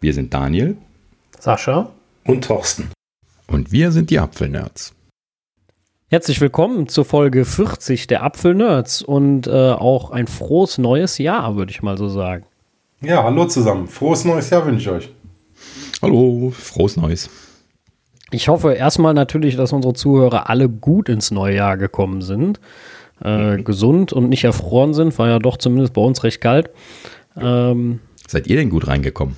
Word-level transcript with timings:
Wir 0.00 0.14
sind 0.14 0.32
Daniel, 0.32 0.76
Sascha 1.40 1.90
und 2.24 2.44
Thorsten. 2.44 2.88
Und 3.48 3.72
wir 3.72 3.90
sind 3.90 4.10
die 4.10 4.20
Apfelnerds. 4.20 4.94
Herzlich 6.08 6.40
willkommen 6.40 6.86
zur 6.86 7.04
Folge 7.04 7.44
40 7.44 8.06
der 8.06 8.22
Apfelnerds 8.22 9.02
und 9.02 9.48
äh, 9.48 9.72
auch 9.72 10.12
ein 10.12 10.28
frohes 10.28 10.78
neues 10.78 11.18
Jahr, 11.18 11.56
würde 11.56 11.72
ich 11.72 11.82
mal 11.82 11.98
so 11.98 12.08
sagen. 12.08 12.44
Ja, 13.00 13.24
hallo 13.24 13.46
zusammen. 13.46 13.88
Frohes 13.88 14.24
neues 14.24 14.50
Jahr 14.50 14.64
wünsche 14.66 14.82
ich 14.82 14.88
euch. 14.88 15.10
Hallo, 16.00 16.52
frohes 16.56 16.96
neues. 16.96 17.28
Ich 18.30 18.48
hoffe 18.48 18.74
erstmal 18.74 19.14
natürlich, 19.14 19.56
dass 19.56 19.72
unsere 19.72 19.94
Zuhörer 19.94 20.48
alle 20.48 20.68
gut 20.68 21.08
ins 21.08 21.32
neue 21.32 21.56
Jahr 21.56 21.76
gekommen 21.76 22.22
sind, 22.22 22.60
äh, 23.24 23.56
mhm. 23.56 23.64
gesund 23.64 24.12
und 24.12 24.28
nicht 24.28 24.44
erfroren 24.44 24.94
sind, 24.94 25.18
war 25.18 25.26
ja 25.26 25.40
doch 25.40 25.56
zumindest 25.56 25.92
bei 25.92 26.02
uns 26.02 26.22
recht 26.22 26.40
kalt. 26.40 26.70
Ähm, 27.36 27.98
Seid 28.28 28.46
ihr 28.46 28.56
denn 28.56 28.70
gut 28.70 28.86
reingekommen? 28.86 29.34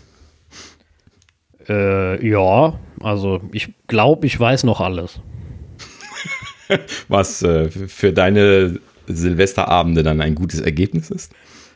Äh, 1.71 2.29
ja, 2.29 2.75
also 3.01 3.41
ich 3.53 3.73
glaube, 3.87 4.27
ich 4.27 4.39
weiß 4.39 4.65
noch 4.65 4.81
alles. 4.81 5.21
Was 7.09 7.43
äh, 7.43 7.71
für 7.71 8.13
deine 8.13 8.81
Silvesterabende 9.07 10.03
dann 10.03 10.21
ein 10.21 10.35
gutes 10.35 10.61
Ergebnis 10.61 11.11
ist? 11.11 11.33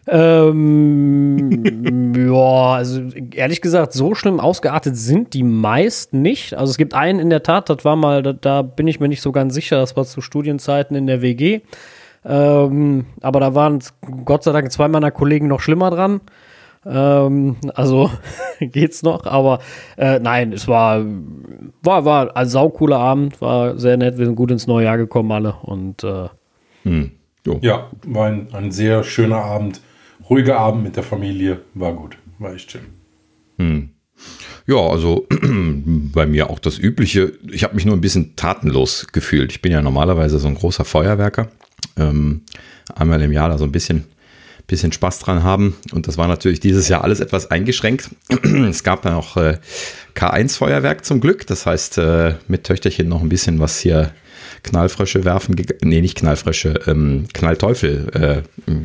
Ähm, 0.07 1.63
ja, 2.17 2.75
also 2.75 3.03
ehrlich 3.33 3.61
gesagt, 3.61 3.93
so 3.93 4.15
schlimm 4.15 4.41
ausgeartet 4.41 4.97
sind 4.97 5.33
die 5.33 5.45
meisten 5.45 6.23
nicht. 6.23 6.55
Also 6.55 6.73
es 6.73 6.77
gibt 6.77 6.93
einen 6.95 7.21
in 7.21 7.31
der 7.31 7.45
Tat, 7.45 7.71
das 7.71 7.85
war 7.85 7.95
mal, 7.97 8.23
da, 8.23 8.33
da 8.33 8.63
bin 8.63 8.89
ich 8.89 8.99
mir 8.99 9.09
nicht 9.09 9.23
so 9.23 9.31
ganz 9.31 9.55
sicher, 9.55 9.79
das 9.79 9.97
war 9.97 10.05
zu 10.05 10.21
Studienzeiten 10.21 10.97
in 10.97 11.07
der 11.07 11.23
WG. 11.23 11.61
Ähm, 12.27 13.07
aber 13.21 13.39
da 13.41 13.55
waren 13.55 13.79
Gott 14.25 14.43
sei 14.45 14.53
Dank 14.53 14.73
zwei 14.73 14.89
meiner 14.89 15.11
Kollegen 15.11 15.47
noch 15.47 15.61
schlimmer 15.61 15.91
dran. 15.91 16.21
Ähm, 16.87 17.57
also 17.75 18.11
geht's 18.61 19.03
noch, 19.03 19.27
aber 19.27 19.61
äh, 19.97 20.19
nein, 20.19 20.53
es 20.53 20.69
war, 20.69 21.05
war, 21.83 22.05
war 22.05 22.37
ein 22.37 22.49
saucooler 22.49 22.99
Abend, 22.99 23.41
war 23.41 23.79
sehr 23.79 23.97
nett, 23.97 24.19
wir 24.19 24.27
sind 24.27 24.37
gut 24.37 24.51
ins 24.51 24.67
neue 24.67 24.85
Jahr 24.85 24.99
gekommen 24.99 25.33
alle 25.33 25.55
und 25.63 26.05
äh, 26.05 26.29
hm. 26.85 27.13
Ja, 27.61 27.91
war 28.07 28.27
ein, 28.27 28.49
ein 28.53 28.71
sehr 28.71 29.05
schöner 29.05 29.39
Abend 29.39 29.81
ruhiger 30.31 30.59
Abend 30.59 30.83
mit 30.83 30.97
der 30.97 31.03
Familie, 31.03 31.61
war 31.75 31.93
gut, 31.93 32.17
war 32.39 32.55
echt 32.55 32.73
schön. 32.73 32.87
Hm. 33.59 33.91
Ja, 34.67 34.77
also 34.77 35.27
bei 36.13 36.27
mir 36.27 36.49
auch 36.49 36.59
das 36.59 36.79
Übliche. 36.79 37.33
Ich 37.51 37.65
habe 37.65 37.75
mich 37.75 37.85
nur 37.85 37.95
ein 37.95 38.01
bisschen 38.01 38.37
tatenlos 38.37 39.09
gefühlt. 39.13 39.53
Ich 39.53 39.61
bin 39.61 39.73
ja 39.73 39.83
normalerweise 39.83 40.39
so 40.39 40.49
ein 40.49 40.55
großer 40.55 40.85
Feuerwerker. 40.85 41.49
Ähm, 41.99 42.43
einmal 42.95 43.21
im 43.23 43.33
Jahr 43.33 43.51
da 43.51 43.59
so 43.59 43.65
ein 43.65 43.73
bisschen, 43.73 44.05
bisschen 44.67 44.93
Spaß 44.93 45.19
dran 45.19 45.43
haben. 45.43 45.77
Und 45.93 46.09
das 46.09 46.17
war 46.17 46.29
natürlich 46.29 46.61
dieses 46.61 46.89
Jahr 46.89 47.05
alles 47.05 47.21
etwas 47.21 47.51
eingeschränkt. 47.51 48.11
es 48.69 48.83
gab 48.83 49.03
dann 49.03 49.15
auch 49.15 49.37
äh, 49.37 49.59
K1-Feuerwerk 50.15 51.05
zum 51.05 51.21
Glück. 51.21 51.47
Das 51.47 51.67
heißt, 51.67 51.99
äh, 51.99 52.35
mit 52.49 52.65
Töchterchen 52.65 53.09
noch 53.09 53.21
ein 53.21 53.29
bisschen 53.29 53.61
was 53.61 53.79
hier 53.79 54.13
Knallfrösche 54.63 55.25
werfen, 55.25 55.57
nee, 55.83 56.01
nicht 56.01 56.17
Knallfrösche, 56.17 56.81
ähm, 56.87 57.27
Knallteufel 57.35 58.09
äh, 58.15 58.43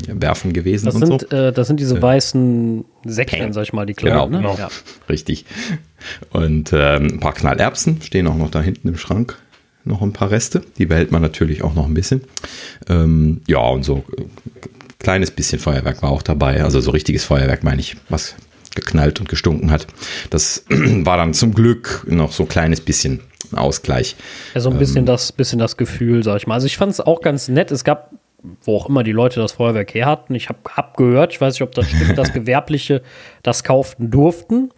werfen 0.07 0.52
gewesen 0.52 0.85
das 0.85 0.95
und 0.95 1.05
sind, 1.05 1.27
so. 1.30 1.35
Äh, 1.35 1.53
das 1.53 1.67
sind 1.67 1.80
diese 1.80 2.02
weißen 2.02 2.83
Säckchen, 3.05 3.53
sag 3.53 3.63
ich 3.63 3.73
mal, 3.73 3.85
die 3.85 3.94
kleinen. 3.94 4.16
Genau, 4.16 4.30
ne? 4.30 4.38
genau. 4.38 4.57
Ja. 4.57 4.69
richtig. 5.07 5.45
Und 6.31 6.72
ähm, 6.73 7.07
ein 7.13 7.19
paar 7.22 7.33
Knallerbsen 7.33 8.02
stehen 8.02 8.27
auch 8.27 8.35
noch 8.35 8.52
da 8.52 8.61
hinten 8.61 8.89
im 8.89 8.97
Schrank. 8.97 9.38
Noch 9.85 10.02
ein 10.02 10.11
paar 10.11 10.30
Reste, 10.30 10.61
die 10.77 10.85
behält 10.85 11.11
man 11.11 11.22
natürlich 11.22 11.63
auch 11.63 11.73
noch 11.73 11.88
ein 11.88 11.94
bisschen. 11.94 12.22
Ähm, 12.89 13.41
ja, 13.47 13.59
und 13.59 13.83
so 13.83 14.03
äh, 14.17 14.23
kleines 15.00 15.31
bisschen 15.31 15.59
Feuerwerk 15.59 16.02
war 16.03 16.11
auch 16.11 16.22
dabei. 16.22 16.64
Also 16.64 16.80
so 16.81 16.92
richtiges 16.92 17.23
Feuerwerk 17.23 17.64
meine 17.64 17.81
ich, 17.81 17.95
was 18.09 18.36
geknallt 18.75 19.19
und 19.19 19.30
gestunken 19.30 19.72
hat. 19.72 19.88
Das 20.30 20.66
war 20.69 21.17
dann 21.17 21.33
zum 21.33 21.53
Glück 21.53 22.06
noch 22.08 22.31
so 22.31 22.44
ein 22.44 22.50
kleines 22.50 22.81
bisschen 22.81 23.22
Ausgleich. 23.53 24.16
Ja, 24.53 24.61
so 24.61 24.69
ein 24.69 24.78
bisschen, 24.78 25.00
ähm, 25.00 25.06
das, 25.06 25.31
bisschen 25.31 25.59
das 25.59 25.78
Gefühl, 25.78 26.23
sag 26.23 26.38
ich 26.38 26.47
mal. 26.47 26.56
Also 26.56 26.67
ich 26.67 26.78
fand 26.78 26.91
es 26.91 27.00
auch 27.00 27.22
ganz 27.22 27.47
nett. 27.47 27.72
Es 27.72 27.84
gab, 27.84 28.12
wo 28.63 28.75
auch 28.75 28.88
immer 28.88 29.03
die 29.03 29.12
Leute 29.12 29.40
das 29.40 29.53
Feuerwerk 29.53 29.94
her 29.94 30.06
hatten, 30.06 30.35
ich 30.35 30.50
habe 30.50 30.59
hab 30.75 30.97
gehört, 30.97 31.34
ich 31.34 31.41
weiß 31.41 31.56
nicht, 31.56 31.63
ob 31.63 31.74
das 31.74 31.90
stimmt, 31.90 32.18
dass 32.18 32.34
Gewerbliche 32.34 33.01
das 33.41 33.63
kauften 33.63 34.12
durften. 34.12 34.69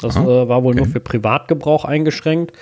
Das 0.00 0.16
Aha, 0.16 0.24
äh, 0.24 0.48
war 0.48 0.64
wohl 0.64 0.72
okay. 0.72 0.84
nur 0.84 0.92
für 0.92 1.00
Privatgebrauch 1.00 1.84
eingeschränkt. 1.84 2.52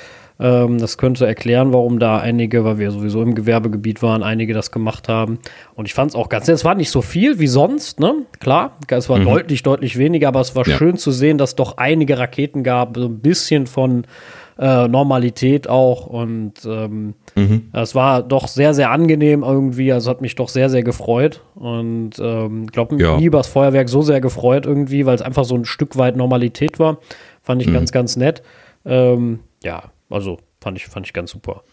Ähm, 0.41 0.79
das 0.79 0.99
könnte 0.99 1.27
erklären, 1.27 1.73
warum 1.73 1.99
da 1.99 2.19
einige, 2.19 2.65
weil 2.65 2.79
wir 2.79 2.91
sowieso 2.91 3.23
im 3.23 3.35
Gewerbegebiet 3.35 4.03
waren, 4.03 4.23
einige 4.23 4.53
das 4.53 4.73
gemacht 4.73 5.09
haben. 5.09 5.39
Und 5.75 5.87
ich 5.87 5.95
fand 5.95 6.11
es 6.11 6.17
auch 6.17 6.29
ganz 6.29 6.49
nett. 6.49 6.57
Es 6.57 6.65
war 6.65 6.75
nicht 6.75 6.91
so 6.91 7.03
viel 7.03 7.39
wie 7.39 7.47
sonst, 7.47 8.01
ne? 8.01 8.15
Klar, 8.41 8.77
es 8.89 9.09
war 9.09 9.19
mhm. 9.19 9.25
deutlich, 9.25 9.63
deutlich 9.63 9.97
weniger, 9.97 10.29
aber 10.29 10.41
es 10.41 10.57
war 10.57 10.67
ja. 10.67 10.77
schön 10.77 10.97
zu 10.97 11.13
sehen, 11.13 11.39
dass 11.39 11.55
doch 11.55 11.77
einige 11.77 12.19
Raketen 12.19 12.65
gab, 12.65 12.97
so 12.97 13.07
ein 13.07 13.21
bisschen 13.21 13.67
von 13.69 14.07
äh, 14.59 14.89
Normalität 14.89 15.69
auch. 15.69 16.07
Und 16.07 16.55
ähm, 16.67 17.15
mhm. 17.37 17.69
es 17.73 17.95
war 17.95 18.23
doch 18.23 18.49
sehr, 18.49 18.75
sehr 18.75 18.91
angenehm 18.91 19.45
irgendwie. 19.45 19.93
Also 19.93 20.11
hat 20.11 20.21
mich 20.21 20.35
doch 20.35 20.49
sehr, 20.49 20.69
sehr 20.69 20.83
gefreut. 20.83 21.43
Und 21.55 22.13
ähm, 22.19 22.67
glaube, 22.67 23.01
ja. 23.01 23.17
nie 23.17 23.27
über 23.27 23.39
das 23.39 23.49
Feuerwerk 23.49 23.89
so 23.89 24.03
sehr 24.03 24.21
gefreut 24.21 24.67
irgendwie, 24.67 25.07
weil 25.07 25.15
es 25.15 25.23
einfach 25.23 25.45
so 25.45 25.55
ein 25.55 25.65
Stück 25.65 25.97
weit 25.97 26.17
Normalität 26.17 26.81
war. 26.81 26.99
Fand 27.43 27.63
ich 27.63 27.69
mhm. 27.69 27.75
ganz, 27.75 27.93
ganz 27.93 28.17
nett. 28.17 28.43
Ähm, 28.85 29.41
ja, 29.63 29.85
also 30.15 30.39
fand 30.61 30.79
ich, 30.79 30.87
fand 30.87 31.07
ich 31.07 31.13
ganz 31.13 31.31
super. 31.31 31.65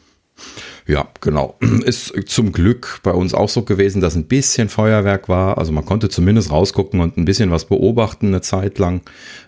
Ja, 0.87 1.07
genau. 1.21 1.55
Ist 1.85 2.13
zum 2.27 2.51
Glück 2.51 2.99
bei 3.03 3.11
uns 3.11 3.33
auch 3.33 3.49
so 3.49 3.61
gewesen, 3.61 4.01
dass 4.01 4.15
ein 4.15 4.25
bisschen 4.25 4.69
Feuerwerk 4.69 5.29
war. 5.29 5.57
Also 5.57 5.71
man 5.71 5.85
konnte 5.85 6.09
zumindest 6.09 6.51
rausgucken 6.51 6.99
und 6.99 7.17
ein 7.17 7.25
bisschen 7.25 7.51
was 7.51 7.65
beobachten 7.65 8.27
eine 8.27 8.41
Zeit 8.41 8.79
lang. 8.79 9.01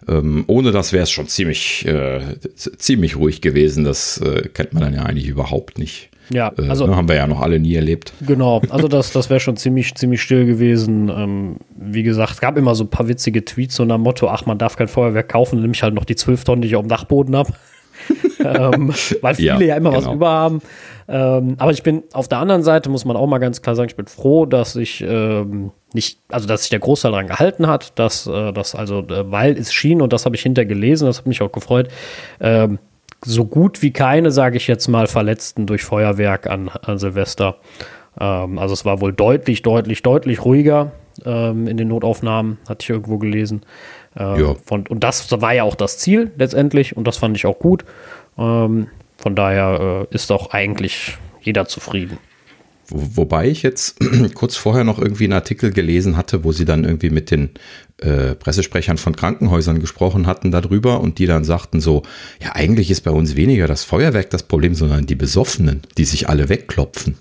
Ähm, 0.08 0.44
ohne 0.48 0.72
das 0.72 0.94
wäre 0.94 1.04
es 1.04 1.12
schon 1.12 1.28
ziemlich, 1.28 1.86
äh, 1.88 2.38
ziemlich 2.56 3.16
ruhig 3.16 3.42
gewesen. 3.42 3.84
Das 3.84 4.20
äh, 4.20 4.50
kennt 4.50 4.74
man 4.74 4.84
dann 4.84 4.94
ja 4.94 5.04
eigentlich 5.04 5.28
überhaupt 5.28 5.80
nicht. 5.80 6.10
Ja, 6.30 6.54
äh, 6.58 6.70
also 6.70 6.88
äh, 6.88 6.92
haben 6.92 7.10
wir 7.10 7.16
ja 7.16 7.28
noch 7.28 7.42
alle 7.42 7.60
nie 7.60 7.76
erlebt. 7.76 8.14
Genau, 8.26 8.62
also 8.70 8.88
das, 8.88 9.12
das 9.12 9.30
wäre 9.30 9.40
schon 9.40 9.58
ziemlich, 9.58 9.96
ziemlich 9.96 10.22
still 10.22 10.46
gewesen. 10.46 11.10
Ähm, 11.10 11.58
wie 11.76 12.04
gesagt, 12.04 12.34
es 12.34 12.42
gab 12.42 12.58
immer 12.58 12.76
so 12.76 12.86
ein 12.86 12.90
paar 12.90 13.08
witzige 13.08 13.44
Tweets 13.44 13.76
so 13.76 13.86
nach 13.86 13.98
Motto, 13.98 14.30
ach, 14.30 14.46
man 14.46 14.58
darf 14.58 14.76
kein 14.78 14.88
Feuerwerk 14.88 15.30
kaufen, 15.30 15.60
nämlich 15.62 15.84
halt 15.84 15.94
noch 15.94 16.06
die 16.06 16.16
zwölf 16.16 16.44
Tonnen, 16.44 16.62
die 16.62 16.68
ich 16.70 16.76
auf 16.76 16.84
dem 16.84 16.90
Dachboden 16.90 17.36
habe. 17.36 17.54
ähm, 18.40 18.94
weil 19.22 19.36
viele 19.36 19.48
ja, 19.48 19.60
ja 19.60 19.76
immer 19.78 19.92
genau. 19.92 20.06
was 20.06 20.14
über 20.14 20.30
haben. 20.30 20.62
Ähm, 21.08 21.56
aber 21.58 21.72
ich 21.72 21.84
bin 21.84 22.04
auf 22.14 22.28
der 22.28 22.40
anderen 22.40 22.64
Seite, 22.64 22.90
muss 22.90 23.06
man 23.06 23.18
auch 23.18 23.28
mal 23.28 23.40
ganz 23.40 23.62
klar 23.62 23.76
sagen, 23.76 23.90
ich 23.90 23.96
bin 23.96 24.08
froh, 24.08 24.46
dass 24.46 24.76
ich 24.76 25.02
ähm, 25.02 25.72
nicht, 25.94 26.20
also 26.30 26.48
dass 26.48 26.62
sich 26.62 26.70
der 26.70 26.80
Großteil 26.80 27.12
daran 27.12 27.28
gehalten 27.28 27.68
hat, 27.68 27.98
dass 28.00 28.26
äh, 28.26 28.54
das 28.54 28.74
also, 28.76 29.00
äh, 29.00 29.30
weil 29.32 29.58
es 29.58 29.74
schien, 29.74 30.02
und 30.02 30.14
das 30.14 30.26
habe 30.26 30.36
ich 30.36 30.42
hinter 30.42 30.66
gelesen, 30.66 31.06
das 31.06 31.20
hat 31.20 31.28
mich 31.28 31.42
auch 31.42 31.52
gefreut, 31.52 31.90
ähm, 32.40 32.80
so 33.26 33.46
gut 33.46 33.82
wie 33.82 33.92
keine, 33.92 34.32
sage 34.32 34.58
ich 34.58 34.68
jetzt 34.68 34.88
mal, 34.88 35.08
Verletzten 35.08 35.66
durch 35.66 35.84
Feuerwerk 35.84 36.48
an, 36.48 36.70
an 36.70 36.98
Silvester. 36.98 37.58
Ähm, 38.20 38.58
also 38.58 38.74
es 38.74 38.86
war 38.86 39.02
wohl 39.02 39.14
deutlich, 39.14 39.62
deutlich, 39.62 40.04
deutlich 40.04 40.44
ruhiger 40.44 40.92
ähm, 41.26 41.68
in 41.68 41.78
den 41.78 41.90
Notaufnahmen, 41.90 42.58
hatte 42.68 42.84
ich 42.84 42.90
irgendwo 42.90 43.18
gelesen. 43.18 43.62
Ähm, 44.18 44.40
ja. 44.40 44.56
von, 44.66 44.86
und 44.88 45.04
das 45.04 45.32
war 45.32 45.54
ja 45.54 45.64
auch 45.64 45.76
das 45.76 45.98
Ziel 45.98 46.32
letztendlich 46.38 46.96
und 46.96 47.06
das 47.06 47.18
fand 47.18 47.36
ich 47.38 47.46
auch 47.46 47.60
gut. 47.60 47.86
Ähm, 48.38 48.88
von 49.18 49.36
daher 49.36 50.08
äh, 50.12 50.16
ist 50.16 50.32
auch 50.32 50.52
eigentlich 50.52 51.18
jeder 51.42 51.66
zufrieden. 51.68 52.18
Wobei 52.90 53.48
ich 53.48 53.64
jetzt 53.64 53.98
kurz 54.36 54.56
vorher 54.56 54.84
noch 54.84 55.00
irgendwie 55.00 55.24
einen 55.24 55.34
Artikel 55.34 55.72
gelesen 55.72 56.18
hatte, 56.18 56.44
wo 56.44 56.52
sie 56.52 56.66
dann 56.66 56.84
irgendwie 56.84 57.10
mit 57.10 57.32
den 57.32 57.52
äh, 57.98 58.36
Pressesprechern 58.36 58.98
von 58.98 59.16
Krankenhäusern 59.16 59.80
gesprochen 59.80 60.28
hatten 60.28 60.52
darüber 60.52 61.00
und 61.00 61.18
die 61.18 61.26
dann 61.26 61.44
sagten 61.44 61.80
so, 61.80 62.04
ja 62.42 62.52
eigentlich 62.54 62.92
ist 62.92 63.02
bei 63.02 63.12
uns 63.12 63.36
weniger 63.36 63.68
das 63.68 63.84
Feuerwerk 63.84 64.30
das 64.30 64.44
Problem, 64.44 64.76
sondern 64.76 65.06
die 65.06 65.16
Besoffenen, 65.16 65.82
die 65.98 66.06
sich 66.06 66.28
alle 66.30 66.50
wegklopfen. 66.50 67.18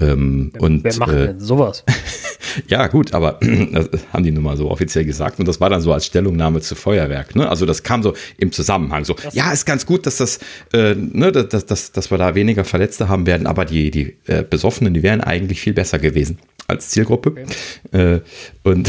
Ähm, 0.00 0.50
wer, 0.52 0.62
und, 0.62 0.84
wer 0.84 0.96
macht 0.96 1.12
äh, 1.12 1.26
denn 1.26 1.40
sowas? 1.40 1.84
ja, 2.68 2.86
gut, 2.86 3.14
aber 3.14 3.38
das 3.40 3.88
haben 4.12 4.24
die 4.24 4.30
nun 4.30 4.44
mal 4.44 4.56
so 4.56 4.70
offiziell 4.70 5.04
gesagt. 5.04 5.38
Und 5.38 5.48
das 5.48 5.60
war 5.60 5.70
dann 5.70 5.80
so 5.80 5.92
als 5.92 6.06
Stellungnahme 6.06 6.60
zu 6.60 6.74
Feuerwerk. 6.74 7.34
Ne? 7.36 7.48
Also 7.48 7.66
das 7.66 7.82
kam 7.82 8.02
so 8.02 8.14
im 8.38 8.52
Zusammenhang. 8.52 9.04
So, 9.04 9.16
ja, 9.32 9.52
ist 9.52 9.66
ganz 9.66 9.86
gut, 9.86 10.06
dass 10.06 10.18
das, 10.18 10.38
äh, 10.72 10.94
ne, 10.94 11.32
dass, 11.32 11.66
dass, 11.66 11.92
dass 11.92 12.10
wir 12.10 12.18
da 12.18 12.34
weniger 12.34 12.64
Verletzte 12.64 13.08
haben 13.08 13.26
werden, 13.26 13.46
aber 13.46 13.64
die, 13.64 13.90
die 13.90 14.16
äh, 14.26 14.42
Besoffenen, 14.42 14.94
die 14.94 15.02
wären 15.02 15.20
eigentlich 15.20 15.60
viel 15.60 15.72
besser 15.72 15.98
gewesen 15.98 16.38
als 16.66 16.90
Zielgruppe. 16.90 17.30
Okay. 17.30 17.44
Äh, 17.92 18.20
und 18.62 18.88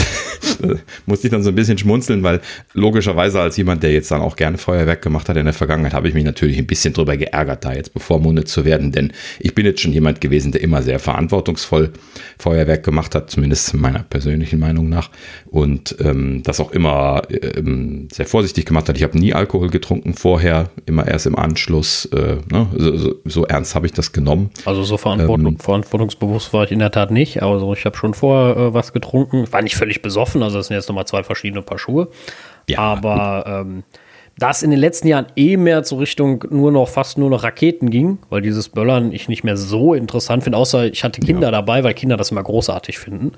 musste 1.05 1.27
ich 1.27 1.31
dann 1.31 1.43
so 1.43 1.49
ein 1.49 1.55
bisschen 1.55 1.77
schmunzeln, 1.77 2.23
weil 2.23 2.41
logischerweise 2.73 3.41
als 3.41 3.57
jemand, 3.57 3.83
der 3.83 3.91
jetzt 3.91 4.09
dann 4.11 4.21
auch 4.21 4.35
gerne 4.35 4.57
Feuerwerk 4.57 5.01
gemacht 5.01 5.27
hat 5.27 5.37
in 5.37 5.45
der 5.45 5.53
Vergangenheit, 5.53 5.93
habe 5.93 6.07
ich 6.07 6.13
mich 6.13 6.23
natürlich 6.23 6.57
ein 6.57 6.67
bisschen 6.67 6.93
drüber 6.93 7.17
geärgert, 7.17 7.65
da 7.65 7.73
jetzt 7.73 7.93
bevormundet 7.93 8.47
zu 8.47 8.63
werden, 8.63 8.91
denn 8.91 9.11
ich 9.39 9.53
bin 9.53 9.65
jetzt 9.65 9.81
schon 9.81 9.91
jemand 9.91 10.21
gewesen, 10.21 10.51
der 10.51 10.61
immer 10.61 10.81
sehr 10.81 10.99
verantwortungsvoll 10.99 11.91
Feuerwerk 12.37 12.83
gemacht 12.83 13.15
hat, 13.15 13.29
zumindest 13.29 13.73
meiner 13.73 14.03
persönlichen 14.03 14.59
Meinung 14.59 14.89
nach 14.89 15.09
und 15.45 15.95
ähm, 15.99 16.41
das 16.43 16.59
auch 16.59 16.71
immer 16.71 17.23
ähm, 17.29 18.07
sehr 18.11 18.25
vorsichtig 18.25 18.65
gemacht 18.65 18.87
hat. 18.89 18.97
Ich 18.97 19.03
habe 19.03 19.17
nie 19.17 19.33
Alkohol 19.33 19.69
getrunken 19.69 20.13
vorher, 20.13 20.69
immer 20.85 21.07
erst 21.07 21.25
im 21.25 21.35
Anschluss. 21.35 22.05
Äh, 22.05 22.37
ne? 22.51 22.67
so, 22.77 22.97
so, 22.97 23.15
so, 23.25 23.45
ernst 23.45 23.75
habe 23.75 23.85
ich 23.85 23.93
das 23.93 24.11
genommen. 24.11 24.49
Also 24.65 24.83
so 24.83 24.97
verantwortung, 24.97 25.53
ähm, 25.53 25.59
verantwortungsbewusst 25.59 26.53
war 26.53 26.63
ich 26.63 26.71
in 26.71 26.79
der 26.79 26.91
Tat 26.91 27.11
nicht, 27.11 27.41
aber 27.41 27.59
so, 27.59 27.64
ich 27.73 27.85
habe 27.85 27.97
schon 27.97 28.13
vorher 28.13 28.55
äh, 28.57 28.73
was 28.73 28.93
getrunken. 28.93 29.51
War 29.51 29.61
nicht 29.61 29.75
völlig 29.75 30.01
besoffen, 30.01 30.43
also 30.43 30.57
das 30.57 30.67
sind 30.67 30.75
jetzt 30.75 30.87
nochmal 30.87 31.07
zwei 31.07 31.23
verschiedene 31.23 31.61
Paar 31.61 31.79
Schuhe. 31.79 32.09
ja. 32.67 32.79
Aber 32.79 33.45
ähm, 33.47 33.83
da 34.37 34.51
es 34.51 34.63
in 34.63 34.69
den 34.69 34.79
letzten 34.79 35.07
Jahren 35.07 35.27
eh 35.37 35.55
mehr 35.55 35.83
zur 35.83 35.99
Richtung 35.99 36.43
nur 36.49 36.71
noch, 36.71 36.89
fast 36.89 37.17
nur 37.17 37.29
noch 37.29 37.43
Raketen 37.43 37.89
ging, 37.89 38.17
weil 38.29 38.41
dieses 38.41 38.67
Böllern 38.67 39.13
ich 39.13 39.29
nicht 39.29 39.45
mehr 39.45 39.55
so 39.55 39.93
interessant 39.93 40.43
finde, 40.43 40.57
außer 40.57 40.87
ich 40.87 41.05
hatte 41.05 41.21
Kinder 41.21 41.47
ja. 41.47 41.51
dabei, 41.51 41.83
weil 41.85 41.93
Kinder 41.93 42.17
das 42.17 42.31
immer 42.31 42.43
großartig 42.43 42.99
finden. 42.99 43.31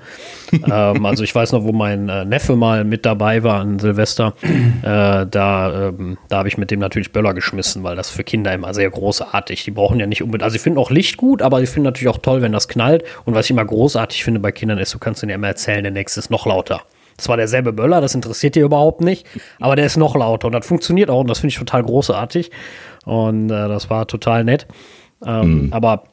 ähm, 0.52 1.06
also 1.06 1.22
ich 1.22 1.32
weiß 1.32 1.52
noch, 1.52 1.62
wo 1.62 1.72
mein 1.72 2.08
äh, 2.08 2.24
Neffe 2.24 2.56
mal 2.56 2.84
mit 2.84 3.06
dabei 3.06 3.44
war 3.44 3.60
an 3.60 3.78
Silvester, 3.78 4.34
äh, 4.42 5.26
da, 5.26 5.88
ähm, 5.88 6.18
da 6.28 6.38
habe 6.38 6.48
ich 6.48 6.58
mit 6.58 6.72
dem 6.72 6.80
natürlich 6.80 7.12
Böller 7.12 7.32
geschmissen, 7.32 7.84
weil 7.84 7.94
das 7.94 8.10
für 8.10 8.24
Kinder 8.24 8.52
immer 8.52 8.74
sehr 8.74 8.90
großartig. 8.90 9.62
Die 9.64 9.70
brauchen 9.70 10.00
ja 10.00 10.06
nicht 10.06 10.22
unbedingt, 10.22 10.42
also 10.42 10.54
sie 10.54 10.58
finden 10.58 10.80
auch 10.80 10.90
Licht 10.90 11.16
gut, 11.16 11.42
aber 11.42 11.60
sie 11.60 11.66
finden 11.66 11.84
natürlich 11.84 12.08
auch 12.08 12.18
toll, 12.18 12.42
wenn 12.42 12.52
das 12.52 12.66
knallt. 12.66 13.04
Und 13.24 13.34
was 13.34 13.46
ich 13.46 13.52
immer 13.52 13.64
großartig 13.64 14.24
finde 14.24 14.40
bei 14.40 14.50
Kindern 14.50 14.78
ist, 14.78 14.94
du 14.94 14.98
kannst 14.98 15.22
ihnen 15.22 15.30
ja 15.30 15.36
immer 15.36 15.46
erzählen, 15.46 15.84
der 15.84 15.92
nächste 15.92 16.18
ist 16.18 16.30
noch 16.30 16.44
lauter. 16.44 16.82
Das 17.18 17.28
war 17.28 17.36
derselbe 17.36 17.74
Böller, 17.74 18.00
das 18.00 18.14
interessiert 18.14 18.54
dir 18.54 18.64
überhaupt 18.64 19.02
nicht, 19.02 19.26
aber 19.60 19.76
der 19.76 19.84
ist 19.84 19.96
noch 19.96 20.16
lauter 20.16 20.46
und 20.46 20.52
das 20.52 20.66
funktioniert 20.66 21.10
auch 21.10 21.20
und 21.20 21.28
das 21.28 21.40
finde 21.40 21.52
ich 21.52 21.58
total 21.58 21.82
großartig. 21.82 22.50
Und 23.04 23.50
äh, 23.50 23.68
das 23.68 23.90
war 23.90 24.06
total 24.06 24.44
nett. 24.44 24.66
Ähm, 25.26 25.66
mhm. 25.66 25.72
Aber 25.72 26.04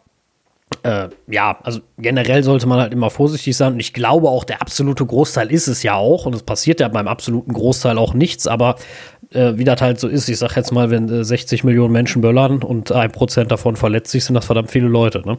äh, 0.84 1.10
ja, 1.28 1.58
also 1.64 1.80
generell 1.98 2.44
sollte 2.44 2.68
man 2.68 2.80
halt 2.80 2.94
immer 2.94 3.10
vorsichtig 3.10 3.56
sein. 3.56 3.74
Und 3.74 3.80
ich 3.80 3.94
glaube 3.94 4.30
auch, 4.30 4.44
der 4.44 4.62
absolute 4.62 5.06
Großteil 5.06 5.52
ist 5.52 5.68
es 5.68 5.84
ja 5.84 5.96
auch. 5.96 6.26
Und 6.26 6.34
es 6.34 6.44
passiert 6.44 6.80
ja 6.80 6.88
beim 6.88 7.08
absoluten 7.08 7.54
Großteil 7.54 7.98
auch 7.98 8.14
nichts. 8.14 8.48
Aber 8.48 8.76
äh, 9.32 9.54
wie 9.56 9.64
das 9.64 9.82
halt 9.82 10.00
so 10.00 10.08
ist, 10.08 10.28
ich 10.30 10.38
sag 10.38 10.56
jetzt 10.56 10.72
mal, 10.72 10.90
wenn 10.90 11.10
äh, 11.10 11.24
60 11.24 11.64
Millionen 11.64 11.92
Menschen 11.92 12.22
böllern 12.22 12.64
und 12.64 12.92
ein 12.92 13.12
Prozent 13.12 13.52
davon 13.52 13.76
verletzt 13.76 14.12
sich, 14.12 14.26
sind 14.26 14.36
das 14.36 14.46
verdammt 14.46 14.72
viele 14.72 14.88
Leute, 14.88 15.22
ne? 15.26 15.38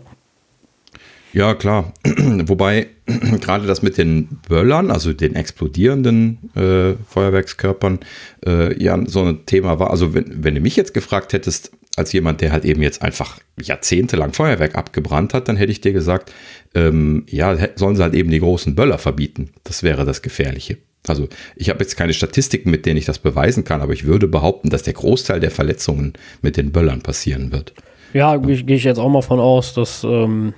Ja, 1.37 1.55
klar. 1.55 1.93
Wobei 2.47 2.87
gerade 3.43 3.67
das 3.67 3.83
mit 3.83 3.99
den 3.99 4.39
Böllern, 4.49 4.91
also 4.91 5.13
den 5.13 5.35
explodierenden 5.35 6.39
äh, 6.55 6.95
Feuerwerkskörpern, 7.11 7.99
äh, 8.47 8.83
ja 8.83 8.99
so 9.07 9.23
ein 9.23 9.45
Thema 9.45 9.79
war. 9.79 9.91
Also 9.91 10.15
wenn, 10.15 10.43
wenn 10.43 10.55
du 10.55 10.63
mich 10.63 10.77
jetzt 10.77 10.95
gefragt 10.95 11.35
hättest, 11.35 11.73
als 11.95 12.15
jemand, 12.15 12.41
der 12.41 12.53
halt 12.53 12.65
eben 12.65 12.81
jetzt 12.81 13.03
einfach 13.03 13.39
jahrzehntelang 13.61 14.33
Feuerwerk 14.33 14.77
abgebrannt 14.77 15.35
hat, 15.35 15.49
dann 15.49 15.57
hätte 15.57 15.73
ich 15.73 15.83
dir 15.83 15.93
gesagt, 15.93 16.33
ähm, 16.75 17.27
ja, 17.29 17.55
sollen 17.75 17.97
sie 17.97 18.03
halt 18.03 18.15
eben 18.15 18.31
die 18.31 18.41
großen 18.41 18.75
Böller 18.75 18.97
verbieten. 18.97 19.51
Das 19.65 19.83
wäre 19.83 20.07
das 20.07 20.23
Gefährliche. 20.23 20.79
Also 21.07 21.29
ich 21.55 21.69
habe 21.69 21.81
jetzt 21.81 21.99
keine 21.99 22.15
Statistiken, 22.15 22.71
mit 22.71 22.87
denen 22.87 22.97
ich 22.97 23.05
das 23.05 23.19
beweisen 23.19 23.63
kann, 23.63 23.83
aber 23.83 23.93
ich 23.93 24.07
würde 24.07 24.27
behaupten, 24.27 24.71
dass 24.71 24.85
der 24.85 24.95
Großteil 24.95 25.41
der 25.41 25.51
Verletzungen 25.51 26.15
mit 26.41 26.57
den 26.57 26.73
Böllern 26.73 27.03
passieren 27.03 27.53
wird. 27.53 27.75
Ja, 28.15 28.39
gehe 28.39 28.77
ich 28.77 28.85
jetzt 28.85 28.99
auch 28.99 29.11
mal 29.11 29.21
von 29.21 29.39
aus, 29.39 29.75
dass 29.75 30.03
ähm, 30.03 30.55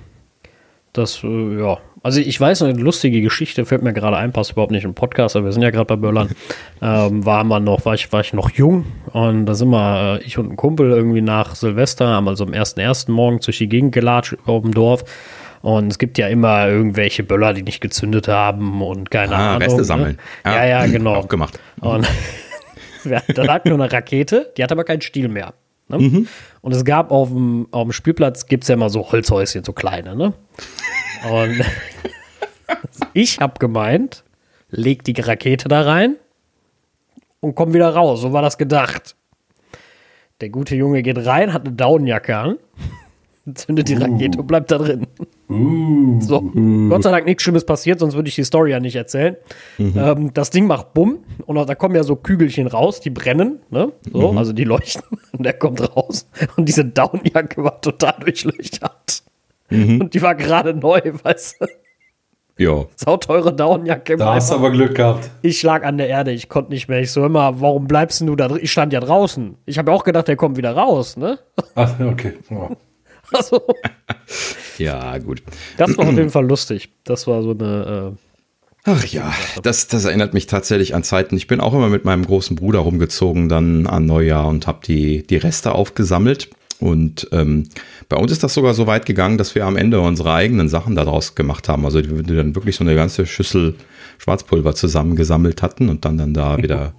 das, 0.93 1.23
äh, 1.23 1.59
ja. 1.59 1.77
Also 2.01 2.21
ich 2.21 2.39
weiß, 2.39 2.61
eine 2.63 2.79
lustige 2.79 3.21
Geschichte 3.21 3.65
fällt 3.65 3.83
mir 3.83 3.93
gerade 3.93 4.15
ein, 4.17 4.31
passt 4.31 4.53
überhaupt 4.53 4.71
nicht 4.71 4.85
im 4.85 4.93
Podcast, 4.93 5.35
aber 5.35 5.45
wir 5.45 5.51
sind 5.51 5.63
ja 5.63 5.69
gerade 5.69 5.85
bei 5.85 5.97
Böllern. 5.97 6.29
ähm, 6.81 7.25
war 7.25 7.43
man 7.43 7.63
noch, 7.63 7.85
war 7.85 7.93
ich, 7.93 8.11
war 8.11 8.21
ich 8.21 8.33
noch 8.33 8.51
jung 8.51 8.85
und 9.11 9.45
da 9.45 9.53
sind 9.53 9.69
wir, 9.69 10.19
äh, 10.19 10.23
ich 10.23 10.37
und 10.37 10.51
ein 10.51 10.55
Kumpel 10.55 10.91
irgendwie 10.91 11.21
nach 11.21 11.55
Silvester, 11.55 12.07
haben 12.07 12.27
also 12.27 12.45
am 12.45 12.53
ersten 12.53 12.79
ersten 12.79 13.11
Morgen 13.11 13.39
durch 13.39 13.57
die 13.57 13.67
Gegend 13.67 13.93
gelatscht 13.93 14.37
auf 14.45 14.63
dem 14.63 14.73
Dorf. 14.73 15.03
Und 15.61 15.87
es 15.87 15.99
gibt 15.99 16.17
ja 16.17 16.27
immer 16.29 16.69
irgendwelche 16.69 17.23
Böller, 17.23 17.53
die 17.53 17.63
nicht 17.63 17.81
gezündet 17.81 18.29
haben 18.29 18.81
und 18.81 19.11
keine 19.11 19.35
ah, 19.35 19.49
Ahnung. 19.49 19.63
Reste 19.63 19.79
ne? 19.79 19.83
sammeln. 19.83 20.17
Ne? 20.45 20.51
Ja, 20.51 20.65
ja, 20.65 20.85
genau. 20.91 21.15
Auch 21.15 21.27
gemacht. 21.27 21.59
Und 21.81 22.07
da 23.35 23.43
lag 23.43 23.65
nur 23.65 23.75
eine 23.75 23.91
Rakete, 23.91 24.53
die 24.55 24.63
hat 24.63 24.71
aber 24.71 24.85
keinen 24.85 25.01
Stiel 25.01 25.27
mehr. 25.27 25.53
Ne? 25.89 25.97
Mhm. 25.97 26.27
Und 26.61 26.71
es 26.71 26.85
gab 26.85 27.11
auf 27.11 27.29
dem, 27.29 27.67
auf 27.71 27.83
dem 27.83 27.91
Spielplatz, 27.91 28.45
gibt 28.45 28.63
es 28.63 28.69
ja 28.69 28.75
immer 28.75 28.89
so 28.89 29.11
Holzhäuschen, 29.11 29.63
so 29.63 29.73
kleine. 29.73 30.15
Ne? 30.15 30.33
Und 31.27 31.63
ich 33.13 33.39
habe 33.39 33.59
gemeint, 33.59 34.23
leg 34.69 35.03
die 35.03 35.19
Rakete 35.19 35.67
da 35.67 35.81
rein 35.81 36.15
und 37.39 37.55
komm 37.55 37.73
wieder 37.73 37.93
raus. 37.93 38.21
So 38.21 38.33
war 38.33 38.41
das 38.41 38.57
gedacht. 38.57 39.15
Der 40.41 40.49
gute 40.49 40.75
Junge 40.75 41.03
geht 41.03 41.25
rein, 41.25 41.51
hat 41.51 41.65
eine 41.65 41.75
Daunenjacke 41.75 42.37
an, 42.37 42.57
zündet 43.55 43.89
die 43.89 43.95
Rakete 43.95 44.37
uh. 44.37 44.41
und 44.41 44.47
bleibt 44.47 44.71
da 44.71 44.77
drin. 44.77 45.05
Uh. 45.49 46.21
So, 46.21 46.41
Gott 46.41 47.03
sei 47.03 47.11
Dank 47.11 47.25
nichts 47.25 47.43
Schlimmes 47.43 47.65
passiert, 47.65 47.99
sonst 47.99 48.13
würde 48.13 48.29
ich 48.29 48.35
die 48.35 48.43
Story 48.43 48.71
ja 48.71 48.79
nicht 48.79 48.95
erzählen. 48.95 49.35
Mhm. 49.77 49.93
Ähm, 49.97 50.33
das 50.33 50.49
Ding 50.49 50.67
macht 50.67 50.93
Bumm 50.93 51.19
und 51.45 51.55
da 51.55 51.75
kommen 51.75 51.95
ja 51.95 52.03
so 52.03 52.15
Kügelchen 52.15 52.67
raus, 52.67 53.01
die 53.01 53.09
brennen, 53.09 53.59
ne? 53.69 53.91
So, 54.13 54.31
mhm. 54.31 54.37
also 54.37 54.53
die 54.53 54.63
leuchten 54.63 55.03
und 55.31 55.43
der 55.43 55.53
kommt 55.53 55.81
raus 55.95 56.27
und 56.55 56.69
diese 56.69 56.85
Daunenjacke 56.85 57.63
war 57.63 57.81
total 57.81 58.15
durchlöchert. 58.21 59.23
Mhm. 59.69 60.01
Und 60.01 60.13
die 60.13 60.21
war 60.21 60.35
gerade 60.35 60.73
neu, 60.73 61.01
weißt 61.23 61.61
du? 61.61 61.65
Ja. 62.59 62.85
Sauteure 62.97 63.53
Daunenjacke. 63.53 64.17
Da 64.17 64.33
hast 64.35 64.51
du 64.51 64.55
aber 64.55 64.71
Glück 64.71 64.95
gehabt. 64.95 65.31
Ich 65.41 65.63
lag 65.63 65.85
an 65.85 65.97
der 65.97 66.09
Erde, 66.09 66.31
ich 66.31 66.49
konnte 66.49 66.71
nicht 66.71 66.89
mehr. 66.89 66.99
Ich 66.99 67.11
so 67.11 67.25
immer, 67.25 67.61
warum 67.61 67.87
bleibst 67.87 68.19
du 68.19 68.35
da 68.35 68.49
drin? 68.49 68.59
Ich 68.61 68.71
stand 68.71 68.91
ja 68.91 68.99
draußen. 68.99 69.55
Ich 69.65 69.77
habe 69.77 69.93
auch 69.93 70.03
gedacht, 70.03 70.27
der 70.27 70.35
kommt 70.35 70.57
wieder 70.57 70.73
raus, 70.73 71.15
ne? 71.15 71.39
Ach, 71.75 71.97
okay. 72.01 72.33
Ja. 72.49 72.69
Also. 73.31 73.61
ja, 74.77 75.17
gut. 75.19 75.41
Das 75.77 75.97
war 75.97 76.09
auf 76.09 76.13
jeden 76.13 76.31
Fall 76.31 76.45
lustig. 76.45 76.89
Das 77.05 77.27
war 77.27 77.43
so 77.43 77.51
eine. 77.51 78.15
Äh, 78.15 78.19
Ach 78.83 79.05
ja, 79.05 79.31
das, 79.63 79.87
das 79.87 80.05
erinnert 80.05 80.33
mich 80.33 80.47
tatsächlich 80.47 80.95
an 80.95 81.03
Zeiten. 81.03 81.37
Ich 81.37 81.47
bin 81.47 81.61
auch 81.61 81.73
immer 81.73 81.89
mit 81.89 82.03
meinem 82.05 82.25
großen 82.25 82.55
Bruder 82.57 82.79
rumgezogen, 82.79 83.47
dann 83.47 83.87
an 83.87 84.05
Neujahr 84.05 84.47
und 84.47 84.67
habe 84.67 84.79
die, 84.85 85.25
die 85.25 85.37
Reste 85.37 85.73
aufgesammelt. 85.73 86.49
Und 86.79 87.27
ähm, 87.31 87.67
bei 88.07 88.15
uns 88.15 88.31
ist 88.31 88.43
das 88.43 88.53
sogar 88.53 88.73
so 88.73 88.87
weit 88.87 89.05
gegangen, 89.05 89.37
dass 89.37 89.53
wir 89.53 89.65
am 89.65 89.75
Ende 89.75 89.99
unsere 89.99 90.33
eigenen 90.33 90.69
Sachen 90.69 90.95
daraus 90.95 91.35
gemacht 91.35 91.67
haben. 91.67 91.85
Also 91.85 92.01
wir 92.03 92.23
dann 92.23 92.55
wirklich 92.55 92.77
so 92.77 92.83
eine 92.83 92.95
ganze 92.95 93.25
Schüssel 93.25 93.75
Schwarzpulver 94.17 94.75
zusammengesammelt 94.75 95.61
hatten 95.61 95.89
und 95.89 96.05
dann, 96.05 96.17
dann 96.17 96.33
da 96.33 96.57
wieder 96.57 96.93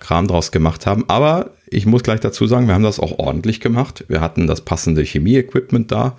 Kram 0.00 0.26
draus 0.26 0.52
gemacht 0.52 0.86
haben. 0.86 1.04
Aber 1.08 1.50
ich 1.68 1.84
muss 1.86 2.02
gleich 2.02 2.20
dazu 2.20 2.46
sagen, 2.46 2.66
wir 2.66 2.74
haben 2.74 2.82
das 2.82 3.00
auch 3.00 3.18
ordentlich 3.18 3.60
gemacht. 3.60 4.04
Wir 4.08 4.20
hatten 4.20 4.46
das 4.46 4.62
passende 4.62 5.04
Chemie-Equipment 5.04 5.90
da. 5.92 6.18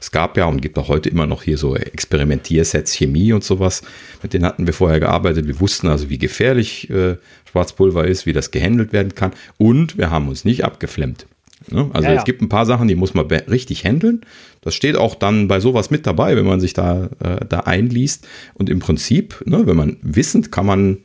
Es 0.00 0.10
gab 0.10 0.36
ja 0.36 0.44
und 0.44 0.60
gibt 0.60 0.78
auch 0.78 0.88
heute 0.88 1.08
immer 1.08 1.26
noch 1.26 1.42
hier 1.42 1.58
so 1.58 1.74
Experimentiersets 1.74 2.92
Chemie 2.92 3.32
und 3.32 3.44
sowas. 3.44 3.82
Mit 4.22 4.32
denen 4.32 4.44
hatten 4.44 4.66
wir 4.66 4.74
vorher 4.74 5.00
gearbeitet. 5.00 5.46
Wir 5.46 5.60
wussten 5.60 5.88
also, 5.88 6.08
wie 6.10 6.18
gefährlich 6.18 6.88
äh, 6.90 7.16
Schwarzpulver 7.50 8.06
ist, 8.06 8.26
wie 8.26 8.32
das 8.32 8.50
gehandelt 8.50 8.92
werden 8.92 9.14
kann. 9.14 9.32
Und 9.56 9.98
wir 9.98 10.10
haben 10.10 10.28
uns 10.28 10.44
nicht 10.44 10.64
abgeflemmt. 10.64 11.26
Ne? 11.70 11.90
Also 11.92 12.08
ja, 12.08 12.14
ja. 12.14 12.18
es 12.18 12.24
gibt 12.24 12.42
ein 12.42 12.48
paar 12.48 12.66
Sachen, 12.66 12.88
die 12.88 12.94
muss 12.94 13.14
man 13.14 13.26
richtig 13.26 13.84
handeln. 13.84 14.22
Das 14.60 14.74
steht 14.74 14.96
auch 14.96 15.14
dann 15.14 15.48
bei 15.48 15.60
sowas 15.60 15.90
mit 15.90 16.06
dabei, 16.06 16.36
wenn 16.36 16.46
man 16.46 16.60
sich 16.60 16.72
da, 16.72 17.08
äh, 17.22 17.44
da 17.48 17.60
einliest. 17.60 18.26
Und 18.54 18.68
im 18.68 18.80
Prinzip, 18.80 19.42
ne, 19.46 19.66
wenn 19.66 19.76
man 19.76 19.96
wissend, 20.02 20.52
kann 20.52 20.66
man 20.66 20.98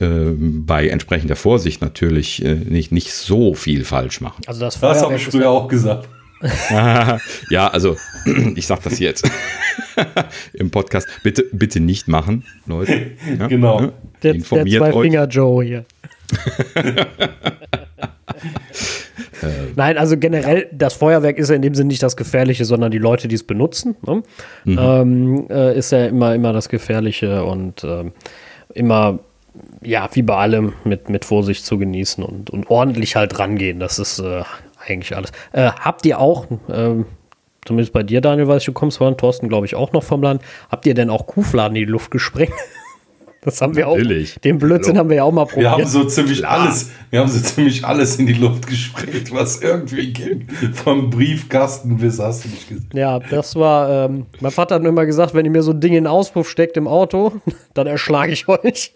äh, 0.00 0.30
bei 0.36 0.88
entsprechender 0.88 1.36
Vorsicht 1.36 1.80
natürlich 1.80 2.44
äh, 2.44 2.54
nicht, 2.54 2.92
nicht 2.92 3.12
so 3.12 3.54
viel 3.54 3.84
falsch 3.84 4.20
machen. 4.20 4.42
Also 4.46 4.60
das, 4.60 4.80
das 4.80 5.02
habe 5.02 5.16
ich 5.16 5.24
früher 5.26 5.50
auch 5.50 5.68
gesagt. 5.68 6.08
ja, 7.50 7.68
also 7.68 7.96
ich 8.56 8.66
sage 8.66 8.82
das 8.84 8.98
jetzt 8.98 9.30
im 10.52 10.70
Podcast. 10.70 11.08
Bitte, 11.22 11.44
bitte 11.52 11.80
nicht 11.80 12.08
machen, 12.08 12.44
Leute. 12.66 13.12
Ja, 13.38 13.46
genau. 13.46 13.80
Ne? 13.80 13.92
Der, 14.22 14.34
Informiert 14.34 14.82
der 14.82 14.92
zwei 14.92 15.02
Finger 15.02 15.26
Hier. 19.44 19.72
Nein, 19.76 19.98
also 19.98 20.16
generell, 20.16 20.68
das 20.72 20.94
Feuerwerk 20.94 21.38
ist 21.38 21.50
ja 21.50 21.56
in 21.56 21.62
dem 21.62 21.74
Sinne 21.74 21.88
nicht 21.88 22.02
das 22.02 22.16
Gefährliche, 22.16 22.64
sondern 22.64 22.90
die 22.90 22.98
Leute, 22.98 23.28
die 23.28 23.34
es 23.34 23.44
benutzen. 23.44 23.96
Ne? 24.06 24.22
Mhm. 24.64 24.78
Ähm, 24.78 25.46
äh, 25.50 25.76
ist 25.76 25.92
ja 25.92 26.06
immer, 26.06 26.34
immer 26.34 26.52
das 26.52 26.68
Gefährliche 26.68 27.44
und 27.44 27.84
äh, 27.84 28.10
immer, 28.74 29.18
ja, 29.82 30.08
wie 30.12 30.22
bei 30.22 30.36
allem 30.36 30.74
mit, 30.84 31.08
mit 31.08 31.24
Vorsicht 31.24 31.64
zu 31.64 31.78
genießen 31.78 32.24
und, 32.24 32.50
und 32.50 32.70
ordentlich 32.70 33.16
halt 33.16 33.38
rangehen. 33.38 33.80
Das 33.80 33.98
ist 33.98 34.18
äh, 34.18 34.42
eigentlich 34.86 35.16
alles. 35.16 35.30
Äh, 35.52 35.70
habt 35.70 36.04
ihr 36.06 36.18
auch, 36.18 36.46
ähm, 36.72 37.06
zumindest 37.64 37.92
bei 37.92 38.02
dir, 38.02 38.20
Daniel, 38.20 38.48
weiß 38.48 38.62
ich, 38.62 38.66
du 38.66 38.72
kommst 38.72 38.98
von 38.98 39.16
Thorsten, 39.16 39.48
glaube 39.48 39.66
ich, 39.66 39.74
auch 39.74 39.92
noch 39.92 40.02
vom 40.02 40.22
Land, 40.22 40.42
habt 40.70 40.86
ihr 40.86 40.94
denn 40.94 41.10
auch 41.10 41.26
Kuhfladen 41.26 41.76
in 41.76 41.86
die 41.86 41.90
Luft 41.90 42.10
gesprengt? 42.10 42.52
Das 43.44 43.60
haben 43.60 43.76
wir 43.76 43.86
Natürlich. 43.86 44.36
auch. 44.36 44.40
Den 44.40 44.58
Blödsinn 44.58 44.96
haben 44.96 45.10
wir 45.10 45.16
ja 45.16 45.24
auch 45.24 45.32
mal 45.32 45.44
probiert. 45.44 45.64
Wir 45.64 45.70
haben 45.70 45.86
so 45.86 46.04
ziemlich 46.04 46.38
Klar. 46.38 46.62
alles, 46.62 46.90
wir 47.10 47.20
haben 47.20 47.30
so 47.30 47.40
ziemlich 47.40 47.84
alles 47.84 48.16
in 48.16 48.26
die 48.26 48.32
Luft 48.32 48.66
gesprengt, 48.66 49.32
was 49.32 49.60
irgendwie 49.60 50.12
ging. 50.12 50.48
Vom 50.72 51.10
Briefkasten 51.10 51.98
bis 51.98 52.18
hast 52.18 52.44
du 52.44 52.48
nicht 52.48 52.68
gesehen. 52.68 52.88
Ja, 52.94 53.18
das 53.18 53.54
war, 53.54 54.06
ähm, 54.06 54.26
mein 54.40 54.50
Vater 54.50 54.76
hat 54.76 54.84
immer 54.84 55.04
gesagt, 55.04 55.34
wenn 55.34 55.44
ihr 55.44 55.50
mir 55.50 55.62
so 55.62 55.72
ein 55.72 55.80
Ding 55.80 55.92
in 55.92 56.04
den 56.04 56.06
Auspuff 56.06 56.48
steckt 56.48 56.78
im 56.78 56.88
Auto, 56.88 57.32
dann 57.74 57.86
erschlage 57.86 58.32
ich 58.32 58.48
euch. 58.48 58.92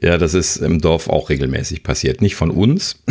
Ja, 0.00 0.18
das 0.18 0.34
ist 0.34 0.56
im 0.56 0.80
Dorf 0.80 1.08
auch 1.08 1.30
regelmäßig 1.30 1.84
passiert. 1.84 2.20
Nicht 2.20 2.34
von 2.34 2.50
uns. 2.50 3.02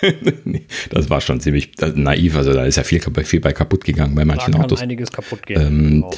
das 0.90 1.10
war 1.10 1.20
schon 1.20 1.38
ziemlich 1.40 1.70
naiv. 1.94 2.36
Also 2.36 2.52
da 2.52 2.64
ist 2.64 2.76
ja 2.76 2.82
viel, 2.82 3.00
viel 3.22 3.40
bei 3.40 3.52
kaputt 3.52 3.84
gegangen 3.84 4.16
bei 4.16 4.24
manchen 4.24 4.50
da 4.50 4.58
kann 4.58 4.64
Autos. 4.64 4.80
einiges 4.80 5.12
kaputt 5.12 5.46
gehen. 5.46 5.60
Ähm, 5.60 5.78
genau. 5.78 6.10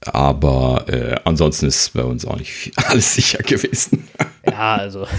Aber 0.00 0.84
äh, 0.88 1.16
ansonsten 1.24 1.66
ist 1.66 1.92
bei 1.94 2.04
uns 2.04 2.24
auch 2.24 2.36
nicht 2.36 2.72
alles 2.88 3.14
sicher 3.14 3.42
gewesen. 3.42 4.08
Ja, 4.46 4.76
also. 4.76 5.06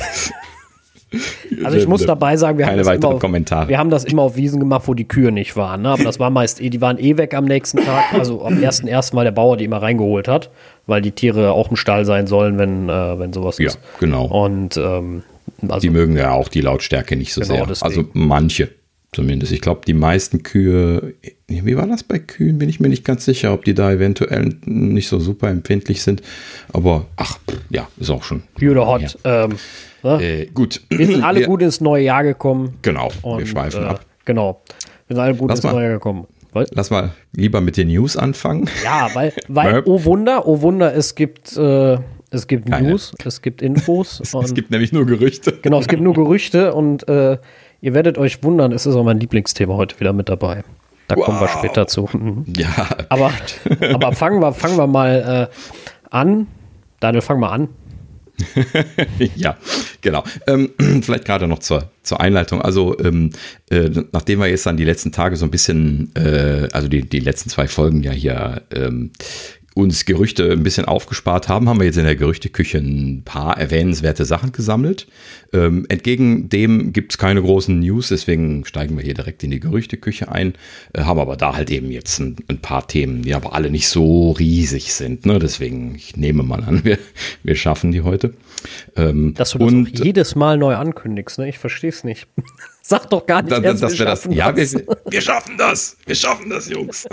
Also 1.64 1.78
ich 1.78 1.88
muss 1.88 2.06
dabei 2.06 2.38
sagen, 2.38 2.60
wir 2.60 2.68
haben, 2.68 2.78
das 2.78 2.88
immer 2.88 3.08
auf, 3.08 3.24
wir 3.68 3.78
haben 3.80 3.90
das 3.90 4.06
immer 4.06 4.22
auf 4.22 4.36
Wiesen 4.36 4.60
gemacht, 4.60 4.84
wo 4.86 4.94
die 4.94 5.08
Kühe 5.08 5.32
nicht 5.32 5.56
waren. 5.56 5.82
Ne? 5.82 5.90
Aber 5.90 6.04
das 6.04 6.20
war 6.20 6.30
meist 6.30 6.62
eh, 6.62 6.70
die 6.70 6.82
waren 6.82 7.00
eh 7.00 7.18
weg 7.18 7.34
am 7.34 7.46
nächsten 7.46 7.80
Tag. 7.80 8.14
Also 8.14 8.46
am 8.46 8.62
ersten 8.62 8.88
ersten 8.88 9.16
Mal 9.16 9.24
der 9.24 9.32
Bauer 9.32 9.58
die 9.58 9.66
immer 9.66 9.82
reingeholt 9.82 10.28
hat, 10.28 10.52
weil 10.86 11.02
die 11.02 11.12
Tiere 11.12 11.52
auch 11.54 11.72
im 11.72 11.78
Stall 11.78 12.06
sein 12.06 12.28
sollen, 12.28 12.60
wenn, 12.60 12.90
äh, 12.90 13.18
wenn 13.18 13.34
sowas 13.34 13.58
ja, 13.58 13.70
ist. 13.70 13.80
genau. 14.00 14.26
Und 14.26 14.78
ähm, 14.78 15.24
Also, 15.68 15.80
die 15.80 15.90
mögen 15.90 16.16
ja 16.16 16.32
auch 16.32 16.48
die 16.48 16.62
Lautstärke 16.62 17.16
nicht 17.16 17.34
so 17.34 17.42
genau 17.42 17.56
sehr. 17.56 17.66
Deswegen. 17.66 17.86
Also 17.86 18.06
manche 18.14 18.70
zumindest. 19.12 19.52
Ich 19.52 19.62
glaube, 19.62 19.82
die 19.86 19.94
meisten 19.94 20.44
Kühe, 20.44 21.16
wie 21.50 21.76
war 21.76 21.88
das 21.88 22.04
bei 22.04 22.20
Kühen? 22.20 22.60
Bin 22.60 22.70
ich 22.70 22.80
mir 22.80 22.90
nicht 22.90 23.04
ganz 23.04 23.26
sicher, 23.26 23.54
ob 23.54 23.66
die 23.66 23.74
da 23.74 23.92
eventuell 23.92 24.56
nicht 24.66 25.08
so 25.08 25.20
super 25.20 25.50
empfindlich 25.50 26.02
sind. 26.02 26.22
Aber 26.74 27.08
ach, 27.16 27.40
ja, 27.70 27.88
ist 27.98 28.10
auch 28.10 28.24
schon. 28.24 28.44
Oder 28.62 28.88
Hot. 28.88 29.18
Ähm, 29.24 29.56
ne? 30.04 30.24
äh, 30.24 30.46
gut. 30.48 30.82
Wir 30.90 31.08
sind 31.08 31.24
alle 31.24 31.42
wir, 31.42 31.48
gut 31.48 31.62
ins 31.62 31.82
neue 31.82 32.04
Jahr 32.04 32.24
gekommen. 32.24 32.78
Genau, 32.82 33.12
und, 33.22 33.40
wir 33.40 33.46
schweifen 33.48 33.84
äh, 33.84 33.88
ab. 33.88 34.06
Genau. 34.26 34.62
Wir 35.08 35.16
sind 35.16 35.24
alle 35.24 35.36
gut 35.36 35.50
Lass 35.50 35.60
ins 35.60 35.64
mal. 35.66 35.74
neue 35.74 35.84
Jahr 35.86 35.94
gekommen. 35.94 36.28
Lass 36.72 36.90
mal 36.90 37.12
lieber 37.34 37.62
mit 37.62 37.78
den 37.78 37.90
News 37.90 38.18
anfangen. 38.18 38.70
Ja, 38.84 39.10
weil, 39.14 39.34
weil 39.48 39.84
oh 39.86 40.04
Wunder, 40.04 40.48
oh 40.48 40.62
Wunder, 40.62 40.96
es 40.96 41.14
gibt, 41.16 41.56
äh, 41.56 41.98
es 42.32 42.48
gibt 42.48 42.70
News, 42.70 43.14
es 43.24 43.42
gibt 43.42 43.62
Infos. 43.62 44.20
es, 44.24 44.34
es, 44.34 44.54
gibt 44.54 44.72
nämlich 44.72 44.92
nur 44.92 45.06
Gerüchte. 45.06 45.60
Genau, 45.62 45.80
es 45.80 45.88
gibt 45.88 46.02
nur 46.02 46.14
Gerüchte 46.14 46.74
und 46.74 47.08
äh, 47.08 47.38
ihr 47.82 47.94
werdet 47.94 48.18
euch 48.18 48.44
wundern, 48.44 48.72
es 48.72 48.86
ist 48.86 48.96
auch 48.96 49.04
mein 49.04 49.20
Lieblingsthema 49.20 49.76
heute 49.76 50.00
wieder 50.00 50.12
mit 50.12 50.30
dabei. 50.30 50.64
Da 51.10 51.16
wow. 51.16 51.26
kommen 51.26 51.42
wir 51.42 51.48
später 51.48 51.88
zu. 51.88 52.08
Mhm. 52.14 52.46
Ja. 52.56 52.88
Aber, 53.10 53.32
aber 53.92 54.14
fangen, 54.14 54.40
wir, 54.40 54.54
fangen 54.54 54.78
wir 54.78 54.86
mal 54.88 55.50
äh, 55.52 55.56
an. 56.16 56.48
Daniel, 57.00 57.22
fang 57.22 57.40
mal 57.40 57.50
an. 57.50 57.70
ja, 59.36 59.58
genau. 60.02 60.24
Ähm, 60.46 60.70
vielleicht 61.02 61.26
gerade 61.26 61.48
noch 61.48 61.60
zur, 61.60 61.90
zur 62.04 62.22
Einleitung. 62.22 62.62
Also, 62.62 62.98
ähm, 63.00 63.32
äh, 63.72 63.90
nachdem 64.12 64.40
wir 64.40 64.48
jetzt 64.48 64.68
dann 64.68 64.78
die 64.78 64.86
letzten 64.86 65.12
Tage 65.12 65.36
so 65.36 65.46
ein 65.46 65.52
bisschen, 65.52 66.12
äh, 66.16 66.68
also 66.72 66.88
die, 66.88 67.02
die 67.02 67.20
letzten 67.20 67.50
zwei 67.50 67.68
Folgen 67.68 68.04
ja 68.04 68.12
hier 68.12 68.62
ähm, 68.72 69.12
uns 69.80 70.06
Gerüchte 70.06 70.52
ein 70.52 70.64
bisschen 70.64 70.86
aufgespart 70.86 71.48
haben, 71.48 71.70
haben 71.70 71.80
wir 71.80 71.86
jetzt 71.86 71.98
in 71.98 72.06
der 72.06 72.16
Gerüchteküche 72.16 72.78
ein 72.78 73.24
paar 73.24 73.58
erwähnenswerte 73.58 74.26
Sachen 74.26 74.52
gesammelt. 74.52 75.08
Ähm, 75.52 75.86
entgegen 75.90 76.50
dem 76.50 76.94
gibt 76.94 77.14
es 77.14 77.18
keine 77.18 77.42
großen 77.42 77.80
News, 77.80 78.10
deswegen 78.10 78.66
steigen 78.66 78.98
wir 78.98 79.04
hier 79.04 79.14
direkt 79.14 79.44
in 79.44 79.52
die 79.52 79.60
Gerüchteküche 79.60 80.32
ein, 80.32 80.54
äh, 80.94 81.02
haben 81.02 81.20
aber 81.20 81.38
da 81.38 81.56
halt 81.56 81.72
eben 81.72 81.90
jetzt 81.90 82.20
ein, 82.20 82.36
ein, 82.48 82.60
paar 82.60 82.88
Themen, 82.88 83.24
die 83.24 83.34
aber 83.34 83.54
alle 83.54 83.72
nicht 83.72 83.88
so 83.88 84.32
riesig 84.32 84.94
sind. 84.94 85.26
Ne? 85.26 85.40
Deswegen, 85.40 85.96
ich 85.96 86.16
nehme 86.16 86.44
mal 86.44 86.64
an, 86.64 86.84
wir, 86.84 87.00
wir 87.44 87.56
schaffen 87.56 87.92
die 87.92 88.02
heute. 88.02 88.34
Ähm, 88.96 89.34
Dass 89.36 89.52
du 89.52 89.60
das 89.60 89.68
und, 89.68 90.04
jedes 90.04 90.36
Mal 90.36 90.58
neu 90.58 90.76
ankündigst, 90.76 91.40
ne? 91.40 91.50
ich 91.50 91.58
verstehe 91.58 91.90
es 91.90 92.04
nicht. 92.04 92.28
Sag 92.82 93.10
doch 93.10 93.26
gar 93.26 93.42
nicht, 93.42 93.52
da, 93.52 93.62
erst, 93.62 93.84
dass 93.84 93.94
wir, 93.94 94.00
wir 94.00 94.06
das. 94.06 94.28
Ja, 94.32 94.56
wir, 94.56 94.68
wir 95.12 95.22
schaffen 95.22 95.58
das. 95.58 95.98
Wir 96.06 96.16
schaffen 96.16 96.50
das, 96.50 96.70
Jungs. 96.70 97.08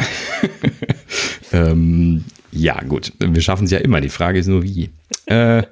ähm, 1.52 2.24
ja, 2.56 2.80
gut. 2.82 3.12
Wir 3.18 3.42
schaffen 3.42 3.64
es 3.64 3.70
ja 3.70 3.78
immer. 3.78 4.00
Die 4.00 4.08
Frage 4.08 4.38
ist 4.38 4.46
nur, 4.46 4.62
wie. 4.62 4.90
Äh, 5.26 5.62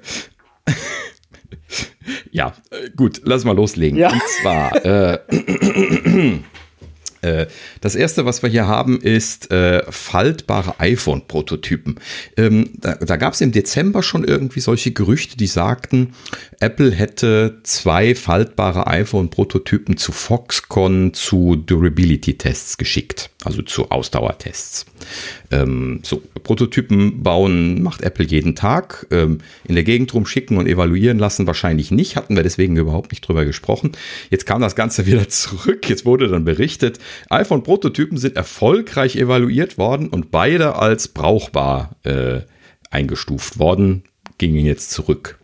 ja, 2.31 2.53
gut. 2.95 3.21
Lass 3.23 3.43
mal 3.43 3.55
loslegen. 3.55 3.99
Ja. 3.99 4.11
Und 4.11 4.21
zwar. 4.41 4.85
Äh, 4.85 5.19
äh, 7.21 7.47
das 7.81 7.95
erste, 7.95 8.25
was 8.25 8.43
wir 8.43 8.49
hier 8.49 8.67
haben, 8.67 8.99
ist 9.01 9.51
äh, 9.51 9.83
faltbare 9.89 10.79
iPhone-Prototypen. 10.79 11.99
Ähm, 12.37 12.69
da 12.75 12.95
da 12.95 13.15
gab 13.17 13.33
es 13.33 13.41
im 13.41 13.51
Dezember 13.51 14.03
schon 14.03 14.23
irgendwie 14.23 14.59
solche 14.59 14.91
Gerüchte, 14.91 15.37
die 15.37 15.47
sagten, 15.47 16.13
Apple 16.59 16.91
hätte 16.91 17.59
zwei 17.63 18.15
faltbare 18.15 18.87
iPhone-Prototypen 18.87 19.97
zu 19.97 20.11
Foxconn 20.11 21.13
zu 21.13 21.55
Durability-Tests 21.55 22.77
geschickt, 22.77 23.29
also 23.43 23.61
zu 23.61 23.91
Ausdauertests. 23.91 24.85
Ähm, 25.51 25.99
so, 26.03 26.21
Prototypen 26.43 27.23
bauen 27.23 27.81
macht 27.81 28.01
Apple 28.01 28.25
jeden 28.25 28.55
Tag. 28.55 29.07
Ähm, 29.11 29.39
in 29.65 29.75
der 29.75 29.83
Gegend 29.83 30.13
rumschicken 30.13 30.57
und 30.57 30.67
evaluieren 30.67 31.19
lassen 31.19 31.47
wahrscheinlich 31.47 31.91
nicht. 31.91 32.15
Hatten 32.15 32.35
wir 32.35 32.43
deswegen 32.43 32.77
überhaupt 32.77 33.11
nicht 33.11 33.27
drüber 33.27 33.45
gesprochen. 33.45 33.91
Jetzt 34.29 34.45
kam 34.45 34.61
das 34.61 34.75
Ganze 34.75 35.05
wieder 35.07 35.29
zurück. 35.29 35.89
Jetzt 35.89 36.05
wurde 36.05 36.27
dann 36.27 36.45
berichtet, 36.45 36.99
iPhone-Prototypen 37.29 38.17
sind 38.17 38.35
erfolgreich 38.35 39.15
evaluiert 39.15 39.77
worden 39.77 40.09
und 40.09 40.31
beide 40.31 40.75
als 40.75 41.07
brauchbar 41.07 41.95
äh, 42.03 42.41
eingestuft 42.89 43.59
worden, 43.59 44.03
gingen 44.37 44.65
jetzt 44.65 44.91
zurück. 44.91 45.37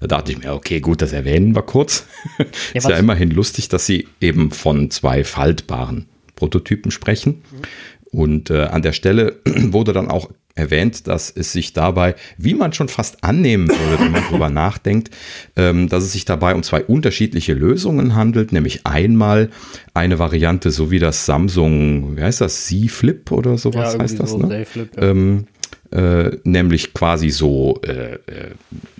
Da 0.00 0.06
dachte 0.06 0.32
ich 0.32 0.38
mir, 0.38 0.52
okay, 0.52 0.80
gut, 0.80 1.02
das 1.02 1.12
erwähnen 1.12 1.54
wir 1.54 1.62
kurz. 1.62 2.06
Ja, 2.38 2.44
ist 2.74 2.88
ja 2.88 2.96
immerhin 2.96 3.30
lustig, 3.30 3.68
dass 3.68 3.86
sie 3.86 4.08
eben 4.20 4.50
von 4.50 4.90
zwei 4.90 5.24
faltbaren 5.24 6.06
Prototypen 6.36 6.90
sprechen. 6.90 7.42
Mhm. 7.50 7.62
Und 8.10 8.50
äh, 8.50 8.64
an 8.64 8.82
der 8.82 8.92
Stelle 8.92 9.40
wurde 9.44 9.92
dann 9.92 10.10
auch 10.10 10.30
erwähnt, 10.58 11.06
dass 11.06 11.30
es 11.30 11.52
sich 11.52 11.72
dabei, 11.72 12.14
wie 12.36 12.54
man 12.54 12.72
schon 12.72 12.88
fast 12.88 13.22
annehmen 13.22 13.68
würde, 13.68 14.02
wenn 14.02 14.10
man 14.10 14.24
darüber 14.24 14.50
nachdenkt, 14.50 15.10
ähm, 15.56 15.88
dass 15.88 16.04
es 16.04 16.12
sich 16.12 16.24
dabei 16.24 16.54
um 16.54 16.62
zwei 16.62 16.82
unterschiedliche 16.82 17.54
Lösungen 17.54 18.14
handelt, 18.14 18.52
nämlich 18.52 18.86
einmal 18.86 19.50
eine 19.94 20.18
Variante, 20.18 20.70
so 20.70 20.90
wie 20.90 20.98
das 20.98 21.26
Samsung, 21.26 22.16
wie 22.16 22.22
heißt 22.22 22.40
das, 22.40 22.66
Z 22.66 22.90
Flip 22.90 23.30
oder 23.30 23.56
sowas 23.56 23.94
ja, 23.94 24.00
heißt 24.00 24.18
das, 24.18 24.30
so 24.30 24.38
ne? 24.38 24.64
Flip, 24.64 24.90
ja. 24.96 25.02
ähm, 25.02 25.46
äh, 25.90 26.36
nämlich 26.44 26.92
quasi 26.92 27.30
so, 27.30 27.80
äh, 27.82 28.14
äh, 28.14 28.50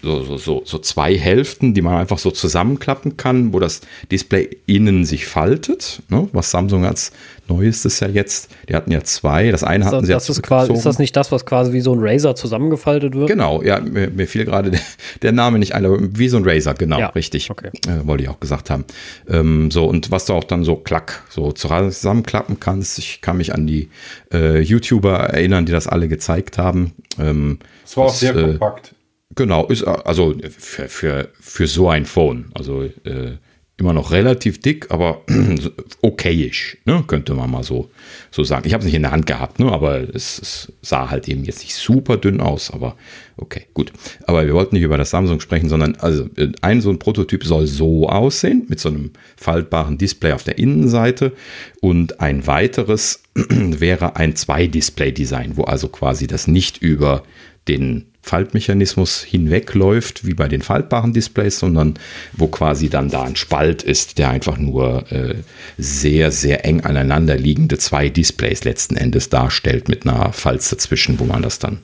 so, 0.03 0.23
so, 0.25 0.37
so, 0.39 0.63
so, 0.65 0.79
zwei 0.79 1.17
Hälften, 1.17 1.75
die 1.75 1.83
man 1.83 1.95
einfach 1.95 2.19
so 2.19 2.31
zusammenklappen 2.31 3.17
kann, 3.17 3.53
wo 3.53 3.61
das 3.61 3.83
Display 4.11 4.57
innen 4.67 5.05
sich 5.05 5.27
faltet, 5.27 6.03
ne? 6.09 6.29
was 6.33 6.51
Samsung 6.51 6.87
als 6.87 7.13
neuestes 7.49 8.01
ja 8.01 8.09
jetzt, 8.09 8.51
die 8.69 8.75
hatten 8.75 8.91
ja 8.91 9.03
zwei, 9.03 9.51
das 9.51 9.65
eine 9.65 9.85
hatten 9.85 9.97
das, 9.97 10.07
sie 10.07 10.13
das 10.13 10.29
ist, 10.29 10.43
quasi, 10.43 10.73
ist 10.73 10.87
das 10.87 10.99
nicht 10.99 11.17
das, 11.17 11.33
was 11.33 11.47
quasi 11.47 11.73
wie 11.73 11.81
so 11.81 11.95
ein 11.95 12.01
Razer 12.01 12.35
zusammengefaltet 12.35 13.15
wird? 13.15 13.29
Genau, 13.29 13.63
ja, 13.63 13.81
mir, 13.81 14.11
mir 14.11 14.27
fiel 14.27 14.45
gerade 14.45 14.71
der, 14.71 14.81
der, 15.23 15.33
Name 15.33 15.59
nicht 15.59 15.75
ein, 15.75 15.85
aber 15.85 15.99
wie 16.01 16.29
so 16.29 16.37
ein 16.37 16.45
Razer, 16.45 16.75
genau, 16.75 16.99
ja, 16.99 17.09
richtig, 17.09 17.51
okay. 17.51 17.71
äh, 17.87 18.07
wollte 18.07 18.23
ich 18.25 18.29
auch 18.29 18.41
gesagt 18.41 18.71
haben. 18.71 18.85
Ähm, 19.29 19.71
so, 19.71 19.87
und 19.87 20.11
was 20.11 20.27
du 20.27 20.35
auch 20.35 20.45
dann 20.45 20.65
so 20.65 20.77
klack, 20.77 21.23
so 21.29 21.53
zusammenklappen 21.53 22.61
kannst, 22.61 22.99
ich 22.99 23.21
kann 23.21 23.37
mich 23.37 23.55
an 23.55 23.67
die 23.67 23.89
äh, 24.33 24.61
YouTuber 24.61 25.19
erinnern, 25.19 25.67
die 25.67 25.73
das 25.73 25.87
alle 25.87 26.09
gezeigt 26.09 26.59
haben. 26.59 26.93
Ähm, 27.19 27.59
das 27.83 27.97
war 27.97 28.05
auch 28.07 28.15
sehr 28.15 28.37
äh, 28.37 28.43
kompakt. 28.43 28.95
Genau, 29.35 29.67
ist 29.67 29.85
also 29.85 30.35
für, 30.59 30.89
für, 30.89 31.29
für 31.41 31.67
so 31.67 31.89
ein 31.89 32.07
Phone. 32.07 32.51
Also 32.55 32.83
äh, 32.83 33.37
immer 33.79 33.93
noch 33.93 34.11
relativ 34.11 34.61
dick, 34.61 34.91
aber 34.91 35.23
okayisch, 36.03 36.79
ne? 36.85 37.05
könnte 37.07 37.35
man 37.35 37.49
mal 37.49 37.63
so, 37.63 37.89
so 38.33 38.43
sagen. 38.43 38.67
Ich 38.67 38.75
habe 38.75 38.81
es 38.81 38.87
nicht 38.87 38.97
in 38.97 39.03
der 39.03 39.13
Hand 39.13 39.27
gehabt, 39.27 39.61
ne? 39.61 39.71
aber 39.71 40.01
es, 40.15 40.41
es, 40.41 40.73
sah 40.83 41.11
halt 41.11 41.29
eben 41.29 41.45
jetzt 41.45 41.61
nicht 41.61 41.77
super 41.77 42.17
dünn 42.17 42.41
aus, 42.41 42.73
aber 42.73 42.97
okay, 43.37 43.67
gut. 43.75 43.93
Aber 44.27 44.45
wir 44.45 44.55
wollten 44.55 44.75
nicht 44.75 44.85
über 44.85 44.99
das 44.99 45.11
Samsung 45.11 45.39
sprechen, 45.39 45.69
sondern 45.69 45.95
also 45.95 46.29
ein 46.61 46.81
so 46.81 46.91
ein 46.91 46.99
Prototyp 46.99 47.45
soll 47.45 47.69
so 47.69 48.09
aussehen, 48.09 48.67
mit 48.69 48.81
so 48.81 48.89
einem 48.89 49.13
faltbaren 49.37 49.97
Display 49.97 50.33
auf 50.33 50.43
der 50.43 50.59
Innenseite 50.59 51.33
und 51.81 52.21
ein 52.21 52.49
weiteres 52.49 53.23
wäre 53.35 54.17
ein 54.17 54.35
Zwei-Display-Design, 54.35 55.57
wo 55.57 55.63
also 55.63 55.89
quasi 55.89 56.27
das 56.27 56.49
nicht 56.49 56.79
über 56.79 57.23
den 57.69 58.07
Faltmechanismus 58.29 59.23
hinwegläuft, 59.23 60.27
wie 60.27 60.35
bei 60.35 60.49
den 60.49 60.61
faltbaren 60.61 61.15
Displays, 61.15 61.59
sondern 61.59 61.95
wo 62.35 62.47
quasi 62.49 62.91
dann 62.91 63.09
da 63.09 63.23
ein 63.23 63.37
Spalt 63.37 63.83
ist, 63.83 64.19
der 64.19 64.29
einfach 64.29 64.59
nur 64.59 65.11
äh, 65.11 65.37
sehr, 65.79 66.31
sehr 66.31 66.67
eng 66.67 66.83
aneinander 66.83 67.37
liegende 67.37 67.79
zwei 67.79 68.11
Displays 68.11 68.65
letzten 68.65 68.97
Endes 68.97 69.31
darstellt, 69.31 69.89
mit 69.89 70.07
einer 70.07 70.33
Falz 70.35 70.69
dazwischen, 70.69 71.19
wo 71.19 71.25
man 71.25 71.41
das 71.41 71.59
dann 71.59 71.79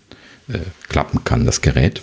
äh, 0.48 0.58
klappen 0.88 1.24
kann, 1.24 1.46
das 1.46 1.62
Gerät. 1.62 2.02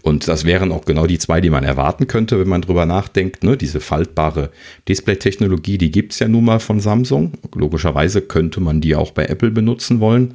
Und 0.00 0.28
das 0.28 0.44
wären 0.44 0.72
auch 0.72 0.84
genau 0.84 1.06
die 1.06 1.18
zwei, 1.18 1.40
die 1.40 1.50
man 1.50 1.64
erwarten 1.64 2.06
könnte, 2.06 2.38
wenn 2.38 2.48
man 2.48 2.62
drüber 2.62 2.86
nachdenkt. 2.86 3.44
Ne? 3.44 3.56
Diese 3.56 3.80
faltbare 3.80 4.50
Display-Technologie, 4.88 5.78
die 5.78 5.90
gibt 5.90 6.12
es 6.12 6.20
ja 6.20 6.28
nun 6.28 6.44
mal 6.44 6.60
von 6.60 6.80
Samsung. 6.80 7.32
Logischerweise 7.54 8.22
könnte 8.22 8.60
man 8.60 8.80
die 8.80 8.94
auch 8.94 9.10
bei 9.10 9.26
Apple 9.26 9.50
benutzen 9.50 10.00
wollen. 10.00 10.34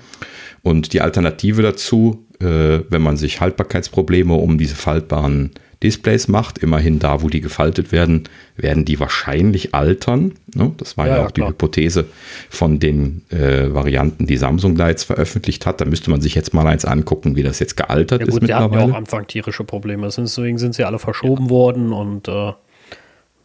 Und 0.62 0.94
die 0.94 1.02
Alternative 1.02 1.62
dazu 1.62 2.26
äh, 2.42 2.84
wenn 2.90 3.02
man 3.02 3.18
sich 3.18 3.42
Haltbarkeitsprobleme 3.42 4.34
um 4.34 4.58
diese 4.58 4.76
faltbaren 4.76 5.52
Displays 5.84 6.28
macht, 6.28 6.60
immerhin 6.60 7.00
da, 7.00 7.24
wo 7.24 7.30
die 7.30 7.42
gefaltet 7.42 7.92
werden, 7.92 8.26
werden 8.56 8.86
die 8.86 9.00
wahrscheinlich 9.00 9.74
altern. 9.74 10.34
Ne? 10.54 10.72
Das 10.78 10.96
war 10.96 11.08
ja, 11.08 11.18
ja 11.18 11.26
auch 11.26 11.34
klar. 11.34 11.48
die 11.48 11.54
Hypothese 11.54 12.06
von 12.50 12.80
den 12.80 13.24
äh, 13.30 13.74
Varianten, 13.74 14.28
die 14.28 14.38
Samsung 14.38 14.76
da 14.76 14.90
jetzt 14.90 15.06
veröffentlicht 15.06 15.66
hat. 15.66 15.82
Da 15.82 15.86
müsste 15.86 16.12
man 16.12 16.22
sich 16.22 16.36
jetzt 16.36 16.54
mal 16.54 16.68
eins 16.68 16.86
angucken, 16.86 17.36
wie 17.36 17.42
das 17.42 17.58
jetzt 17.60 17.78
gealtert 17.78 18.22
ja, 18.22 18.26
gut, 18.26 18.36
ist 18.36 18.42
mittlerweile. 18.42 18.64
Hatten 18.64 18.74
ja 18.76 18.82
auch 18.82 18.90
am 18.90 18.96
Anfang 18.96 19.26
tierische 19.26 19.64
Probleme. 19.64 20.08
Deswegen 20.16 20.60
sind 20.60 20.76
sie 20.76 20.84
alle 20.84 21.00
verschoben 21.00 21.46
ja. 21.46 21.50
worden 21.50 21.94
und 21.94 22.28
äh 22.28 22.54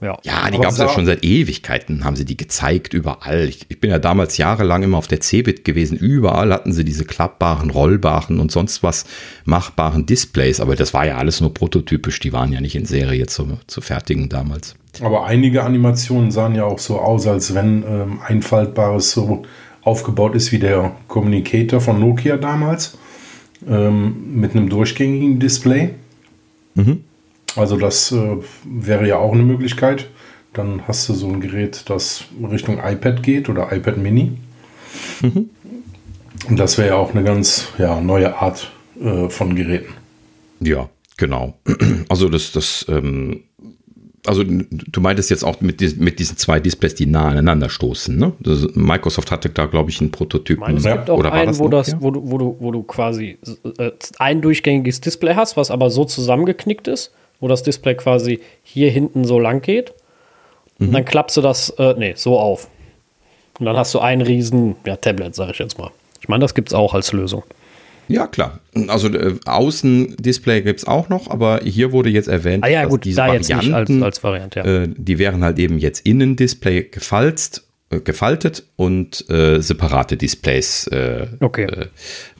ja, 0.00 0.19
ja 0.25 0.50
die 0.50 0.59
gab 0.59 0.73
es 0.73 0.79
ja 0.79 0.88
schon 0.88 1.07
seit 1.07 1.25
Ewigkeiten, 1.25 2.05
haben 2.05 2.17
sie 2.17 2.26
die 2.26 2.37
gezeigt, 2.37 2.93
überall. 2.93 3.49
Ich, 3.49 3.67
ich, 3.69 3.81
bin 3.81 3.91
ja 3.91 3.99
damals 3.99 4.37
jahrelang 4.37 4.83
immer 4.83 4.99
auf 4.99 5.07
der 5.07 5.21
Cebit 5.21 5.65
gewesen. 5.65 5.97
Überall 5.97 6.53
hatten 6.53 6.73
sie 6.73 6.85
diese 6.85 7.05
klappbaren, 7.05 7.71
rollbaren 7.71 8.38
und 8.38 8.53
sonst 8.53 8.83
was 8.83 9.07
machbaren 9.45 10.05
Displays. 10.05 10.61
Aber 10.61 10.76
das 10.76 10.93
war 10.93 11.07
ja 11.07 11.17
alles 11.17 11.41
nur 11.41 11.55
prototypisch. 11.55 12.21
Die 12.21 12.33
waren 12.33 12.53
ja 12.53 12.61
nicht 12.61 12.76
in 12.76 12.85
Serie 12.85 13.26
zu, 13.26 13.59
zu 13.67 13.81
fertigen 13.81 14.29
damals. 14.29 14.75
Aber 15.00 15.26
einige 15.26 15.65
Animationen 15.65 16.31
sahen 16.31 16.55
ja 16.55 16.65
auch 16.65 16.79
so 16.79 16.99
aus, 16.99 17.26
als 17.26 17.55
wenn 17.55 17.83
ähm, 17.83 18.21
ein 18.26 18.43
faltbares 18.43 19.12
so 19.12 19.45
aufgebaut 19.83 20.35
ist 20.35 20.53
wie 20.53 20.59
der 20.59 20.93
Communicator 21.09 21.81
von 21.81 22.00
Nokia 22.00 22.37
damals. 22.37 22.99
Ähm, 23.67 24.38
mit 24.38 24.53
einem 24.53 24.69
durchgängigen 24.69 25.41
Display. 25.41 25.95
Mhm. 26.75 27.05
Also 27.56 27.76
das 27.76 28.12
äh, 28.12 28.36
wäre 28.64 29.08
ja 29.08 29.16
auch 29.16 29.32
eine 29.32 29.42
Möglichkeit. 29.42 30.08
Dann 30.52 30.86
hast 30.86 31.08
du 31.08 31.14
so 31.14 31.28
ein 31.28 31.40
Gerät, 31.40 31.88
das 31.90 32.25
Richtung 32.50 32.78
iPad 32.78 33.22
geht 33.22 33.48
oder 33.48 33.72
iPad 33.72 33.98
Mini. 33.98 34.32
Mhm. 35.20 35.50
Und 36.48 36.58
das 36.58 36.78
wäre 36.78 36.88
ja 36.88 36.94
auch 36.96 37.14
eine 37.14 37.25
ganz 37.25 37.68
ja, 37.78 38.00
neue 38.00 38.36
Art 38.36 38.70
äh, 39.00 39.28
von 39.28 39.56
Geräten. 39.56 39.92
Ja, 40.60 40.88
genau. 41.16 41.54
Also 42.08 42.28
das, 42.28 42.52
das, 42.52 42.86
ähm, 42.88 43.42
also 44.26 44.44
du 44.44 45.00
meintest 45.00 45.28
jetzt 45.30 45.44
auch 45.44 45.60
mit, 45.60 45.80
diesen, 45.80 46.02
mit 46.02 46.18
diesen 46.18 46.36
zwei 46.36 46.60
Displays, 46.60 46.94
die 46.94 47.06
nah 47.06 47.28
aneinander 47.28 47.68
stoßen. 47.68 48.16
Ne? 48.16 48.32
Das, 48.40 48.66
Microsoft 48.75 49.30
hatte 49.30 49.50
da, 49.50 49.66
glaube 49.66 49.90
ich, 49.90 50.00
einen 50.00 50.10
Prototypen. 50.10 50.60
Meine, 50.60 50.78
es 50.78 50.84
gibt 50.84 51.10
auch 51.10 51.18
Oder 51.18 51.32
einen, 51.32 51.48
das 51.48 51.58
wo, 51.58 51.68
das, 51.68 52.00
wo, 52.00 52.10
du, 52.10 52.30
wo, 52.30 52.38
du, 52.38 52.56
wo 52.60 52.70
du 52.70 52.82
quasi 52.82 53.38
äh, 53.78 53.90
ein 54.18 54.40
durchgängiges 54.40 55.00
Display 55.00 55.34
hast, 55.34 55.56
was 55.56 55.70
aber 55.70 55.90
so 55.90 56.04
zusammengeknickt 56.04 56.88
ist, 56.88 57.12
wo 57.40 57.49
das 57.49 57.62
Display 57.62 57.95
quasi 57.95 58.40
hier 58.62 58.90
hinten 58.90 59.25
so 59.25 59.38
lang 59.38 59.62
geht. 59.62 59.95
Mhm. 60.78 60.88
Und 60.88 60.93
dann 60.95 61.05
klappst 61.05 61.37
du 61.37 61.40
das, 61.40 61.71
äh, 61.78 61.95
nee, 61.99 62.14
so 62.16 62.38
auf. 62.38 62.69
Und 63.59 63.66
dann 63.66 63.76
hast 63.76 63.95
du 63.95 64.00
ein 64.00 64.21
riesen 64.21 64.76
ja, 64.87 64.97
Tablet, 64.97 65.35
sage 65.35 65.52
ich 65.52 65.59
jetzt 65.59 65.78
mal. 65.78 65.90
Ich 66.21 66.28
meine, 66.28 66.43
das 66.43 66.55
gibt 66.55 66.69
es 66.69 66.75
auch 66.75 66.95
als 66.95 67.12
Lösung. 67.12 67.43
Ja, 68.09 68.26
klar. 68.26 68.61
Also 68.88 69.09
äh, 69.09 69.35
Außendisplay 69.47 70.62
gibt 70.62 70.81
es 70.81 70.87
auch 70.87 71.09
noch, 71.09 71.28
aber 71.28 71.61
hier 71.64 71.93
wurde 71.93 72.09
jetzt 72.09 72.28
erwähnt, 72.28 72.62
ah, 72.64 72.69
ja, 72.69 72.83
dass 72.83 72.90
gut, 72.90 73.05
diese 73.05 73.16
da 73.16 73.28
Varianten, 73.28 73.75
als, 73.75 73.90
als 74.02 74.25
Variante, 74.25 74.61
ja. 74.61 74.64
äh, 74.64 74.88
die 74.97 75.19
wären 75.19 75.43
halt 75.43 75.59
eben 75.59 75.78
jetzt 75.78 76.07
Innendisplay 76.07 76.85
gefalzt, 76.85 77.65
gefaltet 77.88 78.64
und 78.76 79.28
äh, 79.31 79.61
separate 79.61 80.16
Displays 80.16 80.88
äh, 80.88 81.28
okay. 81.40 81.64
Äh, 81.64 81.87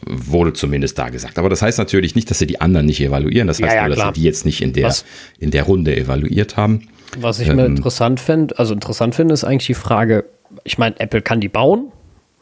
wurde 0.05 0.53
zumindest 0.53 0.99
da 0.99 1.09
gesagt. 1.09 1.39
Aber 1.39 1.49
das 1.49 1.63
heißt 1.63 1.79
natürlich 1.79 2.15
nicht, 2.15 2.31
dass 2.31 2.41
sie 2.41 2.47
die 2.47 2.61
anderen 2.61 2.87
nicht 2.87 3.01
evaluieren. 3.01 3.47
Das 3.47 3.63
heißt 3.63 3.73
ja, 3.73 3.83
ja, 3.83 3.87
nur, 3.89 3.97
dass 3.97 4.07
sie 4.07 4.21
die 4.21 4.23
jetzt 4.23 4.45
nicht 4.45 4.61
in 4.61 4.73
der, 4.73 4.93
in 5.39 5.53
der 5.53 5.63
Runde 5.63 5.97
evaluiert 5.97 6.57
haben. 6.57 6.89
Was 7.19 7.39
ich 7.39 7.49
ähm, 7.49 7.57
mir 7.57 7.67
interessant 7.67 8.19
finde, 8.19 8.59
also 8.59 8.75
interessant 8.75 9.15
finde, 9.15 9.35
ist 9.35 9.45
eigentlich 9.45 9.67
die 9.67 9.75
Frage, 9.75 10.25
ich 10.65 10.79
meine, 10.79 10.99
Apple 10.99 11.23
kann 11.23 11.41
die 11.41 11.49
bauen, 11.49 11.93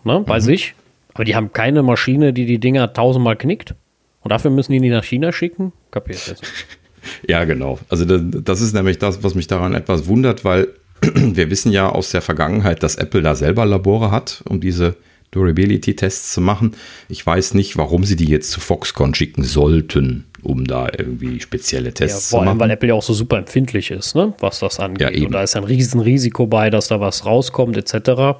ne, 0.04 0.24
bei 0.26 0.38
mhm. 0.38 0.42
sich 0.42 0.74
aber 1.14 1.24
die 1.24 1.36
haben 1.36 1.52
keine 1.52 1.82
Maschine, 1.82 2.32
die 2.32 2.44
die 2.44 2.58
Dinger 2.58 2.92
tausendmal 2.92 3.36
knickt. 3.36 3.74
Und 4.22 4.30
dafür 4.30 4.50
müssen 4.50 4.72
die 4.72 4.80
die 4.80 4.90
nach 4.90 5.04
China 5.04 5.32
schicken? 5.32 5.72
Kapiert 5.90 6.26
jetzt. 6.26 6.42
ja, 7.28 7.44
genau. 7.44 7.78
Also 7.88 8.04
das 8.04 8.60
ist 8.60 8.74
nämlich 8.74 8.98
das, 8.98 9.22
was 9.22 9.34
mich 9.34 9.46
daran 9.46 9.74
etwas 9.74 10.06
wundert, 10.08 10.44
weil 10.44 10.68
wir 11.14 11.50
wissen 11.50 11.72
ja 11.72 11.88
aus 11.88 12.10
der 12.10 12.22
Vergangenheit, 12.22 12.82
dass 12.82 12.96
Apple 12.96 13.22
da 13.22 13.34
selber 13.34 13.66
Labore 13.66 14.10
hat, 14.10 14.42
um 14.48 14.60
diese 14.60 14.96
Durability-Tests 15.32 16.32
zu 16.32 16.40
machen. 16.40 16.76
Ich 17.08 17.24
weiß 17.26 17.54
nicht, 17.54 17.76
warum 17.76 18.04
sie 18.04 18.16
die 18.16 18.26
jetzt 18.26 18.50
zu 18.50 18.60
Foxconn 18.60 19.14
schicken 19.14 19.42
sollten, 19.42 20.24
um 20.42 20.64
da 20.64 20.88
irgendwie 20.96 21.40
spezielle 21.40 21.92
Tests 21.92 22.30
ja, 22.30 22.30
zu 22.30 22.36
machen. 22.36 22.44
Vor 22.44 22.50
allem, 22.50 22.60
weil 22.60 22.70
Apple 22.70 22.88
ja 22.90 22.94
auch 22.94 23.02
so 23.02 23.14
super 23.14 23.38
empfindlich 23.38 23.90
ist, 23.90 24.14
ne? 24.14 24.32
was 24.38 24.60
das 24.60 24.78
angeht. 24.78 25.00
Ja, 25.00 25.10
eben. 25.10 25.26
Und 25.26 25.32
da 25.32 25.42
ist 25.42 25.56
ein 25.56 25.64
Riesenrisiko 25.64 26.46
bei, 26.46 26.70
dass 26.70 26.88
da 26.88 27.00
was 27.00 27.26
rauskommt, 27.26 27.76
etc. 27.76 28.38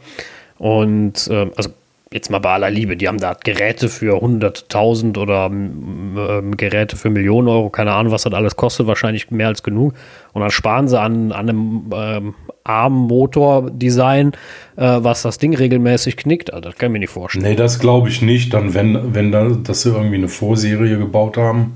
Und 0.59 1.27
äh, 1.29 1.51
also 1.57 1.71
jetzt 2.13 2.31
mal 2.31 2.39
bei 2.39 2.53
aller 2.53 2.71
Liebe, 2.71 2.97
die 2.97 3.09
haben 3.09 3.19
da 3.19 3.35
Geräte 3.43 3.89
für 3.89 4.23
100.000 4.23 5.19
oder 5.19 5.47
ähm, 5.47 6.57
Geräte 6.57 6.97
für 6.97 7.11
Millionen 7.11 7.49
Euro, 7.49 7.71
keine 7.71 7.93
Ahnung, 7.93 8.13
was 8.13 8.23
das 8.23 8.33
alles 8.33 8.57
kostet, 8.57 8.87
wahrscheinlich 8.87 9.31
mehr 9.31 9.49
als 9.49 9.63
genug. 9.63 9.95
Und 10.33 10.43
dann 10.43 10.51
sparen 10.51 10.87
sie 10.87 11.01
an, 11.01 11.33
an 11.33 11.49
einem 11.49 11.91
ähm, 11.95 12.35
armen 12.63 13.07
Motordesign, 13.09 14.33
äh, 14.77 14.83
was 14.83 15.23
das 15.23 15.39
Ding 15.39 15.55
regelmäßig 15.55 16.17
knickt. 16.17 16.53
Also, 16.53 16.69
das 16.69 16.79
kann 16.79 16.91
ich 16.91 16.93
mir 16.93 16.99
nicht 17.01 17.11
vorstellen. 17.11 17.45
Nee, 17.45 17.57
das 17.57 17.79
glaube 17.79 18.09
ich 18.09 18.23
nicht. 18.23 18.55
Dann, 18.55 18.75
wenn, 18.75 19.15
wenn 19.15 19.33
dann, 19.33 19.65
dass 19.65 19.83
sie 19.83 19.91
irgendwie 19.91 20.17
eine 20.17 20.29
Vorserie 20.29 20.99
gebaut 20.99 21.37
haben, 21.37 21.75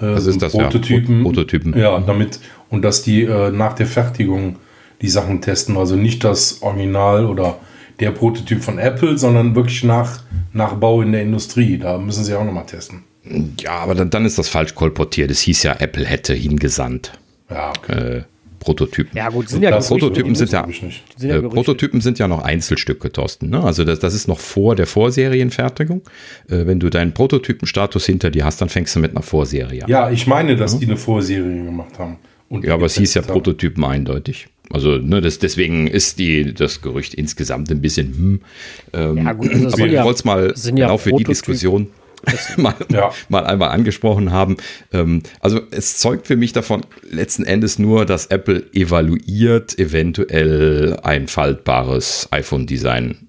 äh, 0.00 0.02
das 0.02 0.26
ist 0.26 0.42
das, 0.42 0.52
Prototypen, 0.52 1.18
ja. 1.18 1.22
Prototypen. 1.22 1.78
Ja, 1.78 1.98
damit, 2.00 2.40
und 2.68 2.82
dass 2.82 3.02
die 3.02 3.22
äh, 3.22 3.50
nach 3.50 3.72
der 3.74 3.86
Fertigung 3.86 4.56
die 5.00 5.08
Sachen 5.08 5.40
testen. 5.40 5.76
Also 5.76 5.96
nicht 5.96 6.24
das 6.24 6.62
Original 6.62 7.26
oder 7.26 7.56
der 8.00 8.10
Prototyp 8.12 8.62
von 8.62 8.78
Apple, 8.78 9.18
sondern 9.18 9.54
wirklich 9.54 9.84
nach, 9.84 10.22
nach 10.52 10.74
Bau 10.74 11.02
in 11.02 11.12
der 11.12 11.22
Industrie. 11.22 11.78
Da 11.78 11.98
müssen 11.98 12.24
sie 12.24 12.34
auch 12.34 12.44
nochmal 12.44 12.66
testen. 12.66 13.04
Ja, 13.60 13.72
aber 13.72 13.94
dann, 13.94 14.10
dann 14.10 14.24
ist 14.24 14.38
das 14.38 14.48
falsch 14.48 14.74
kolportiert. 14.74 15.30
Es 15.30 15.40
hieß 15.40 15.64
ja, 15.64 15.76
Apple 15.78 16.04
hätte 16.04 16.34
hingesandt. 16.34 17.12
Ja, 17.50 17.70
okay. 17.70 18.16
Äh, 18.18 18.22
Prototypen. 18.58 19.16
Ja, 19.16 19.28
gut, 19.28 19.48
sind 19.48 19.62
ja 19.62 19.70
das 19.70 19.88
Prototypen 19.88 20.34
sind 20.34 20.50
ja, 20.50 20.66
sind 20.66 21.30
ja 21.30 21.36
äh, 21.36 21.42
Prototypen 21.42 22.00
sind 22.00 22.18
ja 22.18 22.26
noch 22.26 22.42
Einzelstücke, 22.42 23.10
Thorsten. 23.12 23.50
Ne? 23.50 23.62
Also 23.62 23.84
das, 23.84 24.00
das 24.00 24.14
ist 24.14 24.26
noch 24.28 24.40
vor 24.40 24.74
der 24.74 24.86
Vorserienfertigung. 24.86 26.02
Äh, 26.48 26.66
wenn 26.66 26.80
du 26.80 26.90
deinen 26.90 27.14
Prototypenstatus 27.14 28.06
hinter 28.06 28.30
dir 28.30 28.44
hast, 28.44 28.60
dann 28.60 28.68
fängst 28.68 28.96
du 28.96 29.00
mit 29.00 29.12
einer 29.12 29.22
Vorserie 29.22 29.84
an. 29.84 29.90
Ja, 29.90 30.10
ich 30.10 30.26
meine, 30.26 30.56
dass 30.56 30.74
ja. 30.74 30.80
die 30.80 30.86
eine 30.86 30.96
Vorserie 30.96 31.64
gemacht 31.64 31.98
haben. 31.98 32.18
ja, 32.62 32.74
aber 32.74 32.86
es 32.86 32.96
hieß 32.96 33.14
ja 33.14 33.22
haben. 33.22 33.32
Prototypen 33.32 33.84
eindeutig. 33.84 34.48
Also 34.70 34.98
ne, 34.98 35.20
das, 35.20 35.38
deswegen 35.38 35.86
ist 35.86 36.18
die, 36.18 36.52
das 36.52 36.82
Gerücht 36.82 37.14
insgesamt 37.14 37.70
ein 37.70 37.80
bisschen 37.80 38.14
hm. 38.14 38.40
Ähm, 38.92 39.18
ja, 39.18 39.32
gut, 39.32 39.52
also 39.52 39.68
aber 39.68 39.86
ich 39.86 39.92
ja, 39.92 40.04
wollte 40.04 40.18
es 40.18 40.24
mal 40.24 40.54
genau 40.64 40.98
für 40.98 41.12
die 41.12 41.24
Diskussion 41.24 41.88
mal, 42.56 42.74
ja. 42.90 43.12
mal 43.28 43.46
einmal 43.46 43.70
angesprochen 43.70 44.32
haben. 44.32 44.56
Ähm, 44.92 45.22
also 45.40 45.60
es 45.70 45.98
zeugt 45.98 46.26
für 46.26 46.36
mich 46.36 46.52
davon 46.52 46.82
letzten 47.08 47.44
Endes 47.44 47.78
nur, 47.78 48.06
dass 48.06 48.26
Apple 48.26 48.66
evaluiert, 48.72 49.78
eventuell 49.78 50.98
ein 51.02 51.28
faltbares 51.28 52.28
iPhone-Design 52.30 53.27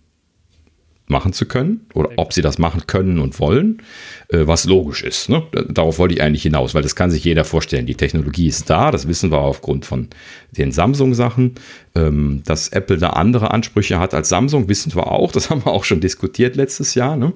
machen 1.10 1.34
zu 1.34 1.46
können 1.46 1.88
oder 1.94 2.12
ob 2.18 2.34
sie 2.34 2.42
das 2.42 2.60
machen 2.60 2.84
können 2.88 3.20
und 3.20 3.40
wollen, 3.40 3.82
äh, 4.30 4.46
was 4.46 4.66
logisch 4.66 5.04
ist. 5.04 5.28
Ne? 5.28 5.44
Darauf 5.68 5.98
wollte 5.98 6.14
ich 6.14 6.22
eigentlich 6.22 6.44
hinaus, 6.44 6.76
weil 6.76 6.84
das 6.84 6.96
kann 6.96 7.10
sich 7.10 7.24
jeder 7.24 7.44
vorstellen. 7.44 7.88
Die 7.88 7.96
Technologie 7.96 8.48
ist 8.48 8.70
da, 8.70 8.92
das 8.92 9.08
wissen 9.08 9.32
wir 9.32 9.40
aufgrund 9.40 9.86
von 9.86 10.08
den 10.52 10.72
Samsung-Sachen. 10.72 11.56
Ähm, 11.96 12.44
dass 12.46 12.70
Apple 12.70 12.98
da 12.98 13.10
andere 13.10 13.52
Ansprüche 13.52 14.00
hat 14.00 14.14
als 14.14 14.30
Samsung, 14.30 14.70
wissen 14.70 14.94
wir 14.94 15.12
auch. 15.12 15.32
Das 15.32 15.50
haben 15.50 15.66
wir 15.66 15.72
auch 15.72 15.84
schon 15.84 16.00
diskutiert 16.00 16.56
letztes 16.56 16.94
Jahr. 16.94 17.18
Ne? 17.18 17.34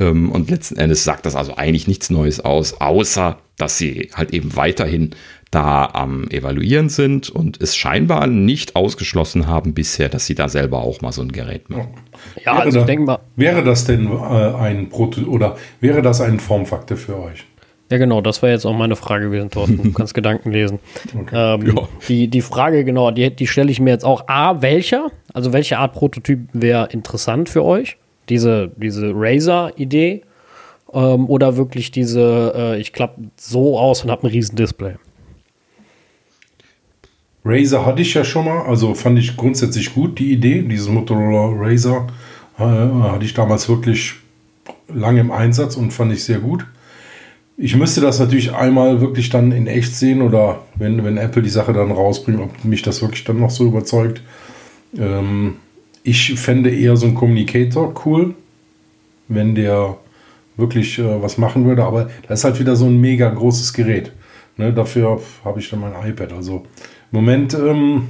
Ähm, 0.00 0.30
und 0.30 0.50
letzten 0.50 0.76
Endes 0.76 1.04
sagt 1.04 1.24
das 1.24 1.36
also 1.36 1.56
eigentlich 1.56 1.86
nichts 1.86 2.10
Neues 2.10 2.40
aus, 2.40 2.80
außer 2.80 3.38
dass 3.56 3.78
sie 3.78 4.10
halt 4.14 4.32
eben 4.32 4.56
weiterhin 4.56 5.14
da 5.52 5.90
am 5.92 6.28
Evaluieren 6.30 6.88
sind 6.88 7.28
und 7.30 7.60
es 7.60 7.76
scheinbar 7.76 8.26
nicht 8.26 8.74
ausgeschlossen 8.74 9.46
haben 9.46 9.74
bisher, 9.74 10.08
dass 10.08 10.26
sie 10.26 10.34
da 10.34 10.48
selber 10.48 10.82
auch 10.82 11.02
mal 11.02 11.12
so 11.12 11.22
ein 11.22 11.30
Gerät 11.30 11.68
machen. 11.68 11.90
Ja, 12.44 12.54
wäre 12.54 12.62
also 12.64 12.80
da, 12.80 12.86
denk 12.86 13.06
mal. 13.06 13.18
Wäre 13.36 13.62
das 13.62 13.84
denn 13.84 14.10
äh, 14.10 14.16
ein 14.16 14.88
Proto 14.88 15.20
oder 15.22 15.56
wäre 15.80 16.00
das 16.00 16.20
ein 16.22 16.40
Formfaktor 16.40 16.96
für 16.96 17.18
euch? 17.18 17.44
Ja, 17.90 17.98
genau, 17.98 18.22
das 18.22 18.42
war 18.42 18.48
jetzt 18.48 18.64
auch 18.64 18.72
meine 18.72 18.96
Frage 18.96 19.26
gewesen, 19.26 19.50
Thorsten. 19.50 19.82
Du 19.82 19.92
kannst 19.92 20.14
Gedanken 20.14 20.50
lesen. 20.50 20.78
Okay. 21.14 21.60
Ähm, 21.60 21.76
ja. 21.76 21.88
die, 22.08 22.28
die 22.28 22.40
Frage, 22.40 22.84
genau, 22.84 23.10
die, 23.10 23.28
die 23.28 23.46
stelle 23.46 23.70
ich 23.70 23.78
mir 23.78 23.90
jetzt 23.90 24.04
auch. 24.04 24.28
A, 24.28 24.62
welcher? 24.62 25.08
Also 25.34 25.52
welche 25.52 25.76
Art 25.78 25.92
Prototyp 25.92 26.48
wäre 26.54 26.88
interessant 26.90 27.50
für 27.50 27.62
euch? 27.62 27.98
Diese, 28.30 28.70
diese 28.76 29.12
Razer-Idee? 29.14 30.22
Ähm, 30.94 31.28
oder 31.28 31.58
wirklich 31.58 31.90
diese, 31.90 32.54
äh, 32.56 32.80
ich 32.80 32.94
klappe 32.94 33.24
so 33.36 33.78
aus 33.78 34.02
und 34.02 34.10
habe 34.10 34.26
ein 34.26 34.30
riesen 34.30 34.56
Display? 34.56 34.94
Razer 37.44 37.84
hatte 37.84 38.02
ich 38.02 38.14
ja 38.14 38.24
schon 38.24 38.44
mal, 38.44 38.62
also 38.62 38.94
fand 38.94 39.18
ich 39.18 39.36
grundsätzlich 39.36 39.94
gut 39.94 40.18
die 40.18 40.32
Idee, 40.32 40.62
dieses 40.62 40.88
Motorola 40.88 41.56
Razer 41.58 42.06
äh, 42.58 42.62
hatte 42.62 43.24
ich 43.24 43.34
damals 43.34 43.68
wirklich 43.68 44.14
lange 44.88 45.20
im 45.20 45.30
Einsatz 45.30 45.76
und 45.76 45.92
fand 45.92 46.12
ich 46.12 46.22
sehr 46.24 46.38
gut. 46.38 46.66
Ich 47.56 47.76
müsste 47.76 48.00
das 48.00 48.18
natürlich 48.18 48.54
einmal 48.54 49.00
wirklich 49.00 49.28
dann 49.28 49.52
in 49.52 49.66
echt 49.66 49.94
sehen 49.94 50.22
oder 50.22 50.60
wenn, 50.74 51.04
wenn 51.04 51.18
Apple 51.18 51.42
die 51.42 51.50
Sache 51.50 51.72
dann 51.72 51.90
rausbringt, 51.90 52.40
ob 52.40 52.64
mich 52.64 52.82
das 52.82 53.02
wirklich 53.02 53.24
dann 53.24 53.40
noch 53.40 53.50
so 53.50 53.66
überzeugt. 53.66 54.22
Ähm, 54.96 55.56
ich 56.02 56.34
fände 56.34 56.70
eher 56.70 56.96
so 56.96 57.06
ein 57.06 57.14
Communicator 57.14 57.94
cool, 58.04 58.34
wenn 59.28 59.54
der 59.54 59.96
wirklich 60.56 60.98
äh, 60.98 61.22
was 61.22 61.38
machen 61.38 61.66
würde, 61.66 61.84
aber 61.84 62.10
das 62.28 62.40
ist 62.40 62.44
halt 62.44 62.60
wieder 62.60 62.76
so 62.76 62.86
ein 62.86 63.00
mega 63.00 63.28
großes 63.28 63.72
Gerät. 63.72 64.12
Ne, 64.56 64.72
dafür 64.72 65.20
habe 65.44 65.60
ich 65.60 65.70
dann 65.70 65.80
mein 65.80 65.94
iPad. 66.06 66.32
Also 66.32 66.66
Moment 67.12 67.54
ähm, 67.54 68.08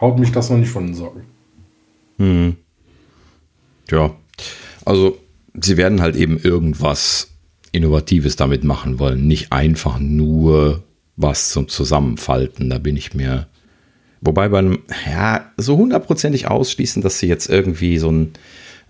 haut 0.00 0.18
mich 0.18 0.32
das 0.32 0.50
noch 0.50 0.56
nicht 0.56 0.70
von 0.70 0.86
den 0.86 0.94
Socken. 0.94 1.22
Hm. 2.18 2.56
Ja, 3.90 4.16
also 4.84 5.18
sie 5.54 5.76
werden 5.76 6.00
halt 6.00 6.16
eben 6.16 6.38
irgendwas 6.38 7.30
Innovatives 7.70 8.36
damit 8.36 8.64
machen 8.64 8.98
wollen. 8.98 9.26
Nicht 9.26 9.52
einfach 9.52 9.98
nur 9.98 10.82
was 11.16 11.50
zum 11.50 11.68
Zusammenfalten. 11.68 12.70
Da 12.70 12.78
bin 12.78 12.96
ich 12.96 13.14
mir. 13.14 13.46
Wobei 14.20 14.48
beim, 14.48 14.78
ja, 15.06 15.52
so 15.58 15.76
hundertprozentig 15.76 16.48
ausschließen, 16.48 17.02
dass 17.02 17.18
sie 17.18 17.26
jetzt 17.26 17.50
irgendwie 17.50 17.98
so 17.98 18.10
ein, 18.10 18.32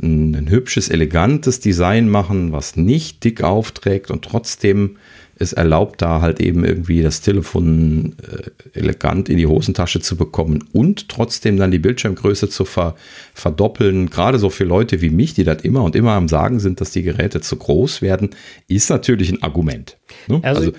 ein, 0.00 0.34
ein 0.34 0.48
hübsches, 0.48 0.88
elegantes 0.88 1.58
Design 1.58 2.08
machen, 2.08 2.52
was 2.52 2.76
nicht 2.76 3.24
dick 3.24 3.42
aufträgt 3.42 4.12
und 4.12 4.24
trotzdem 4.24 4.96
es 5.38 5.52
erlaubt, 5.52 6.02
da 6.02 6.20
halt 6.20 6.40
eben 6.40 6.64
irgendwie 6.64 7.02
das 7.02 7.20
Telefon 7.20 8.14
äh, 8.22 8.78
elegant 8.78 9.28
in 9.28 9.36
die 9.36 9.46
Hosentasche 9.46 10.00
zu 10.00 10.16
bekommen 10.16 10.64
und 10.72 11.08
trotzdem 11.08 11.56
dann 11.56 11.70
die 11.70 11.78
Bildschirmgröße 11.78 12.48
zu 12.48 12.64
ver 12.64 12.94
verdoppeln. 13.34 14.10
Gerade 14.10 14.38
so 14.38 14.50
für 14.50 14.64
Leute 14.64 15.00
wie 15.00 15.10
mich, 15.10 15.34
die 15.34 15.44
das 15.44 15.62
immer 15.62 15.82
und 15.82 15.96
immer 15.96 16.12
am 16.12 16.28
Sagen 16.28 16.60
sind, 16.60 16.80
dass 16.80 16.92
die 16.92 17.02
Geräte 17.02 17.40
zu 17.40 17.56
groß 17.56 18.02
werden, 18.02 18.30
ist 18.68 18.90
natürlich 18.90 19.30
ein 19.30 19.42
Argument. 19.42 19.96
Ne? 20.28 20.40
Also, 20.42 20.60
also 20.60 20.72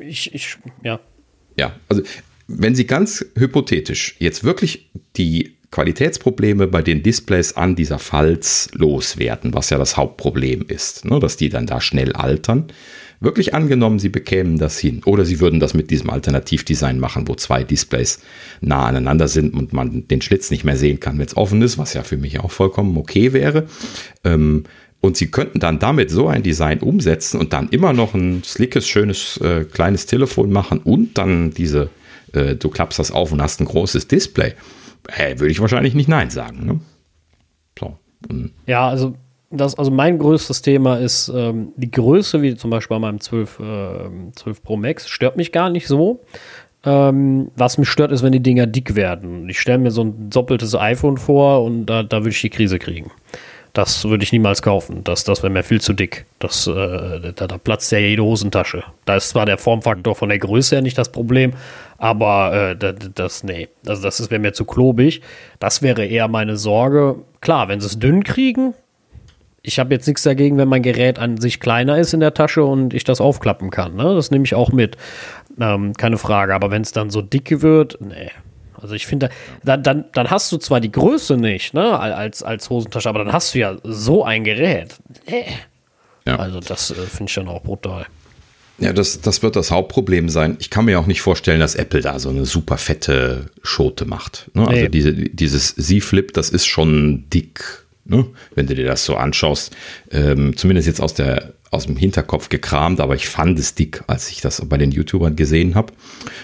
ich, 0.00 0.34
ich, 0.34 0.56
ja. 0.82 1.00
Ja, 1.58 1.74
also 1.88 2.02
wenn 2.48 2.74
Sie 2.74 2.86
ganz 2.86 3.24
hypothetisch 3.36 4.16
jetzt 4.18 4.44
wirklich 4.44 4.90
die 5.16 5.56
Qualitätsprobleme 5.70 6.68
bei 6.68 6.82
den 6.82 7.02
Displays 7.02 7.56
an 7.56 7.74
dieser 7.74 7.98
Falz 7.98 8.70
loswerden, 8.72 9.52
was 9.52 9.70
ja 9.70 9.78
das 9.78 9.96
Hauptproblem 9.96 10.64
ist, 10.68 11.04
ne, 11.04 11.18
dass 11.18 11.36
die 11.36 11.48
dann 11.48 11.66
da 11.66 11.80
schnell 11.80 12.12
altern. 12.12 12.68
Wirklich 13.26 13.54
angenommen, 13.54 13.98
Sie 13.98 14.08
bekämen 14.08 14.56
das 14.56 14.78
hin. 14.78 15.02
Oder 15.04 15.24
Sie 15.24 15.40
würden 15.40 15.58
das 15.58 15.74
mit 15.74 15.90
diesem 15.90 16.10
Alternativdesign 16.10 17.00
machen, 17.00 17.26
wo 17.26 17.34
zwei 17.34 17.64
Displays 17.64 18.20
nah 18.60 18.86
aneinander 18.86 19.26
sind 19.26 19.52
und 19.52 19.72
man 19.72 20.06
den 20.06 20.22
Schlitz 20.22 20.52
nicht 20.52 20.62
mehr 20.62 20.76
sehen 20.76 21.00
kann, 21.00 21.18
wenn 21.18 21.26
es 21.26 21.36
offen 21.36 21.60
ist, 21.60 21.76
was 21.76 21.92
ja 21.92 22.04
für 22.04 22.18
mich 22.18 22.38
auch 22.38 22.52
vollkommen 22.52 22.96
okay 22.96 23.32
wäre. 23.32 23.66
Ähm, 24.22 24.62
und 25.00 25.16
Sie 25.16 25.26
könnten 25.26 25.58
dann 25.58 25.80
damit 25.80 26.08
so 26.08 26.28
ein 26.28 26.44
Design 26.44 26.78
umsetzen 26.78 27.40
und 27.40 27.52
dann 27.52 27.68
immer 27.70 27.92
noch 27.92 28.14
ein 28.14 28.44
slickes, 28.44 28.86
schönes, 28.86 29.38
äh, 29.38 29.64
kleines 29.64 30.06
Telefon 30.06 30.52
machen 30.52 30.78
und 30.78 31.18
dann 31.18 31.50
diese, 31.50 31.90
äh, 32.32 32.54
du 32.54 32.68
klappst 32.68 33.00
das 33.00 33.10
auf 33.10 33.32
und 33.32 33.42
hast 33.42 33.60
ein 33.60 33.64
großes 33.64 34.06
Display. 34.06 34.52
Hey, 35.08 35.40
würde 35.40 35.50
ich 35.50 35.58
wahrscheinlich 35.58 35.94
nicht 35.94 36.08
Nein 36.08 36.30
sagen. 36.30 36.64
Ne? 36.64 36.80
So. 37.76 37.98
Ja, 38.68 38.88
also 38.88 39.16
das, 39.56 39.78
also 39.78 39.90
mein 39.90 40.18
größtes 40.18 40.62
Thema 40.62 40.96
ist 40.96 41.30
ähm, 41.34 41.72
die 41.76 41.90
Größe, 41.90 42.42
wie 42.42 42.54
zum 42.56 42.70
Beispiel 42.70 42.96
bei 42.96 43.00
meinem 43.00 43.20
12, 43.20 43.60
äh, 43.60 44.32
12 44.34 44.62
Pro 44.62 44.76
Max, 44.76 45.08
stört 45.08 45.36
mich 45.36 45.52
gar 45.52 45.70
nicht 45.70 45.86
so. 45.86 46.20
Ähm, 46.84 47.50
was 47.56 47.78
mich 47.78 47.88
stört, 47.88 48.12
ist, 48.12 48.22
wenn 48.22 48.32
die 48.32 48.42
Dinger 48.42 48.66
dick 48.66 48.94
werden. 48.94 49.48
Ich 49.48 49.60
stelle 49.60 49.78
mir 49.78 49.90
so 49.90 50.04
ein 50.04 50.30
doppeltes 50.30 50.74
iPhone 50.76 51.16
vor 51.16 51.64
und 51.64 51.86
da, 51.86 52.02
da 52.02 52.18
würde 52.18 52.30
ich 52.30 52.40
die 52.40 52.50
Krise 52.50 52.78
kriegen. 52.78 53.10
Das 53.72 54.06
würde 54.06 54.24
ich 54.24 54.32
niemals 54.32 54.62
kaufen. 54.62 55.04
Das, 55.04 55.24
das 55.24 55.42
wäre 55.42 55.52
mir 55.52 55.62
viel 55.62 55.82
zu 55.82 55.92
dick. 55.92 56.24
Das, 56.38 56.66
äh, 56.66 57.32
da, 57.34 57.46
da, 57.46 57.58
platzt 57.58 57.92
ja 57.92 57.98
jede 57.98 58.22
Hosentasche. 58.22 58.84
Da 59.04 59.16
ist 59.16 59.28
zwar 59.28 59.44
der 59.44 59.58
Formfaktor 59.58 60.14
von 60.14 60.30
der 60.30 60.38
Größe 60.38 60.76
ja 60.76 60.80
nicht 60.80 60.96
das 60.96 61.12
Problem, 61.12 61.52
aber 61.98 62.70
äh, 62.70 62.76
das, 62.76 62.94
das, 63.14 63.44
nee, 63.44 63.68
also 63.86 64.00
das 64.00 64.30
wäre 64.30 64.40
mir 64.40 64.54
zu 64.54 64.64
klobig. 64.64 65.20
Das 65.58 65.82
wäre 65.82 66.06
eher 66.06 66.26
meine 66.28 66.56
Sorge. 66.56 67.16
Klar, 67.42 67.68
wenn 67.68 67.80
sie 67.80 67.86
es 67.86 67.98
dünn 67.98 68.24
kriegen, 68.24 68.72
ich 69.66 69.80
habe 69.80 69.92
jetzt 69.92 70.06
nichts 70.06 70.22
dagegen, 70.22 70.56
wenn 70.58 70.68
mein 70.68 70.82
Gerät 70.82 71.18
an 71.18 71.38
sich 71.38 71.58
kleiner 71.58 71.98
ist 71.98 72.14
in 72.14 72.20
der 72.20 72.32
Tasche 72.32 72.64
und 72.64 72.94
ich 72.94 73.02
das 73.02 73.20
aufklappen 73.20 73.70
kann. 73.70 73.96
Ne? 73.96 74.14
Das 74.14 74.30
nehme 74.30 74.44
ich 74.44 74.54
auch 74.54 74.70
mit. 74.70 74.96
Ähm, 75.60 75.92
keine 75.94 76.18
Frage. 76.18 76.54
Aber 76.54 76.70
wenn 76.70 76.82
es 76.82 76.92
dann 76.92 77.10
so 77.10 77.20
dick 77.20 77.62
wird, 77.62 77.98
nee. 78.00 78.30
Also 78.80 78.94
ich 78.94 79.06
finde, 79.06 79.28
dann, 79.64 79.82
dann, 79.82 80.04
dann 80.12 80.30
hast 80.30 80.52
du 80.52 80.58
zwar 80.58 80.80
die 80.80 80.92
Größe 80.92 81.36
nicht, 81.36 81.74
ne, 81.74 81.98
als, 81.98 82.42
als 82.42 82.68
Hosentasche, 82.70 83.08
aber 83.08 83.24
dann 83.24 83.32
hast 83.32 83.54
du 83.54 83.58
ja 83.58 83.76
so 83.82 84.22
ein 84.22 84.44
Gerät. 84.44 84.94
Nee. 85.26 85.46
Ja. 86.26 86.36
Also 86.36 86.60
das 86.60 86.90
äh, 86.90 86.94
finde 86.94 87.30
ich 87.30 87.34
dann 87.34 87.48
auch 87.48 87.62
brutal. 87.62 88.06
Ja, 88.78 88.92
das, 88.92 89.20
das 89.20 89.42
wird 89.42 89.56
das 89.56 89.70
Hauptproblem 89.70 90.28
sein. 90.28 90.58
Ich 90.60 90.70
kann 90.70 90.84
mir 90.84 91.00
auch 91.00 91.06
nicht 91.06 91.22
vorstellen, 91.22 91.58
dass 91.58 91.74
Apple 91.74 92.02
da 92.02 92.18
so 92.18 92.28
eine 92.28 92.44
super 92.44 92.76
fette 92.76 93.46
Schote 93.62 94.04
macht. 94.04 94.50
Ne? 94.54 94.68
Also 94.68 94.82
nee. 94.82 94.88
diese, 94.90 95.12
dieses 95.14 95.74
Z-Flip, 95.74 96.32
das 96.34 96.50
ist 96.50 96.66
schon 96.66 97.24
dick 97.30 97.85
Ne? 98.08 98.26
Wenn 98.54 98.66
du 98.66 98.74
dir 98.74 98.86
das 98.86 99.04
so 99.04 99.16
anschaust, 99.16 99.74
ähm, 100.10 100.56
zumindest 100.56 100.88
jetzt 100.88 101.00
aus, 101.00 101.14
der, 101.14 101.54
aus 101.70 101.86
dem 101.86 101.96
Hinterkopf 101.96 102.48
gekramt, 102.48 103.00
aber 103.00 103.14
ich 103.14 103.28
fand 103.28 103.58
es 103.58 103.74
dick, 103.74 104.02
als 104.06 104.30
ich 104.30 104.40
das 104.40 104.62
bei 104.66 104.76
den 104.76 104.92
YouTubern 104.92 105.36
gesehen 105.36 105.74
habe. 105.74 105.92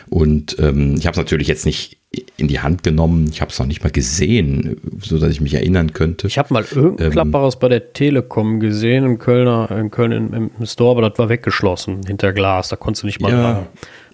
Und 0.09 0.57
ähm, 0.59 0.97
ich 0.99 1.07
habe 1.07 1.13
es 1.13 1.19
natürlich 1.19 1.49
jetzt 1.49 1.67
nicht 1.67 1.99
in 2.37 2.49
die 2.49 2.61
Hand 2.61 2.83
genommen, 2.83 3.29
ich 3.31 3.41
habe 3.41 3.51
es 3.51 3.59
noch 3.59 3.67
nicht 3.67 3.83
mal 3.83 3.91
gesehen, 3.91 4.77
so 5.01 5.19
dass 5.19 5.31
ich 5.31 5.41
mich 5.41 5.55
erinnern 5.55 5.93
könnte. 5.95 6.27
Ich 6.27 6.37
habe 6.37 6.53
mal 6.53 6.65
irgendein 6.71 7.07
ähm, 7.07 7.13
Klapperes 7.13 7.59
bei 7.59 7.69
der 7.69 7.93
Telekom 7.95 8.61
gesehen 8.61 9.05
im 9.05 9.19
Kölner, 9.19 9.71
in 9.71 9.91
Köln 9.91 10.13
im, 10.13 10.51
im, 10.59 10.67
Store, 10.67 10.99
aber 10.99 11.09
das 11.09 11.19
war 11.19 11.31
weggeschlossen 11.31 12.01
hinter 12.07 12.33
Glas, 12.33 12.69
da 12.69 12.77
konntest 12.77 13.05
du 13.05 13.07
nicht 13.07 13.21
mal 13.21 13.33
ja, 13.33 13.53
ran. 13.53 13.67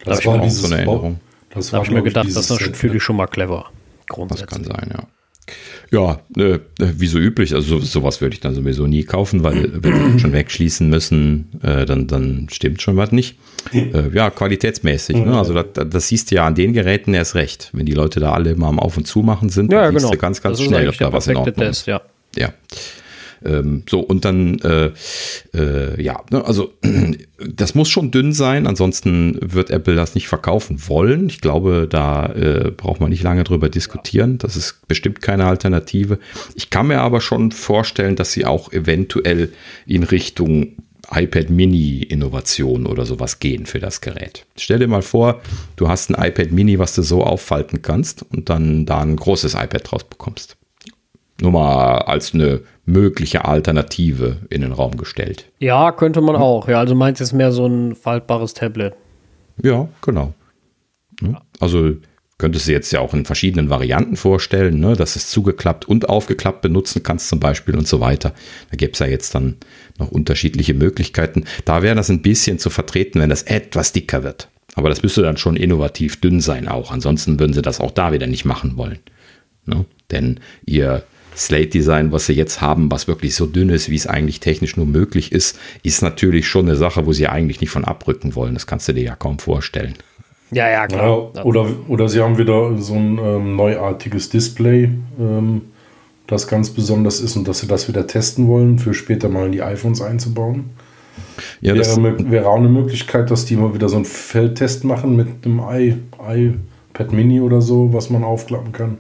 Das 0.05 0.21
da 0.21 0.27
war 0.27 0.41
auch 0.41 0.49
so 0.49 0.67
eine 0.67 0.77
Erinnerung. 0.77 1.21
Das 1.51 1.71
da 1.71 1.79
habe 1.79 1.87
ich 1.87 1.93
mir 1.93 2.03
gedacht, 2.03 2.29
das 2.29 2.51
ist 2.51 2.61
natürlich 2.61 3.03
schon 3.03 3.17
mal 3.17 3.27
clever. 3.27 3.67
Grundsätzlich. 4.07 4.49
Das 4.49 4.57
kann 4.57 4.65
sein, 4.65 4.91
ja. 4.93 5.05
Ja, 5.91 6.21
äh, 6.37 6.59
wie 6.79 7.07
so 7.07 7.19
üblich, 7.19 7.55
also 7.55 7.79
sowas 7.79 8.21
würde 8.21 8.35
ich 8.35 8.41
dann 8.41 8.55
sowieso 8.55 8.87
nie 8.87 9.05
kaufen, 9.05 9.43
weil 9.43 9.71
wenn 9.83 10.13
wir 10.13 10.19
schon 10.19 10.33
wegschließen 10.33 10.89
müssen, 10.89 11.49
äh, 11.63 11.87
dann, 11.87 12.07
dann 12.07 12.49
stimmt 12.51 12.83
schon 12.83 12.97
was 12.97 13.13
nicht. 13.13 13.37
Äh, 13.73 14.15
ja, 14.15 14.31
qualitätsmäßig. 14.31 15.17
Ne? 15.17 15.37
Also 15.37 15.53
das, 15.53 15.89
das 15.91 16.09
siehst 16.09 16.31
du 16.31 16.37
ja 16.37 16.47
an 16.47 16.55
den 16.55 16.73
Geräten 16.73 17.13
erst 17.13 17.35
recht. 17.35 17.71
Wenn 17.75 17.85
die 17.85 17.93
Leute 17.93 18.19
da 18.19 18.33
alle 18.33 18.53
immer 18.53 18.67
am 18.67 18.79
Auf 18.79 18.97
und 18.97 19.07
Zu 19.07 19.21
machen 19.21 19.51
sind, 19.51 19.71
ja, 19.73 19.91
genau. 19.91 20.11
du 20.11 20.17
ganz, 20.17 20.41
ganz 20.41 20.61
schnell, 20.61 20.89
ob 20.89 20.97
da 20.97 21.13
was 21.13 21.27
in 21.27 21.37
Ordnung 21.37 21.67
ist. 21.67 21.87
Ja. 21.87 22.01
ja. 22.37 22.53
Ähm, 23.45 23.85
so, 23.89 24.01
und 24.01 24.25
dann, 24.25 24.59
äh, 24.61 24.91
äh, 25.55 26.03
ja, 26.03 26.23
ne, 26.31 26.45
also 26.45 26.73
das 27.55 27.75
muss 27.75 27.89
schon 27.89 28.11
dünn 28.11 28.33
sein, 28.33 28.67
ansonsten 28.67 29.39
wird 29.41 29.71
Apple 29.71 29.95
das 29.95 30.15
nicht 30.15 30.29
verkaufen 30.29 30.89
wollen. 30.89 31.29
Ich 31.29 31.41
glaube, 31.41 31.87
da 31.89 32.27
äh, 32.33 32.71
braucht 32.71 33.01
man 33.01 33.11
nicht 33.11 33.23
lange 33.23 33.45
drüber 33.45 33.69
diskutieren. 33.69 34.39
Das 34.39 34.57
ist 34.57 34.87
bestimmt 34.89 35.23
keine 35.23 35.47
Alternative. 35.47 36.19
Ich 36.55 36.71
kann 36.71 36.89
mir 36.89 37.01
aber 37.01 37.21
schon 37.21 37.53
vorstellen, 37.53 38.17
dass 38.17 38.33
sie 38.33 38.45
auch 38.45 38.73
eventuell 38.73 39.51
in 39.87 40.03
Richtung 40.03 40.77
iPad 41.11 41.51
Mini 41.51 42.03
Innovation 42.03 42.87
oder 42.87 43.07
sowas 43.07 43.39
gehen 43.39 43.67
für 43.67 43.79
das 43.79 44.01
Gerät. 44.01 44.45
Stell 44.57 44.79
dir 44.79 44.89
mal 44.89 45.03
vor, 45.03 45.41
du 45.77 45.89
hast 45.89 46.11
ein 46.11 46.23
iPad 46.23 46.53
Mini, 46.53 46.79
was 46.79 46.95
du 46.95 47.03
so 47.03 47.25
auffalten 47.25 47.83
kannst 47.83 48.23
und 48.31 48.51
dann 48.51 48.85
da 48.85 49.01
ein 49.01 49.17
großes 49.17 49.55
iPad 49.55 49.91
draus 49.91 50.05
bekommst. 50.05 50.57
Nur 51.41 51.53
mal 51.53 51.99
als 51.99 52.35
eine 52.35 52.61
mögliche 52.89 53.45
Alternative 53.45 54.39
in 54.49 54.63
den 54.63 54.73
Raum 54.73 54.97
gestellt. 54.97 55.51
Ja, 55.59 55.93
könnte 55.93 56.21
man 56.21 56.37
auch. 56.37 56.69
Ja, 56.69 56.81
also 56.81 56.95
meinst 56.95 57.21
du 57.21 57.25
es 57.25 57.33
mehr 57.33 57.53
so 57.53 57.67
ein 57.67 57.95
faltbares 57.95 58.55
Tablet? 58.55 58.95
Ja, 59.63 59.89
genau. 60.01 60.33
Also 61.61 61.97
könntest 62.39 62.67
du 62.67 62.73
jetzt 62.73 62.93
ja 62.93 63.01
auch 63.01 63.13
in 63.13 63.25
verschiedenen 63.25 63.69
Varianten 63.69 64.17
vorstellen, 64.17 64.81
ne, 64.81 64.97
dass 64.97 65.17
es 65.17 65.29
zugeklappt 65.29 65.87
und 65.87 66.09
aufgeklappt 66.09 66.63
benutzen 66.63 67.03
kannst 67.03 67.29
zum 67.29 67.41
Beispiel 67.41 67.77
und 67.77 67.87
so 67.87 68.01
weiter. 68.01 68.33
Da 68.71 68.77
gäbe 68.77 68.93
es 68.93 69.01
ja 69.01 69.07
jetzt 69.07 69.35
dann 69.35 69.57
noch 69.99 70.11
unterschiedliche 70.11 70.75
Möglichkeiten. 70.75 71.45
Da 71.65 71.83
wäre 71.83 71.97
das 71.97 72.09
ein 72.09 72.23
bisschen 72.23 72.59
zu 72.59 72.71
vertreten, 72.71 73.21
wenn 73.21 73.31
das 73.31 73.43
etwas 73.43 73.93
dicker 73.93 74.23
wird. 74.23 74.49
Aber 74.77 74.89
das 74.89 75.03
müsste 75.03 75.23
dann 75.23 75.37
schon 75.37 75.57
innovativ 75.57 76.21
dünn 76.21 76.41
sein 76.41 76.69
auch. 76.69 76.93
Ansonsten 76.93 77.41
würden 77.41 77.53
sie 77.53 77.63
das 77.63 77.81
auch 77.81 77.91
da 77.91 78.13
wieder 78.13 78.29
nicht 78.29 78.45
machen 78.45 78.77
wollen. 78.77 79.01
Ne? 79.67 79.85
Denn 80.11 80.39
ihr 80.65 81.03
Slate-Design, 81.39 82.13
was 82.13 82.27
sie 82.27 82.33
jetzt 82.33 82.61
haben, 82.61 82.91
was 82.91 83.07
wirklich 83.07 83.35
so 83.35 83.47
dünn 83.47 83.71
ist, 83.71 83.89
wie 83.89 83.97
es 83.97 84.07
eigentlich 84.07 84.41
technisch 84.41 84.77
nur 84.77 84.87
möglich 84.87 85.33
ist, 85.33 85.59
ist 85.83 86.03
natürlich 86.03 86.47
schon 86.49 86.67
eine 86.67 86.77
Sache, 86.77 87.07
wo 87.07 87.13
sie 87.13 87.29
eigentlich 87.29 87.61
nicht 87.61 87.71
von 87.71 87.85
abrücken 87.85 88.35
wollen. 88.35 88.55
Das 88.55 88.67
kannst 88.67 88.89
du 88.89 88.93
dir 88.93 89.05
ja 89.05 89.17
kaum 89.17 89.39
vorstellen. 89.39 89.95
Ja, 90.51 90.69
ja, 90.69 90.87
klar. 90.87 91.31
Ja, 91.35 91.45
oder, 91.45 91.67
oder 91.89 92.09
sie 92.09 92.21
haben 92.21 92.39
wieder 92.39 92.77
so 92.79 92.95
ein 92.95 93.19
ähm, 93.19 93.57
neuartiges 93.57 94.31
Display, 94.31 94.91
ähm, 95.19 95.63
das 96.27 96.49
ganz 96.49 96.71
besonders 96.71 97.21
ist 97.21 97.37
und 97.37 97.47
dass 97.47 97.61
sie 97.61 97.67
das 97.67 97.89
wieder 97.89 98.07
testen 98.07 98.49
wollen, 98.49 98.79
für 98.79 98.95
später 98.95 99.29
mal 99.29 99.47
in 99.47 99.53
die 99.53 99.63
iPhones 99.63 100.03
einzubauen. 100.03 100.71
Ja, 101.61 101.75
wäre, 101.75 102.31
wäre 102.31 102.49
auch 102.49 102.57
eine 102.57 102.69
Möglichkeit, 102.69 103.31
dass 103.31 103.45
die 103.45 103.57
mal 103.57 103.75
wieder 103.75 103.89
so 103.89 103.97
einen 103.97 104.05
Feldtest 104.05 104.85
machen 104.85 105.17
mit 105.17 105.29
einem 105.45 105.61
iPad 105.61 107.13
Mini 107.13 107.41
oder 107.41 107.63
so, 107.63 107.93
was 107.93 108.11
man 108.11 108.25
aufklappen 108.25 108.73
kann. 108.73 108.99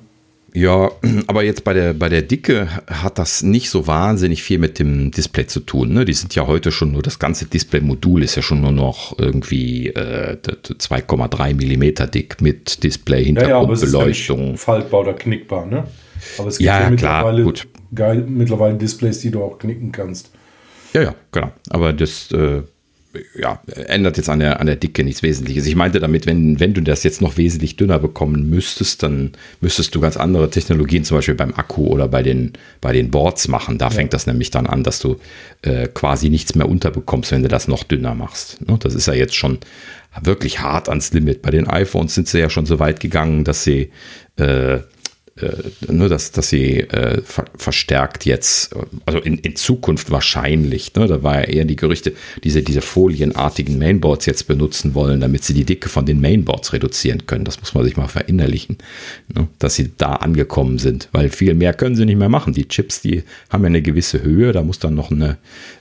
Ja, 0.55 0.91
aber 1.27 1.45
jetzt 1.45 1.65
bei 1.65 1.75
der, 1.75 1.93
bei 1.93 2.09
der 2.09 2.23
Dicke 2.23 2.69
hat 2.87 3.19
das 3.19 3.43
nicht 3.43 3.71
so 3.71 3.87
wahnsinnig 3.87 4.43
viel 4.43 4.59
mit 4.59 4.79
dem 4.79 5.11
Display 5.11 5.47
zu 5.47 5.61
tun. 5.61 5.93
Ne? 5.93 6.05
Die 6.05 6.15
sind 6.15 6.35
ja 6.35 6.47
heute 6.47 6.73
schon 6.73 6.93
nur, 6.93 7.03
das 7.03 7.19
ganze 7.19 7.47
Display-Modul 7.47 8.23
ist 8.23 8.35
ja 8.35 8.43
schon 8.43 8.63
nur 8.63 8.73
noch 8.73 9.19
irgendwie 9.19 9.89
äh, 9.89 10.37
2,3 10.37 11.55
Millimeter 11.55 12.07
dick 12.07 12.41
mit 12.41 12.83
Display, 12.83 13.25
Hintergrundbeleuchtung. 13.25 14.41
Ja, 14.41 14.51
ja, 14.51 14.57
faltbar 14.57 15.01
oder 15.01 15.15
knickbar, 15.15 15.67
ne? 15.67 15.85
Aber 16.39 16.49
es 16.49 16.59
gibt 16.59 16.67
ja, 16.67 16.81
ja 16.81 16.91
mittlerweile, 16.91 17.43
klar, 17.43 17.67
geil, 17.95 18.25
mittlerweile 18.27 18.77
Displays, 18.77 19.21
die 19.21 19.31
du 19.31 19.43
auch 19.43 19.59
knicken 19.59 19.93
kannst. 19.93 20.31
Ja, 20.95 21.03
ja, 21.03 21.15
genau. 21.31 21.53
Aber 21.69 21.93
das 21.93 22.33
äh, 22.33 22.63
ja, 23.35 23.61
ändert 23.87 24.17
jetzt 24.19 24.29
an 24.29 24.41
der, 24.41 24.61
an 24.61 24.67
der 24.67 24.77
Dicke 24.77 25.03
nichts 25.03 25.23
Wesentliches. 25.23 25.67
Ich 25.67 25.77
meinte 25.77 25.99
damit, 25.99 26.27
wenn, 26.27 26.61
wenn 26.61 26.75
du 26.75 26.83
das 26.83 27.03
jetzt 27.05 27.23
noch 27.23 27.37
wesentlich 27.37 27.77
dünner 27.77 27.99
bekommen 27.99 28.51
müsstest, 28.51 29.03
dann 29.03 29.33
müsstest 29.61 29.95
du 29.95 30.01
ganz 30.01 30.17
andere 30.17 30.51
Technologien, 30.51 31.05
zum 31.05 31.17
Beispiel 31.17 31.35
beim 31.35 31.55
Akku 31.55 31.87
oder 31.87 32.07
bei 32.09 32.23
den, 32.23 32.53
bei 32.81 32.93
den 32.93 33.11
Boards 33.11 33.49
machen. 33.49 33.79
Da 33.79 33.87
ja. 33.87 33.91
fängt 33.91 34.13
das 34.13 34.27
nämlich 34.27 34.51
dann 34.51 34.67
an, 34.67 34.85
dass 34.85 35.01
du 35.01 35.17
äh, 35.63 35.89
quasi 35.89 36.29
nichts 36.29 36.55
mehr 36.55 36.69
unterbekommst, 36.69 37.33
wenn 37.33 37.43
du 37.43 37.49
das 37.49 37.67
noch 37.67 37.85
dünner 37.85 38.15
machst. 38.15 38.61
Ne? 38.67 38.77
Das 38.79 38.95
ist 38.95 39.07
ja 39.07 39.15
jetzt 39.15 39.35
schon 39.35 39.59
wirklich 40.23 40.61
hart 40.61 40.89
ans 40.89 41.13
Limit. 41.13 41.43
Bei 41.43 41.51
den 41.51 41.67
iPhones 41.67 42.15
sind 42.15 42.29
sie 42.29 42.39
ja 42.39 42.51
schon 42.51 42.67
so 42.67 42.79
weit 42.79 43.01
gegangen, 43.01 43.45
dass 43.45 43.65
sie 43.65 43.91
äh, 44.37 44.81
ne, 45.89 46.09
dass, 46.09 46.33
dass 46.33 46.49
sie 46.49 46.81
äh, 46.81 47.23
ver 47.23 47.45
verstärkt 47.57 48.25
jetzt, 48.25 48.75
also 49.07 49.19
in, 49.19 49.39
in 49.39 49.57
Zukunft 49.57 50.11
wahrscheinlich, 50.11 50.95
ne, 50.95 51.07
da 51.07 51.23
war 51.23 51.41
ja 51.41 51.45
eher 51.45 51.65
die 51.65 51.77
Gerüchte, 51.77 52.13
diese, 52.45 52.63
diese 52.63 52.81
folienartigen 52.81 53.79
Mainboards 53.79 54.27
jetzt 54.27 54.47
benutzen 54.47 54.95
wollen, 54.95 55.21
damit 55.21 55.45
sie 55.45 55.55
die 55.55 55.65
Dicke 55.65 55.89
von 55.89 56.07
den 56.07 56.21
Mainboards 56.21 56.73
reduzieren 56.73 57.27
können. 57.27 57.45
Das 57.45 57.61
muss 57.61 57.75
man 57.75 57.85
sich 57.85 57.97
mal 57.97 58.09
verinnerlichen, 58.09 58.79
ne, 59.35 59.49
dass 59.59 59.75
sie 59.75 59.93
da 59.97 60.15
angekommen 60.15 60.79
sind, 60.79 61.09
weil 61.13 61.29
viel 61.29 61.55
mehr 61.55 61.75
können 61.75 61.97
sie 61.97 62.07
nicht 62.07 62.19
mehr 62.19 62.29
machen. 62.29 62.53
Die 62.53 62.69
Chips, 62.69 63.01
die 63.01 63.23
haben 63.51 63.63
ja 63.63 63.69
eine 63.69 63.83
gewisse 63.83 64.23
Höhe, 64.23 64.53
da 64.53 64.63
muss 64.63 64.79
dann 64.79 64.95
noch 64.95 65.11
eine 65.11 65.39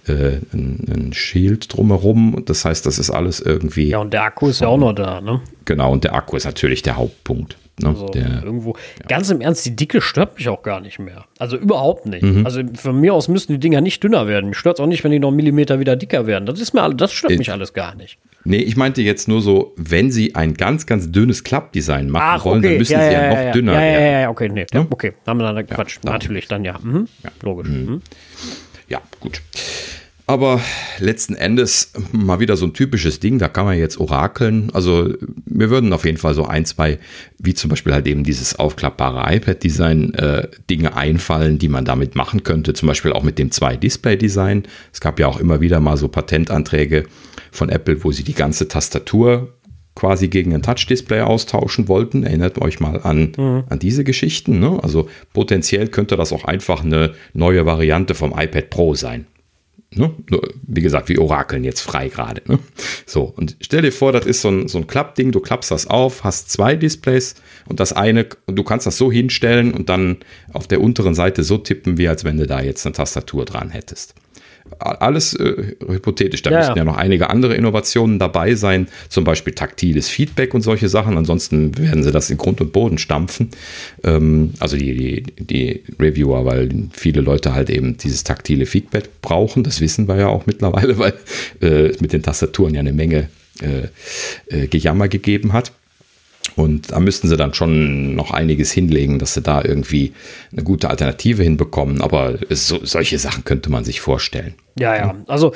äh, 0.08 0.39
ein, 0.54 0.86
ein 0.89 1.13
Shield 1.13 1.74
drumherum. 1.76 2.43
Das 2.46 2.65
heißt, 2.65 2.86
das 2.86 3.00
ist 3.00 3.10
alles 3.10 3.39
irgendwie. 3.39 3.89
Ja, 3.89 4.00
und 4.00 4.13
der 4.13 4.24
Akku 4.24 4.48
ist 4.50 4.62
ja 4.62 4.67
auch 4.67 4.78
noch 4.78 4.93
da, 4.93 5.22
ne? 5.22 5.41
Genau, 5.65 5.91
und 5.91 6.04
der 6.04 6.13
Akku 6.13 6.38
ist 6.38 6.46
natürlich 6.46 6.82
der 6.82 6.98
Hauptpunkt. 6.98 7.58
Ne? 7.79 7.89
Also 7.89 8.07
der, 8.07 8.43
irgendwo. 8.43 8.75
Ganz 9.07 9.29
im 9.29 9.39
Ernst, 9.41 9.65
die 9.65 9.75
Dicke 9.75 10.01
stört 10.01 10.37
mich 10.37 10.49
auch 10.49 10.63
gar 10.63 10.79
nicht 10.81 10.97
mehr. 10.97 11.25
Also 11.37 11.57
überhaupt 11.57 12.05
nicht. 12.07 12.23
Mhm. 12.23 12.45
Also 12.45 12.61
von 12.75 12.99
mir 12.99 13.13
aus 13.13 13.27
müssten 13.27 13.53
die 13.53 13.59
Dinger 13.59 13.81
nicht 13.81 14.03
dünner 14.03 14.27
werden. 14.27 14.49
Mich 14.49 14.57
stört 14.57 14.77
es 14.79 14.83
auch 14.83 14.87
nicht, 14.87 15.03
wenn 15.03 15.11
die 15.11 15.19
noch 15.19 15.27
einen 15.27 15.37
Millimeter 15.37 15.79
wieder 15.79 15.95
dicker 15.95 16.25
werden. 16.25 16.45
Das 16.45 16.59
ist 16.59 16.73
mir 16.73 16.89
das 16.95 17.13
stört 17.13 17.33
Äh, 17.33 17.37
mich 17.37 17.51
alles 17.51 17.73
gar 17.73 17.93
nicht. 17.95 18.17
nee, 18.45 18.57
ich 18.57 18.75
meinte 18.77 19.01
jetzt 19.01 19.27
nur 19.27 19.41
so, 19.41 19.73
wenn 19.77 20.11
sie 20.11 20.33
ein 20.35 20.55
ganz, 20.55 20.85
ganz 20.87 21.11
dünnes 21.11 21.43
Klappdesign 21.43 22.09
machen 22.09 22.23
Ach, 22.39 22.45
wollen, 22.45 22.59
okay. 22.59 22.69
dann 22.69 22.77
müssen 22.79 22.99
sie 22.99 23.13
ja, 23.13 23.45
noch 23.45 23.51
dünner 23.51 23.73
ja, 23.73 23.79
ja, 23.79 23.91
werden. 23.91 24.03
ja, 24.13 24.19
ja, 24.21 24.29
okay, 24.29 24.49
nee. 24.49 24.65
Ja? 24.73 24.85
Okay, 24.89 25.13
dann 25.25 25.39
haben 25.39 25.45
wir 25.45 25.53
dann 25.53 25.67
Quatsch. 25.67 25.97
Natürlich, 26.03 26.47
dann 26.47 26.63
ja. 26.65 26.79
Mhm. 26.81 27.07
Logisch. 27.43 27.67
Mhm. 27.69 28.01
Ja, 28.89 29.01
gut. 29.19 29.41
Aber 30.29 30.59
letzten 30.99 31.35
Endes 31.35 31.93
mal 32.11 32.41
wieder 32.41 32.57
so 32.57 32.65
ein 32.65 32.73
typisches 32.73 33.21
Ding, 33.21 33.39
da 33.39 33.47
kann 33.47 33.63
man 33.63 33.79
jetzt 33.79 33.97
orakeln. 33.97 34.69
Also 34.73 35.13
mir 35.45 35.69
würden 35.69 35.93
auf 35.93 36.03
jeden 36.03 36.17
Fall 36.17 36.33
so 36.33 36.45
ein, 36.45 36.65
zwei, 36.65 36.99
wie 37.39 37.53
zum 37.53 37.69
Beispiel 37.69 37.93
halt 37.93 38.05
eben 38.07 38.25
dieses 38.25 38.59
aufklappbare 38.59 39.33
iPad-Design, 39.33 40.13
äh, 40.15 40.49
Dinge 40.69 40.97
einfallen, 40.97 41.59
die 41.59 41.69
man 41.69 41.85
damit 41.85 42.15
machen 42.15 42.43
könnte. 42.43 42.73
Zum 42.73 42.89
Beispiel 42.89 43.13
auch 43.13 43.23
mit 43.23 43.39
dem 43.39 43.51
Zwei-Display-Design. 43.51 44.63
Es 44.91 44.99
gab 44.99 45.17
ja 45.17 45.27
auch 45.27 45.39
immer 45.39 45.61
wieder 45.61 45.79
mal 45.79 45.95
so 45.95 46.09
Patentanträge 46.09 47.05
von 47.53 47.69
Apple, 47.69 48.03
wo 48.03 48.11
sie 48.11 48.25
die 48.25 48.35
ganze 48.35 48.67
Tastatur 48.67 49.53
quasi 49.95 50.27
gegen 50.27 50.53
ein 50.53 50.61
Touch-Display 50.61 51.21
austauschen 51.21 51.87
wollten. 51.87 52.23
Erinnert 52.23 52.59
euch 52.59 52.81
mal 52.81 52.99
an, 52.99 53.31
an 53.69 53.79
diese 53.79 54.03
Geschichten. 54.03 54.59
Ne? 54.59 54.77
Also 54.83 55.07
potenziell 55.31 55.87
könnte 55.87 56.17
das 56.17 56.33
auch 56.33 56.43
einfach 56.43 56.83
eine 56.83 57.13
neue 57.33 57.65
Variante 57.65 58.13
vom 58.13 58.37
iPad 58.37 58.69
Pro 58.69 58.93
sein. 58.93 59.25
Ne? 59.91 60.13
Wie 60.63 60.82
gesagt, 60.82 61.08
wir 61.10 61.21
orakeln 61.21 61.63
jetzt 61.63 61.82
frei 61.82 62.10
gerade. 62.10 62.41
Ne? 62.45 62.60
So, 63.06 63.23
und 63.23 63.56
stell 63.62 63.82
dir 63.82 63.91
vor, 63.91 64.12
das 64.12 64.26
ist 64.26 64.41
so 64.41 64.50
ein, 64.50 64.67
so 64.67 64.80
ein 64.80 64.88
Klappding, 64.88 65.32
du 65.32 65.39
klappst 65.39 65.71
das 65.71 65.88
auf, 65.88 66.23
hast 66.23 66.52
zwei 66.52 66.76
Displays 66.76 67.36
und 67.67 67.80
das 67.80 67.93
eine, 67.93 68.28
und 68.45 68.58
du 68.58 68.63
kannst 68.63 68.86
das 68.86 68.97
so 68.97 69.12
hinstellen 69.12 69.73
und 69.73 69.89
dann 69.89 70.17
auf 70.52 70.67
der 70.67 70.82
unteren 70.82 71.15
Seite 71.15 71.43
so 71.43 71.58
tippen, 71.58 71.97
wie 71.97 72.10
als 72.10 72.23
wenn 72.26 72.38
du 72.38 72.45
da 72.45 72.62
jetzt 72.62 72.86
eine 72.86 72.93
Tastatur 72.93 73.45
dran 73.45 73.69
hättest. 73.69 74.13
Alles 74.80 75.34
äh, 75.34 75.75
hypothetisch, 75.88 76.41
da 76.41 76.51
Ja, 76.51 76.58
müssten 76.58 76.73
ja. 76.73 76.77
ja 76.80 76.86
noch 76.86 76.97
einige 76.97 77.30
andere 77.30 77.56
Innovationen 77.56 78.19
dabei 78.19 78.56
sein, 78.56 78.88
zum 79.10 79.23
Beispiel 79.23 79.53
taktiles 79.53 80.10
Feedback 80.10 80.53
und 80.53 80.62
solche 80.62 80.89
Sachen. 80.89 81.17
Ansonsten 81.17 81.77
werden 81.77 82.03
sie 82.03 82.12
das 82.12 82.30
in 82.30 82.38
Grund 82.38 82.62
und 82.62 82.71
Boden 82.73 82.97
stampfen. 82.97 83.49
Ähm, 84.03 84.53
also 84.60 84.77
die, 84.77 84.95
die, 84.95 85.43
die 85.43 85.84
Reviewer, 85.99 86.45
weil 86.45 86.69
viele 86.93 87.21
Leute 87.21 87.53
halt 87.53 87.69
eben 87.69 87.97
dieses 87.97 88.23
taktile 88.23 88.65
Feedback 88.65 89.21
brauchen. 89.21 89.63
Das 89.63 89.82
wissen 89.82 90.08
wir 90.08 90.17
ja 90.17 90.27
auch 90.27 90.45
mittlerweile, 90.45 90.97
weil 90.99 91.13
äh, 91.62 91.88
es 91.88 92.01
mit 92.01 92.13
den 92.13 92.23
Tastaturen 92.23 92.73
ja 92.73 92.80
eine 92.80 92.93
Menge 92.93 93.30
äh, 93.62 93.88
äh, 94.56 94.67
Gejammer 94.67 95.08
gegeben 95.08 95.53
hat. 95.53 95.71
Und 96.55 96.91
da 96.91 96.99
müssten 96.99 97.27
sie 97.27 97.38
dann 97.38 97.53
schon 97.53 98.15
noch 98.15 98.31
einiges 98.31 98.71
hinlegen, 98.71 99.19
dass 99.19 99.33
sie 99.33 99.41
da 99.41 99.63
irgendwie 99.63 100.13
eine 100.51 100.63
gute 100.63 100.89
Alternative 100.89 101.43
hinbekommen. 101.43 102.01
Aber 102.01 102.36
so, 102.49 102.79
solche 102.83 103.19
Sachen 103.19 103.43
könnte 103.43 103.71
man 103.71 103.83
sich 103.83 104.01
vorstellen. 104.01 104.55
Ja, 104.77 104.95
ja. 104.95 105.15
Also 105.27 105.53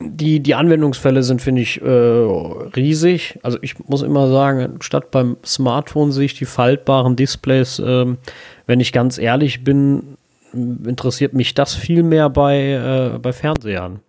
die, 0.00 0.40
die 0.40 0.54
Anwendungsfälle 0.54 1.22
sind, 1.22 1.42
finde 1.42 1.62
ich, 1.62 1.80
äh, 1.82 1.88
riesig. 1.88 3.38
Also 3.42 3.58
ich 3.62 3.78
muss 3.88 4.02
immer 4.02 4.30
sagen, 4.30 4.76
statt 4.80 5.10
beim 5.10 5.36
Smartphone 5.44 6.12
sehe 6.12 6.26
ich 6.26 6.34
die 6.34 6.44
faltbaren 6.44 7.16
Displays, 7.16 7.82
ähm, 7.84 8.18
wenn 8.66 8.80
ich 8.80 8.92
ganz 8.92 9.18
ehrlich 9.18 9.64
bin, 9.64 10.16
interessiert 10.52 11.34
mich 11.34 11.54
das 11.54 11.74
viel 11.74 12.02
mehr 12.02 12.30
bei, 12.30 13.14
äh, 13.14 13.18
bei 13.18 13.32
Fernsehern. 13.32 14.00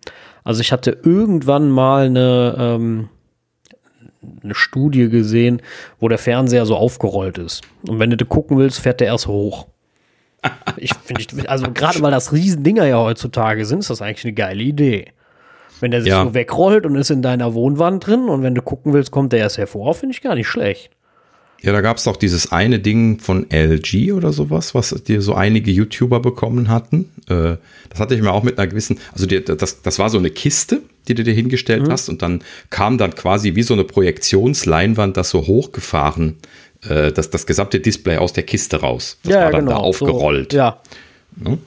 Also 0.44 0.60
ich 0.60 0.72
hatte 0.72 0.96
irgendwann 1.02 1.70
mal 1.70 2.06
eine, 2.06 2.54
ähm, 2.58 3.08
eine 4.42 4.54
Studie 4.54 5.08
gesehen, 5.08 5.62
wo 5.98 6.08
der 6.08 6.18
Fernseher 6.18 6.66
so 6.66 6.76
aufgerollt 6.76 7.38
ist. 7.38 7.62
Und 7.86 7.98
wenn 7.98 8.10
du 8.10 8.24
gucken 8.24 8.58
willst, 8.58 8.80
fährt 8.80 9.00
der 9.00 9.08
erst 9.08 9.26
hoch. 9.26 9.66
Ich 10.78 10.92
finde, 11.04 11.48
also 11.50 11.70
gerade 11.72 12.00
weil 12.00 12.10
das 12.10 12.32
Riesendinger 12.32 12.86
ja 12.86 12.98
heutzutage 12.98 13.64
sind, 13.66 13.80
ist 13.80 13.90
das 13.90 14.00
eigentlich 14.02 14.24
eine 14.24 14.32
geile 14.34 14.62
Idee. 14.62 15.06
Wenn 15.80 15.90
der 15.90 16.02
sich 16.02 16.10
Ja. 16.10 16.24
so 16.24 16.34
wegrollt 16.34 16.86
und 16.86 16.96
ist 16.96 17.10
in 17.10 17.22
deiner 17.22 17.54
Wohnwand 17.54 18.06
drin 18.06 18.24
und 18.28 18.42
wenn 18.42 18.54
du 18.54 18.62
gucken 18.62 18.92
willst, 18.92 19.10
kommt 19.10 19.32
der 19.32 19.40
erst 19.40 19.58
hervor, 19.58 19.94
finde 19.94 20.14
ich 20.14 20.20
gar 20.22 20.34
nicht 20.34 20.48
schlecht. 20.48 20.90
Ja, 21.62 21.72
da 21.72 21.82
gab 21.82 21.98
es 21.98 22.04
doch 22.04 22.16
dieses 22.16 22.52
eine 22.52 22.78
Ding 22.78 23.18
von 23.18 23.46
LG 23.50 24.12
oder 24.14 24.32
sowas, 24.32 24.74
was 24.74 24.90
dir 25.04 25.20
so 25.20 25.34
einige 25.34 25.70
YouTuber 25.70 26.20
bekommen 26.20 26.68
hatten. 26.68 27.10
Äh, 27.28 27.56
das 27.90 28.00
hatte 28.00 28.14
ich 28.14 28.22
mir 28.22 28.32
auch 28.32 28.42
mit 28.42 28.58
einer 28.58 28.66
gewissen, 28.66 28.98
also 29.12 29.26
das, 29.26 29.82
das 29.82 29.98
war 29.98 30.08
so 30.08 30.16
eine 30.16 30.30
Kiste, 30.30 30.80
die 31.08 31.14
du 31.14 31.24
dir 31.24 31.34
hingestellt 31.34 31.86
Mhm. 31.86 31.90
hast 31.92 32.08
und 32.08 32.22
dann 32.22 32.42
kam 32.70 32.98
dann 32.98 33.14
quasi 33.14 33.54
wie 33.54 33.62
so 33.62 33.74
eine 33.74 33.84
Projektionsleinwand 33.84 35.16
das 35.16 35.30
so 35.30 35.46
hochgefahren, 35.46 36.36
äh, 36.88 37.12
das, 37.12 37.30
das 37.30 37.46
gesamte 37.46 37.80
Display 37.80 38.16
aus 38.18 38.32
der 38.32 38.44
Kiste 38.44 38.80
raus. 38.80 39.18
Das 39.24 39.34
war 39.34 39.50
dann 39.50 39.66
da 39.66 39.76
aufgerollt. 39.76 40.52
So, 40.52 40.58
ja, 40.58 40.80
Ne? 41.36 41.58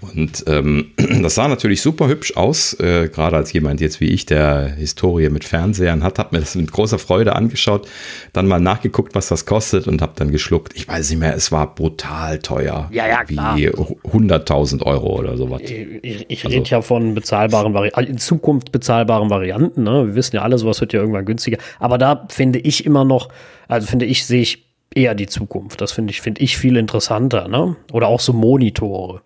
Und 0.00 0.44
ähm, 0.46 0.92
das 1.22 1.34
sah 1.34 1.48
natürlich 1.48 1.80
super 1.82 2.08
hübsch 2.08 2.36
aus, 2.36 2.74
äh, 2.74 3.08
gerade 3.08 3.36
als 3.36 3.52
jemand 3.52 3.80
jetzt 3.80 4.00
wie 4.00 4.06
ich, 4.08 4.26
der 4.26 4.66
Historie 4.76 5.28
mit 5.30 5.44
Fernsehern 5.44 6.02
hat, 6.02 6.18
hat 6.18 6.32
mir 6.32 6.40
das 6.40 6.54
mit 6.54 6.70
großer 6.70 6.98
Freude 6.98 7.34
angeschaut, 7.34 7.88
dann 8.32 8.46
mal 8.46 8.60
nachgeguckt, 8.60 9.14
was 9.14 9.28
das 9.28 9.46
kostet 9.46 9.86
und 9.88 10.02
habe 10.02 10.12
dann 10.16 10.30
geschluckt. 10.30 10.72
Ich 10.76 10.86
weiß 10.88 11.10
nicht 11.10 11.18
mehr, 11.20 11.34
es 11.34 11.52
war 11.52 11.74
brutal 11.74 12.38
teuer. 12.38 12.88
Ja, 12.92 13.06
ja, 13.08 13.24
klar. 13.24 13.56
Wie 13.56 13.68
100.000 13.68 14.82
Euro 14.82 15.18
oder 15.18 15.36
sowas. 15.36 15.62
ich, 15.62 16.26
ich 16.28 16.44
Also- 16.44 16.56
rede 16.56 16.68
ja 16.70 16.82
von 16.82 17.14
bezahlbaren 17.14 17.74
Varianten, 17.74 18.10
in 18.10 18.18
Zukunft 18.18 18.72
bezahlbaren 18.72 19.30
Varianten. 19.30 19.82
Ne? 19.82 20.08
Wir 20.08 20.14
wissen 20.14 20.36
ja 20.36 20.42
alle, 20.42 20.58
sowas 20.58 20.80
wird 20.80 20.92
ja 20.92 21.00
irgendwann 21.00 21.24
günstiger. 21.24 21.58
Aber 21.78 21.98
da 21.98 22.26
finde 22.30 22.58
ich 22.58 22.84
immer 22.84 23.04
noch, 23.04 23.28
also 23.68 23.86
finde 23.86 24.06
ich, 24.06 24.26
sehe 24.26 24.42
ich 24.42 24.65
eher 24.94 25.14
die 25.14 25.26
Zukunft. 25.26 25.80
Das 25.80 25.92
finde 25.92 26.10
ich, 26.10 26.20
finde 26.20 26.40
ich 26.40 26.56
viel 26.56 26.76
interessanter. 26.76 27.48
Ne? 27.48 27.76
Oder 27.92 28.08
auch 28.08 28.20
so 28.20 28.32
Monitore. 28.32 29.20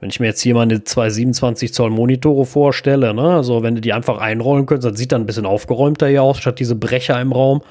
Wenn 0.00 0.10
ich 0.10 0.20
mir 0.20 0.26
jetzt 0.26 0.42
hier 0.42 0.54
mal 0.54 0.62
eine 0.62 0.84
227 0.84 1.72
Zoll 1.72 1.90
Monitore 1.90 2.44
vorstelle, 2.44 3.14
ne? 3.14 3.34
also 3.34 3.62
wenn 3.62 3.74
du 3.74 3.80
die 3.80 3.92
einfach 3.92 4.18
einrollen 4.18 4.66
könntest, 4.66 4.92
das 4.92 4.98
sieht 4.98 5.12
dann 5.12 5.22
ein 5.22 5.26
bisschen 5.26 5.46
aufgeräumter 5.46 6.08
hier 6.08 6.22
aus, 6.22 6.38
statt 6.38 6.60
diese 6.60 6.74
Brecher 6.74 7.20
im 7.20 7.32
Raum. 7.32 7.62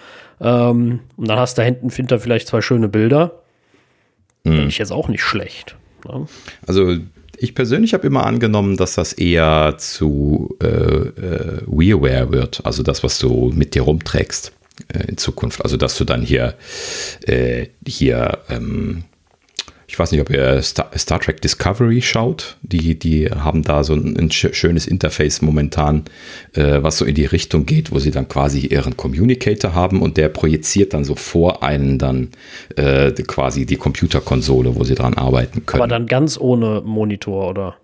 Ähm, 0.41 1.01
und 1.15 1.27
dann 1.27 1.37
hast 1.37 1.57
du 1.57 1.61
da 1.61 1.65
hinten, 1.65 1.91
findet 1.91 2.21
vielleicht 2.21 2.47
zwei 2.47 2.61
schöne 2.61 2.89
Bilder. 2.89 3.39
Hm. 4.45 4.53
Finde 4.53 4.67
ich 4.69 4.79
jetzt 4.79 4.91
auch 4.91 5.07
nicht 5.07 5.21
schlecht. 5.21 5.75
Ne? 6.07 6.25
Also 6.65 6.97
ich 7.37 7.53
persönlich 7.55 7.93
habe 7.93 8.07
immer 8.07 8.25
angenommen, 8.25 8.77
dass 8.77 8.95
das 8.95 9.13
eher 9.13 9.75
zu 9.77 10.55
äh, 10.61 10.67
äh, 10.67 11.61
WeWare 11.67 12.31
wird, 12.31 12.65
also 12.65 12.83
das, 12.83 13.03
was 13.03 13.19
du 13.19 13.51
mit 13.53 13.75
dir 13.75 13.83
rumträgst 13.83 14.53
äh, 14.93 15.07
in 15.07 15.17
Zukunft. 15.17 15.63
Also 15.63 15.77
dass 15.77 15.97
du 15.97 16.03
dann 16.05 16.21
hier, 16.21 16.55
äh, 17.25 17.67
hier, 17.87 18.39
ähm, 18.49 19.03
ich 19.85 19.99
weiß 19.99 20.11
nicht, 20.11 20.21
ob 20.21 20.31
ihr 20.31 20.59
Star, 20.63 20.89
Star 20.97 21.19
Trek 21.19 21.39
Discovery 21.41 22.01
schaut. 22.01 22.57
Die, 22.63 22.97
die 22.97 23.29
haben 23.29 23.61
da 23.61 23.83
so 23.83 23.93
ein, 23.93 24.17
ein 24.17 24.29
sch- 24.29 24.55
schönes 24.55 24.87
Interface 24.87 25.43
momentan, 25.43 26.05
äh, 26.55 26.81
was 26.81 26.97
so 26.97 27.05
in 27.05 27.13
die 27.13 27.25
Richtung 27.25 27.67
geht, 27.67 27.91
wo 27.91 27.99
sie 27.99 28.09
dann 28.09 28.27
quasi 28.27 28.61
ihren 28.65 28.97
Communicator 28.97 29.75
haben 29.75 30.01
und 30.01 30.17
der 30.17 30.29
projiziert 30.29 30.95
dann 30.95 31.03
so 31.03 31.13
vor 31.13 31.61
einen 31.61 31.99
dann 31.99 32.29
äh, 32.75 33.11
quasi 33.11 33.67
die 33.67 33.75
Computerkonsole, 33.75 34.75
wo 34.75 34.83
sie 34.83 34.95
dran 34.95 35.13
arbeiten 35.13 35.63
können. 35.67 35.83
Aber 35.83 35.89
dann 35.89 36.07
ganz 36.07 36.39
ohne 36.39 36.81
Monitor, 36.83 37.49
oder? 37.49 37.75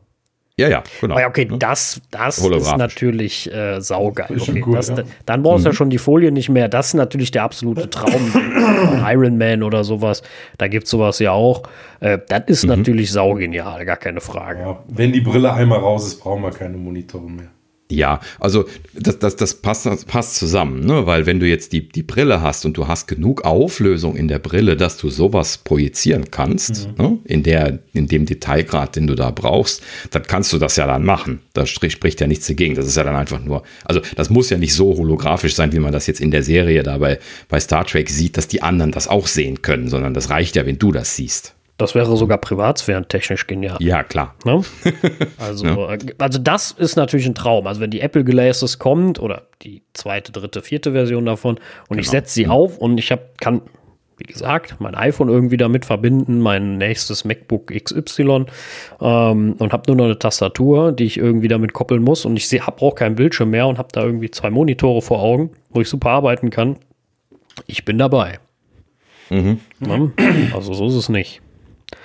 Ja, 0.60 0.68
ja, 0.68 0.84
genau. 1.00 1.16
Ah 1.16 1.22
ja, 1.22 1.28
okay, 1.28 1.48
das, 1.58 2.02
das 2.12 2.38
ist 2.38 2.78
natürlich 2.78 3.52
äh, 3.54 3.80
saugeil. 3.80 4.38
Okay, 4.40 4.64
cool, 4.66 4.76
das, 4.76 4.90
ja. 4.90 5.04
Dann 5.26 5.42
brauchst 5.42 5.66
du 5.66 5.70
ja 5.70 5.74
schon 5.74 5.90
die 5.90 5.98
Folie 5.98 6.32
nicht 6.32 6.50
mehr. 6.50 6.68
Das 6.68 6.88
ist 6.88 6.94
natürlich 6.96 7.32
der 7.32 7.44
absolute 7.44 7.90
Traum. 7.90 8.12
von 8.12 9.04
Iron 9.06 9.38
Man 9.38 9.64
oder 9.64 9.84
sowas. 9.84 10.22
Da 10.58 10.68
gibt 10.68 10.86
es 10.86 10.90
sowas 10.90 11.20
ja 11.20 11.32
auch. 11.32 11.64
Äh, 12.00 12.20
das 12.28 12.44
ist 12.48 12.66
natürlich 12.66 13.12
saugenial, 13.12 13.86
gar 13.86 13.98
keine 13.98 14.22
Frage. 14.22 14.60
Ja, 14.60 14.84
wenn 14.88 15.14
die 15.14 15.22
Brille 15.22 15.54
einmal 15.54 15.80
raus 15.80 16.08
ist, 16.08 16.22
brauchen 16.22 16.44
wir 16.44 16.52
keine 16.52 16.78
Monitore 16.78 17.30
mehr. 17.30 17.48
Ja, 17.92 18.20
also 18.40 18.66
das, 18.94 19.18
das, 19.18 19.36
das, 19.36 19.56
passt, 19.56 19.88
das 19.88 20.06
passt 20.06 20.36
zusammen, 20.36 20.86
ne? 20.86 21.08
weil 21.08 21.26
wenn 21.26 21.40
du 21.40 21.48
jetzt 21.48 21.74
die, 21.74 21.90
die 21.90 22.04
Brille 22.04 22.40
hast 22.40 22.64
und 22.66 22.78
du 22.78 22.88
hast 22.88 23.08
genug 23.08 23.46
Auflösung 23.46 24.16
in 24.16 24.28
der 24.28 24.38
Brille, 24.38 24.78
dass 24.78 24.98
du 24.98 25.10
sowas 25.10 25.58
projizieren 25.58 26.30
kannst, 26.30 26.88
ne? 27.00 27.18
in, 27.24 27.42
der, 27.42 27.80
in 27.94 28.06
dem 28.06 28.28
Detailgrad, 28.28 28.96
den 28.96 29.08
du 29.08 29.16
da 29.16 29.32
brauchst, 29.32 29.82
dann 30.12 30.22
kannst 30.22 30.54
du 30.54 30.60
das 30.60 30.76
ja 30.76 30.86
dann 30.86 31.04
machen. 31.04 31.40
Da 31.54 31.66
spricht 31.66 32.22
ja 32.22 32.28
nichts 32.28 32.46
dagegen. 32.46 32.76
Das 32.76 32.86
ist 32.86 32.96
ja 32.96 33.04
dann 33.04 33.16
einfach 33.16 33.44
nur, 33.44 33.64
also 33.86 34.02
das 34.16 34.30
muss 34.30 34.52
ja 34.52 34.60
nicht 34.60 34.76
so 34.76 34.96
holographisch 34.96 35.56
sein, 35.56 35.72
wie 35.74 35.80
man 35.80 35.92
das 35.92 36.06
jetzt 36.06 36.22
in 36.22 36.30
der 36.30 36.44
Serie 36.44 36.84
da 36.84 37.00
bei, 37.00 37.18
bei 37.48 37.60
Star 37.60 37.86
Trek 37.86 38.12
sieht, 38.12 38.38
dass 38.38 38.48
die 38.48 38.62
anderen 38.62 38.92
das 38.92 39.08
auch 39.08 39.26
sehen 39.26 39.64
können, 39.64 39.88
sondern 39.88 40.14
das 40.14 40.30
reicht 40.30 40.56
ja, 40.56 40.68
wenn 40.68 40.78
du 40.78 40.92
das 40.92 41.16
siehst. 41.16 41.56
Das 41.80 41.96
wäre 41.96 42.18
sogar 42.18 42.38
privatsphärentechnisch 42.40 43.48
genial. 43.48 43.78
Ja, 43.80 44.04
klar. 44.04 44.36
Ne? 44.44 44.62
Also, 45.38 45.66
äh, 45.66 45.98
also 46.18 46.38
das 46.38 46.72
ist 46.72 46.98
natürlich 46.98 47.26
ein 47.26 47.36
Traum. 47.36 47.66
Also 47.66 47.80
wenn 47.80 47.90
die 47.90 48.02
Apple 48.02 48.26
Glasses 48.26 48.78
kommt 48.78 49.20
oder 49.20 49.44
die 49.62 49.82
zweite, 49.94 50.34
dritte, 50.34 50.62
vierte 50.62 50.92
Version 50.92 51.26
davon 51.26 51.58
und 51.88 51.98
ich 51.98 52.10
setze 52.10 52.34
sie 52.34 52.48
auf 52.48 52.78
und 52.78 52.98
ich 52.98 53.12
hab, 53.12 53.40
kann 53.40 53.62
wie 54.18 54.26
gesagt, 54.26 54.76
mein 54.80 54.96
iPhone 54.96 55.30
irgendwie 55.30 55.56
damit 55.56 55.86
verbinden, 55.86 56.42
mein 56.42 56.78
nächstes 56.78 57.24
MacBook 57.24 57.68
XY 57.68 58.46
ähm, 59.00 59.56
und 59.58 59.72
habe 59.72 59.84
nur 59.88 59.96
noch 59.96 60.06
eine 60.06 60.20
Tastatur, 60.20 60.92
die 60.92 61.06
ich 61.06 61.18
irgendwie 61.18 61.48
damit 61.48 61.72
koppeln 61.72 62.04
muss 62.04 62.26
und 62.26 62.36
ich 62.36 62.52
habe 62.62 62.82
auch 62.82 62.96
keinen 62.96 63.16
Bildschirm 63.16 63.52
mehr 63.52 63.68
und 63.68 63.78
habe 63.78 63.90
da 63.94 64.04
irgendwie 64.04 64.30
zwei 64.30 64.50
Monitore 64.50 65.02
vor 65.02 65.22
Augen, 65.22 65.52
wo 65.70 65.80
ich 65.80 65.88
super 65.88 66.10
arbeiten 66.10 66.50
kann. 66.50 66.76
Ich 67.66 67.86
bin 67.86 67.98
dabei. 67.98 68.40
Mhm. 69.30 69.60
Also 70.54 70.74
so 70.74 70.88
ist 70.88 70.96
es 70.96 71.08
nicht. 71.08 71.42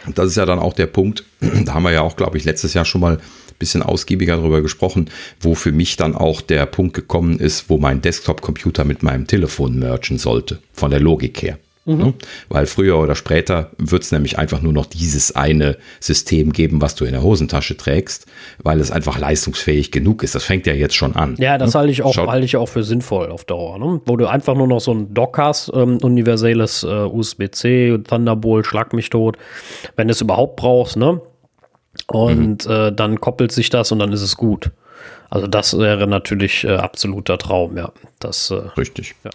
Und 0.06 0.18
das 0.18 0.26
ist 0.28 0.36
ja 0.36 0.46
dann 0.46 0.58
auch 0.58 0.72
der 0.72 0.86
Punkt, 0.86 1.24
da 1.64 1.74
haben 1.74 1.82
wir 1.82 1.92
ja 1.92 2.02
auch, 2.02 2.16
glaube 2.16 2.38
ich, 2.38 2.44
letztes 2.44 2.74
Jahr 2.74 2.84
schon 2.84 3.00
mal 3.00 3.16
ein 3.16 3.58
bisschen 3.58 3.82
ausgiebiger 3.82 4.36
darüber 4.36 4.62
gesprochen, 4.62 5.10
wo 5.40 5.54
für 5.54 5.72
mich 5.72 5.96
dann 5.96 6.14
auch 6.14 6.40
der 6.40 6.66
Punkt 6.66 6.94
gekommen 6.94 7.38
ist, 7.38 7.70
wo 7.70 7.78
mein 7.78 8.02
Desktop-Computer 8.02 8.84
mit 8.84 9.02
meinem 9.02 9.26
Telefon 9.26 9.78
mergen 9.78 10.18
sollte, 10.18 10.58
von 10.72 10.90
der 10.90 11.00
Logik 11.00 11.42
her. 11.42 11.58
Mhm. 11.84 11.96
Ne? 11.98 12.14
Weil 12.48 12.66
früher 12.66 12.98
oder 12.98 13.14
später 13.14 13.70
wird 13.78 14.02
es 14.02 14.12
nämlich 14.12 14.38
einfach 14.38 14.62
nur 14.62 14.72
noch 14.72 14.86
dieses 14.86 15.36
eine 15.36 15.76
System 16.00 16.52
geben, 16.52 16.80
was 16.80 16.94
du 16.94 17.04
in 17.04 17.12
der 17.12 17.22
Hosentasche 17.22 17.76
trägst, 17.76 18.26
weil 18.62 18.80
es 18.80 18.90
einfach 18.90 19.18
leistungsfähig 19.18 19.90
genug 19.90 20.22
ist. 20.22 20.34
Das 20.34 20.44
fängt 20.44 20.66
ja 20.66 20.72
jetzt 20.72 20.94
schon 20.94 21.14
an. 21.14 21.36
Ja, 21.38 21.58
das 21.58 21.74
ne? 21.74 21.80
halte 21.80 21.92
ich, 21.92 22.02
auch, 22.02 22.16
halte 22.16 22.44
ich 22.44 22.56
auch 22.56 22.68
für 22.68 22.84
sinnvoll 22.84 23.30
auf 23.30 23.44
Dauer. 23.44 23.78
Ne? 23.78 24.00
Wo 24.06 24.16
du 24.16 24.26
einfach 24.26 24.54
nur 24.54 24.66
noch 24.66 24.80
so 24.80 24.92
ein 24.92 25.12
Dock 25.12 25.36
hast, 25.38 25.70
ähm, 25.74 25.98
universelles 25.98 26.84
äh, 26.84 26.86
USB-C, 26.86 27.98
Thunderbolt, 27.98 28.66
schlag 28.66 28.92
mich 28.94 29.10
tot, 29.10 29.36
wenn 29.96 30.08
du 30.08 30.12
es 30.12 30.20
überhaupt 30.20 30.56
brauchst, 30.56 30.96
ne? 30.96 31.20
Und 32.08 32.66
mhm. 32.66 32.72
äh, 32.72 32.92
dann 32.92 33.20
koppelt 33.20 33.52
sich 33.52 33.70
das 33.70 33.92
und 33.92 34.00
dann 34.00 34.12
ist 34.12 34.22
es 34.22 34.36
gut. 34.36 34.72
Also 35.30 35.46
das 35.46 35.78
wäre 35.78 36.06
natürlich 36.06 36.64
äh, 36.64 36.76
absoluter 36.76 37.38
Traum, 37.38 37.76
ja. 37.76 37.92
Das, 38.18 38.50
äh, 38.50 38.54
Richtig. 38.76 39.14
Ja. 39.24 39.30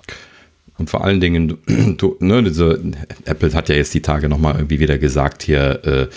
Und 0.80 0.90
vor 0.90 1.04
allen 1.04 1.20
Dingen, 1.20 1.58
du, 1.98 2.16
ne, 2.20 2.42
diese, 2.42 2.82
Apple 3.26 3.54
hat 3.54 3.70
ja 3.70 3.76
jetzt 3.76 3.94
die 3.94 4.02
Tage 4.02 4.30
nochmal 4.30 4.56
irgendwie 4.56 4.80
wieder 4.80 4.98
gesagt 4.98 5.44
hier, 5.44 5.86
äh, 5.86 6.08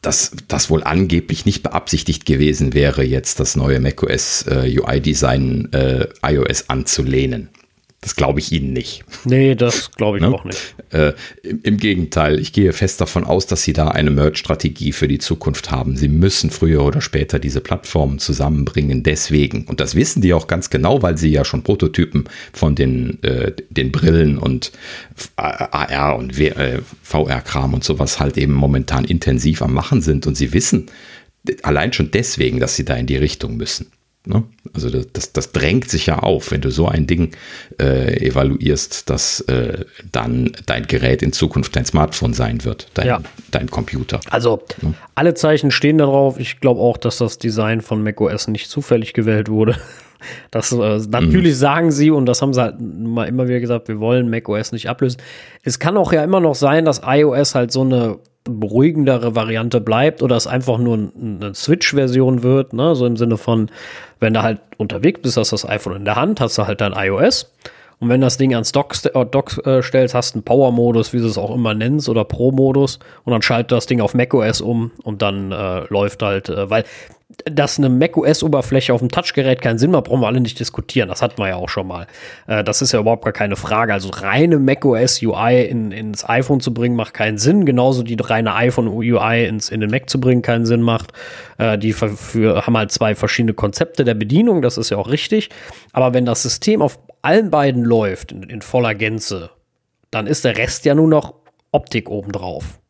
dass 0.00 0.32
das 0.48 0.70
wohl 0.70 0.82
angeblich 0.82 1.44
nicht 1.44 1.62
beabsichtigt 1.62 2.24
gewesen 2.24 2.72
wäre, 2.72 3.04
jetzt 3.04 3.40
das 3.40 3.56
neue 3.56 3.80
macOS 3.80 4.46
äh, 4.48 4.78
UI-Design 4.78 5.72
äh, 5.72 6.06
iOS 6.24 6.70
anzulehnen. 6.70 7.48
Das 8.02 8.16
glaube 8.16 8.40
ich 8.40 8.50
Ihnen 8.50 8.72
nicht. 8.72 9.04
Nee, 9.24 9.54
das 9.54 9.92
glaube 9.92 10.18
ich 10.18 10.22
ne? 10.22 10.34
auch 10.34 10.44
nicht. 10.44 10.74
Äh, 10.90 11.12
im, 11.44 11.60
im, 11.62 11.76
Gegenteil, 11.76 12.40
ich 12.40 12.52
gehe 12.52 12.72
fest 12.72 13.00
davon 13.00 13.22
aus, 13.22 13.46
dass 13.46 13.62
Sie 13.62 13.72
da 13.72 13.88
eine 13.88 14.10
Merge-Strategie 14.10 14.90
für 14.90 15.06
die 15.06 15.20
Zukunft 15.20 15.70
haben. 15.70 15.96
Sie 15.96 16.08
müssen 16.08 16.50
früher 16.50 16.82
oder 16.82 17.00
später 17.00 17.38
diese 17.38 17.60
Plattformen 17.60 18.18
zusammenbringen. 18.18 19.04
Deswegen, 19.04 19.66
und 19.66 19.78
das 19.78 19.94
wissen 19.94 20.20
die 20.20 20.34
auch 20.34 20.48
ganz 20.48 20.68
genau, 20.68 21.00
weil 21.02 21.16
Sie 21.16 21.30
ja 21.30 21.44
schon 21.44 21.62
Prototypen 21.62 22.24
von 22.52 22.74
den, 22.74 23.22
äh, 23.22 23.52
den 23.70 23.92
Brillen 23.92 24.36
und 24.36 24.72
AR 25.36 26.16
und 26.16 26.36
äh, 26.40 26.80
VR-Kram 27.04 27.72
und 27.72 27.84
sowas 27.84 28.18
halt 28.18 28.36
eben 28.36 28.52
momentan 28.52 29.04
intensiv 29.04 29.62
am 29.62 29.72
Machen 29.74 30.02
sind. 30.02 30.26
Und 30.26 30.36
Sie 30.36 30.52
wissen 30.52 30.86
allein 31.62 31.92
schon 31.92 32.10
deswegen, 32.10 32.58
dass 32.58 32.74
Sie 32.74 32.84
da 32.84 32.96
in 32.96 33.06
die 33.06 33.16
Richtung 33.16 33.56
müssen. 33.56 33.92
Ne? 34.24 34.44
Also 34.72 34.88
das, 34.88 35.08
das, 35.12 35.32
das, 35.32 35.50
drängt 35.50 35.90
sich 35.90 36.06
ja 36.06 36.20
auf, 36.20 36.52
wenn 36.52 36.60
du 36.60 36.70
so 36.70 36.86
ein 36.86 37.08
Ding 37.08 37.32
äh, 37.80 38.24
evaluierst, 38.24 39.10
dass 39.10 39.40
äh, 39.42 39.84
dann 40.12 40.52
dein 40.66 40.86
Gerät 40.86 41.22
in 41.22 41.32
Zukunft 41.32 41.74
dein 41.74 41.84
Smartphone 41.84 42.32
sein 42.32 42.64
wird, 42.64 42.86
dein, 42.94 43.06
ja. 43.06 43.20
dein 43.50 43.68
Computer. 43.68 44.20
Also 44.30 44.62
ne? 44.80 44.94
alle 45.16 45.34
Zeichen 45.34 45.72
stehen 45.72 45.98
darauf. 45.98 46.38
Ich 46.38 46.60
glaube 46.60 46.80
auch, 46.80 46.98
dass 46.98 47.18
das 47.18 47.38
Design 47.38 47.80
von 47.80 48.04
macOS 48.04 48.46
nicht 48.46 48.70
zufällig 48.70 49.12
gewählt 49.12 49.48
wurde. 49.48 49.76
Das 50.52 50.70
äh, 50.70 51.00
natürlich 51.08 51.54
mhm. 51.54 51.58
sagen 51.58 51.90
sie, 51.90 52.12
und 52.12 52.26
das 52.26 52.42
haben 52.42 52.54
sie 52.54 52.62
halt 52.62 52.76
mal 52.80 53.26
immer 53.26 53.48
wieder 53.48 53.58
gesagt, 53.58 53.88
wir 53.88 53.98
wollen 53.98 54.30
macOS 54.30 54.70
nicht 54.70 54.88
ablösen. 54.88 55.20
Es 55.64 55.80
kann 55.80 55.96
auch 55.96 56.12
ja 56.12 56.22
immer 56.22 56.38
noch 56.38 56.54
sein, 56.54 56.84
dass 56.84 57.02
iOS 57.04 57.56
halt 57.56 57.72
so 57.72 57.80
eine 57.80 58.20
beruhigendere 58.44 59.34
Variante 59.34 59.80
bleibt 59.80 60.22
oder 60.22 60.36
es 60.36 60.46
einfach 60.46 60.78
nur 60.78 60.94
eine 61.20 61.54
Switch-Version 61.54 62.42
wird, 62.42 62.72
ne? 62.72 62.94
so 62.94 63.06
im 63.06 63.16
Sinne 63.16 63.36
von, 63.36 63.70
wenn 64.20 64.34
du 64.34 64.42
halt 64.42 64.60
unterwegs 64.78 65.20
bist, 65.22 65.36
hast 65.36 65.52
du 65.52 65.54
das 65.54 65.68
iPhone 65.68 65.96
in 65.96 66.04
der 66.04 66.16
Hand, 66.16 66.40
hast 66.40 66.58
du 66.58 66.66
halt 66.66 66.80
dein 66.80 66.92
iOS. 66.92 67.52
Und 68.02 68.08
wenn 68.08 68.20
das 68.20 68.36
Ding 68.36 68.52
ans 68.52 68.72
Dock, 68.72 68.96
äh, 69.04 69.24
Dock 69.24 69.64
äh, 69.64 69.80
stellst, 69.80 70.12
hast 70.12 70.34
du 70.34 70.38
einen 70.38 70.42
Power-Modus, 70.42 71.12
wie 71.12 71.18
du 71.18 71.26
es 71.26 71.38
auch 71.38 71.54
immer 71.54 71.72
nennst, 71.72 72.08
oder 72.08 72.24
Pro-Modus. 72.24 72.98
Und 73.22 73.30
dann 73.30 73.42
schaltet 73.42 73.70
das 73.70 73.86
Ding 73.86 74.00
auf 74.00 74.12
macOS 74.12 74.60
um 74.60 74.90
und 75.04 75.22
dann 75.22 75.52
äh, 75.52 75.84
läuft 75.88 76.20
halt, 76.24 76.48
äh, 76.48 76.68
weil 76.68 76.82
dass 77.44 77.78
eine 77.78 77.88
macOS-Oberfläche 77.88 78.92
auf 78.92 79.00
dem 79.00 79.10
Touchgerät 79.10 79.60
keinen 79.60 79.78
Sinn 79.78 79.90
macht, 79.90 80.04
brauchen 80.04 80.20
wir 80.20 80.26
alle 80.26 80.40
nicht 80.40 80.58
diskutieren. 80.58 81.08
Das 81.08 81.22
hatten 81.22 81.38
wir 81.38 81.48
ja 81.48 81.56
auch 81.56 81.68
schon 81.68 81.86
mal. 81.86 82.06
Äh, 82.46 82.64
das 82.64 82.82
ist 82.82 82.92
ja 82.92 83.00
überhaupt 83.00 83.24
gar 83.24 83.32
keine 83.32 83.56
Frage. 83.56 83.92
Also 83.92 84.10
reine 84.10 84.58
macOS 84.58 85.22
UI 85.22 85.64
in, 85.64 85.92
ins 85.92 86.28
iPhone 86.28 86.60
zu 86.60 86.74
bringen, 86.74 86.96
macht 86.96 87.14
keinen 87.14 87.38
Sinn. 87.38 87.64
Genauso 87.64 88.02
die 88.02 88.16
reine 88.20 88.54
iPhone 88.54 88.88
UI 88.88 89.46
ins, 89.46 89.70
in 89.70 89.80
den 89.80 89.90
Mac 89.90 90.10
zu 90.10 90.20
bringen, 90.20 90.42
keinen 90.42 90.66
Sinn 90.66 90.82
macht. 90.82 91.12
Äh, 91.58 91.78
die 91.78 91.92
für, 91.92 92.10
für, 92.10 92.66
haben 92.66 92.76
halt 92.76 92.92
zwei 92.92 93.14
verschiedene 93.14 93.54
Konzepte 93.54 94.04
der 94.04 94.14
Bedienung. 94.14 94.62
Das 94.62 94.78
ist 94.78 94.90
ja 94.90 94.98
auch 94.98 95.08
richtig. 95.08 95.50
Aber 95.92 96.14
wenn 96.14 96.24
das 96.24 96.42
System 96.42 96.82
auf 96.82 96.98
allen 97.22 97.50
beiden 97.50 97.84
läuft, 97.84 98.32
in, 98.32 98.42
in 98.44 98.62
voller 98.62 98.94
Gänze, 98.94 99.50
dann 100.10 100.26
ist 100.26 100.44
der 100.44 100.56
Rest 100.58 100.84
ja 100.84 100.94
nur 100.94 101.08
noch 101.08 101.34
Optik 101.70 102.10
obendrauf 102.10 102.81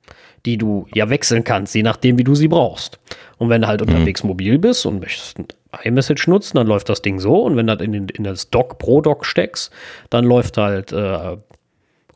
die 0.46 0.59
du 0.59 0.87
ja 0.94 1.09
wechseln 1.09 1.44
kannst, 1.44 1.74
je 1.74 1.83
nachdem, 1.83 2.18
wie 2.18 2.24
du 2.24 2.35
sie 2.35 2.48
brauchst. 2.48 2.98
Und 3.38 3.48
wenn 3.48 3.62
du 3.62 3.68
halt 3.68 3.81
mhm. 3.81 3.88
unterwegs 3.88 4.24
mobil 4.24 4.59
bist 4.59 4.87
und 4.87 5.00
möchtest 5.00 5.38
ein 5.38 5.46
iMessage 5.85 6.28
nutzen, 6.28 6.57
dann 6.57 6.66
läuft 6.66 6.88
das 6.88 7.02
Ding 7.02 7.18
so. 7.18 7.42
Und 7.42 7.57
wenn 7.57 7.66
du 7.66 7.76
das 7.76 7.85
in, 7.85 7.92
den, 7.92 8.09
in 8.09 8.24
das 8.24 8.50
Dock 8.50 8.78
Pro 8.78 9.00
Dock 9.00 9.24
steckst, 9.24 9.72
dann 10.11 10.24
läuft 10.24 10.59
halt 10.59 10.92
äh, 10.92 11.37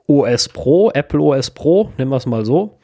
OS 0.07 0.49
Pro, 0.49 0.91
Apple 0.93 1.21
OS 1.21 1.51
Pro, 1.51 1.91
nehmen 1.99 2.11
wir 2.11 2.17
es 2.17 2.27
mal 2.27 2.45
so. 2.45 2.79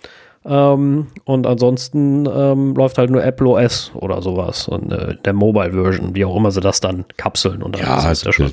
Ähm, 0.45 1.07
und 1.25 1.47
ansonsten 1.47 2.27
ähm, 2.27 2.75
läuft 2.75 2.99
halt 2.99 3.11
nur 3.11 3.23
Apple 3.23 3.49
OS 3.49 3.93
oder 3.95 4.23
sowas 4.23 4.67
und 4.67 4.91
äh, 4.93 5.15
der 5.25 5.35
Mobile 5.35 5.73
Version, 5.73 6.17
wie 6.17 6.25
auch 6.25 6.35
immer 6.37 6.51
sie 6.51 6.61
das 6.61 6.81
dann 6.81 7.05
kapseln 7.17 7.63
und 7.63 7.77
dann 7.77 7.83
ja, 7.83 8.11
ist 8.11 8.25
ja 8.25 8.33
schon 8.33 8.53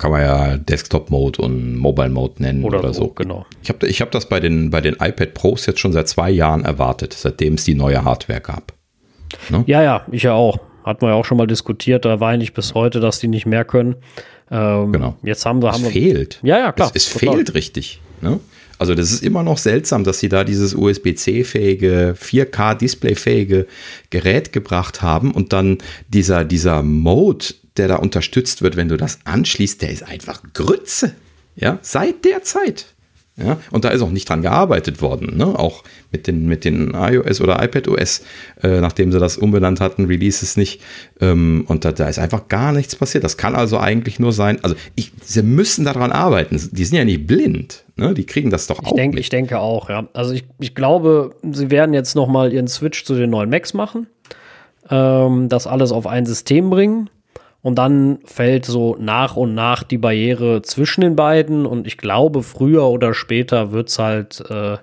kann 0.00 0.10
man 0.10 0.22
ja 0.22 0.56
Desktop-Mode 0.56 1.42
und 1.42 1.76
Mobile-Mode 1.76 2.42
nennen 2.42 2.64
oder, 2.64 2.78
oder 2.78 2.94
so, 2.94 3.02
so. 3.02 3.08
Genau. 3.08 3.44
Ich 3.62 3.68
habe 3.68 3.86
ich 3.86 4.00
hab 4.00 4.10
das 4.10 4.28
bei 4.28 4.40
den, 4.40 4.70
bei 4.70 4.80
den 4.80 4.94
iPad 4.94 5.34
Pros 5.34 5.66
jetzt 5.66 5.78
schon 5.78 5.92
seit 5.92 6.08
zwei 6.08 6.30
Jahren 6.30 6.64
erwartet, 6.64 7.12
seitdem 7.12 7.54
es 7.54 7.64
die 7.64 7.74
neue 7.74 8.02
Hardware 8.02 8.40
gab. 8.40 8.72
Ne? 9.50 9.62
Ja, 9.66 9.82
ja, 9.82 10.06
ich 10.10 10.22
ja 10.22 10.32
auch. 10.32 10.58
Hatten 10.84 11.02
wir 11.02 11.10
ja 11.10 11.14
auch 11.14 11.26
schon 11.26 11.36
mal 11.36 11.46
diskutiert, 11.46 12.06
da 12.06 12.18
weine 12.20 12.42
ich 12.42 12.54
bis 12.54 12.72
heute, 12.72 13.00
dass 13.00 13.20
die 13.20 13.28
nicht 13.28 13.44
mehr 13.44 13.66
können. 13.66 13.96
Ähm, 14.50 14.92
genau. 14.92 15.16
Jetzt 15.22 15.44
haben 15.44 15.62
wir. 15.62 15.72
Haben 15.72 15.84
es 15.84 15.92
fehlt. 15.92 16.40
Ja, 16.42 16.58
ja, 16.58 16.72
klar. 16.72 16.90
Es, 16.94 17.06
es 17.06 17.12
fehlt 17.12 17.52
richtig. 17.52 18.00
Ne? 18.22 18.40
Also, 18.78 18.94
das 18.94 19.12
ist 19.12 19.22
immer 19.22 19.42
noch 19.42 19.58
seltsam, 19.58 20.04
dass 20.04 20.20
sie 20.20 20.30
da 20.30 20.44
dieses 20.44 20.74
USB-C-fähige, 20.74 22.14
4K-Display-fähige 22.18 23.66
Gerät 24.08 24.54
gebracht 24.54 25.02
haben 25.02 25.32
und 25.32 25.52
dann 25.52 25.76
dieser, 26.08 26.46
dieser 26.46 26.82
Mode, 26.82 27.44
der 27.76 27.88
da 27.88 27.96
unterstützt 27.96 28.62
wird, 28.62 28.76
wenn 28.76 28.88
du 28.88 28.96
das 28.96 29.20
anschließt, 29.24 29.82
der 29.82 29.90
ist 29.90 30.02
einfach 30.02 30.42
Grütze. 30.52 31.14
Ja, 31.56 31.78
seit 31.82 32.24
der 32.24 32.42
Zeit. 32.42 32.86
Ja, 33.42 33.58
und 33.70 33.84
da 33.84 33.88
ist 33.88 34.02
auch 34.02 34.10
nicht 34.10 34.28
dran 34.28 34.42
gearbeitet 34.42 35.00
worden, 35.00 35.36
ne? 35.38 35.58
auch 35.58 35.82
mit 36.12 36.26
den, 36.26 36.46
mit 36.46 36.64
den 36.64 36.92
iOS 36.94 37.40
oder 37.40 37.62
iPadOS, 37.62 38.22
äh, 38.62 38.80
nachdem 38.80 39.12
sie 39.12 39.18
das 39.18 39.38
umbenannt 39.38 39.80
hatten, 39.80 40.06
Releases 40.06 40.56
nicht. 40.56 40.82
Ähm, 41.20 41.64
und 41.66 41.84
da, 41.84 41.92
da 41.92 42.08
ist 42.08 42.18
einfach 42.18 42.48
gar 42.48 42.72
nichts 42.72 42.96
passiert. 42.96 43.24
Das 43.24 43.38
kann 43.38 43.54
also 43.54 43.78
eigentlich 43.78 44.18
nur 44.18 44.32
sein, 44.32 44.58
also 44.62 44.76
ich, 44.94 45.12
sie 45.22 45.42
müssen 45.42 45.86
daran 45.86 46.12
arbeiten. 46.12 46.60
Die 46.72 46.84
sind 46.84 46.98
ja 46.98 47.04
nicht 47.04 47.26
blind, 47.26 47.84
ne? 47.96 48.12
die 48.12 48.26
kriegen 48.26 48.50
das 48.50 48.66
doch 48.66 48.82
ich 48.82 48.88
auch. 48.88 48.96
Denk, 48.96 49.14
mit. 49.14 49.20
Ich 49.20 49.30
denke 49.30 49.58
auch, 49.58 49.88
ja. 49.88 50.06
Also 50.12 50.34
ich, 50.34 50.44
ich 50.58 50.74
glaube, 50.74 51.34
sie 51.50 51.70
werden 51.70 51.94
jetzt 51.94 52.14
nochmal 52.16 52.52
ihren 52.52 52.68
Switch 52.68 53.04
zu 53.04 53.14
den 53.14 53.30
neuen 53.30 53.48
Macs 53.48 53.72
machen, 53.72 54.06
ähm, 54.90 55.48
das 55.48 55.66
alles 55.66 55.92
auf 55.92 56.06
ein 56.06 56.26
System 56.26 56.68
bringen 56.68 57.08
und 57.62 57.76
dann 57.76 58.18
fällt 58.24 58.64
so 58.64 58.96
nach 58.98 59.36
und 59.36 59.54
nach 59.54 59.82
die 59.82 59.98
Barriere 59.98 60.62
zwischen 60.62 61.02
den 61.02 61.16
beiden. 61.16 61.66
Und 61.66 61.86
ich 61.86 61.98
glaube, 61.98 62.42
früher 62.42 62.84
oder 62.84 63.12
später 63.12 63.72
wird 63.72 63.88
es 63.88 63.98
halt 63.98 64.42
äh, 64.48 64.78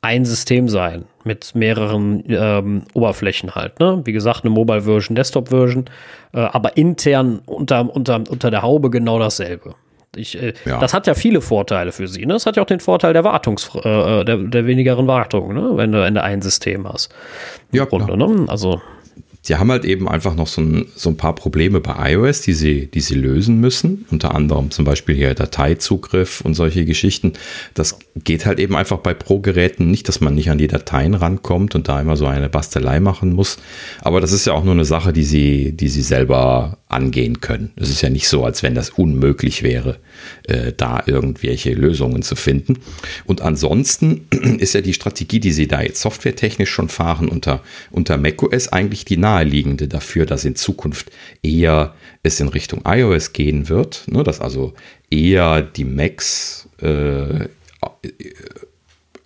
ein 0.00 0.24
System 0.24 0.68
sein 0.68 1.04
mit 1.24 1.54
mehreren 1.54 2.24
ähm, 2.28 2.82
Oberflächen 2.94 3.54
halt. 3.54 3.80
Ne? 3.80 4.00
Wie 4.04 4.12
gesagt, 4.12 4.44
eine 4.44 4.50
Mobile 4.50 4.82
Version, 4.82 5.14
Desktop 5.14 5.50
Version, 5.50 5.84
äh, 6.32 6.40
aber 6.40 6.78
intern 6.78 7.40
unter, 7.44 7.94
unter, 7.94 8.22
unter 8.28 8.50
der 8.50 8.62
Haube 8.62 8.88
genau 8.88 9.18
dasselbe. 9.18 9.74
Ich, 10.16 10.40
äh, 10.40 10.54
ja. 10.64 10.80
Das 10.80 10.94
hat 10.94 11.06
ja 11.06 11.12
viele 11.12 11.42
Vorteile 11.42 11.92
für 11.92 12.08
sie. 12.08 12.24
Ne? 12.24 12.32
Das 12.32 12.46
hat 12.46 12.56
ja 12.56 12.62
auch 12.62 12.66
den 12.66 12.80
Vorteil 12.80 13.12
der 13.12 13.24
Wartungs, 13.24 13.70
äh, 13.74 14.24
der, 14.24 14.38
der 14.38 14.66
wenigeren 14.66 15.06
Wartung, 15.06 15.52
ne? 15.52 15.72
wenn, 15.74 15.92
du, 15.92 16.00
wenn 16.00 16.14
du 16.14 16.22
ein 16.22 16.40
System 16.40 16.88
hast. 16.88 17.14
Ja, 17.70 17.84
Grunde, 17.84 18.16
ne? 18.16 18.46
Also 18.48 18.80
sie 19.42 19.56
haben 19.56 19.70
halt 19.70 19.84
eben 19.84 20.08
einfach 20.08 20.34
noch 20.34 20.46
so 20.46 20.60
ein, 20.60 20.86
so 20.94 21.10
ein 21.10 21.16
paar 21.16 21.34
Probleme 21.34 21.80
bei 21.80 22.12
iOS, 22.12 22.42
die 22.42 22.52
sie, 22.52 22.86
die 22.86 23.00
sie 23.00 23.14
lösen 23.14 23.60
müssen. 23.60 24.06
Unter 24.10 24.34
anderem 24.34 24.70
zum 24.70 24.84
Beispiel 24.84 25.14
hier 25.14 25.34
Dateizugriff 25.34 26.40
und 26.42 26.54
solche 26.54 26.84
Geschichten. 26.84 27.32
Das 27.74 27.98
geht 28.16 28.46
halt 28.46 28.58
eben 28.58 28.76
einfach 28.76 28.98
bei 28.98 29.14
Pro-Geräten 29.14 29.90
nicht, 29.90 30.08
dass 30.08 30.20
man 30.20 30.34
nicht 30.34 30.50
an 30.50 30.58
die 30.58 30.68
Dateien 30.68 31.14
rankommt 31.14 31.74
und 31.74 31.88
da 31.88 32.00
immer 32.00 32.16
so 32.16 32.26
eine 32.26 32.48
Bastelei 32.48 33.00
machen 33.00 33.32
muss. 33.32 33.58
Aber 34.02 34.20
das 34.20 34.32
ist 34.32 34.46
ja 34.46 34.52
auch 34.52 34.64
nur 34.64 34.74
eine 34.74 34.84
Sache, 34.84 35.12
die 35.12 35.24
sie, 35.24 35.72
die 35.72 35.88
sie 35.88 36.02
selber 36.02 36.79
angehen 36.90 37.40
können. 37.40 37.72
Es 37.76 37.90
ist 37.90 38.02
ja 38.02 38.10
nicht 38.10 38.28
so, 38.28 38.44
als 38.44 38.62
wenn 38.62 38.74
das 38.74 38.90
unmöglich 38.90 39.62
wäre, 39.62 39.98
äh, 40.44 40.72
da 40.76 41.02
irgendwelche 41.06 41.72
Lösungen 41.72 42.22
zu 42.22 42.36
finden. 42.36 42.78
Und 43.24 43.42
ansonsten 43.42 44.26
ist 44.58 44.74
ja 44.74 44.80
die 44.80 44.94
Strategie, 44.94 45.40
die 45.40 45.52
Sie 45.52 45.68
da 45.68 45.82
jetzt 45.82 46.00
softwaretechnisch 46.00 46.70
schon 46.70 46.88
fahren 46.88 47.28
unter, 47.28 47.62
unter 47.90 48.16
macOS 48.16 48.68
eigentlich 48.68 49.04
die 49.04 49.16
naheliegende 49.16 49.88
dafür, 49.88 50.26
dass 50.26 50.44
in 50.44 50.56
Zukunft 50.56 51.10
eher 51.42 51.94
es 52.22 52.40
in 52.40 52.48
Richtung 52.48 52.82
iOS 52.86 53.32
gehen 53.32 53.68
wird, 53.68 54.04
ne, 54.06 54.22
dass 54.22 54.40
also 54.40 54.74
eher 55.10 55.62
die 55.62 55.84
Macs 55.84 56.68
äh, 56.80 57.48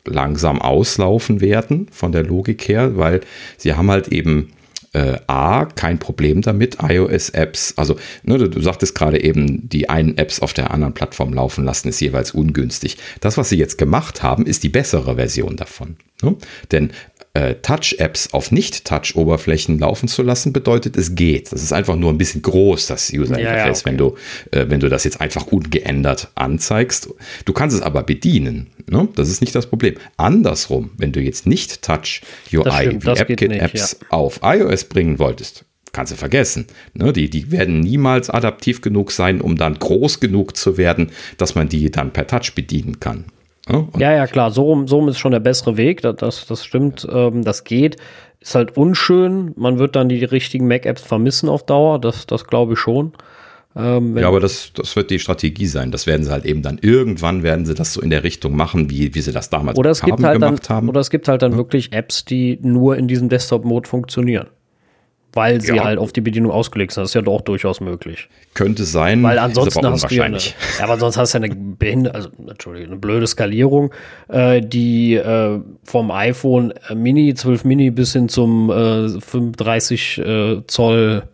langsam 0.07 0.61
auslaufen 0.61 1.41
werden 1.41 1.89
von 1.91 2.13
der 2.13 2.25
Logik 2.25 2.69
her, 2.69 2.97
weil 2.97 3.21
sie 3.57 3.75
haben 3.75 3.91
halt 3.91 4.09
eben 4.09 4.51
äh, 4.95 5.19
A, 5.27 5.67
kein 5.67 5.99
Problem 5.99 6.41
damit, 6.41 6.79
iOS-Apps, 6.83 7.75
also 7.77 7.97
ne, 8.23 8.39
du, 8.39 8.49
du 8.49 8.61
sagtest 8.61 8.95
gerade 8.95 9.23
eben, 9.23 9.69
die 9.69 9.89
einen 9.89 10.17
Apps 10.17 10.41
auf 10.41 10.55
der 10.55 10.71
anderen 10.71 10.95
Plattform 10.95 11.35
laufen 11.35 11.65
lassen, 11.65 11.89
ist 11.89 12.01
jeweils 12.01 12.31
ungünstig. 12.31 12.97
Das, 13.21 13.37
was 13.37 13.49
sie 13.49 13.59
jetzt 13.59 13.77
gemacht 13.77 14.23
haben, 14.23 14.47
ist 14.47 14.63
die 14.63 14.69
bessere 14.69 15.17
Version 15.17 15.57
davon. 15.57 15.97
Ne? 16.23 16.37
Denn 16.73 16.93
äh, 17.35 17.57
Touch-Apps 17.57 18.33
auf 18.33 18.53
Nicht-Touch-Oberflächen 18.53 19.79
laufen 19.79 20.09
zu 20.09 20.23
lassen, 20.23 20.53
bedeutet, 20.53 20.97
es 20.97 21.17
geht. 21.17 21.53
Das 21.53 21.63
ist 21.63 21.73
einfach 21.73 21.97
nur 21.97 22.13
ein 22.13 22.19
bisschen 22.19 22.43
groß, 22.43 22.87
das 22.87 23.13
User-Interface, 23.13 23.43
ja, 23.43 23.67
ja, 23.67 23.71
okay. 23.71 23.81
wenn, 23.85 23.97
du, 23.99 24.15
äh, 24.53 24.67
wenn 24.69 24.81
du 24.81 24.89
das 24.89 25.03
jetzt 25.05 25.21
einfach 25.21 25.49
ungeändert 25.49 26.29
anzeigst. 26.37 27.09
Du 27.45 27.53
kannst 27.53 27.77
es 27.77 27.83
aber 27.83 28.05
bedienen. 28.05 28.69
Ne? 28.89 29.09
Das 29.17 29.29
ist 29.29 29.41
nicht 29.41 29.55
das 29.55 29.67
Problem. 29.67 29.97
Andersrum, 30.17 30.93
wenn 30.97 31.11
du 31.11 31.21
jetzt 31.21 31.47
nicht 31.47 31.83
Touch-UI 31.83 33.03
wie 33.03 33.09
AppKit-Apps 33.09 33.99
ja. 34.01 34.07
auf 34.11 34.41
iOS 34.45 34.85
bringen 34.85 35.19
wolltest, 35.19 35.65
kannst 35.93 36.13
du 36.13 36.17
vergessen. 36.17 36.67
Ne? 36.93 37.13
Die, 37.13 37.29
die 37.29 37.51
werden 37.51 37.81
niemals 37.81 38.31
adaptiv 38.31 38.81
genug 38.81 39.11
sein, 39.11 39.41
um 39.41 39.57
dann 39.57 39.79
groß 39.79 40.21
genug 40.21 40.57
zu 40.57 40.77
werden, 40.77 41.11
dass 41.37 41.57
man 41.57 41.69
die 41.69 41.91
dann 41.91 42.13
per 42.13 42.29
Touch 42.29 42.55
bedienen 42.55 43.01
kann. 43.01 43.25
Ja, 43.69 43.87
ja, 43.99 44.13
ja, 44.13 44.27
klar, 44.27 44.51
so, 44.51 44.87
so 44.87 45.07
ist 45.09 45.19
schon 45.19 45.33
der 45.33 45.41
bessere 45.41 45.77
Weg, 45.77 46.03
das, 46.03 46.19
das 46.47 46.65
stimmt, 46.65 47.07
ähm, 47.11 47.45
das 47.45 47.65
geht. 47.65 47.97
Ist 48.41 48.55
halt 48.55 48.77
unschön, 48.77 49.53
man 49.57 49.79
wird 49.79 49.97
dann 49.97 50.11
die 50.11 50.23
richtigen 50.23 50.69
Mac-Apps 50.69 51.03
vermissen 51.03 51.49
auf 51.49 51.65
Dauer, 51.65 51.99
das, 51.99 52.27
das 52.27 52.47
glaube 52.47 52.75
ich 52.75 52.79
schon. 52.79 53.13
Ähm, 53.77 54.17
ja, 54.19 54.29
aber 54.29 54.39
das, 54.39 54.73
das 54.75 54.95
wird 54.95 55.11
die 55.11 55.19
Strategie 55.19 55.67
sein. 55.67 55.91
Das 55.91 56.07
werden 56.07 56.25
sie 56.25 56.31
halt 56.31 56.45
eben 56.45 56.63
dann 56.63 56.79
irgendwann 56.81 57.43
werden 57.43 57.67
sie 57.67 57.75
das 57.75 57.95
so 57.95 58.01
in 58.01 58.11
der 58.11 58.23
Richtung 58.23 58.55
machen, 58.55 58.89
wie, 58.89 59.15
wie 59.15 59.21
sie 59.21 59.33
das 59.33 59.51
damals 59.51 59.79
oder 59.79 59.91
es 59.91 60.03
haben, 60.03 60.11
gibt 60.11 60.23
halt 60.23 60.41
gemacht 60.41 60.69
dann, 60.69 60.77
haben. 60.77 60.89
Oder 60.89 61.01
es 61.01 61.11
gibt 61.11 61.27
halt 61.27 61.43
dann 61.43 61.53
ja. 61.53 61.59
wirklich 61.59 61.93
Apps, 61.93 62.25
die 62.25 62.59
nur 62.63 62.97
in 62.97 63.09
diesem 63.09 63.29
Desktop-Mode 63.29 63.89
funktionieren 63.89 64.47
weil 65.35 65.61
sie 65.61 65.77
ja. 65.77 65.85
halt 65.85 65.99
auf 65.99 66.13
die 66.13 66.21
Bedienung 66.21 66.53
ausgelegt 66.53 66.93
sind. 66.93 67.03
Das 67.03 67.11
ist 67.11 67.15
ja 67.15 67.23
doch 67.23 67.41
durchaus 67.41 67.81
möglich. 67.81 68.29
Könnte 68.55 68.85
sein. 68.85 69.23
Weil 69.23 69.39
ansonsten 69.39 69.87
hast 69.87 70.11
du 70.11 70.15
ja, 70.15 70.25
eine, 70.25 70.39
ja, 70.39 70.53
aber 70.81 70.97
sonst 70.97 71.17
hast 71.17 71.35
du 71.35 71.39
ja 71.39 71.45
eine 71.45 71.55
Behinderte, 71.55 72.15
also 72.15 72.31
Entschuldigung, 72.49 72.93
eine 72.93 73.01
blöde 73.01 73.27
Skalierung, 73.27 73.93
äh, 74.29 74.61
die 74.61 75.15
äh, 75.15 75.61
vom 75.85 76.11
iPhone 76.11 76.73
Mini, 76.95 77.35
12 77.35 77.65
Mini 77.65 77.91
bis 77.91 78.13
hin 78.13 78.29
zum 78.29 78.71
äh, 78.71 79.09
35 79.21 80.19
äh, 80.19 80.63
Zoll 80.67 81.25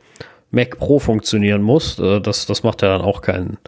Mac 0.50 0.78
Pro 0.78 0.98
funktionieren 0.98 1.62
muss. 1.62 1.98
Äh, 1.98 2.20
das, 2.20 2.46
das 2.46 2.62
macht 2.62 2.82
ja 2.82 2.88
dann 2.88 3.02
auch 3.02 3.20
keinen, 3.20 3.58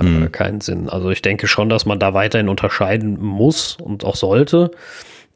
mhm. 0.00 0.32
keinen 0.32 0.60
Sinn. 0.60 0.88
Also 0.88 1.10
ich 1.10 1.22
denke 1.22 1.46
schon, 1.46 1.68
dass 1.68 1.86
man 1.86 1.98
da 2.00 2.12
weiterhin 2.12 2.48
unterscheiden 2.48 3.20
muss 3.20 3.76
und 3.80 4.04
auch 4.04 4.16
sollte. 4.16 4.72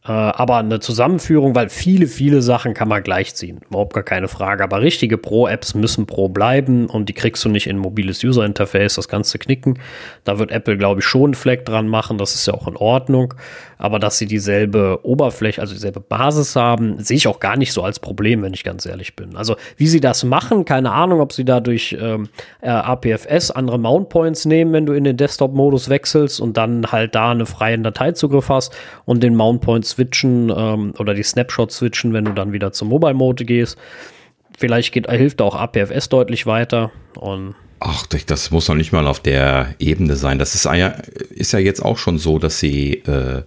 Äh, 0.08 0.12
aber 0.12 0.56
eine 0.56 0.80
Zusammenführung, 0.80 1.54
weil 1.54 1.68
viele, 1.68 2.06
viele 2.06 2.40
Sachen 2.40 2.72
kann 2.72 2.88
man 2.88 3.02
gleichziehen. 3.02 3.60
Überhaupt 3.68 3.92
gar 3.92 4.02
keine 4.02 4.28
Frage. 4.28 4.64
Aber 4.64 4.80
richtige 4.80 5.18
Pro-Apps 5.18 5.74
müssen 5.74 6.06
Pro 6.06 6.30
bleiben 6.30 6.86
und 6.86 7.10
die 7.10 7.12
kriegst 7.12 7.44
du 7.44 7.50
nicht 7.50 7.66
in 7.66 7.76
mobiles 7.76 8.24
User-Interface, 8.24 8.94
das 8.94 9.08
Ganze 9.08 9.38
knicken. 9.38 9.78
Da 10.24 10.38
wird 10.38 10.50
Apple, 10.50 10.78
glaube 10.78 11.00
ich, 11.00 11.06
schon 11.06 11.24
einen 11.24 11.34
Fleck 11.34 11.66
dran 11.66 11.88
machen. 11.88 12.16
Das 12.16 12.34
ist 12.34 12.46
ja 12.46 12.54
auch 12.54 12.66
in 12.66 12.76
Ordnung. 12.76 13.34
Aber 13.76 13.98
dass 13.98 14.18
sie 14.18 14.26
dieselbe 14.26 15.00
Oberfläche, 15.02 15.60
also 15.60 15.74
dieselbe 15.74 16.00
Basis 16.00 16.56
haben, 16.56 16.98
sehe 16.98 17.18
ich 17.18 17.28
auch 17.28 17.38
gar 17.38 17.56
nicht 17.56 17.72
so 17.72 17.82
als 17.82 18.00
Problem, 18.00 18.42
wenn 18.42 18.54
ich 18.54 18.64
ganz 18.64 18.86
ehrlich 18.86 19.14
bin. 19.14 19.36
Also 19.36 19.56
wie 19.76 19.86
sie 19.86 20.00
das 20.00 20.24
machen, 20.24 20.64
keine 20.64 20.90
Ahnung, 20.90 21.20
ob 21.20 21.32
sie 21.32 21.44
da 21.44 21.60
durch 21.60 21.96
ähm, 22.00 22.28
äh, 22.60 22.70
APFS 22.70 23.50
andere 23.50 23.78
Mount 23.78 24.08
Points 24.08 24.46
nehmen, 24.46 24.72
wenn 24.72 24.86
du 24.86 24.94
in 24.94 25.04
den 25.04 25.16
Desktop-Modus 25.16 25.90
wechselst 25.90 26.40
und 26.40 26.56
dann 26.56 26.90
halt 26.90 27.14
da 27.14 27.30
einen 27.30 27.46
freien 27.46 27.82
Dateizugriff 27.82 28.48
hast 28.48 28.74
und 29.04 29.22
den 29.22 29.36
Mount 29.36 29.60
Points 29.60 29.97
switchen 29.98 30.52
ähm, 30.54 30.94
oder 30.98 31.14
die 31.14 31.22
Snapshot 31.22 31.72
switchen, 31.72 32.12
wenn 32.12 32.24
du 32.24 32.32
dann 32.32 32.52
wieder 32.52 32.72
zum 32.72 32.88
Mobile 32.88 33.14
Mode 33.14 33.44
gehst. 33.44 33.76
Vielleicht 34.56 34.92
geht, 34.92 35.10
hilft 35.10 35.40
auch 35.42 35.54
APFS 35.54 36.08
deutlich 36.08 36.46
weiter 36.46 36.90
und 37.16 37.54
Ach, 37.80 38.06
das 38.06 38.50
muss 38.50 38.66
noch 38.66 38.74
nicht 38.74 38.90
mal 38.90 39.06
auf 39.06 39.20
der 39.20 39.76
Ebene 39.78 40.16
sein. 40.16 40.40
Das 40.40 40.56
ist 40.56 40.64
ja, 40.64 40.88
ist 41.30 41.52
ja 41.52 41.60
jetzt 41.60 41.80
auch 41.80 41.96
schon 41.96 42.18
so, 42.18 42.40
dass 42.40 42.58
sie, 42.58 43.04
äh, 43.06 43.42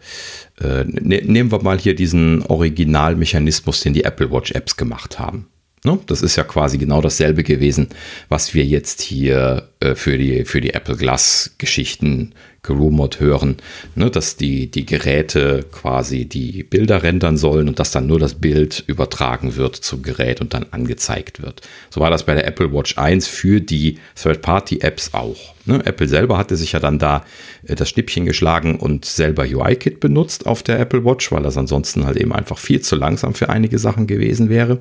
äh, 0.62 0.86
ne, 0.86 1.22
nehmen 1.26 1.52
wir 1.52 1.62
mal 1.62 1.78
hier 1.78 1.96
diesen 1.96 2.46
Originalmechanismus, 2.46 3.82
den 3.82 3.92
die 3.92 4.06
Apple 4.06 4.32
Watch 4.32 4.52
Apps 4.52 4.78
gemacht 4.78 5.20
haben. 5.20 5.48
Ne? 5.84 6.00
Das 6.06 6.22
ist 6.22 6.38
ja 6.38 6.46
quasi 6.46 6.78
genau 6.78 7.02
dasselbe 7.02 7.44
gewesen, 7.44 7.90
was 8.30 8.54
wir 8.54 8.64
jetzt 8.64 9.02
hier 9.02 9.70
äh, 9.82 9.96
für, 9.96 10.18
die, 10.18 10.46
für 10.46 10.62
die 10.62 10.74
Apple 10.74 10.96
Glass 10.96 11.56
Geschichten 11.58 12.34
gerumort 12.64 13.20
hören, 13.20 13.58
ne? 13.96 14.12
dass 14.12 14.38
die, 14.38 14.70
die 14.70 14.86
Geräte 14.86 15.66
quasi 15.72 16.26
die 16.26 16.64
Bilder 16.64 17.02
rendern 17.02 17.38
sollen 17.38 17.68
und 17.68 17.80
dass 17.80 17.90
dann 17.90 18.06
nur 18.06 18.20
das 18.20 18.36
Bild 18.36 18.84
übertragen 18.86 19.56
wird 19.56 19.76
zum 19.76 20.04
Gerät 20.04 20.42
und 20.42 20.54
dann 20.54 20.68
angezeigt 20.70 21.42
wird. 21.42 21.62
So 21.90 22.02
war 22.02 22.12
das 22.12 22.26
bei 22.26 22.36
der 22.36 22.46
Apple 22.46 22.72
Watch 22.72 23.00
1 23.00 23.28
für 23.28 23.62
die 23.62 23.98
Third-Party-Apps 24.22 25.16
auch. 25.16 25.56
Ne? 25.66 25.84
Apple 25.86 26.08
selber 26.08 26.38
hatte 26.38 26.56
sich 26.56 26.74
ja 26.74 26.80
dann 26.80 27.00
da 27.00 27.26
äh, 27.66 27.74
das 27.74 27.90
Schnippchen 27.90 28.26
geschlagen 28.26 28.76
und 28.76 29.06
selber 29.06 29.44
UI-Kit 29.44 30.00
benutzt 30.00 30.46
auf 30.46 30.62
der 30.62 30.80
Apple 30.80 31.04
Watch, 31.04 31.32
weil 31.32 31.42
das 31.42 31.58
ansonsten 31.58 32.06
halt 32.06 32.18
eben 32.18 32.34
einfach 32.34 32.60
viel 32.60 32.82
zu 32.82 32.96
langsam 32.96 33.34
für 33.34 33.50
einige 33.50 33.80
Sachen 33.80 34.06
gewesen 34.06 34.50
wäre. 34.50 34.80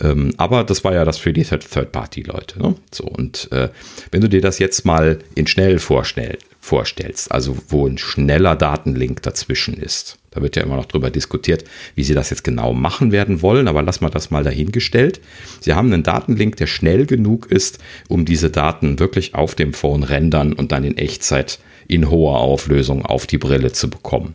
Ähm, 0.00 0.32
aber 0.36 0.64
das 0.64 0.84
war 0.84 0.94
ja 0.94 1.04
das 1.04 1.18
für 1.18 1.32
die 1.32 1.44
Third-Party-Leute. 1.44 2.60
Ne? 2.60 2.74
So, 2.92 3.04
und 3.04 3.50
äh, 3.52 3.68
wenn 4.10 4.20
du 4.20 4.28
dir 4.28 4.40
das 4.40 4.58
jetzt 4.58 4.84
mal 4.84 5.18
in 5.34 5.46
schnell 5.46 5.78
vorstell, 5.78 6.38
vorstellst, 6.60 7.32
also 7.32 7.56
wo 7.68 7.86
ein 7.86 7.98
schneller 7.98 8.54
Datenlink 8.56 9.22
dazwischen 9.22 9.74
ist, 9.74 10.18
da 10.30 10.42
wird 10.42 10.56
ja 10.56 10.62
immer 10.62 10.76
noch 10.76 10.86
drüber 10.86 11.10
diskutiert, 11.10 11.64
wie 11.94 12.04
sie 12.04 12.14
das 12.14 12.30
jetzt 12.30 12.44
genau 12.44 12.72
machen 12.72 13.10
werden 13.10 13.42
wollen, 13.42 13.66
aber 13.66 13.82
lass 13.82 14.00
mal 14.00 14.10
das 14.10 14.30
mal 14.30 14.44
dahingestellt. 14.44 15.20
Sie 15.60 15.72
haben 15.72 15.92
einen 15.92 16.02
Datenlink, 16.02 16.56
der 16.56 16.66
schnell 16.66 17.06
genug 17.06 17.50
ist, 17.50 17.78
um 18.08 18.24
diese 18.24 18.50
Daten 18.50 18.98
wirklich 18.98 19.34
auf 19.34 19.54
dem 19.54 19.72
Phone 19.72 20.02
rendern 20.02 20.52
und 20.52 20.72
dann 20.72 20.84
in 20.84 20.96
Echtzeit 20.96 21.58
in 21.88 22.10
hoher 22.10 22.38
Auflösung 22.38 23.04
auf 23.04 23.26
die 23.26 23.38
Brille 23.38 23.72
zu 23.72 23.88
bekommen. 23.88 24.34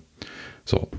So, 0.65 0.89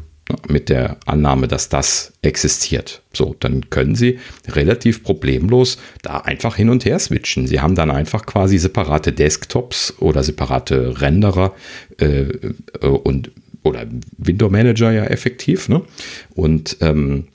mit 0.49 0.68
der 0.68 0.97
Annahme, 1.05 1.49
dass 1.49 1.68
das 1.68 2.12
existiert. 2.22 3.03
So, 3.12 3.37
dann 3.41 3.68
können 3.70 3.95
Sie 3.95 4.18
relativ 4.49 5.03
problemlos 5.03 5.79
da 6.03 6.18
einfach 6.18 6.57
hin 6.57 6.70
und 6.70 6.85
her 6.85 6.99
switchen. 6.99 7.47
Sie 7.47 7.61
haben 7.61 7.75
dann 7.75 7.91
einfach 7.91 8.25
quasi 8.25 8.59
separate 8.59 9.12
Desktops 9.12 9.95
oder 9.99 10.22
separate 10.22 11.01
Renderer 11.01 11.55
äh, 11.99 12.22
äh 12.81 12.87
und 12.87 13.31
oder 13.62 13.87
Window 14.18 14.51
Manager 14.51 14.93
ja 14.93 15.05
effektiv. 15.05 15.68
Ne? 15.68 15.83
Und 16.35 16.77
ähm, 16.81 17.29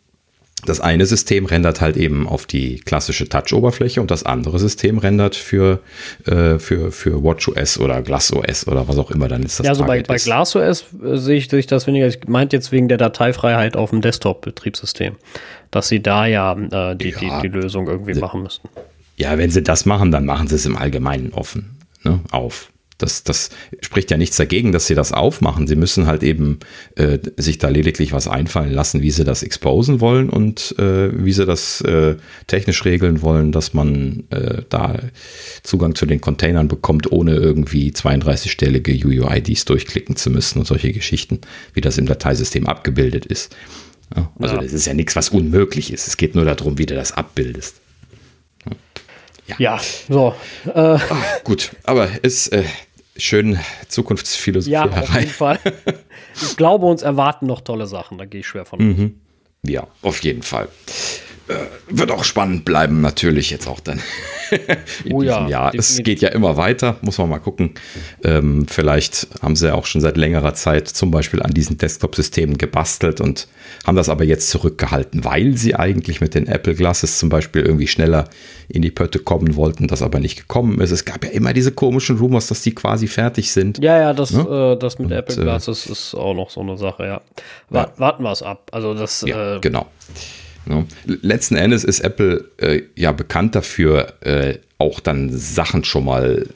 das 0.66 0.82
eine 0.82 1.06
System 1.06 1.46
rendert 1.46 1.82
halt 1.82 1.98
eben 1.98 2.28
auf 2.28 2.46
die 2.46 2.80
klassische 2.80 3.30
Touch-Oberfläche 3.30 4.02
und 4.02 4.12
das 4.12 4.24
andere 4.24 4.60
System 4.60 4.98
rendert 4.98 5.36
für, 5.36 5.80
äh, 6.26 6.60
für, 6.60 6.92
für 6.92 7.24
WatchOS 7.24 7.80
oder 7.80 8.02
GlassOS 8.02 8.68
oder 8.68 8.88
was 8.88 8.98
auch 8.98 9.12
immer 9.12 9.28
dann 9.28 9.44
ist 9.44 9.60
das. 9.60 9.66
Ja, 9.66 9.72
also 9.72 9.86
bei, 9.86 10.04
bei 10.04 10.18
GlassOS 10.18 10.86
äh, 11.04 11.18
sehe 11.18 11.38
ich 11.38 11.48
durch 11.48 11.68
das 11.68 11.88
weniger. 11.88 12.08
Ich 12.08 12.28
meinte 12.28 12.56
jetzt 12.56 12.72
wegen 12.72 12.88
der 12.88 12.98
Dateifreiheit 12.98 13.78
auf 13.78 13.92
dem 13.92 14.02
Desktop-Betriebssystem, 14.02 15.16
dass 15.72 15.88
sie 15.88 16.02
da 16.02 16.26
ja, 16.26 16.54
äh, 16.54 16.96
die, 16.96 17.10
ja, 17.10 17.42
die, 17.42 17.50
die 17.50 17.58
Lösung 17.60 17.88
irgendwie 17.88 18.16
machen 18.16 18.44
müssten. 18.44 18.70
Ja, 19.18 19.38
wenn 19.38 19.52
sie 19.52 19.64
das 19.64 19.86
machen, 19.86 20.12
dann 20.12 20.26
machen 20.26 20.48
sie 20.48 20.56
es 20.56 20.66
im 20.66 20.78
Allgemeinen 20.78 21.34
offen 21.34 21.78
ne, 22.04 22.20
auf 22.32 22.70
das, 23.00 23.24
das 23.24 23.50
spricht 23.82 24.12
ja 24.12 24.18
nichts 24.18 24.38
dagegen, 24.38 24.72
dass 24.72 24.86
sie 24.86 24.94
das 24.94 25.12
aufmachen. 25.12 25.68
Sie 25.68 25.76
müssen 25.76 26.06
halt 26.06 26.22
eben 26.22 26.60
äh, 26.96 27.18
sich 27.38 27.58
da 27.58 27.70
lediglich 27.70 28.14
was 28.14 28.28
einfallen 28.28 28.72
lassen, 28.72 29.02
wie 29.02 29.10
sie 29.10 29.24
das 29.24 29.42
exposen 29.42 30.02
wollen 30.02 30.30
und 30.30 30.76
äh, 30.78 31.10
wie 31.14 31.32
sie 31.32 31.46
das 31.46 31.82
äh, 31.82 32.18
technisch 32.48 32.86
regeln 32.86 33.22
wollen, 33.22 33.52
dass 33.52 33.74
man 33.74 34.26
äh, 34.30 34.64
da 34.70 35.00
Zugang 35.64 35.96
zu 35.96 36.06
den 36.06 36.22
Containern 36.22 36.68
bekommt, 36.68 37.12
ohne 37.12 37.36
irgendwie 37.36 37.92
32-stellige 37.92 39.06
UUIDs 39.06 39.66
durchklicken 39.66 40.16
zu 40.16 40.30
müssen 40.30 40.60
und 40.60 40.66
solche 40.66 40.92
Geschichten, 40.92 41.40
wie 41.74 41.82
das 41.82 41.98
im 41.98 42.06
Dateisystem 42.06 42.68
abgebildet 42.68 43.26
ist. 43.26 43.56
Ja, 44.16 44.32
also 44.40 44.56
ja. 44.56 44.62
das 44.62 44.74
ist 44.74 44.88
ja 44.88 44.94
nichts, 44.94 45.16
was 45.16 45.30
unmöglich 45.30 45.94
ist. 45.94 46.08
Es 46.08 46.18
geht 46.18 46.36
nur 46.36 46.44
darum, 46.44 46.78
wie 46.78 46.86
du 46.86 46.96
das 46.96 47.12
abbildest. 47.12 47.76
Ja, 49.50 49.56
ja 49.58 49.80
so. 50.08 50.36
Äh. 50.66 50.98
Ach, 51.10 51.44
gut, 51.44 51.72
aber 51.84 52.10
es, 52.22 52.48
äh, 52.50 52.64
schön 53.20 53.60
Zukunftsphilosophie 53.88 54.72
ja, 54.72 54.86
auf 54.86 55.14
jeden 55.16 55.30
Fall. 55.30 55.60
Ich 56.42 56.58
glaube, 56.58 56.86
uns 56.86 57.02
erwarten 57.02 57.46
noch 57.46 57.62
tolle 57.62 57.88
Sachen, 57.88 58.18
da 58.18 58.26
gehe 58.26 58.42
ich 58.42 58.48
schwer 58.48 58.66
von 58.66 58.80
mhm. 58.80 59.16
Ja, 59.64 59.88
auf 60.02 60.24
jeden 60.24 60.42
Fall. 60.42 60.70
wird 61.90 62.12
auch 62.12 62.24
spannend 62.24 62.64
bleiben, 62.64 63.02
natürlich 63.02 63.50
jetzt 63.50 63.68
auch 63.68 63.80
dann 63.80 64.02
in 65.04 65.14
oh, 65.14 65.22
diesem 65.22 65.44
ja, 65.44 65.48
Jahr. 65.48 65.72
Definitiv. 65.72 66.00
Es 66.00 66.04
geht 66.04 66.22
ja 66.22 66.30
immer 66.30 66.58
weiter, 66.58 66.98
muss 67.02 67.18
man 67.18 67.30
mal 67.30 67.40
gucken. 67.40 67.74
Ähm, 68.24 68.68
vielleicht 68.68 69.28
haben 69.42 69.56
sie 69.56 69.68
ja 69.68 69.74
auch 69.74 69.86
schon 69.86 70.02
seit 70.02 70.18
längerer 70.18 70.54
Zeit 70.54 70.88
zum 70.88 71.12
Beispiel 71.12 71.42
an 71.42 71.52
diesen 71.52 71.78
Desktop-Systemen 71.78 72.58
gebastelt 72.58 73.20
und 73.20 73.48
haben 73.86 73.96
das 73.96 74.10
aber 74.10 74.24
jetzt 74.24 74.50
zurückgehalten, 74.50 75.24
weil 75.24 75.56
sie 75.58 75.76
eigentlich 75.76 76.22
mit 76.22 76.36
den 76.36 76.48
Apple 76.48 76.76
Glasses 76.76 77.18
zum 77.18 77.30
Beispiel 77.30 77.62
irgendwie 77.62 77.88
schneller 77.88 78.26
in 78.68 78.82
die 78.82 78.92
Pötte 78.92 79.20
kommen 79.20 79.56
wollten, 79.56 79.88
das 79.88 80.02
aber 80.02 80.20
nicht 80.20 80.38
gekommen 80.38 80.80
ist. 80.82 80.92
Es 80.92 81.06
gab 81.06 81.24
ja 81.24 81.32
immer 81.32 81.54
diese 81.54 81.72
komischen 81.72 82.18
Rumors, 82.18 82.48
dass 82.48 82.62
die 82.62 82.76
quasi 82.76 83.08
fertig 83.08 83.52
sind. 83.52 83.80
Ja, 83.80 83.98
ja, 84.00 84.14
das, 84.14 84.32
ne? 84.32 84.76
äh, 84.76 84.80
das 84.80 85.00
mit 85.00 85.08
und, 85.08 85.18
Apple 85.18 85.36
äh, 85.36 85.42
Glasses 85.42 85.88
äh, 85.88 85.92
ist 85.92 86.16
auch 86.16 86.34
noch 86.34 86.50
so 86.50 86.62
eine 86.62 86.78
Sache, 86.78 87.06
ja. 87.06 87.22
Wart, 87.70 87.94
ja. 87.96 88.00
Warten 88.00 88.24
wir 88.24 88.32
es 88.32 88.44
ab. 88.44 88.70
Also 88.72 88.94
das. 88.94 89.24
Ja, 89.28 89.58
äh, 89.58 89.60
genau. 89.60 89.88
Ne? 90.66 90.86
Letzten 91.06 91.56
Endes 91.56 91.84
ist 91.84 92.02
Apple 92.02 92.46
äh, 92.58 92.84
ja 92.96 93.12
bekannt 93.12 93.56
dafür, 93.56 94.14
äh, 94.22 94.60
auch 94.78 95.00
dann 95.00 95.30
Sachen 95.32 95.84
schon 95.84 96.06
mal 96.06 96.48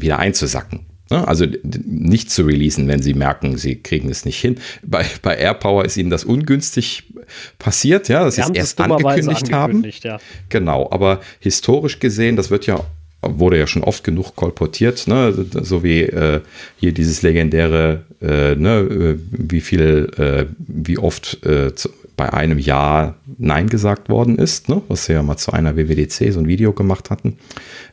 wieder 0.00 0.18
einzusacken. 0.18 0.89
Ne? 1.10 1.26
Also 1.26 1.46
nicht 1.62 2.30
zu 2.30 2.42
releasen, 2.42 2.88
wenn 2.88 3.02
sie 3.02 3.14
merken, 3.14 3.56
sie 3.56 3.76
kriegen 3.76 4.08
es 4.10 4.24
nicht 4.24 4.40
hin. 4.40 4.58
Bei, 4.82 5.04
bei 5.22 5.36
AirPower 5.36 5.84
ist 5.84 5.96
ihnen 5.96 6.10
das 6.10 6.24
ungünstig 6.24 7.12
passiert, 7.58 8.08
ja, 8.08 8.24
dass 8.24 8.36
sie 8.36 8.42
es 8.42 8.50
erst 8.50 8.80
angekündigt, 8.80 9.52
angekündigt 9.52 10.04
haben. 10.04 10.18
Ja. 10.20 10.20
Genau, 10.48 10.88
aber 10.90 11.20
historisch 11.40 11.98
gesehen, 11.98 12.36
das 12.36 12.50
wird 12.50 12.66
ja 12.66 12.84
wurde 13.22 13.58
ja 13.58 13.66
schon 13.66 13.84
oft 13.84 14.02
genug 14.02 14.34
kolportiert, 14.34 15.06
ne? 15.06 15.34
so 15.60 15.82
wie 15.82 16.02
äh, 16.02 16.40
hier 16.76 16.92
dieses 16.92 17.22
legendäre, 17.22 18.04
äh, 18.22 18.54
ne? 18.54 18.78
Äh, 18.78 19.18
wie 19.30 19.60
viel, 19.60 20.10
äh, 20.16 20.46
wie 20.58 20.96
oft 20.96 21.44
äh, 21.44 21.74
zu, 21.74 21.90
bei 22.16 22.32
einem 22.32 22.58
Jahr 22.58 23.16
Nein 23.38 23.68
gesagt 23.68 24.08
worden 24.10 24.36
ist, 24.36 24.68
ne? 24.68 24.82
was 24.88 25.06
sie 25.06 25.14
ja 25.14 25.22
mal 25.22 25.36
zu 25.36 25.52
einer 25.52 25.76
WWDC 25.76 26.32
so 26.32 26.40
ein 26.40 26.48
Video 26.48 26.72
gemacht 26.72 27.10
hatten. 27.10 27.38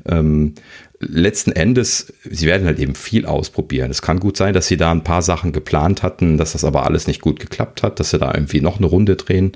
Ähm, 0.05 0.53
letzten 0.99 1.51
Endes, 1.51 2.13
sie 2.23 2.47
werden 2.47 2.65
halt 2.65 2.79
eben 2.79 2.95
viel 2.95 3.25
ausprobieren. 3.25 3.91
Es 3.91 4.01
kann 4.01 4.19
gut 4.19 4.37
sein, 4.37 4.53
dass 4.53 4.67
sie 4.67 4.77
da 4.77 4.91
ein 4.91 5.03
paar 5.03 5.21
Sachen 5.21 5.51
geplant 5.51 6.03
hatten, 6.03 6.37
dass 6.37 6.53
das 6.53 6.63
aber 6.63 6.85
alles 6.85 7.07
nicht 7.07 7.21
gut 7.21 7.39
geklappt 7.39 7.83
hat, 7.83 7.99
dass 7.99 8.11
sie 8.11 8.19
da 8.19 8.33
irgendwie 8.33 8.61
noch 8.61 8.77
eine 8.77 8.87
Runde 8.87 9.15
drehen, 9.15 9.51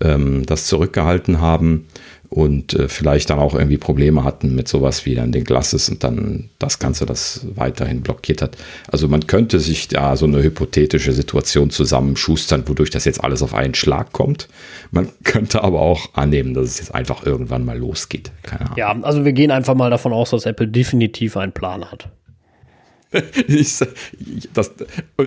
ähm, 0.00 0.44
das 0.46 0.66
zurückgehalten 0.66 1.40
haben 1.40 1.86
und 2.34 2.74
äh, 2.74 2.88
vielleicht 2.88 3.30
dann 3.30 3.38
auch 3.38 3.54
irgendwie 3.54 3.78
Probleme 3.78 4.24
hatten 4.24 4.56
mit 4.56 4.66
sowas 4.66 5.06
wie 5.06 5.14
dann 5.14 5.30
den 5.30 5.44
Glasses 5.44 5.88
und 5.88 6.02
dann 6.02 6.50
das 6.58 6.80
Ganze 6.80 7.06
das 7.06 7.46
weiterhin 7.54 8.00
blockiert 8.00 8.42
hat. 8.42 8.56
Also 8.88 9.06
man 9.06 9.28
könnte 9.28 9.60
sich 9.60 9.86
da 9.86 10.16
so 10.16 10.26
eine 10.26 10.42
hypothetische 10.42 11.12
Situation 11.12 11.70
zusammenschustern, 11.70 12.64
wodurch 12.66 12.90
das 12.90 13.04
jetzt 13.04 13.22
alles 13.22 13.40
auf 13.40 13.54
einen 13.54 13.74
Schlag 13.74 14.10
kommt. 14.10 14.48
Man 14.90 15.10
könnte 15.22 15.62
aber 15.62 15.80
auch 15.80 16.12
annehmen, 16.14 16.54
dass 16.54 16.64
es 16.70 16.78
jetzt 16.80 16.92
einfach 16.92 17.24
irgendwann 17.24 17.64
mal 17.64 17.78
losgeht. 17.78 18.32
Keine 18.42 18.62
Ahnung. 18.62 18.78
Ja, 18.78 19.00
also 19.02 19.24
wir 19.24 19.32
gehen 19.32 19.52
einfach 19.52 19.76
mal 19.76 19.90
davon 19.90 20.12
aus, 20.12 20.30
dass 20.30 20.44
Apple 20.44 20.66
definitiv 20.66 21.36
einen 21.36 21.52
Plan 21.52 21.84
hat. 21.84 22.08
Ich, 23.46 23.78
das, 24.52 24.72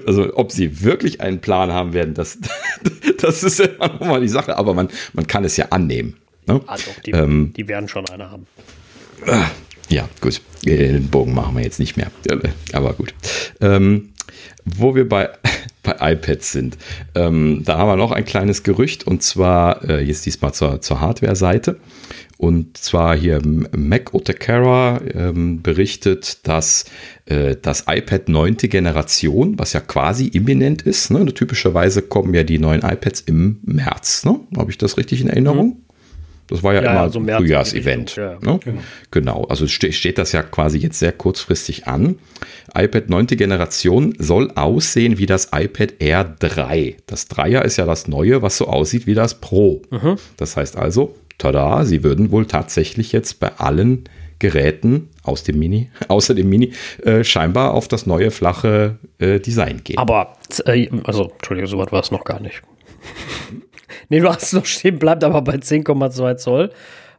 also 0.06 0.36
ob 0.36 0.52
sie 0.52 0.84
wirklich 0.84 1.22
einen 1.22 1.40
Plan 1.40 1.72
haben 1.72 1.94
werden, 1.94 2.16
das, 2.16 2.38
das 3.22 3.44
ist 3.44 3.62
immer 3.62 3.88
nochmal 3.88 4.20
die 4.20 4.28
Sache, 4.28 4.58
aber 4.58 4.74
man, 4.74 4.90
man 5.14 5.26
kann 5.26 5.46
es 5.46 5.56
ja 5.56 5.68
annehmen. 5.70 6.18
Ne? 6.48 6.62
Ah, 6.68 6.76
doch, 6.76 7.00
die, 7.06 7.12
ähm, 7.12 7.54
die, 7.56 7.68
werden 7.68 7.88
schon 7.88 8.08
eine 8.10 8.32
haben. 8.32 8.48
Ah, 9.26 9.50
ja, 9.90 10.08
gut. 10.22 10.42
Den 10.66 11.10
Bogen 11.10 11.34
machen 11.34 11.56
wir 11.56 11.64
jetzt 11.64 11.80
nicht 11.80 11.98
mehr. 11.98 12.12
Aber 12.74 12.94
gut. 12.94 13.14
Ähm, 13.62 14.14
wo 14.66 14.96
wir 14.96 15.08
bei, 15.08 15.30
bei 15.84 16.14
iPads 16.14 16.52
sind, 16.52 16.78
ähm, 17.16 17.62
da 17.66 17.78
haben 17.78 17.88
wir 17.90 17.96
noch 17.96 18.12
ein 18.12 18.26
kleines 18.26 18.64
Gerücht 18.64 19.06
und 19.06 19.24
zwar 19.24 19.88
äh, 19.88 20.02
jetzt 20.02 20.26
diesmal 20.26 20.54
zur, 20.54 20.82
zur 20.82 21.02
Hardware-Seite. 21.02 21.80
Und 22.38 22.78
zwar 22.78 23.18
hier 23.18 23.42
Mac 23.44 24.14
Otakara 24.14 25.02
ähm, 25.16 25.64
berichtet, 25.64 26.48
dass 26.48 26.86
äh, 27.26 27.56
das 27.60 27.86
iPad 27.88 28.30
9. 28.30 28.58
Generation, 28.58 29.58
was 29.58 29.74
ja 29.74 29.80
quasi 29.80 30.28
imminent 30.28 30.84
ist, 30.84 31.10
ne? 31.10 31.26
typischerweise 31.34 32.04
kommen 32.04 32.36
ja 32.36 32.44
die 32.44 32.60
neuen 32.60 32.84
iPads 32.84 33.22
im 33.22 33.60
März. 33.64 34.24
Ne? 34.24 34.40
Habe 34.56 34.70
ich 34.70 34.78
das 34.78 34.98
richtig 34.98 35.22
in 35.22 35.30
Erinnerung? 35.30 35.68
Mhm. 35.68 35.87
Das 36.48 36.64
war 36.64 36.74
ja, 36.74 36.82
ja 36.82 36.92
immer 36.92 37.10
so 37.10 37.20
ein 37.20 37.28
Frühjahrsevent. 37.28 38.16
Ja. 38.16 38.34
Ne? 38.42 38.60
Genau. 38.64 38.82
genau. 39.12 39.44
also 39.46 39.68
ste 39.68 39.92
steht 39.92 40.18
das 40.18 40.32
ja 40.32 40.44
quasi 40.44 40.78
jetzt 40.80 41.00
sehr 41.00 41.12
kurzfristig 41.12 41.88
an. 41.88 42.20
iPad 42.74 43.10
9. 43.10 43.28
Generation 43.28 44.14
soll 44.18 44.52
aussehen 44.56 45.18
wie 45.18 45.26
das 45.26 45.50
iPad 45.54 45.96
Air 46.00 46.36
3. 46.40 46.98
Das 47.06 47.30
3er 47.30 47.64
ist 47.64 47.78
ja 47.78 47.86
das 47.86 48.08
neue, 48.08 48.42
was 48.42 48.58
so 48.58 48.68
aussieht 48.68 49.08
wie 49.08 49.14
das 49.14 49.36
Pro. 49.42 49.82
Mhm. 49.92 50.16
Das 50.38 50.56
heißt 50.56 50.78
also, 50.78 51.16
tada, 51.38 51.86
sie 51.86 52.04
würden 52.04 52.32
wohl 52.32 52.46
tatsächlich 52.46 53.12
jetzt 53.12 53.40
bei 53.40 53.52
allen 53.58 54.06
Geräten 54.40 55.10
aus 55.24 55.44
dem 55.44 55.60
Mini, 55.60 55.90
außer 56.08 56.34
dem 56.34 56.50
Mini, 56.50 56.74
äh, 57.04 57.24
scheinbar 57.24 57.74
auf 57.74 57.88
das 57.88 58.06
neue 58.06 58.32
flache 58.32 59.00
äh, 59.20 59.40
Design 59.40 59.84
gehen. 59.84 59.98
Aber, 59.98 60.38
äh, 60.66 60.90
also, 61.04 61.32
Entschuldigung, 61.34 61.70
so 61.70 61.78
was 61.78 61.92
war 61.92 62.02
es 62.02 62.12
noch 62.12 62.24
gar 62.24 62.40
nicht. 62.40 62.62
Nee, 64.10 64.20
du 64.20 64.30
hast 64.30 64.54
noch 64.54 64.66
stehen, 64.66 65.00
bleibt 65.00 65.24
aber 65.24 65.42
bei 65.42 65.56
10,2 65.56 66.38
Zoll. 66.38 66.72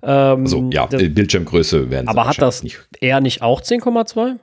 Ähm, 0.03 0.43
also 0.43 0.69
ja, 0.73 0.87
das, 0.87 1.03
Bildschirmgröße 1.03 1.91
werden 1.91 2.09
Aber 2.09 2.27
hat 2.27 2.41
das 2.41 2.63
nicht. 2.63 2.79
eher 3.01 3.21
nicht 3.21 3.43
auch 3.43 3.61
10,2? 3.61 4.37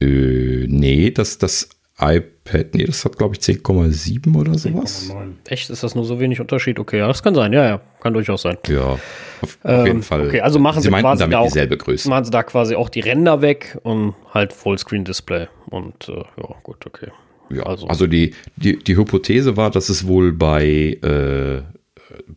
Äh, 0.00 0.66
nee, 0.68 1.10
das, 1.10 1.38
das 1.38 1.70
iPad, 1.98 2.74
nee, 2.74 2.84
das 2.84 3.06
hat 3.06 3.16
glaube 3.16 3.36
ich 3.36 3.40
10,7 3.40 4.36
oder 4.38 4.58
sowas. 4.58 5.10
10,9. 5.10 5.32
Echt? 5.48 5.70
Ist 5.70 5.82
das 5.82 5.94
nur 5.94 6.04
so 6.04 6.20
wenig 6.20 6.40
Unterschied? 6.40 6.78
Okay, 6.78 6.98
ja, 6.98 7.08
das 7.08 7.22
kann 7.22 7.34
sein, 7.34 7.54
ja, 7.54 7.64
ja, 7.64 7.80
kann 8.00 8.12
durchaus 8.12 8.42
sein. 8.42 8.58
Ja, 8.68 8.98
auf, 9.40 9.58
ähm, 9.64 9.86
jeden 9.86 10.02
Fall. 10.02 10.26
Okay, 10.26 10.42
also 10.42 10.58
machen 10.58 10.82
sie, 10.82 10.90
sie 10.90 10.94
quasi 10.94 11.20
damit 11.20 11.36
auch, 11.38 11.44
dieselbe 11.44 11.78
Größe. 11.78 12.08
Machen 12.10 12.26
sie 12.26 12.30
da 12.30 12.42
quasi 12.42 12.74
auch 12.74 12.90
die 12.90 13.00
Ränder 13.00 13.40
weg 13.40 13.78
und 13.82 14.14
halt 14.34 14.52
Fullscreen-Display. 14.52 15.48
Und 15.70 16.10
äh, 16.10 16.16
ja, 16.16 16.54
gut, 16.62 16.84
okay. 16.86 17.08
Ja, 17.50 17.62
also, 17.64 17.86
also 17.86 18.06
die, 18.06 18.34
die, 18.56 18.78
die 18.78 18.96
Hypothese 18.96 19.56
war, 19.56 19.70
dass 19.70 19.88
es 19.88 20.06
wohl 20.06 20.32
bei, 20.32 20.98
äh, 21.02 21.62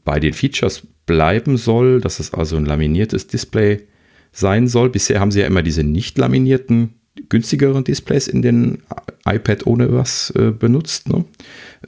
bei 0.04 0.20
den 0.20 0.34
Features 0.34 0.88
bleiben 1.06 1.58
soll, 1.58 2.02
dass 2.02 2.20
es 2.20 2.34
also 2.34 2.58
ein 2.58 2.66
laminiertes 2.66 3.28
Display 3.28 3.88
sein 4.32 4.68
soll. 4.68 4.90
Bisher 4.90 5.20
haben 5.20 5.32
sie 5.32 5.40
ja 5.42 5.48
immer 5.48 5.64
diese 5.64 5.84
nicht 5.84 6.18
laminierten, 6.18 6.94
günstigeren 7.30 7.84
Displays 7.84 8.28
in 8.28 8.42
den 8.42 8.84
iPad 9.26 9.66
ohne 9.66 9.92
was 9.92 10.32
äh, 10.32 10.52
benutzt. 10.52 11.10
Ne? 11.10 11.26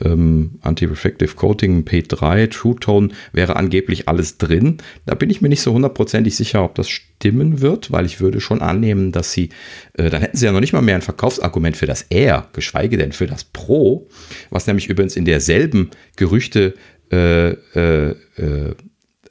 Ähm, 0.03 0.59
Anti-Reflective 0.61 1.35
Coating 1.35 1.83
P3, 1.83 2.49
True 2.49 2.75
Tone 2.79 3.09
wäre 3.33 3.55
angeblich 3.55 4.07
alles 4.07 4.37
drin. 4.37 4.77
Da 5.05 5.15
bin 5.15 5.29
ich 5.29 5.41
mir 5.41 5.49
nicht 5.49 5.61
so 5.61 5.73
hundertprozentig 5.73 6.35
sicher, 6.35 6.63
ob 6.63 6.75
das 6.75 6.89
stimmen 6.89 7.61
wird, 7.61 7.91
weil 7.91 8.05
ich 8.05 8.21
würde 8.21 8.41
schon 8.41 8.61
annehmen, 8.61 9.11
dass 9.11 9.31
sie, 9.31 9.49
äh, 9.93 10.09
dann 10.09 10.21
hätten 10.21 10.37
sie 10.37 10.45
ja 10.45 10.51
noch 10.51 10.59
nicht 10.59 10.73
mal 10.73 10.81
mehr 10.81 10.95
ein 10.95 11.01
Verkaufsargument 11.01 11.77
für 11.77 11.85
das 11.85 12.03
Air, 12.09 12.47
geschweige 12.53 12.97
denn 12.97 13.11
für 13.11 13.27
das 13.27 13.43
Pro, 13.43 14.07
was 14.49 14.67
nämlich 14.67 14.89
übrigens 14.89 15.15
in 15.15 15.25
derselben 15.25 15.91
Gerüchte 16.15 16.73
äh, 17.11 17.51
äh, 17.51 18.15
äh 18.37 18.75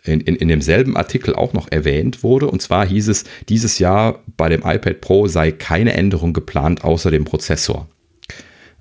in, 0.02 0.20
in, 0.20 0.36
in, 0.36 0.48
demselben 0.48 0.96
Artikel 0.96 1.34
auch 1.34 1.52
noch 1.52 1.70
erwähnt 1.70 2.22
wurde. 2.22 2.46
Und 2.46 2.62
zwar 2.62 2.86
hieß 2.86 3.08
es, 3.08 3.24
dieses 3.50 3.78
Jahr 3.78 4.22
bei 4.38 4.48
dem 4.48 4.62
iPad 4.64 5.02
Pro 5.02 5.26
sei 5.26 5.52
keine 5.52 5.92
Änderung 5.92 6.32
geplant 6.32 6.84
außer 6.84 7.10
dem 7.10 7.26
Prozessor. 7.26 7.86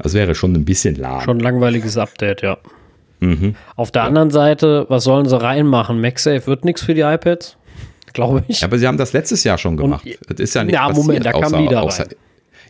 Das 0.01 0.13
wäre 0.13 0.33
schon 0.33 0.53
ein 0.53 0.65
bisschen 0.65 0.95
lahm. 0.95 1.21
Schon 1.21 1.37
ein 1.37 1.41
langweiliges 1.41 1.97
Update, 1.97 2.41
ja. 2.41 2.57
Mhm. 3.19 3.55
Auf 3.75 3.91
der 3.91 4.03
ja. 4.03 4.07
anderen 4.07 4.31
Seite, 4.31 4.85
was 4.89 5.03
sollen 5.03 5.27
sie 5.27 5.39
reinmachen? 5.39 5.99
MagSafe 5.99 6.47
wird 6.47 6.65
nichts 6.65 6.81
für 6.81 6.93
die 6.93 7.01
iPads? 7.01 7.57
Glaube 8.13 8.43
ich. 8.47 8.61
Ja, 8.61 8.67
aber 8.67 8.77
sie 8.77 8.87
haben 8.87 8.97
das 8.97 9.13
letztes 9.13 9.43
Jahr 9.43 9.57
schon 9.57 9.77
gemacht. 9.77 10.05
Und, 10.05 10.17
das 10.29 10.39
ist 10.39 10.55
ja 10.55 10.63
nicht 10.63 10.73
Ja, 10.73 10.87
passiert, 10.87 11.05
Moment, 11.05 11.25
da 11.25 11.31
kam 11.33 11.53
Lieder 11.61 11.83
außer, 11.83 12.05
rein. 12.05 12.15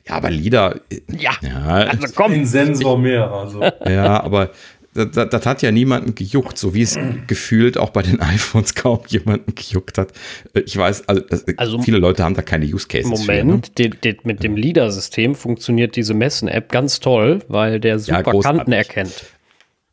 Ja, 0.07 0.15
aber 0.15 0.31
Lieder. 0.31 0.75
Ja, 1.07 1.31
ja 1.41 1.65
also 1.65 2.07
komm. 2.15 2.31
Ein 2.33 2.45
Sensor 2.45 2.97
mehr. 2.97 3.29
Also. 3.31 3.61
Ja, 3.85 4.23
aber 4.23 4.49
das, 4.93 5.29
das, 5.29 5.45
hat 5.45 5.61
ja 5.61 5.71
niemanden 5.71 6.15
gejuckt, 6.15 6.57
so 6.57 6.73
wie 6.73 6.81
es 6.81 6.97
gefühlt 7.27 7.77
auch 7.77 7.91
bei 7.91 8.01
den 8.01 8.19
iPhones 8.21 8.75
kaum 8.75 9.01
jemanden 9.07 9.53
gejuckt 9.55 9.97
hat. 9.97 10.11
Ich 10.53 10.75
weiß, 10.75 11.07
also, 11.07 11.21
also 11.57 11.81
viele 11.81 11.99
Leute 11.99 12.23
haben 12.23 12.35
da 12.35 12.41
keine 12.41 12.65
Use 12.65 12.87
Cases. 12.87 13.09
Moment, 13.09 13.67
für, 13.67 13.83
ne? 13.83 13.89
die, 13.89 13.89
die, 13.89 14.17
mit 14.23 14.43
dem 14.43 14.55
LIDAR-System 14.55 15.35
funktioniert 15.35 15.95
diese 15.95 16.13
Messen-App 16.13 16.71
ganz 16.71 16.99
toll, 16.99 17.39
weil 17.47 17.79
der 17.79 17.99
super 17.99 18.33
ja, 18.33 18.41
Kanten 18.41 18.71
erkennt. 18.71 19.25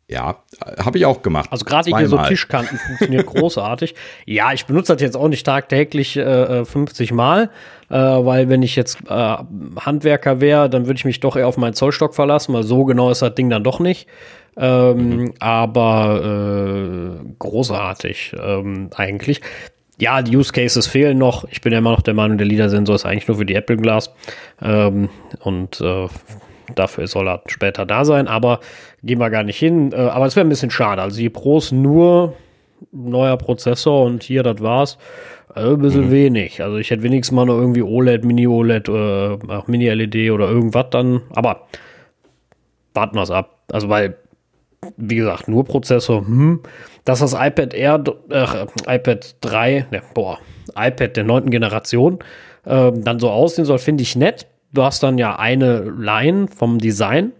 Ja, 0.09 0.37
habe 0.79 0.99
ich 0.99 1.05
auch 1.05 1.21
gemacht. 1.21 1.51
Also 1.51 1.65
gerade 1.65 1.91
hier 1.97 2.09
so 2.09 2.17
Tischkanten 2.19 2.79
funktioniert 2.87 3.27
großartig. 3.27 3.97
Ja, 4.25 4.53
ich 4.53 4.65
benutze 4.65 4.95
das 4.95 5.03
jetzt 5.03 5.17
auch 5.17 5.27
nicht 5.27 5.45
tagtäglich 5.45 6.17
äh, 6.17 6.65
50 6.65 7.11
Mal, 7.13 7.51
äh, 7.91 7.95
weil 7.97 8.49
wenn 8.49 8.63
ich 8.63 8.77
jetzt 8.77 8.99
äh, 9.09 9.37
Handwerker 9.81 10.41
wäre, 10.41 10.71
dann 10.71 10.87
würde 10.87 10.99
ich 10.99 11.05
mich 11.05 11.19
doch 11.19 11.35
eher 11.35 11.49
auf 11.49 11.57
meinen 11.57 11.75
Zollstock 11.75 12.15
verlassen, 12.15 12.55
weil 12.55 12.63
so 12.63 12.85
genau 12.85 13.11
ist 13.11 13.21
das 13.21 13.35
Ding 13.35 13.51
dann 13.51 13.65
doch 13.65 13.81
nicht. 13.81 14.07
Ähm, 14.57 15.17
mhm. 15.17 15.35
Aber 15.39 17.21
äh, 17.23 17.35
großartig 17.39 18.35
ähm, 18.43 18.91
eigentlich. 18.95 19.41
Ja, 19.99 20.23
die 20.23 20.37
Use 20.37 20.53
Cases 20.53 20.87
fehlen 20.87 21.19
noch. 21.19 21.45
Ich 21.51 21.61
bin 21.61 21.73
ja 21.73 21.79
immer 21.79 21.93
noch 21.93 22.03
der 22.03 22.15
Meinung, 22.15 22.37
der 22.37 22.47
LIDAR-Sensor 22.47 22.95
ist 22.95 23.07
eigentlich 23.07 23.29
nur 23.29 23.39
für 23.39 23.47
die 23.47 23.55
Apple 23.55 23.77
Glass. 23.77 24.13
Ähm, 24.61 25.09
und 25.41 25.81
äh, 25.81 26.09
dafür 26.75 27.07
soll 27.07 27.29
er 27.29 27.43
später 27.47 27.87
da 27.87 28.05
sein. 28.05 28.29
Aber 28.29 28.61
gehen 29.03 29.19
wir 29.19 29.31
gar 29.31 29.43
nicht 29.43 29.59
hin. 29.59 29.93
Äh, 29.93 29.97
aber 29.97 30.27
es 30.27 30.37
wäre 30.37 30.47
ein 30.47 30.51
bisschen 30.51 30.71
schade. 30.71 31.01
Also 31.03 31.19
die 31.19 31.31
Pros 31.31 31.73
nur 31.73 32.35
neuer 32.93 33.37
Prozessor 33.37 34.05
und 34.05 34.23
hier, 34.23 34.43
das 34.43 34.61
war's. 34.61 34.99
Also 35.49 35.75
ein 35.75 35.81
bisschen 35.81 36.11
wenig. 36.11 36.63
Also 36.63 36.77
ich 36.77 36.91
hätte 36.91 37.03
wenigstens 37.03 37.35
mal 37.35 37.47
noch 37.47 37.57
irgendwie 37.57 37.83
OLED, 37.83 38.25
Mini-OLED, 38.25 38.89
äh, 38.89 39.39
ach, 39.49 39.67
Mini-LED 39.67 40.31
oder 40.31 40.51
irgendwas 40.51 40.87
dann. 40.91 41.23
Aber 41.35 41.63
warten 42.93 43.17
wir 43.17 43.23
es 43.23 43.31
ab. 43.31 43.63
Also 43.73 43.89
weil, 43.89 44.17
wie 44.97 45.17
gesagt, 45.17 45.49
nur 45.49 45.65
Prozessor, 45.65 46.27
hm. 46.27 46.61
Dass 47.05 47.21
das 47.21 47.35
iPad 47.35 47.73
Air, 47.75 48.03
äh, 48.31 48.97
iPad 48.97 49.37
3, 49.41 49.87
ne, 49.93 50.03
boah, 50.15 50.39
iPad 50.77 51.17
der 51.17 51.23
neunten 51.25 51.51
Generation, 51.51 52.19
äh, 52.65 52.91
dann 52.95 53.21
so 53.21 53.31
aussehen 53.31 53.65
soll, 53.65 53.79
finde 53.79 54.03
ich 54.03 54.17
nett. 54.17 54.47
Du 54.73 54.83
hast 54.83 55.03
dann 55.05 55.17
ja 55.17 55.37
eine 55.39 55.81
Line 55.83 56.49
vom 56.49 56.79
Design. 56.79 57.33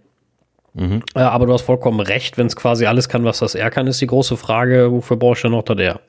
Äh, 0.75 0.99
aber 1.19 1.47
du 1.47 1.53
hast 1.53 1.63
vollkommen 1.63 1.99
recht, 1.99 2.37
wenn 2.37 2.45
es 2.47 2.55
quasi 2.55 2.85
alles 2.85 3.09
kann, 3.09 3.23
was 3.25 3.39
das 3.39 3.55
R 3.55 3.69
kann, 3.71 3.87
ist 3.87 3.99
die 3.99 4.07
große 4.07 4.37
Frage, 4.37 4.91
wofür 4.91 5.17
brauchst 5.17 5.43
du 5.43 5.49
noch 5.49 5.63
das 5.63 5.77
R? 5.79 5.99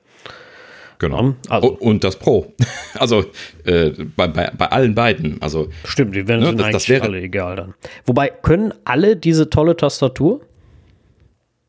Genau. 0.99 1.35
Also- 1.49 1.69
und, 1.71 1.81
und 1.81 2.05
das 2.05 2.17
Pro. 2.17 2.53
Also 2.99 3.25
äh, 3.65 3.91
bei, 4.17 4.27
bei, 4.27 4.51
bei 4.59 4.67
allen 4.67 4.95
beiden. 4.95 5.41
Also 5.41 5.69
Stimmt, 5.85 6.15
die 6.17 6.27
werden 6.27 6.43
Ne, 6.43 6.55
das- 6.57 6.71
das 6.73 6.89
wäre- 6.89 7.05
alle 7.05 7.21
egal 7.21 7.55
dann. 7.57 7.75
Wobei, 8.07 8.29
können 8.29 8.75
alle 8.85 9.17
diese 9.17 9.49
tolle 9.51 9.77
Tastatur? 9.77 10.41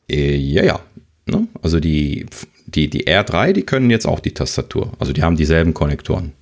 Äh, 0.09 0.35
ja, 0.35 0.63
ja. 0.63 0.79
Ne? 1.27 1.47
Also 1.61 1.79
die, 1.79 2.25
die, 2.67 2.89
die 2.89 3.07
R3, 3.07 3.53
die 3.53 3.63
können 3.63 3.89
jetzt 3.89 4.05
auch 4.07 4.19
die 4.19 4.33
Tastatur. 4.33 4.91
Also 4.99 5.13
die 5.13 5.23
haben 5.23 5.35
dieselben 5.35 5.73
Konnektoren. 5.73 6.33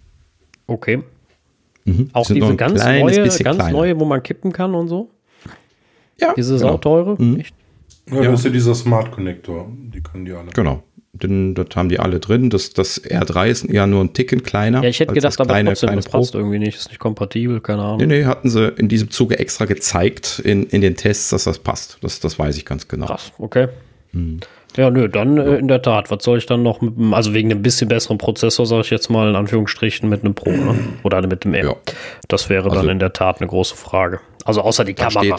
Okay. 0.68 1.04
Auch 2.14 2.26
Sind 2.26 2.40
nur 2.40 2.50
diese 2.50 2.58
ganz 2.58 2.84
neue, 2.84 3.16
ganz 3.24 3.38
kleiner. 3.38 3.70
neue, 3.72 4.00
wo 4.00 4.06
man 4.06 4.22
kippen 4.22 4.52
kann 4.52 4.76
und 4.76 4.90
so. 4.90 5.10
Ja, 6.20 6.34
Diese 6.36 6.56
genau. 6.58 6.72
sauteure. 6.72 7.18
Echt? 7.40 7.56
Ja, 8.12 8.24
das 8.24 8.40
ist 8.40 8.46
ja 8.46 8.52
dieser 8.52 8.76
Smart 8.76 9.12
Connector. 9.12 9.72
Die 9.94 10.02
können 10.02 10.26
die 10.26 10.34
alle. 10.34 10.50
Genau. 10.54 10.84
Den, 11.20 11.56
das 11.56 11.68
haben 11.76 11.90
die 11.90 12.00
alle 12.00 12.20
drin. 12.20 12.50
Das, 12.50 12.74
das 12.74 13.04
R3 13.04 13.48
ist 13.48 13.70
ja 13.70 13.88
nur 13.88 14.04
ein 14.04 14.14
Ticken 14.14 14.44
kleiner. 14.44 14.84
Ja, 14.84 14.90
ich 14.90 15.00
hätte 15.00 15.14
gedacht, 15.14 15.34
das 15.34 15.40
aber 15.40 15.50
kleine, 15.50 15.70
trotzdem, 15.72 15.88
kleine 15.88 16.02
das 16.02 16.12
passt 16.12 16.36
irgendwie 16.36 16.60
nicht. 16.60 16.78
Ist 16.78 16.90
nicht 16.90 17.00
kompatibel, 17.00 17.62
keine 17.62 17.82
Ahnung. 17.82 17.98
Nee, 17.98 18.06
nee, 18.06 18.26
hatten 18.26 18.50
sie 18.50 18.68
in 18.78 18.88
diesem 18.88 19.10
Zuge 19.10 19.40
extra 19.40 19.66
gezeigt 19.66 20.40
in, 20.44 20.66
in 20.68 20.82
den 20.82 20.96
Tests, 20.96 21.30
dass 21.30 21.44
das 21.46 21.60
passt. 21.60 21.98
Das, 22.02 22.20
das 22.20 22.38
weiß 22.38 22.58
ich 22.58 22.66
ganz 22.66 22.88
genau. 22.88 23.08
Krass, 23.08 23.32
okay. 23.38 23.68
Hm. 24.14 24.40
Ja, 24.76 24.92
nö, 24.92 25.10
dann 25.10 25.38
äh, 25.38 25.56
in 25.56 25.68
der 25.68 25.82
Tat. 25.82 26.12
Was 26.12 26.24
soll 26.24 26.38
ich 26.38 26.46
dann 26.46 26.62
noch 26.62 26.82
mit 26.82 26.94
also 27.14 27.34
wegen 27.34 27.52
einem 27.52 27.64
bisschen 27.64 27.88
besseren 27.88 28.18
Prozessor, 28.20 28.66
sage 28.66 28.82
ich 28.82 28.90
jetzt 28.92 29.10
mal 29.10 29.30
in 29.30 29.36
Anführungsstrichen, 29.36 30.08
mit 30.08 30.24
einem 30.24 30.36
Pro, 30.36 30.52
ne? 30.52 30.76
Oder 31.04 31.26
mit 31.26 31.46
dem 31.46 31.54
R. 31.56 31.66
Ja. 31.66 31.76
Das 32.28 32.50
wäre 32.50 32.66
Also- 32.70 32.76
dann 32.82 32.90
in 32.90 33.00
der 33.00 33.14
Tat 33.14 33.42
eine 33.42 33.48
große 33.48 33.76
Frage. 33.76 34.20
Also 34.46 34.62
außer 34.62 34.86
die 34.86 34.94
Kamera. 34.94 35.20
steht, 35.20 35.30
ja, 35.30 35.38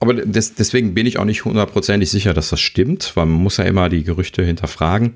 aber 0.00 0.14
des, 0.14 0.54
deswegen 0.54 0.94
bin 0.94 1.06
ich 1.06 1.18
auch 1.18 1.24
nicht 1.24 1.44
hundertprozentig 1.44 2.08
sicher, 2.08 2.32
dass 2.32 2.50
das 2.50 2.60
stimmt, 2.60 3.12
weil 3.16 3.26
man 3.26 3.40
muss 3.40 3.56
ja 3.56 3.64
immer 3.64 3.88
die 3.88 4.04
Gerüchte 4.04 4.44
hinterfragen, 4.44 5.14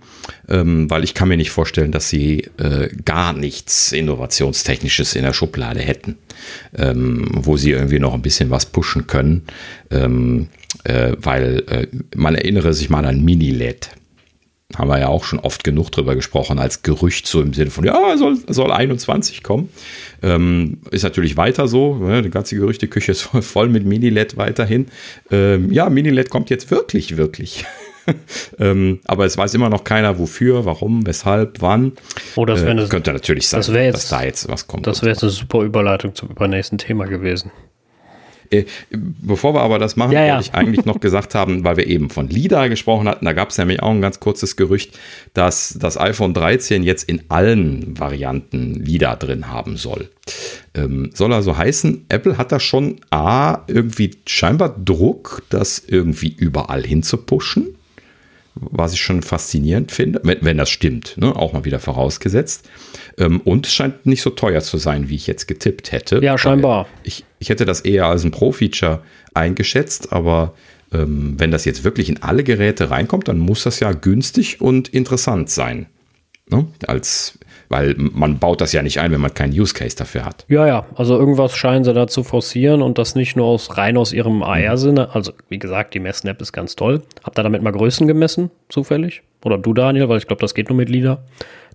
ähm, 0.48 0.90
weil 0.90 1.04
ich 1.04 1.14
kann 1.14 1.28
mir 1.28 1.36
nicht 1.36 1.50
vorstellen, 1.50 1.92
dass 1.92 2.08
sie 2.08 2.48
äh, 2.58 2.88
gar 3.04 3.32
nichts 3.32 3.92
Innovationstechnisches 3.92 5.14
in 5.14 5.22
der 5.22 5.34
Schublade 5.34 5.80
hätten, 5.80 6.18
ähm, 6.76 7.28
wo 7.32 7.56
sie 7.56 7.70
irgendwie 7.70 8.00
noch 8.00 8.14
ein 8.14 8.22
bisschen 8.22 8.50
was 8.50 8.66
pushen 8.66 9.06
können, 9.06 9.42
ähm, 9.90 10.48
äh, 10.82 11.12
weil 11.16 11.62
äh, 11.68 11.86
man 12.16 12.34
erinnere 12.34 12.74
sich 12.74 12.90
mal 12.90 13.04
an 13.04 13.24
Mini-LED. 13.24 13.90
Haben 14.78 14.88
wir 14.90 14.98
ja 14.98 15.08
auch 15.08 15.24
schon 15.24 15.38
oft 15.40 15.64
genug 15.64 15.90
drüber 15.90 16.14
gesprochen, 16.14 16.58
als 16.58 16.82
Gerücht 16.82 17.26
so 17.26 17.40
im 17.42 17.52
Sinne 17.52 17.70
von, 17.70 17.84
ja, 17.84 18.16
soll, 18.16 18.36
soll 18.48 18.72
21 18.72 19.42
kommen. 19.42 19.68
Ähm, 20.22 20.78
ist 20.90 21.02
natürlich 21.02 21.36
weiter 21.36 21.68
so. 21.68 21.96
Ne? 21.96 22.22
Die 22.22 22.30
ganze 22.30 22.56
Gerüchteküche 22.56 23.12
ist 23.12 23.22
voll, 23.22 23.42
voll 23.42 23.68
mit 23.68 23.84
Mini-LED 23.84 24.36
weiterhin. 24.36 24.86
Ähm, 25.30 25.70
ja, 25.72 25.88
Mini-LED 25.90 26.30
kommt 26.30 26.50
jetzt 26.50 26.70
wirklich, 26.70 27.16
wirklich. 27.16 27.64
ähm, 28.58 29.00
aber 29.04 29.26
es 29.26 29.36
weiß 29.38 29.54
immer 29.54 29.68
noch 29.70 29.84
keiner, 29.84 30.18
wofür, 30.18 30.64
warum, 30.64 31.06
weshalb, 31.06 31.60
wann. 31.62 31.92
Oh, 32.36 32.44
das 32.44 32.62
äh, 32.62 32.66
eine- 32.66 32.88
könnte 32.88 33.12
natürlich 33.12 33.48
sein, 33.48 33.60
das 33.60 33.68
jetzt- 33.68 33.94
dass 33.94 34.08
da 34.08 34.24
jetzt 34.24 34.48
was 34.48 34.66
kommt. 34.66 34.86
Das 34.86 35.02
wäre 35.02 35.10
jetzt 35.12 35.22
eine 35.22 35.30
super 35.30 35.60
Überleitung 35.62 36.14
zum 36.14 36.28
übernächsten 36.30 36.78
Thema 36.78 37.06
gewesen. 37.06 37.50
Äh, 38.52 38.64
Bevor 38.90 39.54
wir 39.54 39.60
aber 39.62 39.78
das 39.78 39.96
machen, 39.96 40.12
Ja, 40.12 40.24
ja. 40.24 40.34
wollte 40.34 40.48
ich 40.48 40.54
eigentlich 40.54 40.84
noch 40.84 41.00
gesagt 41.00 41.34
haben, 41.34 41.64
weil 41.64 41.76
wir 41.76 41.86
eben 41.86 42.10
von 42.10 42.28
LIDA 42.28 42.68
gesprochen 42.68 43.08
hatten, 43.08 43.24
da 43.24 43.32
gab 43.32 43.50
es 43.50 43.58
nämlich 43.58 43.82
auch 43.82 43.90
ein 43.90 44.02
ganz 44.02 44.20
kurzes 44.20 44.56
Gerücht, 44.56 44.98
dass 45.34 45.76
das 45.78 45.98
iPhone 45.98 46.34
13 46.34 46.82
jetzt 46.82 47.08
in 47.08 47.22
allen 47.28 47.98
Varianten 47.98 48.74
LIDA 48.74 49.16
drin 49.16 49.48
haben 49.48 49.76
soll. 49.76 50.10
Ähm, 50.74 51.10
soll 51.14 51.32
also 51.32 51.56
heißen, 51.56 52.06
Apple 52.08 52.38
hat 52.38 52.52
da 52.52 52.60
schon 52.60 53.00
A, 53.10 53.58
irgendwie 53.66 54.12
scheinbar 54.26 54.76
Druck, 54.78 55.42
das 55.48 55.82
irgendwie 55.86 56.28
überall 56.28 56.84
hinzupushen 56.84 57.76
was 58.54 58.92
ich 58.92 59.00
schon 59.00 59.22
faszinierend 59.22 59.92
finde, 59.92 60.20
wenn, 60.24 60.38
wenn 60.42 60.58
das 60.58 60.70
stimmt, 60.70 61.16
ne? 61.16 61.34
auch 61.34 61.52
mal 61.52 61.64
wieder 61.64 61.78
vorausgesetzt. 61.78 62.68
Ähm, 63.18 63.40
und 63.40 63.66
es 63.66 63.74
scheint 63.74 64.04
nicht 64.06 64.22
so 64.22 64.30
teuer 64.30 64.60
zu 64.60 64.76
sein, 64.78 65.08
wie 65.08 65.14
ich 65.14 65.26
jetzt 65.26 65.48
getippt 65.48 65.92
hätte. 65.92 66.20
Ja, 66.22 66.36
scheinbar. 66.36 66.86
Ich, 67.02 67.24
ich 67.38 67.48
hätte 67.48 67.64
das 67.64 67.80
eher 67.80 68.06
als 68.06 68.24
ein 68.24 68.30
Pro-Feature 68.30 69.02
eingeschätzt, 69.34 70.12
aber 70.12 70.54
ähm, 70.92 71.34
wenn 71.38 71.50
das 71.50 71.64
jetzt 71.64 71.84
wirklich 71.84 72.08
in 72.08 72.22
alle 72.22 72.44
Geräte 72.44 72.90
reinkommt, 72.90 73.28
dann 73.28 73.38
muss 73.38 73.62
das 73.64 73.80
ja 73.80 73.92
günstig 73.92 74.60
und 74.60 74.88
interessant 74.88 75.48
sein. 75.48 75.86
Ne? 76.50 76.66
Als, 76.86 77.38
weil 77.72 77.94
man 77.96 78.38
baut 78.38 78.60
das 78.60 78.74
ja 78.74 78.82
nicht 78.82 79.00
ein, 79.00 79.12
wenn 79.12 79.20
man 79.22 79.32
keinen 79.32 79.58
Use 79.58 79.72
Case 79.72 79.96
dafür 79.96 80.26
hat. 80.26 80.44
Ja, 80.46 80.66
ja, 80.66 80.84
also 80.94 81.18
irgendwas 81.18 81.56
scheinen 81.56 81.84
sie 81.84 81.94
da 81.94 82.06
zu 82.06 82.22
forcieren 82.22 82.82
und 82.82 82.98
das 82.98 83.14
nicht 83.14 83.34
nur 83.34 83.46
aus 83.46 83.78
rein 83.78 83.96
aus 83.96 84.12
ihrem 84.12 84.42
AR-Sinne. 84.42 85.14
Also, 85.14 85.32
wie 85.48 85.58
gesagt, 85.58 85.94
die 85.94 85.98
Messen-App 85.98 86.42
ist 86.42 86.52
ganz 86.52 86.76
toll. 86.76 87.00
Habt 87.24 87.38
ihr 87.38 87.42
damit 87.42 87.62
mal 87.62 87.72
Größen 87.72 88.06
gemessen, 88.06 88.50
zufällig? 88.68 89.22
Oder 89.42 89.56
du, 89.56 89.72
Daniel, 89.72 90.10
weil 90.10 90.18
ich 90.18 90.26
glaube, 90.26 90.42
das 90.42 90.54
geht 90.54 90.68
nur 90.68 90.76
mit 90.76 90.90
LIDA. 90.90 91.22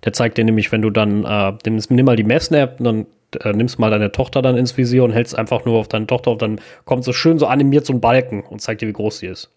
Der 0.04 0.12
zeigt 0.12 0.38
dir 0.38 0.44
nämlich, 0.44 0.70
wenn 0.70 0.82
du 0.82 0.90
dann, 0.90 1.24
äh, 1.24 1.52
nimmst, 1.66 1.90
nimm 1.90 2.06
mal 2.06 2.14
die 2.14 2.22
Messen-App, 2.22 2.76
dann 2.78 3.06
äh, 3.42 3.52
nimmst 3.52 3.80
mal 3.80 3.90
deine 3.90 4.12
Tochter 4.12 4.40
dann 4.40 4.56
ins 4.56 4.76
Visier 4.76 5.02
und 5.02 5.10
hältst 5.10 5.36
einfach 5.36 5.64
nur 5.64 5.78
auf 5.78 5.88
deine 5.88 6.06
Tochter 6.06 6.30
und 6.30 6.42
dann 6.42 6.60
kommt 6.84 7.02
so 7.02 7.12
schön 7.12 7.40
so 7.40 7.46
animiert 7.46 7.86
so 7.86 7.92
ein 7.92 8.00
Balken 8.00 8.42
und 8.42 8.60
zeigt 8.60 8.82
dir, 8.82 8.86
wie 8.86 8.92
groß 8.92 9.18
sie 9.18 9.26
ist. 9.26 9.50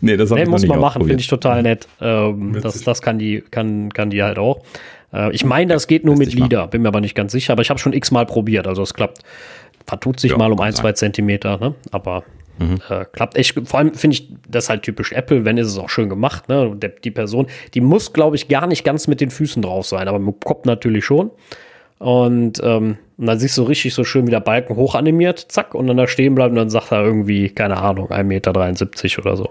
Nee, 0.00 0.16
das 0.16 0.30
Nee, 0.30 0.40
ich 0.40 0.44
noch 0.44 0.52
muss 0.52 0.62
nicht 0.62 0.70
man 0.70 0.80
machen, 0.80 1.04
finde 1.04 1.20
ich 1.20 1.28
total 1.28 1.62
nett. 1.62 1.88
Ähm, 2.00 2.58
das, 2.62 2.82
das 2.82 3.02
kann 3.02 3.18
die, 3.18 3.42
kann, 3.50 3.92
kann 3.92 4.10
die 4.10 4.22
halt 4.22 4.38
auch. 4.38 4.62
Äh, 5.12 5.32
ich 5.32 5.44
meine, 5.44 5.72
das 5.74 5.86
geht 5.86 6.04
nur 6.04 6.16
mit 6.16 6.32
LIDA, 6.34 6.66
bin 6.66 6.82
mir 6.82 6.88
aber 6.88 7.00
nicht 7.00 7.14
ganz 7.14 7.32
sicher, 7.32 7.52
aber 7.52 7.62
ich 7.62 7.70
habe 7.70 7.78
schon 7.80 7.92
x-mal 7.92 8.26
probiert, 8.26 8.66
also 8.66 8.82
es 8.82 8.94
klappt. 8.94 9.22
Vertut 9.86 10.20
sich 10.20 10.30
Ja, 10.30 10.36
mal 10.38 10.52
um 10.52 10.60
ein, 10.60 10.72
sein. 10.72 10.80
zwei 10.82 10.92
Zentimeter, 10.92 11.58
ne? 11.58 11.74
aber 11.90 12.22
äh, 12.88 13.04
klappt 13.12 13.36
echt. 13.36 13.60
Vor 13.64 13.80
allem 13.80 13.94
finde 13.94 14.14
ich 14.14 14.28
das 14.48 14.68
halt 14.68 14.82
typisch 14.82 15.10
Apple, 15.12 15.44
wenn 15.44 15.58
ist 15.58 15.66
es 15.66 15.78
auch 15.78 15.88
schön 15.90 16.08
gemacht. 16.08 16.48
Ne? 16.48 16.72
Der, 16.76 16.90
die 16.90 17.10
Person, 17.10 17.48
die 17.74 17.80
muss, 17.80 18.12
glaube 18.12 18.36
ich, 18.36 18.46
gar 18.46 18.68
nicht 18.68 18.84
ganz 18.84 19.08
mit 19.08 19.20
den 19.20 19.30
Füßen 19.30 19.60
drauf 19.62 19.86
sein, 19.86 20.06
aber 20.06 20.20
mit 20.20 20.34
dem 20.36 20.40
Kopf 20.40 20.64
natürlich 20.66 21.04
schon. 21.04 21.30
Und, 21.98 22.60
ähm, 22.64 22.98
und 23.16 23.26
dann 23.26 23.38
siehst 23.38 23.56
du 23.58 23.62
richtig 23.62 23.94
so 23.94 24.04
schön, 24.04 24.26
wie 24.26 24.30
der 24.32 24.40
Balken 24.40 24.76
hochanimiert, 24.76 25.38
zack, 25.38 25.74
und 25.74 25.86
dann 25.86 25.96
da 25.96 26.06
stehen 26.06 26.34
bleiben 26.34 26.52
und 26.52 26.58
dann 26.58 26.70
sagt 26.70 26.92
er 26.92 27.02
irgendwie, 27.04 27.48
keine 27.48 27.76
Ahnung, 27.76 28.10
1,73 28.10 28.22
Meter 28.24 28.50
oder 29.20 29.36
so. 29.36 29.50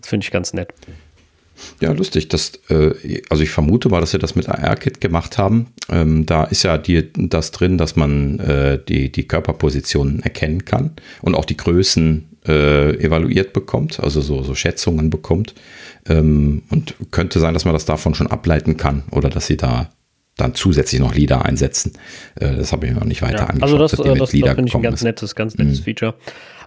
Das 0.00 0.08
finde 0.08 0.24
ich 0.24 0.30
ganz 0.30 0.52
nett. 0.54 0.72
Ja, 1.80 1.92
lustig. 1.92 2.28
Das, 2.28 2.52
äh, 2.68 3.22
also 3.28 3.42
ich 3.42 3.50
vermute 3.50 3.88
mal, 3.88 4.00
dass 4.00 4.12
sie 4.12 4.18
das 4.18 4.34
mit 4.34 4.48
AR-Kit 4.48 5.00
gemacht 5.00 5.38
haben. 5.38 5.66
Ähm, 5.88 6.26
da 6.26 6.44
ist 6.44 6.62
ja 6.62 6.78
die, 6.78 7.10
das 7.14 7.50
drin, 7.50 7.78
dass 7.78 7.96
man 7.96 8.38
äh, 8.40 8.78
die, 8.88 9.10
die 9.10 9.26
Körperpositionen 9.26 10.20
erkennen 10.20 10.64
kann 10.64 10.92
und 11.22 11.34
auch 11.34 11.44
die 11.44 11.56
Größen 11.56 12.28
äh, 12.46 12.96
evaluiert 12.96 13.52
bekommt, 13.52 14.00
also 14.00 14.20
so, 14.20 14.42
so 14.42 14.54
Schätzungen 14.54 15.10
bekommt. 15.10 15.54
Ähm, 16.08 16.62
und 16.70 16.94
könnte 17.10 17.38
sein, 17.38 17.54
dass 17.54 17.64
man 17.64 17.74
das 17.74 17.84
davon 17.84 18.14
schon 18.14 18.26
ableiten 18.26 18.76
kann 18.76 19.04
oder 19.10 19.30
dass 19.30 19.46
sie 19.46 19.56
da 19.56 19.90
dann 20.36 20.54
zusätzlich 20.54 21.00
noch 21.00 21.14
LIDA 21.14 21.42
einsetzen. 21.42 21.92
Äh, 22.36 22.56
das 22.56 22.72
habe 22.72 22.86
ich 22.86 22.92
mir 22.92 22.98
noch 22.98 23.06
nicht 23.06 23.22
weiter 23.22 23.38
Ja, 23.38 23.46
angeschaut. 23.46 23.62
also 23.62 23.78
das, 23.78 23.92
äh, 23.92 23.96
das, 24.18 24.18
das 24.18 24.30
finde 24.30 24.64
ich 24.66 24.74
ein 24.74 24.82
ganz. 24.82 25.02
Mhm. 25.02 25.06
nettes, 25.06 25.34
ganz 25.34 25.56
nettes 25.56 25.80
Feature. 25.80 26.14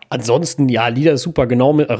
Ansonsten, 0.09 0.69
ja, 0.69 0.87
LIDA 0.87 1.13
ist 1.13 1.23
super 1.23 1.47
genau 1.47 1.73
mit, 1.73 1.89
äh, 1.89 1.93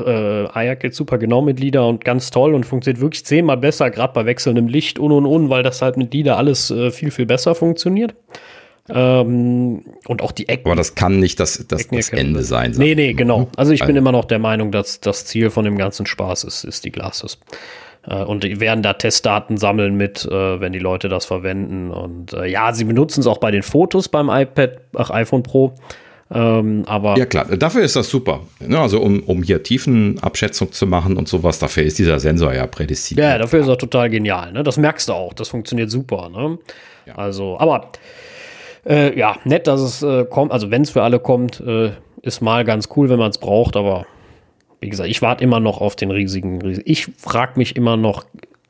Ayak 0.53 0.81
geht 0.81 0.95
super 0.95 1.17
genau 1.17 1.41
mit 1.41 1.59
LIDA 1.59 1.81
und 1.81 2.05
ganz 2.05 2.29
toll 2.29 2.53
und 2.53 2.63
funktioniert 2.65 3.01
wirklich 3.01 3.25
zehnmal 3.25 3.57
besser, 3.57 3.89
gerade 3.89 4.13
bei 4.13 4.25
wechselndem 4.25 4.67
Licht 4.67 4.99
und 4.99 5.11
und 5.11 5.25
und, 5.25 5.49
weil 5.49 5.63
das 5.63 5.81
halt 5.81 5.97
mit 5.97 6.13
LIDA 6.13 6.35
alles 6.35 6.69
äh, 6.71 6.91
viel, 6.91 7.11
viel 7.11 7.25
besser 7.25 7.55
funktioniert. 7.55 8.13
Ähm, 8.87 9.83
und 10.07 10.21
auch 10.21 10.31
die 10.31 10.47
Ecken. 10.47 10.67
Aber 10.67 10.75
das 10.75 10.93
kann 10.93 11.19
nicht 11.19 11.39
das, 11.39 11.65
das, 11.67 11.87
das. 11.87 12.09
Ende 12.09 12.43
sein. 12.43 12.73
Nee, 12.77 12.93
nee, 12.93 13.13
genau. 13.13 13.47
Also 13.57 13.71
ich 13.71 13.79
bin 13.79 13.89
Also- 13.89 13.97
immer 13.97 14.11
noch 14.11 14.25
der 14.25 14.37
Meinung, 14.39 14.71
dass 14.71 14.99
das 15.01 15.25
Ziel 15.25 15.49
von 15.49 15.65
dem 15.65 15.77
ganzen 15.77 16.05
Spaß 16.05 16.43
ist, 16.43 16.63
ist 16.63 16.85
die 16.85 16.91
Glasses. 16.91 17.39
Äh, 18.07 18.23
Und 18.23 18.43
die 18.43 18.59
werden 18.59 18.83
da 18.83 18.93
Testdaten 18.93 19.57
sammeln 19.57 19.95
mit, 19.95 20.25
äh, 20.25 20.59
wenn 20.59 20.71
die 20.71 20.77
Leute 20.79 21.09
das 21.09 21.25
verwenden. 21.25 21.89
Und 21.89 22.33
äh, 22.33 22.45
ja, 22.45 22.73
sie 22.73 22.83
benutzen 22.83 23.21
es 23.21 23.27
auch 23.27 23.39
bei 23.39 23.49
den 23.49 23.63
Fotos 23.63 24.07
beim 24.07 24.29
iPad, 24.29 24.77
ach, 24.95 25.09
iPhone 25.09 25.41
Pro. 25.41 25.73
Ähm, 26.31 26.83
aber 26.87 27.17
Ja 27.17 27.25
klar, 27.25 27.45
dafür 27.55 27.83
ist 27.83 27.95
das 27.95 28.09
super. 28.09 28.41
Ne, 28.59 28.79
also 28.79 28.99
um, 28.99 29.21
um 29.23 29.43
hier 29.43 29.61
Tiefenabschätzung 29.61 30.71
zu 30.71 30.87
machen 30.87 31.17
und 31.17 31.27
sowas, 31.27 31.59
dafür 31.59 31.83
ist 31.83 31.99
dieser 31.99 32.19
Sensor 32.19 32.53
ja 32.53 32.65
prädestiniert. 32.65 33.27
Ja, 33.27 33.37
dafür 33.37 33.59
ist 33.59 33.67
er 33.67 33.77
total 33.77 34.09
genial. 34.09 34.51
Ne? 34.51 34.63
Das 34.63 34.77
merkst 34.77 35.09
du 35.09 35.13
auch. 35.13 35.33
Das 35.33 35.49
funktioniert 35.49 35.91
super. 35.91 36.29
Ne? 36.29 36.57
Also, 37.15 37.59
aber 37.59 37.89
äh, 38.87 39.17
ja, 39.17 39.37
nett, 39.43 39.67
dass 39.67 39.81
es 39.81 40.01
äh, 40.01 40.25
kommt. 40.25 40.51
Also, 40.51 40.71
wenn 40.71 40.81
es 40.81 40.91
für 40.91 41.03
alle 41.03 41.19
kommt, 41.19 41.59
äh, 41.59 41.91
ist 42.23 42.41
mal 42.41 42.63
ganz 42.65 42.89
cool, 42.95 43.09
wenn 43.09 43.19
man 43.19 43.29
es 43.29 43.37
braucht. 43.37 43.75
Aber 43.75 44.07
wie 44.79 44.89
gesagt, 44.89 45.09
ich 45.09 45.21
warte 45.21 45.43
immer 45.43 45.59
noch 45.59 45.79
auf 45.79 45.95
den 45.95 46.09
riesigen, 46.09 46.61
riesigen 46.61 46.89
ich 46.89 47.07
frage 47.17 47.53
mich 47.57 47.75
immer 47.75 47.97
noch, 47.97 48.25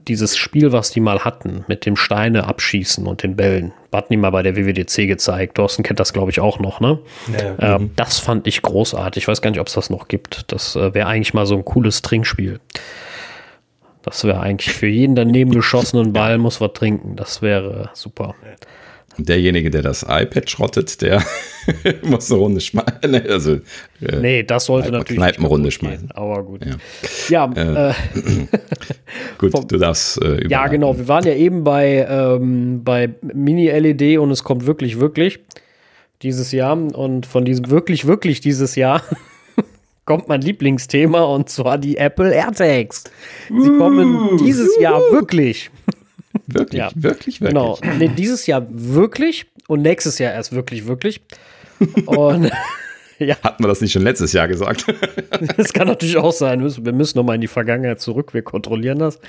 dieses 0.08 0.38
Spiel, 0.38 0.72
was 0.72 0.91
die 0.91 0.99
mal 0.99 1.20
hatten, 1.20 1.66
mit 1.68 1.86
dem 1.86 1.95
Steine 1.95 2.45
abschießen 2.45 3.06
und 3.08 3.24
den 3.24 3.36
Bällen, 3.36 3.74
hatten 3.91 4.14
die 4.14 4.18
mal 4.18 4.30
bei 4.30 4.43
der 4.43 4.56
WWDC 4.56 5.08
gezeigt. 5.08 5.56
Thorsten 5.56 5.84
kennt 5.84 5.99
das, 5.99 6.14
glaube 6.14 6.32
ich, 6.32 6.39
auch 6.39 6.60
noch, 6.60 6.80
ne? 6.80 6.99
Ja. 7.60 7.78
Äh, 7.78 7.89
das 7.95 8.20
fand 8.20 8.47
ich 8.47 8.62
großartig. 8.62 9.24
Ich 9.24 9.28
weiß 9.28 9.41
gar 9.41 9.49
nicht, 9.49 9.60
ob 9.60 9.68
es 9.68 9.74
das 9.74 9.89
noch 9.89 10.08
gibt. 10.08 10.51
Das 10.51 10.76
äh, 10.76 10.93
wäre 10.93 11.08
eigentlich 11.08 11.34
mal 11.34 11.45
so 11.45 11.56
ein 11.56 11.66
cooles 11.66 12.01
Trinkspiel. 12.01 12.60
Das 14.03 14.24
wäre 14.24 14.39
eigentlich 14.39 14.74
für 14.74 14.88
jeden 14.88 15.16
daneben 15.16 15.51
geschossenen 15.56 16.14
Ball 16.14 16.38
muss 16.38 16.62
was 16.62 16.74
trinken. 16.74 17.16
Das 17.16 17.41
wäre 17.41 17.89
super. 17.93 18.36
Derjenige, 19.18 19.70
der 19.70 19.82
das 19.82 20.03
iPad 20.03 20.49
schrottet, 20.49 21.01
der 21.01 21.24
muss 22.03 22.32
eine 22.32 22.39
Runde 22.39 22.61
schmeißen. 22.61 23.16
Also, 23.30 23.53
äh, 24.01 24.20
nee, 24.22 24.43
das 24.43 24.66
sollte 24.66 24.91
natürlich. 24.91 25.18
Kneipenrunde 25.18 25.72
schmeißen. 25.72 26.11
Aber 26.11 26.43
gut. 26.43 26.66
Ja, 26.66 26.76
ja 27.30 27.51
äh, 27.55 27.89
äh, 27.89 27.93
gut, 29.38 29.51
vom, 29.51 29.68
du 29.68 29.78
darfst. 29.78 30.22
Äh, 30.22 30.47
ja, 30.47 30.68
genau. 30.68 30.97
Wir 30.97 31.07
waren 31.07 31.26
ja 31.26 31.34
eben 31.34 31.63
bei, 31.63 32.05
ähm, 32.09 32.84
bei 32.84 33.09
Mini-LED 33.22 34.20
und 34.20 34.32
es 34.32 34.43
kommt 34.43 34.66
wirklich, 34.66 34.99
wirklich 34.99 35.39
dieses 36.22 36.51
Jahr. 36.51 36.76
Und 36.76 37.26
von 37.26 37.45
diesem 37.45 37.70
wirklich, 37.70 38.07
wirklich 38.07 38.41
dieses 38.41 38.76
Jahr 38.76 39.01
kommt 40.05 40.28
mein 40.28 40.41
Lieblingsthema 40.41 41.24
und 41.24 41.49
zwar 41.49 41.78
die 41.78 41.97
Apple 41.97 42.34
AirTags. 42.34 43.05
Sie 43.47 43.78
kommen 43.78 44.38
dieses 44.38 44.78
Jahr 44.80 44.99
wirklich. 45.11 45.72
Wirklich, 46.48 46.80
ja. 46.80 46.92
wirklich, 46.96 47.42
wirklich. 47.42 47.50
Genau. 47.50 47.80
Nee, 47.98 48.10
dieses 48.10 48.48
Jahr 48.48 48.66
wirklich 48.70 49.46
und 49.68 49.82
nächstes 49.82 50.20
Jahr 50.20 50.34
erst 50.34 50.54
wirklich, 50.54 50.88
wirklich. 50.88 51.22
Und 52.06 52.52
ja. 53.20 53.36
Hatten 53.44 53.64
wir 53.64 53.68
das 53.68 53.82
nicht 53.82 53.92
schon 53.92 54.04
letztes 54.04 54.34
Jahr 54.34 54.48
gesagt? 54.48 54.86
das 55.58 55.74
kann 55.74 55.88
natürlich 55.88 56.18
auch 56.18 56.32
sein. 56.32 56.62
Wir 56.64 56.94
müssen 56.94 57.18
nochmal 57.18 57.36
in 57.36 57.42
die 57.42 57.48
Vergangenheit 57.48 58.02
zurück. 58.02 58.34
Wir 58.34 58.42
kontrollieren 58.42 59.00
das. 59.00 59.20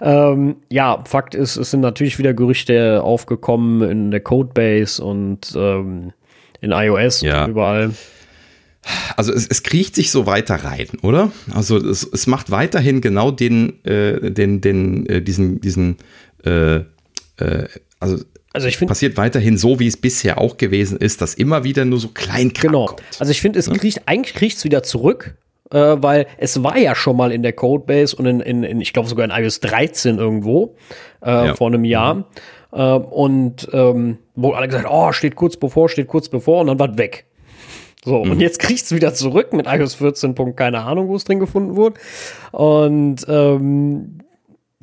Ähm, 0.00 0.56
ja, 0.70 1.02
Fakt 1.06 1.34
ist, 1.34 1.56
es 1.56 1.70
sind 1.70 1.80
natürlich 1.80 2.18
wieder 2.18 2.34
Gerüchte 2.34 3.02
aufgekommen 3.02 3.88
in 3.88 4.10
der 4.10 4.20
Codebase 4.20 5.02
und 5.02 5.52
ähm, 5.56 6.12
in 6.60 6.72
iOS 6.72 7.20
ja. 7.22 7.44
und 7.44 7.50
überall. 7.50 7.90
Also 9.16 9.32
es, 9.32 9.46
es 9.46 9.62
kriecht 9.62 9.94
sich 9.94 10.10
so 10.10 10.26
weiter 10.26 10.56
rein, 10.56 10.88
oder? 11.02 11.32
Also 11.52 11.78
es, 11.78 12.02
es 12.04 12.26
macht 12.26 12.50
weiterhin 12.50 13.00
genau 13.00 13.30
den, 13.30 13.84
äh, 13.84 14.30
den, 14.30 14.60
den, 14.60 15.06
äh, 15.06 15.22
diesen, 15.22 15.60
diesen 15.60 15.96
äh, 16.44 16.76
äh, 17.38 17.68
also 18.00 18.24
also 18.54 18.68
ich 18.68 18.76
finde 18.76 18.92
passiert 18.92 19.16
weiterhin 19.16 19.58
so, 19.58 19.80
wie 19.80 19.88
es 19.88 19.96
bisher 19.96 20.38
auch 20.38 20.56
gewesen 20.56 20.96
ist, 20.98 21.20
dass 21.20 21.34
immer 21.34 21.64
wieder 21.64 21.84
nur 21.84 21.98
so 21.98 22.08
klein 22.08 22.52
Genau. 22.52 22.86
Kommt. 22.86 23.02
Also 23.18 23.32
ich 23.32 23.40
finde, 23.40 23.58
es 23.58 23.66
ja? 23.66 23.72
kriecht, 23.74 24.02
eigentlich 24.06 24.34
kriecht 24.34 24.58
es 24.58 24.64
wieder 24.64 24.84
zurück, 24.84 25.34
äh, 25.72 25.76
weil 25.76 26.28
es 26.38 26.62
war 26.62 26.78
ja 26.78 26.94
schon 26.94 27.16
mal 27.16 27.32
in 27.32 27.42
der 27.42 27.52
Codebase 27.52 28.14
und 28.14 28.26
in, 28.26 28.38
in, 28.38 28.62
in 28.62 28.80
ich 28.80 28.92
glaube 28.92 29.08
sogar 29.08 29.24
in 29.24 29.32
iOS 29.32 29.58
13 29.58 30.18
irgendwo 30.18 30.76
äh, 31.20 31.30
ja. 31.48 31.54
vor 31.56 31.66
einem 31.66 31.84
Jahr. 31.84 32.14
Mhm. 32.14 32.24
Äh, 32.72 32.92
und 32.92 33.68
ähm, 33.72 34.18
wo 34.36 34.52
alle 34.52 34.68
gesagt, 34.68 34.86
oh, 34.88 35.10
steht 35.10 35.34
kurz 35.34 35.56
bevor, 35.56 35.88
steht 35.88 36.06
kurz 36.06 36.28
bevor 36.28 36.60
und 36.60 36.68
dann 36.68 36.78
war 36.78 36.92
es 36.92 36.96
weg. 36.96 37.26
So, 38.04 38.24
mhm. 38.24 38.32
und 38.32 38.40
jetzt 38.40 38.60
kriegt's 38.60 38.94
wieder 38.94 39.14
zurück 39.14 39.52
mit 39.52 39.66
iOS 39.66 39.94
14. 39.94 40.34
keine 40.54 40.82
Ahnung, 40.82 41.08
wo 41.08 41.16
es 41.16 41.24
drin 41.24 41.40
gefunden 41.40 41.74
wurde. 41.74 41.98
Und 42.52 43.26
ähm, 43.28 44.18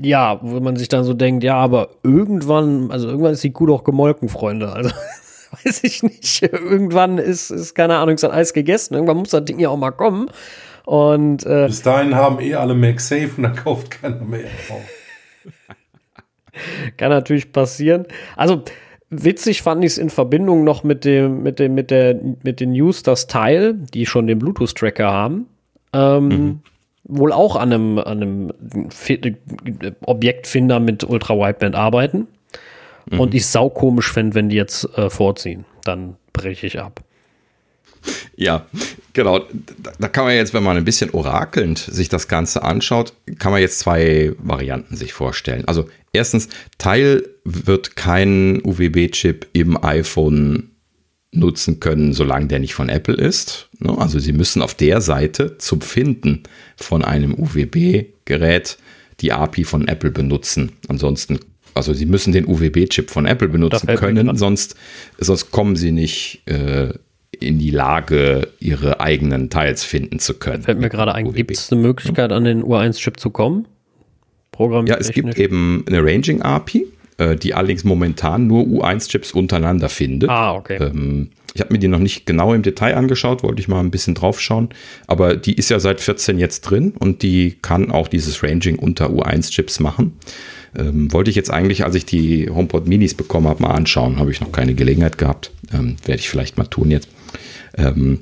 ja, 0.04 0.40
wo 0.42 0.60
man 0.60 0.76
sich 0.76 0.88
dann 0.88 1.04
so 1.04 1.14
denkt, 1.14 1.44
ja, 1.44 1.56
aber 1.56 1.90
irgendwann, 2.04 2.92
also 2.92 3.08
irgendwann 3.08 3.34
ist 3.34 3.44
die 3.44 3.52
Kuh 3.52 3.66
doch 3.66 3.84
gemolken, 3.84 4.30
Freunde. 4.30 4.72
Also 4.72 4.90
weiß 5.64 5.84
ich 5.84 6.04
nicht. 6.04 6.42
Irgendwann 6.44 7.18
ist, 7.18 7.50
ist 7.50 7.76
keine 7.76 7.98
Ahnung, 7.98 8.16
ist 8.16 8.24
das 8.24 8.32
Eis 8.32 8.54
gegessen. 8.54 8.94
Irgendwann 8.96 9.18
muss 9.18 9.30
das 9.30 9.46
Ding 9.46 9.60
ja 9.60 9.70
auch 9.70 9.78
mal 9.78 9.92
kommen. 9.92 10.30
Und 10.86 11.46
äh, 11.46 11.68
bis 11.68 11.84
dahin 11.84 12.16
haben 12.16 12.40
eh 12.40 12.56
alle 12.56 12.74
MagSafe 12.74 13.32
und 13.38 13.44
dann 13.44 13.56
kauft 13.56 13.92
keiner 13.92 14.24
mehr. 14.24 14.50
Kann 16.98 17.10
natürlich 17.10 17.52
passieren. 17.52 18.06
Also 18.36 18.64
witzig 19.10 19.62
fand 19.62 19.84
ich 19.84 19.92
es 19.92 19.98
in 19.98 20.10
Verbindung 20.10 20.64
noch 20.64 20.84
mit 20.84 21.06
dem, 21.06 21.44
mit 21.44 21.60
dem, 21.60 21.76
mit 21.76 21.92
der, 21.92 22.20
mit 22.44 22.60
den 22.60 22.72
News, 22.72 23.04
das 23.04 23.28
Teil, 23.28 23.74
die 23.74 24.06
schon 24.06 24.28
den 24.28 24.40
Bluetooth-Tracker 24.40 25.12
haben. 25.12 25.48
Ähm, 25.94 26.28
mhm 26.28 26.60
wohl 27.04 27.32
auch 27.32 27.56
an 27.56 27.74
einem, 27.74 27.98
an 27.98 28.22
einem 28.22 28.54
Objektfinder 30.02 30.80
mit 30.80 31.04
Ultra-Wideband 31.04 31.76
arbeiten. 31.76 32.28
Mhm. 33.10 33.20
Und 33.20 33.34
ich 33.34 33.48
sau 33.48 33.70
komisch 33.70 34.12
fände, 34.12 34.36
wenn 34.36 34.50
die 34.50 34.56
jetzt 34.56 34.86
äh, 34.98 35.10
vorziehen. 35.10 35.66
Dann 35.84 36.16
breche 36.34 36.68
ich 36.68 36.80
ab. 36.80 37.02
Ja, 38.36 38.66
genau. 39.14 39.42
Da 40.00 40.08
kann 40.08 40.26
man 40.26 40.34
jetzt, 40.34 40.54
wenn 40.54 40.64
man 40.64 40.78
ein 40.78 40.86
bisschen 40.86 41.12
orakelnd 41.12 41.78
sich 41.78 42.10
das 42.10 42.28
Ganze 42.28 42.64
anschaut, 42.64 43.14
kann 43.38 43.52
man 43.52 43.62
jetzt 43.62 43.80
zwei 43.80 44.34
Varianten 44.40 44.96
sich 44.96 45.14
vorstellen. 45.14 45.66
Also 45.68 45.88
erstens, 46.12 46.50
Teil 46.78 47.24
wird 47.44 47.96
kein 47.96 48.62
UWB-Chip 48.64 49.48
im 49.54 49.82
iPhone 49.84 50.71
nutzen 51.32 51.80
können, 51.80 52.14
solange 52.14 52.48
der 52.48 52.60
nicht 52.60 52.74
von 52.74 52.90
Apple 52.90 53.16
ist. 53.16 53.70
Ne? 53.80 53.98
Also 53.98 54.20
Sie 54.20 54.34
müssen 54.34 54.62
auf 54.62 54.74
der 54.74 55.02
Seite 55.02 55.58
zum 55.58 55.82
Finden 55.82 56.44
von 56.76 57.04
einem 57.04 57.34
UWB-Gerät 57.34 58.78
die 59.22 59.32
API 59.32 59.64
von 59.64 59.88
Apple 59.88 60.12
benutzen. 60.12 60.74
Ansonsten, 60.88 61.40
also 61.74 61.94
Sie 61.94 62.06
müssen 62.06 62.34
den 62.34 62.46
UWB-Chip 62.48 63.10
von 63.10 63.26
Apple 63.26 63.48
benutzen 63.48 63.88
können, 63.96 64.36
sonst, 64.36 64.76
sonst 65.20 65.52
kommen 65.52 65.76
Sie 65.76 65.92
nicht 65.92 66.42
äh, 66.48 66.94
in 67.40 67.60
die 67.60 67.72
Lage, 67.72 68.50
Ihre 68.60 69.00
eigenen 69.00 69.50
Teils 69.50 69.84
finden 69.84 70.20
zu 70.20 70.34
können. 70.34 70.64
Fällt 70.64 70.80
mir 70.80 70.90
gerade 70.90 71.16
ein, 71.16 71.32
gibt 71.32 71.52
es 71.52 71.72
eine 71.72 71.82
Möglichkeit, 71.82 72.32
an 72.32 72.44
den 72.44 72.64
U1-Chip 72.64 73.20
zu 73.20 73.30
kommen? 73.30 73.68
Ja, 74.86 74.98
es 74.98 75.12
gibt 75.12 75.40
eben 75.40 75.86
eine 75.88 76.04
Ranging-API 76.04 76.80
äh, 76.82 76.91
die 77.36 77.54
allerdings 77.54 77.84
momentan 77.84 78.48
nur 78.48 78.64
U1-Chips 78.64 79.32
untereinander 79.32 79.90
findet. 79.90 80.30
Ah, 80.30 80.56
okay. 80.56 80.78
Ähm, 80.82 81.30
ich 81.54 81.62
habe 81.62 81.74
mir 81.74 81.80
die 81.80 81.88
noch 81.88 82.00
nicht 82.00 82.26
genau 82.26 82.54
im 82.54 82.62
Detail 82.62 82.96
angeschaut, 82.96 83.44
wollte 83.44 83.62
ich 83.62 83.68
mal 83.68 83.82
ein 83.82 83.92
bisschen 83.92 84.16
drauf 84.16 84.40
schauen. 84.40 84.70
Aber 85.08 85.36
die 85.36 85.54
ist 85.54 85.70
ja 85.70 85.80
seit 85.80 86.00
14 86.00 86.40
jetzt 86.40 86.62
drin 86.62 86.94
und 86.98 87.24
die 87.24 87.58
kann 87.62 87.92
auch 87.92 88.08
dieses 88.08 88.42
Ranging 88.42 88.78
unter 88.78 89.10
U1-Chips 89.10 89.80
machen. 89.80 90.18
Ähm, 90.78 91.12
wollte 91.12 91.30
ich 91.30 91.36
jetzt 91.36 91.52
eigentlich, 91.52 91.84
als 91.84 91.96
ich 91.96 92.06
die 92.06 92.50
HomePod 92.50 92.88
Minis 92.88 93.14
bekommen 93.14 93.48
habe, 93.48 93.64
mal 93.64 93.72
anschauen. 93.72 94.18
Habe 94.18 94.32
ich 94.32 94.40
noch 94.40 94.54
keine 94.54 94.74
Gelegenheit 94.74 95.18
gehabt. 95.18 95.52
Ähm, 95.74 95.98
Werde 96.06 96.22
ich 96.22 96.30
vielleicht 96.30 96.58
mal 96.58 96.66
tun 96.66 96.90
jetzt. 96.90 97.10
Ähm, 97.78 98.22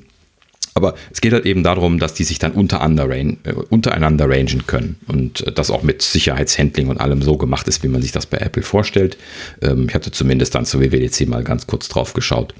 aber 0.74 0.94
es 1.10 1.20
geht 1.20 1.32
halt 1.32 1.46
eben 1.46 1.62
darum, 1.62 1.98
dass 1.98 2.14
die 2.14 2.24
sich 2.24 2.38
dann 2.38 2.52
untereinander, 2.52 3.10
äh, 3.10 3.34
untereinander 3.70 4.28
rangen 4.28 4.66
können 4.66 4.96
und 5.06 5.46
äh, 5.46 5.52
das 5.52 5.70
auch 5.70 5.82
mit 5.82 6.02
Sicherheitshandling 6.02 6.88
und 6.88 7.00
allem 7.00 7.22
so 7.22 7.36
gemacht 7.36 7.66
ist, 7.68 7.82
wie 7.82 7.88
man 7.88 8.02
sich 8.02 8.12
das 8.12 8.26
bei 8.26 8.38
Apple 8.38 8.62
vorstellt. 8.62 9.16
Ähm, 9.62 9.86
ich 9.88 9.94
hatte 9.94 10.10
zumindest 10.10 10.54
dann 10.54 10.64
zur 10.64 10.80
WWDC 10.80 11.28
mal 11.28 11.44
ganz 11.44 11.66
kurz 11.66 11.88
drauf 11.88 12.12
geschaut. 12.12 12.54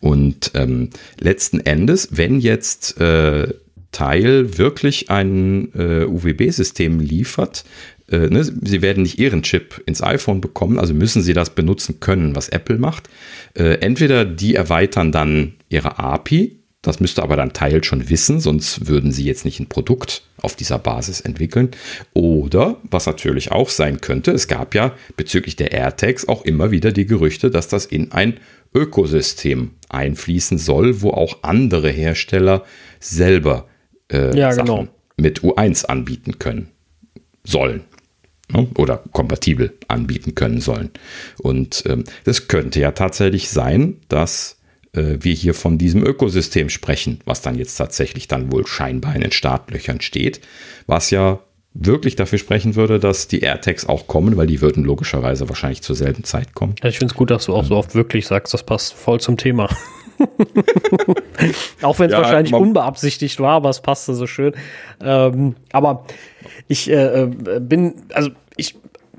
Und 0.00 0.50
ähm, 0.54 0.90
letzten 1.18 1.60
Endes, 1.60 2.08
wenn 2.12 2.40
jetzt 2.40 3.00
äh, 3.00 3.54
Teil 3.92 4.58
wirklich 4.58 5.10
ein 5.10 5.72
äh, 5.74 6.04
UWB-System 6.04 7.00
liefert, 7.00 7.64
äh, 8.10 8.28
ne, 8.28 8.44
Sie 8.44 8.82
werden 8.82 9.04
nicht 9.04 9.18
Ihren 9.18 9.42
Chip 9.42 9.82
ins 9.86 10.02
iPhone 10.02 10.40
bekommen, 10.42 10.78
also 10.78 10.92
müssen 10.92 11.22
Sie 11.22 11.32
das 11.32 11.50
benutzen 11.50 12.00
können, 12.00 12.36
was 12.36 12.50
Apple 12.50 12.78
macht. 12.78 13.08
Entweder 13.54 14.24
die 14.24 14.56
erweitern 14.56 15.12
dann 15.12 15.54
ihre 15.68 16.00
API 16.00 16.58
das 16.84 17.00
müsste 17.00 17.22
aber 17.22 17.36
dann 17.36 17.52
Teil 17.52 17.82
schon 17.82 18.08
wissen, 18.08 18.40
sonst 18.40 18.86
würden 18.86 19.10
sie 19.10 19.24
jetzt 19.24 19.44
nicht 19.44 19.58
ein 19.58 19.68
Produkt 19.68 20.22
auf 20.40 20.54
dieser 20.54 20.78
Basis 20.78 21.20
entwickeln. 21.20 21.70
Oder, 22.12 22.76
was 22.90 23.06
natürlich 23.06 23.52
auch 23.52 23.70
sein 23.70 24.00
könnte, 24.00 24.30
es 24.30 24.48
gab 24.48 24.74
ja 24.74 24.92
bezüglich 25.16 25.56
der 25.56 25.72
AirTags 25.72 26.28
auch 26.28 26.44
immer 26.44 26.70
wieder 26.70 26.92
die 26.92 27.06
Gerüchte, 27.06 27.50
dass 27.50 27.68
das 27.68 27.86
in 27.86 28.12
ein 28.12 28.38
Ökosystem 28.74 29.70
einfließen 29.88 30.58
soll, 30.58 31.00
wo 31.00 31.10
auch 31.10 31.38
andere 31.42 31.90
Hersteller 31.90 32.64
selber 33.00 33.68
äh, 34.12 34.36
ja, 34.36 34.52
Sachen 34.52 34.66
genau. 34.66 34.88
mit 35.16 35.40
U1 35.40 35.86
anbieten 35.86 36.38
können 36.38 36.68
sollen 37.44 37.84
ne? 38.52 38.68
oder 38.76 39.02
kompatibel 39.12 39.72
anbieten 39.88 40.34
können 40.34 40.60
sollen. 40.60 40.90
Und 41.38 41.84
ähm, 41.86 42.04
das 42.24 42.48
könnte 42.48 42.80
ja 42.80 42.92
tatsächlich 42.92 43.48
sein, 43.50 44.00
dass 44.08 44.58
äh, 44.94 45.18
wir 45.20 45.34
hier 45.34 45.54
von 45.54 45.78
diesem 45.78 46.04
Ökosystem 46.04 46.68
sprechen, 46.68 47.20
was 47.24 47.42
dann 47.42 47.56
jetzt 47.56 47.76
tatsächlich 47.76 48.28
dann 48.28 48.52
wohl 48.52 48.66
scheinbar 48.66 49.14
in 49.14 49.22
den 49.22 49.32
Startlöchern 49.32 50.00
steht, 50.00 50.40
was 50.86 51.10
ja 51.10 51.40
wirklich 51.74 52.14
dafür 52.14 52.38
sprechen 52.38 52.76
würde, 52.76 53.00
dass 53.00 53.26
die 53.26 53.40
AirTags 53.40 53.86
auch 53.86 54.06
kommen, 54.06 54.36
weil 54.36 54.46
die 54.46 54.60
würden 54.60 54.84
logischerweise 54.84 55.48
wahrscheinlich 55.48 55.82
zur 55.82 55.96
selben 55.96 56.22
Zeit 56.22 56.54
kommen. 56.54 56.76
Ja, 56.82 56.88
ich 56.88 56.98
finde 56.98 57.12
es 57.12 57.16
gut, 57.16 57.30
dass 57.30 57.46
du 57.46 57.54
auch 57.54 57.64
so 57.64 57.76
oft 57.76 57.96
wirklich 57.96 58.26
sagst, 58.26 58.54
das 58.54 58.62
passt 58.62 58.94
voll 58.94 59.20
zum 59.20 59.36
Thema. 59.36 59.68
auch 61.82 61.98
wenn 61.98 62.06
es 62.06 62.12
ja, 62.12 62.18
wahrscheinlich 62.18 62.54
unbeabsichtigt 62.54 63.40
war, 63.40 63.54
aber 63.54 63.70
es 63.70 63.80
passte 63.82 64.14
so 64.14 64.28
schön. 64.28 64.54
Ähm, 65.02 65.56
aber 65.72 66.06
ich 66.68 66.88
äh, 66.88 67.22
äh 67.22 67.60
bin, 67.60 67.94
also 68.12 68.30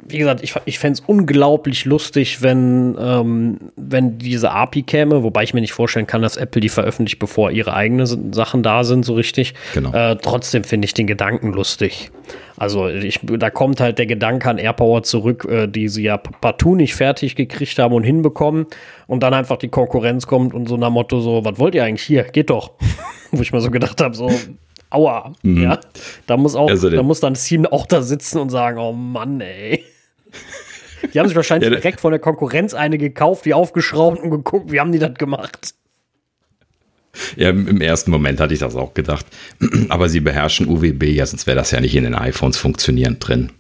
wie 0.08 0.20
gesagt, 0.20 0.44
ich, 0.44 0.54
ich 0.66 0.78
fände 0.78 1.00
es 1.00 1.08
unglaublich 1.08 1.86
lustig, 1.86 2.44
wenn, 2.44 2.96
ähm, 3.00 3.58
wenn 3.76 4.20
diese 4.20 4.52
API 4.52 4.84
käme, 4.84 5.24
wobei 5.24 5.44
ich 5.44 5.56
mir 5.56 5.62
nicht 5.62 5.74
vorstellen 5.74 6.06
kann, 6.06 6.22
dass 6.22 6.38
Apple 6.38 6.62
die 6.62 6.70
veröffentlicht, 6.70 7.18
bevor 7.18 7.50
ihre 7.50 7.74
eigenen 7.74 8.32
Sachen 8.32 8.62
da 8.62 8.84
sind, 8.84 9.04
so 9.04 9.16
richtig. 9.16 9.56
Genau. 9.74 9.92
Äh, 9.94 10.18
trotzdem 10.18 10.64
finde 10.64 10.86
ich 10.86 10.94
den 10.94 11.08
Gedanken 11.08 11.54
lustig. 11.54 12.12
Also 12.56 12.88
ich, 12.88 13.20
da 13.24 13.50
kommt 13.50 13.82
halt 13.82 13.98
der 13.98 14.06
Gedanke 14.06 14.48
an 14.48 14.60
AirPower 14.60 15.02
zurück, 15.02 15.46
äh, 15.50 15.68
die 15.68 15.88
sie 15.88 16.04
ja 16.04 16.18
partout 16.18 16.76
nicht 16.76 16.94
fertig 16.94 17.36
gekriegt 17.36 17.80
haben 17.80 17.96
und 17.96 18.04
hinbekommen 18.04 18.68
und 19.08 19.24
dann 19.24 19.34
einfach 19.34 19.58
die 19.58 19.70
Konkurrenz 19.70 20.28
kommt 20.28 20.54
und 20.54 20.70
so 20.70 20.78
nach 20.78 20.92
Motto 20.92 21.20
so, 21.20 21.44
was 21.44 21.58
wollt 21.58 21.74
ihr 21.74 21.84
eigentlich 21.84 22.06
hier? 22.06 22.24
Geht 22.26 22.52
doch. 22.52 22.74
Wo 23.32 23.42
ich 23.42 23.52
mir 23.52 23.60
so 23.60 23.72
gedacht 23.72 24.00
habe, 24.02 24.16
so, 24.16 24.30
aua. 24.92 25.34
Mhm. 25.42 25.64
Ja, 25.64 25.80
da 26.28 26.38
muss 26.38 26.56
auch, 26.56 26.70
also 26.70 26.92
da 26.92 27.02
muss 27.02 27.20
dann 27.20 27.34
das 27.34 27.44
Team 27.44 27.66
auch 27.66 27.88
da 27.88 28.04
sitzen 28.04 28.40
und 28.40 28.52
sagen, 28.52 28.78
oh 28.78 28.94
Mann, 28.94 29.42
ey. 29.42 29.84
Die 31.14 31.20
haben 31.20 31.28
sich 31.28 31.36
wahrscheinlich 31.36 31.70
ja, 31.70 31.76
direkt 31.76 32.02
von 32.02 32.12
der 32.12 32.20
Konkurrenz 32.20 32.74
eine 32.74 32.98
gekauft, 32.98 33.46
die 33.46 33.54
aufgeschraubt 33.54 34.22
und 34.22 34.32
geguckt, 34.32 34.72
wie 34.72 34.80
haben 34.80 34.92
die 34.92 35.00
das 35.00 35.14
gemacht. 35.16 35.76
Ja, 37.36 37.50
im 37.50 37.80
ersten 37.80 38.12
Moment 38.12 38.40
hatte 38.40 38.54
ich 38.54 38.60
das 38.60 38.76
auch 38.76 38.94
gedacht. 38.94 39.26
Aber 39.90 40.10
sie 40.10 40.20
beherrschen 40.20 40.68
UWB, 40.68 41.04
ja, 41.04 41.26
sonst 41.26 41.48
wäre 41.48 41.56
das 41.56 41.72
ja 41.72 41.80
nicht 41.80 41.96
in 41.96 42.04
den 42.04 42.16
iPhones 42.16 42.58
funktionierend 42.58 43.26
drin. 43.26 43.52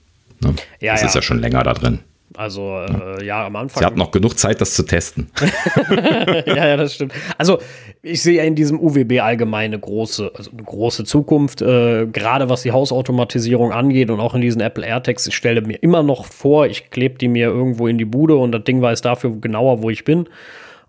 Ne? 0.42 0.56
Ja, 0.80 0.94
das 0.94 1.02
ja. 1.02 1.08
ist 1.08 1.16
ja 1.16 1.22
schon 1.22 1.40
länger 1.40 1.64
da 1.64 1.74
drin. 1.74 2.00
Also 2.34 2.80
äh, 2.80 3.26
ja, 3.26 3.46
am 3.46 3.56
Anfang. 3.56 3.80
Sie 3.80 3.86
hat 3.86 3.96
noch 3.96 4.12
genug 4.12 4.38
Zeit, 4.38 4.60
das 4.60 4.74
zu 4.74 4.84
testen. 4.84 5.30
ja, 6.46 6.68
ja, 6.68 6.78
das 6.78 6.96
stimmt. 6.96 7.14
Also 7.38 7.60
ich 8.02 8.22
sehe 8.22 8.44
in 8.44 8.56
diesem 8.56 8.80
UWB 8.80 9.22
allgemein 9.22 9.72
eine 9.72 9.80
große, 9.80 10.32
also 10.36 10.52
eine 10.52 10.64
große 10.64 11.06
Zukunft, 11.06 11.62
äh, 11.62 12.08
gerade 12.08 12.50
was 12.50 12.64
die 12.64 12.72
Hausautomatisierung 12.72 13.72
angeht 13.72 14.10
und 14.10 14.20
auch 14.20 14.36
in 14.36 14.42
diesen 14.42 14.62
Apple 14.62 14.86
AirTags. 14.86 15.28
Ich 15.28 15.36
stelle 15.36 15.62
mir 15.62 15.82
immer 15.82 16.04
noch 16.04 16.26
vor, 16.26 16.68
ich 16.68 16.90
klebe 16.90 17.18
die 17.18 17.28
mir 17.28 17.48
irgendwo 17.48 17.88
in 17.88 17.98
die 17.98 18.06
Bude 18.06 18.36
und 18.36 18.52
das 18.52 18.64
Ding 18.64 18.82
weiß 18.82 19.02
dafür 19.02 19.32
genauer, 19.40 19.82
wo 19.82 19.90
ich 19.90 20.04
bin. 20.04 20.28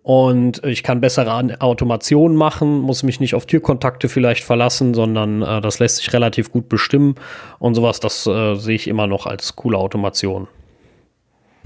Und 0.03 0.65
ich 0.65 0.85
kann 0.85 1.01
bessere 1.01 1.61
Automationen 1.61 2.37
machen, 2.37 2.79
muss 2.79 3.03
mich 3.03 3.19
nicht 3.19 3.35
auf 3.35 3.47
Türkontakte 3.47 4.09
vielleicht 4.09 4.45
verlassen, 4.45 4.95
sondern 4.95 5.43
äh, 5.43 5.61
das 5.61 5.81
lässt 5.81 5.97
sich 5.97 6.13
relativ 6.13 6.53
gut 6.53 6.69
bestimmen. 6.69 7.17
Und 7.59 7.75
sowas, 7.75 7.99
das 7.99 8.25
äh, 8.27 8.55
sehe 8.55 8.77
ich 8.77 8.87
immer 8.87 9.09
noch 9.09 9.27
als 9.27 9.57
coole 9.57 9.77
Automation. 9.77 10.47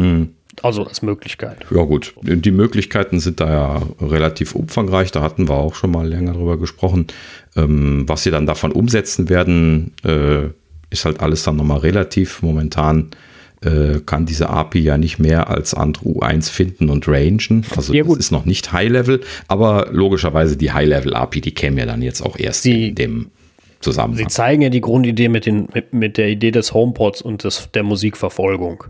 Hm. 0.01 0.29
Also 0.63 0.85
als 0.85 1.01
Möglichkeit. 1.01 1.59
Ja 1.71 1.83
gut, 1.85 2.15
die 2.23 2.51
Möglichkeiten 2.51 3.21
sind 3.21 3.41
da 3.41 3.51
ja 3.51 3.83
relativ 4.01 4.55
umfangreich. 4.55 5.11
Da 5.13 5.23
hatten 5.23 5.49
wir 5.49 5.55
auch 5.55 5.75
schon 5.75 5.91
mal 5.91 6.07
länger 6.07 6.33
drüber 6.33 6.59
gesprochen. 6.59 7.07
Ähm, 7.57 8.05
was 8.07 8.25
sie 8.25 8.31
dann 8.31 8.47
davon 8.47 8.73
umsetzen 8.73 9.29
werden, 9.29 9.93
äh, 10.05 10.49
ist 10.91 11.05
halt 11.05 11.21
alles 11.21 11.45
dann 11.45 11.57
nochmal 11.57 11.79
relativ. 11.79 12.43
Momentan 12.43 13.11
äh, 13.63 14.01
kann 14.05 14.27
diese 14.27 14.51
API 14.51 14.81
ja 14.81 14.99
nicht 14.99 15.19
mehr 15.19 15.49
als 15.49 15.73
andere 15.73 16.05
U1 16.05 16.51
finden 16.51 16.91
und 16.91 17.07
rangen. 17.09 17.65
Also 17.77 17.95
ja, 17.95 18.05
das 18.05 18.17
ist 18.17 18.31
noch 18.33 18.45
nicht 18.45 18.73
High-Level, 18.73 19.21
aber 19.49 19.89
logischerweise 19.93 20.57
die 20.57 20.73
High-Level-API, 20.73 21.41
die 21.41 21.55
käme 21.55 21.81
ja 21.81 21.87
dann 21.87 22.03
jetzt 22.03 22.23
auch 22.23 22.39
erst 22.39 22.65
die, 22.65 22.89
in 22.89 22.95
dem 22.97 23.31
Zusammenhang. 23.81 24.19
Sie 24.19 24.27
zeigen 24.27 24.63
ja 24.63 24.69
die 24.69 24.81
Grundidee 24.81 25.29
mit, 25.29 25.47
den, 25.47 25.69
mit, 25.73 25.95
mit 25.95 26.19
der 26.19 26.29
Idee 26.29 26.51
des 26.51 26.75
HomePods 26.75 27.23
und 27.23 27.45
des, 27.45 27.69
der 27.73 27.83
Musikverfolgung. 27.83 28.85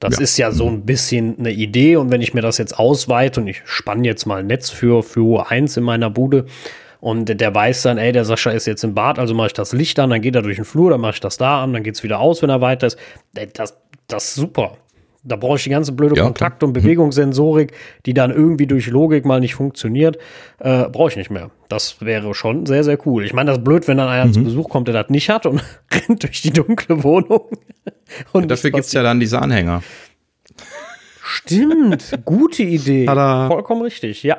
Das 0.00 0.16
ja. 0.16 0.22
ist 0.22 0.38
ja 0.38 0.50
so 0.50 0.66
ein 0.66 0.86
bisschen 0.86 1.38
eine 1.38 1.52
Idee 1.52 1.96
und 1.96 2.10
wenn 2.10 2.22
ich 2.22 2.32
mir 2.32 2.40
das 2.40 2.56
jetzt 2.56 2.78
ausweite 2.78 3.40
und 3.40 3.46
ich 3.46 3.62
spanne 3.66 4.06
jetzt 4.06 4.24
mal 4.24 4.40
ein 4.40 4.46
Netz 4.46 4.70
für, 4.70 5.02
für 5.02 5.20
U1 5.20 5.76
in 5.76 5.84
meiner 5.84 6.08
Bude 6.08 6.46
und 7.00 7.26
der 7.26 7.54
weiß 7.54 7.82
dann, 7.82 7.98
ey, 7.98 8.10
der 8.10 8.24
Sascha 8.24 8.50
ist 8.50 8.66
jetzt 8.66 8.82
im 8.82 8.94
Bad, 8.94 9.18
also 9.18 9.34
mache 9.34 9.48
ich 9.48 9.52
das 9.52 9.72
Licht 9.74 9.98
an, 9.98 10.10
dann 10.10 10.22
geht 10.22 10.34
er 10.34 10.42
durch 10.42 10.56
den 10.56 10.64
Flur, 10.64 10.90
dann 10.90 11.02
mache 11.02 11.14
ich 11.14 11.20
das 11.20 11.36
da 11.36 11.62
an, 11.62 11.74
dann 11.74 11.82
geht 11.82 11.94
es 11.96 12.02
wieder 12.02 12.18
aus, 12.18 12.42
wenn 12.42 12.48
er 12.48 12.62
weiter 12.62 12.86
ist. 12.86 12.98
Das, 13.54 13.76
das 14.08 14.28
ist 14.28 14.34
super. 14.36 14.78
Da 15.22 15.36
brauche 15.36 15.56
ich 15.56 15.64
die 15.64 15.70
ganze 15.70 15.92
blöde 15.92 16.16
ja, 16.16 16.22
Kontakt- 16.22 16.62
und 16.62 16.72
Bewegungssensorik, 16.72 17.72
die 18.06 18.14
dann 18.14 18.30
irgendwie 18.30 18.66
durch 18.66 18.86
Logik 18.86 19.26
mal 19.26 19.38
nicht 19.38 19.54
funktioniert, 19.54 20.16
äh, 20.60 20.88
brauche 20.88 21.10
ich 21.10 21.16
nicht 21.16 21.30
mehr. 21.30 21.50
Das 21.68 22.00
wäre 22.00 22.34
schon 22.34 22.64
sehr, 22.64 22.84
sehr 22.84 22.98
cool. 23.06 23.26
Ich 23.26 23.34
meine, 23.34 23.50
das 23.50 23.58
ist 23.58 23.64
blöd, 23.64 23.86
wenn 23.86 23.98
dann 23.98 24.08
einer 24.08 24.26
mhm. 24.26 24.32
zu 24.32 24.44
Besuch 24.44 24.70
kommt, 24.70 24.88
der 24.88 24.94
das 24.94 25.10
nicht 25.10 25.28
hat 25.28 25.44
und 25.44 25.62
rennt 25.92 26.22
durch 26.22 26.40
die 26.40 26.52
dunkle 26.52 27.04
Wohnung. 27.04 27.42
Und 28.32 28.42
ja, 28.42 28.48
dafür 28.48 28.70
gibt 28.70 28.86
es 28.86 28.92
ja 28.92 29.02
dann 29.02 29.20
diese 29.20 29.40
Anhänger. 29.40 29.82
Stimmt, 31.22 32.18
gute 32.24 32.62
Idee. 32.62 33.06
Tada. 33.06 33.48
Vollkommen 33.48 33.82
richtig, 33.82 34.22
ja. 34.22 34.38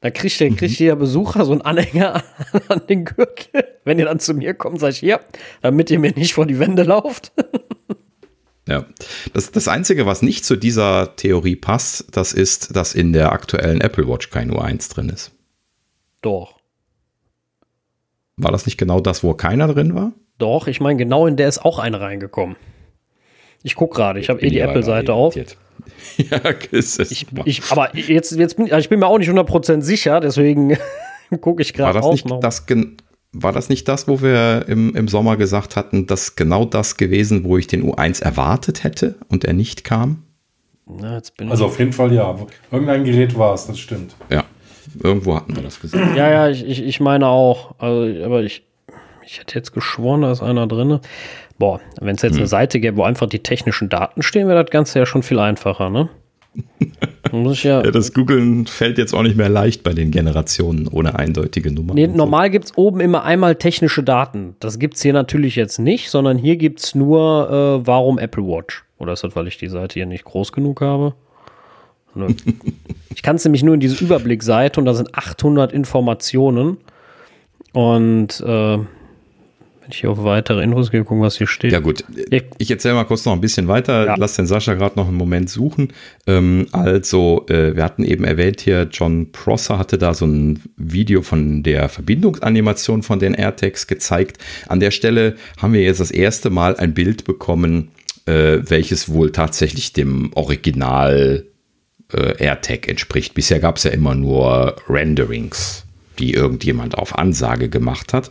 Da 0.00 0.10
kriegt, 0.10 0.38
der, 0.38 0.50
kriegt 0.50 0.72
mhm. 0.72 0.84
jeder 0.84 0.96
Besucher 0.96 1.44
so 1.44 1.52
einen 1.52 1.62
Anhänger 1.62 2.22
an 2.68 2.82
den 2.88 3.04
Gürtel. 3.04 3.64
Wenn 3.84 3.98
ihr 3.98 4.04
dann 4.04 4.20
zu 4.20 4.34
mir 4.34 4.54
kommt, 4.54 4.80
sag 4.80 4.90
ich, 4.90 4.98
hier, 4.98 5.20
damit 5.60 5.90
ihr 5.90 5.98
mir 5.98 6.12
nicht 6.12 6.34
vor 6.34 6.46
die 6.46 6.58
Wände 6.58 6.84
lauft. 6.84 7.32
Ja, 8.68 8.84
das, 9.32 9.50
das 9.50 9.66
Einzige, 9.66 10.06
was 10.06 10.22
nicht 10.22 10.44
zu 10.44 10.54
dieser 10.54 11.16
Theorie 11.16 11.56
passt, 11.56 12.16
das 12.16 12.32
ist, 12.32 12.76
dass 12.76 12.94
in 12.94 13.12
der 13.12 13.32
aktuellen 13.32 13.80
Apple 13.80 14.06
Watch 14.06 14.30
kein 14.30 14.52
U1 14.52 14.92
drin 14.92 15.08
ist. 15.08 15.32
Doch. 16.20 16.58
War 18.36 18.52
das 18.52 18.66
nicht 18.66 18.76
genau 18.76 19.00
das, 19.00 19.24
wo 19.24 19.34
keiner 19.34 19.72
drin 19.72 19.94
war? 19.94 20.12
Doch, 20.38 20.68
ich 20.68 20.80
meine, 20.80 20.98
genau 20.98 21.26
in 21.26 21.36
der 21.36 21.48
ist 21.48 21.64
auch 21.64 21.78
eine 21.78 22.00
reingekommen. 22.00 22.56
Ich 23.62 23.74
gucke 23.74 23.96
gerade, 23.96 24.20
ich 24.20 24.28
habe 24.28 24.40
eh 24.40 24.50
die 24.50 24.60
Apple-Seite 24.60 25.12
auf. 25.12 25.34
ja, 26.16 26.38
ist 26.70 27.00
es. 27.00 27.10
Ich, 27.10 27.26
ich, 27.44 27.62
aber 27.70 27.94
jetzt, 27.96 28.32
jetzt 28.32 28.56
bin 28.56 28.66
ich 28.66 28.88
bin 28.88 29.00
mir 29.00 29.06
auch 29.06 29.18
nicht 29.18 29.30
100% 29.30 29.82
sicher, 29.82 30.20
deswegen 30.20 30.76
gucke 31.40 31.62
ich 31.62 31.72
gerade 31.72 32.02
auch 32.02 32.24
noch. 32.24 32.40
Das 32.40 32.66
war 33.32 33.52
das 33.52 33.68
nicht 33.68 33.88
das, 33.88 34.08
wo 34.08 34.22
wir 34.22 34.64
im, 34.68 34.94
im 34.94 35.08
Sommer 35.08 35.36
gesagt 35.36 35.76
hatten, 35.76 36.06
dass 36.06 36.36
genau 36.36 36.64
das 36.64 36.96
gewesen, 36.96 37.44
wo 37.44 37.58
ich 37.58 37.66
den 37.66 37.84
U1 37.84 38.22
erwartet 38.22 38.84
hätte 38.84 39.16
und 39.28 39.44
er 39.44 39.52
nicht 39.52 39.84
kam? 39.84 40.24
Na, 40.86 41.20
also 41.50 41.66
auf 41.66 41.78
jeden 41.78 41.92
Fall 41.92 42.12
ja. 42.14 42.34
Irgendein 42.70 43.04
Gerät 43.04 43.36
war 43.36 43.52
es, 43.52 43.66
das 43.66 43.78
stimmt. 43.78 44.16
Ja, 44.30 44.44
irgendwo 45.02 45.36
hatten 45.36 45.54
wir 45.54 45.62
das 45.62 45.80
gesehen. 45.80 46.14
Ja, 46.16 46.30
ja, 46.30 46.48
ich, 46.48 46.66
ich, 46.66 46.82
ich 46.82 47.00
meine 47.00 47.26
auch. 47.26 47.74
Also, 47.78 48.24
aber 48.24 48.42
ich, 48.42 48.62
ich 49.26 49.38
hätte 49.38 49.54
jetzt 49.56 49.72
geschworen, 49.72 50.22
da 50.22 50.32
ist 50.32 50.42
einer 50.42 50.66
drin. 50.66 51.00
Boah, 51.58 51.80
wenn 52.00 52.16
es 52.16 52.22
jetzt 52.22 52.34
hm. 52.34 52.38
eine 52.38 52.46
Seite 52.46 52.80
gäbe, 52.80 52.96
wo 52.98 53.02
einfach 53.02 53.28
die 53.28 53.40
technischen 53.40 53.88
Daten 53.88 54.22
stehen, 54.22 54.46
wäre 54.48 54.62
das 54.62 54.70
Ganze 54.70 55.00
ja 55.00 55.06
schon 55.06 55.22
viel 55.22 55.38
einfacher, 55.38 55.90
ne? 55.90 56.08
Ja, 57.30 57.82
ja, 57.82 57.90
das 57.90 58.14
Googeln 58.14 58.66
fällt 58.66 58.96
jetzt 58.96 59.12
auch 59.12 59.22
nicht 59.22 59.36
mehr 59.36 59.50
leicht 59.50 59.82
bei 59.82 59.92
den 59.92 60.10
Generationen 60.10 60.88
ohne 60.88 61.18
eindeutige 61.18 61.70
Nummer. 61.70 61.92
Nee, 61.92 62.06
normal 62.06 62.46
so. 62.46 62.52
gibt 62.52 62.64
es 62.66 62.78
oben 62.78 63.00
immer 63.00 63.22
einmal 63.22 63.56
technische 63.56 64.02
Daten. 64.02 64.56
Das 64.60 64.78
gibt 64.78 64.94
es 64.94 65.02
hier 65.02 65.12
natürlich 65.12 65.54
jetzt 65.56 65.78
nicht, 65.78 66.08
sondern 66.08 66.38
hier 66.38 66.56
gibt 66.56 66.80
es 66.80 66.94
nur, 66.94 67.82
äh, 67.82 67.86
warum 67.86 68.18
Apple 68.18 68.44
Watch. 68.44 68.84
Oder 68.96 69.12
ist 69.12 69.24
das, 69.24 69.36
weil 69.36 69.46
ich 69.46 69.58
die 69.58 69.68
Seite 69.68 69.94
hier 69.94 70.06
nicht 70.06 70.24
groß 70.24 70.52
genug 70.52 70.80
habe? 70.80 71.14
Nö. 72.14 72.28
ich 73.14 73.22
kann 73.22 73.36
es 73.36 73.44
nämlich 73.44 73.62
nur 73.62 73.74
in 73.74 73.80
diese 73.80 74.02
Überblickseite 74.02 74.80
und 74.80 74.86
da 74.86 74.94
sind 74.94 75.14
800 75.14 75.72
Informationen. 75.72 76.78
Und 77.72 78.40
äh, 78.40 78.78
wenn 79.88 79.94
ich 79.94 80.06
auf 80.06 80.22
weitere 80.22 80.62
Infos 80.62 80.90
gehe, 80.90 81.02
gucken, 81.02 81.22
was 81.22 81.38
hier 81.38 81.46
steht. 81.46 81.72
Ja, 81.72 81.80
gut. 81.80 82.04
Ich 82.58 82.70
erzähle 82.70 82.94
mal 82.94 83.04
kurz 83.04 83.24
noch 83.24 83.32
ein 83.32 83.40
bisschen 83.40 83.68
weiter. 83.68 84.04
Ja. 84.04 84.14
Lass 84.18 84.36
den 84.36 84.46
Sascha 84.46 84.74
gerade 84.74 84.96
noch 84.96 85.08
einen 85.08 85.16
Moment 85.16 85.48
suchen. 85.48 85.94
Ähm, 86.26 86.66
also, 86.72 87.46
äh, 87.48 87.74
wir 87.74 87.84
hatten 87.84 88.04
eben 88.04 88.24
erwähnt 88.24 88.60
hier, 88.60 88.88
John 88.90 89.32
Prosser 89.32 89.78
hatte 89.78 89.96
da 89.96 90.12
so 90.12 90.26
ein 90.26 90.60
Video 90.76 91.22
von 91.22 91.62
der 91.62 91.88
Verbindungsanimation 91.88 93.02
von 93.02 93.18
den 93.18 93.32
AirTags 93.32 93.86
gezeigt. 93.86 94.38
An 94.68 94.80
der 94.80 94.90
Stelle 94.90 95.36
haben 95.56 95.72
wir 95.72 95.82
jetzt 95.82 96.00
das 96.00 96.10
erste 96.10 96.50
Mal 96.50 96.76
ein 96.76 96.92
Bild 96.92 97.24
bekommen, 97.24 97.88
äh, 98.26 98.58
welches 98.62 99.10
wohl 99.10 99.32
tatsächlich 99.32 99.94
dem 99.94 100.32
Original 100.34 101.46
äh, 102.12 102.44
AirTag 102.44 102.88
entspricht. 102.88 103.32
Bisher 103.32 103.58
gab 103.58 103.78
es 103.78 103.84
ja 103.84 103.90
immer 103.90 104.14
nur 104.14 104.76
Renderings, 104.86 105.84
die 106.18 106.34
irgendjemand 106.34 106.98
auf 106.98 107.16
Ansage 107.16 107.70
gemacht 107.70 108.12
hat. 108.12 108.30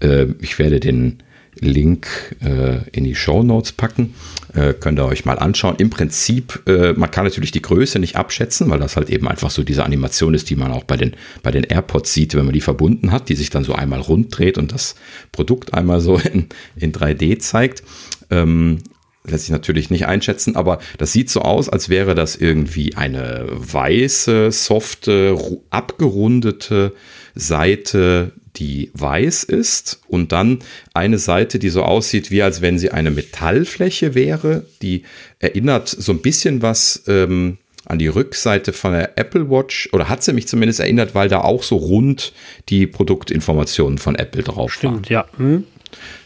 Äh, 0.00 0.26
ich 0.40 0.58
werde 0.58 0.80
den 0.80 1.22
Link 1.58 2.36
äh, 2.42 2.88
in 2.92 3.04
die 3.04 3.14
Show 3.14 3.42
Notes 3.42 3.72
packen. 3.72 4.14
Äh, 4.54 4.74
könnt 4.74 4.98
ihr 4.98 5.04
euch 5.04 5.24
mal 5.24 5.38
anschauen. 5.38 5.76
Im 5.78 5.90
Prinzip, 5.90 6.62
äh, 6.66 6.92
man 6.92 7.10
kann 7.10 7.24
natürlich 7.24 7.50
die 7.50 7.62
Größe 7.62 7.98
nicht 7.98 8.16
abschätzen, 8.16 8.70
weil 8.70 8.78
das 8.78 8.96
halt 8.96 9.10
eben 9.10 9.28
einfach 9.28 9.50
so 9.50 9.62
diese 9.62 9.84
Animation 9.84 10.34
ist, 10.34 10.50
die 10.50 10.56
man 10.56 10.72
auch 10.72 10.84
bei 10.84 10.96
den, 10.96 11.14
bei 11.42 11.50
den 11.50 11.64
AirPods 11.64 12.12
sieht, 12.12 12.34
wenn 12.34 12.44
man 12.44 12.54
die 12.54 12.60
verbunden 12.60 13.12
hat, 13.12 13.28
die 13.28 13.36
sich 13.36 13.50
dann 13.50 13.64
so 13.64 13.74
einmal 13.74 14.00
rund 14.00 14.36
dreht 14.36 14.58
und 14.58 14.72
das 14.72 14.94
Produkt 15.32 15.74
einmal 15.74 16.00
so 16.00 16.16
in, 16.32 16.46
in 16.76 16.92
3D 16.92 17.38
zeigt. 17.38 17.82
Ähm, 18.30 18.78
lässt 19.24 19.44
sich 19.44 19.52
natürlich 19.52 19.90
nicht 19.90 20.06
einschätzen, 20.06 20.56
aber 20.56 20.78
das 20.98 21.12
sieht 21.12 21.28
so 21.28 21.42
aus, 21.42 21.68
als 21.68 21.88
wäre 21.88 22.14
das 22.14 22.36
irgendwie 22.36 22.96
eine 22.96 23.46
weiße, 23.50 24.50
softe, 24.50 25.36
abgerundete 25.68 26.94
Seite 27.34 28.32
die 28.56 28.90
weiß 28.94 29.44
ist 29.44 30.00
und 30.08 30.32
dann 30.32 30.58
eine 30.92 31.18
Seite, 31.18 31.58
die 31.58 31.70
so 31.70 31.82
aussieht, 31.82 32.30
wie 32.30 32.42
als 32.42 32.60
wenn 32.60 32.78
sie 32.78 32.90
eine 32.90 33.10
Metallfläche 33.10 34.14
wäre. 34.14 34.66
Die 34.82 35.04
erinnert 35.38 35.88
so 35.88 36.12
ein 36.12 36.20
bisschen 36.20 36.62
was 36.62 37.04
ähm, 37.06 37.58
an 37.86 37.98
die 37.98 38.08
Rückseite 38.08 38.72
von 38.72 38.92
der 38.92 39.18
Apple 39.18 39.50
Watch 39.50 39.88
oder 39.92 40.08
hat 40.08 40.22
sie 40.22 40.32
mich 40.32 40.48
zumindest 40.48 40.80
erinnert, 40.80 41.14
weil 41.14 41.28
da 41.28 41.40
auch 41.40 41.62
so 41.62 41.76
rund 41.76 42.32
die 42.68 42.86
Produktinformationen 42.86 43.98
von 43.98 44.14
Apple 44.14 44.42
drauf 44.42 44.72
Stimmt, 44.72 45.10
waren. 45.10 45.12
ja. 45.12 45.26
Hm. 45.36 45.64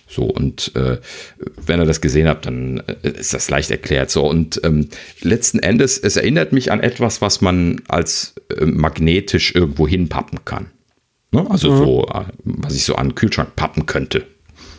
So, 0.06 0.24
und 0.24 0.72
äh, 0.76 0.98
wenn 1.56 1.80
ihr 1.80 1.86
das 1.86 2.00
gesehen 2.00 2.28
habt, 2.28 2.46
dann 2.46 2.82
äh, 3.02 3.08
ist 3.08 3.34
das 3.34 3.50
leicht 3.50 3.70
erklärt. 3.70 4.10
So, 4.10 4.26
und 4.28 4.60
ähm, 4.62 4.88
letzten 5.22 5.58
Endes, 5.58 5.98
es 5.98 6.16
erinnert 6.16 6.52
mich 6.52 6.70
an 6.70 6.80
etwas, 6.80 7.20
was 7.20 7.40
man 7.40 7.80
als 7.88 8.34
äh, 8.56 8.64
magnetisch 8.66 9.54
irgendwo 9.54 9.88
hinpappen 9.88 10.44
kann. 10.44 10.70
Ne? 11.34 11.50
Also 11.50 11.72
mhm. 11.72 11.76
so, 11.78 12.06
äh, 12.06 12.24
was 12.44 12.76
ich 12.76 12.84
so 12.84 12.94
an 12.94 13.08
den 13.08 13.14
Kühlschrank 13.16 13.56
pappen 13.56 13.86
könnte. 13.86 14.24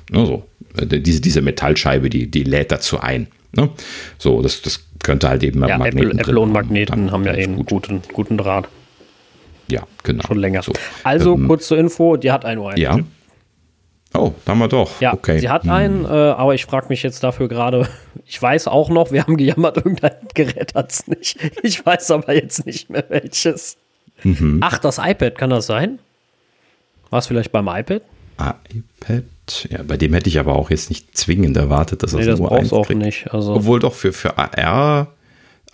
Ne? 0.10 0.26
So, 0.26 0.44
äh, 0.78 0.86
diese, 1.00 1.20
diese 1.20 1.42
Metallscheibe, 1.42 2.10
die, 2.10 2.32
die 2.32 2.44
lädt 2.44 2.72
dazu 2.72 3.00
ein. 3.00 3.28
Ne? 3.52 3.70
So, 4.18 4.42
das, 4.42 4.62
das 4.62 4.80
könnte 5.04 5.28
halt 5.28 5.44
eben 5.44 5.60
ja, 5.68 5.78
Magneten 5.78 6.12
Apple, 6.12 6.22
Apple 6.22 6.40
und 6.40 6.54
Magneten 6.54 7.12
haben 7.12 7.26
ja 7.26 7.34
eh 7.34 7.44
einen 7.44 7.66
guten, 7.66 8.02
guten 8.14 8.38
Draht. 8.38 8.70
Ja, 9.68 9.84
genau. 10.04 10.24
Schon 10.28 10.38
länger. 10.38 10.62
So. 10.62 10.72
Also, 11.04 11.36
ähm, 11.36 11.48
kurz 11.48 11.68
zur 11.68 11.78
Info, 11.78 12.16
die 12.16 12.32
hat 12.32 12.46
ein 12.46 12.58
Uhr. 12.58 12.78
Ja. 12.78 13.00
Oh, 14.14 14.32
da 14.46 14.52
haben 14.52 14.60
wir 14.60 14.70
doch. 14.70 15.02
Ja, 15.02 15.14
okay. 15.14 15.40
sie 15.40 15.50
hat 15.50 15.64
hm. 15.64 15.72
einen, 15.72 16.06
äh, 16.06 16.08
aber 16.08 16.56
ich 16.56 16.66
frage 16.66 16.88
mich 16.88 17.04
jetzt 17.04 17.22
dafür 17.22 17.50
gerade, 17.50 17.90
ich 18.26 18.42
weiß 18.42 18.68
auch 18.68 18.90
noch, 18.90 19.12
wir 19.12 19.24
haben 19.24 19.36
gejammert, 19.36 19.76
irgendein 19.86 20.16
Gerät 20.34 20.74
hat 20.74 20.92
es 20.92 21.08
nicht. 21.08 21.38
Ich 21.64 21.86
weiß 21.86 22.12
aber 22.12 22.34
jetzt 22.34 22.66
nicht 22.66 22.90
mehr 22.90 23.04
welches. 23.10 23.76
Mhm. 24.24 24.60
Ach, 24.62 24.78
das 24.78 25.00
iPad, 25.00 25.38
kann 25.38 25.50
das 25.50 25.66
sein? 25.66 26.00
War 27.10 27.20
es 27.20 27.28
vielleicht 27.28 27.52
beim 27.52 27.68
iPad? 27.68 28.02
iPad? 28.40 29.24
Ja, 29.70 29.84
bei 29.84 29.98
dem 29.98 30.14
hätte 30.14 30.30
ich 30.30 30.40
aber 30.40 30.56
auch 30.56 30.70
jetzt 30.70 30.90
nicht 30.90 31.16
zwingend 31.16 31.56
erwartet, 31.56 32.04
dass 32.04 32.14
nee, 32.14 32.20
das, 32.20 32.28
das 32.28 32.40
nur 32.40 32.52
eins 32.52 32.74
auch 32.74 32.90
nicht. 32.90 33.32
Also 33.32 33.54
Obwohl 33.54 33.80
doch 33.80 33.94
für, 33.94 34.12
für 34.12 34.38
AR 34.38 35.08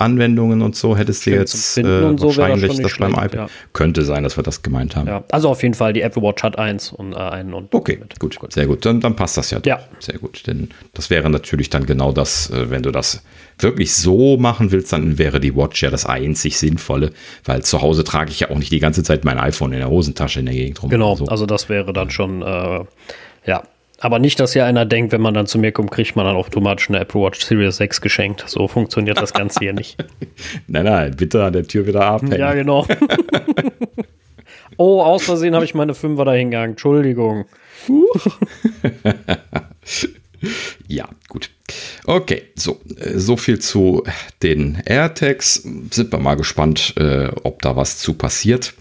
Anwendungen 0.01 0.61
und 0.61 0.75
so 0.75 0.97
hättest 0.97 1.25
du 1.25 1.31
jetzt 1.31 1.77
äh, 1.77 1.83
wahrscheinlich 1.83 2.67
das, 2.67 2.81
das 2.81 2.97
beim 2.97 3.11
iPad. 3.11 3.33
Ja. 3.33 3.47
Könnte 3.71 4.03
sein, 4.03 4.23
dass 4.23 4.35
wir 4.35 4.43
das 4.43 4.63
gemeint 4.63 4.95
haben. 4.95 5.07
Ja, 5.07 5.23
also 5.31 5.49
auf 5.49 5.61
jeden 5.61 5.75
Fall, 5.75 5.93
die 5.93 6.01
Apple 6.01 6.23
Watch 6.23 6.43
hat 6.43 6.57
eins 6.57 6.91
und 6.91 7.13
äh, 7.13 7.17
einen 7.17 7.53
und 7.53 7.73
Okay, 7.73 7.99
gut, 8.19 8.39
gut, 8.39 8.51
sehr 8.51 8.65
gut. 8.65 8.85
Dann, 8.85 8.99
dann 8.99 9.15
passt 9.15 9.37
das 9.37 9.51
ja. 9.51 9.59
Ja. 9.63 9.79
Sehr 9.99 10.17
gut. 10.17 10.47
Denn 10.47 10.69
das 10.93 11.09
wäre 11.09 11.29
natürlich 11.29 11.69
dann 11.69 11.85
genau 11.85 12.11
das, 12.11 12.49
äh, 12.49 12.69
wenn 12.71 12.81
du 12.81 12.91
das 12.91 13.23
wirklich 13.63 13.93
so 13.93 14.37
machen 14.37 14.71
willst, 14.71 14.93
dann 14.93 15.17
wäre 15.17 15.39
die 15.39 15.55
Watch 15.55 15.83
ja 15.83 15.89
das 15.89 16.05
einzig 16.05 16.57
Sinnvolle, 16.57 17.11
weil 17.45 17.63
zu 17.63 17.81
Hause 17.81 18.03
trage 18.03 18.31
ich 18.31 18.41
ja 18.41 18.49
auch 18.49 18.57
nicht 18.57 18.71
die 18.71 18.79
ganze 18.79 19.03
Zeit 19.03 19.25
mein 19.25 19.39
iPhone 19.39 19.73
in 19.73 19.79
der 19.79 19.89
Hosentasche 19.89 20.39
in 20.39 20.45
der 20.45 20.55
Gegend 20.55 20.81
rum. 20.81 20.89
Genau, 20.89 21.15
so. 21.15 21.25
also 21.25 21.45
das 21.45 21.69
wäre 21.69 21.93
dann 21.93 22.09
schon, 22.09 22.41
äh, 22.41 22.83
ja, 23.45 23.63
aber 24.01 24.17
nicht, 24.17 24.39
dass 24.39 24.53
hier 24.53 24.65
einer 24.65 24.85
denkt, 24.85 25.11
wenn 25.11 25.21
man 25.21 25.35
dann 25.35 25.45
zu 25.45 25.59
mir 25.59 25.71
kommt, 25.71 25.91
kriegt 25.91 26.15
man 26.15 26.25
dann 26.25 26.35
automatisch 26.35 26.89
eine 26.89 26.99
Apple 26.99 27.21
Watch 27.21 27.41
Series 27.41 27.77
6 27.77 28.01
geschenkt. 28.01 28.43
So 28.47 28.67
funktioniert 28.67 29.21
das 29.21 29.31
Ganze 29.31 29.59
hier 29.59 29.73
nicht. 29.73 30.03
nein, 30.67 30.85
nein, 30.85 31.15
bitte 31.15 31.43
an 31.43 31.53
der 31.53 31.67
Tür 31.67 31.85
wieder 31.85 32.03
abhängen. 32.05 32.39
Ja, 32.39 32.53
genau. 32.53 32.87
oh, 34.77 35.03
aus 35.03 35.23
Versehen 35.23 35.53
habe 35.53 35.65
ich 35.65 35.75
meine 35.75 35.93
Fünfer 35.93 36.25
da 36.25 36.33
hingegangen. 36.33 36.71
Entschuldigung. 36.71 37.45
ja, 40.87 41.07
gut. 41.29 41.51
Okay, 42.05 42.43
so, 42.55 42.79
äh, 42.97 43.17
so 43.17 43.37
viel 43.37 43.59
zu 43.59 44.03
den 44.43 44.81
AirTags. 44.85 45.55
Sind 45.91 46.11
wir 46.11 46.19
mal 46.19 46.35
gespannt, 46.35 46.93
äh, 46.97 47.29
ob 47.43 47.61
da 47.61 47.75
was 47.75 47.97
zu 47.97 48.13
passiert. 48.13 48.73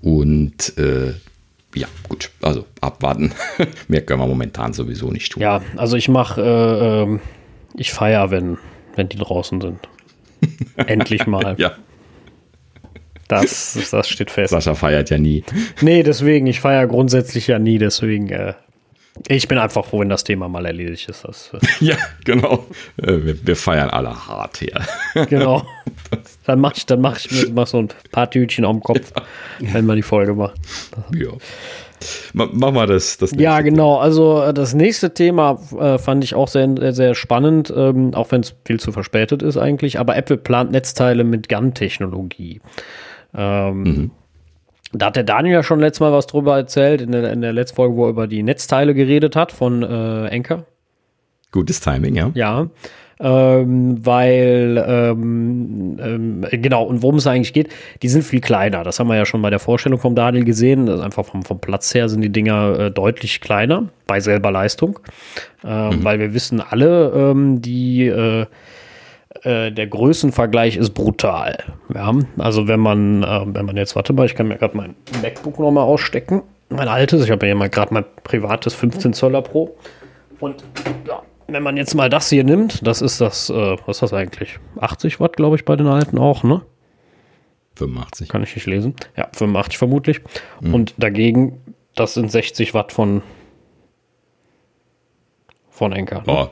Und 0.00 0.76
äh, 0.78 1.14
ja, 1.74 1.88
gut, 2.08 2.30
also 2.40 2.66
abwarten. 2.80 3.32
Mehr 3.88 4.02
können 4.02 4.20
wir 4.20 4.26
momentan 4.26 4.72
sowieso 4.72 5.10
nicht 5.10 5.32
tun. 5.32 5.42
Ja, 5.42 5.62
also 5.76 5.96
ich 5.96 6.08
mache, 6.08 6.40
äh, 6.40 7.14
äh, 7.14 7.18
ich 7.76 7.92
feiere, 7.92 8.30
wenn, 8.30 8.58
wenn 8.96 9.08
die 9.08 9.18
draußen 9.18 9.60
sind. 9.60 9.80
Endlich 10.76 11.26
mal. 11.26 11.54
ja. 11.58 11.72
Das, 13.28 13.78
das 13.90 14.08
steht 14.08 14.30
fest. 14.30 14.52
Sascha 14.52 14.74
feiert 14.74 15.10
ja 15.10 15.18
nie. 15.18 15.44
Nee, 15.82 16.02
deswegen, 16.02 16.46
ich 16.46 16.60
feiere 16.60 16.86
grundsätzlich 16.86 17.46
ja 17.46 17.58
nie, 17.58 17.76
deswegen, 17.76 18.30
äh, 18.30 18.54
ich 19.26 19.48
bin 19.48 19.58
einfach 19.58 19.84
froh, 19.84 20.00
wenn 20.00 20.08
das 20.08 20.24
Thema 20.24 20.48
mal 20.48 20.64
erledigt 20.64 21.08
ist. 21.08 21.24
Das, 21.24 21.50
ja, 21.80 21.96
genau. 22.24 22.66
Äh, 22.96 23.24
wir, 23.24 23.46
wir, 23.46 23.56
feiern 23.56 23.90
alle 23.90 24.28
hart 24.28 24.58
hier. 24.58 24.80
genau. 25.28 25.66
Dann 26.44 26.60
mache 26.60 26.74
ich, 26.76 26.86
dann 26.86 27.00
mach 27.00 27.18
ich 27.18 27.30
mir 27.30 27.52
mach 27.52 27.66
so 27.66 27.78
ein 27.78 27.88
paar 28.12 28.30
Tütchen 28.30 28.64
auf 28.64 28.72
dem 28.72 28.82
Kopf, 28.82 29.12
ja. 29.60 29.74
wenn 29.74 29.86
man 29.86 29.96
die 29.96 30.02
Folge 30.02 30.34
macht. 30.34 30.58
Ja. 31.14 31.30
Mach 32.32 32.70
mal 32.70 32.86
das. 32.86 33.18
das 33.18 33.32
ja, 33.36 33.60
genau. 33.60 33.96
Also 33.96 34.42
äh, 34.42 34.54
das 34.54 34.72
nächste 34.72 35.12
Thema 35.14 35.60
äh, 35.78 35.98
fand 35.98 36.22
ich 36.22 36.34
auch 36.34 36.48
sehr, 36.48 36.92
sehr 36.92 37.14
spannend, 37.16 37.72
ähm, 37.76 38.14
auch 38.14 38.30
wenn 38.30 38.42
es 38.42 38.54
viel 38.64 38.78
zu 38.78 38.92
verspätet 38.92 39.42
ist 39.42 39.56
eigentlich. 39.56 39.98
Aber 39.98 40.16
Apple 40.16 40.36
plant 40.36 40.70
Netzteile 40.70 41.24
mit 41.24 41.48
GAN-Technologie. 41.48 42.60
Ähm, 43.34 43.82
mhm. 43.82 44.10
Da 44.92 45.06
hat 45.06 45.16
der 45.16 45.24
Daniel 45.24 45.54
ja 45.54 45.62
schon 45.62 45.80
letztes 45.80 46.00
Mal 46.00 46.12
was 46.12 46.26
drüber 46.26 46.56
erzählt, 46.56 47.00
in 47.00 47.12
der, 47.12 47.32
in 47.32 47.40
der 47.40 47.52
letzten 47.52 47.76
Folge, 47.76 47.96
wo 47.96 48.04
er 48.04 48.10
über 48.10 48.26
die 48.26 48.42
Netzteile 48.42 48.94
geredet 48.94 49.36
hat 49.36 49.52
von 49.52 49.82
äh, 49.82 49.86
Anker. 49.86 50.64
Gutes 51.50 51.80
Timing, 51.80 52.14
ja. 52.14 52.30
Ja. 52.34 52.68
Ähm, 53.20 54.04
weil, 54.06 54.84
ähm, 54.86 55.98
ähm, 56.00 56.46
genau, 56.52 56.84
und 56.84 57.02
worum 57.02 57.16
es 57.16 57.26
eigentlich 57.26 57.52
geht, 57.52 57.68
die 58.02 58.08
sind 58.08 58.22
viel 58.22 58.40
kleiner. 58.40 58.84
Das 58.84 59.00
haben 59.00 59.08
wir 59.08 59.16
ja 59.16 59.26
schon 59.26 59.42
bei 59.42 59.50
der 59.50 59.58
Vorstellung 59.58 59.98
vom 59.98 60.14
Daniel 60.14 60.44
gesehen. 60.44 60.88
Also 60.88 61.02
einfach 61.02 61.24
vom, 61.24 61.42
vom 61.42 61.58
Platz 61.58 61.92
her 61.94 62.08
sind 62.08 62.20
die 62.20 62.30
Dinger 62.30 62.78
äh, 62.78 62.90
deutlich 62.90 63.40
kleiner 63.40 63.88
bei 64.06 64.20
selber 64.20 64.52
Leistung. 64.52 65.00
Ähm, 65.64 65.98
mhm. 65.98 66.04
Weil 66.04 66.20
wir 66.20 66.32
wissen 66.32 66.60
alle, 66.60 67.12
ähm, 67.14 67.60
die 67.60 68.06
äh, 68.06 68.46
äh, 69.42 69.70
der 69.70 69.86
Größenvergleich 69.86 70.76
ist 70.76 70.90
brutal. 70.90 71.58
Ja, 71.94 72.12
also 72.38 72.68
wenn 72.68 72.80
man, 72.80 73.22
äh, 73.22 73.40
wenn 73.46 73.66
man 73.66 73.76
jetzt, 73.76 73.96
warte 73.96 74.12
mal, 74.12 74.26
ich 74.26 74.34
kann 74.34 74.48
mir 74.48 74.56
gerade 74.56 74.76
mein 74.76 74.94
MacBook 75.22 75.58
nochmal 75.58 75.84
ausstecken. 75.84 76.42
Mein 76.68 76.88
altes, 76.88 77.24
ich 77.24 77.30
habe 77.30 77.46
ja 77.46 77.54
mal 77.54 77.70
gerade 77.70 77.94
mein 77.94 78.04
privates 78.24 78.74
15 78.74 79.12
Zoller 79.12 79.42
Pro. 79.42 79.76
Und 80.40 80.64
ja, 81.06 81.22
wenn 81.46 81.62
man 81.62 81.76
jetzt 81.76 81.94
mal 81.94 82.10
das 82.10 82.28
hier 82.28 82.44
nimmt, 82.44 82.86
das 82.86 83.00
ist 83.00 83.20
das, 83.20 83.50
äh, 83.50 83.76
was 83.86 83.96
ist 83.96 84.02
das 84.02 84.12
eigentlich? 84.12 84.58
80 84.78 85.18
Watt, 85.20 85.36
glaube 85.36 85.56
ich, 85.56 85.64
bei 85.64 85.76
den 85.76 85.86
alten 85.86 86.18
auch, 86.18 86.42
ne? 86.42 86.62
85. 87.76 88.28
Kann 88.28 88.42
ich 88.42 88.54
nicht 88.54 88.66
lesen. 88.66 88.94
Ja, 89.16 89.28
85 89.32 89.78
vermutlich. 89.78 90.20
Mhm. 90.60 90.74
Und 90.74 90.94
dagegen, 90.98 91.60
das 91.94 92.14
sind 92.14 92.30
60 92.30 92.74
Watt 92.74 92.92
von, 92.92 93.22
von 95.70 95.92
Enker. 95.92 96.22
Ne? 96.26 96.50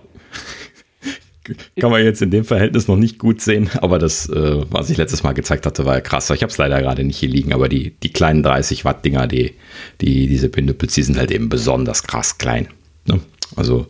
Kann 1.80 1.90
man 1.90 2.05
jetzt 2.05 2.22
in 2.22 2.30
dem 2.30 2.44
Verhältnis 2.44 2.88
noch 2.88 2.97
nicht 2.97 3.18
gut 3.18 3.40
sehen, 3.40 3.70
aber 3.80 3.99
das, 3.99 4.28
äh, 4.28 4.64
was 4.70 4.90
ich 4.90 4.97
letztes 4.97 5.22
Mal 5.22 5.32
gezeigt 5.32 5.66
hatte, 5.66 5.84
war 5.84 5.94
ja 5.94 6.01
krass. 6.01 6.30
Ich 6.30 6.42
habe 6.42 6.51
es 6.51 6.59
leider 6.59 6.80
gerade 6.80 7.05
nicht 7.05 7.18
hier 7.18 7.28
liegen, 7.28 7.53
aber 7.53 7.68
die, 7.68 7.90
die 8.03 8.12
kleinen 8.12 8.42
30 8.42 8.84
Watt 8.84 9.05
Dinger, 9.05 9.26
die, 9.26 9.55
die 10.01 10.26
diese 10.26 10.49
Pinüppels, 10.49 10.94
die 10.94 11.03
sind 11.03 11.18
halt 11.18 11.30
eben 11.30 11.49
besonders 11.49 12.03
krass 12.03 12.38
klein. 12.38 12.68
Ne? 13.07 13.20
Also, 13.55 13.86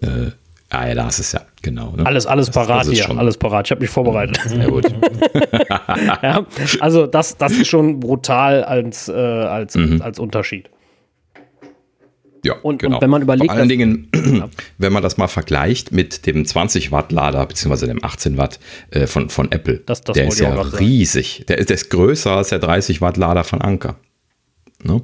äh, 0.00 0.30
ah 0.70 0.88
ja, 0.88 0.94
da 0.94 1.08
ist 1.08 1.18
es 1.18 1.32
ja, 1.32 1.42
genau. 1.60 1.94
Ne? 1.96 2.06
Alles, 2.06 2.26
alles 2.26 2.50
parat 2.50 2.86
hier, 2.86 3.02
schon. 3.04 3.18
alles 3.18 3.36
parat. 3.36 3.66
Ich 3.66 3.70
habe 3.72 3.80
mich 3.80 3.90
vorbereitet. 3.90 4.38
Sehr 4.46 4.68
gut. 4.68 4.84
ja, 6.22 6.46
also 6.80 7.06
das, 7.06 7.36
das 7.36 7.52
ist 7.52 7.68
schon 7.68 8.00
brutal 8.00 8.64
als, 8.64 9.08
äh, 9.08 9.12
als, 9.12 9.76
mhm. 9.76 10.00
als 10.02 10.18
Unterschied. 10.18 10.70
Ja, 12.44 12.54
und, 12.62 12.78
genau. 12.78 12.96
und 12.96 13.02
wenn 13.02 13.10
man 13.10 13.22
überlegt. 13.22 13.50
Vor 13.50 13.58
allen 13.58 13.68
Dingen, 13.68 14.08
wenn 14.78 14.92
man 14.92 15.02
das 15.02 15.16
mal 15.16 15.28
vergleicht 15.28 15.92
mit 15.92 16.26
dem 16.26 16.44
20 16.44 16.90
Watt 16.90 17.12
Lader 17.12 17.46
beziehungsweise 17.46 17.86
dem 17.86 18.02
18 18.04 18.36
Watt 18.36 18.58
äh, 18.90 19.06
von, 19.06 19.30
von 19.30 19.52
Apple, 19.52 19.82
das, 19.86 20.02
das 20.02 20.14
der 20.14 20.28
ist 20.28 20.40
ja 20.40 20.60
riesig. 20.60 21.44
Der 21.48 21.58
ist, 21.58 21.70
der 21.70 21.76
ist 21.76 21.90
größer 21.90 22.32
als 22.32 22.48
der 22.48 22.58
30 22.58 23.00
Watt 23.00 23.16
Lader 23.16 23.44
von 23.44 23.60
Anker. 23.60 23.96
Ne? 24.82 25.02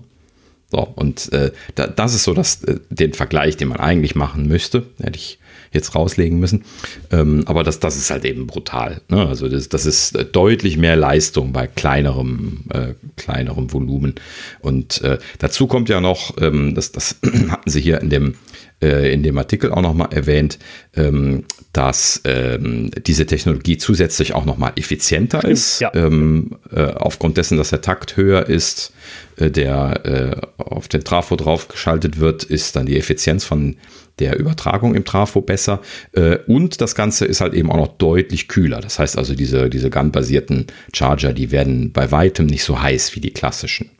So, 0.71 0.81
und 0.97 1.33
äh, 1.33 1.53
da, 1.77 1.87
das 1.87 2.15
ist 2.15 2.25
so 2.25 2.35
das, 2.35 2.65
äh, 2.65 2.81
den 2.91 3.15
Vergleich, 3.15 3.57
den 3.57 3.69
man 3.69 3.79
eigentlich 3.79 4.15
machen 4.15 4.49
müsste. 4.49 4.87
Hätte 5.01 5.17
ich 5.17 5.39
jetzt 5.73 5.95
rauslegen 5.95 6.39
müssen. 6.39 6.65
Ähm, 7.11 7.43
aber 7.47 7.65
das, 7.65 7.81
das 7.81 7.97
ist 7.97 8.11
halt 8.11 8.25
eben 8.25 8.47
brutal. 8.47 9.01
Ne? 9.09 9.27
Also 9.27 9.49
das, 9.49 9.69
das 9.69 9.87
ist 9.87 10.17
deutlich 10.33 10.77
mehr 10.77 10.97
Leistung 10.97 11.53
bei 11.53 11.67
kleinerem, 11.67 12.65
äh, 12.73 12.95
kleinerem 13.17 13.73
Volumen. 13.73 14.15
Und 14.61 15.03
äh, 15.03 15.19
dazu 15.39 15.67
kommt 15.67 15.89
ja 15.89 16.01
noch, 16.01 16.37
ähm, 16.41 16.75
das, 16.75 16.93
das 16.93 17.17
hatten 17.51 17.71
sie 17.71 17.81
hier 17.81 18.01
in 18.01 18.11
dem, 18.11 18.35
äh, 18.83 19.13
in 19.13 19.23
dem 19.23 19.37
Artikel 19.39 19.73
auch 19.73 19.83
nochmal 19.83 20.09
erwähnt, 20.13 20.59
ähm, 20.95 21.45
dass 21.73 22.21
ähm, 22.25 22.91
diese 23.07 23.27
Technologie 23.27 23.77
zusätzlich 23.77 24.35
auch 24.35 24.45
nochmal 24.45 24.73
effizienter 24.77 25.45
ist. 25.45 25.81
Ja. 25.81 25.93
Ähm, 25.95 26.57
äh, 26.73 26.83
aufgrund 26.83 27.37
dessen, 27.37 27.59
dass 27.59 27.71
der 27.71 27.81
Takt 27.81 28.17
höher 28.17 28.49
ist, 28.49 28.93
der 29.39 30.05
äh, 30.05 30.63
auf 30.63 30.89
den 30.89 31.05
Trafo 31.05 31.37
draufgeschaltet 31.37 32.19
wird, 32.19 32.45
ist 32.45 32.77
dann 32.77 32.87
die 32.87 32.99
Effizienz 32.99 33.45
von 33.45 33.77
der 34.19 34.39
Übertragung 34.39 34.95
im 34.95 35.05
Trafo 35.05 35.41
besser. 35.41 35.81
Äh, 36.13 36.39
und 36.47 36.81
das 36.81 36.95
Ganze 36.95 37.25
ist 37.25 37.41
halt 37.41 37.55
eben 37.55 37.71
auch 37.71 37.77
noch 37.77 37.99
deutlich 37.99 38.49
kühler. 38.49 38.81
Das 38.81 38.99
heißt 38.99 39.17
also, 39.17 39.35
diese, 39.35 39.71
diese 39.71 39.91
GAN-basierten 39.91 40.67
Charger, 40.93 41.33
die 41.33 41.51
werden 41.51 41.93
bei 41.93 42.11
weitem 42.11 42.47
nicht 42.47 42.65
so 42.65 42.81
heiß 42.81 43.15
wie 43.15 43.21
die 43.21 43.33
klassischen. 43.33 43.91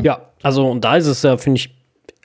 Ja, 0.00 0.30
also 0.42 0.68
und 0.70 0.84
da 0.84 0.96
ist 0.96 1.06
es 1.06 1.22
ja, 1.22 1.36
finde 1.36 1.58
ich, 1.58 1.74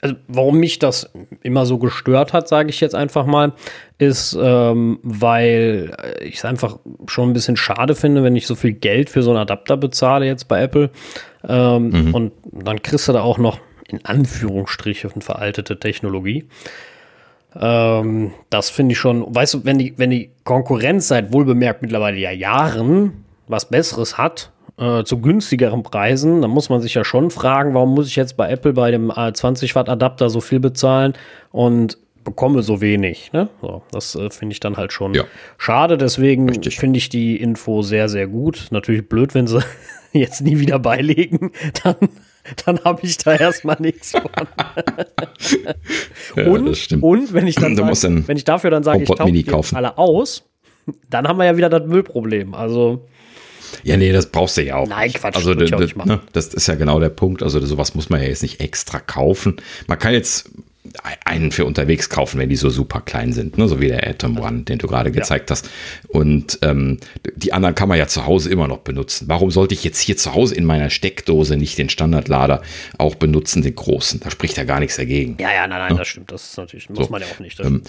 also 0.02 0.16
warum 0.28 0.58
mich 0.58 0.78
das 0.78 1.10
immer 1.42 1.66
so 1.66 1.78
gestört 1.78 2.32
hat, 2.32 2.48
sage 2.48 2.70
ich 2.70 2.80
jetzt 2.80 2.94
einfach 2.94 3.26
mal, 3.26 3.52
ist, 3.98 4.36
ähm, 4.40 4.98
weil 5.02 5.94
ich 6.20 6.36
es 6.36 6.44
einfach 6.44 6.78
schon 7.06 7.30
ein 7.30 7.32
bisschen 7.34 7.56
schade 7.56 7.94
finde, 7.94 8.22
wenn 8.22 8.36
ich 8.36 8.46
so 8.46 8.54
viel 8.54 8.72
Geld 8.72 9.10
für 9.10 9.22
so 9.22 9.30
einen 9.30 9.40
Adapter 9.40 9.76
bezahle 9.76 10.26
jetzt 10.26 10.48
bei 10.48 10.62
Apple. 10.62 10.90
Ähm, 11.46 11.90
mhm. 11.90 12.14
Und 12.14 12.32
dann 12.50 12.80
kriegst 12.82 13.08
du 13.08 13.12
da 13.12 13.20
auch 13.20 13.38
noch 13.38 13.60
in 13.88 14.04
Anführungsstrichen 14.04 15.20
veraltete 15.20 15.78
Technologie. 15.78 16.46
Ähm, 17.58 18.32
das 18.48 18.70
finde 18.70 18.92
ich 18.92 18.98
schon, 18.98 19.34
weißt 19.34 19.54
du, 19.54 19.64
wenn 19.64 19.78
die, 19.78 19.94
wenn 19.96 20.10
die 20.10 20.30
Konkurrenz 20.44 21.08
seit 21.08 21.32
wohlbemerkt 21.32 21.82
mittlerweile 21.82 22.18
ja 22.18 22.30
Jahren 22.30 23.24
was 23.48 23.68
Besseres 23.68 24.16
hat, 24.16 24.52
äh, 24.80 25.04
zu 25.04 25.20
günstigeren 25.20 25.82
Preisen, 25.82 26.40
dann 26.42 26.50
muss 26.50 26.70
man 26.70 26.80
sich 26.80 26.94
ja 26.94 27.04
schon 27.04 27.30
fragen, 27.30 27.74
warum 27.74 27.94
muss 27.94 28.08
ich 28.08 28.16
jetzt 28.16 28.36
bei 28.36 28.50
Apple 28.50 28.72
bei 28.72 28.90
dem 28.90 29.12
20 29.12 29.74
Watt 29.74 29.88
Adapter 29.88 30.30
so 30.30 30.40
viel 30.40 30.58
bezahlen 30.58 31.12
und 31.52 31.98
bekomme 32.24 32.62
so 32.62 32.80
wenig. 32.80 33.32
Ne? 33.32 33.48
So, 33.60 33.82
das 33.92 34.14
äh, 34.14 34.30
finde 34.30 34.54
ich 34.54 34.60
dann 34.60 34.76
halt 34.76 34.92
schon 34.92 35.14
ja. 35.14 35.24
schade. 35.58 35.98
Deswegen 35.98 36.62
finde 36.62 36.98
ich 36.98 37.08
die 37.08 37.36
Info 37.36 37.82
sehr, 37.82 38.08
sehr 38.08 38.26
gut. 38.26 38.68
Natürlich 38.70 39.08
blöd, 39.08 39.34
wenn 39.34 39.46
sie 39.46 39.60
jetzt 40.12 40.40
nie 40.40 40.58
wieder 40.58 40.78
beilegen, 40.78 41.52
dann, 41.84 41.96
dann 42.64 42.80
habe 42.84 43.00
ich 43.02 43.18
da 43.18 43.34
erstmal 43.34 43.76
nichts 43.80 44.12
von. 44.12 44.22
ja, 46.36 46.46
und, 46.46 47.02
und 47.02 47.32
wenn 47.32 47.46
ich 47.46 47.56
dann 47.56 47.76
sag, 47.76 48.28
wenn 48.28 48.36
ich 48.36 48.44
dafür 48.44 48.70
dann 48.70 48.82
sage, 48.82 49.02
ich 49.02 49.46
tausche 49.46 49.76
alle 49.76 49.98
aus, 49.98 50.44
dann 51.08 51.28
haben 51.28 51.38
wir 51.38 51.44
ja 51.44 51.56
wieder 51.56 51.68
das 51.68 51.86
Müllproblem. 51.86 52.54
Also 52.54 53.06
ja, 53.82 53.96
nee, 53.96 54.12
das 54.12 54.26
brauchst 54.26 54.56
du 54.56 54.62
ja 54.62 54.76
auch. 54.76 54.88
Nein, 54.88 55.12
Quatsch. 55.12 55.36
Also, 55.36 55.54
das, 55.54 55.70
das, 55.70 55.96
ne, 55.96 56.20
das 56.32 56.54
ist 56.54 56.66
ja 56.66 56.74
genau 56.74 57.00
der 57.00 57.10
Punkt. 57.10 57.42
Also, 57.42 57.60
sowas 57.64 57.94
muss 57.94 58.10
man 58.10 58.22
ja 58.22 58.28
jetzt 58.28 58.42
nicht 58.42 58.60
extra 58.60 59.00
kaufen. 59.00 59.56
Man 59.86 59.98
kann 59.98 60.12
jetzt 60.12 60.50
einen 61.24 61.52
für 61.52 61.64
unterwegs 61.66 62.08
kaufen, 62.08 62.38
wenn 62.38 62.48
die 62.48 62.56
so 62.56 62.70
super 62.70 63.00
klein 63.00 63.32
sind, 63.32 63.58
ne? 63.58 63.68
so 63.68 63.80
wie 63.80 63.88
der 63.88 64.08
Atom 64.08 64.38
One, 64.38 64.62
den 64.62 64.78
du 64.78 64.86
gerade 64.86 65.12
gezeigt 65.12 65.50
ja. 65.50 65.54
hast. 65.54 65.70
Und 66.08 66.58
ähm, 66.62 66.98
die 67.36 67.52
anderen 67.52 67.74
kann 67.74 67.88
man 67.88 67.98
ja 67.98 68.06
zu 68.06 68.26
Hause 68.26 68.50
immer 68.50 68.66
noch 68.66 68.78
benutzen. 68.78 69.28
Warum 69.28 69.50
sollte 69.50 69.74
ich 69.74 69.84
jetzt 69.84 70.00
hier 70.00 70.16
zu 70.16 70.34
Hause 70.34 70.54
in 70.54 70.64
meiner 70.64 70.90
Steckdose 70.90 71.56
nicht 71.56 71.78
den 71.78 71.90
Standardlader 71.90 72.62
auch 72.98 73.14
benutzen, 73.14 73.62
den 73.62 73.74
großen? 73.74 74.20
Da 74.20 74.30
spricht 74.30 74.56
ja 74.56 74.64
gar 74.64 74.80
nichts 74.80 74.96
dagegen. 74.96 75.36
Ja, 75.38 75.52
ja, 75.52 75.66
nein, 75.66 75.78
nein, 75.78 75.92
ja? 75.92 75.98
das 75.98 76.08
stimmt. 76.08 76.32
Das 76.32 76.50
ist 76.50 76.56
natürlich, 76.56 76.88
muss 76.88 77.06
so, 77.06 77.12
man 77.12 77.20
ja 77.20 77.28
auch 77.28 77.40
nicht. 77.40 77.60
Ähm, 77.60 77.82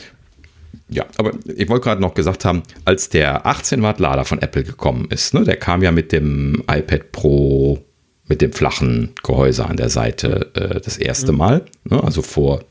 ja, 0.90 1.06
aber 1.18 1.32
ich 1.56 1.70
wollte 1.70 1.86
gerade 1.86 2.02
noch 2.02 2.14
gesagt 2.14 2.46
haben, 2.46 2.64
als 2.86 3.10
der 3.10 3.46
18 3.46 3.82
Watt 3.82 4.00
Lader 4.00 4.26
von 4.26 4.42
Apple 4.42 4.64
gekommen 4.64 5.08
ist, 5.10 5.34
ne, 5.34 5.44
der 5.44 5.58
kam 5.58 5.82
ja 5.82 5.92
mit 5.92 6.12
dem 6.12 6.64
iPad 6.70 7.12
Pro 7.12 7.80
mit 8.28 8.42
dem 8.42 8.54
flachen 8.54 9.12
Gehäuse 9.24 9.66
an 9.66 9.76
der 9.76 9.90
Seite 9.90 10.52
äh, 10.54 10.80
das 10.80 10.98
erste 10.98 11.32
mhm. 11.34 11.38
Mal, 11.38 11.66
ne, 11.84 12.02
also 12.04 12.22
vor 12.22 12.64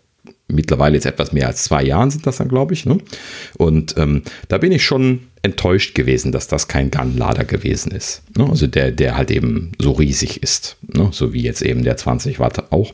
mittlerweile 0.53 0.95
jetzt 0.95 1.07
etwas 1.07 1.33
mehr 1.33 1.47
als 1.47 1.65
zwei 1.65 1.83
Jahren 1.83 2.11
sind 2.11 2.27
das 2.27 2.39
dann, 2.39 2.49
glaube 2.49 2.75
ich. 2.75 2.87
Ne? 2.87 2.99
Und 3.57 3.97
ähm, 3.97 4.23
da 4.49 4.59
bin 4.59 4.73
ich 4.73 4.85
schon 4.85 5.21
enttäuscht 5.43 5.95
gewesen, 5.95 6.33
dass 6.33 6.49
das 6.49 6.69
kein 6.69 6.91
Gun-Lader 6.91 7.45
gewesen 7.45 7.93
ist. 7.93 8.23
Ne? 8.37 8.49
Also 8.49 8.67
der, 8.67 8.91
der 8.91 9.17
halt 9.17 9.31
eben 9.31 9.73
so 9.79 9.93
riesig 9.93 10.43
ist, 10.43 10.77
ne? 10.83 11.09
so 11.13 11.33
wie 11.33 11.43
jetzt 11.43 11.63
eben 11.63 11.85
der 11.85 11.97
20 11.97 12.41
Watt 12.41 12.73
auch. 12.73 12.93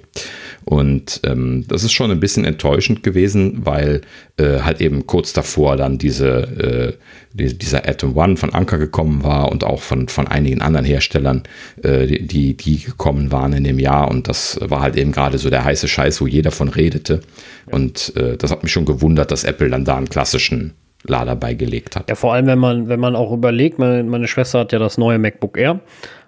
Und 0.69 1.21
ähm, 1.23 1.65
das 1.69 1.85
ist 1.85 1.93
schon 1.93 2.11
ein 2.11 2.19
bisschen 2.19 2.45
enttäuschend 2.45 3.05
gewesen, 3.05 3.65
weil 3.65 4.01
äh, 4.37 4.63
halt 4.63 4.81
eben 4.81 5.07
kurz 5.07 5.33
davor 5.33 5.77
dann 5.77 5.97
diese, 5.97 6.29
äh, 6.29 6.93
die, 7.33 7.57
dieser 7.57 7.89
Atom 7.89 8.17
One 8.17 8.37
von 8.37 8.53
Anker 8.53 8.77
gekommen 8.77 9.23
war 9.23 9.53
und 9.53 9.63
auch 9.63 9.81
von, 9.81 10.09
von 10.09 10.27
einigen 10.27 10.63
anderen 10.63 10.85
Herstellern, 10.85 11.45
äh, 11.85 12.07
die, 12.07 12.57
die 12.57 12.81
gekommen 12.81 13.31
waren 13.31 13.53
in 13.53 13.63
dem 13.63 13.79
Jahr. 13.79 14.11
Und 14.11 14.27
das 14.27 14.59
war 14.61 14.81
halt 14.81 14.97
eben 14.97 15.13
gerade 15.13 15.39
so 15.39 15.51
der 15.51 15.65
heiße 15.65 15.87
Scheiß, 15.87 16.21
wo 16.21 16.27
jeder 16.27 16.51
von 16.51 16.69
redete. 16.69 17.21
Und 17.67 18.17
äh, 18.17 18.37
das 18.37 18.51
hat 18.51 18.65
mich 18.65 18.73
schon 18.73 18.87
gewundert, 18.87 19.31
dass 19.31 19.45
Apple 19.45 19.71
dann 19.71 19.85
da 19.85 19.97
einen 19.97 20.09
klassischen 20.09 20.75
Lader 21.05 21.37
beigelegt 21.37 21.95
hat. 21.95 22.09
Ja, 22.09 22.17
vor 22.17 22.35
allem, 22.35 22.47
wenn 22.47 22.59
man, 22.59 22.89
wenn 22.89 22.99
man 22.99 23.15
auch 23.15 23.33
überlegt, 23.33 23.79
meine, 23.79 24.03
meine 24.03 24.27
Schwester 24.27 24.61
hat 24.61 24.73
ja 24.73 24.81
das 24.81 24.99
neue 24.99 25.19
MacBook 25.19 25.57
Air 25.57 25.81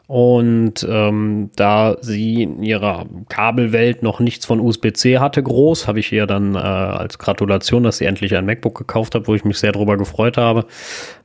und 0.08 0.86
ähm, 0.88 1.50
da 1.54 1.98
sie 2.00 2.42
in 2.42 2.62
ihrer 2.62 3.04
Kabelwelt 3.28 4.02
noch 4.02 4.20
nichts 4.20 4.46
von 4.46 4.58
USB-C 4.58 5.18
hatte, 5.18 5.42
groß, 5.42 5.86
habe 5.86 6.00
ich 6.00 6.10
ihr 6.10 6.26
dann 6.26 6.54
äh, 6.54 6.58
als 6.58 7.18
Gratulation, 7.18 7.82
dass 7.82 7.98
sie 7.98 8.06
endlich 8.06 8.34
ein 8.34 8.46
MacBook 8.46 8.78
gekauft 8.78 9.14
hat, 9.14 9.28
wo 9.28 9.34
ich 9.34 9.44
mich 9.44 9.58
sehr 9.58 9.72
darüber 9.72 9.98
gefreut 9.98 10.38
habe, 10.38 10.64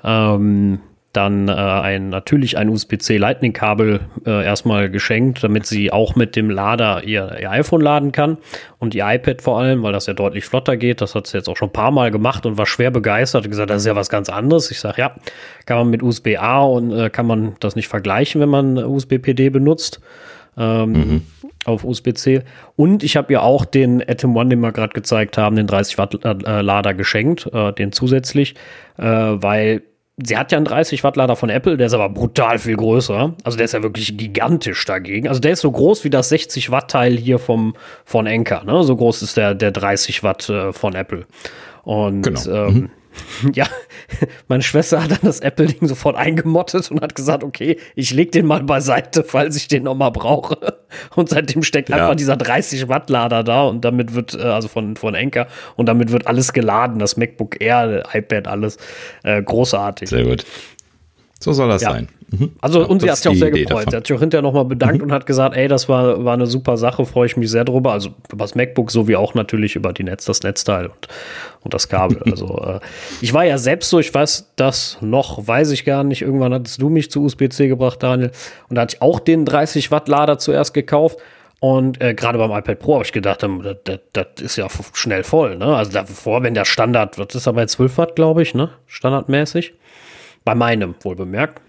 ähm, 0.03 0.79
dann 1.13 1.47
äh, 1.47 1.51
ein 1.51 2.09
natürlich 2.09 2.57
ein 2.57 2.69
USB-C 2.69 3.17
Lightning-Kabel 3.17 4.01
äh, 4.25 4.43
erstmal 4.43 4.89
geschenkt, 4.89 5.43
damit 5.43 5.67
sie 5.67 5.91
auch 5.91 6.15
mit 6.15 6.35
dem 6.35 6.49
Lader 6.49 7.03
ihr, 7.03 7.37
ihr, 7.39 7.51
iPhone 7.51 7.81
laden 7.81 8.11
kann 8.11 8.37
und 8.79 8.95
ihr 8.95 9.05
iPad 9.07 9.41
vor 9.43 9.59
allem, 9.59 9.83
weil 9.83 9.93
das 9.93 10.07
ja 10.07 10.13
deutlich 10.15 10.45
flotter 10.45 10.75
geht. 10.75 11.01
Das 11.01 11.13
hat 11.13 11.27
sie 11.27 11.37
jetzt 11.37 11.47
auch 11.47 11.55
schon 11.55 11.69
ein 11.69 11.73
paar 11.73 11.91
Mal 11.91 12.09
gemacht 12.09 12.47
und 12.47 12.57
war 12.57 12.65
schwer 12.65 12.89
begeistert. 12.89 13.47
gesagt, 13.47 13.69
das 13.69 13.83
ist 13.83 13.87
ja 13.87 13.95
was 13.95 14.09
ganz 14.09 14.27
anderes. 14.29 14.71
Ich 14.71 14.79
sage, 14.79 15.01
ja, 15.01 15.15
kann 15.67 15.77
man 15.77 15.91
mit 15.91 16.01
USB-A 16.01 16.63
und 16.63 16.91
äh, 16.91 17.11
kann 17.11 17.27
man 17.27 17.55
das 17.59 17.75
nicht 17.75 17.87
vergleichen, 17.87 18.41
wenn 18.41 18.49
man 18.49 18.77
USB-PD 18.77 19.49
benutzt. 19.49 20.01
Ähm, 20.55 20.91
mhm. 20.91 21.21
auf 21.65 21.83
USB-C. 21.83 22.43
Und 22.75 23.01
ich 23.01 23.17
habe 23.17 23.33
ihr 23.33 23.41
auch 23.41 23.65
den 23.65 24.07
Atom 24.07 24.35
One, 24.35 24.51
den 24.51 24.59
wir 24.59 24.71
gerade 24.71 24.93
gezeigt 24.93 25.35
haben, 25.35 25.55
den 25.55 25.65
30 25.65 25.97
Watt 25.97 26.23
äh, 26.23 26.61
Lader 26.61 26.93
geschenkt, 26.93 27.49
äh, 27.51 27.73
den 27.73 27.91
zusätzlich, 27.91 28.53
äh, 28.99 29.03
weil 29.03 29.81
sie 30.17 30.37
hat 30.37 30.51
ja 30.51 30.57
einen 30.57 30.65
30 30.65 31.03
Watt 31.03 31.15
Lader 31.15 31.35
von 31.35 31.49
Apple, 31.49 31.77
der 31.77 31.87
ist 31.87 31.93
aber 31.93 32.09
brutal 32.09 32.59
viel 32.59 32.75
größer. 32.75 33.33
Also 33.43 33.57
der 33.57 33.65
ist 33.65 33.73
ja 33.73 33.81
wirklich 33.81 34.17
gigantisch 34.17 34.85
dagegen. 34.85 35.27
Also 35.27 35.39
der 35.39 35.51
ist 35.53 35.61
so 35.61 35.71
groß 35.71 36.03
wie 36.03 36.09
das 36.09 36.29
60 36.29 36.71
Watt 36.71 36.91
Teil 36.91 37.17
hier 37.17 37.39
vom 37.39 37.75
von 38.05 38.27
Anker. 38.27 38.63
Ne? 38.63 38.83
So 38.83 38.95
groß 38.95 39.21
ist 39.23 39.37
der 39.37 39.55
der 39.55 39.71
30 39.71 40.23
Watt 40.23 40.49
äh, 40.49 40.71
von 40.71 40.93
Apple. 40.93 41.25
Und 41.83 42.21
genau. 42.21 42.67
ähm, 42.67 42.73
mhm. 42.73 42.89
Ja, 43.53 43.67
meine 44.47 44.63
Schwester 44.63 45.03
hat 45.03 45.11
dann 45.11 45.19
das 45.23 45.39
Apple-Ding 45.39 45.87
sofort 45.87 46.15
eingemottet 46.15 46.89
und 46.91 47.01
hat 47.01 47.15
gesagt, 47.15 47.43
okay, 47.43 47.77
ich 47.95 48.11
leg 48.11 48.31
den 48.31 48.45
mal 48.45 48.63
beiseite, 48.63 49.23
falls 49.23 49.55
ich 49.55 49.67
den 49.67 49.83
nochmal 49.83 50.11
brauche. 50.11 50.57
Und 51.15 51.29
seitdem 51.29 51.63
steckt 51.63 51.89
ja. 51.89 51.97
einfach 51.97 52.15
dieser 52.15 52.37
30 52.37 52.87
Watt 52.87 53.09
Lader 53.09 53.43
da 53.43 53.63
und 53.63 53.83
damit 53.83 54.13
wird, 54.13 54.35
äh, 54.35 54.43
also 54.43 54.67
von, 54.67 54.95
von 54.95 55.15
Anker, 55.15 55.47
und 55.75 55.87
damit 55.87 56.11
wird 56.11 56.27
alles 56.27 56.53
geladen, 56.53 56.99
das 56.99 57.17
MacBook 57.17 57.61
Air, 57.61 58.03
iPad, 58.13 58.47
alles 58.47 58.77
äh, 59.23 59.41
großartig. 59.41 60.09
Sehr 60.09 60.23
gut. 60.23 60.45
So 61.39 61.51
soll 61.51 61.69
das 61.69 61.81
ja. 61.81 61.91
sein. 61.91 62.07
Mhm. 62.33 62.51
Also, 62.61 62.81
ja, 62.81 62.87
und 62.87 63.01
sie 63.01 63.11
hat 63.11 63.17
sich 63.17 63.27
auch 63.27 63.35
sehr 63.35 63.49
Idee 63.49 63.63
gefreut. 63.63 63.81
Davon. 63.81 63.91
Sie 63.91 63.97
hat 63.97 64.07
sich 64.07 64.15
auch 64.15 64.19
hinterher 64.19 64.41
nochmal 64.41 64.65
bedankt 64.65 64.97
mhm. 64.97 65.03
und 65.03 65.11
hat 65.11 65.25
gesagt, 65.25 65.55
ey, 65.55 65.67
das 65.67 65.87
war, 65.87 66.25
war 66.25 66.33
eine 66.33 66.47
super 66.47 66.77
Sache, 66.77 67.05
freue 67.05 67.27
ich 67.27 67.37
mich 67.37 67.51
sehr 67.51 67.63
drüber. 67.63 67.91
Also 67.91 68.09
über 68.31 68.43
das 68.43 68.55
MacBook 68.55 68.91
sowie 68.91 69.15
auch 69.15 69.35
natürlich 69.35 69.75
über 69.75 69.93
die 69.93 70.03
Netz, 70.03 70.25
das 70.25 70.41
Netzteil 70.41 70.87
und, 70.87 71.07
und 71.61 71.73
das 71.73 71.89
Kabel. 71.89 72.21
also 72.25 72.57
äh, 72.57 72.79
ich 73.21 73.33
war 73.33 73.45
ja 73.45 73.57
selbst 73.57 73.89
so, 73.89 73.99
ich 73.99 74.13
weiß 74.13 74.53
das 74.55 74.97
noch, 75.01 75.47
weiß 75.47 75.71
ich 75.71 75.85
gar 75.85 76.03
nicht. 76.03 76.23
Irgendwann 76.23 76.53
hattest 76.53 76.81
du 76.81 76.89
mich 76.89 77.11
zu 77.11 77.23
USB-C 77.23 77.67
gebracht, 77.67 78.01
Daniel. 78.01 78.31
Und 78.69 78.75
da 78.75 78.81
hatte 78.81 78.95
ich 78.95 79.01
auch 79.01 79.19
den 79.19 79.45
30 79.45 79.91
Watt 79.91 80.07
Lader 80.07 80.39
zuerst 80.39 80.73
gekauft. 80.73 81.19
Und 81.59 82.01
äh, 82.01 82.13
gerade 82.13 82.37
beim 82.39 82.51
iPad 82.51 82.79
Pro 82.79 82.95
habe 82.95 83.05
ich 83.05 83.13
gedacht, 83.13 83.41
das, 83.41 83.77
das, 83.85 83.99
das, 84.11 84.27
ist 84.41 84.55
ja 84.57 84.67
schnell 84.91 85.23
voll. 85.23 85.55
Ne? 85.55 85.73
Also 85.73 85.93
davor, 85.93 86.43
wenn 86.43 86.55
der 86.55 86.65
Standard, 86.65 87.17
das 87.17 87.35
ist 87.35 87.47
aber 87.47 87.65
12 87.65 87.97
Watt, 87.97 88.15
glaube 88.17 88.41
ich, 88.41 88.53
ne? 88.53 88.71
standardmäßig. 88.87 89.73
Bei 90.43 90.55
meinem, 90.55 90.95
wohl 91.03 91.15
bemerkt. 91.15 91.61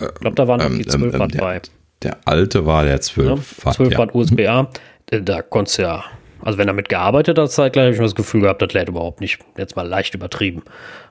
Ich 0.00 0.20
glaube, 0.20 0.36
da 0.36 0.48
waren 0.48 0.60
ähm, 0.60 0.78
die 0.78 0.86
12 0.86 1.14
ähm, 1.14 1.20
Watt 1.20 1.34
der, 1.34 1.38
bei. 1.40 1.60
Der 2.02 2.16
alte 2.24 2.66
war 2.66 2.84
der 2.84 3.00
12 3.00 3.28
ja, 3.58 3.64
Watt. 3.64 3.74
12 3.74 3.98
Watt. 3.98 4.14
USB-A. 4.14 4.68
Da 5.10 5.42
konntest 5.42 5.78
du 5.78 5.82
ja, 5.82 6.04
also 6.42 6.58
wenn 6.58 6.66
damit 6.66 6.88
gearbeitet 6.88 7.38
hat, 7.38 7.50
zeitgleich 7.50 7.84
habe 7.84 7.94
ich 7.94 7.98
mir 7.98 8.04
das 8.04 8.14
Gefühl 8.14 8.42
gehabt, 8.42 8.62
das 8.62 8.72
lädt 8.72 8.88
überhaupt 8.88 9.20
nicht. 9.20 9.38
Jetzt 9.56 9.74
mal 9.74 9.86
leicht 9.86 10.14
übertrieben. 10.14 10.62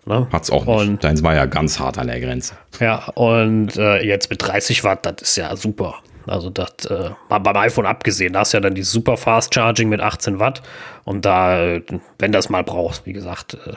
Ne? 0.06 0.28
Hat 0.32 0.44
es 0.44 0.52
auch 0.52 0.66
nicht. 0.66 0.80
Und, 0.80 1.04
Deins 1.04 1.24
war 1.24 1.36
ja 1.36 1.46
ganz 1.46 1.80
hart 1.80 1.98
an 1.98 2.08
der 2.08 2.20
Grenze. 2.20 2.56
Ja, 2.80 3.08
und 3.16 3.76
äh, 3.76 4.04
jetzt 4.06 4.30
mit 4.30 4.42
30 4.42 4.84
Watt, 4.84 5.06
das 5.06 5.16
ist 5.22 5.36
ja 5.36 5.56
super. 5.56 5.96
Also 6.28 6.50
das, 6.50 6.86
äh, 6.90 7.10
beim 7.30 7.58
iPhone 7.58 7.86
abgesehen, 7.86 8.34
da 8.34 8.42
hast 8.42 8.54
du 8.54 8.58
ja 8.58 8.62
dann 8.62 8.76
die 8.76 8.84
Super 8.84 9.18
Fast 9.18 9.54
Charging 9.54 9.90
mit 9.90 10.02
18 10.02 10.40
Watt. 10.40 10.62
Und 11.06 11.26
da, 11.26 11.80
wenn 12.20 12.32
das 12.32 12.50
mal 12.50 12.64
brauchst, 12.64 13.06
wie 13.06 13.14
gesagt, 13.14 13.56
äh, 13.66 13.74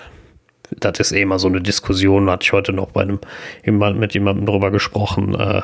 das 0.78 0.98
ist 1.00 1.12
eh 1.12 1.22
immer 1.22 1.38
so 1.38 1.48
eine 1.48 1.60
Diskussion, 1.60 2.30
hatte 2.30 2.44
ich 2.44 2.52
heute 2.52 2.72
noch 2.72 2.90
bei 2.90 3.02
einem, 3.02 3.20
mit 3.98 4.14
jemandem 4.14 4.46
drüber 4.46 4.70
gesprochen, 4.70 5.34
äh, 5.34 5.62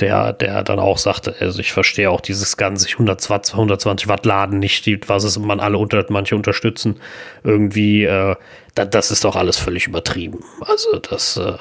der, 0.00 0.32
der 0.32 0.62
dann 0.62 0.78
auch 0.78 0.98
sagte, 0.98 1.34
also 1.40 1.60
ich 1.60 1.72
verstehe 1.72 2.10
auch 2.10 2.20
dieses 2.20 2.56
ganze 2.56 2.88
120, 2.88 3.54
120 3.54 4.08
Watt 4.08 4.26
Laden 4.26 4.58
nicht, 4.58 4.86
die, 4.86 5.00
was 5.06 5.24
es 5.24 5.38
man 5.38 5.60
alle 5.60 5.78
unter, 5.78 6.04
manche 6.08 6.36
unterstützen, 6.36 7.00
irgendwie, 7.42 8.04
äh, 8.04 8.36
das, 8.74 8.90
das 8.90 9.10
ist 9.10 9.24
doch 9.24 9.36
alles 9.36 9.58
völlig 9.58 9.86
übertrieben. 9.86 10.40
Also 10.60 10.98
das, 10.98 11.36
äh, 11.36 11.54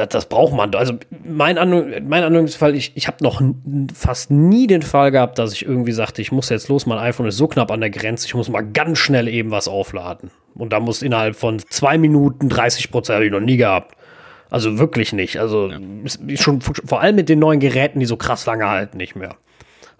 das, 0.00 0.08
das, 0.08 0.26
braucht 0.26 0.54
man. 0.54 0.74
Also 0.74 0.94
mein, 1.24 1.58
An 1.58 2.08
mein 2.08 2.24
Anwendungsfall, 2.24 2.74
ich, 2.74 2.92
ich 2.94 3.06
habe 3.06 3.22
noch 3.22 3.42
fast 3.94 4.30
nie 4.30 4.66
den 4.66 4.82
Fall 4.82 5.10
gehabt, 5.10 5.38
dass 5.38 5.52
ich 5.52 5.64
irgendwie 5.64 5.92
sagte, 5.92 6.22
ich 6.22 6.32
muss 6.32 6.48
jetzt 6.48 6.68
los, 6.68 6.86
mein 6.86 6.98
iPhone 6.98 7.26
ist 7.26 7.36
so 7.36 7.46
knapp 7.46 7.70
an 7.70 7.80
der 7.80 7.90
Grenze, 7.90 8.26
ich 8.26 8.34
muss 8.34 8.48
mal 8.48 8.62
ganz 8.62 8.98
schnell 8.98 9.28
eben 9.28 9.50
was 9.50 9.68
aufladen. 9.68 10.30
Und 10.54 10.72
da 10.72 10.80
muss 10.80 11.02
innerhalb 11.02 11.36
von 11.36 11.58
zwei 11.70 11.98
Minuten 11.98 12.48
30 12.48 12.90
Prozent, 12.90 13.16
habe 13.16 13.26
ich 13.26 13.32
noch 13.32 13.40
nie 13.40 13.56
gehabt. 13.56 13.96
Also 14.50 14.78
wirklich 14.78 15.12
nicht. 15.12 15.38
Also 15.38 15.68
ja. 15.68 16.36
schon 16.36 16.60
vor 16.60 17.00
allem 17.00 17.16
mit 17.16 17.28
den 17.28 17.38
neuen 17.38 17.60
Geräten, 17.60 18.00
die 18.00 18.06
so 18.06 18.16
krass 18.16 18.46
lange 18.46 18.68
halten, 18.68 18.96
nicht 18.96 19.14
mehr. 19.14 19.36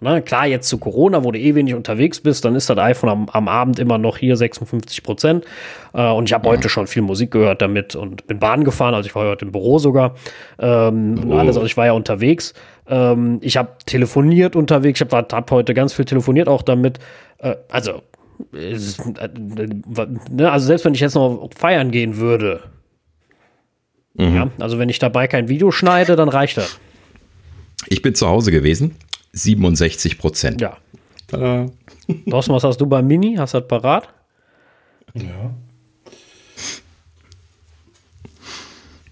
Ne? 0.00 0.22
Klar, 0.22 0.46
jetzt 0.46 0.68
zu 0.68 0.78
Corona, 0.78 1.24
wo 1.24 1.30
du 1.30 1.38
eh 1.38 1.54
wenig 1.54 1.74
unterwegs 1.74 2.20
bist, 2.20 2.44
dann 2.44 2.54
ist 2.54 2.70
das 2.70 2.78
iPhone 2.78 3.10
am, 3.10 3.28
am 3.28 3.48
Abend 3.48 3.78
immer 3.78 3.98
noch 3.98 4.16
hier 4.16 4.36
56 4.36 5.02
Prozent. 5.02 5.44
Äh, 5.92 6.08
und 6.10 6.28
ich 6.28 6.32
habe 6.32 6.46
ja. 6.46 6.52
heute 6.52 6.68
schon 6.70 6.86
viel 6.86 7.02
Musik 7.02 7.30
gehört 7.30 7.60
damit 7.60 7.94
und 7.94 8.26
bin 8.26 8.38
Bahn 8.38 8.64
gefahren, 8.64 8.94
also 8.94 9.06
ich 9.06 9.14
war 9.14 9.28
heute 9.28 9.44
im 9.44 9.52
Büro 9.52 9.78
sogar. 9.78 10.14
Ähm, 10.58 11.28
oh. 11.28 11.34
alles, 11.34 11.56
also 11.56 11.66
ich 11.66 11.76
war 11.76 11.86
ja 11.86 11.92
unterwegs. 11.92 12.54
Ähm, 12.88 13.38
ich 13.42 13.58
habe 13.58 13.72
telefoniert 13.84 14.56
unterwegs, 14.56 15.00
ich 15.00 15.12
habe 15.12 15.26
hab 15.30 15.50
heute 15.50 15.74
ganz 15.74 15.92
viel 15.92 16.06
telefoniert 16.06 16.48
auch 16.48 16.62
damit. 16.62 16.98
Äh, 17.38 17.56
also, 17.70 18.02
ist, 18.52 19.00
äh, 19.00 19.28
ne? 20.30 20.50
also 20.50 20.66
selbst 20.66 20.86
wenn 20.86 20.94
ich 20.94 21.00
jetzt 21.00 21.14
noch 21.14 21.50
feiern 21.54 21.90
gehen 21.90 22.16
würde, 22.16 22.60
mhm. 24.14 24.34
ja, 24.34 24.48
also 24.60 24.78
wenn 24.78 24.88
ich 24.88 24.98
dabei 24.98 25.26
kein 25.26 25.48
Video 25.48 25.70
schneide, 25.70 26.16
dann 26.16 26.30
reicht 26.30 26.56
das. 26.56 26.80
Ich 27.88 28.00
bin 28.00 28.14
zu 28.14 28.28
Hause 28.28 28.50
gewesen 28.50 28.96
67 29.32 30.18
Prozent. 30.18 30.60
Ja. 30.60 30.76
Tada. 31.26 31.66
Thorsten, 32.30 32.52
was 32.52 32.64
hast 32.64 32.80
du 32.80 32.86
beim 32.86 33.06
Mini? 33.06 33.36
Hast 33.36 33.54
du 33.54 33.60
das 33.60 33.68
parat? 33.68 34.08
Ja. 35.14 35.54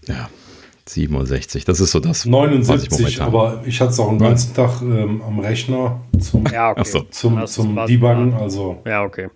Ja, 0.07 0.31
67. 0.87 1.65
Das 1.65 1.81
ist 1.81 1.93
so 1.93 2.01
das. 2.01 2.25
79, 2.25 3.07
ich 3.07 3.21
aber 3.21 3.63
ich 3.67 3.81
hatte 3.81 3.91
es 3.91 4.01
auch 4.01 4.09
den 4.09 4.19
ganzen 4.19 4.55
Tag 4.55 4.81
ähm, 4.81 5.21
am 5.23 5.39
Rechner 5.39 6.01
zum, 6.19 6.47
ja, 6.47 6.71
okay. 6.71 6.85
so. 6.85 7.03
zum, 7.11 7.47
zum 7.47 7.87
Debuggen. 7.87 8.33
Also 8.35 8.83
ja, 8.87 9.03
okay. 9.03 9.29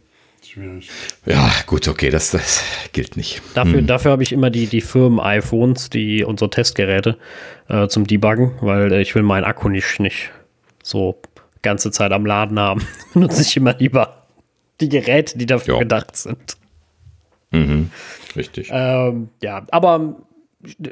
Schwierig. 0.42 0.90
Ja, 1.24 1.50
gut, 1.66 1.88
okay, 1.88 2.10
das, 2.10 2.30
das 2.32 2.62
gilt 2.92 3.16
nicht. 3.16 3.42
Dafür, 3.54 3.78
hm. 3.78 3.86
dafür 3.86 4.10
habe 4.10 4.22
ich 4.22 4.32
immer 4.32 4.50
die, 4.50 4.66
die 4.66 4.80
Firmen-iPhones, 4.80 5.88
die 5.88 6.24
unsere 6.24 6.50
Testgeräte 6.50 7.16
äh, 7.68 7.86
zum 7.88 8.06
Debuggen, 8.06 8.52
weil 8.60 8.92
äh, 8.92 9.00
ich 9.00 9.14
will 9.14 9.22
meinen 9.22 9.44
Akku 9.44 9.68
nicht, 9.68 10.00
nicht 10.00 10.30
so 10.82 11.20
ganze 11.62 11.90
Zeit 11.90 12.12
am 12.12 12.26
Laden 12.26 12.59
haben. 12.59 12.86
Nutze 13.14 13.42
ich 13.42 13.56
immer 13.56 13.74
lieber 13.74 14.26
die 14.80 14.88
Geräte, 14.88 15.38
die 15.38 15.46
dafür 15.46 15.74
jo. 15.74 15.80
gedacht 15.80 16.16
sind. 16.16 16.56
Mhm, 17.52 17.90
richtig. 18.34 18.68
Ähm, 18.72 19.28
ja, 19.40 19.64
aber 19.70 20.16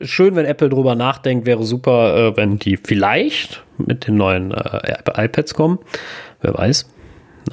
schön, 0.02 0.36
wenn 0.36 0.46
Apple 0.46 0.68
drüber 0.68 0.94
nachdenkt, 0.94 1.46
wäre 1.46 1.64
super, 1.64 2.16
äh, 2.16 2.36
wenn 2.36 2.58
die 2.58 2.76
vielleicht 2.76 3.64
mit 3.78 4.06
den 4.06 4.16
neuen 4.16 4.52
äh, 4.52 4.98
iPads 5.16 5.54
kommen. 5.54 5.78
Wer 6.40 6.54
weiß. 6.54 6.88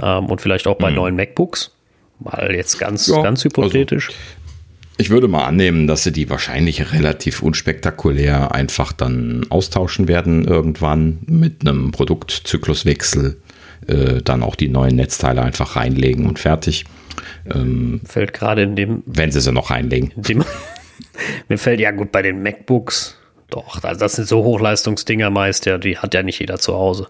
Ähm, 0.01 0.25
und 0.25 0.41
vielleicht 0.41 0.67
auch 0.67 0.77
bei 0.77 0.89
mhm. 0.89 0.95
neuen 0.95 1.15
MacBooks. 1.15 1.73
Mal 2.19 2.53
jetzt 2.53 2.79
ganz, 2.79 3.07
ja, 3.07 3.21
ganz 3.21 3.43
hypothetisch. 3.43 4.09
Also, 4.09 4.19
ich 4.97 5.09
würde 5.09 5.27
mal 5.27 5.45
annehmen, 5.45 5.87
dass 5.87 6.03
sie 6.03 6.11
die 6.11 6.29
wahrscheinlich 6.29 6.91
relativ 6.91 7.41
unspektakulär 7.43 8.53
einfach 8.53 8.91
dann 8.91 9.45
austauschen 9.49 10.07
werden 10.07 10.45
irgendwann 10.45 11.19
mit 11.27 11.61
einem 11.61 11.91
Produktzykluswechsel, 11.91 13.37
äh, 13.87 14.21
dann 14.23 14.43
auch 14.43 14.55
die 14.55 14.69
neuen 14.69 14.95
Netzteile 14.95 15.43
einfach 15.43 15.75
reinlegen 15.75 16.25
und 16.25 16.39
fertig. 16.39 16.85
Ähm, 17.53 18.01
fällt 18.05 18.33
gerade 18.33 18.63
in 18.63 18.75
dem. 18.75 19.03
Wenn 19.05 19.31
sie 19.31 19.41
sie 19.41 19.51
noch 19.51 19.69
reinlegen. 19.69 20.13
Dem, 20.15 20.43
mir 21.47 21.57
fällt 21.57 21.79
ja 21.79 21.91
gut 21.91 22.11
bei 22.11 22.21
den 22.21 22.41
MacBooks. 22.41 23.17
Doch, 23.49 23.83
also 23.83 23.99
das 23.99 24.15
sind 24.15 24.27
so 24.27 24.43
Hochleistungsdinger 24.43 25.29
meist, 25.29 25.65
ja, 25.65 25.77
die 25.77 25.97
hat 25.97 26.13
ja 26.13 26.21
nicht 26.21 26.39
jeder 26.39 26.57
zu 26.57 26.73
Hause. 26.73 27.07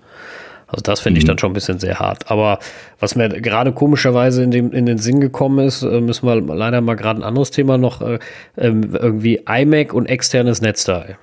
Also 0.67 0.81
das 0.81 0.99
finde 0.99 1.19
ich 1.19 1.23
mhm. 1.23 1.29
dann 1.29 1.37
schon 1.39 1.51
ein 1.51 1.53
bisschen 1.53 1.79
sehr 1.79 1.99
hart. 1.99 2.29
Aber 2.29 2.59
was 2.99 3.15
mir 3.15 3.29
gerade 3.29 3.71
komischerweise 3.71 4.43
in, 4.43 4.51
dem, 4.51 4.73
in 4.73 4.85
den 4.85 4.97
Sinn 4.97 5.21
gekommen 5.21 5.65
ist, 5.65 5.81
äh, 5.81 6.01
müssen 6.01 6.27
wir 6.27 6.41
leider 6.41 6.81
mal 6.81 6.95
gerade 6.95 7.21
ein 7.21 7.23
anderes 7.23 7.51
Thema 7.51 7.77
noch, 7.77 8.01
äh, 8.01 8.19
ähm, 8.57 8.93
irgendwie 8.93 9.41
iMac 9.47 9.93
und 9.93 10.07
externes 10.07 10.61
Netzteil. 10.61 11.17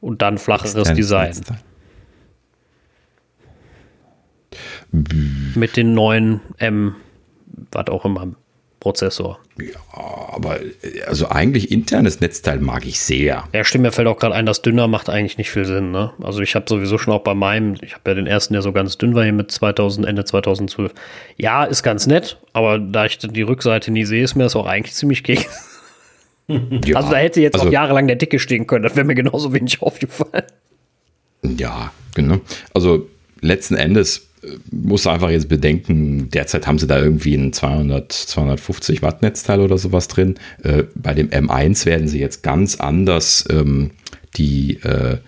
Und 0.00 0.22
dann 0.22 0.38
flacheres 0.38 0.74
externes 0.74 0.96
Design. 0.96 1.28
Netzteil. 1.28 1.58
Mit 5.54 5.76
den 5.76 5.94
neuen 5.94 6.40
M, 6.58 6.94
was 7.72 7.88
auch 7.88 8.04
immer, 8.04 8.28
Prozessor. 8.82 9.38
Ja, 9.60 9.78
aber 9.92 10.58
also 11.06 11.28
eigentlich 11.28 11.70
internes 11.70 12.20
Netzteil 12.20 12.58
mag 12.58 12.84
ich 12.84 12.98
sehr. 12.98 13.44
Ja, 13.52 13.62
stimmt, 13.62 13.82
mir 13.82 13.92
fällt 13.92 14.08
auch 14.08 14.18
gerade 14.18 14.34
ein, 14.34 14.44
das 14.44 14.60
dünner 14.60 14.88
macht 14.88 15.08
eigentlich 15.08 15.38
nicht 15.38 15.50
viel 15.50 15.64
Sinn. 15.64 15.92
Ne? 15.92 16.12
Also 16.20 16.40
ich 16.40 16.56
habe 16.56 16.64
sowieso 16.68 16.98
schon 16.98 17.14
auch 17.14 17.22
bei 17.22 17.32
meinem, 17.32 17.76
ich 17.80 17.94
habe 17.94 18.10
ja 18.10 18.14
den 18.14 18.26
ersten, 18.26 18.54
der 18.54 18.62
so 18.62 18.72
ganz 18.72 18.98
dünn 18.98 19.14
war 19.14 19.22
hier 19.22 19.32
mit 19.32 19.52
2000, 19.52 20.04
Ende 20.04 20.24
2012. 20.24 20.92
Ja, 21.36 21.62
ist 21.62 21.84
ganz 21.84 22.08
nett, 22.08 22.38
aber 22.54 22.80
da 22.80 23.06
ich 23.06 23.18
die 23.18 23.42
Rückseite 23.42 23.92
nie 23.92 24.04
sehe, 24.04 24.24
ist 24.24 24.34
mir 24.34 24.42
das 24.42 24.56
auch 24.56 24.66
eigentlich 24.66 24.94
ziemlich 24.94 25.22
gegen. 25.22 25.44
Ja, 26.48 26.96
also 26.96 27.10
da 27.10 27.16
hätte 27.16 27.40
jetzt 27.40 27.54
also, 27.54 27.68
auch 27.68 27.72
jahrelang 27.72 28.08
der 28.08 28.16
Dicke 28.16 28.38
stehen 28.40 28.66
können, 28.66 28.82
das 28.82 28.96
wäre 28.96 29.06
mir 29.06 29.14
genauso 29.14 29.54
wenig 29.54 29.80
aufgefallen. 29.82 30.42
Ja, 31.42 31.92
genau. 32.14 32.40
Also 32.74 33.08
letzten 33.40 33.76
Endes 33.76 34.28
muss 34.70 35.06
einfach 35.06 35.30
jetzt 35.30 35.48
bedenken, 35.48 36.28
derzeit 36.30 36.66
haben 36.66 36.78
sie 36.78 36.86
da 36.86 36.98
irgendwie 36.98 37.34
ein 37.34 37.52
200, 37.52 38.12
250 38.12 39.02
Watt 39.02 39.22
Netzteil 39.22 39.60
oder 39.60 39.78
sowas 39.78 40.08
drin. 40.08 40.36
Äh, 40.62 40.84
bei 40.94 41.14
dem 41.14 41.30
M1 41.30 41.86
werden 41.86 42.08
sie 42.08 42.20
jetzt 42.20 42.42
ganz 42.42 42.76
anders 42.76 43.44
ähm, 43.50 43.92
die, 44.36 44.78
äh, 44.82 45.18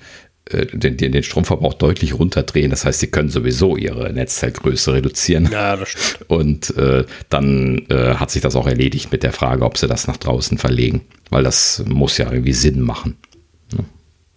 äh 0.51 0.67
den, 0.77 0.97
den, 0.97 1.23
Stromverbrauch 1.23 1.75
deutlich 1.75 2.19
runterdrehen. 2.19 2.71
Das 2.71 2.85
heißt, 2.85 3.01
sie 3.01 3.09
können 3.09 3.31
sowieso 3.31 3.77
ihre 3.77 4.13
Netzteilgröße 4.13 4.95
reduzieren. 4.95 5.49
Ja, 5.53 5.77
das 5.77 5.91
stimmt. 5.91 6.31
Und 6.31 6.77
äh, 6.77 7.05
dann 7.29 7.87
äh, 7.91 8.15
hat 8.15 8.31
sich 8.31 8.43
das 8.43 8.57
auch 8.57 8.67
erledigt 8.67 9.13
mit 9.13 9.23
der 9.23 9.33
Frage, 9.33 9.65
ob 9.65 9.79
sie 9.79 9.87
das 9.87 10.09
nach 10.09 10.17
draußen 10.17 10.59
verlegen. 10.59 11.03
Weil 11.31 11.45
das 11.45 11.85
muss 11.87 12.19
ja 12.19 12.31
irgendwie 12.31 12.53
Sinn 12.53 12.81
machen 12.81 13.17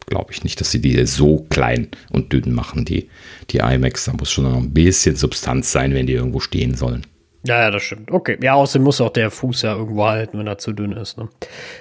glaube 0.07 0.31
ich 0.31 0.43
nicht, 0.43 0.59
dass 0.59 0.71
sie 0.71 0.81
die 0.81 1.05
so 1.05 1.45
klein 1.49 1.89
und 2.11 2.33
dünn 2.33 2.53
machen, 2.53 2.85
die, 2.85 3.09
die 3.51 3.59
iMacs. 3.59 4.05
Da 4.05 4.13
muss 4.13 4.31
schon 4.31 4.45
noch 4.45 4.57
ein 4.57 4.73
bisschen 4.73 5.15
Substanz 5.15 5.71
sein, 5.71 5.93
wenn 5.93 6.07
die 6.07 6.13
irgendwo 6.13 6.39
stehen 6.39 6.75
sollen. 6.75 7.05
Ja, 7.43 7.61
ja, 7.61 7.71
das 7.71 7.83
stimmt. 7.83 8.11
Okay. 8.11 8.37
Ja, 8.41 8.55
außerdem 8.55 8.83
muss 8.83 8.99
auch 8.99 9.11
der 9.11 9.29
Fuß 9.29 9.61
ja 9.61 9.75
irgendwo 9.75 10.05
halten, 10.05 10.39
wenn 10.39 10.47
er 10.47 10.57
zu 10.57 10.73
dünn 10.73 10.93
ist. 10.93 11.17
Ne? 11.17 11.29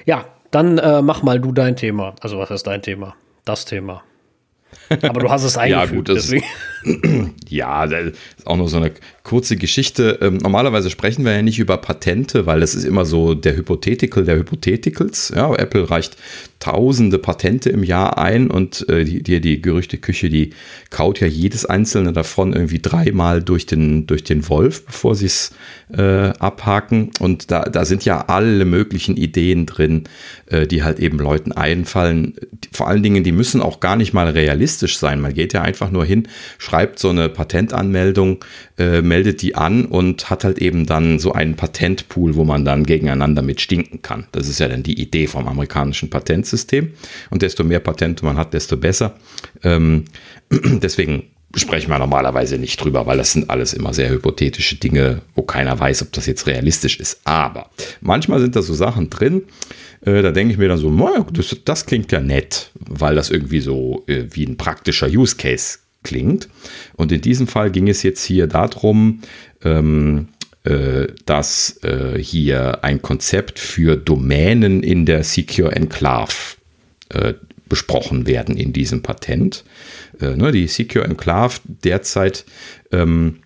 Ja, 0.04 0.26
dann 0.50 0.78
äh, 0.78 1.02
mach 1.02 1.22
mal 1.22 1.40
du 1.40 1.52
dein 1.52 1.76
Thema. 1.76 2.14
Also, 2.20 2.38
was 2.38 2.50
ist 2.50 2.66
dein 2.66 2.82
Thema? 2.82 3.16
Das 3.44 3.64
Thema. 3.64 4.02
Aber 5.02 5.20
du 5.20 5.30
hast 5.30 5.44
es 5.44 5.56
eingefügt, 5.56 5.90
ja, 5.90 5.96
gut, 5.96 6.08
deswegen. 6.08 7.34
ja, 7.48 7.86
das 7.86 8.12
ist 8.38 8.46
auch 8.46 8.56
nur 8.56 8.68
so 8.68 8.76
eine 8.76 8.92
kurze 9.26 9.56
Geschichte. 9.56 10.18
Ähm, 10.22 10.38
normalerweise 10.38 10.88
sprechen 10.88 11.24
wir 11.24 11.32
ja 11.32 11.42
nicht 11.42 11.58
über 11.58 11.76
Patente, 11.78 12.46
weil 12.46 12.60
das 12.60 12.76
ist 12.76 12.84
immer 12.84 13.04
so 13.04 13.34
der 13.34 13.56
Hypothetical 13.56 14.24
der 14.24 14.36
Hypotheticals. 14.36 15.32
Ja, 15.34 15.52
Apple 15.52 15.90
reicht 15.90 16.16
tausende 16.60 17.18
Patente 17.18 17.68
im 17.70 17.82
Jahr 17.82 18.18
ein 18.18 18.50
und 18.50 18.88
äh, 18.88 19.04
die, 19.04 19.22
die, 19.22 19.40
die 19.40 19.60
Gerüchteküche, 19.60 20.30
die 20.30 20.50
kaut 20.90 21.20
ja 21.20 21.26
jedes 21.26 21.66
einzelne 21.66 22.12
davon 22.12 22.52
irgendwie 22.52 22.78
dreimal 22.78 23.42
durch 23.42 23.66
den, 23.66 24.06
durch 24.06 24.24
den 24.24 24.48
Wolf, 24.48 24.86
bevor 24.86 25.14
sie 25.16 25.26
es 25.26 25.50
äh, 25.92 26.28
abhaken. 26.38 27.10
Und 27.20 27.50
da, 27.50 27.64
da 27.64 27.84
sind 27.84 28.04
ja 28.04 28.26
alle 28.28 28.64
möglichen 28.64 29.16
Ideen 29.16 29.66
drin, 29.66 30.04
äh, 30.46 30.66
die 30.66 30.82
halt 30.82 30.98
eben 30.98 31.18
Leuten 31.18 31.52
einfallen. 31.52 32.34
Vor 32.72 32.88
allen 32.88 33.02
Dingen, 33.02 33.24
die 33.24 33.32
müssen 33.32 33.60
auch 33.60 33.80
gar 33.80 33.96
nicht 33.96 34.12
mal 34.12 34.28
realistisch 34.30 34.98
sein. 34.98 35.20
Man 35.20 35.34
geht 35.34 35.52
ja 35.52 35.62
einfach 35.62 35.90
nur 35.90 36.04
hin, 36.04 36.28
schreibt 36.58 36.98
so 36.98 37.10
eine 37.10 37.28
Patentanmeldung, 37.28 38.44
äh, 38.78 39.02
meldet 39.16 39.40
die 39.40 39.54
an 39.54 39.86
und 39.86 40.28
hat 40.28 40.44
halt 40.44 40.58
eben 40.58 40.84
dann 40.84 41.18
so 41.18 41.32
einen 41.32 41.56
Patentpool, 41.56 42.34
wo 42.34 42.44
man 42.44 42.66
dann 42.66 42.84
gegeneinander 42.84 43.40
mit 43.40 43.62
stinken 43.62 44.02
kann. 44.02 44.26
Das 44.32 44.46
ist 44.46 44.60
ja 44.60 44.68
dann 44.68 44.82
die 44.82 45.00
Idee 45.00 45.26
vom 45.26 45.48
amerikanischen 45.48 46.10
Patentsystem. 46.10 46.90
Und 47.30 47.40
desto 47.40 47.64
mehr 47.64 47.80
Patente 47.80 48.26
man 48.26 48.36
hat, 48.36 48.52
desto 48.52 48.76
besser. 48.76 49.16
Ähm, 49.62 50.04
deswegen 50.50 51.30
sprechen 51.54 51.88
wir 51.88 51.98
normalerweise 51.98 52.58
nicht 52.58 52.76
drüber, 52.84 53.06
weil 53.06 53.16
das 53.16 53.32
sind 53.32 53.48
alles 53.48 53.72
immer 53.72 53.94
sehr 53.94 54.10
hypothetische 54.10 54.76
Dinge, 54.76 55.22
wo 55.34 55.40
keiner 55.40 55.80
weiß, 55.80 56.02
ob 56.02 56.12
das 56.12 56.26
jetzt 56.26 56.46
realistisch 56.46 57.00
ist. 57.00 57.22
Aber 57.24 57.70
manchmal 58.02 58.40
sind 58.40 58.54
da 58.54 58.60
so 58.60 58.74
Sachen 58.74 59.08
drin, 59.08 59.44
äh, 60.02 60.20
da 60.20 60.30
denke 60.30 60.52
ich 60.52 60.58
mir 60.58 60.68
dann 60.68 60.76
so, 60.76 60.92
das, 61.32 61.56
das, 61.64 61.86
klingt 61.86 62.12
ja 62.12 62.20
nett, 62.20 62.70
weil 62.74 63.14
das 63.14 63.30
irgendwie 63.30 63.60
so 63.60 64.04
äh, 64.08 64.24
wie 64.32 64.44
ein 64.44 64.58
praktischer 64.58 65.06
Use 65.06 65.36
Case 65.36 65.78
klingt. 66.06 66.48
Und 66.94 67.12
in 67.12 67.20
diesem 67.20 67.48
Fall 67.48 67.70
ging 67.70 67.88
es 67.88 68.02
jetzt 68.02 68.24
hier 68.24 68.46
darum, 68.46 69.20
ähm, 69.64 70.28
äh, 70.64 71.08
dass 71.26 71.78
äh, 71.82 72.18
hier 72.18 72.84
ein 72.84 73.02
Konzept 73.02 73.58
für 73.58 73.96
Domänen 73.96 74.82
in 74.82 75.04
der 75.04 75.24
Secure 75.24 75.72
Enclave 75.72 76.32
äh, 77.10 77.34
besprochen 77.68 78.26
werden 78.26 78.56
in 78.56 78.72
diesem 78.72 79.02
Patent. 79.02 79.64
Äh, 80.20 80.36
ne, 80.36 80.52
die 80.52 80.68
Secure 80.68 81.04
Enclave 81.04 81.58
derzeit 81.66 82.44
ähm, 82.92 83.40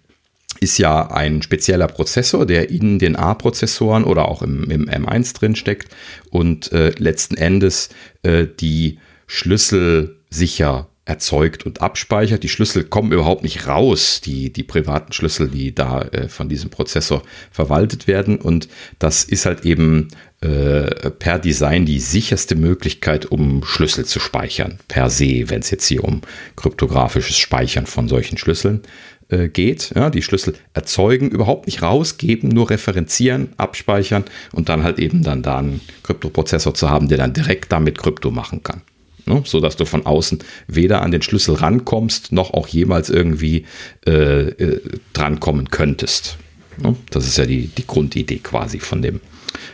ist 0.60 0.78
ja 0.78 1.10
ein 1.10 1.40
spezieller 1.40 1.88
Prozessor, 1.88 2.44
der 2.44 2.70
in 2.70 2.98
den 2.98 3.16
A-Prozessoren 3.16 4.04
oder 4.04 4.28
auch 4.28 4.42
im, 4.42 4.70
im, 4.70 4.88
M1 4.88 5.34
drin 5.34 5.56
steckt 5.56 5.94
und 6.28 6.70
äh, 6.72 6.90
letzten 6.98 7.36
Endes 7.36 7.88
äh, 8.22 8.46
die 8.46 8.98
Schlüssel 9.26 10.16
sicher 10.28 10.88
erzeugt 11.10 11.66
und 11.66 11.82
abspeichert. 11.82 12.44
Die 12.44 12.48
Schlüssel 12.48 12.84
kommen 12.84 13.10
überhaupt 13.10 13.42
nicht 13.42 13.66
raus, 13.66 14.20
die, 14.20 14.52
die 14.52 14.62
privaten 14.62 15.12
Schlüssel, 15.12 15.48
die 15.48 15.74
da 15.74 16.02
äh, 16.02 16.28
von 16.28 16.48
diesem 16.48 16.70
Prozessor 16.70 17.22
verwaltet 17.50 18.06
werden. 18.06 18.38
Und 18.38 18.68
das 19.00 19.24
ist 19.24 19.44
halt 19.44 19.66
eben 19.66 20.08
äh, 20.40 21.10
per 21.10 21.40
Design 21.40 21.84
die 21.84 21.98
sicherste 21.98 22.54
Möglichkeit, 22.54 23.26
um 23.26 23.64
Schlüssel 23.64 24.04
zu 24.04 24.20
speichern, 24.20 24.78
per 24.86 25.10
se, 25.10 25.50
wenn 25.50 25.60
es 25.60 25.70
jetzt 25.72 25.86
hier 25.86 26.04
um 26.04 26.20
kryptografisches 26.54 27.36
Speichern 27.36 27.86
von 27.86 28.06
solchen 28.06 28.38
Schlüsseln 28.38 28.82
äh, 29.30 29.48
geht. 29.48 29.90
Ja, 29.96 30.10
die 30.10 30.22
Schlüssel 30.22 30.54
erzeugen, 30.74 31.28
überhaupt 31.32 31.66
nicht 31.66 31.82
rausgeben, 31.82 32.50
nur 32.50 32.70
referenzieren, 32.70 33.48
abspeichern 33.56 34.26
und 34.52 34.68
dann 34.68 34.84
halt 34.84 35.00
eben 35.00 35.24
dann 35.24 35.42
da 35.42 35.58
einen 35.58 35.80
Kryptoprozessor 36.04 36.72
zu 36.72 36.88
haben, 36.88 37.08
der 37.08 37.18
dann 37.18 37.32
direkt 37.32 37.72
damit 37.72 37.98
Krypto 37.98 38.30
machen 38.30 38.62
kann. 38.62 38.82
Ne? 39.26 39.42
So 39.44 39.60
dass 39.60 39.76
du 39.76 39.84
von 39.84 40.06
außen 40.06 40.40
weder 40.66 41.02
an 41.02 41.10
den 41.10 41.22
Schlüssel 41.22 41.55
rankommst, 41.55 42.32
noch 42.32 42.52
auch 42.52 42.68
jemals 42.68 43.10
irgendwie 43.10 43.66
äh, 44.06 44.48
äh, 44.48 44.80
drankommen 45.12 45.70
könntest. 45.70 46.38
Ne? 46.82 46.97
Das 47.10 47.26
ist 47.26 47.38
ja 47.38 47.47
die, 47.47 47.66
die 47.68 47.86
Grundidee 47.86 48.38
quasi 48.38 48.78
von 48.78 49.02
dem, 49.02 49.20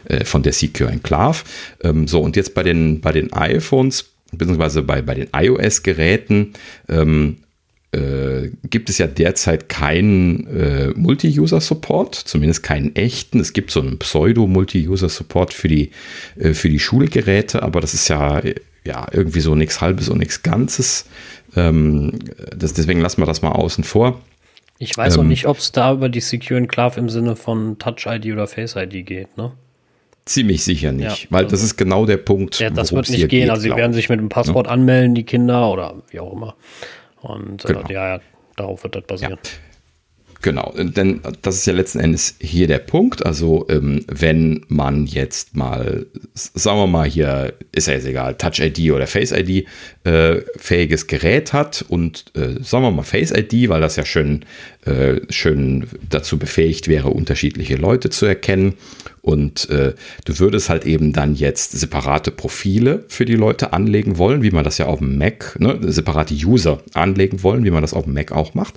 äh, 0.05 0.25
von 0.25 0.43
der 0.43 0.53
Secure 0.53 0.91
Enclave. 0.91 1.45
Ähm, 1.83 2.09
so, 2.09 2.21
und 2.21 2.37
jetzt 2.37 2.55
bei 2.55 2.63
den, 2.63 3.01
bei 3.01 3.13
den 3.13 3.33
iPhones, 3.33 4.07
beziehungsweise 4.33 4.83
bei, 4.83 5.03
bei 5.03 5.15
den 5.15 5.29
iOS-Geräten, 5.33 6.55
ähm, 6.89 7.39
äh, 7.97 8.51
gibt 8.69 8.91
es 8.91 8.99
ja 8.99 9.07
derzeit 9.07 9.69
keinen 9.69 10.47
äh, 10.49 10.89
Multi-User-Support, 10.95 12.15
zumindest 12.15 12.63
keinen 12.63 12.95
echten. 12.95 13.41
Es 13.41 13.53
gibt 13.55 13.71
so 13.71 13.81
einen 13.81 13.99
Pseudo-Multi-User-Support 13.99 15.55
für 15.55 15.69
die, 15.69 15.91
äh, 16.39 16.53
für 16.53 16.69
die 16.69 16.79
Schulgeräte, 16.79 17.63
aber 17.63 17.81
das 17.81 17.95
ist 17.95 18.09
ja, 18.09 18.43
ja 18.85 19.07
irgendwie 19.13 19.41
so 19.41 19.55
nichts 19.55 19.81
Halbes 19.81 20.11
und 20.11 20.19
nichts 20.19 20.43
Ganzes. 20.43 21.07
Ähm, 21.57 22.13
das, 22.55 22.75
deswegen 22.75 23.01
lassen 23.01 23.23
wir 23.23 23.27
das 23.27 23.41
mal 23.41 23.53
außen 23.53 23.85
vor. 23.85 24.21
Ich 24.79 24.97
weiß 24.97 25.15
ähm, 25.15 25.21
auch 25.21 25.25
nicht, 25.25 25.47
ob 25.47 25.59
es 25.59 25.73
da 25.73 25.93
über 25.93 26.11
die 26.11 26.21
Secure 26.21 26.59
Enclave 26.59 27.01
im 27.01 27.09
Sinne 27.09 27.35
von 27.35 27.79
Touch-ID 27.79 28.27
oder 28.27 28.47
Face-ID 28.47 29.07
geht, 29.07 29.37
ne? 29.39 29.53
Ziemlich 30.27 30.65
sicher 30.65 30.91
nicht, 30.91 31.25
ja, 31.25 31.31
weil 31.31 31.45
also, 31.45 31.55
das 31.55 31.63
ist 31.63 31.77
genau 31.77 32.05
der 32.05 32.17
Punkt. 32.17 32.59
Ja, 32.59 32.69
das 32.69 32.93
wird 32.93 33.09
nicht 33.09 33.29
gehen. 33.29 33.43
Geht, 33.43 33.51
also 33.51 33.63
sie 33.63 33.71
werden 33.71 33.93
sich 33.93 34.09
mit 34.09 34.19
dem 34.19 34.29
Passwort 34.29 34.67
ja. 34.67 34.73
anmelden, 34.73 35.15
die 35.15 35.23
Kinder 35.23 35.71
oder 35.71 36.03
wie 36.11 36.19
auch 36.19 36.33
immer. 36.33 36.57
Und 37.27 37.65
äh, 37.65 37.69
genau. 37.69 37.89
äh, 37.89 37.93
ja, 37.93 38.09
ja, 38.17 38.21
darauf 38.57 38.83
wird 38.85 38.95
das 38.95 39.05
basieren. 39.05 39.39
Ja. 39.43 39.51
Genau, 40.43 40.73
denn 40.77 41.21
das 41.43 41.57
ist 41.57 41.67
ja 41.67 41.73
letzten 41.73 41.99
Endes 41.99 42.37
hier 42.39 42.67
der 42.67 42.79
Punkt. 42.79 43.25
Also, 43.25 43.67
ähm, 43.69 44.05
wenn 44.07 44.65
man 44.69 45.07
jetzt 45.07 45.57
mal, 45.57 46.07
sagen 46.35 46.79
wir 46.79 46.87
mal 46.87 47.09
hier, 47.09 47.55
ist 47.73 47.89
ja 47.89 47.95
jetzt 47.95 48.07
egal, 48.07 48.37
Touch 48.37 48.61
ID 48.61 48.93
oder 48.93 49.07
Face 49.07 49.33
ID 49.33 49.67
äh, 50.05 50.43
fähiges 50.57 51.07
Gerät 51.07 51.53
hat 51.53 51.85
und 51.89 52.27
äh, 52.37 52.63
sagen 52.63 52.85
wir 52.85 52.91
mal 52.91 53.03
Face 53.03 53.33
ID, 53.33 53.69
weil 53.69 53.81
das 53.81 53.97
ja 53.97 54.05
schön, 54.05 54.45
äh, 54.85 55.21
schön 55.31 55.89
dazu 56.09 56.39
befähigt 56.39 56.87
wäre, 56.87 57.09
unterschiedliche 57.09 57.77
Leute 57.77 58.11
zu 58.11 58.27
erkennen. 58.27 58.75
Und 59.27 59.69
äh, 59.71 59.95
du 60.25 60.39
würdest 60.39 60.69
halt 60.69 60.87
eben 60.87 61.13
dann 61.13 61.35
jetzt 61.35 61.73
separate 61.73 62.31
Profile 62.31 63.05
für 63.09 63.25
die 63.25 63.35
Leute 63.35 63.73
anlegen 63.73 64.19
wollen, 64.19 64.45
wie 64.45 64.53
man 64.53 64.63
das 64.63 64.79
ja 64.79 64.87
auf 64.87 65.01
dem 65.01 65.19
Mac, 65.19 65.57
ne, 65.59 65.81
separate 65.83 66.33
User 66.33 66.81
anlegen 66.95 67.43
wollen, 67.43 67.65
wie 67.65 67.73
man 67.73 67.83
das 67.83 67.93
auf 67.93 68.05
dem 68.05 68.15
Mac 68.15 68.31
auch 68.31 68.55
macht. 68.55 68.77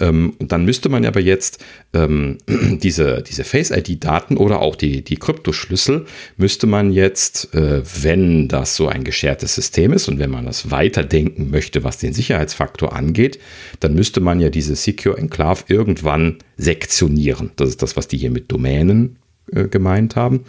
Ähm, 0.00 0.34
und 0.40 0.50
dann 0.50 0.64
müsste 0.64 0.88
man 0.88 1.06
aber 1.06 1.20
jetzt 1.20 1.64
ähm, 1.94 2.38
diese, 2.48 3.22
diese 3.22 3.44
Face-ID-Daten 3.44 4.38
oder 4.38 4.60
auch 4.60 4.74
die, 4.74 5.04
die 5.04 5.18
Kryptoschlüssel, 5.18 6.06
müsste 6.36 6.66
man 6.66 6.90
jetzt, 6.90 7.54
äh, 7.54 7.82
wenn 8.02 8.48
das 8.48 8.74
so 8.74 8.88
ein 8.88 9.04
geschertes 9.04 9.54
System 9.54 9.92
ist 9.92 10.08
und 10.08 10.18
wenn 10.18 10.30
man 10.30 10.46
das 10.46 10.72
weiterdenken 10.72 11.48
möchte, 11.48 11.84
was 11.84 11.98
den 11.98 12.12
Sicherheitsfaktor 12.12 12.92
angeht, 12.92 13.38
dann 13.78 13.94
müsste 13.94 14.18
man 14.18 14.40
ja 14.40 14.50
diese 14.50 14.74
Secure 14.74 15.16
Enclave 15.16 15.62
irgendwann 15.68 16.38
sektionieren. 16.56 17.52
Das 17.54 17.68
ist 17.68 17.82
das, 17.82 17.96
was 17.96 18.08
die 18.08 18.18
hier 18.18 18.32
mit 18.32 18.50
Domänen 18.50 19.18
gemeint 19.46 20.16
haben, 20.16 20.44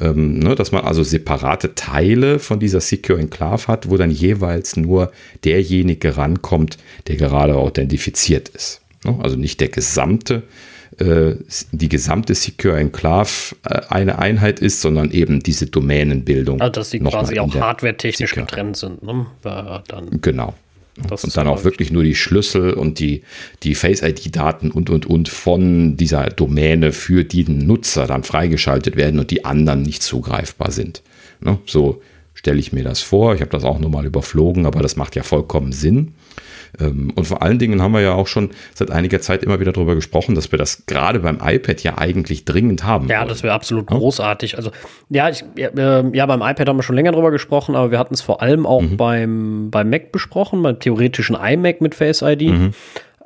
ähm, 0.00 0.38
ne, 0.38 0.54
dass 0.54 0.72
man 0.72 0.84
also 0.84 1.02
separate 1.02 1.74
Teile 1.74 2.38
von 2.38 2.60
dieser 2.60 2.80
Secure 2.80 3.18
Enclave 3.18 3.66
hat, 3.66 3.88
wo 3.88 3.96
dann 3.96 4.10
jeweils 4.10 4.76
nur 4.76 5.10
derjenige 5.44 6.16
rankommt, 6.16 6.76
der 7.08 7.16
gerade 7.16 7.56
authentifiziert 7.56 8.50
ist. 8.50 8.82
Ne? 9.04 9.18
Also 9.22 9.36
nicht 9.36 9.60
der 9.60 9.68
gesamte, 9.68 10.42
äh, 10.98 11.34
die 11.72 11.88
gesamte 11.88 12.34
Secure 12.34 12.78
Enclave 12.78 13.56
äh, 13.64 13.80
eine 13.88 14.18
Einheit 14.18 14.60
ist, 14.60 14.82
sondern 14.82 15.10
eben 15.10 15.40
diese 15.40 15.66
Domänenbildung. 15.66 16.60
Also 16.60 16.72
dass 16.72 16.90
sie 16.90 17.00
quasi 17.00 17.38
auch 17.38 17.54
hardware-technisch 17.54 18.34
getrennt 18.34 18.76
sind. 18.76 19.02
Ne? 19.02 19.26
Dann 19.42 20.20
genau. 20.20 20.54
Das 21.08 21.24
und 21.24 21.34
dann 21.36 21.48
auch 21.48 21.64
wirklich 21.64 21.90
nur 21.90 22.04
die 22.04 22.14
Schlüssel 22.14 22.74
und 22.74 22.98
die, 22.98 23.22
die 23.62 23.74
Face-ID-Daten 23.74 24.70
und, 24.70 24.90
und, 24.90 25.06
und 25.06 25.28
von 25.28 25.96
dieser 25.96 26.26
Domäne 26.26 26.92
für 26.92 27.24
den 27.24 27.66
Nutzer 27.66 28.06
dann 28.06 28.24
freigeschaltet 28.24 28.96
werden 28.96 29.18
und 29.18 29.30
die 29.30 29.44
anderen 29.44 29.82
nicht 29.82 30.02
zugreifbar 30.02 30.70
sind. 30.70 31.02
Ne? 31.40 31.58
So 31.66 32.02
stelle 32.34 32.58
ich 32.58 32.72
mir 32.72 32.84
das 32.84 33.00
vor. 33.00 33.34
Ich 33.34 33.40
habe 33.40 33.50
das 33.50 33.64
auch 33.64 33.78
nur 33.78 33.88
mal 33.88 34.04
überflogen, 34.04 34.66
aber 34.66 34.82
das 34.82 34.96
macht 34.96 35.16
ja 35.16 35.22
vollkommen 35.22 35.72
Sinn. 35.72 36.14
Ähm, 36.80 37.12
und 37.14 37.26
vor 37.26 37.42
allen 37.42 37.58
Dingen 37.58 37.82
haben 37.82 37.92
wir 37.92 38.00
ja 38.00 38.14
auch 38.14 38.26
schon 38.26 38.50
seit 38.74 38.90
einiger 38.90 39.20
Zeit 39.20 39.42
immer 39.42 39.60
wieder 39.60 39.72
darüber 39.72 39.94
gesprochen, 39.94 40.34
dass 40.34 40.52
wir 40.52 40.58
das 40.58 40.86
gerade 40.86 41.20
beim 41.20 41.38
iPad 41.42 41.82
ja 41.82 41.98
eigentlich 41.98 42.44
dringend 42.44 42.84
haben. 42.84 43.08
Ja, 43.08 43.20
wollen. 43.20 43.28
das 43.28 43.42
wäre 43.42 43.54
absolut 43.54 43.90
ja? 43.90 43.96
großartig. 43.96 44.56
Also 44.56 44.70
ja, 45.10 45.28
ich, 45.28 45.44
ja, 45.56 45.68
äh, 45.68 46.04
ja, 46.16 46.26
beim 46.26 46.40
iPad 46.40 46.68
haben 46.68 46.76
wir 46.76 46.82
schon 46.82 46.96
länger 46.96 47.12
darüber 47.12 47.30
gesprochen, 47.30 47.74
aber 47.74 47.90
wir 47.90 47.98
hatten 47.98 48.14
es 48.14 48.22
vor 48.22 48.40
allem 48.42 48.66
auch 48.66 48.82
mhm. 48.82 48.96
beim, 48.96 49.70
beim 49.70 49.90
Mac 49.90 50.12
besprochen, 50.12 50.62
beim 50.62 50.78
theoretischen 50.78 51.36
iMac 51.36 51.80
mit 51.80 51.94
Face 51.94 52.22
ID. 52.22 52.42
Mhm. 52.42 52.70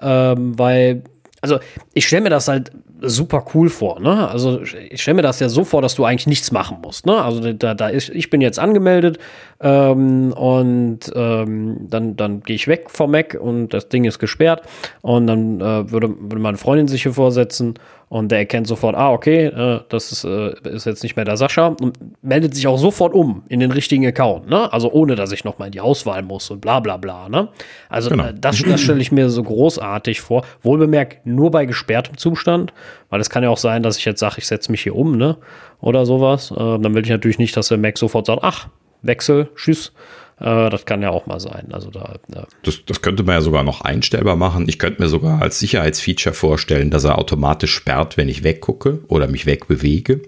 Ähm, 0.01 0.59
weil 0.59 1.05
also 1.47 1.65
ich 1.95 2.07
stelle 2.07 2.23
mir 2.23 2.31
das 2.31 2.49
halt 2.49 2.71
super 3.01 3.45
cool 3.55 3.69
vor, 3.69 4.01
ne? 4.01 4.29
Also 4.29 4.61
ich 4.63 5.03
stelle 5.03 5.17
mir 5.17 5.23
das 5.23 5.41
ja 5.41 5.49
so 5.49 5.65
vor, 5.65 5.83
dass 5.83 5.95
du 5.95 6.05
eigentlich 6.05 6.27
nichts 6.27 6.51
machen 6.51 6.79
musst, 6.83 7.07
ne? 7.07 7.23
Also 7.23 7.53
da, 7.53 7.75
da 7.75 7.89
ist, 7.89 8.09
ich 8.09 8.31
bin 8.31 8.41
jetzt 8.41 8.59
angemeldet 8.59 9.19
ähm, 9.61 10.33
und 10.33 11.01
ähm, 11.15 11.77
dann, 11.89 12.17
dann 12.17 12.41
gehe 12.41 12.57
ich 12.57 12.69
weg 12.69 12.91
vom 12.91 13.13
Mac 13.13 13.37
und 13.41 13.69
das 13.69 13.89
Ding 13.89 14.05
ist 14.05 14.19
gesperrt 14.19 14.63
und 15.03 15.27
dann 15.27 15.61
äh, 15.61 15.91
würde, 15.91 16.09
würde 16.19 16.39
meine 16.39 16.57
Freundin 16.57 16.89
sich 16.89 17.03
hier 17.03 17.13
vorsetzen 17.13 17.75
und 18.09 18.31
der 18.31 18.39
erkennt 18.39 18.69
sofort, 18.69 18.95
ah, 18.95 19.11
okay, 19.11 19.47
äh, 19.47 19.81
das 19.89 20.13
ist, 20.13 20.25
äh, 20.25 20.55
ist 20.71 20.87
jetzt 20.87 21.03
nicht 21.03 21.17
mehr 21.17 21.25
der 21.25 21.37
Sascha 21.37 21.67
und 21.67 21.99
meldet 22.23 22.55
sich 22.55 22.67
auch 22.69 22.79
sofort 22.79 23.15
um 23.15 23.43
in 23.49 23.59
den 23.59 23.73
richtigen 23.73 24.07
Account, 24.07 24.49
ne? 24.49 24.73
Also 24.73 24.93
ohne, 24.93 25.17
dass 25.17 25.33
ich 25.33 25.45
nochmal 25.45 25.69
in 25.69 25.73
die 25.73 25.81
Auswahl 25.81 26.23
muss 26.23 26.51
und 26.51 26.61
bla 26.61 26.79
bla 26.79 26.99
bla, 26.99 27.29
ne? 27.29 27.49
Also 27.89 28.11
genau. 28.11 28.27
äh, 28.27 28.35
das, 28.35 28.63
das 28.63 28.81
stelle 28.81 29.01
ich 29.01 29.11
mir 29.11 29.29
so 29.29 29.43
großartig 29.43 30.21
vor. 30.21 30.45
Wohlbemerkt 30.63 31.27
nur 31.27 31.51
bei 31.51 31.67
gesperrtem 31.67 32.17
Zustand, 32.17 32.73
weil 33.11 33.21
es 33.21 33.29
kann 33.29 33.43
ja 33.43 33.51
auch 33.51 33.59
sein, 33.59 33.83
dass 33.83 33.99
ich 33.99 34.05
jetzt 34.05 34.21
sage, 34.21 34.37
ich 34.39 34.47
setze 34.47 34.71
mich 34.71 34.83
hier 34.83 34.95
um, 34.95 35.17
ne? 35.17 35.37
Oder 35.81 36.07
sowas. 36.07 36.53
Äh, 36.53 36.55
dann 36.57 36.95
will 36.95 37.03
ich 37.03 37.11
natürlich 37.11 37.39
nicht, 37.39 37.57
dass 37.57 37.69
der 37.69 37.79
Mac 37.79 37.99
sofort 37.99 38.27
sagt, 38.27 38.45
ach, 38.45 38.69
Wechsel, 39.03 39.49
tschüss. 39.57 39.93
Äh, 40.39 40.71
das 40.71 40.85
kann 40.85 41.03
ja 41.03 41.11
auch 41.11 41.27
mal 41.27 41.41
sein. 41.41 41.69
Also 41.73 41.91
da, 41.91 42.17
ja. 42.35 42.47
das, 42.63 42.85
das 42.85 43.03
könnte 43.03 43.23
man 43.23 43.37
ja 43.37 43.41
sogar 43.41 43.63
noch 43.63 43.81
einstellbar 43.81 44.37
machen. 44.37 44.69
Ich 44.69 44.79
könnte 44.79 45.03
mir 45.03 45.09
sogar 45.09 45.41
als 45.41 45.59
Sicherheitsfeature 45.59 46.35
vorstellen, 46.35 46.91
dass 46.91 47.05
er 47.05 47.19
automatisch 47.19 47.75
sperrt, 47.75 48.17
wenn 48.17 48.29
ich 48.29 48.45
weggucke 48.45 49.01
oder 49.09 49.29
mich 49.29 49.47
wegbewege. 49.47 50.21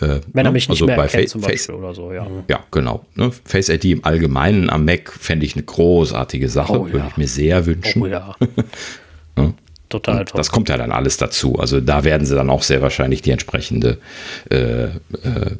Äh, 0.00 0.20
wenn 0.32 0.44
er 0.44 0.44
ne? 0.44 0.52
mich 0.52 0.68
nicht 0.68 0.82
also 0.82 0.86
mehr 0.86 0.96
erkennt, 0.96 1.24
Fa 1.24 1.28
zum 1.28 1.40
Beispiel 1.42 1.58
Face, 1.58 1.70
oder 1.70 1.94
so, 1.94 2.12
ja. 2.12 2.26
Ja, 2.48 2.60
genau. 2.70 3.04
Ne? 3.14 3.30
Face 3.44 3.68
ID 3.68 3.84
im 3.86 4.04
Allgemeinen 4.04 4.70
am 4.70 4.84
Mac 4.84 5.12
fände 5.12 5.44
ich 5.44 5.54
eine 5.56 5.64
großartige 5.64 6.48
Sache, 6.48 6.80
oh, 6.80 6.86
würde 6.86 6.98
ja. 6.98 7.08
ich 7.08 7.16
mir 7.16 7.28
sehr 7.28 7.66
wünschen. 7.66 8.02
Oh 8.02 8.06
ja. 8.06 8.34
ne? 9.36 9.54
Total 9.90 10.24
toll. 10.24 10.38
Das 10.38 10.50
kommt 10.50 10.68
ja 10.68 10.78
dann 10.78 10.92
alles 10.92 11.18
dazu. 11.18 11.58
Also 11.58 11.80
da 11.80 12.04
werden 12.04 12.26
sie 12.26 12.34
dann 12.34 12.48
auch 12.48 12.62
sehr 12.62 12.80
wahrscheinlich 12.80 13.20
die 13.22 13.30
entsprechende 13.30 13.98
äh, 14.50 14.84
äh, 14.84 14.88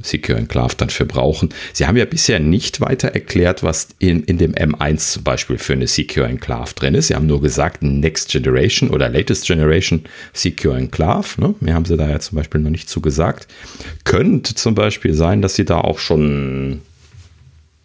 Secure 0.03 0.39
Enclave 0.39 0.75
dann 0.77 0.89
für 0.89 1.05
brauchen. 1.05 1.51
Sie 1.73 1.87
haben 1.87 1.97
ja 1.97 2.07
bisher 2.07 2.41
nicht 2.41 2.81
weiter 2.81 3.09
erklärt, 3.09 3.63
was 3.63 3.89
in, 3.99 4.23
in 4.25 4.39
dem 4.39 4.55
M1 4.55 5.13
zum 5.13 5.25
Beispiel 5.25 5.59
für 5.59 5.75
eine 5.75 5.87
Secure 5.87 6.27
Enclave 6.27 6.75
drin 6.75 6.95
ist. 6.95 7.09
Sie 7.09 7.15
haben 7.15 7.27
nur 7.27 7.43
gesagt, 7.43 7.83
Next 7.83 8.31
Generation 8.31 8.91
oder 8.91 9.09
Latest 9.09 9.47
Generation 9.47 10.05
Secure 10.33 10.79
Enclave. 10.79 11.41
Ne? 11.41 11.55
Mehr 11.61 11.75
haben 11.75 11.85
sie 11.85 11.97
da 11.97 12.09
ja 12.09 12.21
zum 12.21 12.37
Beispiel 12.37 12.61
noch 12.61 12.71
nicht 12.71 12.89
zugesagt. 12.89 13.49
Könnte 14.05 14.55
zum 14.55 14.75
Beispiel 14.75 15.15
sein, 15.15 15.43
dass 15.43 15.57
sie 15.57 15.65
da 15.65 15.81
auch 15.81 15.99
schon 15.99 16.81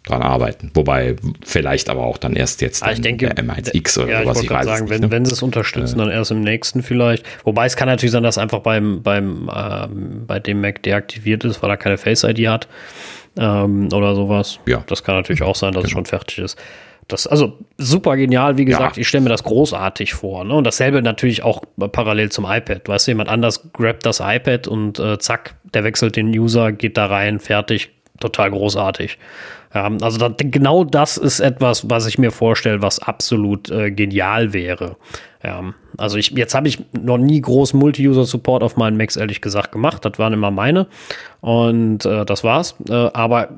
dran 0.06 0.22
arbeiten. 0.22 0.70
Wobei 0.72 1.16
vielleicht 1.44 1.90
aber 1.90 2.04
auch 2.04 2.16
dann 2.16 2.34
erst 2.34 2.62
jetzt 2.62 2.82
ah, 2.82 2.92
ich 2.92 3.00
denke, 3.00 3.28
M1X 3.28 4.02
oder 4.02 4.22
ja, 4.22 4.26
was 4.26 4.38
ich, 4.38 4.44
ich 4.44 4.50
weiß 4.50 4.64
sagen, 4.64 4.88
wenn, 4.88 5.02
ne? 5.02 5.10
wenn 5.10 5.24
sie 5.24 5.32
es 5.32 5.42
unterstützen, 5.42 5.96
äh, 5.98 6.04
dann 6.04 6.10
erst 6.10 6.30
im 6.30 6.40
nächsten 6.40 6.82
vielleicht. 6.82 7.26
Wobei 7.44 7.66
es 7.66 7.76
kann 7.76 7.88
natürlich 7.88 8.12
sein, 8.12 8.22
dass 8.22 8.38
einfach 8.38 8.60
beim, 8.60 9.02
beim 9.02 9.50
ähm, 9.54 10.24
bei 10.26 10.38
dem 10.38 10.60
Mac 10.60 10.82
deaktiviert 10.82 11.44
ist, 11.44 11.62
weil 11.62 11.70
er 11.70 11.76
keine 11.76 11.98
Face 11.98 12.22
ID 12.22 12.46
hat 12.46 12.68
ähm, 13.36 13.88
oder 13.92 14.14
sowas. 14.14 14.60
Ja. 14.66 14.84
Das 14.86 15.02
kann 15.02 15.16
natürlich 15.16 15.42
auch 15.42 15.56
sein, 15.56 15.72
dass 15.72 15.82
genau. 15.82 15.86
es 15.86 15.92
schon 15.92 16.06
fertig 16.06 16.38
ist. 16.38 16.58
Das, 17.08 17.26
also 17.26 17.58
super 17.78 18.16
genial, 18.16 18.58
wie 18.58 18.64
gesagt, 18.64 18.96
ja. 18.96 19.00
ich 19.00 19.08
stelle 19.08 19.22
mir 19.22 19.30
das 19.30 19.44
großartig 19.44 20.14
vor. 20.14 20.44
Ne? 20.44 20.54
Und 20.54 20.64
dasselbe 20.64 21.02
natürlich 21.02 21.42
auch 21.42 21.62
parallel 21.92 22.30
zum 22.30 22.44
iPad. 22.44 22.88
Weißt 22.88 23.06
du, 23.06 23.12
jemand 23.12 23.28
anders 23.28 23.70
grabt 23.72 24.06
das 24.06 24.20
iPad 24.20 24.66
und 24.66 24.98
äh, 24.98 25.18
zack, 25.18 25.54
der 25.74 25.84
wechselt 25.84 26.16
den 26.16 26.28
User, 26.28 26.72
geht 26.72 26.96
da 26.96 27.06
rein, 27.06 27.38
fertig, 27.38 27.90
total 28.18 28.50
großartig. 28.50 29.18
Ja, 29.76 29.90
also 30.00 30.16
da, 30.16 30.34
genau 30.38 30.84
das 30.84 31.18
ist 31.18 31.40
etwas, 31.40 31.90
was 31.90 32.06
ich 32.06 32.16
mir 32.16 32.30
vorstelle, 32.30 32.80
was 32.80 32.98
absolut 32.98 33.70
äh, 33.70 33.90
genial 33.90 34.54
wäre. 34.54 34.96
Ja, 35.44 35.74
also 35.98 36.16
ich, 36.16 36.30
jetzt 36.30 36.54
habe 36.54 36.66
ich 36.66 36.82
noch 36.98 37.18
nie 37.18 37.42
groß 37.42 37.74
Multi-User-Support 37.74 38.62
auf 38.62 38.78
meinen 38.78 38.96
Macs 38.96 39.16
ehrlich 39.16 39.42
gesagt 39.42 39.72
gemacht. 39.72 40.02
Das 40.06 40.18
waren 40.18 40.32
immer 40.32 40.50
meine. 40.50 40.86
Und 41.42 42.06
äh, 42.06 42.24
das 42.24 42.42
war's. 42.42 42.74
Äh, 42.88 42.94
aber 42.94 43.50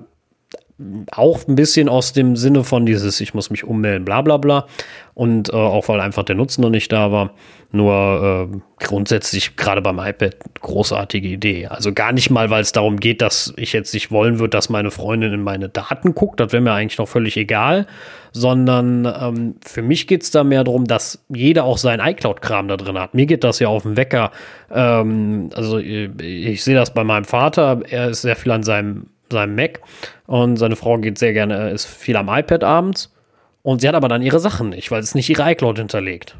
auch 1.12 1.46
ein 1.46 1.54
bisschen 1.54 1.88
aus 1.88 2.12
dem 2.12 2.34
Sinne 2.34 2.64
von 2.64 2.84
dieses, 2.84 3.20
ich 3.20 3.32
muss 3.32 3.50
mich 3.50 3.62
ummelden, 3.62 4.04
bla 4.04 4.20
bla 4.20 4.38
bla. 4.38 4.66
Und 5.14 5.50
äh, 5.50 5.56
auch 5.56 5.86
weil 5.86 6.00
einfach 6.00 6.24
der 6.24 6.34
Nutzen 6.34 6.62
noch 6.62 6.70
nicht 6.70 6.90
da 6.90 7.12
war. 7.12 7.34
Nur 7.70 8.48
äh, 8.50 8.58
grundsätzlich 8.82 9.56
gerade 9.56 9.82
beim 9.82 9.98
iPad 9.98 10.36
großartige 10.60 11.28
Idee. 11.28 11.66
Also 11.66 11.92
gar 11.92 12.12
nicht 12.12 12.30
mal, 12.30 12.48
weil 12.48 12.62
es 12.62 12.72
darum 12.72 12.98
geht, 12.98 13.20
dass 13.20 13.52
ich 13.58 13.74
jetzt 13.74 13.92
nicht 13.92 14.10
wollen 14.10 14.38
würde, 14.38 14.50
dass 14.50 14.70
meine 14.70 14.90
Freundin 14.90 15.34
in 15.34 15.42
meine 15.42 15.68
Daten 15.68 16.14
guckt. 16.14 16.40
Das 16.40 16.52
wäre 16.52 16.62
mir 16.62 16.72
eigentlich 16.72 16.96
noch 16.96 17.08
völlig 17.08 17.36
egal. 17.36 17.86
Sondern 18.32 19.04
ähm, 19.04 19.56
für 19.64 19.82
mich 19.82 20.06
geht 20.06 20.22
es 20.22 20.30
da 20.30 20.44
mehr 20.44 20.64
darum, 20.64 20.86
dass 20.86 21.22
jeder 21.28 21.64
auch 21.64 21.76
seinen 21.76 22.00
iCloud-Kram 22.00 22.68
da 22.68 22.78
drin 22.78 22.98
hat. 22.98 23.12
Mir 23.12 23.26
geht 23.26 23.44
das 23.44 23.58
ja 23.58 23.68
auf 23.68 23.82
den 23.82 23.98
Wecker. 23.98 24.30
Ähm, 24.70 25.50
also 25.54 25.78
ich, 25.78 26.08
ich 26.20 26.64
sehe 26.64 26.74
das 26.74 26.94
bei 26.94 27.04
meinem 27.04 27.24
Vater. 27.24 27.82
Er 27.90 28.08
ist 28.08 28.22
sehr 28.22 28.36
viel 28.36 28.52
an 28.52 28.62
seinem 28.62 29.08
seinem 29.30 29.54
Mac 29.54 29.80
und 30.26 30.56
seine 30.56 30.76
Frau 30.76 30.96
geht 30.98 31.18
sehr 31.18 31.34
gerne, 31.34 31.70
ist 31.70 31.86
viel 31.86 32.16
am 32.16 32.28
iPad 32.28 32.64
abends 32.64 33.12
und 33.62 33.80
sie 33.80 33.88
hat 33.88 33.94
aber 33.94 34.08
dann 34.08 34.22
ihre 34.22 34.40
Sachen 34.40 34.70
nicht, 34.70 34.90
weil 34.90 35.00
es 35.00 35.14
nicht 35.14 35.28
ihre 35.28 35.50
iCloud 35.52 35.78
hinterlegt. 35.78 36.36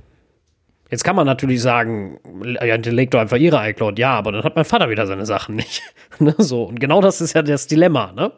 Jetzt 0.91 1.05
kann 1.05 1.17
man 1.17 1.27
natürlich 1.27 1.61
sagen, 1.61 2.19
ja, 2.45 2.63
hinterlegt 2.63 3.15
doch 3.15 3.21
einfach 3.21 3.37
ihre 3.37 3.69
iCloud, 3.69 3.99
ja, 3.99 4.13
aber 4.13 4.33
dann 4.33 4.43
hat 4.43 4.57
mein 4.57 4.65
Vater 4.65 4.89
wieder 4.89 5.07
seine 5.07 5.27
Sachen 5.27 5.57
nicht. 5.57 5.83
ne, 6.19 6.35
so, 6.39 6.65
und 6.65 6.81
genau 6.81 7.01
das 7.01 7.21
ist 7.21 7.35
ja 7.35 7.43
das 7.43 7.67
Dilemma, 7.67 8.13
ne? 8.13 8.33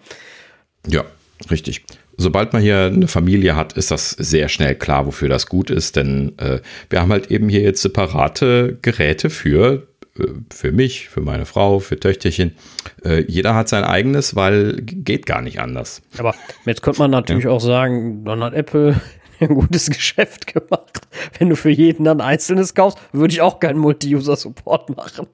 Ja, 0.87 1.05
richtig. 1.51 1.85
Sobald 2.17 2.53
man 2.53 2.61
hier 2.61 2.87
eine 2.87 3.09
Familie 3.09 3.57
hat, 3.57 3.75
ist 3.75 3.91
das 3.91 4.11
sehr 4.11 4.49
schnell 4.49 4.75
klar, 4.75 5.07
wofür 5.07 5.29
das 5.29 5.47
gut 5.47 5.71
ist, 5.71 5.97
denn 5.97 6.37
äh, 6.39 6.61
wir 6.91 7.01
haben 7.01 7.13
halt 7.13 7.31
eben 7.31 7.49
hier 7.49 7.63
jetzt 7.63 7.83
separate 7.83 8.79
Geräte 8.83 9.31
für 9.31 9.87
äh, 10.19 10.25
für 10.53 10.73
mich, 10.73 11.09
für 11.09 11.21
meine 11.21 11.47
Frau, 11.47 11.79
für 11.79 11.99
Töchterchen. 11.99 12.57
Äh, 13.05 13.25
jeder 13.29 13.55
hat 13.55 13.69
sein 13.69 13.85
eigenes, 13.85 14.35
weil 14.37 14.83
geht 14.83 15.25
gar 15.25 15.41
nicht 15.41 15.61
anders. 15.61 16.03
Aber 16.19 16.35
jetzt 16.67 16.83
könnte 16.83 16.99
man 16.99 17.11
natürlich 17.11 17.45
ja. 17.45 17.51
auch 17.51 17.61
sagen, 17.61 18.25
dann 18.25 18.43
hat 18.43 18.55
Apple 18.55 19.01
ein 19.49 19.55
gutes 19.55 19.91
Geschäft 19.91 20.47
gemacht. 20.47 21.01
Wenn 21.39 21.49
du 21.49 21.57
für 21.57 21.71
jeden 21.71 22.05
dann 22.05 22.21
einzelnes 22.21 22.75
kaufst, 22.75 22.99
würde 23.13 23.33
ich 23.33 23.41
auch 23.41 23.61
keinen 23.61 23.79
Multi-User-Support 23.79 24.97
machen. 24.97 25.27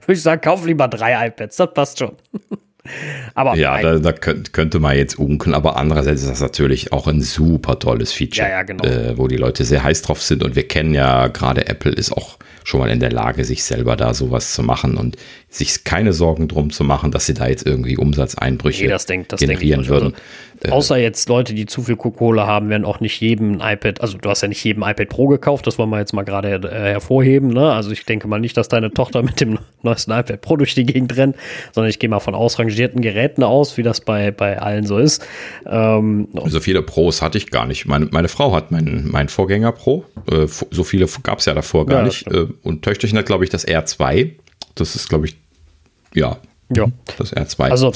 Würde 0.00 0.12
ich 0.12 0.22
sagen, 0.22 0.40
kauf 0.40 0.64
lieber 0.64 0.88
drei 0.88 1.28
iPads, 1.28 1.56
das 1.56 1.74
passt 1.74 1.98
schon. 1.98 2.16
Aber 3.34 3.56
ja, 3.56 3.80
da, 3.80 3.98
da, 3.98 4.12
könnte 4.12 4.78
man 4.78 4.96
jetzt 4.96 5.18
unken, 5.18 5.54
aber 5.54 5.76
andererseits 5.76 6.22
ist 6.22 6.30
das 6.30 6.40
natürlich 6.40 6.92
auch 6.92 7.06
ein 7.06 7.20
super 7.20 7.78
tolles 7.78 8.12
Feature, 8.12 8.48
ja, 8.48 8.56
ja, 8.56 8.62
genau. 8.62 8.84
äh, 8.84 9.16
wo 9.18 9.28
die 9.28 9.36
Leute 9.36 9.64
sehr 9.64 9.82
heiß 9.82 10.02
drauf 10.02 10.22
sind 10.22 10.42
und 10.42 10.56
wir 10.56 10.66
kennen 10.68 10.94
ja 10.94 11.28
gerade 11.28 11.66
Apple 11.66 11.92
ist 11.92 12.12
auch 12.12 12.38
schon 12.66 12.80
mal 12.80 12.90
in 12.90 12.98
der 12.98 13.12
Lage, 13.12 13.44
sich 13.44 13.62
selber 13.62 13.94
da 13.94 14.12
sowas 14.12 14.52
zu 14.52 14.62
machen 14.62 14.96
und 14.96 15.16
sich 15.48 15.84
keine 15.84 16.12
Sorgen 16.12 16.48
drum 16.48 16.70
zu 16.70 16.82
machen, 16.82 17.12
dass 17.12 17.26
sie 17.26 17.34
da 17.34 17.46
jetzt 17.46 17.64
irgendwie 17.64 17.96
Umsatzeinbrüche 17.96 18.84
nee, 18.84 18.90
das 18.90 19.06
denk, 19.06 19.28
das 19.28 19.38
generieren 19.38 19.86
würden. 19.86 20.14
Also, 20.64 20.74
außer 20.74 20.96
jetzt 20.96 21.28
Leute, 21.28 21.54
die 21.54 21.66
zu 21.66 21.82
viel 21.82 21.96
Kohle 21.96 22.46
haben, 22.46 22.68
werden 22.68 22.84
auch 22.84 22.98
nicht 22.98 23.20
jedem 23.20 23.60
iPad, 23.60 24.00
also 24.00 24.18
du 24.18 24.28
hast 24.28 24.42
ja 24.42 24.48
nicht 24.48 24.64
jedem 24.64 24.82
iPad 24.82 25.08
Pro 25.08 25.28
gekauft, 25.28 25.66
das 25.66 25.78
wollen 25.78 25.90
wir 25.90 25.98
jetzt 25.98 26.12
mal 26.12 26.24
gerade 26.24 26.54
äh, 26.54 26.92
hervorheben. 26.92 27.50
Ne? 27.50 27.72
Also 27.72 27.92
ich 27.92 28.04
denke 28.04 28.26
mal 28.26 28.40
nicht, 28.40 28.56
dass 28.56 28.68
deine 28.68 28.90
Tochter 28.90 29.22
mit 29.22 29.40
dem 29.40 29.58
neuesten 29.82 30.10
iPad 30.10 30.40
Pro 30.40 30.56
durch 30.56 30.74
die 30.74 30.84
Gegend 30.84 31.16
rennt, 31.16 31.36
sondern 31.72 31.90
ich 31.90 32.00
gehe 32.00 32.10
mal 32.10 32.20
von 32.20 32.34
ausrangierten 32.76 33.00
Geräten 33.00 33.42
aus, 33.42 33.76
wie 33.76 33.82
das 33.82 34.00
bei, 34.00 34.30
bei 34.30 34.58
allen 34.60 34.86
so 34.86 34.98
ist. 34.98 35.26
Ähm, 35.66 36.28
so 36.46 36.60
viele 36.60 36.82
Pros 36.82 37.22
hatte 37.22 37.38
ich 37.38 37.50
gar 37.50 37.66
nicht. 37.66 37.86
Meine, 37.86 38.08
meine 38.10 38.28
Frau 38.28 38.54
hat 38.54 38.70
meinen 38.70 39.10
mein 39.10 39.28
Vorgänger 39.28 39.72
Pro. 39.72 40.04
Äh, 40.30 40.46
so 40.46 40.84
viele 40.84 41.06
gab 41.22 41.38
es 41.38 41.46
ja 41.46 41.54
davor 41.54 41.86
gar 41.86 42.00
ja, 42.00 42.04
nicht. 42.04 42.26
Äh, 42.30 42.46
und 42.62 42.82
Töchterchen 42.82 43.18
hat, 43.18 43.26
glaube 43.26 43.44
ich, 43.44 43.50
das 43.50 43.66
R2. 43.66 44.32
Das 44.74 44.94
ist, 44.94 45.08
glaube 45.08 45.26
ich, 45.26 45.36
ja, 46.14 46.36
ja. 46.68 46.86
das 47.16 47.34
R2. 47.34 47.70
Also 47.70 47.92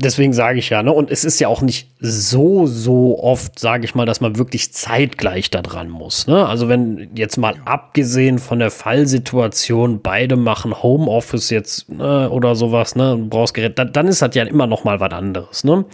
deswegen 0.00 0.32
sage 0.32 0.58
ich 0.58 0.70
ja, 0.70 0.82
ne? 0.82 0.92
Und 0.92 1.10
es 1.10 1.24
ist 1.24 1.40
ja 1.40 1.48
auch 1.48 1.62
nicht 1.62 1.88
so, 2.00 2.66
so 2.66 3.18
oft, 3.22 3.58
sage 3.58 3.84
ich 3.84 3.94
mal, 3.94 4.06
dass 4.06 4.20
man 4.20 4.36
wirklich 4.36 4.72
zeitgleich 4.72 5.50
da 5.50 5.62
dran 5.62 5.88
muss. 5.88 6.26
Ne? 6.26 6.46
Also 6.46 6.68
wenn 6.68 7.10
jetzt 7.14 7.36
mal 7.36 7.54
abgesehen 7.64 8.38
von 8.38 8.58
der 8.58 8.70
Fallsituation, 8.70 10.00
beide 10.02 10.36
machen 10.36 10.82
Homeoffice 10.82 11.50
jetzt 11.50 11.88
ne, 11.88 12.30
oder 12.30 12.54
sowas, 12.54 12.96
ne, 12.96 13.16
du 13.16 13.28
brauchst 13.28 13.54
Gerät, 13.54 13.78
dann, 13.78 13.92
dann 13.92 14.08
ist 14.08 14.22
das 14.22 14.34
ja 14.34 14.44
immer 14.44 14.66
noch 14.66 14.84
mal 14.84 15.00
was 15.00 15.12
anderes. 15.12 15.64
Ne? 15.64 15.84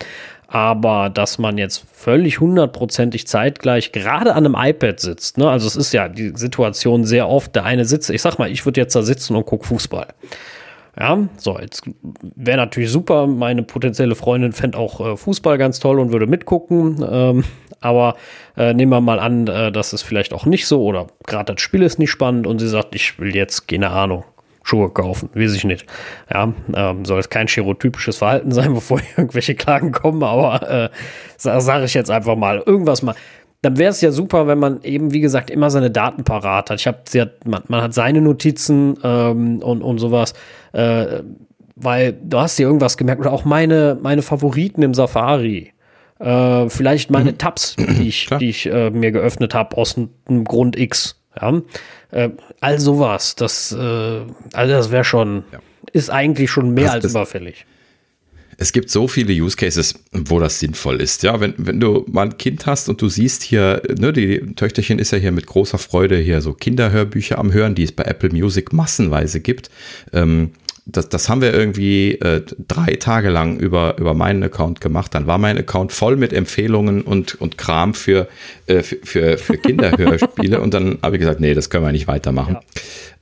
Aber 0.48 1.10
dass 1.10 1.38
man 1.38 1.58
jetzt 1.58 1.84
völlig 1.92 2.38
hundertprozentig 2.38 3.26
zeitgleich 3.26 3.90
gerade 3.90 4.34
an 4.34 4.46
einem 4.46 4.56
iPad 4.56 5.00
sitzt, 5.00 5.38
ne? 5.38 5.50
also 5.50 5.66
es 5.66 5.74
ist 5.74 5.92
ja 5.92 6.08
die 6.08 6.32
Situation 6.36 7.04
sehr 7.04 7.28
oft, 7.28 7.56
der 7.56 7.64
eine 7.64 7.84
sitzt, 7.84 8.10
ich 8.10 8.22
sag 8.22 8.38
mal, 8.38 8.50
ich 8.50 8.64
würde 8.64 8.80
jetzt 8.80 8.94
da 8.94 9.02
sitzen 9.02 9.34
und 9.34 9.44
gucke 9.44 9.66
Fußball. 9.66 10.06
Ja, 10.98 11.18
so, 11.36 11.58
jetzt 11.58 11.82
wäre 12.34 12.56
natürlich 12.56 12.90
super. 12.90 13.26
Meine 13.26 13.62
potenzielle 13.62 14.14
Freundin 14.14 14.52
fände 14.52 14.78
auch 14.78 15.00
äh, 15.00 15.16
Fußball 15.16 15.58
ganz 15.58 15.78
toll 15.78 15.98
und 15.98 16.10
würde 16.10 16.26
mitgucken. 16.26 17.04
Ähm, 17.08 17.44
aber 17.80 18.16
äh, 18.56 18.72
nehmen 18.72 18.92
wir 18.92 19.00
mal 19.02 19.20
an, 19.20 19.46
äh, 19.46 19.70
das 19.70 19.92
ist 19.92 20.02
vielleicht 20.02 20.32
auch 20.32 20.46
nicht 20.46 20.66
so 20.66 20.82
oder 20.82 21.08
gerade 21.26 21.54
das 21.54 21.60
Spiel 21.60 21.82
ist 21.82 21.98
nicht 21.98 22.10
spannend 22.10 22.46
und 22.46 22.58
sie 22.58 22.68
sagt, 22.68 22.94
ich 22.94 23.18
will 23.18 23.34
jetzt, 23.36 23.68
keine 23.68 23.90
Ahnung, 23.90 24.24
Schuhe 24.62 24.90
kaufen, 24.90 25.30
weiß 25.34 25.54
ich 25.54 25.64
nicht. 25.64 25.86
Ja, 26.32 26.52
ähm, 26.74 27.04
soll 27.04 27.20
es 27.20 27.28
kein 27.30 27.46
stereotypisches 27.46 28.16
Verhalten 28.16 28.50
sein, 28.52 28.74
bevor 28.74 29.00
irgendwelche 29.16 29.54
Klagen 29.54 29.92
kommen, 29.92 30.22
aber 30.22 30.86
äh, 30.86 30.90
sage 31.36 31.84
ich 31.84 31.94
jetzt 31.94 32.10
einfach 32.10 32.36
mal, 32.36 32.62
irgendwas 32.66 33.02
mal. 33.02 33.14
Dann 33.62 33.78
wäre 33.78 33.90
es 33.90 34.00
ja 34.00 34.12
super, 34.12 34.46
wenn 34.46 34.58
man 34.58 34.82
eben, 34.82 35.12
wie 35.12 35.20
gesagt, 35.20 35.50
immer 35.50 35.70
seine 35.70 35.90
Daten 35.90 36.24
parat 36.24 36.70
hat. 36.70 36.80
Ich 36.80 36.86
habe, 36.86 36.98
man, 37.44 37.62
man, 37.68 37.82
hat 37.82 37.94
seine 37.94 38.20
Notizen 38.20 38.98
ähm, 39.02 39.60
und, 39.60 39.82
und 39.82 39.98
sowas, 39.98 40.34
äh, 40.72 41.22
weil 41.74 42.12
du 42.12 42.38
hast 42.38 42.58
dir 42.58 42.66
irgendwas 42.66 42.96
gemerkt 42.96 43.20
oder 43.20 43.32
auch 43.32 43.44
meine, 43.44 43.98
meine 44.00 44.22
Favoriten 44.22 44.82
im 44.82 44.94
Safari. 44.94 45.72
Äh, 46.18 46.68
vielleicht 46.68 47.10
meine 47.10 47.32
mhm. 47.32 47.38
Tabs, 47.38 47.76
die 47.98 48.08
ich, 48.08 48.28
die 48.40 48.50
ich 48.50 48.66
äh, 48.66 48.90
mir 48.90 49.12
geöffnet 49.12 49.54
habe 49.54 49.76
aus 49.76 49.96
einem 49.96 50.44
Grund 50.44 50.78
X. 50.78 51.20
Ja? 51.40 51.60
Äh, 52.10 52.30
all 52.60 52.78
sowas, 52.78 53.34
das, 53.34 53.72
äh, 53.72 54.20
also 54.52 54.72
das 54.72 54.90
wäre 54.90 55.04
schon, 55.04 55.44
ja. 55.52 55.58
ist 55.92 56.10
eigentlich 56.10 56.50
schon 56.50 56.70
mehr 56.70 56.84
das, 56.84 56.94
als 56.94 57.02
das, 57.04 57.12
überfällig. 57.12 57.66
Es 58.58 58.72
gibt 58.72 58.90
so 58.90 59.06
viele 59.08 59.32
Use 59.32 59.56
Cases, 59.56 59.94
wo 60.12 60.40
das 60.40 60.60
sinnvoll 60.60 61.00
ist. 61.00 61.22
Ja, 61.22 61.40
wenn, 61.40 61.54
wenn 61.58 61.80
du 61.80 62.04
mal 62.08 62.26
ein 62.26 62.38
Kind 62.38 62.66
hast 62.66 62.88
und 62.88 63.02
du 63.02 63.08
siehst 63.08 63.42
hier, 63.42 63.82
ne, 63.98 64.12
die 64.12 64.40
Töchterchen 64.54 64.98
ist 64.98 65.10
ja 65.10 65.18
hier 65.18 65.32
mit 65.32 65.46
großer 65.46 65.78
Freude 65.78 66.16
hier 66.16 66.40
so 66.40 66.52
Kinderhörbücher 66.52 67.38
am 67.38 67.52
Hören, 67.52 67.74
die 67.74 67.84
es 67.84 67.92
bei 67.92 68.04
Apple 68.04 68.30
Music 68.30 68.72
massenweise 68.72 69.40
gibt. 69.40 69.70
Ähm, 70.12 70.50
das, 70.88 71.08
das 71.08 71.28
haben 71.28 71.40
wir 71.40 71.52
irgendwie 71.52 72.12
äh, 72.12 72.42
drei 72.68 72.94
Tage 72.94 73.28
lang 73.28 73.58
über, 73.58 73.98
über 73.98 74.14
meinen 74.14 74.44
Account 74.44 74.80
gemacht. 74.80 75.14
Dann 75.14 75.26
war 75.26 75.36
mein 75.36 75.58
Account 75.58 75.92
voll 75.92 76.16
mit 76.16 76.32
Empfehlungen 76.32 77.02
und, 77.02 77.40
und 77.40 77.58
Kram 77.58 77.92
für, 77.92 78.28
äh, 78.66 78.82
für, 78.82 78.98
für, 79.02 79.38
für 79.38 79.56
Kinderhörspiele. 79.58 80.60
und 80.60 80.72
dann 80.74 80.98
habe 81.02 81.16
ich 81.16 81.20
gesagt, 81.20 81.40
nee, 81.40 81.54
das 81.54 81.70
können 81.70 81.84
wir 81.84 81.92
nicht 81.92 82.06
weitermachen. 82.06 82.54
Ja. 82.54 82.60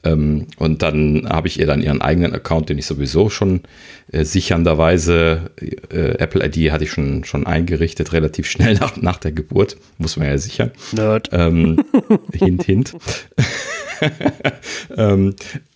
Ähm, 0.05 0.47
und 0.59 0.83
dann 0.83 1.27
habe 1.29 1.49
ich 1.49 1.59
ihr 1.59 1.67
dann 1.67 1.83
ihren 1.83 2.01
eigenen 2.01 2.35
Account, 2.35 2.69
den 2.69 2.79
ich 2.79 2.87
sowieso 2.87 3.31
schon 3.31 3.61
äh, 4.13 4.25
sichernderweise, 4.25 5.51
äh, 5.91 6.19
Apple 6.19 6.45
ID 6.45 6.73
hatte 6.73 6.85
ich 6.85 6.91
schon, 6.91 7.25
schon 7.25 7.47
eingerichtet, 7.47 8.13
relativ 8.13 8.47
schnell 8.47 8.75
nach, 8.81 8.97
nach 8.97 9.19
der 9.19 9.33
Geburt. 9.33 9.77
Muss 9.99 10.17
man 10.17 10.29
ja 10.29 10.39
sichern. 10.39 10.71
Nerd. 10.93 11.31
Ähm, 11.33 11.85
hint, 12.33 12.65
hint. 12.65 12.93
ähm, 14.97 15.35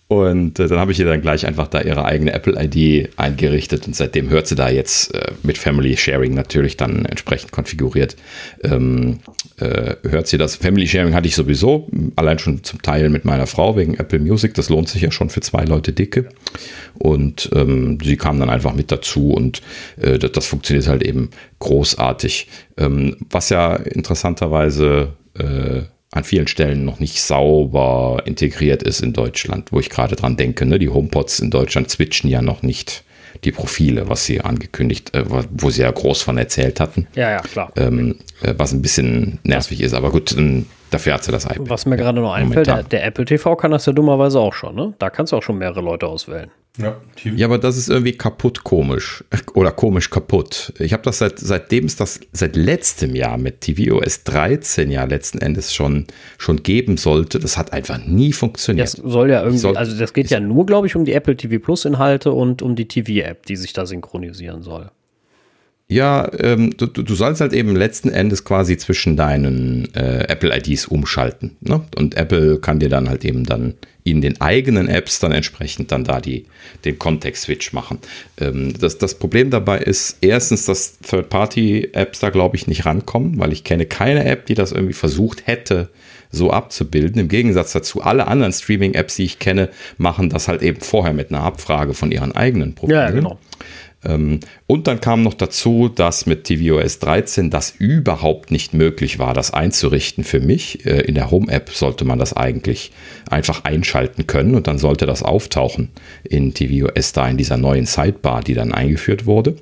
und 0.09 0.57
äh, 0.57 0.67
dann 0.67 0.79
habe 0.79 0.91
ich 0.91 0.99
ihr 0.99 1.05
dann 1.05 1.21
gleich 1.21 1.45
einfach 1.45 1.67
da 1.67 1.81
ihre 1.81 2.03
eigene 2.03 2.33
Apple-ID 2.33 3.11
eingerichtet 3.15 3.85
und 3.85 3.95
seitdem 3.95 4.31
hört 4.31 4.47
sie 4.47 4.55
da 4.55 4.67
jetzt 4.67 5.13
äh, 5.13 5.33
mit 5.43 5.59
Family 5.59 5.95
Sharing 5.95 6.33
natürlich 6.33 6.77
dann 6.77 7.05
entsprechend 7.05 7.51
konfiguriert. 7.51 8.15
Ähm, 8.63 9.19
äh, 9.57 9.97
hört 10.01 10.25
sie 10.25 10.39
das. 10.39 10.55
Family 10.55 10.87
Sharing 10.87 11.13
hatte 11.13 11.27
ich 11.27 11.35
sowieso, 11.35 11.87
allein 12.15 12.39
schon 12.39 12.63
zum 12.63 12.81
Teil 12.81 13.09
mit 13.09 13.23
meiner 13.23 13.45
Frau 13.45 13.77
wegen 13.77 13.93
Apple 13.93 14.17
Music. 14.17 14.55
Das 14.55 14.69
lohnt 14.69 14.89
sich 14.89 15.03
ja 15.03 15.11
schon 15.11 15.29
für 15.29 15.41
zwei 15.41 15.63
Leute 15.63 15.93
dicke. 15.93 16.27
Und 16.95 17.51
ähm, 17.53 17.99
sie 18.03 18.17
kam 18.17 18.39
dann 18.39 18.49
einfach 18.49 18.73
mit 18.73 18.91
dazu 18.91 19.31
und 19.33 19.61
äh, 20.01 20.17
das, 20.17 20.31
das, 20.31 20.47
funktioniert 20.47 20.87
halt 20.87 21.03
eben 21.03 21.29
großartig. 21.59 22.47
Ähm, 22.77 23.15
was 23.29 23.49
ja 23.49 23.75
interessanterweise 23.75 25.13
äh, 25.35 25.83
an 26.11 26.23
vielen 26.23 26.47
Stellen 26.47 26.85
noch 26.85 26.99
nicht 26.99 27.21
sauber 27.21 28.23
integriert 28.25 28.81
ist 28.81 29.01
in 29.01 29.13
Deutschland, 29.13 29.71
wo 29.71 29.79
ich 29.79 29.89
gerade 29.89 30.15
dran 30.15 30.37
denke. 30.37 30.65
Ne? 30.65 30.79
Die 30.79 30.89
HomePods 30.89 31.39
in 31.39 31.51
Deutschland 31.51 31.89
switchen 31.89 32.29
ja 32.29 32.41
noch 32.41 32.63
nicht 32.63 33.03
die 33.43 33.51
Profile, 33.51 34.09
was 34.09 34.25
sie 34.25 34.41
angekündigt, 34.41 35.13
äh, 35.13 35.23
wo 35.27 35.69
sie 35.69 35.83
ja 35.83 35.91
groß 35.91 36.23
von 36.23 36.37
erzählt 36.37 36.79
hatten. 36.79 37.07
Ja, 37.15 37.29
ja, 37.29 37.41
klar. 37.41 37.71
Ähm, 37.77 38.15
äh, 38.41 38.55
was 38.57 38.73
ein 38.73 38.81
bisschen 38.81 39.39
nervig 39.43 39.81
ist. 39.81 39.93
Aber 39.93 40.11
gut, 40.11 40.35
ähm, 40.35 40.65
Dafür 40.91 41.13
hat 41.13 41.23
sie 41.23 41.31
das 41.31 41.45
iPad. 41.45 41.69
Was 41.69 41.85
mir 41.85 41.97
gerade 41.97 42.19
noch 42.19 42.33
einfällt, 42.33 42.67
der, 42.67 42.83
der, 42.83 43.05
Apple 43.05 43.25
TV 43.25 43.55
kann 43.55 43.71
das 43.71 43.85
ja 43.85 43.93
dummerweise 43.93 44.39
auch 44.39 44.53
schon, 44.53 44.75
ne? 44.75 44.93
Da 44.99 45.09
kannst 45.09 45.31
du 45.31 45.37
auch 45.37 45.43
schon 45.43 45.57
mehrere 45.57 45.81
Leute 45.81 46.07
auswählen. 46.07 46.51
Ja, 46.77 46.97
ja 47.23 47.47
aber 47.47 47.57
das 47.57 47.77
ist 47.77 47.89
irgendwie 47.89 48.13
kaputt 48.13 48.63
komisch. 48.63 49.23
Oder 49.53 49.71
komisch 49.71 50.09
kaputt. 50.09 50.73
Ich 50.79 50.93
habe 50.93 51.03
das 51.03 51.19
seit, 51.19 51.37
seitdem 51.37 51.85
es 51.85 51.95
das 51.95 52.19
seit 52.31 52.55
letztem 52.55 53.15
Jahr 53.15 53.37
mit 53.37 53.61
tvOS 53.61 54.23
13 54.23 54.89
ja 54.89 55.03
letzten 55.03 55.39
Endes 55.39 55.73
schon, 55.73 56.05
schon 56.37 56.63
geben 56.63 56.97
sollte. 56.97 57.39
Das 57.39 57.57
hat 57.57 57.73
einfach 57.73 57.99
nie 58.05 58.33
funktioniert. 58.33 58.87
Das 58.87 58.93
soll 58.93 59.29
ja 59.29 59.41
irgendwie, 59.41 59.59
soll, 59.59 59.77
also 59.77 59.97
das 59.97 60.13
geht 60.13 60.29
ja 60.29 60.39
nur, 60.39 60.65
glaube 60.65 60.87
ich, 60.87 60.95
um 60.95 61.05
die 61.05 61.13
Apple 61.13 61.35
TV 61.35 61.59
Plus 61.59 61.85
Inhalte 61.85 62.31
und 62.31 62.61
um 62.61 62.75
die 62.75 62.87
TV-App, 62.87 63.45
die 63.45 63.55
sich 63.55 63.73
da 63.73 63.85
synchronisieren 63.85 64.61
soll. 64.61 64.91
Ja, 65.91 66.29
ähm, 66.39 66.77
du, 66.77 66.85
du 66.85 67.15
sollst 67.15 67.41
halt 67.41 67.51
eben 67.51 67.75
letzten 67.75 68.09
Endes 68.09 68.43
quasi 68.43 68.77
zwischen 68.77 69.17
deinen 69.17 69.93
äh, 69.95 70.25
Apple-IDs 70.27 70.85
umschalten. 70.85 71.57
Ne? 71.61 71.81
Und 71.97 72.15
Apple 72.15 72.59
kann 72.59 72.79
dir 72.79 72.89
dann 72.89 73.09
halt 73.09 73.25
eben 73.25 73.43
dann 73.43 73.73
in 74.03 74.21
den 74.21 74.39
eigenen 74.39 74.87
Apps 74.87 75.19
dann 75.19 75.31
entsprechend 75.31 75.91
dann 75.91 76.03
da 76.03 76.21
die, 76.21 76.45
den 76.85 76.99
Kontext-Switch 76.99 77.73
machen. 77.73 77.97
Ähm, 78.39 78.73
das, 78.79 78.99
das 78.99 79.15
Problem 79.15 79.49
dabei 79.49 79.79
ist 79.79 80.17
erstens, 80.21 80.65
dass 80.65 80.99
Third-Party-Apps 80.99 82.19
da 82.19 82.29
glaube 82.29 82.55
ich 82.55 82.67
nicht 82.67 82.85
rankommen, 82.85 83.39
weil 83.39 83.51
ich 83.51 83.63
kenne 83.63 83.87
keine 83.87 84.25
App, 84.25 84.45
die 84.45 84.53
das 84.53 84.71
irgendwie 84.71 84.93
versucht 84.93 85.47
hätte, 85.47 85.89
so 86.31 86.51
abzubilden. 86.51 87.19
Im 87.19 87.29
Gegensatz 87.29 87.71
dazu, 87.71 88.03
alle 88.03 88.27
anderen 88.27 88.53
Streaming-Apps, 88.53 89.15
die 89.15 89.25
ich 89.25 89.39
kenne, 89.39 89.69
machen 89.97 90.29
das 90.29 90.47
halt 90.47 90.61
eben 90.61 90.81
vorher 90.81 91.13
mit 91.13 91.31
einer 91.31 91.41
Abfrage 91.41 91.95
von 91.95 92.11
ihren 92.11 92.33
eigenen 92.33 92.75
Profilen. 92.75 92.99
Ja, 92.99 93.09
genau. 93.09 93.39
Ähm, 94.03 94.39
und 94.67 94.87
dann 94.87 95.01
kam 95.01 95.23
noch 95.23 95.33
dazu, 95.33 95.89
dass 95.89 96.25
mit 96.25 96.45
tvOS 96.45 96.99
13 96.99 97.49
das 97.49 97.71
überhaupt 97.77 98.51
nicht 98.51 98.73
möglich 98.73 99.19
war, 99.19 99.33
das 99.33 99.51
einzurichten 99.51 100.23
für 100.23 100.39
mich. 100.39 100.85
Äh, 100.85 101.01
in 101.01 101.15
der 101.15 101.31
Home-App 101.31 101.69
sollte 101.71 102.05
man 102.05 102.19
das 102.19 102.33
eigentlich 102.33 102.91
einfach 103.29 103.65
einschalten 103.65 104.27
können 104.27 104.55
und 104.55 104.67
dann 104.67 104.77
sollte 104.77 105.05
das 105.05 105.23
auftauchen 105.23 105.89
in 106.23 106.53
tvOS 106.53 107.13
da 107.13 107.27
in 107.27 107.37
dieser 107.37 107.57
neuen 107.57 107.85
Sidebar, 107.85 108.41
die 108.41 108.53
dann 108.53 108.73
eingeführt 108.73 109.25
wurde. 109.25 109.55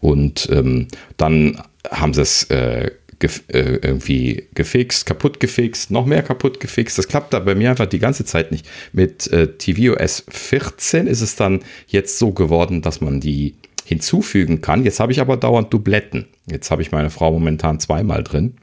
Und 0.00 0.48
ähm, 0.50 0.88
dann 1.16 1.60
haben 1.90 2.14
sie 2.14 2.22
es 2.22 2.44
äh, 2.44 2.90
äh, 3.22 3.78
irgendwie 3.82 4.48
gefixt, 4.54 5.06
kaputt 5.06 5.38
gefixt, 5.38 5.90
noch 5.90 6.06
mehr 6.06 6.22
kaputt 6.22 6.60
gefixt. 6.60 6.98
Das 6.98 7.08
klappt 7.08 7.32
da 7.32 7.38
bei 7.38 7.54
mir 7.54 7.70
einfach 7.70 7.86
die 7.86 7.98
ganze 7.98 8.24
Zeit 8.24 8.50
nicht. 8.50 8.66
Mit 8.92 9.28
äh, 9.28 9.46
tvOS 9.46 10.24
14 10.28 11.06
ist 11.06 11.20
es 11.20 11.36
dann 11.36 11.60
jetzt 11.86 12.18
so 12.18 12.32
geworden, 12.32 12.82
dass 12.82 13.00
man 13.00 13.20
die 13.20 13.54
hinzufügen 13.84 14.60
kann. 14.60 14.84
Jetzt 14.84 15.00
habe 15.00 15.12
ich 15.12 15.20
aber 15.20 15.36
dauernd 15.36 15.72
Dubletten. 15.72 16.26
Jetzt 16.50 16.70
habe 16.70 16.82
ich 16.82 16.92
meine 16.92 17.10
Frau 17.10 17.32
momentan 17.32 17.80
zweimal 17.80 18.22
drin, 18.22 18.54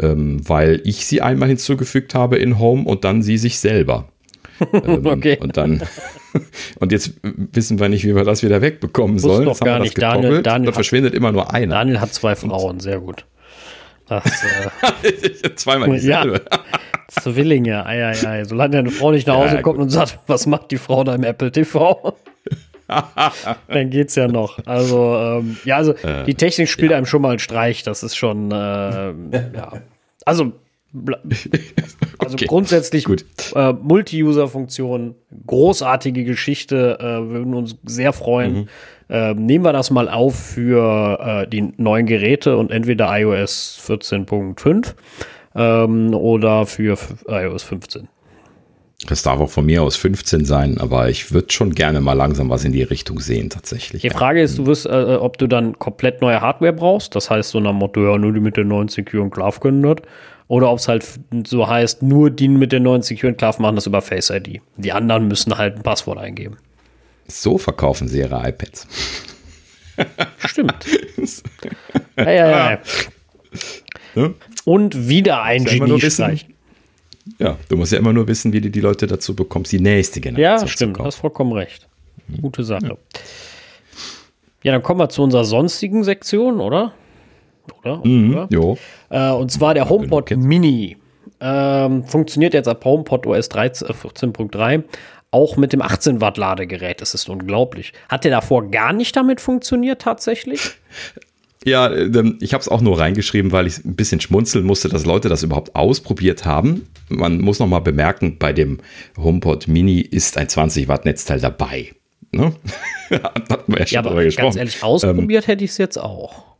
ähm, 0.00 0.40
weil 0.48 0.80
ich 0.84 1.06
sie 1.06 1.22
einmal 1.22 1.48
hinzugefügt 1.48 2.14
habe 2.14 2.36
in 2.36 2.58
Home 2.58 2.84
und 2.84 3.04
dann 3.04 3.22
sie 3.22 3.38
sich 3.38 3.58
selber. 3.58 4.08
ähm, 4.72 5.06
okay. 5.06 5.38
Und 5.40 5.56
dann 5.56 5.82
und 6.80 6.92
jetzt 6.92 7.12
wissen 7.22 7.78
wir 7.78 7.88
nicht, 7.88 8.04
wie 8.04 8.14
wir 8.14 8.24
das 8.24 8.42
wieder 8.42 8.60
wegbekommen 8.60 9.18
sollen. 9.18 9.44
Doch 9.44 9.60
gar 9.60 9.78
nicht. 9.78 10.00
Daniel, 10.00 10.42
Daniel 10.42 10.70
da 10.70 10.72
verschwindet 10.72 11.14
immer 11.14 11.32
nur 11.32 11.52
einer. 11.52 11.74
Daniel 11.74 12.00
hat 12.00 12.14
zwei 12.14 12.34
Frauen, 12.34 12.80
sehr 12.80 13.00
gut. 13.00 13.24
Das, 14.08 14.24
äh, 15.02 15.54
Zweimal 15.56 15.90
dieselbe. 15.90 16.42
Ja. 16.50 16.60
Zwillinge, 17.08 17.86
ei, 17.86 18.04
ei, 18.04 18.26
ei. 18.26 18.44
Solange 18.44 18.76
deine 18.76 18.90
Frau 18.90 19.10
nicht 19.10 19.26
nach 19.26 19.36
Hause 19.36 19.56
ja, 19.56 19.62
kommt 19.62 19.78
und 19.78 19.90
sagt, 19.90 20.18
was 20.26 20.46
macht 20.46 20.70
die 20.70 20.76
Frau 20.76 21.04
da 21.04 21.14
im 21.14 21.24
Apple 21.24 21.50
TV? 21.50 22.16
Dann 23.68 23.90
geht's 23.90 24.14
ja 24.14 24.28
noch. 24.28 24.58
Also, 24.64 25.16
ähm, 25.16 25.56
ja, 25.64 25.76
also 25.76 25.92
äh, 25.94 26.24
die 26.24 26.34
Technik 26.34 26.68
spielt 26.68 26.92
ja. 26.92 26.96
einem 26.96 27.06
schon 27.06 27.22
mal 27.22 27.30
einen 27.30 27.38
Streich. 27.38 27.82
Das 27.82 28.02
ist 28.02 28.16
schon, 28.16 28.50
äh, 28.50 28.54
ja. 28.54 29.72
Also, 30.24 30.52
also 32.18 32.34
okay. 32.34 32.46
grundsätzlich 32.46 33.06
äh, 33.54 33.72
Multi-User-Funktion, 33.72 35.14
großartige 35.46 36.24
Geschichte, 36.24 36.98
äh, 37.00 37.28
würden 37.30 37.54
uns 37.54 37.76
sehr 37.84 38.12
freuen. 38.12 38.54
Mhm. 38.54 38.68
Äh, 39.08 39.34
nehmen 39.34 39.64
wir 39.64 39.72
das 39.72 39.90
mal 39.90 40.08
auf 40.08 40.34
für 40.34 41.18
äh, 41.44 41.48
die 41.48 41.72
neuen 41.76 42.06
Geräte 42.06 42.56
und 42.56 42.70
entweder 42.70 43.08
iOS 43.18 43.80
14.5 43.86 44.94
ähm, 45.54 46.14
oder 46.14 46.66
für 46.66 46.98
iOS 47.28 47.62
15. 47.62 48.08
Das 49.06 49.22
darf 49.22 49.40
auch 49.40 49.50
von 49.50 49.64
mir 49.64 49.82
aus 49.82 49.96
15 49.96 50.44
sein, 50.44 50.78
aber 50.78 51.08
ich 51.08 51.32
würde 51.32 51.52
schon 51.52 51.74
gerne 51.74 52.00
mal 52.00 52.14
langsam 52.14 52.50
was 52.50 52.64
in 52.64 52.72
die 52.72 52.82
Richtung 52.82 53.20
sehen, 53.20 53.50
tatsächlich. 53.50 54.02
Die 54.02 54.10
Frage 54.10 54.42
ist, 54.42 54.58
du 54.58 54.66
wirst, 54.66 54.86
äh, 54.86 55.14
äh, 55.14 55.16
ob 55.16 55.38
du 55.38 55.46
dann 55.46 55.78
komplett 55.78 56.20
neue 56.20 56.40
Hardware 56.40 56.72
brauchst. 56.72 57.14
Das 57.14 57.30
heißt, 57.30 57.50
so 57.50 57.60
nach 57.60 57.72
Motto, 57.72 58.04
ja, 58.04 58.18
nur 58.18 58.32
die 58.32 58.40
mit 58.40 58.56
den 58.56 58.68
neuen 58.68 58.88
Secure 58.88 59.22
und 59.22 59.30
Clav 59.30 59.60
können 59.60 59.82
das. 59.82 59.96
Oder 60.48 60.70
ob 60.70 60.78
es 60.78 60.88
halt 60.88 61.04
so 61.44 61.66
heißt, 61.66 62.02
nur 62.02 62.30
die 62.30 62.48
mit 62.48 62.72
den 62.72 62.84
neuen 62.84 63.02
Secure 63.02 63.32
und 63.32 63.38
Clav 63.38 63.58
machen 63.58 63.76
das 63.76 63.86
über 63.86 64.02
Face 64.02 64.30
ID. 64.30 64.60
Die 64.76 64.92
anderen 64.92 65.28
müssen 65.28 65.56
halt 65.56 65.76
ein 65.76 65.82
Passwort 65.82 66.18
eingeben. 66.18 66.56
So 67.28 67.58
verkaufen 67.58 68.08
sie 68.08 68.20
ihre 68.20 68.48
iPads. 68.48 68.86
Stimmt. 70.46 70.74
ja, 72.16 72.32
ja, 72.32 72.78
ja. 74.14 74.30
Und 74.64 75.08
wieder 75.08 75.42
ein 75.42 75.64
Genie-Streich. 75.64 76.46
Ja, 77.38 77.56
du 77.68 77.76
musst 77.76 77.92
ja 77.92 77.98
immer 77.98 78.12
nur 78.12 78.28
wissen, 78.28 78.52
wie 78.52 78.60
du 78.60 78.70
die 78.70 78.80
Leute 78.80 79.06
dazu 79.06 79.34
bekommst, 79.34 79.72
die 79.72 79.80
nächste 79.80 80.20
Generation. 80.20 80.66
Ja, 80.66 80.72
stimmt, 80.72 80.98
du 80.98 81.04
hast 81.04 81.16
vollkommen 81.16 81.52
recht. 81.52 81.88
Gute 82.40 82.64
Sache. 82.64 82.86
Ja. 82.86 82.96
ja. 84.62 84.72
dann 84.72 84.82
kommen 84.82 85.00
wir 85.00 85.08
zu 85.08 85.22
unserer 85.22 85.44
sonstigen 85.44 86.04
Sektion, 86.04 86.60
oder? 86.60 86.92
Oder? 87.82 88.00
Mhm, 88.04 88.46
jo. 88.50 88.78
Äh, 89.10 89.30
und 89.30 89.50
zwar 89.50 89.74
der 89.74 89.88
HomePod 89.88 90.30
Mini. 90.36 90.96
Ähm, 91.38 92.04
funktioniert 92.04 92.54
jetzt 92.54 92.68
ab 92.68 92.84
HomePod 92.84 93.26
OS 93.26 93.50
14.3 93.50 94.84
auch 95.30 95.56
mit 95.56 95.72
dem 95.72 95.82
18 95.82 96.20
Watt 96.20 96.38
Ladegerät. 96.38 97.00
Das 97.00 97.12
ist 97.12 97.28
unglaublich. 97.28 97.92
Hat 98.08 98.24
der 98.24 98.30
davor 98.30 98.70
gar 98.70 98.92
nicht 98.92 99.14
damit 99.16 99.40
funktioniert 99.40 100.00
tatsächlich? 100.02 100.60
Ja, 101.66 101.92
ähm, 101.92 102.38
ich 102.40 102.54
habe 102.54 102.62
es 102.62 102.68
auch 102.68 102.80
nur 102.80 103.00
reingeschrieben, 103.00 103.50
weil 103.50 103.66
ich 103.66 103.84
ein 103.84 103.96
bisschen 103.96 104.20
schmunzeln 104.20 104.64
musste, 104.64 104.88
dass 104.88 105.04
Leute 105.04 105.28
das 105.28 105.42
überhaupt 105.42 105.74
ausprobiert 105.74 106.44
haben. 106.44 106.86
Man 107.08 107.40
muss 107.40 107.58
noch 107.58 107.66
mal 107.66 107.80
bemerken, 107.80 108.36
bei 108.38 108.52
dem 108.52 108.78
HomePod 109.16 109.66
Mini 109.66 110.00
ist 110.00 110.38
ein 110.38 110.48
20 110.48 110.86
Watt 110.86 111.04
Netzteil 111.04 111.40
dabei. 111.40 111.92
Ne? 112.30 112.54
Hatten 113.10 113.72
wir 113.72 113.80
ja 113.80 113.86
schon 113.86 113.94
ja, 113.94 114.00
aber 114.00 114.22
gesprochen. 114.22 114.44
Ganz 114.44 114.56
ehrlich, 114.56 114.82
ausprobiert 114.84 115.44
ähm, 115.44 115.48
hätte 115.48 115.64
ich 115.64 115.72
es 115.72 115.78
jetzt 115.78 115.98
auch. 115.98 116.55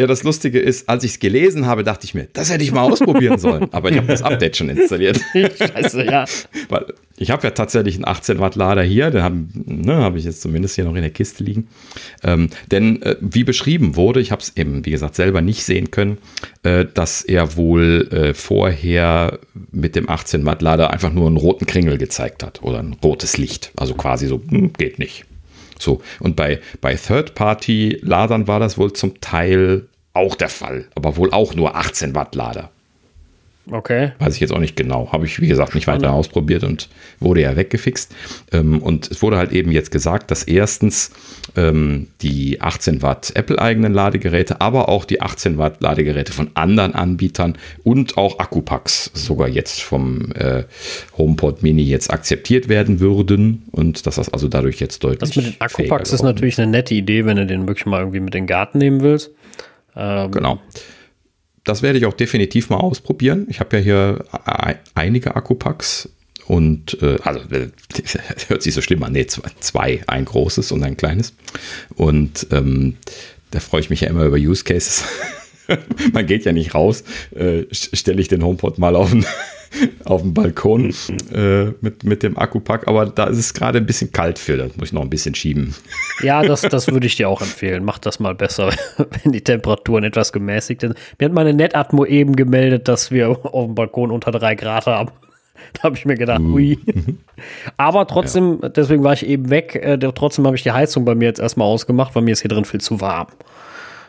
Ja, 0.00 0.08
das 0.08 0.24
Lustige 0.24 0.58
ist, 0.58 0.88
als 0.88 1.04
ich 1.04 1.12
es 1.12 1.18
gelesen 1.20 1.66
habe, 1.66 1.84
dachte 1.84 2.04
ich 2.04 2.14
mir, 2.14 2.26
das 2.32 2.50
hätte 2.50 2.64
ich 2.64 2.72
mal 2.72 2.82
ausprobieren 2.82 3.38
sollen. 3.38 3.68
Aber 3.72 3.92
ich 3.92 3.96
habe 3.96 4.08
das 4.08 4.22
Update 4.22 4.56
schon 4.56 4.68
installiert. 4.68 5.20
Scheiße, 5.32 6.04
ja. 6.04 6.24
Weil 6.68 6.86
ich 7.16 7.30
habe 7.30 7.44
ja 7.44 7.50
tatsächlich 7.52 7.94
einen 7.94 8.08
18 8.08 8.40
Watt 8.40 8.56
Lader 8.56 8.82
hier, 8.82 9.12
den 9.12 9.22
habe 9.22 9.36
ne, 9.54 9.98
hab 9.98 10.16
ich 10.16 10.24
jetzt 10.24 10.42
zumindest 10.42 10.74
hier 10.74 10.84
noch 10.84 10.96
in 10.96 11.02
der 11.02 11.12
Kiste 11.12 11.44
liegen. 11.44 11.68
Ähm, 12.24 12.50
denn 12.72 13.02
äh, 13.02 13.14
wie 13.20 13.44
beschrieben 13.44 13.94
wurde, 13.94 14.20
ich 14.20 14.32
habe 14.32 14.42
es 14.42 14.56
eben, 14.56 14.84
wie 14.84 14.90
gesagt, 14.90 15.14
selber 15.14 15.42
nicht 15.42 15.62
sehen 15.62 15.92
können, 15.92 16.18
äh, 16.64 16.86
dass 16.92 17.22
er 17.22 17.56
wohl 17.56 18.08
äh, 18.10 18.34
vorher 18.34 19.38
mit 19.70 19.94
dem 19.94 20.10
18 20.10 20.44
Watt 20.44 20.60
Lader 20.60 20.90
einfach 20.90 21.12
nur 21.12 21.28
einen 21.28 21.36
roten 21.36 21.66
Kringel 21.66 21.98
gezeigt 21.98 22.42
hat 22.42 22.64
oder 22.64 22.80
ein 22.80 22.96
rotes 23.04 23.38
Licht. 23.38 23.70
Also 23.76 23.94
quasi 23.94 24.26
so, 24.26 24.42
hm, 24.48 24.72
geht 24.72 24.98
nicht. 24.98 25.24
So, 25.78 26.02
und 26.20 26.36
bei, 26.36 26.60
bei 26.80 26.94
Third-Party-Ladern 26.94 28.46
war 28.46 28.60
das 28.60 28.78
wohl 28.78 28.92
zum 28.92 29.20
Teil 29.20 29.88
auch 30.12 30.34
der 30.36 30.48
Fall, 30.48 30.86
aber 30.94 31.16
wohl 31.16 31.32
auch 31.32 31.54
nur 31.54 31.74
18 31.74 32.14
Watt 32.14 32.34
Lader. 32.34 32.70
Okay. 33.70 34.12
Weiß 34.18 34.34
ich 34.34 34.40
jetzt 34.40 34.52
auch 34.52 34.58
nicht 34.58 34.76
genau. 34.76 35.10
Habe 35.10 35.24
ich, 35.24 35.40
wie 35.40 35.48
gesagt, 35.48 35.74
nicht 35.74 35.86
weiter 35.86 36.12
ausprobiert 36.12 36.64
und 36.64 36.90
wurde 37.18 37.40
ja 37.40 37.56
weggefixt. 37.56 38.14
Ähm, 38.52 38.82
und 38.82 39.10
es 39.10 39.22
wurde 39.22 39.38
halt 39.38 39.52
eben 39.52 39.72
jetzt 39.72 39.90
gesagt, 39.90 40.30
dass 40.30 40.42
erstens 40.42 41.10
ähm, 41.56 42.08
die 42.20 42.60
18 42.60 43.00
Watt 43.00 43.32
Apple-eigenen 43.34 43.94
Ladegeräte, 43.94 44.60
aber 44.60 44.90
auch 44.90 45.06
die 45.06 45.22
18 45.22 45.56
Watt 45.56 45.80
Ladegeräte 45.80 46.32
von 46.32 46.50
anderen 46.54 46.94
Anbietern 46.94 47.56
und 47.84 48.18
auch 48.18 48.38
Akkupacks 48.38 49.10
sogar 49.14 49.48
jetzt 49.48 49.80
vom 49.80 50.32
äh, 50.32 50.64
HomePod 51.16 51.62
Mini 51.62 51.84
jetzt 51.84 52.12
akzeptiert 52.12 52.68
werden 52.68 53.00
würden 53.00 53.62
und 53.70 54.06
dass 54.06 54.16
das 54.16 54.28
also 54.28 54.48
dadurch 54.48 54.78
jetzt 54.78 55.02
deutlich. 55.02 55.20
Das 55.20 55.36
mit 55.36 55.46
den 55.46 55.60
Akkupacks 55.60 56.12
ist 56.12 56.22
natürlich 56.22 56.60
eine 56.60 56.70
nette 56.70 56.94
Idee, 56.94 57.24
wenn 57.24 57.36
du 57.38 57.46
den 57.46 57.66
wirklich 57.66 57.86
mal 57.86 58.00
irgendwie 58.00 58.20
mit 58.20 58.34
den 58.34 58.46
Garten 58.46 58.76
nehmen 58.76 59.00
willst. 59.00 59.30
Ähm, 59.96 60.30
genau 60.32 60.60
das 61.64 61.82
werde 61.82 61.98
ich 61.98 62.06
auch 62.06 62.14
definitiv 62.14 62.70
mal 62.70 62.76
ausprobieren. 62.76 63.46
Ich 63.48 63.60
habe 63.60 63.78
ja 63.78 63.82
hier 63.82 64.24
einige 64.94 65.34
Akkupacks 65.34 66.08
und 66.46 67.02
äh, 67.02 67.16
also 67.22 67.40
hört 68.48 68.62
sich 68.62 68.74
so 68.74 68.82
schlimm 68.82 69.02
an. 69.02 69.12
Nee, 69.12 69.26
zwei, 69.26 69.50
zwei, 69.60 70.00
ein 70.06 70.24
großes 70.26 70.72
und 70.72 70.82
ein 70.82 70.96
kleines. 70.96 71.34
Und 71.96 72.46
ähm, 72.50 72.96
da 73.50 73.60
freue 73.60 73.80
ich 73.80 73.90
mich 73.90 74.02
ja 74.02 74.08
immer 74.08 74.24
über 74.24 74.36
Use 74.36 74.64
Cases. 74.64 75.04
Man 76.12 76.26
geht 76.26 76.44
ja 76.44 76.52
nicht 76.52 76.74
raus, 76.74 77.04
äh, 77.34 77.62
stelle 77.72 78.20
ich 78.20 78.28
den 78.28 78.44
HomePod 78.44 78.78
mal 78.78 78.96
auf 78.96 79.10
den, 79.10 79.24
auf 80.04 80.22
dem 80.22 80.34
Balkon 80.34 80.94
äh, 81.32 81.66
mit, 81.80 82.04
mit 82.04 82.22
dem 82.22 82.38
Akkupack, 82.38 82.86
aber 82.88 83.06
da 83.06 83.24
ist 83.24 83.38
es 83.38 83.54
gerade 83.54 83.78
ein 83.78 83.86
bisschen 83.86 84.12
kalt 84.12 84.38
für, 84.38 84.56
da 84.56 84.64
muss 84.76 84.88
ich 84.88 84.92
noch 84.92 85.02
ein 85.02 85.10
bisschen 85.10 85.34
schieben. 85.34 85.74
Ja, 86.22 86.42
das, 86.42 86.62
das 86.62 86.88
würde 86.88 87.06
ich 87.06 87.16
dir 87.16 87.28
auch 87.28 87.40
empfehlen. 87.40 87.84
Mach 87.84 87.98
das 87.98 88.20
mal 88.20 88.34
besser, 88.34 88.70
wenn 89.22 89.32
die 89.32 89.42
Temperaturen 89.42 90.04
etwas 90.04 90.32
gemäßigt 90.32 90.82
sind. 90.82 90.94
Mir 91.18 91.26
hat 91.26 91.32
meine 91.32 91.54
Netatmo 91.54 92.04
eben 92.04 92.36
gemeldet, 92.36 92.88
dass 92.88 93.10
wir 93.10 93.28
auf 93.28 93.66
dem 93.66 93.74
Balkon 93.74 94.10
unter 94.10 94.30
drei 94.30 94.54
Grad 94.54 94.86
haben. 94.86 95.10
Da 95.72 95.84
habe 95.84 95.96
ich 95.96 96.04
mir 96.04 96.14
gedacht, 96.14 96.40
ui. 96.40 96.78
Aber 97.76 98.06
trotzdem, 98.06 98.58
ja. 98.62 98.68
deswegen 98.68 99.02
war 99.02 99.14
ich 99.14 99.26
eben 99.26 99.50
weg. 99.50 99.74
Äh, 99.74 99.98
trotzdem 99.98 100.46
habe 100.46 100.56
ich 100.56 100.62
die 100.62 100.72
Heizung 100.72 101.04
bei 101.04 101.14
mir 101.14 101.24
jetzt 101.24 101.40
erstmal 101.40 101.66
ausgemacht, 101.66 102.14
weil 102.14 102.22
mir 102.22 102.32
ist 102.32 102.42
hier 102.42 102.48
drin 102.48 102.64
viel 102.64 102.80
zu 102.80 103.00
warm. 103.00 103.28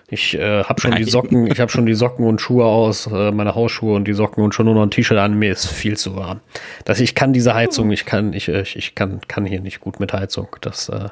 Ich 0.07 0.36
äh, 0.36 0.64
habe 0.64 0.80
schon 0.80 0.91
Nein. 0.91 1.03
die 1.03 1.10
Socken, 1.10 1.48
ich 1.48 1.60
habe 1.60 1.72
schon 1.72 1.88
die 1.88 1.95
Socken 1.95 2.27
und 2.27 2.40
Schuhe 2.40 2.65
aus, 2.65 3.07
äh, 3.07 3.32
meine 3.32 3.56
Hausschuhe 3.56 3.95
und 3.95 4.07
die 4.07 4.14
Socken 4.14 4.44
und 4.44 4.53
schon 4.53 4.68
nur 4.68 4.76
noch 4.76 4.84
ein 4.84 4.91
T-Shirt 4.91 5.18
an. 5.18 5.40
Mir 5.40 5.52
ist 5.52 5.65
viel 5.65 5.98
zu 5.98 6.15
warm. 6.15 6.41
Dass 6.86 6.99
ich 6.99 7.15
kann 7.15 7.34
diese 7.34 7.56
Heizung, 7.56 7.90
ich 7.91 8.06
kann, 8.06 8.34
ich, 8.34 8.48
äh, 8.48 8.61
ich 8.61 8.94
kann, 8.94 9.22
kann 9.27 9.45
hier 9.45 9.61
nicht 9.61 9.80
gut 9.80 9.99
mit 9.99 10.14
Heizung. 10.14 10.48
Das, 10.61 10.90
äh, 10.90 11.10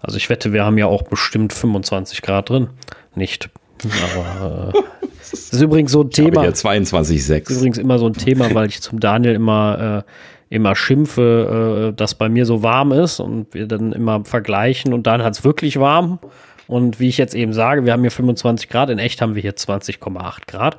also 0.00 0.18
ich 0.18 0.28
wette, 0.28 0.52
wir 0.52 0.64
haben 0.64 0.76
ja 0.76 0.86
auch 0.86 1.02
bestimmt 1.02 1.54
25 1.54 2.20
Grad 2.20 2.50
drin. 2.50 2.68
Nicht. 3.14 3.48
Aber 3.82 4.72
äh, 4.74 4.78
das 5.30 5.32
ist 5.32 5.62
übrigens 5.62 5.92
so 5.92 6.02
ein 6.02 6.10
Thema. 6.10 6.44
Ja 6.44 6.50
22,6. 6.50 7.50
Übrigens 7.50 7.78
immer 7.78 7.98
so 7.98 8.06
ein 8.06 8.14
Thema, 8.14 8.54
weil 8.54 8.68
ich 8.68 8.82
zum 8.82 9.00
Daniel 9.00 9.34
immer 9.34 10.04
äh, 10.04 10.10
immer 10.54 10.76
schimpfe, 10.76 11.92
äh, 11.92 11.96
dass 11.96 12.14
bei 12.14 12.28
mir 12.28 12.44
so 12.44 12.62
warm 12.62 12.92
ist 12.92 13.20
und 13.20 13.54
wir 13.54 13.66
dann 13.66 13.92
immer 13.92 14.24
vergleichen 14.26 14.92
und 14.92 15.06
dann 15.06 15.22
hat 15.22 15.32
es 15.32 15.44
wirklich 15.44 15.80
warm 15.80 16.18
und 16.66 17.00
wie 17.00 17.08
ich 17.08 17.18
jetzt 17.18 17.34
eben 17.34 17.52
sage, 17.52 17.84
wir 17.84 17.92
haben 17.92 18.02
hier 18.02 18.10
25 18.10 18.68
Grad, 18.68 18.90
in 18.90 18.98
echt 18.98 19.20
haben 19.20 19.34
wir 19.34 19.42
hier 19.42 19.54
20,8 19.54 20.46
Grad 20.46 20.78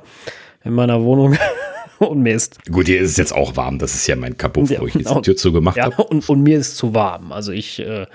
in 0.64 0.72
meiner 0.72 1.02
Wohnung. 1.02 1.36
und 1.98 2.22
mir 2.22 2.34
ist. 2.34 2.58
Gut, 2.70 2.86
hier 2.86 3.00
ist 3.00 3.12
es 3.12 3.16
jetzt 3.16 3.34
auch 3.34 3.56
warm. 3.56 3.78
Das 3.78 3.94
ist 3.94 4.06
ja 4.06 4.16
mein 4.16 4.36
Kapuff, 4.36 4.70
ja, 4.70 4.80
wo 4.80 4.86
ich 4.86 4.94
jetzt 4.94 5.14
die 5.14 5.22
Tür 5.22 5.36
zugemacht 5.36 5.76
ja, 5.76 5.84
habe. 5.84 6.04
Und, 6.04 6.28
und, 6.28 6.42
mir 6.42 6.58
ist 6.58 6.76
zu 6.76 6.94
warm. 6.94 7.32
Also 7.32 7.52
ich. 7.52 7.78
Äh, 7.78 8.06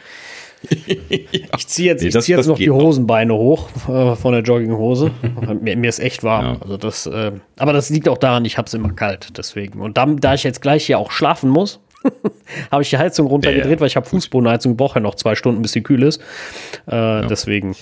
ich 0.69 1.67
ziehe 1.67 1.87
jetzt, 1.87 2.03
nee, 2.03 2.09
das, 2.09 2.25
zieh 2.25 2.33
jetzt 2.33 2.45
noch 2.45 2.57
die 2.57 2.69
Hosenbeine 2.69 3.33
noch. 3.33 3.39
hoch 3.39 3.69
äh, 3.89 4.15
von 4.15 4.33
der 4.33 4.43
Jogginghose. 4.43 5.09
mir, 5.59 5.75
mir, 5.75 5.89
ist 5.89 5.99
echt 5.99 6.23
warm. 6.23 6.45
Ja. 6.45 6.61
Also 6.61 6.77
das, 6.77 7.07
äh, 7.07 7.31
aber 7.57 7.73
das 7.73 7.89
liegt 7.89 8.07
auch 8.07 8.19
daran, 8.19 8.45
ich 8.45 8.59
habe 8.59 8.67
es 8.67 8.73
immer 8.75 8.93
kalt. 8.93 9.37
Deswegen. 9.37 9.81
Und 9.81 9.97
dann, 9.97 10.17
da 10.17 10.35
ich 10.35 10.43
jetzt 10.43 10.61
gleich 10.61 10.85
hier 10.85 10.99
auch 10.99 11.09
schlafen 11.09 11.49
muss, 11.49 11.79
habe 12.71 12.83
ich 12.83 12.89
die 12.89 12.97
Heizung 12.97 13.27
runtergedreht, 13.27 13.65
ja, 13.65 13.71
ja. 13.71 13.79
weil 13.79 13.87
ich 13.87 13.95
habe 13.95 14.05
Fußbodenheizung, 14.07 14.77
brauche 14.77 14.95
ja 14.95 15.01
noch 15.01 15.15
zwei 15.15 15.35
Stunden, 15.35 15.61
bis 15.61 15.71
sie 15.71 15.81
kühl 15.81 16.03
ist. 16.03 16.21
Äh, 16.87 16.95
ja. 16.95 17.21
Deswegen, 17.23 17.75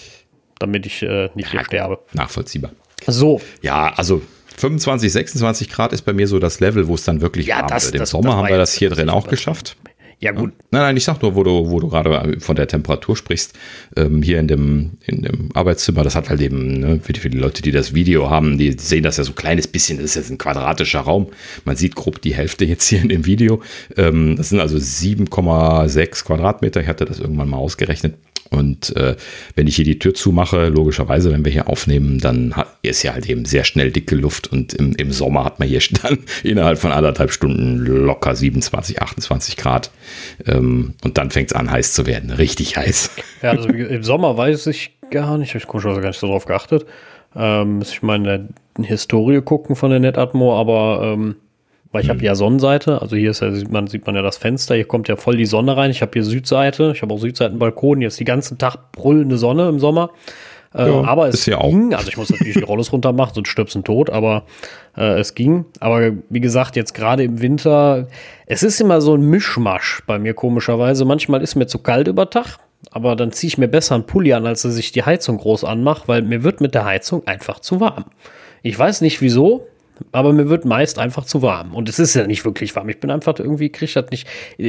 damit 0.60 0.86
ich 0.86 1.04
äh, 1.04 1.30
nicht 1.36 1.52
hier 1.52 1.64
sterbe. 1.64 2.00
Nachvollziehbar. 2.14 2.72
So. 3.08 3.42
Ja, 3.62 3.94
also 3.96 4.22
25, 4.58 5.12
26 5.12 5.70
Grad 5.70 5.94
ist 5.94 6.02
bei 6.02 6.14
mir 6.14 6.28
so 6.28 6.40
das 6.40 6.60
Level, 6.60 6.88
wo 6.88 6.96
es 6.96 7.04
dann 7.04 7.22
wirklich 7.22 7.48
warm 7.48 7.68
das, 7.68 7.86
wird. 7.86 7.96
Im 7.96 8.00
das, 8.00 8.10
Sommer 8.10 8.30
das 8.30 8.36
haben 8.36 8.48
wir 8.50 8.58
das 8.58 8.74
hier 8.74 8.90
drin 8.90 9.10
auch 9.10 9.28
geschafft. 9.28 9.78
Ja, 10.22 10.34
gut. 10.34 10.52
Nein, 10.72 10.82
nein, 10.82 10.98
ich 10.98 11.06
sag 11.06 11.22
nur, 11.22 11.36
wo 11.36 11.44
du, 11.44 11.70
wo 11.70 11.80
du 11.80 11.88
gerade 11.88 12.38
von 12.42 12.58
der 12.58 12.68
Temperatur 12.68 13.16
sprichst, 13.16 13.58
ähm, 13.96 14.22
hier 14.22 14.38
in 14.40 14.50
dem, 14.50 14.98
in 15.06 15.22
dem 15.22 15.50
Arbeitszimmer, 15.54 16.04
das 16.04 16.16
hat 16.16 16.30
halt 16.30 16.42
eben, 16.42 16.82
ne, 16.82 17.00
für, 17.02 17.14
die, 17.14 17.22
für 17.22 17.30
die 17.30 17.38
Leute, 17.38 17.62
die 17.62 17.72
das 17.72 17.94
Video 17.94 18.30
haben, 18.30 18.58
die 18.58 18.74
sehen 18.74 19.04
das 19.04 19.16
ja 19.16 19.24
so 19.24 19.32
ein 19.32 19.36
kleines 19.36 19.68
bisschen, 19.68 19.98
das 19.98 20.08
ist 20.08 20.16
jetzt 20.16 20.30
ein 20.30 20.38
quadratischer 20.38 21.00
Raum. 21.00 21.28
Man 21.64 21.78
sieht 21.78 21.96
grob 21.96 22.22
die 22.22 22.34
Hälfte 22.34 22.66
jetzt 22.66 22.88
hier 22.88 23.02
in 23.02 23.08
dem 23.08 23.26
Video. 23.26 23.62
Ähm, 23.96 24.36
das 24.36 24.50
sind 24.50 24.60
also 24.60 24.76
7,6 24.76 26.26
Quadratmeter. 26.26 26.82
Ich 26.82 26.88
hatte 26.88 27.06
das 27.06 27.20
irgendwann 27.20 27.50
mal 27.50 27.58
ausgerechnet. 27.58 28.16
Und 28.50 28.96
äh, 28.96 29.16
wenn 29.56 29.68
ich 29.68 29.76
hier 29.76 29.86
die 29.86 30.00
Tür 30.00 30.14
zumache, 30.14 30.70
logischerweise, 30.70 31.32
wenn 31.32 31.46
wir 31.46 31.52
hier 31.52 31.70
aufnehmen, 31.70 32.20
dann 32.20 32.56
hat, 32.56 32.68
ist 32.82 33.04
ja 33.04 33.14
halt 33.14 33.30
eben 33.30 33.46
sehr 33.46 33.64
schnell 33.64 33.92
dicke 33.92 34.16
Luft 34.16 34.52
und 34.52 34.74
im, 34.74 34.94
im 34.96 35.12
Sommer 35.12 35.46
hat 35.46 35.60
man 35.60 35.68
hier 35.68 35.82
dann 36.02 36.20
innerhalb 36.44 36.80
von 36.80 36.92
anderthalb 36.92 37.32
Stunden 37.32 37.78
locker 37.78 38.36
27, 38.36 39.02
28 39.02 39.58
Grad. 39.58 39.92
Ähm, 40.46 40.94
und 41.04 41.18
dann 41.18 41.32
fängt 41.32 41.52
es 41.52 41.56
an, 41.56 41.72
heiß 41.72 41.94
zu 41.94 42.06
werden. 42.06 42.32
Richtig 42.32 42.78
heiß. 42.78 43.12
Ja, 43.42 43.52
also 43.52 43.70
im 43.70 44.04
Sommer 44.04 44.38
weiß 44.38 44.68
ich 44.68 44.98
gar 45.12 45.38
nicht, 45.38 45.56
ich 45.56 45.66
habe 45.66 45.80
gar 46.02 46.08
nicht 46.08 46.20
so 46.20 46.28
drauf 46.28 46.46
geachtet. 46.46 46.86
Ähm, 47.36 47.78
muss 47.78 47.92
ich 47.92 48.02
mal 48.02 48.16
in 48.16 48.24
der 48.24 48.48
Historie 48.86 49.42
gucken 49.42 49.76
von 49.76 49.92
der 49.92 50.00
Netatmo, 50.00 50.60
aber 50.60 51.14
ähm, 51.14 51.36
weil 51.92 52.04
ich 52.04 52.10
habe 52.10 52.20
hm. 52.20 52.26
ja 52.26 52.36
Sonnenseite, 52.36 53.02
also 53.02 53.16
hier 53.16 53.32
ist 53.32 53.42
ja, 53.42 53.52
sieht 53.52 53.72
man, 53.72 53.88
sieht 53.88 54.06
man 54.06 54.16
ja 54.16 54.22
das 54.22 54.38
Fenster, 54.38 54.76
hier 54.76 54.86
kommt 54.86 55.08
ja 55.08 55.16
voll 55.16 55.38
die 55.38 55.46
Sonne 55.46 55.76
rein. 55.76 55.90
Ich 55.90 56.02
habe 56.02 56.12
hier 56.14 56.24
Südseite, 56.24 56.92
ich 56.96 57.02
habe 57.02 57.14
auch 57.14 57.20
Südseitenbalkon, 57.20 58.00
hier 58.00 58.08
ist 58.10 58.20
die 58.20 58.26
ganzen 58.26 58.58
Tag 58.58 58.92
brüllende 58.92 59.38
Sonne 59.38 59.68
im 59.70 59.80
Sommer. 59.80 60.12
Äh, 60.74 60.88
ja, 60.88 61.04
aber 61.04 61.28
es 61.28 61.46
ging, 61.46 61.94
also 61.94 62.10
ich 62.10 62.18
muss 62.18 62.30
natürlich 62.30 62.54
die 62.54 62.64
Rollos 62.64 62.94
runter 62.94 63.12
machen, 63.12 63.32
sonst 63.34 63.50
stirbst 63.50 63.78
tot, 63.86 64.10
aber 64.10 64.44
äh, 64.96 65.20
es 65.20 65.34
ging. 65.34 65.66
Aber 65.80 66.12
wie 66.30 66.40
gesagt, 66.40 66.76
jetzt 66.76 66.94
gerade 66.94 67.24
im 67.24 67.42
Winter, 67.42 68.08
es 68.46 68.62
ist 68.62 68.80
immer 68.80 69.02
so 69.02 69.16
ein 69.16 69.22
Mischmasch 69.22 70.04
bei 70.06 70.20
mir 70.20 70.36
komischerweise. 70.36 71.06
Manchmal 71.06 71.42
ist 71.42 71.56
mir 71.56 71.66
zu 71.66 71.80
kalt 71.80 72.08
über 72.08 72.30
Tag, 72.30 72.58
aber 72.92 73.16
dann 73.16 73.32
ziehe 73.32 73.50
ich 73.50 73.58
mir 73.58 73.68
besser 73.68 73.96
einen 73.96 74.06
Pulli 74.06 74.34
an, 74.34 74.46
als 74.46 74.62
dass 74.62 74.78
ich 74.78 74.92
die 74.92 75.04
Heizung 75.04 75.38
groß 75.38 75.64
anmache, 75.64 76.08
weil 76.08 76.22
mir 76.22 76.44
wird 76.44 76.62
mit 76.62 76.76
der 76.76 76.86
Heizung 76.86 77.26
einfach 77.26 77.60
zu 77.60 77.80
warm. 77.80 78.06
Ich 78.62 78.78
weiß 78.78 79.02
nicht 79.02 79.22
wieso, 79.22 79.66
aber 80.12 80.34
mir 80.34 80.50
wird 80.50 80.66
meist 80.66 81.00
einfach 81.00 81.26
zu 81.26 81.42
warm. 81.42 81.74
Und 81.74 81.90
es 81.90 81.98
ist 81.98 82.14
ja 82.14 82.28
nicht 82.28 82.46
wirklich 82.46 82.76
warm. 82.76 82.90
Ich 82.90 83.00
bin 83.00 83.10
einfach 83.10 83.38
irgendwie, 83.40 83.70
kriege 83.70 83.92
das 83.92 84.12
nicht. 84.12 84.28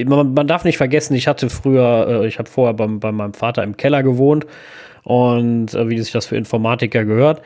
Man, 0.09 0.33
man, 0.33 0.47
darf 0.47 0.65
nicht 0.65 0.79
vergessen, 0.79 1.15
ich 1.15 1.29
hatte 1.29 1.51
früher, 1.51 2.23
äh, 2.23 2.27
ich 2.27 2.39
habe 2.39 2.49
vorher 2.49 2.73
beim, 2.73 3.01
bei 3.01 3.13
meinem 3.13 3.35
Vater 3.35 3.63
im 3.63 3.77
Keller 3.77 4.03
gewohnt 4.03 4.47
und 5.05 5.75
äh, 5.75 5.89
wie 5.89 5.99
sich 5.99 6.13
das 6.13 6.27
für 6.27 6.37
Informatiker 6.37 7.05
gehört 7.05 7.43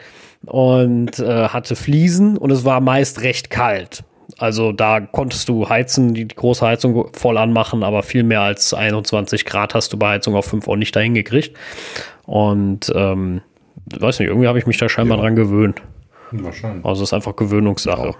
und 0.47 1.18
äh, 1.18 1.48
hatte 1.48 1.76
Fliesen 1.76 2.36
und 2.36 2.51
es 2.51 2.64
war 2.64 2.81
meist 2.81 3.22
recht 3.22 3.51
kalt. 3.51 4.05
Also 4.39 4.72
da 4.72 5.01
konntest 5.01 5.48
du 5.48 5.68
heizen, 5.68 6.14
die, 6.14 6.26
die 6.26 6.35
große 6.35 6.66
Heizung 6.66 7.09
voll 7.12 7.39
anmachen, 7.39 7.82
aber 7.82 8.02
viel 8.02 8.22
mehr 8.22 8.40
als 8.40 8.74
21 8.74 9.44
Grad 9.44 9.74
hast 9.74 9.93
du 9.93 9.98
bei 9.98 10.14
Heizung 10.14 10.35
auf 10.35 10.47
5 10.47 10.66
auch 10.66 10.76
nicht 10.76 10.97
dahin 10.97 11.14
gekriegt. 11.14 11.56
Und 12.24 12.93
ähm, 12.94 13.43
weiß 13.86 14.18
nicht, 14.18 14.28
irgendwie 14.28 14.48
habe 14.48 14.59
ich 14.59 14.66
mich 14.66 14.78
da 14.78 14.89
scheinbar 14.89 15.18
ja. 15.18 15.24
dran 15.24 15.36
gewöhnt. 15.36 15.82
Wahrscheinlich. 16.43 16.85
Also 16.85 17.02
es 17.02 17.11
ist 17.11 17.15
einfach 17.15 17.36
Gewöhnungssache. 17.36 18.09
Ja. 18.09 18.15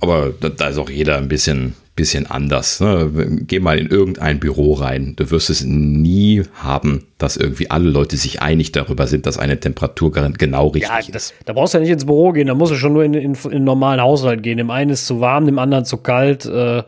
Aber 0.00 0.30
da 0.30 0.68
ist 0.68 0.78
auch 0.78 0.88
jeder 0.88 1.18
ein 1.18 1.28
bisschen, 1.28 1.74
bisschen 1.94 2.30
anders. 2.30 2.80
Ne? 2.80 3.40
Geh 3.46 3.60
mal 3.60 3.78
in 3.78 3.88
irgendein 3.88 4.40
Büro 4.40 4.74
rein. 4.74 5.14
Du 5.16 5.30
wirst 5.30 5.50
es 5.50 5.62
nie 5.64 6.42
haben, 6.54 7.06
dass 7.18 7.36
irgendwie 7.36 7.70
alle 7.70 7.90
Leute 7.90 8.16
sich 8.16 8.40
einig 8.40 8.72
darüber 8.72 9.06
sind, 9.06 9.26
dass 9.26 9.38
eine 9.38 9.60
Temperatur 9.60 10.12
genau 10.12 10.68
richtig 10.68 10.90
ja, 10.90 11.12
das, 11.12 11.30
ist. 11.30 11.34
Da 11.44 11.52
brauchst 11.52 11.74
du 11.74 11.78
ja 11.78 11.82
nicht 11.82 11.92
ins 11.92 12.06
Büro 12.06 12.32
gehen, 12.32 12.46
da 12.46 12.54
musst 12.54 12.72
du 12.72 12.76
schon 12.76 12.92
nur 12.92 13.04
in, 13.04 13.14
in, 13.14 13.34
in 13.34 13.50
einen 13.50 13.64
normalen 13.64 14.00
Haushalt 14.00 14.42
gehen. 14.42 14.58
Dem 14.58 14.70
einen 14.70 14.90
ist 14.90 15.06
zu 15.06 15.20
warm, 15.20 15.46
dem 15.46 15.58
anderen 15.58 15.84
zu 15.84 15.98
kalt. 15.98 16.46
Äh, 16.46 16.82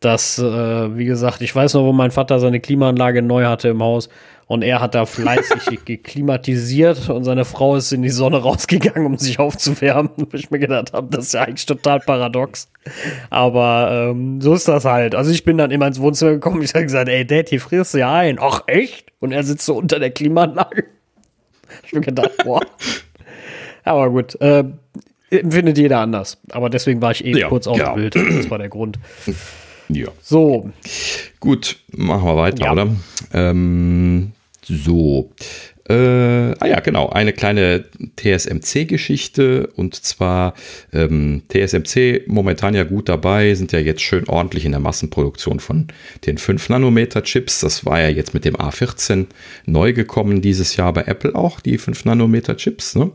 das, 0.00 0.38
äh, 0.38 0.96
wie 0.96 1.04
gesagt, 1.04 1.42
ich 1.42 1.54
weiß 1.54 1.74
noch, 1.74 1.82
wo 1.82 1.92
mein 1.92 2.10
Vater 2.10 2.40
seine 2.40 2.58
Klimaanlage 2.58 3.20
neu 3.20 3.44
hatte 3.44 3.68
im 3.68 3.82
Haus 3.82 4.08
und 4.50 4.64
er 4.64 4.80
hat 4.80 4.96
da 4.96 5.06
fleißig 5.06 5.78
geklimatisiert 5.84 7.08
und 7.08 7.22
seine 7.22 7.44
Frau 7.44 7.76
ist 7.76 7.92
in 7.92 8.02
die 8.02 8.10
Sonne 8.10 8.38
rausgegangen, 8.38 9.06
um 9.06 9.16
sich 9.16 9.38
aufzuwärmen. 9.38 10.10
Wo 10.16 10.36
ich 10.36 10.50
mir 10.50 10.58
gedacht 10.58 10.92
habe, 10.92 11.06
das 11.08 11.26
ist 11.26 11.34
ja 11.34 11.42
eigentlich 11.42 11.66
total 11.66 12.00
paradox. 12.00 12.68
Aber 13.30 14.10
ähm, 14.10 14.40
so 14.40 14.52
ist 14.52 14.66
das 14.66 14.84
halt. 14.84 15.14
Also 15.14 15.30
ich 15.30 15.44
bin 15.44 15.56
dann 15.56 15.70
immer 15.70 15.86
ins 15.86 16.00
Wohnzimmer 16.00 16.32
gekommen. 16.32 16.62
Ich 16.62 16.74
habe 16.74 16.82
gesagt, 16.82 17.08
ey 17.08 17.24
Dad, 17.24 17.48
hier 17.48 17.60
frierst 17.60 17.94
du 17.94 17.98
ja 17.98 18.12
ein. 18.12 18.38
Ach 18.40 18.64
echt? 18.66 19.12
Und 19.20 19.30
er 19.30 19.44
sitzt 19.44 19.64
so 19.64 19.76
unter 19.76 20.00
der 20.00 20.10
Klimaanlage. 20.10 20.86
Ich 21.84 21.92
mir 21.92 22.00
gedacht, 22.00 22.32
boah. 22.44 22.60
Aber 23.84 24.10
gut, 24.10 24.34
äh, 24.40 24.64
empfindet 25.30 25.78
jeder 25.78 26.00
anders. 26.00 26.38
Aber 26.50 26.70
deswegen 26.70 27.00
war 27.00 27.12
ich 27.12 27.24
eh 27.24 27.38
ja, 27.38 27.48
kurz 27.48 27.68
auf 27.68 27.78
ja. 27.78 27.92
Bild. 27.92 28.16
Das 28.16 28.50
war 28.50 28.58
der 28.58 28.68
Grund. 28.68 28.98
Ja. 29.88 30.08
So. 30.20 30.70
Gut, 31.38 31.78
machen 31.92 32.24
wir 32.24 32.36
weiter, 32.36 32.64
ja. 32.64 32.72
oder? 32.72 32.88
Ähm, 33.32 34.32
so. 34.62 35.30
Äh, 35.90 36.54
ah 36.60 36.66
ja, 36.66 36.78
genau, 36.78 37.08
eine 37.08 37.32
kleine 37.32 37.84
TSMC-Geschichte 38.14 39.66
und 39.74 39.96
zwar 39.96 40.54
ähm, 40.92 41.42
TSMC 41.48 42.28
momentan 42.28 42.74
ja 42.74 42.84
gut 42.84 43.08
dabei, 43.08 43.54
sind 43.54 43.72
ja 43.72 43.80
jetzt 43.80 44.02
schön 44.02 44.28
ordentlich 44.28 44.64
in 44.64 44.70
der 44.70 44.80
Massenproduktion 44.80 45.58
von 45.58 45.88
den 46.26 46.38
5 46.38 46.68
Nanometer 46.68 47.24
Chips. 47.24 47.58
Das 47.58 47.86
war 47.86 48.00
ja 48.00 48.08
jetzt 48.08 48.34
mit 48.34 48.44
dem 48.44 48.54
A14 48.54 49.26
neu 49.66 49.92
gekommen 49.92 50.40
dieses 50.40 50.76
Jahr 50.76 50.92
bei 50.92 51.02
Apple 51.02 51.34
auch, 51.34 51.58
die 51.58 51.76
5 51.76 52.04
Nanometer 52.04 52.56
Chips. 52.56 52.94
Ne? 52.94 53.10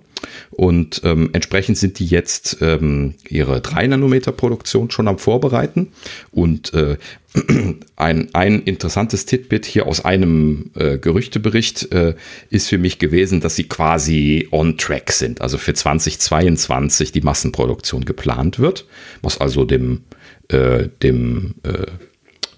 Und 0.51 0.99
ähm, 1.05 1.29
entsprechend 1.31 1.77
sind 1.77 1.99
die 1.99 2.07
jetzt 2.07 2.57
ähm, 2.59 3.13
ihre 3.29 3.61
3 3.61 3.87
Nanometer 3.87 4.33
Produktion 4.33 4.91
schon 4.91 5.07
am 5.07 5.17
Vorbereiten. 5.17 5.93
Und 6.31 6.73
äh, 6.73 6.97
ein, 7.95 8.33
ein 8.33 8.61
interessantes 8.63 9.25
Titbit 9.25 9.65
hier 9.65 9.87
aus 9.87 10.03
einem 10.03 10.71
äh, 10.75 10.97
Gerüchtebericht 10.97 11.91
äh, 11.91 12.15
ist 12.49 12.69
für 12.69 12.77
mich 12.77 12.99
gewesen, 12.99 13.41
dass 13.41 13.55
sie 13.55 13.65
quasi 13.65 14.47
on 14.51 14.77
track 14.77 15.11
sind. 15.11 15.41
Also 15.41 15.57
für 15.57 15.73
2022 15.73 17.11
die 17.11 17.21
Massenproduktion 17.21 18.05
geplant 18.05 18.59
wird, 18.59 18.85
was 19.21 19.39
also 19.39 19.65
dem, 19.65 20.03
äh, 20.49 20.87
dem 21.03 21.55
äh, 21.63 21.85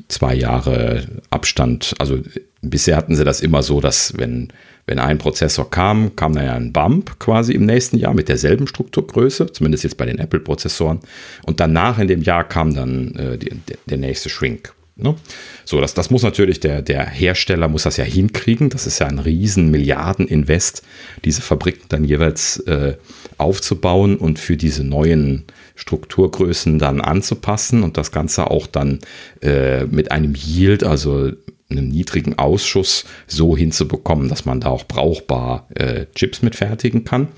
zwei 0.07 0.35
Jahre 0.35 1.07
Abstand. 1.29 1.95
Also 1.99 2.19
bisher 2.61 2.95
hatten 2.95 3.15
sie 3.15 3.23
das 3.23 3.41
immer 3.41 3.63
so, 3.63 3.81
dass 3.81 4.17
wenn, 4.17 4.53
wenn 4.87 4.99
ein 4.99 5.17
Prozessor 5.17 5.69
kam, 5.69 6.15
kam 6.15 6.33
dann 6.33 6.45
ja 6.45 6.55
ein 6.55 6.71
Bump 6.71 7.19
quasi 7.19 7.53
im 7.53 7.65
nächsten 7.65 7.97
Jahr 7.97 8.13
mit 8.13 8.29
derselben 8.29 8.67
Strukturgröße, 8.67 9.51
zumindest 9.51 9.83
jetzt 9.83 9.97
bei 9.97 10.05
den 10.05 10.17
Apple-Prozessoren. 10.17 10.99
Und 11.45 11.59
danach 11.59 11.99
in 11.99 12.07
dem 12.07 12.21
Jahr 12.21 12.47
kam 12.47 12.73
dann 12.73 13.13
äh, 13.15 13.37
die, 13.37 13.51
der, 13.85 13.97
nächste 13.97 14.29
Shrink. 14.29 14.73
Ne? 14.95 15.15
So, 15.65 15.81
das, 15.81 15.93
das 15.93 16.09
muss 16.09 16.23
natürlich 16.23 16.61
der, 16.61 16.81
der 16.81 17.05
Hersteller 17.05 17.67
muss 17.67 17.83
das 17.83 17.97
ja 17.97 18.05
hinkriegen. 18.05 18.69
Das 18.69 18.87
ist 18.87 18.99
ja 18.99 19.07
ein 19.07 19.19
riesen 19.19 19.69
Milliarden-Invest, 19.71 20.83
diese 21.25 21.41
Fabriken 21.41 21.85
dann 21.89 22.05
jeweils 22.05 22.59
äh, 22.61 22.95
aufzubauen 23.37 24.15
und 24.15 24.39
für 24.39 24.55
diese 24.55 24.85
neuen 24.85 25.43
Strukturgrößen 25.77 26.79
dann 26.79 26.99
anzupassen 26.99 27.83
und 27.83 27.97
das 27.97 28.11
Ganze 28.11 28.51
auch 28.51 28.67
dann 28.67 28.99
äh, 29.41 29.85
mit 29.85 30.11
einem 30.11 30.35
Yield, 30.35 30.83
also 30.83 31.31
einem 31.69 31.87
niedrigen 31.87 32.37
Ausschuss, 32.37 33.05
so 33.27 33.55
hinzubekommen, 33.55 34.29
dass 34.29 34.45
man 34.45 34.59
da 34.59 34.69
auch 34.69 34.85
brauchbar 34.85 35.67
äh, 35.75 36.05
Chips 36.15 36.41
mitfertigen 36.41 37.03
kann. 37.03 37.29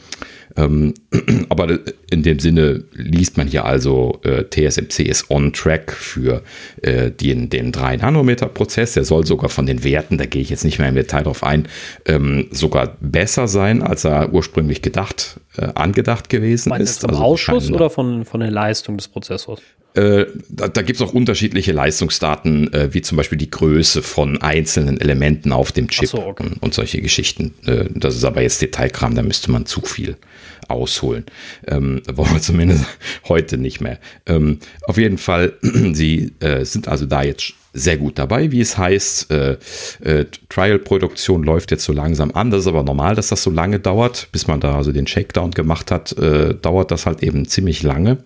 Ähm, 0.55 0.93
aber 1.49 1.79
in 2.09 2.23
dem 2.23 2.39
Sinne 2.39 2.83
liest 2.93 3.37
man 3.37 3.47
hier 3.47 3.65
also, 3.65 4.19
äh, 4.23 4.43
TSMC 4.45 4.99
ist 5.03 5.29
on 5.29 5.53
track 5.53 5.91
für 5.91 6.41
äh, 6.81 7.11
den, 7.11 7.49
den 7.49 7.71
3-Nanometer-Prozess. 7.71 8.93
Der 8.93 9.05
soll 9.05 9.25
sogar 9.25 9.49
von 9.49 9.65
den 9.65 9.83
Werten, 9.83 10.17
da 10.17 10.25
gehe 10.25 10.41
ich 10.41 10.49
jetzt 10.49 10.65
nicht 10.65 10.79
mehr 10.79 10.89
im 10.89 10.95
Detail 10.95 11.23
drauf 11.23 11.43
ein, 11.43 11.67
ähm, 12.05 12.47
sogar 12.51 12.97
besser 12.99 13.47
sein, 13.47 13.81
als 13.81 14.05
er 14.05 14.33
ursprünglich 14.33 14.81
gedacht, 14.81 15.39
äh, 15.57 15.69
angedacht 15.75 16.29
gewesen 16.29 16.69
Meinst 16.69 16.91
ist. 16.91 17.03
Du 17.03 17.07
also 17.07 17.21
Ausschuss 17.21 17.71
oder 17.71 17.89
von, 17.89 18.25
von 18.25 18.39
der 18.39 18.51
Leistung 18.51 18.97
des 18.97 19.07
Prozessors? 19.07 19.61
Äh, 19.99 20.27
da, 20.47 20.69
da 20.69 20.81
gibt 20.81 21.01
es 21.01 21.05
auch 21.05 21.13
unterschiedliche 21.13 21.73
Leistungsdaten, 21.73 22.71
äh, 22.71 22.93
wie 22.93 23.01
zum 23.01 23.17
Beispiel 23.17 23.37
die 23.37 23.49
Größe 23.49 24.01
von 24.01 24.41
einzelnen 24.41 25.01
Elementen 25.01 25.51
auf 25.51 25.73
dem 25.73 25.89
Chip 25.89 26.07
so, 26.07 26.25
okay. 26.25 26.43
und, 26.43 26.63
und, 26.63 26.73
solche 26.73 27.01
Geschichten. 27.01 27.53
Äh, 27.65 27.85
das 27.93 28.15
ist 28.15 28.23
aber 28.23 28.41
jetzt 28.41 28.61
Detailkram, 28.61 29.13
da 29.13 29.23
müsste 29.23 29.51
man 29.51 29.65
zu 29.65 29.81
viel 29.81 30.15
ausholen. 30.69 31.25
Ähm, 31.67 32.01
wollen 32.13 32.31
wir 32.31 32.41
zumindest 32.41 32.85
heute 33.27 33.57
nicht 33.57 33.81
mehr. 33.81 33.99
Ähm, 34.25 34.59
auf 34.83 34.97
jeden 34.97 35.17
Fall, 35.17 35.53
sie 35.61 36.31
äh, 36.39 36.63
sind 36.63 36.87
also 36.87 37.05
da 37.05 37.23
jetzt 37.23 37.53
sehr 37.73 37.97
gut 37.97 38.17
dabei, 38.17 38.53
wie 38.53 38.61
es 38.61 38.77
heißt. 38.77 39.29
Äh, 39.31 39.57
äh, 40.01 40.25
Trial-Produktion 40.47 41.43
läuft 41.43 41.71
jetzt 41.71 41.83
so 41.83 41.91
langsam 41.91 42.31
an. 42.31 42.51
Das 42.51 42.61
ist 42.61 42.67
aber 42.67 42.83
normal, 42.83 43.15
dass 43.15 43.27
das 43.27 43.43
so 43.43 43.51
lange 43.51 43.79
dauert, 43.79 44.29
bis 44.31 44.47
man 44.47 44.61
da 44.61 44.77
also 44.77 44.93
den 44.93 45.07
Shakedown 45.07 45.51
gemacht 45.51 45.91
hat. 45.91 46.17
Äh, 46.17 46.55
dauert 46.55 46.89
das 46.91 47.05
halt 47.05 47.21
eben 47.21 47.47
ziemlich 47.49 47.83
lange. 47.83 48.19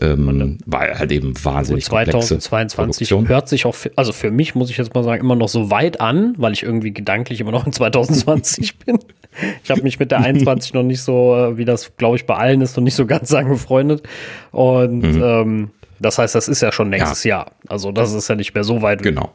Ähm, 0.00 0.58
weil 0.66 0.98
halt 0.98 1.12
eben 1.12 1.34
wahnsinnig 1.44 1.84
2022 1.84 3.10
hört 3.28 3.48
sich 3.48 3.64
auch, 3.64 3.74
für, 3.74 3.92
also 3.94 4.12
für 4.12 4.30
mich 4.32 4.54
muss 4.54 4.70
ich 4.70 4.76
jetzt 4.76 4.92
mal 4.94 5.04
sagen, 5.04 5.20
immer 5.20 5.36
noch 5.36 5.48
so 5.48 5.70
weit 5.70 6.00
an, 6.00 6.34
weil 6.36 6.52
ich 6.52 6.64
irgendwie 6.64 6.92
gedanklich 6.92 7.40
immer 7.40 7.52
noch 7.52 7.66
in 7.66 7.72
2020 7.74 8.78
bin. 8.80 8.98
Ich 9.62 9.70
habe 9.70 9.82
mich 9.82 9.98
mit 9.98 10.10
der 10.10 10.20
21 10.20 10.74
noch 10.74 10.82
nicht 10.82 11.02
so, 11.02 11.36
äh, 11.36 11.56
wie 11.56 11.64
das 11.64 11.96
glaube 11.96 12.16
ich 12.16 12.26
bei 12.26 12.34
allen 12.34 12.60
ist, 12.60 12.76
noch 12.76 12.84
nicht 12.84 12.94
so 12.94 13.06
ganz 13.06 13.32
angefreundet. 13.34 14.02
Und 14.50 15.02
mhm. 15.02 15.22
ähm, 15.22 15.70
das 16.00 16.18
heißt, 16.18 16.34
das 16.34 16.48
ist 16.48 16.60
ja 16.60 16.72
schon 16.72 16.90
nächstes 16.90 17.24
ja. 17.24 17.38
Jahr. 17.38 17.52
Also 17.68 17.92
das 17.92 18.12
ist 18.12 18.28
ja 18.28 18.34
nicht 18.34 18.54
mehr 18.54 18.64
so 18.64 18.82
weit. 18.82 19.02
Genau. 19.02 19.32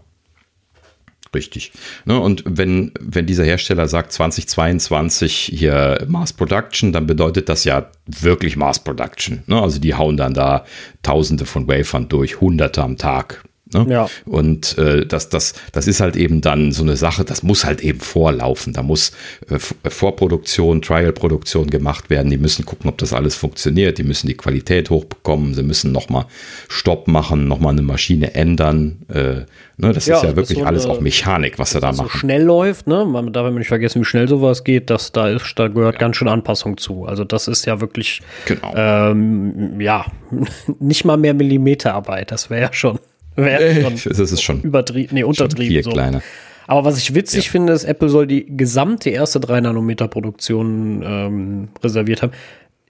Richtig. 1.34 1.72
Ne, 2.06 2.20
und 2.20 2.44
wenn, 2.46 2.92
wenn 3.00 3.28
dieser 3.28 3.44
Hersteller 3.44 3.88
sagt 3.88 4.12
2022 4.14 5.52
hier 5.54 6.06
Mass 6.08 6.34
Production, 6.34 6.92
dann 6.92 7.06
bedeutet 7.06 7.50
das 7.50 7.66
ja 7.66 7.92
wirklich 8.08 8.56
Mass 8.56 8.84
Production. 8.84 9.44
Ne? 9.46 9.62
Also 9.62 9.80
die 9.80 9.94
hauen 9.94 10.18
dann 10.18 10.34
da 10.34 10.66
Tausende 11.04 11.46
von 11.46 11.68
Wafern 11.68 12.10
durch, 12.10 12.42
Hunderte 12.42 12.82
am 12.82 12.98
Tag. 12.98 13.44
Ne? 13.72 13.86
Ja. 13.88 14.10
Und 14.26 14.78
äh, 14.80 15.06
das, 15.06 15.30
das, 15.30 15.54
das 15.72 15.88
ist 15.88 16.00
halt 16.00 16.16
eben 16.16 16.42
dann 16.42 16.72
so 16.72 16.82
eine 16.82 16.96
Sache, 16.96 17.24
das 17.24 17.44
muss 17.44 17.66
halt 17.66 17.82
eben 17.82 18.00
vorlaufen. 18.00 18.74
Da 18.74 18.82
muss 18.82 19.12
äh, 19.48 19.56
äh, 19.56 19.90
Vorproduktion, 19.90 20.82
Trial-Produktion 20.82 21.70
gemacht 21.70 22.10
werden. 22.10 22.32
Die 22.32 22.38
müssen 22.38 22.66
gucken, 22.66 22.90
ob 22.90 22.98
das 22.98 23.14
alles 23.14 23.36
funktioniert. 23.36 24.00
Die 24.00 24.04
müssen 24.04 24.26
die 24.26 24.34
Qualität 24.34 24.90
hochbekommen. 24.90 25.54
Sie 25.54 25.62
müssen 25.62 25.92
nochmal 25.92 26.26
Stopp 26.68 27.08
machen, 27.08 27.48
nochmal 27.48 27.74
eine 27.74 27.84
Maschine 27.84 28.34
ändern. 28.34 29.04
Äh, 29.08 29.46
ne? 29.78 29.94
Das 29.94 30.08
ja, 30.08 30.18
ist 30.18 30.24
ja 30.24 30.36
wirklich 30.36 30.58
so 30.58 30.66
alles 30.66 30.88
auch 30.88 31.00
Mechanik, 31.00 31.60
was 31.60 31.70
sie 31.70 31.80
da 31.80 31.92
machen. 31.92 32.10
so 32.12 32.18
schnell 32.18 32.42
läuft, 32.42 32.88
ne? 32.88 33.06
Man 33.06 33.32
darf 33.32 33.54
nicht 33.54 33.68
vergessen, 33.68 34.02
wie 34.02 34.06
schnell 34.06 34.28
sowas 34.28 34.64
geht. 34.64 34.90
Das, 34.90 35.12
da, 35.12 35.30
ist, 35.30 35.54
da 35.58 35.68
gehört 35.68 35.96
ja. 35.96 36.00
ganz 36.00 36.16
schön 36.16 36.28
Anpassung 36.28 36.78
zu. 36.78 37.06
Also 37.06 37.24
das 37.24 37.48
ist 37.48 37.68
ja 37.68 37.80
wirklich, 37.82 38.24
genau. 38.46 38.74
ähm, 38.76 39.80
ja, 39.80 40.08
nicht 40.80 41.06
mal 41.06 41.18
mehr 41.18 41.36
Millimeterarbeit. 41.36 42.32
Das 42.32 42.50
wäre 42.50 42.62
ja 42.62 42.74
schon 42.74 42.98
Wäre 43.44 43.82
schon 43.82 44.12
das 44.12 44.20
ist 44.20 44.42
schon 44.42 44.62
übertrieben, 44.62 45.16
nee, 45.16 45.24
untertrieben. 45.24 45.74
Viel 45.74 45.84
so. 45.84 45.92
kleiner. 45.92 46.22
Aber 46.68 46.86
was 46.86 47.00
ich 47.00 47.16
witzig 47.16 47.46
ja. 47.46 47.52
finde, 47.52 47.74
ist, 47.74 47.84
Apple 47.84 48.10
soll 48.10 48.28
die 48.28 48.46
gesamte 48.46 49.10
erste 49.10 49.40
3-Nanometer-Produktion 49.40 51.04
ähm, 51.04 51.68
reserviert 51.84 52.22
haben. 52.22 52.32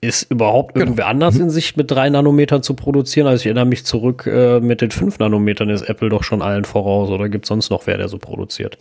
Ist 0.02 0.30
überhaupt 0.30 0.74
genau. 0.74 0.86
irgendwer 0.86 1.08
anders 1.08 1.36
mhm. 1.36 1.44
in 1.44 1.50
sich 1.50 1.78
mit 1.78 1.90
3 1.90 2.10
Nanometern 2.10 2.62
zu 2.62 2.74
produzieren? 2.74 3.28
Also 3.28 3.42
ich 3.42 3.46
erinnere 3.46 3.66
mich 3.66 3.86
zurück, 3.86 4.28
äh, 4.28 4.60
mit 4.60 4.82
den 4.82 4.92
5 4.92 5.20
Nanometern 5.20 5.70
ist 5.70 5.84
Apple 5.84 6.10
doch 6.10 6.24
schon 6.24 6.42
allen 6.42 6.66
voraus. 6.66 7.10
Oder 7.10 7.30
gibt 7.30 7.46
es 7.46 7.50
sonst 7.50 7.70
noch 7.70 7.88
wer, 7.88 7.98
der 7.98 8.10
so 8.10 8.18
produziert? 8.18 8.78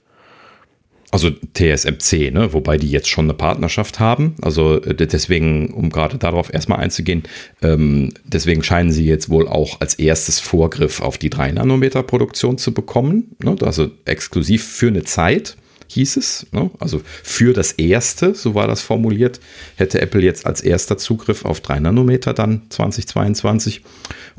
Also 1.11 1.31
TSMC, 1.31 2.31
ne? 2.33 2.53
wobei 2.53 2.77
die 2.77 2.91
jetzt 2.91 3.09
schon 3.09 3.27
eine 3.27 3.35
Partnerschaft 3.35 3.99
haben. 3.99 4.35
Also 4.43 4.83
äh, 4.83 4.95
deswegen, 4.95 5.73
um 5.73 5.91
gerade 5.91 6.19
darauf 6.19 6.53
erstmal 6.53 6.81
einzugehen, 6.81 7.23
ähm, 7.63 8.13
deswegen 8.25 8.63
scheinen 8.63 8.93
sie 8.93 9.07
jetzt 9.07 9.31
wohl 9.31 9.49
auch 9.49 9.81
als 9.81 9.95
erstes 9.95 10.39
Vorgriff 10.39 11.01
auf 11.01 11.17
die 11.17 11.31
3-Nanometer-Produktion 11.31 12.59
zu 12.59 12.75
bekommen. 12.75 13.37
Ne? 13.43 13.57
Also 13.63 13.91
exklusiv 14.05 14.65
für 14.65 14.89
eine 14.89 15.05
Zeit 15.05 15.57
hieß 15.89 16.17
es. 16.17 16.47
Ne? 16.53 16.71
Also 16.79 17.01
für 17.23 17.53
das 17.53 17.73
erste, 17.73 18.35
so 18.35 18.55
war 18.55 18.69
das 18.69 18.81
formuliert, 18.81 19.41
hätte 19.77 20.01
Apple 20.01 20.23
jetzt 20.23 20.47
als 20.47 20.61
erster 20.61 20.99
Zugriff 20.99 21.45
auf 21.45 21.61
3 21.61 21.81
Nanometer 21.81 22.35
dann 22.35 22.63
2022 22.69 23.83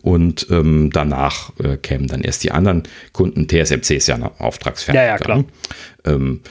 und 0.01 0.47
ähm, 0.49 0.91
danach 0.91 1.51
äh, 1.59 1.77
kämen 1.77 2.07
dann 2.07 2.21
erst 2.21 2.43
die 2.43 2.51
anderen 2.51 2.83
Kunden. 3.11 3.47
TSMC 3.47 3.91
ist 3.91 4.07
ja 4.07 4.15
ein 4.15 4.23
Auftragsfertiger. 4.23 5.03
Ja, 5.03 5.09
ja, 5.11 5.17
klar. 5.17 5.37
Ne? 5.39 5.45
Ähm, 6.05 6.41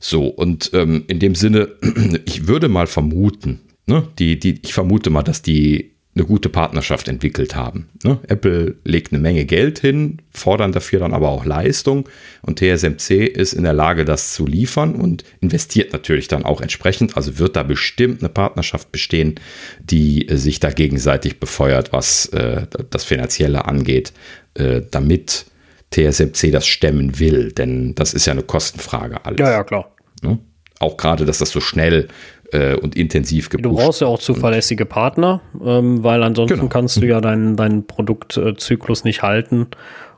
so, 0.00 0.26
und 0.26 0.70
ähm, 0.74 1.04
in 1.08 1.18
dem 1.18 1.34
Sinne, 1.34 1.68
ich 2.24 2.46
würde 2.46 2.68
mal 2.68 2.86
vermuten, 2.86 3.60
ne, 3.86 4.06
die, 4.18 4.38
die, 4.38 4.60
ich 4.62 4.74
vermute 4.74 5.10
mal, 5.10 5.22
dass 5.22 5.42
die 5.42 5.93
eine 6.16 6.26
gute 6.26 6.48
Partnerschaft 6.48 7.08
entwickelt 7.08 7.56
haben. 7.56 7.88
Ne? 8.04 8.20
Apple 8.28 8.76
legt 8.84 9.12
eine 9.12 9.20
Menge 9.20 9.44
Geld 9.44 9.80
hin, 9.80 10.22
fordern 10.30 10.70
dafür 10.70 11.00
dann 11.00 11.12
aber 11.12 11.28
auch 11.28 11.44
Leistung 11.44 12.08
und 12.42 12.60
TSMC 12.60 13.26
ist 13.26 13.52
in 13.52 13.64
der 13.64 13.72
Lage, 13.72 14.04
das 14.04 14.32
zu 14.32 14.46
liefern 14.46 14.94
und 14.94 15.24
investiert 15.40 15.92
natürlich 15.92 16.28
dann 16.28 16.44
auch 16.44 16.60
entsprechend. 16.60 17.16
Also 17.16 17.38
wird 17.38 17.56
da 17.56 17.64
bestimmt 17.64 18.20
eine 18.20 18.28
Partnerschaft 18.28 18.92
bestehen, 18.92 19.34
die 19.80 20.28
äh, 20.28 20.36
sich 20.36 20.60
da 20.60 20.70
gegenseitig 20.70 21.40
befeuert, 21.40 21.92
was 21.92 22.26
äh, 22.26 22.66
das 22.90 23.04
Finanzielle 23.04 23.64
angeht, 23.64 24.12
äh, 24.54 24.82
damit 24.88 25.46
TSMC 25.90 26.52
das 26.52 26.66
stemmen 26.66 27.18
will. 27.18 27.50
Denn 27.52 27.96
das 27.96 28.14
ist 28.14 28.26
ja 28.26 28.32
eine 28.32 28.42
Kostenfrage 28.42 29.24
alles. 29.24 29.40
Ja, 29.40 29.50
ja, 29.50 29.64
klar. 29.64 29.92
Ne? 30.22 30.38
Auch 30.78 30.96
gerade, 30.96 31.24
dass 31.24 31.38
das 31.38 31.50
so 31.50 31.60
schnell 31.60 32.08
äh, 32.54 32.76
und 32.76 32.94
intensiv 32.96 33.48
gepusht. 33.50 33.64
Du 33.64 33.76
brauchst 33.76 34.00
ja 34.00 34.06
auch 34.06 34.20
zuverlässige 34.20 34.86
Partner, 34.86 35.40
ähm, 35.64 36.04
weil 36.04 36.22
ansonsten 36.22 36.58
genau. 36.58 36.68
kannst 36.68 36.96
du 36.98 37.06
ja 37.06 37.20
deinen, 37.20 37.56
deinen 37.56 37.86
Produktzyklus 37.86 39.04
nicht 39.04 39.22
halten. 39.22 39.66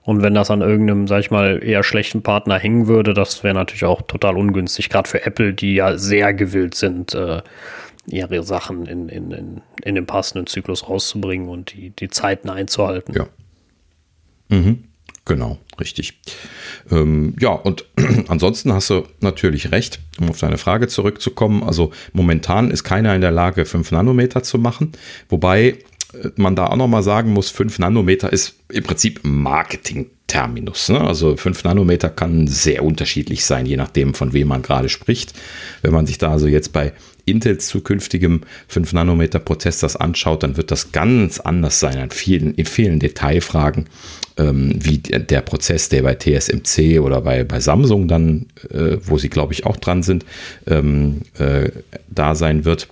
Und 0.03 0.23
wenn 0.23 0.35
das 0.35 0.51
an 0.51 0.61
irgendeinem, 0.61 1.09
sag 1.09 1.21
ich 1.21 1.31
mal, 1.31 1.61
eher 1.63 1.83
schlechten 1.83 2.23
Partner 2.23 2.59
hängen 2.59 2.87
würde, 2.87 3.15
das 3.15 3.43
wäre 3.43 3.55
natürlich 3.55 3.85
auch 3.85 4.03
total 4.03 4.37
ungünstig, 4.37 4.89
gerade 4.89 5.09
für 5.09 5.25
Apple, 5.25 5.55
die 5.55 5.75
ja 5.75 5.97
sehr 5.99 6.33
gewillt 6.35 6.75
sind, 6.75 7.15
äh, 7.15 7.41
ihre 8.07 8.43
Sachen 8.45 8.87
in, 8.87 9.09
in, 9.09 9.31
in, 9.33 9.63
in 9.83 9.95
den 9.97 10.07
passenden 10.07 10.47
Zyklus 10.47 10.89
rauszubringen 10.89 11.49
und 11.49 11.73
die, 11.73 11.91
die 11.91 12.09
Zeiten 12.09 12.51
einzuhalten. 12.51 13.15
Ja. 13.15 13.27
Mhm. 14.49 14.85
Genau, 15.27 15.59
richtig. 15.81 16.21
Ähm, 16.91 17.35
ja, 17.41 17.51
und 17.51 17.85
ansonsten 18.29 18.73
hast 18.73 18.91
du 18.91 19.03
natürlich 19.21 19.73
recht, 19.73 19.99
um 20.21 20.31
auf 20.31 20.39
deine 20.39 20.57
Frage 20.57 20.87
zurückzukommen. 20.87 21.65
Also 21.65 21.91
momentan 22.13 22.71
ist 22.71 22.85
keiner 22.85 23.15
in 23.15 23.21
der 23.21 23.33
Lage, 23.33 23.67
5 23.67 23.91
Nanometer 23.91 24.45
zu 24.45 24.57
machen, 24.57 24.93
wobei 25.29 25.79
äh, 26.15 26.31
man 26.37 26.55
da 26.55 26.69
auch 26.69 26.77
nochmal 26.77 27.03
sagen 27.03 27.33
muss, 27.33 27.51
5 27.51 27.81
Nanometer 27.81 28.33
ist 28.33 28.55
im 28.73 28.85
Prinzip 28.85 29.21
Marketing-Terminus. 29.25 30.91
Ne? 30.91 31.01
Also 31.01 31.37
5 31.37 31.65
Nanometer 31.65 32.09
kann 32.09 32.47
sehr 32.47 32.85
unterschiedlich 32.85 33.45
sein, 33.45 33.67
je 33.67 33.77
nachdem, 33.77 34.15
von 34.15 34.33
wem 34.33 34.47
man 34.47 34.63
gerade 34.63 34.89
spricht. 34.89 35.35
Wenn 35.83 35.93
man 35.93 36.07
sich 36.07 36.19
da 36.19 36.31
also 36.31 36.47
jetzt 36.47 36.73
bei 36.73 36.93
Intels 37.25 37.67
zukünftigem 37.67 38.43
5 38.69 38.93
Nanometer 38.93 39.41
Prozess 39.41 39.81
das 39.81 39.97
anschaut, 39.97 40.45
dann 40.45 40.57
wird 40.57 40.71
das 40.71 40.93
ganz 40.93 41.41
anders 41.41 41.81
sein 41.81 41.99
an 41.99 42.11
vielen, 42.13 42.55
in 42.55 42.67
vielen 42.67 43.01
Detailfragen, 43.01 43.87
wie 44.39 44.99
der 44.99 45.41
Prozess, 45.41 45.89
der 45.89 46.03
bei 46.03 46.15
TSMC 46.15 47.01
oder 47.01 47.23
bei, 47.23 47.45
bei 47.45 47.61
Samsung 47.61 48.07
dann, 48.07 48.47
äh, 48.71 48.99
wo 49.03 49.17
sie 49.19 49.31
glaube 49.31 49.55
ich 49.55 49.65
auch 49.65 49.77
dran 49.77 50.03
sind, 50.03 50.27
ähm, 50.67 51.23
äh, 51.39 51.71
da 52.09 52.35
sein 52.35 52.65
wird. 52.65 52.89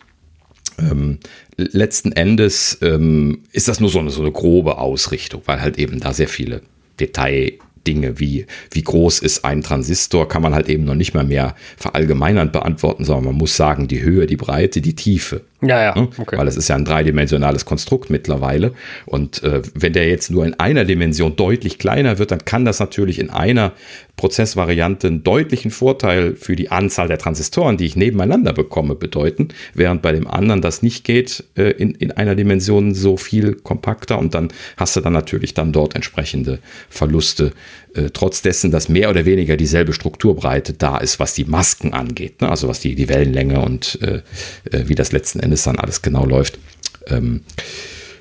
Ähm, 0.79 1.19
letzten 1.57 2.12
Endes 2.12 2.79
ähm, 2.83 3.41
ist 3.53 3.69
das 3.69 3.81
nur 3.81 3.91
so 3.91 3.99
eine, 3.99 4.11
so 4.11 4.23
eine 4.23 4.33
grobe 4.33 4.79
Ausrichtung, 4.79 5.43
weil 5.47 5.61
halt 5.61 5.79
eben 5.79 6.01
da 6.01 6.12
sehr 6.12 6.29
viele 6.29 6.62
Detail 6.99 7.53
Dinge 7.87 8.19
wie, 8.19 8.47
wie 8.71 8.83
groß 8.83 9.21
ist 9.21 9.45
ein 9.45 9.62
Transistor, 9.62 10.29
kann 10.29 10.43
man 10.43 10.55
halt 10.55 10.69
eben 10.69 10.85
noch 10.85 10.95
nicht 10.95 11.15
mal 11.15 11.25
mehr 11.25 11.55
verallgemeinernd 11.77 12.53
beantworten, 12.53 13.05
sondern 13.05 13.27
man 13.27 13.35
muss 13.35 13.57
sagen, 13.57 13.89
die 13.89 14.03
Höhe, 14.03 14.27
die 14.27 14.37
Breite, 14.37 14.81
die 14.81 14.97
Tiefe. 14.97 15.43
Ja, 15.66 15.82
ja. 15.82 15.95
Ne? 15.95 16.09
Okay. 16.16 16.36
Weil 16.36 16.49
es 16.49 16.57
ist 16.57 16.69
ja 16.69 16.77
ein 16.77 16.85
dreidimensionales 16.85 17.65
Konstrukt 17.65 18.11
mittlerweile. 18.11 18.73
Und 19.07 19.43
äh, 19.43 19.62
wenn 19.74 19.93
der 19.93 20.09
jetzt 20.09 20.31
nur 20.31 20.45
in 20.45 20.55
einer 20.55 20.85
Dimension 20.85 21.36
deutlich 21.36 21.78
kleiner 21.78 22.19
wird, 22.19 22.31
dann 22.31 22.45
kann 22.45 22.65
das 22.65 22.81
natürlich 22.81 23.19
in 23.19 23.31
einer 23.31 23.73
Prozessvariante 24.16 25.09
einen 25.09 25.24
deutlichen 25.24 25.70
Vorteil 25.70 26.36
für 26.36 26.55
die 26.55 26.70
Anzahl 26.70 27.09
der 27.09 27.19
Transistoren, 27.19 27.77
die 27.77 27.86
ich 27.86 27.97
nebeneinander 27.97 28.53
bekomme, 28.53 28.95
bedeuten, 28.95 29.49
während 29.74 30.03
bei 30.03 30.12
dem 30.12 30.28
anderen 30.28 30.62
das 30.62 30.82
nicht 30.82 31.05
geht, 31.05 31.45
äh, 31.57 31.70
in, 31.70 31.95
in 31.97 32.12
einer 32.12 32.35
Dimension 32.35 32.95
so 32.95 33.16
viel 33.16 33.55
kompakter 33.55 34.19
und 34.19 34.35
dann 34.35 34.49
hast 34.77 34.95
du 34.95 35.01
dann 35.01 35.12
natürlich 35.12 35.55
dann 35.55 35.73
dort 35.73 35.97
entsprechende 35.97 36.61
Verluste, 36.89 37.53
äh, 37.95 38.11
trotz 38.12 38.43
dessen, 38.43 38.71
dass 38.71 38.89
mehr 38.89 39.11
oder 39.11 39.25
weniger 39.25 39.57
dieselbe 39.57 39.93
Strukturbreite 39.93 40.73
da 40.73 40.99
ist, 40.99 41.21
was 41.21 41.35
die 41.35 41.45
Masken 41.45 41.93
angeht, 41.93 42.41
ne? 42.41 42.49
also 42.49 42.69
was 42.69 42.81
die, 42.81 42.95
die 42.95 43.09
Wellenlänge 43.09 43.61
und 43.61 43.99
äh, 44.03 44.23
äh 44.71 44.89
wie 44.89 44.95
das 44.95 45.12
letzten 45.12 45.41
Endes 45.41 45.65
dann 45.65 45.79
alles 45.79 46.03
genau 46.03 46.25
läuft. 46.25 46.59
Ähm, 47.07 47.43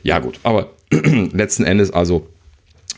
ja 0.03 0.19
gut, 0.19 0.39
aber 0.43 0.71
letzten 1.33 1.63
Endes 1.63 1.91
also 1.91 2.27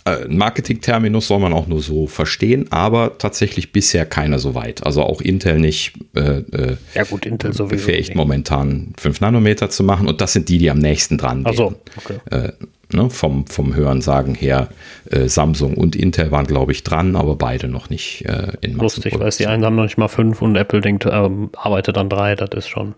äh, 0.06 0.28
Marketing-Terminus 0.28 1.28
soll 1.28 1.40
man 1.40 1.52
auch 1.52 1.66
nur 1.66 1.82
so 1.82 2.06
verstehen, 2.06 2.72
aber 2.72 3.18
tatsächlich 3.18 3.72
bisher 3.72 4.06
keiner 4.06 4.38
so 4.38 4.54
weit. 4.54 4.86
Also 4.86 5.02
auch 5.02 5.20
Intel 5.20 5.60
nicht 5.60 5.94
äh, 6.16 6.42
äh 6.42 6.78
ja 6.94 7.04
gut, 7.04 7.26
Intel 7.26 7.52
befähigt 7.68 8.10
nicht. 8.10 8.16
momentan 8.16 8.94
5 9.00 9.22
Nanometer 9.22 9.72
zu 9.72 9.84
machen 9.84 10.08
und 10.08 10.22
das 10.22 10.34
sind 10.34 10.48
die, 10.50 10.60
die 10.60 10.70
am 10.70 10.78
nächsten 10.78 11.18
dran 11.18 11.38
gehen. 11.44 11.48
Also, 11.48 11.76
okay. 11.98 12.20
Äh, 12.30 12.52
ne, 12.92 13.10
vom, 13.10 13.46
vom 13.48 13.76
Hörensagen 13.76 14.36
her, 14.36 14.70
äh, 15.10 15.28
Samsung 15.28 15.76
und 15.76 15.96
Intel 15.96 16.32
waren, 16.32 16.46
glaube 16.46 16.72
ich, 16.72 16.84
dran, 16.84 17.16
aber 17.16 17.36
beide 17.36 17.68
noch 17.68 17.90
nicht 17.90 18.26
äh, 18.26 18.54
in 18.62 18.78
Lustig, 18.78 19.18
weil 19.20 19.30
die 19.30 19.48
einen 19.48 19.66
haben 19.66 19.76
noch 19.76 19.84
nicht 19.84 19.98
mal 19.98 20.08
5 20.08 20.42
und 20.42 20.56
Apple 20.56 20.82
denkt, 20.82 21.06
ähm, 21.06 21.50
arbeitet 21.56 21.98
an 21.98 22.10
3, 22.10 22.36
das 22.36 22.50
ist 22.54 22.68
schon, 22.68 22.96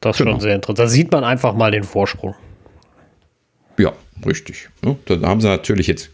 das 0.00 0.16
ist 0.16 0.18
genau. 0.18 0.32
schon 0.32 0.40
sehr 0.40 0.54
interessant. 0.54 0.78
Da 0.78 0.86
sieht 0.88 1.12
man 1.12 1.24
einfach 1.24 1.54
mal 1.54 1.70
den 1.70 1.84
Vorsprung. 1.84 2.34
Ja, 3.78 3.92
richtig. 4.26 4.68
Ne? 4.82 4.96
Da 5.06 5.20
haben 5.22 5.40
sie 5.40 5.48
natürlich 5.48 5.86
jetzt, 5.86 6.10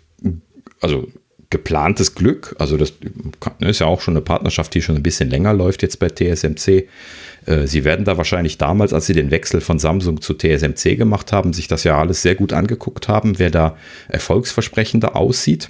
also 0.81 1.07
geplantes 1.51 2.15
Glück. 2.15 2.55
Also 2.59 2.77
das 2.77 2.95
ist 3.59 3.81
ja 3.81 3.87
auch 3.87 4.01
schon 4.01 4.15
eine 4.15 4.23
Partnerschaft, 4.23 4.73
die 4.75 4.83
schon 4.83 4.97
ein 4.97 5.03
bisschen 5.03 5.29
länger 5.29 5.53
läuft 5.53 5.83
jetzt 5.83 5.99
bei 5.99 6.09
TSMC. 6.09 6.89
Äh, 7.47 7.67
sie 7.67 7.85
werden 7.85 8.05
da 8.05 8.17
wahrscheinlich 8.17 8.57
damals, 8.57 8.93
als 8.93 9.07
sie 9.07 9.15
den 9.15 9.33
Wechsel 9.33 9.61
von 9.61 9.79
Samsung 9.79 10.21
zu 10.21 10.35
TSMC 10.35 10.97
gemacht 10.97 11.33
haben, 11.33 11.53
sich 11.53 11.67
das 11.67 11.85
ja 11.85 11.99
alles 11.99 12.23
sehr 12.23 12.37
gut 12.37 12.53
angeguckt 12.53 13.09
haben, 13.09 13.39
wer 13.39 13.51
da 13.51 13.77
erfolgsversprechender 14.09 15.17
aussieht. 15.17 15.69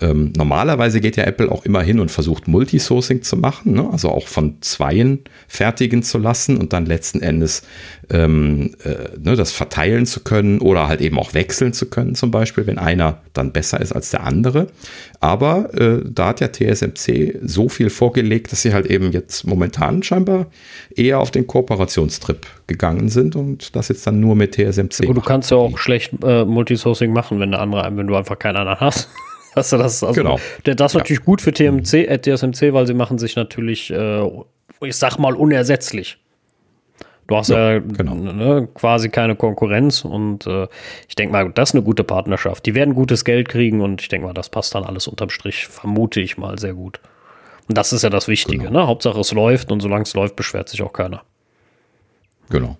Ähm, 0.00 0.32
normalerweise 0.36 1.00
geht 1.00 1.16
ja 1.16 1.24
Apple 1.24 1.50
auch 1.50 1.64
immer 1.64 1.82
hin 1.82 2.00
und 2.00 2.10
versucht 2.10 2.48
Multisourcing 2.48 3.22
zu 3.22 3.36
machen, 3.36 3.72
ne? 3.72 3.88
also 3.90 4.10
auch 4.10 4.28
von 4.28 4.56
Zweien 4.60 5.20
fertigen 5.48 6.02
zu 6.02 6.18
lassen 6.18 6.58
und 6.58 6.72
dann 6.72 6.86
letzten 6.86 7.20
Endes 7.20 7.62
ähm, 8.10 8.74
äh, 8.84 9.18
ne, 9.18 9.36
das 9.36 9.52
verteilen 9.52 10.06
zu 10.06 10.20
können 10.20 10.60
oder 10.60 10.88
halt 10.88 11.00
eben 11.00 11.18
auch 11.18 11.34
wechseln 11.34 11.72
zu 11.72 11.86
können, 11.86 12.14
zum 12.14 12.30
Beispiel, 12.30 12.66
wenn 12.66 12.78
einer 12.78 13.22
dann 13.32 13.52
besser 13.52 13.80
ist 13.80 13.92
als 13.92 14.10
der 14.10 14.24
andere. 14.24 14.68
Aber 15.20 15.72
äh, 15.74 16.02
da 16.04 16.28
hat 16.28 16.40
ja 16.40 16.48
TSMC 16.48 17.38
so 17.42 17.68
viel 17.68 17.90
vorgelegt, 17.90 18.52
dass 18.52 18.62
sie 18.62 18.74
halt 18.74 18.86
eben 18.86 19.12
jetzt 19.12 19.46
momentan 19.46 20.02
scheinbar 20.02 20.46
eher 20.94 21.20
auf 21.20 21.30
den 21.30 21.46
Kooperationstrip 21.46 22.46
gegangen 22.66 23.08
sind 23.08 23.34
und 23.34 23.74
das 23.74 23.88
jetzt 23.88 24.06
dann 24.06 24.20
nur 24.20 24.36
mit 24.36 24.54
TSMC. 24.54 25.06
Gut, 25.06 25.16
du 25.16 25.20
kannst 25.20 25.50
ja 25.50 25.56
auch 25.56 25.78
schlecht 25.78 26.12
äh, 26.22 26.44
Multisourcing 26.44 27.12
machen, 27.12 27.40
wenn 27.40 27.50
der 27.50 27.60
andere, 27.60 27.90
wenn 27.96 28.06
du 28.06 28.14
einfach 28.14 28.38
keinen 28.38 28.56
anderen 28.56 28.80
hast. 28.80 29.08
Hast 29.56 29.72
du 29.72 29.78
das? 29.78 30.04
Also, 30.04 30.20
genau. 30.20 30.38
Das 30.62 30.92
ist 30.92 30.96
natürlich 30.96 31.24
gut 31.24 31.40
für 31.40 31.52
TMC, 31.52 31.94
äh, 31.94 32.20
TSMC, 32.20 32.74
weil 32.74 32.86
sie 32.86 32.94
machen 32.94 33.18
sich 33.18 33.36
natürlich, 33.36 33.90
äh, 33.90 34.22
ich 34.82 34.96
sag 34.96 35.18
mal, 35.18 35.34
unersetzlich. 35.34 36.18
Du 37.26 37.36
hast 37.36 37.48
ja, 37.48 37.72
ja 37.72 37.78
genau. 37.80 38.14
ne, 38.14 38.68
quasi 38.74 39.08
keine 39.08 39.34
Konkurrenz 39.34 40.04
und 40.04 40.46
äh, 40.46 40.68
ich 41.08 41.16
denke 41.16 41.32
mal, 41.32 41.50
das 41.50 41.70
ist 41.70 41.74
eine 41.74 41.82
gute 41.82 42.04
Partnerschaft. 42.04 42.66
Die 42.66 42.74
werden 42.74 42.94
gutes 42.94 43.24
Geld 43.24 43.48
kriegen 43.48 43.80
und 43.80 44.00
ich 44.00 44.08
denke 44.08 44.28
mal, 44.28 44.32
das 44.32 44.48
passt 44.48 44.74
dann 44.74 44.84
alles 44.84 45.08
unterm 45.08 45.30
Strich, 45.30 45.66
vermute 45.66 46.20
ich 46.20 46.38
mal, 46.38 46.58
sehr 46.58 46.74
gut. 46.74 47.00
Und 47.68 47.76
das 47.76 47.92
ist 47.92 48.02
ja 48.02 48.10
das 48.10 48.28
Wichtige. 48.28 48.66
Genau. 48.66 48.80
Ne? 48.80 48.86
Hauptsache 48.86 49.18
es 49.18 49.32
läuft 49.32 49.72
und 49.72 49.80
solange 49.80 50.02
es 50.02 50.14
läuft, 50.14 50.36
beschwert 50.36 50.68
sich 50.68 50.82
auch 50.82 50.92
keiner. 50.92 51.22
Genau. 52.48 52.76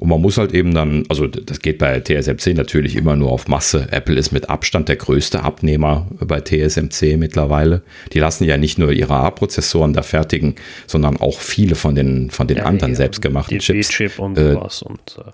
Und 0.00 0.08
man 0.08 0.22
muss 0.22 0.38
halt 0.38 0.54
eben 0.54 0.72
dann, 0.72 1.04
also 1.10 1.26
das 1.26 1.60
geht 1.60 1.76
bei 1.76 2.00
TSMC 2.00 2.54
natürlich 2.54 2.96
immer 2.96 3.16
nur 3.16 3.30
auf 3.30 3.48
Masse. 3.48 3.86
Apple 3.90 4.18
ist 4.18 4.32
mit 4.32 4.48
Abstand 4.48 4.88
der 4.88 4.96
größte 4.96 5.42
Abnehmer 5.42 6.06
bei 6.20 6.40
TSMC 6.40 7.18
mittlerweile. 7.18 7.82
Die 8.14 8.18
lassen 8.18 8.44
ja 8.44 8.56
nicht 8.56 8.78
nur 8.78 8.92
ihre 8.92 9.12
A-Prozessoren 9.12 9.92
da 9.92 10.00
fertigen, 10.00 10.54
sondern 10.86 11.18
auch 11.18 11.38
viele 11.38 11.74
von 11.74 11.94
den, 11.94 12.30
von 12.30 12.46
den 12.46 12.56
ja, 12.56 12.64
anderen 12.64 12.92
ja, 12.92 12.96
selbstgemachten 12.96 13.58
Chips. 13.58 13.90
chip 13.90 14.18
und 14.18 14.38
äh, 14.38 14.54
sowas. 14.54 14.80
Und, 14.80 15.18
äh. 15.18 15.32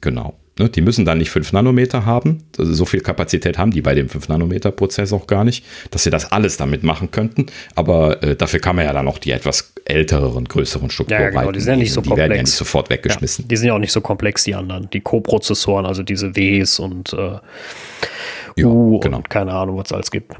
Genau. 0.00 0.34
Ne, 0.60 0.68
die 0.68 0.82
müssen 0.82 1.06
dann 1.06 1.16
nicht 1.16 1.30
5 1.30 1.54
Nanometer 1.54 2.04
haben. 2.04 2.44
Also 2.58 2.74
so 2.74 2.84
viel 2.84 3.00
Kapazität 3.00 3.56
haben 3.56 3.70
die 3.70 3.80
bei 3.80 3.94
dem 3.94 4.10
5 4.10 4.28
Nanometer 4.28 4.70
Prozess 4.70 5.10
auch 5.10 5.26
gar 5.26 5.42
nicht, 5.42 5.64
dass 5.90 6.04
sie 6.04 6.10
das 6.10 6.32
alles 6.32 6.58
damit 6.58 6.82
machen 6.82 7.10
könnten. 7.10 7.46
Aber 7.76 8.22
äh, 8.22 8.36
dafür 8.36 8.60
kann 8.60 8.76
man 8.76 8.84
ja 8.84 8.92
dann 8.92 9.08
auch 9.08 9.16
die 9.16 9.30
etwas 9.30 9.72
älteren, 9.86 10.44
größeren 10.44 10.90
Strukturen 10.90 11.22
ja, 11.22 11.30
genau, 11.30 11.50
die 11.50 11.60
sind 11.60 11.70
ja 11.70 11.76
nicht 11.76 11.94
so 11.94 12.02
die 12.02 12.10
komplex. 12.10 12.28
werden 12.28 12.36
ja 12.36 12.42
nicht 12.42 12.52
sofort 12.52 12.90
weggeschmissen. 12.90 13.44
Ja, 13.44 13.48
die 13.48 13.56
sind 13.56 13.68
ja 13.68 13.74
auch 13.74 13.78
nicht 13.78 13.92
so 13.92 14.02
komplex, 14.02 14.44
die 14.44 14.54
anderen. 14.54 14.90
Die 14.90 15.00
Co-Prozessoren, 15.00 15.86
also 15.86 16.02
diese 16.02 16.36
Ws 16.36 16.78
und 16.78 17.14
äh, 17.14 17.38
ja, 18.56 18.66
U 18.66 19.00
genau. 19.00 19.16
und 19.16 19.30
keine 19.30 19.54
Ahnung, 19.54 19.78
was 19.78 19.86
es 19.86 19.92
alles 19.92 20.10
gibt. 20.10 20.34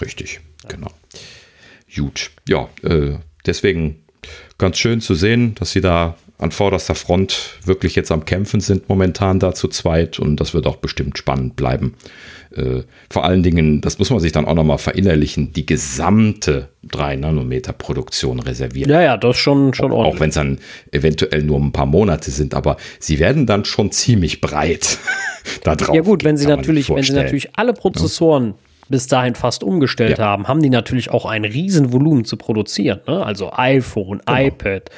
Richtig, 0.00 0.40
genau. 0.66 0.88
Gut. 1.94 2.30
Ja, 2.48 2.70
äh, 2.82 3.18
deswegen 3.44 4.02
ganz 4.56 4.78
schön 4.78 5.02
zu 5.02 5.14
sehen, 5.14 5.54
dass 5.56 5.72
sie 5.72 5.82
da 5.82 6.16
an 6.44 6.52
vorderster 6.52 6.94
Front 6.94 7.58
wirklich 7.64 7.96
jetzt 7.96 8.12
am 8.12 8.24
Kämpfen 8.24 8.60
sind 8.60 8.88
momentan 8.88 9.40
da 9.40 9.54
zu 9.54 9.66
zweit 9.66 10.18
und 10.18 10.36
das 10.36 10.54
wird 10.54 10.66
auch 10.66 10.76
bestimmt 10.76 11.18
spannend 11.18 11.56
bleiben. 11.56 11.94
Äh, 12.54 12.82
vor 13.10 13.24
allen 13.24 13.42
Dingen, 13.42 13.80
das 13.80 13.98
muss 13.98 14.10
man 14.10 14.20
sich 14.20 14.30
dann 14.30 14.44
auch 14.44 14.54
nochmal 14.54 14.78
verinnerlichen, 14.78 15.52
die 15.52 15.66
gesamte 15.66 16.68
3-Nanometer-Produktion 16.86 18.40
reserviert. 18.40 18.90
Ja, 18.90 19.02
ja, 19.02 19.16
das 19.16 19.36
schon, 19.38 19.74
schon 19.74 19.90
Auch, 19.90 20.04
auch 20.04 20.20
wenn 20.20 20.28
es 20.28 20.36
dann 20.36 20.58
eventuell 20.92 21.42
nur 21.42 21.58
ein 21.58 21.72
paar 21.72 21.86
Monate 21.86 22.30
sind, 22.30 22.54
aber 22.54 22.76
sie 23.00 23.18
werden 23.18 23.46
dann 23.46 23.64
schon 23.64 23.90
ziemlich 23.90 24.40
breit 24.40 24.98
da 25.64 25.74
drauf. 25.74 25.96
Ja 25.96 26.02
gut, 26.02 26.22
wenn 26.24 26.36
sie 26.36 26.46
natürlich, 26.46 26.90
wenn 26.90 27.02
sie 27.02 27.14
natürlich 27.14 27.56
alle 27.56 27.72
Prozessoren 27.72 28.48
ja 28.48 28.54
bis 28.94 29.08
dahin 29.08 29.34
fast 29.34 29.64
umgestellt 29.64 30.18
ja. 30.18 30.24
haben, 30.24 30.46
haben 30.46 30.62
die 30.62 30.70
natürlich 30.70 31.10
auch 31.10 31.26
ein 31.26 31.44
Riesenvolumen 31.44 32.24
zu 32.24 32.36
produzieren. 32.36 33.00
Ne? 33.08 33.26
Also 33.26 33.52
iPhone, 33.52 34.20
genau. 34.24 34.38
iPad, 34.38 34.88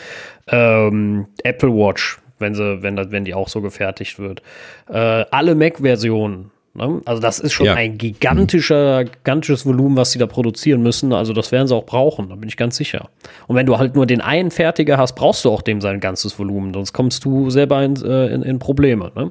ähm, 0.49 1.29
Apple 1.43 1.71
Watch, 1.71 2.19
wenn 2.39 2.55
sie, 2.55 2.83
wenn 2.83 2.99
wenn 3.11 3.25
die 3.25 3.33
auch 3.33 3.49
so 3.49 3.63
gefertigt 3.63 4.19
wird. 4.19 4.43
Äh, 4.91 5.25
alle 5.31 5.55
Mac-Versionen. 5.55 6.51
Ne? 6.75 7.01
Also 7.07 7.23
das 7.23 7.39
ist 7.39 7.55
schon 7.55 7.65
ja. 7.65 7.75
ein 7.75 7.97
gigantischer, 7.97 9.05
gigantisches 9.05 9.65
Volumen, 9.65 9.97
was 9.97 10.13
sie 10.13 10.19
da 10.19 10.27
produzieren 10.27 10.83
müssen. 10.83 11.15
Also 11.15 11.33
das 11.33 11.51
werden 11.51 11.67
sie 11.67 11.75
auch 11.75 11.87
brauchen, 11.87 12.29
da 12.29 12.35
bin 12.35 12.51
ich 12.51 12.59
ganz 12.59 12.77
sicher. 12.77 13.09
Und 13.47 13.57
wenn 13.57 13.65
du 13.65 13.79
halt 13.79 13.95
nur 13.95 14.05
den 14.05 14.21
einen 14.21 14.51
Fertiger 14.51 14.99
hast, 14.99 15.15
brauchst 15.15 15.43
du 15.47 15.51
auch 15.51 15.63
dem 15.63 15.81
sein 15.81 16.01
ganzes 16.01 16.39
Volumen, 16.39 16.75
sonst 16.75 16.93
kommst 16.93 17.25
du 17.25 17.49
selber 17.49 17.83
in, 17.83 17.97
äh, 18.05 18.27
in, 18.27 18.43
in 18.43 18.59
Probleme. 18.59 19.11
Ne? 19.17 19.31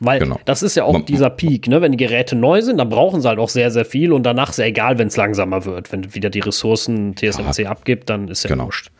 Weil 0.00 0.18
genau. 0.18 0.40
das 0.44 0.62
ist 0.62 0.74
ja 0.74 0.84
auch 0.84 1.00
dieser 1.04 1.30
Peak, 1.30 1.68
ne? 1.68 1.80
Wenn 1.80 1.92
die 1.92 1.98
Geräte 1.98 2.34
neu 2.34 2.62
sind, 2.62 2.78
dann 2.78 2.88
brauchen 2.88 3.20
sie 3.20 3.28
halt 3.28 3.38
auch 3.38 3.48
sehr, 3.48 3.70
sehr 3.70 3.84
viel 3.84 4.12
und 4.12 4.24
danach 4.24 4.50
ist 4.50 4.58
ja 4.58 4.64
egal, 4.64 4.98
wenn 4.98 5.08
es 5.08 5.16
langsamer 5.16 5.64
wird. 5.64 5.92
Wenn 5.92 6.14
wieder 6.14 6.30
die 6.30 6.40
Ressourcen 6.40 7.14
TSMC 7.14 7.58
ja. 7.60 7.70
abgibt, 7.70 8.10
dann 8.10 8.28
ist 8.28 8.42
ja 8.44 8.50
genau. 8.50 8.66
wurscht. 8.66 8.90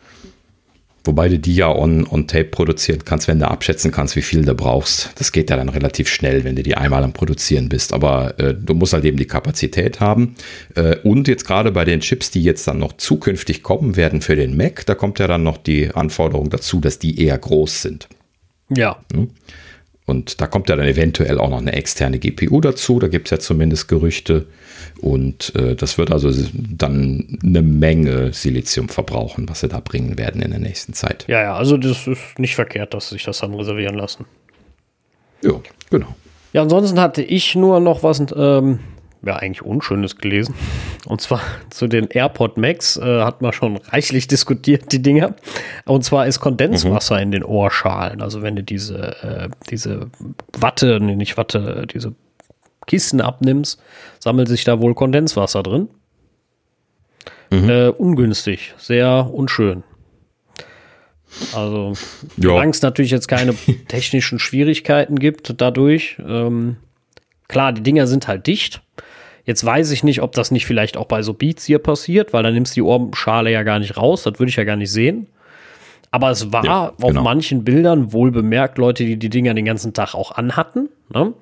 Wobei 1.05 1.29
du 1.29 1.37
die 1.37 1.55
ja 1.55 1.69
on, 1.69 2.07
on 2.07 2.27
Tape 2.27 2.45
produzieren 2.45 3.01
kannst, 3.05 3.27
wenn 3.27 3.39
du 3.39 3.47
abschätzen 3.47 3.91
kannst, 3.91 4.15
wie 4.15 4.23
viel 4.23 4.43
du 4.43 4.55
brauchst. 4.55 5.11
Das 5.19 5.31
geht 5.31 5.51
ja 5.51 5.55
dann 5.55 5.69
relativ 5.69 6.09
schnell, 6.09 6.43
wenn 6.43 6.55
du 6.55 6.63
die 6.63 6.75
einmal 6.75 7.03
am 7.03 7.13
Produzieren 7.13 7.69
bist. 7.69 7.93
Aber 7.93 8.39
äh, 8.39 8.55
du 8.55 8.73
musst 8.73 8.93
halt 8.93 9.05
eben 9.05 9.17
die 9.17 9.27
Kapazität 9.27 9.99
haben. 9.99 10.35
Äh, 10.73 10.97
und 11.03 11.27
jetzt 11.27 11.45
gerade 11.45 11.71
bei 11.71 11.85
den 11.85 11.99
Chips, 11.99 12.31
die 12.31 12.41
jetzt 12.41 12.67
dann 12.67 12.79
noch 12.79 12.93
zukünftig 12.93 13.61
kommen 13.61 13.95
werden 13.95 14.21
für 14.21 14.35
den 14.35 14.57
Mac, 14.57 14.85
da 14.87 14.95
kommt 14.95 15.19
ja 15.19 15.27
dann 15.27 15.43
noch 15.43 15.57
die 15.57 15.91
Anforderung 15.93 16.49
dazu, 16.49 16.79
dass 16.79 16.97
die 16.97 17.23
eher 17.23 17.37
groß 17.37 17.83
sind. 17.83 18.07
Ja. 18.69 18.97
Hm? 19.13 19.29
Und 20.05 20.39
da 20.39 20.47
kommt 20.47 20.69
ja 20.69 20.75
dann 20.75 20.85
eventuell 20.85 21.39
auch 21.39 21.49
noch 21.49 21.57
eine 21.57 21.73
externe 21.73 22.19
GPU 22.19 22.61
dazu. 22.61 22.99
Da 22.99 23.07
gibt 23.07 23.27
es 23.27 23.31
ja 23.31 23.39
zumindest 23.39 23.87
Gerüchte. 23.87 24.45
Und 25.01 25.53
äh, 25.55 25.75
das 25.75 25.97
wird 25.97 26.11
also 26.11 26.31
dann 26.53 27.39
eine 27.43 27.61
Menge 27.63 28.31
Silizium 28.31 28.87
verbrauchen, 28.87 29.49
was 29.49 29.61
sie 29.61 29.67
da 29.67 29.79
bringen 29.79 30.17
werden 30.17 30.41
in 30.41 30.51
der 30.51 30.59
nächsten 30.59 30.93
Zeit. 30.93 31.25
Ja, 31.27 31.41
ja, 31.41 31.55
also 31.55 31.77
das 31.77 32.07
ist 32.07 32.37
nicht 32.37 32.55
verkehrt, 32.55 32.93
dass 32.93 33.09
sie 33.09 33.15
sich 33.15 33.23
das 33.23 33.41
haben 33.41 33.55
reservieren 33.55 33.95
lassen. 33.95 34.25
Ja, 35.41 35.59
genau. 35.89 36.15
Ja, 36.53 36.61
ansonsten 36.61 36.99
hatte 36.99 37.21
ich 37.21 37.55
nur 37.55 37.79
noch 37.79 38.03
was 38.03 38.23
ähm, 38.35 38.79
ja 39.25 39.35
eigentlich 39.37 39.61
Unschönes 39.61 40.17
gelesen. 40.17 40.55
Und 41.05 41.21
zwar 41.21 41.41
zu 41.69 41.87
den 41.87 42.07
AirPod 42.07 42.57
Max 42.57 42.97
äh, 42.97 43.21
hat 43.21 43.41
man 43.41 43.53
schon 43.53 43.77
reichlich 43.77 44.27
diskutiert, 44.27 44.91
die 44.91 45.01
Dinger. 45.01 45.35
Und 45.85 46.03
zwar 46.03 46.27
ist 46.27 46.39
Kondenswasser 46.39 47.15
mhm. 47.15 47.21
in 47.21 47.31
den 47.31 47.43
Ohrschalen. 47.43 48.21
Also 48.21 48.41
wenn 48.41 48.55
du 48.55 48.63
diese, 48.63 49.15
äh, 49.23 49.49
diese 49.69 50.09
Watte, 50.57 50.99
nee, 51.01 51.15
nicht 51.15 51.37
Watte, 51.37 51.85
diese 51.91 52.13
Kisten 52.87 53.21
abnimmst, 53.21 53.81
sammelt 54.19 54.47
sich 54.47 54.63
da 54.63 54.79
wohl 54.79 54.93
Kondenswasser 54.93 55.63
drin. 55.63 55.89
Mhm. 57.51 57.69
Äh, 57.69 57.87
ungünstig, 57.89 58.73
sehr 58.77 59.29
unschön. 59.31 59.83
Also, 61.53 61.93
solange 62.37 62.71
es 62.71 62.81
natürlich 62.81 63.11
jetzt 63.11 63.27
keine 63.27 63.55
technischen 63.87 64.39
Schwierigkeiten 64.39 65.19
gibt 65.19 65.53
dadurch. 65.59 66.17
Ähm, 66.25 66.77
klar, 67.47 67.73
die 67.73 67.83
Dinger 67.83 68.07
sind 68.07 68.27
halt 68.27 68.47
dicht. 68.47 68.81
Jetzt 69.45 69.63
weiß 69.63 69.91
ich 69.91 70.03
nicht, 70.03 70.21
ob 70.21 70.31
das 70.33 70.51
nicht 70.51 70.65
vielleicht 70.65 70.97
auch 70.97 71.05
bei 71.05 71.21
so 71.21 71.33
Beats 71.33 71.65
hier 71.65 71.79
passiert, 71.79 72.33
weil 72.33 72.43
dann 72.43 72.53
nimmst 72.53 72.73
du 72.73 72.81
die 72.81 72.81
Ohrschale 72.81 73.51
ja 73.51 73.63
gar 73.63 73.79
nicht 73.79 73.95
raus. 73.95 74.23
Das 74.23 74.39
würde 74.39 74.49
ich 74.49 74.55
ja 74.55 74.63
gar 74.63 74.75
nicht 74.75 74.91
sehen. 74.91 75.27
Aber 76.11 76.31
es 76.31 76.51
war 76.51 76.65
ja, 76.65 76.93
genau. 76.97 77.19
auf 77.19 77.23
manchen 77.23 77.63
Bildern 77.63 78.13
wohl 78.13 78.31
bemerkt, 78.31 78.77
Leute, 78.77 79.05
die 79.05 79.17
die 79.17 79.29
Dinger 79.29 79.53
den 79.53 79.65
ganzen 79.65 79.93
Tag 79.93 80.15
auch 80.15 80.31
anhatten, 80.31 80.89
ne? 81.13 81.33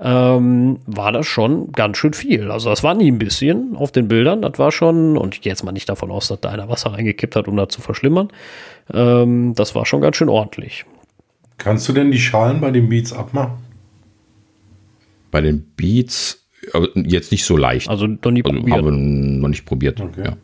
ähm, 0.00 0.78
war 0.86 1.12
das 1.12 1.26
schon 1.26 1.72
ganz 1.72 1.98
schön 1.98 2.12
viel. 2.12 2.50
Also 2.50 2.70
das 2.70 2.82
war 2.82 2.94
nie 2.94 3.10
ein 3.10 3.18
bisschen 3.18 3.76
auf 3.76 3.92
den 3.92 4.08
Bildern. 4.08 4.42
Das 4.42 4.58
war 4.58 4.70
schon, 4.70 5.16
und 5.16 5.34
ich 5.34 5.40
gehe 5.40 5.50
jetzt 5.50 5.64
mal 5.64 5.72
nicht 5.72 5.88
davon 5.88 6.10
aus, 6.10 6.28
dass 6.28 6.40
da 6.40 6.50
einer 6.50 6.68
Wasser 6.68 6.92
reingekippt 6.92 7.34
hat, 7.36 7.48
um 7.48 7.56
da 7.56 7.68
zu 7.68 7.80
verschlimmern. 7.80 8.28
Ähm, 8.92 9.54
das 9.54 9.74
war 9.74 9.86
schon 9.86 10.00
ganz 10.00 10.16
schön 10.16 10.28
ordentlich. 10.28 10.84
Kannst 11.56 11.88
du 11.88 11.92
denn 11.92 12.12
die 12.12 12.20
Schalen 12.20 12.60
bei 12.60 12.70
den 12.70 12.88
Beats 12.88 13.12
abmachen? 13.12 13.58
Bei 15.30 15.40
den 15.40 15.64
Beats 15.76 16.37
jetzt 16.94 17.32
nicht 17.32 17.44
so 17.44 17.56
leicht. 17.56 17.88
Also 17.88 18.06
noch 18.06 18.30
nie 18.30 18.44
also, 18.44 18.58
probiert. 18.58 18.78
Aber 18.78 18.90
noch 18.90 19.48
nicht 19.48 19.64
probiert. 19.64 20.00
Okay. 20.00 20.24
Ja. 20.24 20.36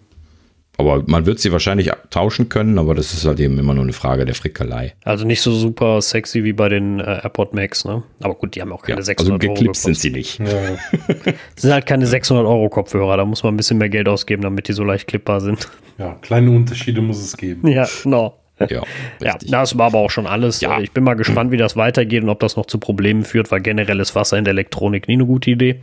Aber 0.76 1.05
man 1.06 1.24
wird 1.24 1.38
sie 1.38 1.52
wahrscheinlich 1.52 1.90
tauschen 2.10 2.48
können, 2.48 2.78
aber 2.78 2.94
das 2.94 3.12
ist 3.12 3.24
halt 3.24 3.38
eben 3.38 3.59
immer 3.59 3.74
nur 3.74 3.84
eine 3.84 3.92
Frage 3.92 4.24
der 4.24 4.34
Frickelei. 4.34 4.94
Also 5.05 5.24
nicht 5.24 5.40
so 5.40 5.52
super 5.52 6.02
sexy 6.02 6.42
wie 6.42 6.52
bei 6.52 6.68
den 6.68 6.98
äh, 6.98 7.20
AirPod 7.22 7.55
Max, 7.55 7.84
ne? 7.84 8.02
Aber 8.20 8.34
gut, 8.34 8.56
die 8.56 8.60
haben 8.60 8.72
auch 8.72 8.82
keine 8.82 8.98
ja, 8.98 9.05
600 9.05 9.40
also 9.40 9.55
geklippt 9.55 9.76
sind 9.76 9.96
sie 9.96 10.10
nicht. 10.10 10.40
Ja. 10.40 10.46
das 10.46 11.34
sind 11.56 11.72
halt 11.72 11.86
keine 11.86 12.06
600 12.06 12.44
Euro 12.44 12.68
Kopfhörer, 12.68 13.16
da 13.16 13.24
muss 13.24 13.44
man 13.44 13.55
ein 13.55 13.56
bisschen 13.56 13.78
mehr 13.78 13.88
Geld 13.88 14.09
ausgeben, 14.09 14.42
damit 14.42 14.66
die 14.66 14.72
so 14.72 14.82
leicht 14.82 15.06
klippbar 15.06 15.40
sind. 15.40 15.68
Ja, 15.98 16.16
kleine 16.22 16.51
Unterschiede 16.51 17.01
muss 17.01 17.18
es 17.18 17.36
geben. 17.36 17.68
Ja, 17.74 17.88
genau. 18.02 18.38
Ja, 18.60 18.82
ja, 19.20 19.36
das 19.40 19.76
war 19.76 19.86
aber 19.86 19.98
auch 19.98 20.10
schon 20.10 20.26
alles. 20.26 20.60
Ja. 20.60 20.81
Ich 20.81 20.93
bin 20.93 21.02
mal 21.02 21.14
gespannt, 21.14 21.51
wie 21.51 21.56
das 21.56 21.76
weitergeht 21.76 22.22
und 22.22 22.28
ob 22.28 22.40
das 22.40 22.56
noch 22.56 22.66
zu 22.66 22.78
Problemen 22.78 23.24
führt, 23.24 23.51
weil 23.51 23.60
generell 23.60 23.98
ist 23.98 24.14
Wasser 24.14 24.39
in 24.39 24.44
der 24.44 24.52
Elektronik 24.52 25.09
nie 25.09 25.14
eine 25.14 25.26
gute 25.26 25.51
Idee. 25.51 25.81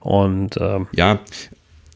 Und 0.00 0.56
ähm, 0.60 0.88
ja, 0.92 1.20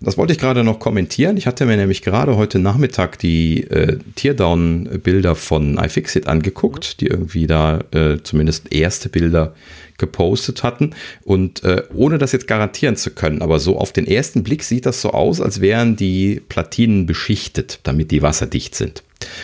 das 0.00 0.18
wollte 0.18 0.32
ich 0.32 0.38
gerade 0.38 0.62
noch 0.62 0.78
kommentieren. 0.78 1.36
Ich 1.36 1.46
hatte 1.46 1.64
mir 1.64 1.76
nämlich 1.76 2.02
gerade 2.02 2.36
heute 2.36 2.58
Nachmittag 2.58 3.18
die 3.18 3.64
äh, 3.64 3.98
Teardown-Bilder 4.14 5.34
von 5.34 5.78
iFixit 5.78 6.28
angeguckt, 6.28 7.00
die 7.00 7.06
irgendwie 7.06 7.46
da 7.46 7.80
äh, 7.92 8.18
zumindest 8.22 8.72
erste 8.72 9.08
Bilder 9.08 9.54
gepostet 9.98 10.62
hatten. 10.62 10.94
Und 11.24 11.64
äh, 11.64 11.82
ohne 11.94 12.18
das 12.18 12.32
jetzt 12.32 12.46
garantieren 12.46 12.96
zu 12.96 13.10
können, 13.10 13.40
aber 13.40 13.58
so 13.58 13.78
auf 13.78 13.92
den 13.92 14.06
ersten 14.06 14.42
Blick 14.42 14.62
sieht 14.62 14.84
das 14.84 15.00
so 15.00 15.12
aus, 15.12 15.40
als 15.40 15.62
wären 15.62 15.96
die 15.96 16.42
Platinen 16.48 17.06
beschichtet, 17.06 17.80
damit 17.82 18.10
die 18.10 18.20
wasserdicht 18.20 18.74
sind. 18.74 19.02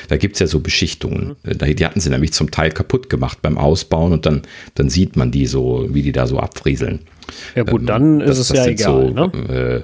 Da 0.09 0.17
gibt 0.17 0.37
es 0.37 0.41
ja 0.41 0.47
so 0.47 0.61
Beschichtungen. 0.61 1.37
Mhm. 1.43 1.77
Die 1.77 1.85
hatten 1.85 2.01
sie 2.01 2.11
nämlich 2.11 2.33
zum 2.33 2.51
Teil 2.51 2.71
kaputt 2.71 3.09
gemacht 3.09 3.39
beim 3.43 3.59
Ausbauen 3.59 4.13
und 4.13 4.27
dann, 4.27 4.43
dann 4.75 4.91
sieht 4.91 5.17
man 5.17 5.31
die 5.31 5.47
so, 5.47 5.89
wie 5.91 6.03
die 6.03 6.13
da 6.13 6.27
so 6.27 6.39
abfrieseln. 6.39 7.01
Ja 7.55 7.65
gut, 7.65 7.83
ähm, 7.83 7.87
dann 7.87 8.21
ähm, 8.21 8.29
ist 8.29 8.39
es 8.39 8.49
ja 8.51 8.67
egal. 8.67 9.13
So, 9.15 9.29
ne? 9.29 9.49
äh, 9.49 9.83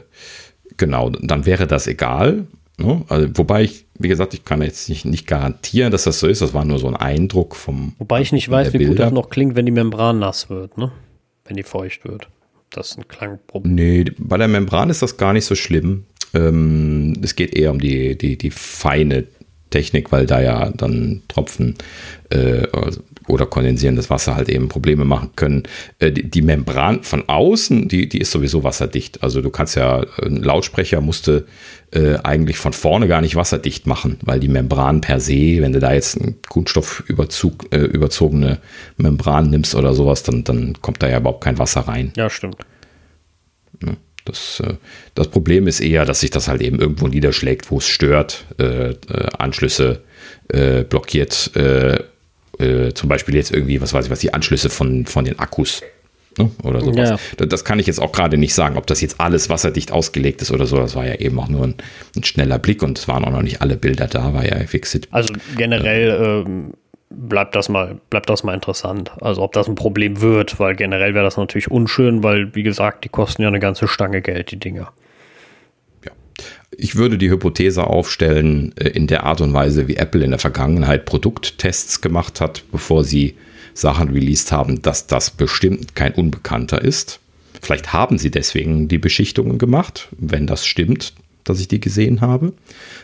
genau, 0.77 1.11
dann 1.11 1.47
wäre 1.47 1.67
das 1.67 1.87
egal. 1.87 2.47
Ne? 2.79 3.03
Also, 3.09 3.29
wobei 3.35 3.65
ich, 3.65 3.87
wie 3.99 4.09
gesagt, 4.09 4.35
ich 4.35 4.45
kann 4.45 4.63
jetzt 4.63 4.89
nicht, 4.89 5.05
nicht 5.05 5.27
garantieren, 5.27 5.91
dass 5.91 6.05
das 6.05 6.21
so 6.21 6.29
ist. 6.29 6.41
Das 6.43 6.55
war 6.55 6.65
nur 6.65 6.79
so 6.79 6.87
ein 6.87 6.97
Eindruck 6.97 7.57
vom. 7.57 7.95
Wobei 7.99 8.21
ich 8.21 8.33
nicht 8.33 8.49
weiß, 8.49 8.73
wie 8.73 8.79
Bilder. 8.79 8.91
gut 8.91 8.99
das 9.01 9.13
noch 9.13 9.31
klingt, 9.31 9.57
wenn 9.57 9.67
die 9.67 9.73
Membran 9.73 10.21
nass 10.21 10.49
wird, 10.49 10.79
ne? 10.79 10.93
Wenn 11.45 11.57
die 11.57 11.65
feucht 11.65 12.05
wird. 12.05 12.29
Das 12.71 12.91
ist 12.91 12.99
ein 12.99 13.09
Klangproblem. 13.09 13.75
Nee, 13.75 14.05
bei 14.19 14.37
der 14.37 14.49
Membran 14.49 14.91
ist 14.91 15.03
das 15.03 15.17
gar 15.17 15.33
nicht 15.33 15.47
so 15.47 15.55
schlimm. 15.55 16.05
Ähm, 16.35 17.15
es 17.23 17.35
geht 17.35 17.55
eher 17.55 17.71
um 17.71 17.81
die, 17.81 18.17
die, 18.17 18.37
die 18.37 18.51
feine 18.51 19.25
Technik, 19.71 20.13
weil 20.13 20.27
da 20.27 20.41
ja 20.41 20.71
dann 20.71 21.23
Tropfen 21.29 21.77
äh, 22.31 22.67
also 22.73 23.01
oder 23.29 23.47
kondensierendes 23.47 24.11
Wasser 24.11 24.37
halt 24.37 24.49
eben 24.49 24.69
Probleme 24.69 25.05
machen 25.05 25.31
können. 25.37 25.65
Äh, 25.99 26.13
die, 26.13 26.31
die, 26.31 26.43
Membran 26.43 27.03
von 27.03 27.29
außen, 27.29 27.89
die, 27.89 28.09
die 28.09 28.19
ist 28.19 28.31
sowieso 28.31 28.65
wasserdicht. 28.65 29.23
Also 29.23 29.43
du 29.43 29.51
kannst 29.51 29.77
ja, 29.77 30.05
ein 30.23 30.43
Lautsprecher 30.43 31.01
musste 31.01 31.47
äh, 31.93 32.17
eigentlich 32.23 32.57
von 32.57 32.73
vorne 32.73 33.09
gar 33.09 33.21
nicht 33.21 33.37
wasserdicht 33.37 33.87
machen, 33.87 34.19
weil 34.23 34.41
die 34.41 34.49
Membran 34.49 35.01
per 35.01 35.21
se, 35.21 35.61
wenn 35.61 35.73
du 35.73 35.81
da 35.81 35.93
jetzt 35.93 36.21
einen 36.21 36.37
Kunststoffüberzug, 36.49 37.67
äh, 37.71 37.79
überzogene 37.79 38.59
Membran 38.97 39.51
nimmst 39.51 39.75
oder 39.75 39.95
sowas, 39.95 40.23
dann, 40.23 40.45
dann 40.45 40.75
kommt 40.81 41.03
da 41.03 41.09
ja 41.09 41.19
überhaupt 41.19 41.45
kein 41.45 41.59
Wasser 41.59 41.83
rein. 41.83 42.13
Ja, 42.17 42.31
stimmt. 42.31 42.57
Das, 44.29 44.61
äh, 44.61 44.75
das 45.15 45.29
Problem 45.29 45.67
ist 45.67 45.81
eher, 45.81 46.05
dass 46.05 46.21
sich 46.21 46.31
das 46.31 46.49
halt 46.49 46.61
eben 46.61 46.79
irgendwo 46.79 47.09
niederschlägt, 47.09 47.71
wo 47.71 47.79
es 47.79 47.87
stört, 47.87 48.45
äh, 48.59 48.91
äh, 48.91 48.95
Anschlüsse 49.39 50.03
äh, 50.49 50.85
blockiert 50.85 51.51
äh, 51.57 51.99
zum 52.93 53.09
Beispiel 53.09 53.37
jetzt 53.37 53.53
irgendwie, 53.53 53.81
was 53.81 53.95
weiß 53.95 54.07
ich 54.07 54.11
was, 54.11 54.19
die 54.19 54.35
Anschlüsse 54.35 54.69
von, 54.69 55.07
von 55.07 55.25
den 55.25 55.39
Akkus 55.39 55.83
ne? 56.39 56.51
oder 56.63 56.81
sowas. 56.81 57.11
Ja. 57.11 57.19
Das, 57.37 57.49
das, 57.49 57.65
kann 57.65 57.79
ich 57.79 57.87
jetzt 57.87 58.01
auch 58.01 58.13
gerade 58.13 58.37
nicht 58.37 58.55
sagen, 58.55 58.77
ob 58.77 58.87
das 58.87 59.01
jetzt 59.01 59.21
alles 59.21 59.49
wasserdicht 59.49 59.93
ausgelegt 59.93 60.43
ist 60.43 60.51
oder 60.51 60.67
so. 60.67 60.77
Das 60.77 60.95
war 60.95 61.07
ja 61.07 61.15
eben 61.15 61.39
auch 61.39 61.49
nur 61.49 61.65
ein, 61.65 61.75
ein 62.17 62.25
schneller 62.25 62.59
Blick 62.59 62.83
und 62.83 62.99
es 62.99 63.09
waren 63.09 63.25
auch 63.25 63.31
noch 63.31 63.43
nicht 63.43 63.63
alle 63.63 63.77
Bilder 63.77 64.07
da, 64.07 64.35
war 64.35 64.47
ja 64.47 64.59
Fixit. 64.67 65.09
Also 65.11 65.35
generell 65.57 66.45
ähm, 66.47 66.73
bleibt 67.11 67.55
das 67.55 67.69
mal, 67.69 67.99
bleibt 68.11 68.29
das 68.29 68.45
mal 68.45 68.55
interessant. 68.55 69.13
Also 69.21 69.43
ob 69.43 69.53
das 69.53 69.69
ein 69.69 69.75
Problem 69.75 70.21
wird, 70.21 70.59
weil 70.61 70.77
generell 70.77 71.15
wäre 71.15 71.25
das 71.25 71.37
natürlich 71.37 71.71
unschön, 71.71 72.23
weil 72.23 72.55
wie 72.55 72.63
gesagt, 72.63 73.05
die 73.05 73.09
kosten 73.09 73.43
ja 73.43 73.49
eine 73.49 73.61
ganze 73.61 73.89
Stange 73.89 74.23
Geld, 74.23 74.51
die 74.51 74.59
Dinger 74.59 74.93
ich 76.77 76.97
würde 76.97 77.19
die 77.19 77.31
Hypothese 77.31 77.87
aufstellen, 77.87 78.73
äh, 78.77 78.89
in 78.89 79.07
der 79.07 79.25
Art 79.25 79.41
und 79.41 79.53
Weise, 79.53 79.89
wie 79.89 79.97
Apple 79.97 80.25
in 80.25 80.31
der 80.31 80.39
Vergangenheit 80.39 81.05
Produkttests 81.05 82.01
gemacht 82.01 82.41
hat, 82.41 82.63
bevor 82.71 83.05
sie 83.05 83.35
Sachen 83.75 84.11
released 84.11 84.53
haben, 84.53 84.83
dass 84.83 85.07
das 85.07 85.31
bestimmt 85.31 85.95
kein 85.95 86.15
Unbekannter 86.15 86.83
ist. 86.83 87.21
Vielleicht 87.61 87.93
haben 87.93 88.19
sie 88.19 88.31
deswegen 88.31 88.89
die 88.89 88.99
Beschichtungen 88.99 89.59
gemacht, 89.59 90.09
wenn 90.17 90.47
das 90.47 90.65
stimmt, 90.67 91.15
dass 91.49 91.61
ich 91.61 91.69
die 91.69 91.81
gesehen 91.81 92.21
habe. 92.21 92.53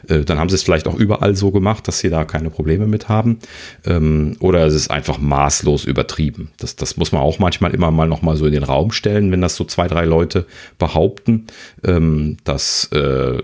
Äh, 0.08 0.20
dann 0.20 0.38
haben 0.38 0.48
sie 0.48 0.56
es 0.56 0.62
vielleicht 0.62 0.86
auch 0.86 0.94
überall 0.94 1.34
so 1.34 1.50
gemacht, 1.50 1.88
dass 1.88 1.98
sie 1.98 2.10
da 2.10 2.24
keine 2.24 2.50
Probleme 2.50 2.86
mit 2.86 3.08
haben. 3.08 3.38
Ähm, 3.86 4.36
oder 4.40 4.66
es 4.66 4.74
ist 4.74 4.90
einfach 4.90 5.18
maßlos 5.18 5.84
übertrieben. 5.84 6.50
Das, 6.58 6.76
das 6.76 6.96
muss 6.96 7.12
man 7.12 7.22
auch 7.22 7.38
manchmal 7.38 7.74
immer 7.74 7.90
mal 7.90 8.08
noch 8.08 8.22
mal 8.22 8.36
so 8.36 8.46
in 8.46 8.52
den 8.52 8.64
Raum 8.64 8.92
stellen, 8.92 9.30
wenn 9.32 9.40
das 9.40 9.56
so 9.56 9.64
zwei, 9.64 9.88
drei 9.88 10.04
Leute 10.04 10.46
behaupten, 10.78 11.46
ähm, 11.84 12.36
dass 12.44 12.90
äh, 12.92 13.42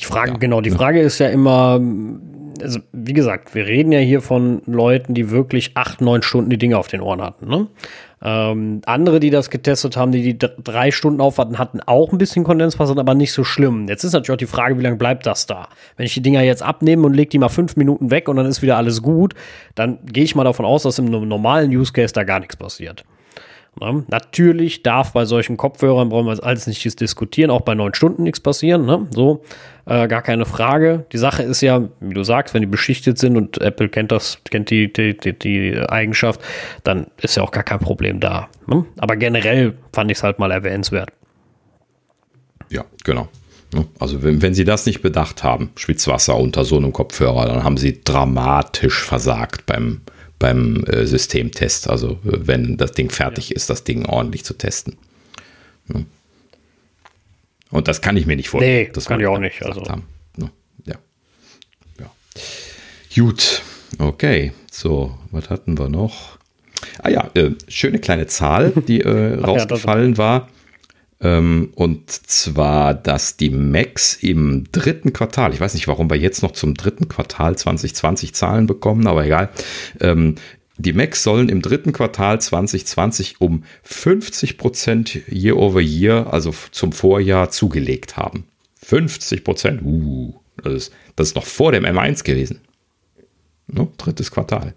die 0.00 0.04
Frage, 0.04 0.32
ja, 0.32 0.36
genau, 0.38 0.60
die 0.60 0.70
ne? 0.70 0.76
Frage 0.76 1.00
ist 1.00 1.18
ja 1.18 1.28
immer, 1.28 1.80
also 2.62 2.80
wie 2.92 3.12
gesagt, 3.12 3.54
wir 3.54 3.66
reden 3.66 3.92
ja 3.92 4.00
hier 4.00 4.20
von 4.20 4.62
Leuten, 4.66 5.14
die 5.14 5.30
wirklich 5.30 5.72
acht, 5.74 6.00
neun 6.00 6.22
Stunden 6.22 6.50
die 6.50 6.58
Dinge 6.58 6.78
auf 6.78 6.88
den 6.88 7.00
Ohren 7.00 7.22
hatten. 7.22 7.48
Ne? 7.48 7.68
Ähm, 8.20 8.80
andere, 8.84 9.20
die 9.20 9.30
das 9.30 9.50
getestet 9.50 9.96
haben, 9.96 10.10
die 10.10 10.34
die 10.34 10.38
drei 10.38 10.90
Stunden 10.90 11.20
aufwarten, 11.20 11.58
hatten 11.58 11.80
auch 11.80 12.12
ein 12.12 12.18
bisschen 12.18 12.44
Kondenswasser, 12.44 12.96
aber 12.98 13.14
nicht 13.14 13.32
so 13.32 13.44
schlimm. 13.44 13.88
Jetzt 13.88 14.04
ist 14.04 14.12
natürlich 14.12 14.34
auch 14.34 14.38
die 14.38 14.46
Frage, 14.46 14.78
wie 14.78 14.82
lange 14.82 14.96
bleibt 14.96 15.26
das 15.26 15.46
da? 15.46 15.68
Wenn 15.96 16.06
ich 16.06 16.14
die 16.14 16.22
Dinger 16.22 16.42
jetzt 16.42 16.62
abnehme 16.62 17.06
und 17.06 17.14
lege 17.14 17.30
die 17.30 17.38
mal 17.38 17.48
fünf 17.48 17.76
Minuten 17.76 18.10
weg 18.10 18.28
und 18.28 18.36
dann 18.36 18.46
ist 18.46 18.62
wieder 18.62 18.76
alles 18.76 19.02
gut, 19.02 19.34
dann 19.74 19.98
gehe 20.04 20.24
ich 20.24 20.34
mal 20.34 20.44
davon 20.44 20.66
aus, 20.66 20.82
dass 20.82 20.98
im 20.98 21.06
normalen 21.06 21.70
Use 21.70 21.92
Case 21.92 22.12
da 22.12 22.24
gar 22.24 22.40
nichts 22.40 22.56
passiert. 22.56 23.04
Ne? 23.80 24.04
Natürlich 24.08 24.82
darf 24.82 25.12
bei 25.12 25.24
solchen 25.24 25.56
Kopfhörern, 25.56 26.08
brauchen 26.08 26.26
wir 26.26 26.32
jetzt 26.32 26.42
alles 26.42 26.66
nicht 26.66 27.00
diskutieren, 27.00 27.50
auch 27.50 27.62
bei 27.62 27.74
neun 27.74 27.94
Stunden 27.94 28.22
nichts 28.22 28.40
passieren. 28.40 28.86
Ne? 28.86 29.06
So, 29.10 29.42
äh, 29.86 30.08
gar 30.08 30.22
keine 30.22 30.44
Frage. 30.44 31.06
Die 31.12 31.18
Sache 31.18 31.42
ist 31.42 31.60
ja, 31.60 31.88
wie 32.00 32.14
du 32.14 32.22
sagst, 32.22 32.54
wenn 32.54 32.62
die 32.62 32.66
beschichtet 32.66 33.18
sind 33.18 33.36
und 33.36 33.60
Apple 33.60 33.88
kennt 33.88 34.12
das, 34.12 34.38
kennt 34.50 34.70
die, 34.70 34.92
die, 34.92 35.16
die, 35.16 35.38
die 35.38 35.76
Eigenschaft, 35.88 36.40
dann 36.84 37.06
ist 37.20 37.36
ja 37.36 37.42
auch 37.42 37.50
gar 37.50 37.64
kein 37.64 37.78
Problem 37.78 38.20
da. 38.20 38.48
Ne? 38.66 38.84
Aber 38.98 39.16
generell 39.16 39.74
fand 39.92 40.10
ich 40.10 40.18
es 40.18 40.22
halt 40.22 40.38
mal 40.38 40.50
erwähnenswert. 40.50 41.10
Ja, 42.70 42.84
genau. 43.04 43.28
Also 43.98 44.22
wenn, 44.22 44.40
wenn 44.40 44.54
Sie 44.54 44.64
das 44.64 44.86
nicht 44.86 45.02
bedacht 45.02 45.44
haben, 45.44 45.70
Schwitzwasser 45.76 46.36
unter 46.36 46.64
so 46.64 46.76
einem 46.76 46.92
Kopfhörer, 46.92 47.46
dann 47.46 47.64
haben 47.64 47.76
Sie 47.76 48.00
dramatisch 48.02 49.04
versagt 49.04 49.66
beim, 49.66 50.00
beim 50.38 50.84
äh, 50.84 51.06
Systemtest. 51.06 51.88
Also 51.88 52.12
äh, 52.24 52.46
wenn 52.46 52.76
das 52.76 52.92
Ding 52.92 53.10
fertig 53.10 53.50
ja. 53.50 53.56
ist, 53.56 53.70
das 53.70 53.84
Ding 53.84 54.06
ordentlich 54.06 54.44
zu 54.44 54.54
testen. 54.54 54.96
Ja. 55.92 56.00
Und 57.70 57.88
das 57.88 58.00
kann 58.00 58.16
ich 58.16 58.26
mir 58.26 58.36
nicht 58.36 58.48
vorstellen. 58.48 58.86
Nee, 58.86 58.90
das 58.92 59.06
kann 59.06 59.20
ich 59.20 59.26
auch 59.26 59.38
nicht. 59.38 59.62
Also. 59.62 59.82
Haben. 59.82 60.04
Ja. 60.38 60.94
ja. 61.98 62.10
Gut, 63.14 63.62
okay. 63.98 64.52
So, 64.70 65.18
was 65.30 65.50
hatten 65.50 65.78
wir 65.78 65.88
noch? 65.88 66.38
Ah 67.02 67.10
ja, 67.10 67.30
äh, 67.34 67.50
schöne 67.66 67.98
kleine 67.98 68.26
Zahl, 68.26 68.72
die 68.86 69.00
äh, 69.00 69.34
rausgefallen 69.40 70.16
war. 70.16 70.48
Ähm, 71.20 71.72
und 71.74 72.10
zwar, 72.10 72.94
dass 72.94 73.36
die 73.36 73.50
Macs 73.50 74.14
im 74.14 74.64
dritten 74.70 75.12
Quartal, 75.12 75.52
ich 75.52 75.60
weiß 75.60 75.74
nicht, 75.74 75.88
warum 75.88 76.10
wir 76.10 76.16
jetzt 76.16 76.42
noch 76.42 76.52
zum 76.52 76.74
dritten 76.74 77.08
Quartal 77.08 77.56
2020 77.56 78.34
Zahlen 78.34 78.66
bekommen, 78.66 79.06
aber 79.06 79.24
egal, 79.24 79.50
ähm, 80.00 80.36
Die 80.80 80.92
Macs 80.92 81.24
sollen 81.24 81.48
im 81.48 81.60
dritten 81.60 81.92
Quartal 81.92 82.40
2020 82.40 83.40
um 83.40 83.64
50 83.82 84.58
Prozent 84.58 85.18
year 85.28 85.56
over 85.56 85.80
year, 85.80 86.32
also 86.32 86.54
zum 86.70 86.92
Vorjahr, 86.92 87.50
zugelegt 87.50 88.16
haben. 88.16 88.44
50 88.84 89.42
Prozent, 89.42 89.82
uh, 89.82 90.34
das 90.62 90.72
ist, 90.72 90.92
das 91.16 91.28
ist 91.28 91.34
noch 91.34 91.44
vor 91.44 91.72
dem 91.72 91.84
M1 91.84 92.22
gewesen. 92.22 92.60
No, 93.66 93.92
drittes 93.98 94.30
Quartal. 94.30 94.74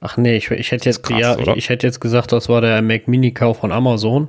Ach 0.00 0.16
nee, 0.16 0.36
ich, 0.36 0.48
ich 0.52 0.70
hätte 0.70 0.88
jetzt 0.88 1.02
krass, 1.02 1.20
ja, 1.20 1.38
ich, 1.38 1.48
ich, 1.48 1.68
hätte 1.70 1.88
jetzt 1.88 2.00
gesagt, 2.00 2.30
das 2.30 2.48
war 2.48 2.60
der 2.60 2.80
Mac 2.80 3.08
Mini 3.08 3.32
Kauf 3.32 3.58
von 3.58 3.72
Amazon. 3.72 4.28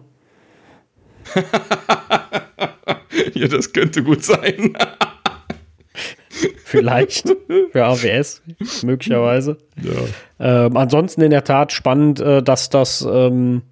ja, 3.34 3.48
das 3.48 3.74
könnte 3.74 4.04
gut 4.04 4.24
sein. 4.24 4.78
Vielleicht 6.64 7.34
für 7.72 7.86
AWS, 7.86 8.44
möglicherweise. 8.84 9.58
Ja. 9.82 10.66
Ähm, 10.66 10.78
ansonsten 10.78 11.22
in 11.22 11.32
der 11.32 11.44
Tat 11.44 11.72
spannend, 11.72 12.20
äh, 12.20 12.44
dass 12.44 12.70
das 12.70 13.08
ähm, 13.10 13.64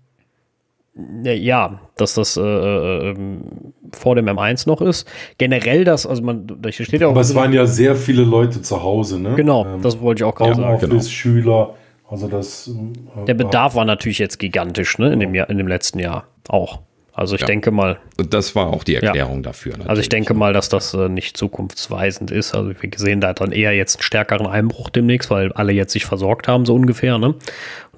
ja, 1.23 1.79
dass 1.97 2.13
das 2.13 2.37
äh, 2.37 2.41
äh, 2.41 3.09
ähm, 3.09 3.73
vor 3.91 4.15
dem 4.15 4.27
M1 4.27 4.67
noch 4.67 4.81
ist. 4.81 5.07
Generell 5.37 5.83
das, 5.83 6.05
also 6.05 6.23
man, 6.23 6.47
da 6.47 6.71
steht 6.71 7.01
ja 7.01 7.07
auch. 7.07 7.11
Aber 7.11 7.21
es 7.21 7.35
waren 7.35 7.51
ja 7.51 7.65
sehr 7.65 7.95
viele 7.95 8.23
Leute 8.23 8.61
zu 8.61 8.81
Hause, 8.81 9.19
ne? 9.19 9.35
Genau, 9.35 9.65
ähm, 9.65 9.81
das 9.81 9.99
wollte 9.99 10.21
ich 10.21 10.23
auch 10.23 10.35
gerade 10.35 10.55
sagen. 10.55 10.79
Genau. 10.79 11.01
Schüler, 11.01 11.75
also 12.09 12.27
das. 12.27 12.69
Äh, 12.69 13.25
der 13.25 13.33
Bedarf 13.33 13.75
war 13.75 13.83
natürlich 13.83 14.19
jetzt 14.19 14.39
gigantisch, 14.39 14.97
ne? 14.97 15.11
In 15.11 15.19
dem 15.19 15.35
Jahr, 15.35 15.49
in 15.49 15.57
dem 15.57 15.67
letzten 15.67 15.99
Jahr 15.99 16.27
auch. 16.47 16.79
Also 17.15 17.35
ich 17.35 17.41
ja. 17.41 17.47
denke 17.47 17.71
mal. 17.71 17.97
Und 18.17 18.33
das 18.33 18.55
war 18.55 18.67
auch 18.67 18.83
die 18.83 18.95
Erklärung 18.95 19.37
ja. 19.37 19.43
dafür. 19.43 19.71
Natürlich. 19.71 19.89
Also 19.89 20.01
ich 20.01 20.09
denke 20.09 20.33
mal, 20.33 20.51
dass 20.51 20.67
das 20.67 20.93
äh, 20.93 21.07
nicht 21.07 21.37
zukunftsweisend 21.37 22.29
ist. 22.29 22.53
Also 22.53 22.71
wir 22.77 22.89
sehen 22.97 23.21
da 23.21 23.33
dann 23.33 23.53
eher 23.53 23.71
jetzt 23.71 23.97
einen 23.97 24.03
stärkeren 24.03 24.47
Einbruch 24.47 24.89
demnächst, 24.89 25.29
weil 25.29 25.53
alle 25.53 25.71
jetzt 25.71 25.93
sich 25.93 26.05
versorgt 26.05 26.49
haben, 26.49 26.65
so 26.65 26.75
ungefähr, 26.75 27.17
ne? 27.17 27.27
Und 27.27 27.39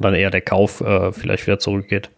dann 0.02 0.14
eher 0.14 0.30
der 0.30 0.42
Kauf 0.42 0.82
äh, 0.82 1.12
vielleicht 1.12 1.48
wieder 1.48 1.58
zurückgeht. 1.58 2.12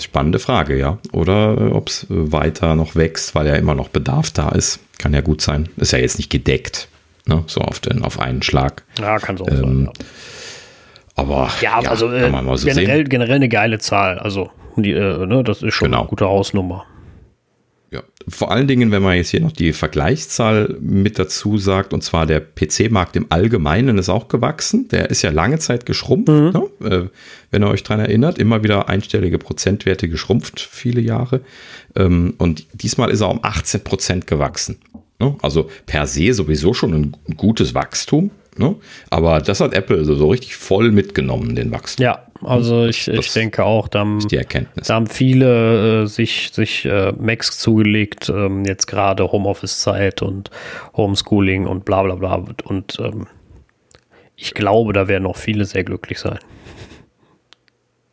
Spannende 0.00 0.38
Frage, 0.38 0.78
ja. 0.78 0.98
Oder 1.10 1.56
äh, 1.58 1.72
ob 1.72 1.88
es 1.88 2.04
äh, 2.04 2.06
weiter 2.10 2.76
noch 2.76 2.94
wächst, 2.94 3.34
weil 3.34 3.48
ja 3.48 3.56
immer 3.56 3.74
noch 3.74 3.88
Bedarf 3.88 4.30
da 4.30 4.50
ist. 4.50 4.78
Kann 4.98 5.12
ja 5.12 5.20
gut 5.20 5.40
sein. 5.40 5.68
Ist 5.76 5.90
ja 5.90 5.98
jetzt 5.98 6.16
nicht 6.16 6.30
gedeckt, 6.30 6.86
ne? 7.26 7.42
so 7.48 7.60
auf, 7.60 7.80
den, 7.80 8.04
auf 8.04 8.20
einen 8.20 8.42
Schlag. 8.42 8.84
Ja, 9.00 9.18
kann 9.18 9.36
so 9.36 9.48
ähm, 9.48 9.56
sein. 9.56 9.84
Ja. 9.86 9.92
Aber 11.16 11.50
ja, 11.60 11.80
ja 11.82 11.90
also 11.90 12.08
äh, 12.12 12.30
so 12.56 12.66
generell, 12.66 13.02
generell 13.02 13.36
eine 13.36 13.48
geile 13.48 13.80
Zahl. 13.80 14.20
Also 14.20 14.50
die, 14.76 14.92
äh, 14.92 15.26
ne, 15.26 15.42
das 15.44 15.62
ist 15.62 15.74
schon 15.74 15.88
genau. 15.88 16.00
eine 16.00 16.08
gute 16.08 16.26
Hausnummer. 16.26 16.86
Ja, 17.92 18.02
vor 18.26 18.50
allen 18.50 18.66
Dingen, 18.66 18.90
wenn 18.90 19.02
man 19.02 19.16
jetzt 19.16 19.28
hier 19.28 19.42
noch 19.42 19.52
die 19.52 19.74
Vergleichszahl 19.74 20.78
mit 20.80 21.18
dazu 21.18 21.58
sagt, 21.58 21.92
und 21.92 22.02
zwar 22.02 22.24
der 22.24 22.40
PC-Markt 22.40 23.16
im 23.16 23.26
Allgemeinen 23.28 23.98
ist 23.98 24.08
auch 24.08 24.28
gewachsen. 24.28 24.88
Der 24.88 25.10
ist 25.10 25.20
ja 25.20 25.30
lange 25.30 25.58
Zeit 25.58 25.84
geschrumpft, 25.84 26.28
mhm. 26.28 26.52
ne? 26.52 26.90
äh, 26.90 27.08
wenn 27.50 27.62
ihr 27.62 27.68
euch 27.68 27.82
daran 27.82 28.00
erinnert. 28.00 28.38
Immer 28.38 28.64
wieder 28.64 28.88
einstellige 28.88 29.36
Prozentwerte 29.36 30.08
geschrumpft, 30.08 30.58
viele 30.58 31.02
Jahre. 31.02 31.42
Ähm, 31.94 32.32
und 32.38 32.66
diesmal 32.72 33.10
ist 33.10 33.20
er 33.20 33.28
um 33.28 33.40
18 33.42 33.84
Prozent 33.84 34.26
gewachsen. 34.26 34.78
Ne? 35.18 35.36
Also 35.42 35.68
per 35.84 36.06
se 36.06 36.32
sowieso 36.32 36.72
schon 36.72 36.94
ein 36.94 37.36
gutes 37.36 37.74
Wachstum. 37.74 38.30
Ne? 38.56 38.74
Aber 39.10 39.40
das 39.42 39.60
hat 39.60 39.74
Apple 39.74 40.04
so, 40.06 40.14
so 40.14 40.28
richtig 40.30 40.56
voll 40.56 40.92
mitgenommen, 40.92 41.54
den 41.54 41.70
Wachstum. 41.72 42.04
Ja, 42.04 42.26
also 42.44 42.86
ich, 42.86 43.08
ich 43.08 43.32
denke 43.32 43.64
auch, 43.64 43.88
da 43.88 44.00
haben, 44.00 44.18
da 44.28 44.94
haben 44.94 45.06
viele 45.06 46.02
äh, 46.02 46.06
sich, 46.06 46.50
sich 46.52 46.84
äh, 46.84 47.12
Macs 47.12 47.58
zugelegt, 47.58 48.28
ähm, 48.28 48.64
jetzt 48.64 48.86
gerade 48.86 49.30
Homeoffice-Zeit 49.30 50.22
und 50.22 50.50
Homeschooling 50.96 51.66
und 51.66 51.84
bla 51.84 52.02
bla 52.02 52.14
bla. 52.14 52.44
Und 52.64 52.98
ähm, 53.00 53.26
ich 54.36 54.54
glaube, 54.54 54.92
da 54.92 55.08
werden 55.08 55.24
noch 55.24 55.36
viele 55.36 55.64
sehr 55.64 55.84
glücklich 55.84 56.18
sein. 56.18 56.38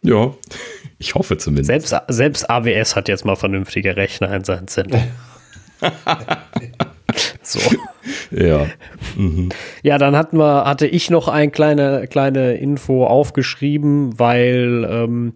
Ja, 0.02 0.34
ich 1.00 1.16
hoffe 1.16 1.38
zumindest. 1.38 1.90
Selbst, 1.90 1.96
selbst 2.08 2.50
AWS 2.50 2.96
hat 2.96 3.08
jetzt 3.08 3.26
mal 3.26 3.36
vernünftige 3.36 3.96
Rechner 3.96 4.34
in 4.34 4.44
seinem 4.44 4.68
Zentrum. 4.68 5.04
so. 7.42 7.60
Ja. 8.32 8.68
Mhm. 9.18 9.50
Ja, 9.84 9.98
dann 9.98 10.16
hatten 10.16 10.38
wir, 10.38 10.66
hatte 10.66 10.88
ich 10.88 11.10
noch 11.10 11.28
eine 11.28 11.52
kleine, 11.52 12.08
kleine 12.08 12.54
Info 12.54 13.06
aufgeschrieben, 13.06 14.18
weil 14.20 14.88
ähm, 14.90 15.34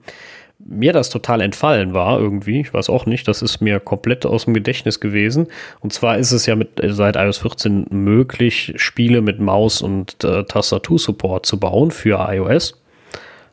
mir 0.65 0.93
das 0.93 1.09
total 1.09 1.41
entfallen 1.41 1.93
war 1.93 2.19
irgendwie. 2.19 2.61
Ich 2.61 2.73
weiß 2.73 2.89
auch 2.89 3.05
nicht, 3.05 3.27
das 3.27 3.41
ist 3.41 3.61
mir 3.61 3.79
komplett 3.79 4.25
aus 4.25 4.45
dem 4.45 4.53
Gedächtnis 4.53 4.99
gewesen. 4.99 5.47
Und 5.81 5.93
zwar 5.93 6.17
ist 6.17 6.31
es 6.31 6.45
ja 6.45 6.55
mit, 6.55 6.81
seit 6.81 7.15
iOS 7.15 7.39
14 7.39 7.87
möglich, 7.89 8.73
Spiele 8.77 9.21
mit 9.21 9.39
Maus 9.39 9.81
und 9.81 10.23
äh, 10.23 10.43
Tastatursupport 10.43 11.45
zu 11.45 11.59
bauen 11.59 11.91
für 11.91 12.27
iOS. 12.29 12.81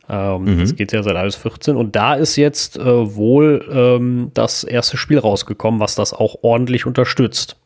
Ähm, 0.08 0.44
mhm. 0.44 0.60
Das 0.60 0.76
geht 0.76 0.92
ja 0.92 1.02
seit 1.02 1.16
iOS 1.16 1.36
14 1.36 1.76
und 1.76 1.94
da 1.94 2.14
ist 2.14 2.36
jetzt 2.36 2.76
äh, 2.76 3.14
wohl 3.14 3.64
ähm, 3.72 4.30
das 4.34 4.64
erste 4.64 4.96
Spiel 4.96 5.18
rausgekommen, 5.18 5.80
was 5.80 5.94
das 5.94 6.12
auch 6.12 6.36
ordentlich 6.42 6.86
unterstützt. 6.86 7.56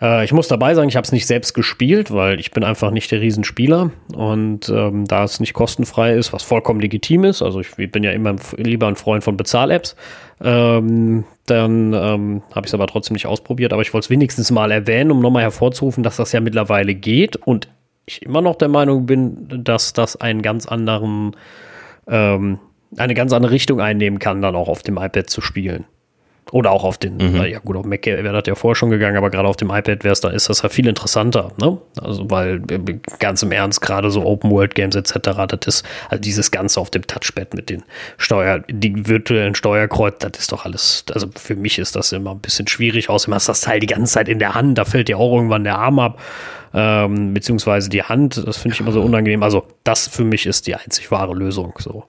Äh, 0.00 0.24
ich 0.24 0.32
muss 0.32 0.48
dabei 0.48 0.74
sagen, 0.74 0.88
ich 0.88 0.96
habe 0.96 1.04
es 1.04 1.12
nicht 1.12 1.26
selbst 1.26 1.54
gespielt, 1.54 2.12
weil 2.12 2.40
ich 2.40 2.50
bin 2.50 2.64
einfach 2.64 2.90
nicht 2.90 3.10
der 3.10 3.20
Riesenspieler. 3.20 3.90
Und 4.14 4.68
ähm, 4.68 5.06
da 5.06 5.24
es 5.24 5.40
nicht 5.40 5.54
kostenfrei 5.54 6.14
ist, 6.14 6.32
was 6.32 6.42
vollkommen 6.42 6.80
legitim 6.80 7.24
ist, 7.24 7.42
also 7.42 7.60
ich 7.60 7.74
bin 7.76 8.02
ja 8.02 8.12
immer 8.12 8.36
lieber 8.56 8.86
ein 8.88 8.96
Freund 8.96 9.24
von 9.24 9.36
Bezahl-Apps, 9.36 9.96
ähm, 10.42 11.24
dann 11.46 11.92
ähm, 11.92 12.42
habe 12.50 12.66
ich 12.66 12.70
es 12.70 12.74
aber 12.74 12.86
trotzdem 12.86 13.14
nicht 13.14 13.26
ausprobiert. 13.26 13.72
Aber 13.72 13.82
ich 13.82 13.92
wollte 13.92 14.06
es 14.06 14.10
wenigstens 14.10 14.50
mal 14.50 14.70
erwähnen, 14.70 15.10
um 15.10 15.20
nochmal 15.20 15.42
hervorzurufen, 15.42 16.02
dass 16.02 16.16
das 16.16 16.32
ja 16.32 16.40
mittlerweile 16.40 16.94
geht 16.94 17.36
und 17.36 17.68
ich 18.06 18.22
immer 18.22 18.40
noch 18.40 18.56
der 18.56 18.68
Meinung 18.68 19.06
bin, 19.06 19.64
dass 19.64 19.92
das 19.92 20.16
einen 20.20 20.40
ganz 20.42 20.66
anderen, 20.66 21.34
ähm, 22.06 22.60
eine 22.96 23.14
ganz 23.14 23.32
andere 23.32 23.52
Richtung 23.52 23.80
einnehmen 23.80 24.20
kann, 24.20 24.42
dann 24.42 24.54
auch 24.54 24.68
auf 24.68 24.82
dem 24.82 24.96
iPad 24.96 25.28
zu 25.28 25.40
spielen. 25.40 25.84
Oder 26.52 26.70
auch 26.70 26.84
auf 26.84 26.96
den, 26.96 27.16
mhm. 27.16 27.44
ja 27.46 27.58
gut, 27.58 27.76
auf 27.76 27.84
Mac 27.84 28.06
wäre 28.06 28.32
das 28.32 28.44
ja 28.46 28.54
vorher 28.54 28.76
schon 28.76 28.90
gegangen, 28.90 29.16
aber 29.16 29.30
gerade 29.30 29.48
auf 29.48 29.56
dem 29.56 29.68
iPad 29.70 30.04
wäre 30.04 30.12
es 30.12 30.20
da, 30.20 30.28
ist 30.28 30.48
das 30.48 30.62
ja 30.62 30.68
viel 30.68 30.86
interessanter, 30.86 31.50
ne? 31.60 31.78
Also, 32.00 32.30
weil 32.30 32.60
ganz 33.18 33.42
im 33.42 33.50
Ernst, 33.50 33.80
gerade 33.80 34.12
so 34.12 34.24
Open 34.24 34.52
World 34.52 34.76
Games 34.76 34.94
etc., 34.94 35.18
das 35.48 35.66
ist, 35.66 35.86
also 36.08 36.20
dieses 36.20 36.52
Ganze 36.52 36.80
auf 36.80 36.90
dem 36.90 37.04
Touchpad 37.04 37.54
mit 37.54 37.68
den 37.68 37.82
Steuer, 38.16 38.60
die 38.68 39.08
virtuellen 39.08 39.56
Steuerkreuz, 39.56 40.18
das 40.20 40.38
ist 40.38 40.52
doch 40.52 40.64
alles, 40.64 41.04
also 41.12 41.26
für 41.34 41.56
mich 41.56 41.80
ist 41.80 41.96
das 41.96 42.12
immer 42.12 42.30
ein 42.30 42.40
bisschen 42.40 42.68
schwierig, 42.68 43.10
außerdem 43.10 43.34
hast 43.34 43.48
du 43.48 43.50
das 43.50 43.62
Teil 43.62 43.80
die 43.80 43.88
ganze 43.88 44.12
Zeit 44.12 44.28
in 44.28 44.38
der 44.38 44.54
Hand, 44.54 44.78
da 44.78 44.84
fällt 44.84 45.08
dir 45.08 45.18
auch 45.18 45.34
irgendwann 45.34 45.64
der 45.64 45.78
Arm 45.78 45.98
ab, 45.98 46.20
ähm, 46.74 47.34
beziehungsweise 47.34 47.90
die 47.90 48.04
Hand, 48.04 48.46
das 48.46 48.58
finde 48.58 48.74
ich 48.74 48.80
immer 48.80 48.92
so 48.92 49.02
unangenehm. 49.02 49.42
Also, 49.42 49.66
das 49.82 50.06
für 50.06 50.24
mich 50.24 50.46
ist 50.46 50.68
die 50.68 50.76
einzig 50.76 51.10
wahre 51.10 51.34
Lösung, 51.34 51.74
so. 51.78 52.04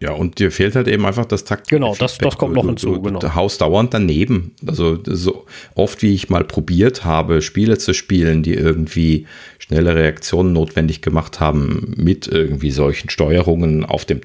Ja, 0.00 0.12
und 0.12 0.38
dir 0.38 0.52
fehlt 0.52 0.76
halt 0.76 0.86
eben 0.86 1.04
einfach 1.04 1.24
das 1.24 1.44
Takt. 1.44 1.68
Genau, 1.68 1.94
das, 1.98 2.18
das 2.18 2.38
kommt 2.38 2.54
noch 2.54 2.66
hinzu. 2.66 2.94
Du, 2.94 3.02
genau. 3.02 3.34
Haus 3.34 3.58
dauernd 3.58 3.94
daneben. 3.94 4.52
Also 4.66 4.98
so 5.04 5.46
oft 5.74 6.02
wie 6.02 6.14
ich 6.14 6.30
mal 6.30 6.44
probiert 6.44 7.04
habe, 7.04 7.42
Spiele 7.42 7.78
zu 7.78 7.94
spielen, 7.94 8.42
die 8.42 8.54
irgendwie 8.54 9.26
schnelle 9.58 9.96
Reaktionen 9.96 10.52
notwendig 10.52 11.02
gemacht 11.02 11.40
haben 11.40 11.94
mit 11.96 12.28
irgendwie 12.28 12.70
solchen 12.70 13.10
Steuerungen 13.10 13.84
auf 13.84 14.04
dem 14.04 14.22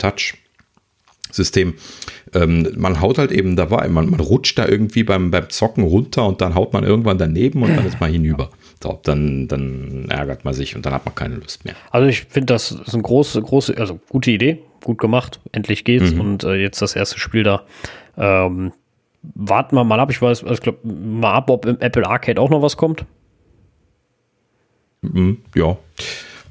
Touch-System. 1.34 1.74
Ähm, 2.34 2.68
man 2.76 3.02
haut 3.02 3.18
halt 3.18 3.32
eben 3.32 3.56
dabei, 3.56 3.88
man, 3.90 4.10
man 4.10 4.20
rutscht 4.20 4.58
da 4.58 4.68
irgendwie 4.68 5.04
beim, 5.04 5.32
beim 5.32 5.50
Zocken 5.50 5.84
runter 5.84 6.26
und 6.26 6.42
dann 6.42 6.56
haut 6.56 6.74
man 6.74 6.84
irgendwann 6.84 7.18
daneben 7.18 7.64
und 7.64 7.76
dann 7.76 7.86
ist 7.86 8.00
man 8.00 8.12
hinüber. 8.12 8.50
So, 8.82 9.00
dann, 9.04 9.48
dann 9.48 10.08
ärgert 10.10 10.46
man 10.46 10.54
sich 10.54 10.76
und 10.76 10.86
dann 10.86 10.94
hat 10.94 11.06
man 11.06 11.16
keine 11.16 11.36
Lust 11.36 11.66
mehr. 11.66 11.76
Also 11.92 12.08
ich 12.08 12.26
finde, 12.26 12.54
das 12.54 12.72
ist 12.72 12.94
eine 12.94 13.04
große, 13.04 13.42
große, 13.42 13.78
also 13.78 14.00
gute 14.10 14.32
Idee 14.32 14.60
gut 14.84 14.98
gemacht, 14.98 15.40
endlich 15.54 15.86
geht's 15.86 16.12
mhm. 16.12 16.20
und 16.20 16.44
äh, 16.44 16.56
jetzt 16.56 16.82
das 16.82 16.96
erste 16.96 17.18
Spiel 17.18 17.44
da. 17.44 17.64
Ähm, 18.18 18.74
warten 19.22 19.78
wir 19.78 19.86
mal 19.86 20.00
ab, 20.00 20.12
ich 20.12 20.22
weiß, 20.22 20.44
also 20.44 20.54
ich 20.54 20.60
glaube, 20.60 20.80
mal 20.86 21.32
ab, 21.32 21.50
ob 21.50 21.66
im 21.66 21.80
Apple 21.80 22.06
Arcade 22.06 22.42
auch 22.42 22.50
noch 22.50 22.62
was 22.62 22.76
kommt. 22.76 23.06
Mhm, 25.02 25.38
ja, 25.56 25.78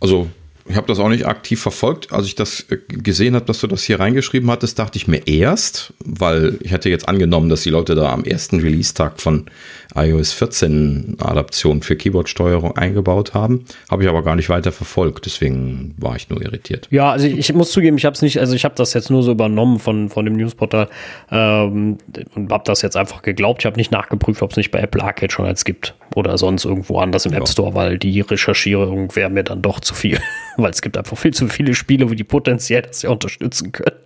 also 0.01 0.29
ich 0.69 0.77
habe 0.77 0.87
das 0.87 0.99
auch 0.99 1.09
nicht 1.09 1.27
aktiv 1.27 1.61
verfolgt. 1.61 2.13
Als 2.13 2.27
ich 2.27 2.35
das 2.35 2.67
äh, 2.71 2.79
gesehen 2.89 3.35
habe, 3.35 3.45
dass 3.45 3.61
du 3.61 3.67
das 3.67 3.83
hier 3.83 4.01
reingeschrieben 4.01 4.51
hattest, 4.51 4.79
dachte 4.79 4.97
ich 4.97 5.09
mir 5.09 5.27
erst, 5.27 5.93
weil 6.05 6.59
ich 6.61 6.73
hatte 6.73 6.89
jetzt 6.89 7.09
angenommen, 7.09 7.49
dass 7.49 7.63
die 7.63 7.71
Leute 7.71 7.95
da 7.95 8.13
am 8.13 8.25
ersten 8.25 8.61
Release-Tag 8.61 9.21
von 9.21 9.47
iOS 9.95 10.33
14 10.33 11.17
Adaption 11.21 11.83
für 11.83 11.97
Keyboard-Steuerung 11.97 12.77
eingebaut 12.77 13.35
haben. 13.35 13.65
Habe 13.91 14.05
ich 14.05 14.09
aber 14.09 14.23
gar 14.23 14.37
nicht 14.37 14.49
weiter 14.49 14.73
verfolgt, 14.73 15.27
deswegen 15.27 15.95
war 15.99 16.17
ich 16.17 16.29
nur 16.31 16.43
irritiert. 16.43 16.89
Ja, 16.91 17.11
also 17.11 17.27
ich, 17.27 17.53
muss 17.53 17.73
zugeben, 17.73 17.99
ich 17.99 18.05
habe 18.05 18.15
es 18.15 18.23
nicht, 18.23 18.39
also 18.39 18.55
ich 18.55 18.65
habe 18.65 18.75
das 18.75 18.95
jetzt 18.95 19.11
nur 19.11 19.23
so 19.23 19.33
übernommen 19.33 19.79
von, 19.79 20.09
von 20.09 20.25
dem 20.25 20.35
Newsportal 20.35 20.89
ähm, 21.31 21.99
und 22.35 22.53
habe 22.53 22.65
das 22.65 22.83
jetzt 22.83 22.97
einfach 22.97 23.23
geglaubt. 23.23 23.63
Ich 23.63 23.67
habe 23.67 23.77
nicht 23.77 23.93
nachgeprüft, 23.93 24.43
ob 24.43 24.51
es 24.53 24.57
nicht 24.57 24.71
bei 24.71 24.81
Apple 24.81 25.03
Arcade 25.03 25.33
schon 25.33 25.47
als 25.47 25.65
gibt 25.65 25.95
oder 26.15 26.37
sonst 26.39 26.65
irgendwo 26.65 26.99
anders 26.99 27.27
im 27.27 27.33
ja. 27.33 27.39
App 27.39 27.49
Store, 27.49 27.75
weil 27.75 27.99
die 27.99 28.21
Recherchierung 28.21 29.15
wäre 29.15 29.31
mir 29.31 29.45
dann 29.45 29.63
doch 29.63 29.81
zu 29.81 29.95
viel, 29.95 30.19
weil 30.57 30.71
es 30.71 30.83
gibt 30.83 30.97
einfach 30.97 31.17
viel 31.17 31.33
zu 31.33 31.49
viele 31.49 31.75
Spiele, 31.75 32.11
wo 32.11 32.15
die 32.15 32.25
potenziell 32.25 32.83
das 32.83 33.03
ja 33.03 33.11
unterstützen 33.11 33.73
können. 33.73 33.97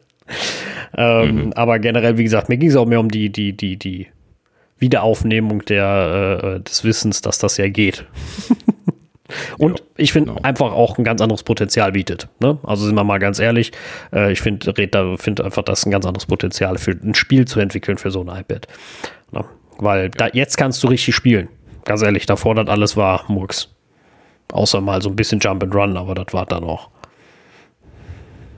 Ähm, 0.97 1.37
mhm. 1.37 1.53
Aber 1.53 1.79
generell, 1.79 2.19
wie 2.19 2.25
gesagt, 2.25 2.49
mir 2.49 2.57
ging 2.57 2.71
es 2.71 2.77
auch 2.77 2.87
mehr 2.87 3.01
um 3.01 3.11
die, 3.11 3.31
die, 3.31 3.57
die, 3.57 3.77
die 3.77 4.07
Wiederaufnehmung 4.78 5.65
der, 5.65 6.59
äh, 6.59 6.61
des 6.61 6.85
Wissens, 6.85 7.20
dass 7.20 7.39
das 7.39 7.57
ja 7.57 7.69
geht. 7.69 8.05
Und 9.59 9.81
Ja, 9.81 9.85
ich 9.97 10.12
finde 10.12 10.31
genau. 10.31 10.43
einfach 10.43 10.73
auch 10.73 10.98
ein 10.98 11.05
ganz 11.05 11.20
anderes 11.20 11.43
Potenzial 11.43 11.93
bietet. 11.93 12.28
Ne? 12.40 12.59
Also 12.62 12.86
sind 12.86 12.94
wir 12.94 13.05
mal 13.05 13.19
ganz 13.19 13.39
ehrlich, 13.39 13.73
äh, 14.12 14.32
ich 14.32 14.40
finde 14.40 14.77
red 14.77 14.94
da 14.94 15.16
find 15.16 15.40
einfach, 15.40 15.62
das 15.62 15.81
ist 15.81 15.86
ein 15.86 15.90
ganz 15.90 16.07
anderes 16.07 16.27
Potenzial 16.27 16.78
für 16.78 16.93
ein 16.93 17.15
Spiel 17.15 17.47
zu 17.47 17.61
entwickeln 17.61 17.98
für 17.98 18.11
so 18.11 18.20
ein 18.20 18.28
iPad. 18.28 18.69
Ne? 19.32 19.44
Weil 19.78 20.11
da, 20.11 20.28
jetzt 20.32 20.57
kannst 20.57 20.82
du 20.82 20.89
richtig 20.89 21.15
spielen. 21.15 21.48
Ganz 21.85 22.03
ehrlich, 22.03 22.27
davor 22.27 22.55
das 22.55 22.69
alles 22.69 22.97
war 22.97 23.24
Murks. 23.28 23.69
Außer 24.53 24.81
mal 24.81 25.03
so 25.03 25.09
ein 25.09 25.16
bisschen 25.16 25.40
Jump 25.40 25.62
and 25.65 25.74
Run, 25.74 25.97
aber 25.97 26.15
das 26.15 26.32
war 26.32 26.47
dann 26.47 26.65
auch. 26.65 26.89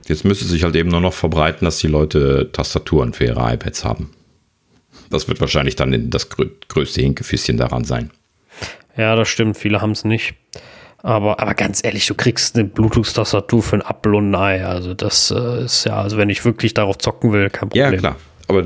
Jetzt 0.07 0.25
müsste 0.25 0.45
sich 0.45 0.63
halt 0.63 0.75
eben 0.75 0.89
nur 0.89 1.01
noch 1.01 1.13
verbreiten, 1.13 1.65
dass 1.65 1.79
die 1.79 1.87
Leute 1.87 2.49
Tastaturen 2.51 3.13
für 3.13 3.25
ihre 3.25 3.53
iPads 3.53 3.85
haben. 3.85 4.11
Das 5.09 5.27
wird 5.27 5.39
wahrscheinlich 5.41 5.75
dann 5.75 6.09
das 6.09 6.29
grö 6.29 6.47
größte 6.67 7.01
Hinkefisschen 7.01 7.57
daran 7.57 7.83
sein. 7.83 8.11
Ja, 8.97 9.15
das 9.15 9.27
stimmt, 9.29 9.57
viele 9.57 9.81
haben 9.81 9.91
es 9.91 10.03
nicht. 10.05 10.33
Aber, 11.01 11.39
aber 11.39 11.53
ganz 11.53 11.81
ehrlich, 11.83 12.05
du 12.07 12.13
kriegst 12.13 12.55
eine 12.57 12.65
Bluetooth-Tastatur 12.67 13.63
für 13.63 13.77
ein 13.77 13.81
Apfel 13.81 14.15
und 14.15 14.31
ein 14.31 14.35
Ei. 14.35 14.65
Also 14.65 14.93
das 14.93 15.31
äh, 15.31 15.63
ist 15.63 15.85
ja, 15.85 16.01
also 16.01 16.17
wenn 16.17 16.29
ich 16.29 16.43
wirklich 16.43 16.73
darauf 16.73 16.97
zocken 16.97 17.31
will, 17.31 17.49
kein 17.49 17.69
Problem. 17.69 17.93
Ja, 17.93 17.97
klar. 17.97 18.15
Aber 18.49 18.63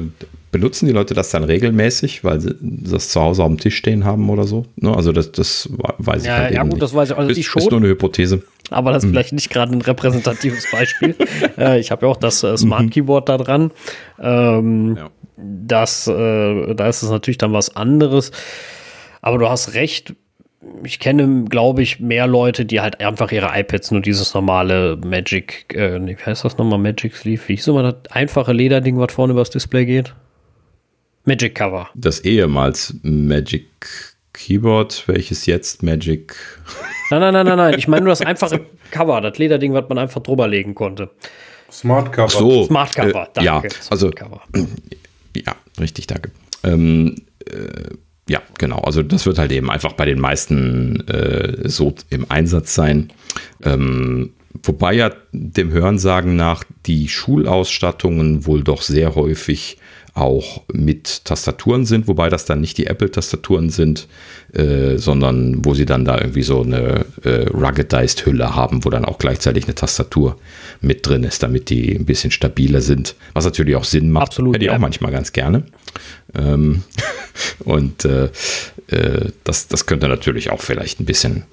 benutzen 0.52 0.88
die 0.88 0.94
Leute 0.94 1.14
das 1.14 1.30
dann 1.30 1.44
regelmäßig, 1.44 2.24
weil 2.24 2.40
sie 2.42 2.56
das 2.60 3.10
zu 3.10 3.22
Hause 3.22 3.44
auf 3.44 3.50
dem 3.50 3.60
Tisch 3.60 3.76
stehen 3.76 4.04
haben 4.06 4.30
oder 4.30 4.46
so? 4.46 4.66
Ne? 4.78 4.96
Also 4.96 5.12
das, 5.12 5.32
das 5.32 5.70
weiß 6.00 6.22
ich 6.24 6.28
Ja, 6.28 6.38
halt 6.38 6.54
ja 6.54 6.62
eben 6.62 6.70
gut, 6.70 6.74
nicht. 6.80 6.82
das 6.84 6.94
weiß 6.96 7.12
ich. 7.12 7.18
Also 7.18 7.30
ist, 7.30 7.38
ich 7.38 7.48
schon. 7.48 7.62
ist 7.62 7.70
nur 7.72 7.80
eine 7.80 7.90
Hypothese. 7.90 8.42
Aber 8.72 8.92
das 8.94 9.04
ist 9.04 9.10
Mhm. 9.10 9.14
vielleicht 9.14 9.34
nicht 9.34 9.50
gerade 9.52 9.72
ein 9.74 9.82
repräsentatives 9.82 10.66
Beispiel. 10.72 11.16
äh, 11.58 11.80
ich 11.80 11.92
habe 11.92 12.06
ja 12.08 12.12
auch 12.12 12.18
das 12.18 12.42
äh, 12.44 12.58
Smart 12.58 12.90
Keyboard 12.90 13.30
da 13.30 13.38
dran. 13.38 13.70
Ähm, 14.20 14.90
Mhm. 14.92 14.98
Ja. 14.98 15.10
Das, 15.38 16.08
äh, 16.08 16.76
da 16.76 16.88
ist 16.88 17.04
es 17.04 17.10
natürlich 17.10 17.38
dann 17.38 17.54
was 17.54 17.76
anderes. 17.76 18.32
Aber 19.22 19.38
du 19.38 19.50
hast 19.50 19.74
recht. 19.74 20.16
Ich 20.86 21.00
kenne, 21.00 21.46
glaube 21.50 21.82
ich, 21.82 22.00
mehr 22.00 22.26
Leute, 22.26 22.66
die 22.66 22.80
halt 22.80 23.02
einfach 23.02 23.32
ihre 23.32 23.50
iPads 23.54 23.92
nur 23.92 24.02
dieses 24.02 24.34
normale 24.34 24.98
Magic, 25.04 25.74
äh, 25.76 26.00
wie 26.06 26.16
heißt 26.16 26.46
das 26.46 26.58
nochmal? 26.58 26.80
Magic 26.80 27.16
Sleeve? 27.16 27.42
Wie 27.48 27.56
hieß 27.56 27.68
immer 27.68 27.84
das 27.84 28.12
einfache 28.12 28.54
Lederding, 28.54 28.98
was 28.98 29.14
vorne 29.14 29.34
übers 29.34 29.50
Display 29.50 29.86
geht? 29.86 30.14
Magic 31.26 31.56
Cover. 31.56 31.90
Das 31.96 32.22
ehemals 32.22 32.96
Magic 33.02 33.68
Keyboard, 34.34 35.08
welches 35.08 35.46
jetzt 35.46 35.84
Magic. 35.84 36.36
Nein, 37.12 37.22
nein, 37.22 37.34
nein, 37.34 37.46
nein, 37.46 37.58
nein. 37.58 37.76
Ich 37.78 37.88
meine 37.88 38.04
nur 38.04 38.12
das 38.12 38.22
einfache 38.22 38.62
Cover, 38.92 39.22
das 39.22 39.38
Lederding, 39.38 39.74
was 39.74 39.88
man 39.90 39.98
einfach 39.98 40.22
drüber 40.22 40.48
legen 40.48 40.76
konnte. 40.76 41.10
Smart 41.72 42.12
Cover. 42.12 42.30
So. 42.30 42.66
Smart 42.66 42.96
Cover, 42.96 43.30
äh, 43.38 43.44
Ja, 43.44 43.60
Smart 43.60 43.92
also 43.92 44.12
Cover. 44.12 44.42
Ja, 45.36 45.56
richtig, 45.80 46.08
danke. 46.08 46.32
Ähm, 46.64 47.16
äh, 47.46 47.96
ja, 48.30 48.42
genau. 48.58 48.80
Also 48.80 49.04
das 49.04 49.26
wird 49.26 49.38
halt 49.38 49.52
eben 49.52 49.70
einfach 49.70 49.94
bei 49.94 50.06
den 50.06 50.20
meisten 50.20 51.06
äh, 51.08 51.68
so 51.68 51.94
im 52.10 52.26
Einsatz 52.30 52.74
sein. 52.74 53.12
Ähm, 53.62 54.32
wobei 54.64 54.94
ja 54.94 55.12
dem 55.32 55.72
Hörensagen 55.72 56.36
nach 56.36 56.64
die 56.86 57.10
Schulausstattungen 57.10 58.46
wohl 58.46 58.64
doch 58.64 58.82
sehr 58.82 59.16
häufig 59.16 59.78
auch 60.16 60.62
mit 60.72 61.26
Tastaturen 61.26 61.86
sind, 61.86 62.08
wobei 62.08 62.30
das 62.30 62.46
dann 62.46 62.62
nicht 62.62 62.78
die 62.78 62.86
Apple-Tastaturen 62.86 63.70
sind, 63.70 64.08
äh, 64.54 64.98
sondern 64.98 65.66
wo 65.66 65.74
sie 65.74 65.88
dann 65.88 66.06
da 66.06 66.20
irgendwie 66.20 66.44
so 66.44 66.62
eine 66.62 67.06
äh, 67.24 67.48
ruggedized 67.50 68.26
Hülle 68.26 68.56
haben, 68.56 68.86
wo 68.86 68.92
dann 68.92 69.06
auch 69.06 69.18
gleichzeitig 69.18 69.64
eine 69.66 69.74
Tastatur 69.74 70.38
mit 70.82 71.08
drin 71.08 71.24
ist, 71.24 71.42
damit 71.42 71.70
die 71.70 71.96
ein 71.96 72.06
bisschen 72.06 72.30
stabiler 72.30 72.82
sind, 72.82 73.16
was 73.34 73.46
natürlich 73.46 73.76
auch 73.76 73.86
Sinn 73.86 74.12
macht. 74.12 74.28
Absolut, 74.28 74.56
Hätte 74.56 74.66
ich 74.66 74.70
ja. 74.72 74.78
auch 74.78 74.82
manchmal 74.82 75.12
ganz 75.12 75.34
gerne. 75.34 75.64
Ähm, 76.36 76.84
und 77.66 78.06
äh, 78.06 78.30
äh, 78.88 79.32
das, 79.44 79.68
das 79.68 79.88
könnte 79.88 80.08
natürlich 80.08 80.52
auch 80.52 80.62
vielleicht 80.62 81.00
ein 81.00 81.06
bisschen 81.06 81.44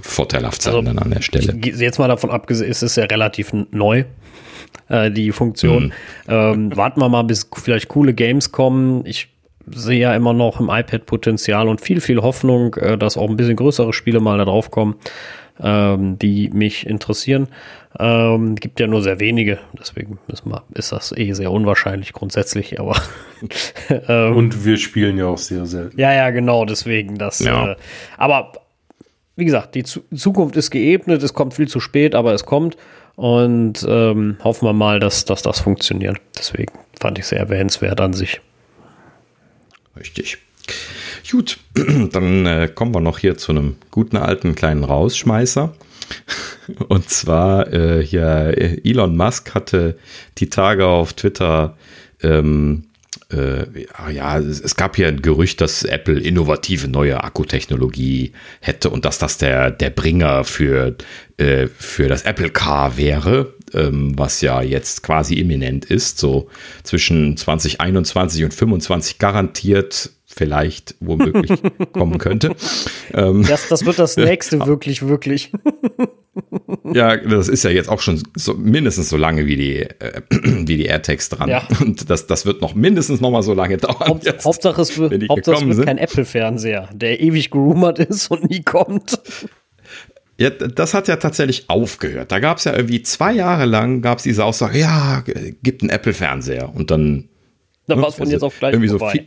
vorteilhaft 0.00 0.62
sein 0.62 0.74
Also, 0.74 0.84
dann 0.84 0.98
an 0.98 1.10
der 1.10 1.22
Stelle. 1.22 1.54
Jetzt 1.62 1.98
mal 1.98 2.08
davon 2.08 2.30
abgesehen, 2.30 2.70
es 2.70 2.82
ist 2.82 2.96
ja 2.96 3.04
relativ 3.04 3.52
neu, 3.70 4.04
äh, 4.88 5.10
die 5.10 5.32
Funktion. 5.32 5.92
Ähm, 6.28 6.76
warten 6.76 7.00
wir 7.00 7.08
mal, 7.08 7.22
bis 7.22 7.48
vielleicht 7.54 7.88
coole 7.88 8.14
Games 8.14 8.52
kommen. 8.52 9.04
Ich 9.06 9.28
sehe 9.70 10.00
ja 10.00 10.14
immer 10.14 10.32
noch 10.32 10.60
im 10.60 10.70
iPad 10.70 11.06
Potenzial 11.06 11.68
und 11.68 11.80
viel, 11.80 12.00
viel 12.00 12.22
Hoffnung, 12.22 12.74
äh, 12.74 12.96
dass 12.96 13.16
auch 13.16 13.28
ein 13.28 13.36
bisschen 13.36 13.56
größere 13.56 13.92
Spiele 13.92 14.20
mal 14.20 14.38
da 14.38 14.44
drauf 14.44 14.70
kommen, 14.70 14.96
ähm, 15.60 16.18
die 16.18 16.50
mich 16.50 16.86
interessieren. 16.86 17.48
Ähm, 17.98 18.54
gibt 18.54 18.80
ja 18.80 18.86
nur 18.86 19.02
sehr 19.02 19.18
wenige, 19.18 19.58
deswegen 19.78 20.18
müssen 20.28 20.50
wir, 20.50 20.62
ist 20.74 20.92
das 20.92 21.12
eh 21.16 21.32
sehr 21.32 21.50
unwahrscheinlich 21.50 22.12
grundsätzlich, 22.12 22.78
aber 22.78 22.96
ähm, 24.08 24.36
Und 24.36 24.64
wir 24.64 24.76
spielen 24.76 25.18
ja 25.18 25.26
auch 25.26 25.38
sehr 25.38 25.66
selten. 25.66 25.98
ja, 25.98 26.12
ja, 26.12 26.30
genau, 26.30 26.64
deswegen 26.64 27.18
das. 27.18 27.40
Ja. 27.40 27.72
Äh, 27.72 27.76
aber 28.16 28.52
wie 29.38 29.44
gesagt, 29.44 29.76
die 29.76 29.84
Zu 29.84 30.02
Zukunft 30.12 30.56
ist 30.56 30.70
geebnet, 30.70 31.22
es 31.22 31.32
kommt 31.32 31.54
viel 31.54 31.68
zu 31.68 31.78
spät, 31.78 32.16
aber 32.16 32.34
es 32.34 32.44
kommt. 32.44 32.76
Und 33.14 33.86
ähm, 33.88 34.36
hoffen 34.42 34.66
wir 34.66 34.72
mal, 34.72 34.98
dass, 34.98 35.24
dass 35.24 35.42
das 35.42 35.60
funktioniert. 35.60 36.18
Deswegen 36.36 36.72
fand 37.00 37.18
ich 37.18 37.26
sehr 37.26 37.38
erwähnenswert 37.38 38.00
an 38.00 38.12
sich. 38.12 38.40
Richtig. 39.96 40.38
Gut, 41.30 41.58
dann 42.12 42.46
äh, 42.46 42.68
kommen 42.72 42.92
wir 42.92 43.00
noch 43.00 43.18
hier 43.18 43.38
zu 43.38 43.52
einem 43.52 43.76
guten 43.92 44.16
alten 44.16 44.56
kleinen 44.56 44.82
Rausschmeißer. 44.82 45.72
Und 46.88 47.08
zwar 47.08 47.72
äh, 47.72 48.04
hier 48.04 48.54
äh, 48.56 48.80
Elon 48.82 49.16
Musk 49.16 49.54
hatte 49.54 49.98
die 50.38 50.48
Tage 50.48 50.86
auf 50.86 51.12
Twitter 51.12 51.76
ähm, 52.22 52.87
äh, 53.32 53.66
ja, 54.10 54.38
es, 54.38 54.60
es 54.60 54.76
gab 54.76 54.96
hier 54.96 55.08
ein 55.08 55.20
Gerücht, 55.20 55.60
dass 55.60 55.82
Apple 55.82 56.18
innovative 56.18 56.88
neue 56.88 57.22
Akkutechnologie 57.22 58.32
hätte 58.60 58.90
und 58.90 59.04
dass 59.04 59.18
das 59.18 59.36
der, 59.38 59.70
der 59.70 59.90
Bringer 59.90 60.44
für, 60.44 60.96
äh, 61.36 61.66
für 61.66 62.08
das 62.08 62.22
Apple 62.22 62.50
Car 62.50 62.96
wäre, 62.96 63.54
ähm, 63.74 64.18
was 64.18 64.40
ja 64.40 64.62
jetzt 64.62 65.02
quasi 65.02 65.34
imminent 65.34 65.84
ist, 65.84 66.18
so 66.18 66.48
zwischen 66.84 67.36
2021 67.36 68.44
und 68.44 68.54
25 68.54 69.18
garantiert 69.18 70.10
vielleicht 70.26 70.94
womöglich 71.00 71.60
kommen 71.92 72.18
könnte. 72.18 72.54
Ähm, 73.12 73.44
Das, 73.46 73.68
das 73.68 73.84
wird 73.84 73.98
das 73.98 74.16
nächste 74.16 74.64
wirklich, 74.66 75.06
wirklich. 75.06 75.52
ja, 76.94 77.16
das 77.16 77.48
ist 77.48 77.64
ja 77.64 77.70
jetzt 77.70 77.88
auch 77.88 78.00
schon 78.00 78.22
so, 78.34 78.54
mindestens 78.54 79.08
so 79.08 79.16
lange 79.16 79.46
wie 79.46 79.56
die, 79.56 79.76
äh, 79.82 80.22
wie 80.30 80.76
die 80.76 80.86
AirTags 80.86 81.28
dran. 81.28 81.48
Ja. 81.48 81.66
Und 81.80 82.08
das, 82.10 82.26
das 82.26 82.46
wird 82.46 82.60
noch 82.60 82.74
mindestens 82.74 83.20
noch 83.20 83.30
mal 83.30 83.42
so 83.42 83.54
lange 83.54 83.76
dauern. 83.78 84.08
Haupt, 84.08 84.24
jetzt, 84.26 84.44
Hauptsache 84.44 84.80
es 84.82 84.96
wird, 84.98 85.28
Hauptsache 85.28 85.56
es 85.56 85.64
wird 85.66 85.76
sind. 85.76 85.84
kein 85.86 85.98
Apple-Fernseher, 85.98 86.88
der 86.92 87.20
ewig 87.20 87.50
gerumort 87.50 87.98
ist 87.98 88.30
und 88.30 88.48
nie 88.50 88.62
kommt. 88.62 89.20
Ja, 90.40 90.50
das 90.50 90.94
hat 90.94 91.08
ja 91.08 91.16
tatsächlich 91.16 91.68
aufgehört. 91.68 92.30
Da 92.30 92.38
gab 92.38 92.58
es 92.58 92.64
ja 92.64 92.74
irgendwie 92.76 93.02
zwei 93.02 93.32
Jahre 93.32 93.64
lang 93.64 94.02
gab 94.02 94.18
es 94.18 94.24
diese 94.24 94.44
Aussage, 94.44 94.78
ja, 94.78 95.24
gibt 95.62 95.82
einen 95.82 95.90
Apple-Fernseher. 95.90 96.72
Und 96.74 96.90
dann 96.92 97.28
Dann 97.86 97.98
Ne? 97.98 98.02
war 98.02 98.08
es 98.10 98.14
von 98.14 98.22
Also 98.22 98.32
jetzt 98.34 98.42
auf 98.44 98.58
gleich 98.58 98.72
irgendwie 98.74 98.88
so 98.88 98.98
vorbei. 98.98 99.12
viel, 99.12 99.26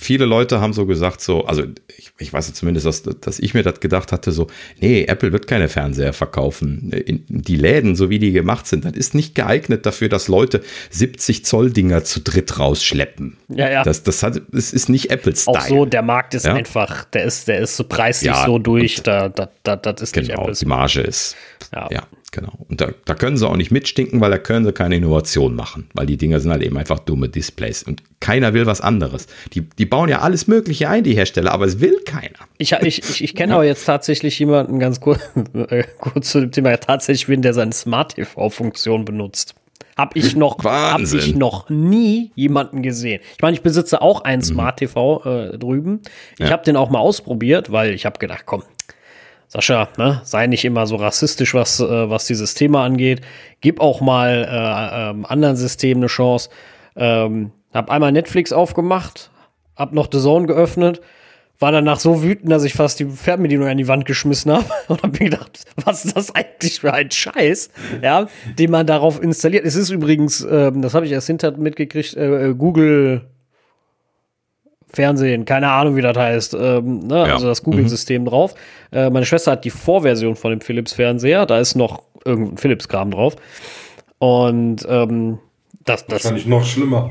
viele 0.00 0.24
Leute 0.24 0.60
haben 0.60 0.72
so 0.72 0.86
gesagt, 0.86 1.20
so, 1.20 1.44
also 1.44 1.62
ich, 1.96 2.10
ich 2.18 2.32
weiß 2.32 2.52
zumindest, 2.54 2.86
dass, 2.86 3.02
dass 3.02 3.38
ich 3.38 3.54
mir 3.54 3.62
das 3.62 3.80
gedacht 3.80 4.12
hatte, 4.12 4.32
so, 4.32 4.46
nee, 4.80 5.04
Apple 5.04 5.32
wird 5.32 5.46
keine 5.46 5.68
Fernseher 5.68 6.12
verkaufen. 6.12 6.90
In, 6.92 7.24
die 7.28 7.56
Läden, 7.56 7.94
so 7.96 8.10
wie 8.10 8.18
die 8.18 8.32
gemacht 8.32 8.66
sind, 8.66 8.84
das 8.84 8.94
ist 8.94 9.14
nicht 9.14 9.34
geeignet 9.34 9.86
dafür, 9.86 10.08
dass 10.08 10.28
Leute 10.28 10.62
70 10.90 11.44
Zoll 11.44 11.70
Dinger 11.70 12.02
zu 12.04 12.20
dritt 12.20 12.58
rausschleppen. 12.58 13.36
Ja, 13.48 13.70
ja. 13.70 13.82
Das, 13.84 14.02
das, 14.02 14.22
hat, 14.22 14.40
das 14.50 14.72
ist 14.72 14.88
nicht 14.88 15.10
Apple-Style. 15.10 15.58
Auch 15.58 15.66
so, 15.66 15.84
der 15.84 16.02
Markt 16.02 16.34
ist 16.34 16.46
Ja. 16.46 16.54
einfach, 16.54 17.04
der 17.04 17.24
ist, 17.24 17.48
der 17.48 17.60
ist 17.60 17.76
so 17.76 17.84
preislich 17.84 18.32
Ja, 18.32 18.46
so 18.46 18.58
durch, 18.58 19.02
da, 19.02 19.28
da, 19.28 19.50
da, 19.62 19.76
das 19.76 20.00
ist 20.02 20.16
nicht 20.16 20.28
Genau, 20.30 20.42
Apples. 20.42 20.60
die 20.60 20.66
Marge 20.66 21.00
ist. 21.02 21.36
Ja. 21.72 21.88
Ja, 21.90 22.02
genau. 22.30 22.52
Und 22.68 22.80
da, 22.80 22.90
da 23.04 23.14
können 23.14 23.36
sie 23.36 23.48
auch 23.48 23.56
nicht 23.56 23.70
mitstinken, 23.70 24.20
weil 24.20 24.30
da 24.30 24.38
können 24.38 24.64
sie 24.64 24.72
keine 24.72 24.96
Innovation 24.96 25.54
machen, 25.54 25.88
weil 25.94 26.06
die 26.06 26.16
Dinger 26.16 26.40
sind 26.40 26.50
halt 26.50 26.62
eben 26.62 26.76
einfach 26.76 26.98
dumme 27.00 27.28
Displays 27.28 27.82
und 27.82 28.02
keiner 28.20 28.52
will 28.54 28.66
was 28.66 28.80
anderes. 28.80 29.26
Die, 29.52 29.62
die 29.62 29.86
bauen 29.86 30.08
ja 30.08 30.20
alles 30.20 30.46
Mögliche 30.46 30.88
ein, 30.88 31.04
die 31.04 31.14
Hersteller, 31.14 31.52
aber 31.52 31.64
es 31.66 31.80
will 31.80 31.96
keiner. 32.04 32.38
Ich, 32.58 32.72
ich, 32.72 32.98
ich, 32.98 33.24
ich 33.24 33.34
kenne 33.34 33.54
aber 33.54 33.64
jetzt 33.64 33.84
tatsächlich 33.84 34.38
jemanden 34.38 34.78
ganz 34.78 35.00
kurz, 35.00 35.20
äh, 35.68 35.84
kurz 35.98 36.30
zu 36.30 36.40
dem 36.40 36.52
Thema, 36.52 36.76
tatsächlich 36.76 37.28
wen, 37.28 37.42
der 37.42 37.54
seine 37.54 37.72
Smart 37.72 38.14
TV-Funktion 38.16 39.04
benutzt. 39.04 39.54
Hab 39.96 40.16
ich 40.16 40.34
noch, 40.34 40.62
hab 40.64 41.00
ich 41.00 41.34
noch 41.34 41.68
nie 41.68 42.30
jemanden 42.34 42.80
gesehen. 42.80 43.20
Ich 43.36 43.42
meine, 43.42 43.54
ich 43.54 43.62
besitze 43.62 44.00
auch 44.00 44.22
einen 44.22 44.40
Smart 44.40 44.78
TV 44.78 45.22
äh, 45.24 45.58
drüben. 45.58 46.00
Ich 46.38 46.46
Ja. 46.46 46.52
habe 46.52 46.64
den 46.64 46.76
auch 46.76 46.88
mal 46.88 47.00
ausprobiert, 47.00 47.70
weil 47.70 47.92
ich 47.92 48.06
habe 48.06 48.18
gedacht, 48.18 48.44
komm, 48.46 48.62
Sascha, 49.52 49.88
ne, 49.98 50.20
sei 50.22 50.46
nicht 50.46 50.64
immer 50.64 50.86
so 50.86 50.94
rassistisch, 50.94 51.54
was, 51.54 51.80
äh, 51.80 52.08
was 52.08 52.26
dieses 52.26 52.54
Thema 52.54 52.84
angeht. 52.84 53.20
Gib 53.60 53.80
auch 53.80 54.00
mal 54.00 54.46
äh, 54.48 55.10
ähm, 55.10 55.26
anderen 55.26 55.56
Systemen 55.56 56.04
eine 56.04 56.06
Chance. 56.06 56.50
Ähm, 56.94 57.50
hab 57.72 57.90
einmal 57.90 58.12
Netflix 58.12 58.52
aufgemacht, 58.52 59.32
hab 59.74 59.92
noch 59.92 60.06
The 60.12 60.20
Zone 60.20 60.46
geöffnet, 60.46 61.00
war 61.58 61.72
danach 61.72 61.98
so 61.98 62.22
wütend, 62.22 62.52
dass 62.52 62.62
ich 62.62 62.74
fast 62.74 63.00
die 63.00 63.06
Fernbedienung 63.06 63.66
an 63.66 63.76
die 63.76 63.88
Wand 63.88 64.04
geschmissen 64.04 64.52
habe 64.52 64.66
und 64.88 65.02
hab 65.02 65.12
mir 65.18 65.30
gedacht, 65.30 65.64
was 65.84 66.04
ist 66.04 66.16
das 66.16 66.32
eigentlich 66.32 66.78
für 66.78 66.94
ein 66.94 67.10
Scheiß, 67.10 67.70
ja, 68.02 68.28
den 68.56 68.70
man 68.70 68.86
darauf 68.86 69.20
installiert. 69.20 69.64
Es 69.64 69.74
ist 69.74 69.90
übrigens, 69.90 70.46
ähm, 70.48 70.80
das 70.80 70.94
habe 70.94 71.06
ich 71.06 71.12
erst 71.12 71.26
hinter 71.26 71.56
mitgekriegt, 71.56 72.16
äh, 72.16 72.50
äh, 72.50 72.54
Google 72.54 73.22
Fernsehen, 74.92 75.44
keine 75.44 75.70
Ahnung, 75.70 75.96
wie 75.96 76.02
das 76.02 76.16
heißt, 76.16 76.54
ähm, 76.54 77.00
ne? 77.06 77.26
Ja. 77.26 77.34
also 77.34 77.46
das 77.46 77.62
Google-System 77.62 78.24
drauf. 78.24 78.54
Äh, 78.92 79.10
meine 79.10 79.26
Schwester 79.26 79.52
hat 79.52 79.64
die 79.64 79.70
Vorversion 79.70 80.36
von 80.36 80.50
dem 80.50 80.60
Philips-Fernseher, 80.60 81.46
da 81.46 81.58
ist 81.58 81.74
noch 81.74 82.02
irgendein 82.24 82.58
Philips-Kram 82.58 83.10
drauf. 83.10 83.36
Und 84.18 84.86
ähm, 84.88 85.38
das, 85.84 86.06
das 86.06 86.24
Wahrscheinlich 86.24 86.46
noch 86.46 86.64
schlimmer. 86.64 87.10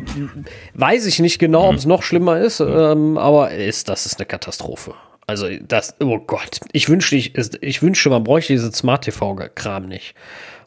weiß 0.75 1.05
ich 1.05 1.19
nicht 1.19 1.39
genau, 1.39 1.69
ob 1.69 1.75
es 1.75 1.85
noch 1.85 2.03
schlimmer 2.03 2.39
ist, 2.39 2.59
ähm, 2.59 3.17
aber 3.17 3.51
ist, 3.51 3.89
das 3.89 4.05
ist 4.05 4.19
eine 4.19 4.25
Katastrophe. 4.25 4.93
Also 5.25 5.47
das, 5.61 5.95
oh 5.99 6.19
Gott, 6.19 6.59
ich 6.71 6.89
wünschte, 6.89 7.15
ich, 7.15 7.33
ich 7.61 7.81
wünschte, 7.81 8.09
man 8.09 8.23
bräuchte 8.23 8.53
diese 8.53 8.71
Smart 8.71 9.03
TV-Kram 9.03 9.87
nicht. 9.87 10.15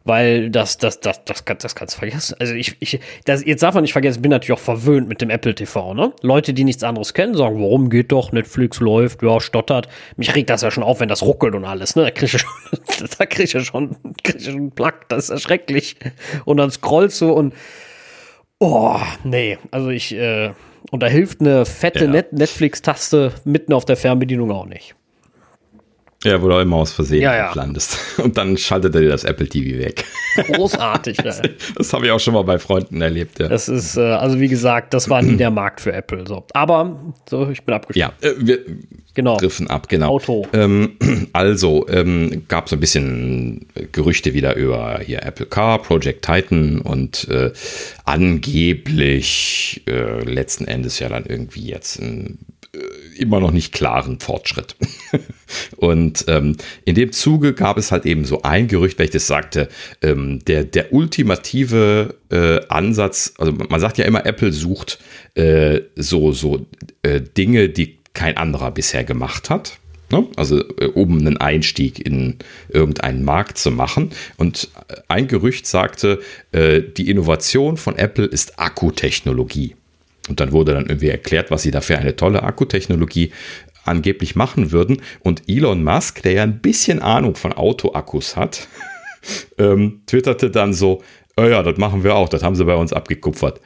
Weil 0.04 0.50
das, 0.50 0.78
das, 0.78 1.00
das, 1.00 1.24
das, 1.24 1.44
kann, 1.44 1.58
das 1.60 1.74
kannst 1.74 1.94
du 1.94 1.98
vergessen. 2.00 2.36
Also 2.38 2.54
ich, 2.54 2.76
ich, 2.80 2.98
das, 3.24 3.44
jetzt 3.44 3.62
darf 3.62 3.74
man 3.74 3.82
nicht 3.82 3.92
vergessen, 3.92 4.18
ich 4.18 4.22
bin 4.22 4.30
natürlich 4.30 4.58
auch 4.58 4.64
verwöhnt 4.64 5.08
mit 5.08 5.20
dem 5.20 5.30
Apple 5.30 5.54
TV, 5.54 5.94
ne? 5.94 6.12
Leute, 6.22 6.54
die 6.54 6.64
nichts 6.64 6.82
anderes 6.82 7.14
kennen, 7.14 7.34
sagen, 7.34 7.60
warum 7.60 7.88
geht 7.88 8.10
doch, 8.10 8.32
Netflix 8.32 8.80
läuft, 8.80 9.22
ja, 9.22 9.40
stottert. 9.40 9.88
Mich 10.16 10.34
regt 10.34 10.50
das 10.50 10.62
ja 10.62 10.70
schon 10.70 10.82
auf, 10.82 11.00
wenn 11.00 11.08
das 11.08 11.22
ruckelt 11.22 11.54
und 11.54 11.64
alles, 11.64 11.94
ne? 11.94 12.02
Da 12.04 12.10
krieg 12.10 12.24
ich 12.24 12.32
ja 12.32 12.38
schon, 12.38 13.08
da 13.18 13.26
krieg 13.26 13.54
ich 13.54 13.64
schon, 13.64 13.96
krieg 14.22 14.36
ich 14.36 14.44
schon 14.44 14.54
einen 14.54 14.70
Plack, 14.72 15.08
das 15.08 15.24
ist 15.24 15.30
ja 15.30 15.38
schrecklich. 15.38 15.96
Und 16.44 16.56
dann 16.56 16.70
scrollst 16.70 17.20
du 17.20 17.30
und, 17.30 17.54
oh, 18.58 18.98
nee, 19.24 19.58
also 19.70 19.90
ich, 19.90 20.14
äh, 20.14 20.50
und 20.90 21.02
da 21.02 21.06
hilft 21.06 21.40
eine 21.40 21.64
fette 21.64 22.04
Ja. 22.04 22.10
Net 22.10 22.32
Netflix-Taste 22.32 23.32
mitten 23.44 23.72
auf 23.72 23.84
der 23.84 23.96
Fernbedienung 23.96 24.50
auch 24.50 24.66
nicht. 24.66 24.94
Ja, 26.24 26.40
wo 26.40 26.48
du 26.48 26.58
immer 26.60 26.76
aus 26.76 26.92
Versehen 26.92 27.22
Ja, 27.22 27.34
ja. 27.34 27.52
landest. 27.54 27.98
Und 28.18 28.38
dann 28.38 28.56
schaltet 28.56 28.94
er 28.94 29.00
dir 29.00 29.08
das 29.08 29.24
Apple 29.24 29.48
TV 29.48 29.78
weg. 29.78 30.04
Großartig, 30.36 31.18
ja. 31.24 31.34
Das 31.76 31.92
habe 31.92 32.06
ich 32.06 32.12
auch 32.12 32.20
schon 32.20 32.34
mal 32.34 32.42
bei 32.42 32.58
Freunden 32.58 33.00
erlebt. 33.00 33.40
Ja, 33.40 33.48
Das 33.48 33.68
ist, 33.68 33.96
äh, 33.96 34.00
also 34.00 34.38
wie 34.38 34.48
gesagt, 34.48 34.94
das 34.94 35.10
war 35.10 35.20
nie 35.20 35.36
der 35.36 35.50
Markt 35.50 35.80
für 35.80 35.92
Apple. 35.92 36.24
So. 36.26 36.44
Aber, 36.52 37.14
so, 37.28 37.48
ich 37.50 37.64
bin 37.64 37.74
abgeschlossen. 37.74 38.14
ja 38.22 38.28
äh, 38.28 38.34
wir 38.38 38.58
genau. 39.14 39.36
griffen 39.36 39.68
ab, 39.68 39.88
genau. 39.88 40.10
Auto. 40.10 40.46
Ähm, 40.52 40.96
also, 41.32 41.86
ähm, 41.88 42.44
gab 42.48 42.68
so 42.68 42.76
ein 42.76 42.80
bisschen 42.80 43.66
Gerüchte 43.90 44.32
wieder 44.32 44.54
über 44.54 45.00
hier 45.04 45.24
Apple 45.24 45.46
Car, 45.46 45.82
Project 45.82 46.24
Titan 46.24 46.80
und 46.80 47.28
äh, 47.28 47.52
angeblich 48.04 49.82
äh, 49.86 50.22
letzten 50.22 50.66
Endes 50.66 50.98
ja 51.00 51.08
dann 51.08 51.24
irgendwie 51.26 51.66
jetzt 51.66 52.00
ein 52.00 52.38
immer 53.18 53.40
noch 53.40 53.50
nicht 53.50 53.72
klaren 53.72 54.18
Fortschritt. 54.20 54.76
Und 55.76 56.24
ähm, 56.28 56.56
in 56.84 56.94
dem 56.94 57.12
Zuge 57.12 57.52
gab 57.52 57.76
es 57.76 57.92
halt 57.92 58.06
eben 58.06 58.24
so 58.24 58.42
ein 58.42 58.68
Gerücht, 58.68 58.98
welches 58.98 59.26
sagte, 59.26 59.68
ähm, 60.00 60.38
der, 60.46 60.64
der 60.64 60.92
ultimative 60.92 62.14
äh, 62.30 62.60
Ansatz, 62.68 63.34
also 63.38 63.52
man 63.52 63.80
sagt 63.80 63.98
ja 63.98 64.06
immer, 64.06 64.24
Apple 64.24 64.52
sucht 64.52 64.98
äh, 65.34 65.80
so, 65.96 66.32
so 66.32 66.66
äh, 67.02 67.20
Dinge, 67.20 67.68
die 67.68 67.98
kein 68.14 68.38
anderer 68.38 68.70
bisher 68.70 69.04
gemacht 69.04 69.50
hat. 69.50 69.78
Ne? 70.10 70.26
Also 70.36 70.60
äh, 70.78 70.86
um 70.86 71.18
einen 71.18 71.36
Einstieg 71.36 71.98
in 72.04 72.38
irgendeinen 72.68 73.24
Markt 73.24 73.58
zu 73.58 73.70
machen. 73.70 74.10
Und 74.38 74.70
äh, 74.88 74.96
ein 75.08 75.26
Gerücht 75.26 75.66
sagte, 75.66 76.20
äh, 76.52 76.80
die 76.80 77.10
Innovation 77.10 77.76
von 77.76 77.96
Apple 77.96 78.26
ist 78.26 78.58
Akkutechnologie. 78.58 79.74
Und 80.28 80.40
dann 80.40 80.52
wurde 80.52 80.74
dann 80.74 80.86
irgendwie 80.86 81.08
erklärt, 81.08 81.50
was 81.50 81.62
sie 81.62 81.70
da 81.70 81.80
für 81.80 81.98
eine 81.98 82.16
tolle 82.16 82.42
Akkutechnologie 82.42 83.32
angeblich 83.84 84.36
machen 84.36 84.72
würden. 84.72 85.02
Und 85.20 85.42
Elon 85.48 85.82
Musk, 85.82 86.22
der 86.22 86.32
ja 86.32 86.42
ein 86.42 86.60
bisschen 86.60 87.02
Ahnung 87.02 87.34
von 87.34 87.52
Autoakkus 87.52 88.36
hat, 88.36 88.68
ähm, 89.58 90.02
twitterte 90.06 90.50
dann 90.50 90.72
so, 90.72 91.02
oh 91.36 91.44
ja, 91.44 91.62
das 91.62 91.78
machen 91.78 92.04
wir 92.04 92.14
auch, 92.14 92.28
das 92.28 92.42
haben 92.42 92.54
sie 92.54 92.64
bei 92.64 92.74
uns 92.74 92.92
abgekupfert. 92.92 93.60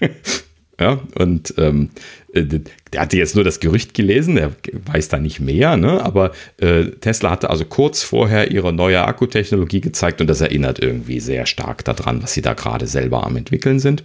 ja, 0.80 1.00
und 1.18 1.54
ähm, 1.58 1.90
äh, 2.32 2.44
der 2.92 3.00
hatte 3.00 3.16
jetzt 3.16 3.34
nur 3.34 3.44
das 3.44 3.60
Gerücht 3.60 3.94
gelesen, 3.94 4.36
der 4.36 4.52
weiß 4.86 5.08
da 5.08 5.18
nicht 5.18 5.40
mehr, 5.40 5.76
ne? 5.76 6.02
aber 6.04 6.32
äh, 6.58 6.84
Tesla 6.84 7.30
hatte 7.30 7.50
also 7.50 7.64
kurz 7.64 8.02
vorher 8.02 8.50
ihre 8.50 8.72
neue 8.72 9.04
Akkutechnologie 9.04 9.80
gezeigt 9.80 10.20
und 10.20 10.28
das 10.28 10.40
erinnert 10.40 10.80
irgendwie 10.80 11.20
sehr 11.20 11.46
stark 11.46 11.84
daran, 11.84 12.22
was 12.22 12.32
sie 12.32 12.42
da 12.42 12.54
gerade 12.54 12.86
selber 12.86 13.24
am 13.24 13.36
entwickeln 13.36 13.78
sind. 13.78 14.04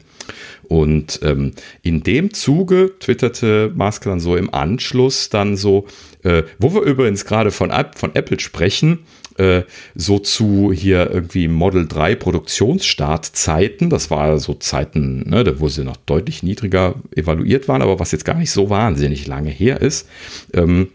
Und 0.63 1.19
ähm, 1.23 1.53
in 1.81 2.03
dem 2.03 2.33
Zuge 2.33 2.93
twitterte 2.99 3.71
Musk 3.75 4.03
dann 4.03 4.19
so 4.19 4.35
im 4.35 4.53
Anschluss 4.53 5.29
dann 5.29 5.55
so, 5.57 5.87
äh, 6.23 6.43
wo 6.57 6.73
wir 6.73 6.81
übrigens 6.81 7.25
gerade 7.25 7.51
von, 7.51 7.71
von 7.95 8.15
Apple 8.15 8.39
sprechen, 8.39 8.99
äh, 9.39 9.63
so 9.95 10.19
zu 10.19 10.71
hier 10.73 11.09
irgendwie 11.11 11.47
Model 11.47 11.87
3 11.87 12.15
Produktionsstartzeiten. 12.15 13.89
Das 13.89 14.11
war 14.11 14.37
so 14.37 14.53
Zeiten, 14.53 15.29
ne, 15.29 15.59
wo 15.59 15.69
sie 15.69 15.83
noch 15.83 15.97
deutlich 15.97 16.43
niedriger 16.43 16.95
evaluiert 17.15 17.67
waren, 17.67 17.81
aber 17.81 17.99
was 17.99 18.11
jetzt 18.11 18.25
gar 18.25 18.35
nicht 18.35 18.51
so 18.51 18.69
wahnsinnig 18.69 19.27
lange 19.27 19.49
her 19.49 19.81
ist. 19.81 20.07
Ähm, 20.53 20.89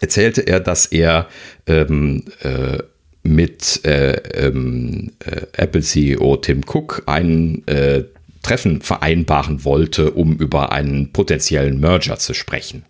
erzählte 0.00 0.42
er, 0.42 0.60
dass 0.60 0.86
er 0.86 1.28
ähm, 1.66 2.24
äh, 2.42 2.78
mit 3.24 3.84
äh, 3.84 4.14
ähm, 4.34 5.12
äh, 5.24 5.46
Apple 5.52 5.82
CEO 5.82 6.36
Tim 6.36 6.62
Cook 6.66 7.02
ein 7.06 7.66
äh, 7.66 8.04
Treffen 8.42 8.82
vereinbaren 8.82 9.64
wollte, 9.64 10.10
um 10.10 10.36
über 10.36 10.72
einen 10.72 11.12
potenziellen 11.12 11.80
Merger 11.80 12.18
zu 12.18 12.34
sprechen. 12.34 12.84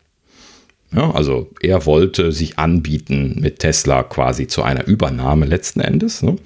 Ja, 0.95 1.11
also 1.11 1.51
er 1.61 1.87
wollte 1.87 2.33
sich 2.33 2.59
anbieten 2.59 3.39
mit 3.41 3.61
Tesla 3.61 4.03
quasi 4.03 4.47
zu 4.47 4.63
einer 4.63 4.87
Übernahme 4.87 5.47
letzten 5.47 5.81
Endes. 5.81 6.23
Ne? 6.23 6.37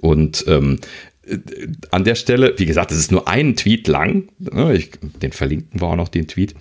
Und 0.00 0.44
ähm, 0.48 0.80
äh, 1.26 1.38
an 1.90 2.04
der 2.04 2.16
Stelle, 2.16 2.54
wie 2.56 2.66
gesagt, 2.66 2.90
es 2.90 2.98
ist 2.98 3.12
nur 3.12 3.28
ein 3.28 3.54
Tweet 3.54 3.86
lang, 3.86 4.28
ne? 4.38 4.74
ich, 4.74 4.90
den 5.22 5.32
verlinken 5.32 5.80
wir 5.80 5.88
auch 5.88 5.96
noch, 5.96 6.08
den 6.08 6.26
Tweet. 6.26 6.54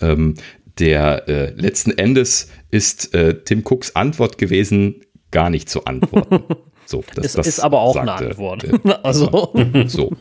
Ähm, 0.00 0.34
der 0.78 1.28
äh, 1.28 1.50
letzten 1.52 1.96
Endes 1.96 2.48
ist 2.70 3.14
äh, 3.14 3.36
Tim 3.44 3.62
Cooks 3.64 3.94
Antwort 3.94 4.38
gewesen, 4.38 4.96
gar 5.30 5.50
nicht 5.50 5.68
zu 5.68 5.84
antworten. 5.84 6.44
So, 6.86 7.04
das, 7.14 7.24
Es 7.24 7.32
das 7.34 7.46
ist 7.46 7.60
aber 7.60 7.82
auch 7.82 7.94
eine 7.94 8.08
sagte, 8.08 8.26
Antwort. 8.30 8.64
äh, 8.64 8.94
also, 9.04 9.52
so, 9.86 10.12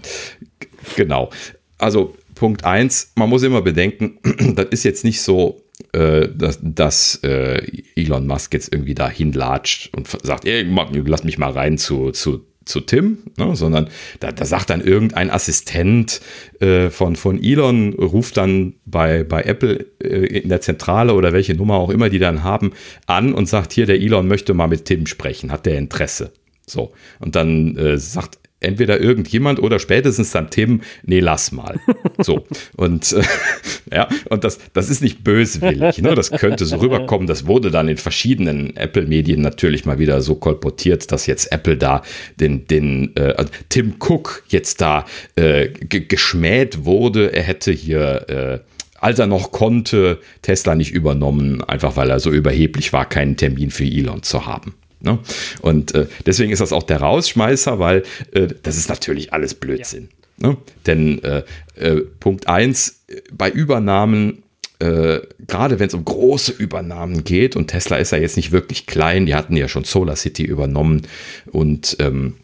genau. 0.96 1.30
Also 1.78 2.16
Punkt 2.36 2.64
eins, 2.64 3.12
man 3.16 3.30
muss 3.30 3.44
immer 3.44 3.62
bedenken, 3.62 4.20
das 4.56 4.68
ist 4.72 4.84
jetzt 4.84 5.04
nicht 5.04 5.22
so, 5.22 5.62
äh, 5.92 6.30
dass, 6.34 6.60
dass 6.62 7.20
äh, 7.24 7.62
Elon 7.96 8.28
Musk 8.28 8.54
jetzt 8.54 8.74
irgendwie 8.74 8.96
da 8.96 9.10
hinlatscht 9.10 9.94
und 9.96 10.08
sagt, 10.08 10.46
ey, 10.46 10.66
lass 11.06 11.24
mich 11.24 11.38
mal 11.38 11.52
rein 11.52 11.78
zu, 11.78 12.12
zu, 12.12 12.46
zu 12.64 12.80
Tim, 12.80 13.18
ne? 13.38 13.56
sondern 13.56 13.90
da, 14.22 14.32
da 14.32 14.46
sagt 14.46 14.70
dann 14.70 14.82
irgendein 14.82 15.30
Assistent 15.32 16.22
äh, 16.62 16.90
von, 16.90 17.18
von 17.18 17.44
Elon, 17.44 17.94
ruft 17.94 18.38
dann 18.38 18.76
bei, 18.86 19.24
bei 19.24 19.44
Apple 19.44 19.88
äh, 20.02 20.40
in 20.40 20.48
der 20.48 20.62
Zentrale 20.62 21.16
oder 21.16 21.34
welche 21.34 21.56
Nummer 21.56 21.76
auch 21.76 21.90
immer 21.90 22.10
die 22.10 22.20
dann 22.20 22.44
haben, 22.44 22.72
an 23.06 23.34
und 23.34 23.48
sagt, 23.48 23.74
hier, 23.74 23.86
der 23.86 24.00
Elon 24.00 24.28
möchte 24.30 24.54
mal 24.54 24.68
mit 24.68 24.86
Tim 24.86 25.08
sprechen, 25.08 25.52
hat 25.52 25.66
der 25.66 25.78
Interesse. 25.78 26.32
So, 26.66 26.94
und 27.20 27.36
dann 27.36 27.76
äh, 27.76 27.98
sagt 27.98 28.38
entweder 28.60 29.00
irgendjemand 29.00 29.60
oder 29.60 29.80
spätestens 29.80 30.32
dann 30.32 30.50
Tim, 30.50 30.82
nee, 31.04 31.20
lass 31.20 31.52
mal. 31.52 31.80
So, 32.22 32.46
und 32.76 33.14
äh, 33.14 33.24
ja, 33.96 34.10
und 34.30 34.44
das, 34.44 34.60
das 34.74 34.90
ist 34.90 35.02
nicht 35.02 35.24
böswillig, 35.24 36.00
ne? 36.02 36.16
das 36.16 36.32
könnte 36.32 36.66
so 36.66 36.76
rüberkommen, 36.78 37.28
das 37.28 37.46
wurde 37.48 37.72
dann 37.72 37.88
in 37.88 37.96
verschiedenen 37.98 38.76
Apple-Medien 38.76 39.40
natürlich 39.42 39.86
mal 39.86 40.00
wieder 40.00 40.22
so 40.22 40.36
kolportiert, 40.36 41.12
dass 41.14 41.26
jetzt 41.28 41.52
Apple 41.54 41.78
da 41.78 42.02
den, 42.40 42.68
den 42.68 43.16
äh, 43.16 43.34
also 43.38 43.50
Tim 43.70 43.96
Cook 44.00 44.44
jetzt 44.50 44.82
da 44.82 45.06
äh, 45.36 45.70
ge- 45.70 46.06
geschmäht 46.06 46.84
wurde, 46.84 47.32
er 47.34 47.44
hätte 47.44 47.72
hier 47.72 48.30
äh, 48.30 48.60
als 49.02 49.18
er 49.20 49.28
noch 49.28 49.54
konnte, 49.54 50.20
Tesla 50.42 50.76
nicht 50.76 50.92
übernommen, 50.92 51.64
einfach 51.64 51.96
weil 51.96 52.10
er 52.10 52.20
so 52.20 52.32
überheblich 52.32 52.92
war, 52.92 53.08
keinen 53.08 53.38
Termin 53.38 53.72
für 53.72 53.86
Elon 53.86 54.24
zu 54.24 54.46
haben. 54.46 54.74
Ne? 55.02 55.20
Und 55.62 55.96
äh, 55.96 56.08
deswegen 56.26 56.52
ist 56.52 56.60
das 56.60 56.74
auch 56.74 56.84
der 56.84 57.02
Rausschmeißer, 57.02 57.80
weil 57.80 58.04
äh, 58.32 58.48
das 58.64 58.78
ist 58.78 58.90
natürlich 58.90 59.34
alles 59.34 59.54
Blödsinn. 59.54 60.10
Ne? 60.38 60.58
Denn 60.86 61.24
äh, 61.24 61.44
äh, 61.76 62.02
Punkt 62.20 62.48
eins 62.48 63.02
bei 63.32 63.50
Übernahmen, 63.50 64.44
äh, 64.80 65.20
gerade 65.48 65.80
wenn 65.80 65.88
es 65.88 65.94
um 65.94 66.06
große 66.06 66.52
Übernahmen 66.52 67.24
geht, 67.24 67.56
und 67.56 67.68
Tesla 67.68 67.98
ist 67.98 68.12
ja 68.12 68.18
jetzt 68.18 68.38
nicht 68.38 68.52
wirklich 68.52 68.86
klein, 68.86 69.26
die 69.26 69.36
hatten 69.36 69.58
ja 69.58 69.68
schon 69.68 69.84
Solar 69.84 70.16
City 70.16 70.44
übernommen 70.44 71.08
und 71.52 71.98
ähm, 72.00 72.36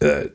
äh, 0.00 0.26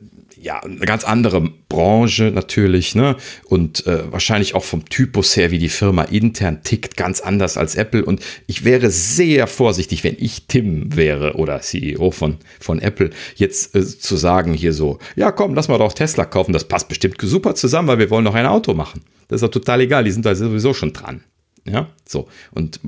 ja, 0.46 0.60
eine 0.60 0.78
ganz 0.78 1.02
andere 1.02 1.40
Branche 1.40 2.30
natürlich, 2.30 2.94
ne? 2.94 3.16
Und 3.46 3.84
äh, 3.88 4.12
wahrscheinlich 4.12 4.54
auch 4.54 4.62
vom 4.62 4.88
Typus 4.88 5.36
her, 5.36 5.50
wie 5.50 5.58
die 5.58 5.68
Firma 5.68 6.04
intern 6.04 6.62
tickt, 6.62 6.96
ganz 6.96 7.20
anders 7.20 7.56
als 7.56 7.74
Apple. 7.74 8.04
Und 8.04 8.20
ich 8.46 8.64
wäre 8.64 8.90
sehr 8.90 9.48
vorsichtig, 9.48 10.04
wenn 10.04 10.14
ich 10.20 10.46
Tim 10.46 10.94
wäre 10.94 11.34
oder 11.34 11.60
CEO 11.62 12.12
von, 12.12 12.36
von 12.60 12.78
Apple, 12.78 13.10
jetzt 13.34 13.74
äh, 13.74 13.84
zu 13.84 14.14
sagen 14.14 14.54
hier 14.54 14.72
so, 14.72 15.00
ja 15.16 15.32
komm, 15.32 15.56
lass 15.56 15.66
mal 15.66 15.78
doch 15.78 15.92
Tesla 15.92 16.24
kaufen, 16.24 16.52
das 16.52 16.68
passt 16.68 16.88
bestimmt 16.88 17.16
super 17.20 17.56
zusammen, 17.56 17.88
weil 17.88 17.98
wir 17.98 18.10
wollen 18.10 18.24
noch 18.24 18.36
ein 18.36 18.46
Auto 18.46 18.72
machen. 18.72 19.02
Das 19.26 19.38
ist 19.38 19.42
doch 19.42 19.50
total 19.50 19.80
egal, 19.80 20.04
die 20.04 20.12
sind 20.12 20.24
da 20.24 20.36
sowieso 20.36 20.74
schon 20.74 20.92
dran. 20.92 21.24
Ja, 21.64 21.88
so. 22.06 22.28
Und 22.52 22.78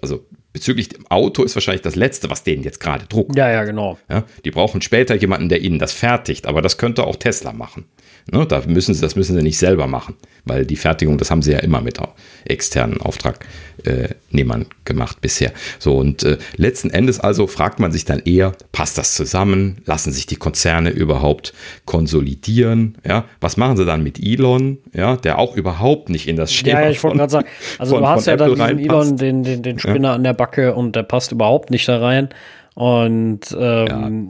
also 0.00 0.24
bezüglich 0.52 0.88
dem 0.88 1.06
Auto 1.08 1.42
ist 1.42 1.54
wahrscheinlich 1.54 1.82
das 1.82 1.96
Letzte, 1.96 2.30
was 2.30 2.44
denen 2.44 2.62
jetzt 2.62 2.80
gerade 2.80 3.06
druckt. 3.06 3.36
Ja, 3.36 3.50
ja, 3.50 3.64
genau. 3.64 3.98
Ja, 4.08 4.24
die 4.44 4.50
brauchen 4.50 4.82
später 4.82 5.14
jemanden, 5.14 5.48
der 5.48 5.60
ihnen 5.60 5.78
das 5.78 5.92
fertigt, 5.92 6.46
aber 6.46 6.62
das 6.62 6.78
könnte 6.78 7.04
auch 7.06 7.16
Tesla 7.16 7.52
machen. 7.52 7.86
Ne, 8.30 8.46
da 8.46 8.62
müssen 8.66 8.94
sie, 8.94 9.00
das 9.00 9.16
müssen 9.16 9.34
sie 9.34 9.42
nicht 9.42 9.58
selber 9.58 9.88
machen, 9.88 10.14
weil 10.44 10.64
die 10.64 10.76
Fertigung, 10.76 11.18
das 11.18 11.30
haben 11.30 11.42
sie 11.42 11.52
ja 11.52 11.58
immer 11.58 11.80
mit 11.80 11.98
externen 12.44 13.00
Auftragnehmern 13.00 14.66
gemacht 14.84 15.20
bisher. 15.20 15.50
So, 15.80 15.96
und 15.96 16.22
äh, 16.22 16.38
letzten 16.56 16.90
Endes 16.90 17.18
also 17.18 17.48
fragt 17.48 17.80
man 17.80 17.90
sich 17.90 18.04
dann 18.04 18.20
eher, 18.20 18.52
passt 18.70 18.96
das 18.96 19.14
zusammen? 19.14 19.78
Lassen 19.86 20.12
sich 20.12 20.26
die 20.26 20.36
Konzerne 20.36 20.90
überhaupt 20.90 21.52
konsolidieren? 21.84 22.96
Ja, 23.04 23.24
was 23.40 23.56
machen 23.56 23.76
sie 23.76 23.84
dann 23.84 24.04
mit 24.04 24.20
Elon? 24.24 24.78
Ja, 24.92 25.16
der 25.16 25.38
auch 25.38 25.56
überhaupt 25.56 26.08
nicht 26.08 26.28
in 26.28 26.36
das 26.36 26.52
Schema 26.52 26.78
Ja, 26.78 26.84
ja 26.84 26.90
ich 26.90 27.02
wollte 27.02 27.18
gerade 27.18 27.32
sagen, 27.32 27.48
also 27.78 27.96
von, 27.96 28.02
du 28.02 28.08
hast 28.08 28.26
ja 28.26 28.34
Apple 28.34 28.54
dann 28.54 28.76
diesen 28.78 28.90
Elon, 28.90 29.16
den, 29.16 29.42
den, 29.42 29.62
den 29.62 29.78
Spinner 29.80 30.10
ja. 30.10 30.14
an 30.14 30.22
der 30.22 30.34
Backe 30.34 30.74
und 30.74 30.94
der 30.94 31.02
passt 31.02 31.32
überhaupt 31.32 31.70
nicht 31.70 31.88
da 31.88 31.98
rein. 31.98 32.28
Und 32.74 33.54
ähm, 33.58 34.28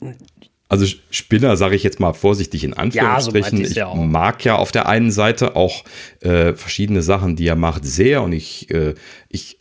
ja 0.00 0.10
also 0.72 0.86
Spinner 1.10 1.58
sage 1.58 1.76
ich 1.76 1.82
jetzt 1.82 2.00
mal 2.00 2.14
vorsichtig 2.14 2.64
in 2.64 2.72
Anführungsstrichen. 2.72 3.58
Ja, 3.58 3.64
so 3.66 3.70
ich 3.70 3.76
ja 3.76 3.94
mag 3.94 4.42
ja 4.42 4.56
auf 4.56 4.72
der 4.72 4.88
einen 4.88 5.10
Seite 5.10 5.54
auch 5.54 5.84
äh, 6.20 6.54
verschiedene 6.54 7.02
Sachen, 7.02 7.36
die 7.36 7.46
er 7.46 7.56
macht, 7.56 7.84
sehr 7.84 8.22
und 8.22 8.32
ich, 8.32 8.70
äh, 8.70 8.94
ich 9.28 9.58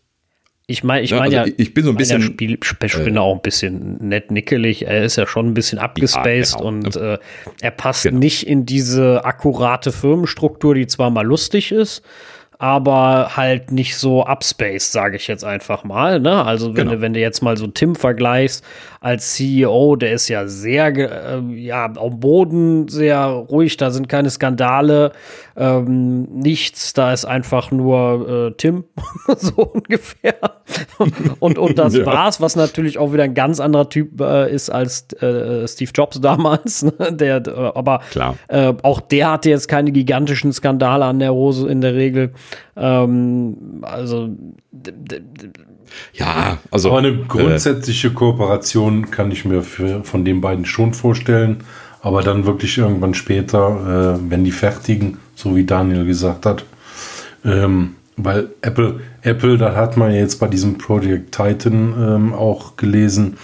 ich 0.67 0.85
meine, 0.85 1.03
ich 1.03 1.11
meine 1.11 1.35
ja, 1.35 1.41
also 1.41 1.53
ich 1.57 1.73
bin 1.73 1.83
so 1.83 1.89
ein 1.89 1.97
bisschen. 1.97 2.21
Spiel, 2.21 2.57
Spinner 2.61 3.19
äh, 3.19 3.23
auch 3.23 3.35
ein 3.35 3.41
bisschen 3.41 3.97
nett 4.07 4.31
nickelig. 4.31 4.87
Er 4.87 5.03
ist 5.03 5.17
ja 5.17 5.27
schon 5.27 5.47
ein 5.47 5.53
bisschen 5.53 5.79
abgespaced 5.79 6.53
ja, 6.53 6.57
genau. 6.59 6.67
und 6.69 6.95
äh, 6.95 7.17
er 7.59 7.71
passt 7.71 8.03
genau. 8.03 8.19
nicht 8.19 8.47
in 8.47 8.65
diese 8.65 9.25
akkurate 9.25 9.91
Firmenstruktur, 9.91 10.75
die 10.75 10.87
zwar 10.87 11.09
mal 11.09 11.25
lustig 11.25 11.73
ist, 11.73 12.03
aber 12.61 13.35
halt 13.37 13.71
nicht 13.71 13.97
so 13.97 14.23
upspaced, 14.23 14.91
sage 14.91 15.15
ich 15.15 15.25
jetzt 15.25 15.43
einfach 15.43 15.83
mal. 15.83 16.19
Ne? 16.19 16.45
Also 16.45 16.67
wenn, 16.67 16.75
genau. 16.75 16.91
du, 16.91 17.01
wenn 17.01 17.13
du 17.13 17.19
jetzt 17.19 17.41
mal 17.41 17.57
so 17.57 17.65
Tim 17.65 17.95
vergleichst 17.95 18.63
als 18.99 19.33
CEO, 19.33 19.95
der 19.95 20.13
ist 20.13 20.27
ja 20.27 20.45
sehr, 20.45 20.95
äh, 20.95 21.41
ja, 21.55 21.85
am 21.85 22.19
Boden 22.19 22.87
sehr 22.87 23.25
ruhig, 23.25 23.77
da 23.77 23.89
sind 23.89 24.07
keine 24.09 24.29
Skandale, 24.29 25.11
ähm, 25.61 26.23
nichts, 26.23 26.93
da 26.93 27.13
ist 27.13 27.25
einfach 27.25 27.69
nur 27.69 28.47
äh, 28.47 28.51
Tim, 28.57 28.85
so 29.37 29.61
ungefähr. 29.61 30.33
und, 31.39 31.59
und 31.59 31.77
das 31.77 31.95
ja. 31.97 32.03
war's, 32.03 32.41
was 32.41 32.55
natürlich 32.55 32.97
auch 32.97 33.13
wieder 33.13 33.25
ein 33.25 33.35
ganz 33.35 33.59
anderer 33.59 33.87
Typ 33.87 34.19
äh, 34.21 34.51
ist 34.51 34.71
als 34.71 35.13
äh, 35.21 35.67
Steve 35.67 35.91
Jobs 35.93 36.19
damals. 36.19 36.81
Ne? 36.81 36.93
Der, 37.11 37.45
äh, 37.45 37.71
aber 37.75 38.01
äh, 38.47 38.73
auch 38.81 39.01
der 39.01 39.33
hatte 39.33 39.51
jetzt 39.51 39.67
keine 39.67 39.91
gigantischen 39.91 40.51
Skandale 40.51 41.05
an 41.05 41.19
der 41.19 41.31
Hose 41.31 41.69
in 41.69 41.81
der 41.81 41.93
Regel. 41.93 42.33
Ähm, 42.75 43.83
also 43.83 44.29
ja, 46.13 46.57
also. 46.71 46.89
Aber 46.89 46.99
eine 46.99 47.09
äh, 47.09 47.25
grundsätzliche 47.27 48.07
äh, 48.07 48.11
Kooperation 48.11 49.11
kann 49.11 49.29
ich 49.29 49.45
mir 49.45 49.61
für, 49.61 50.03
von 50.03 50.25
den 50.25 50.41
beiden 50.41 50.65
schon 50.65 50.95
vorstellen. 50.95 51.63
Aber 52.01 52.23
dann 52.23 52.45
wirklich 52.45 52.77
irgendwann 52.77 53.13
später, 53.13 54.17
äh, 54.17 54.29
wenn 54.29 54.43
die 54.43 54.51
fertigen, 54.51 55.17
so 55.35 55.55
wie 55.55 55.65
Daniel 55.65 56.05
gesagt 56.05 56.45
hat. 56.45 56.65
Ähm, 57.45 57.95
weil 58.17 58.49
Apple, 58.61 58.99
Apple, 59.21 59.57
da 59.57 59.75
hat 59.75 59.97
man 59.97 60.13
jetzt 60.13 60.39
bei 60.39 60.47
diesem 60.47 60.77
Project 60.77 61.35
Titan 61.35 61.93
ähm, 61.97 62.33
auch 62.33 62.75
gelesen, 62.75 63.37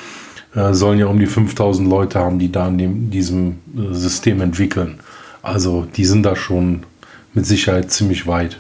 äh, 0.55 0.73
sollen 0.73 0.99
ja 0.99 1.07
um 1.07 1.19
die 1.19 1.27
5000 1.27 1.89
Leute 1.89 2.19
haben, 2.19 2.39
die 2.39 2.51
da 2.51 2.67
in 2.67 2.77
dem, 2.77 3.09
diesem 3.09 3.59
äh, 3.75 3.93
System 3.93 4.41
entwickeln. 4.41 4.99
Also 5.41 5.87
die 5.95 6.05
sind 6.05 6.23
da 6.23 6.35
schon 6.35 6.83
mit 7.33 7.45
Sicherheit 7.45 7.91
ziemlich 7.91 8.27
weit. 8.27 8.57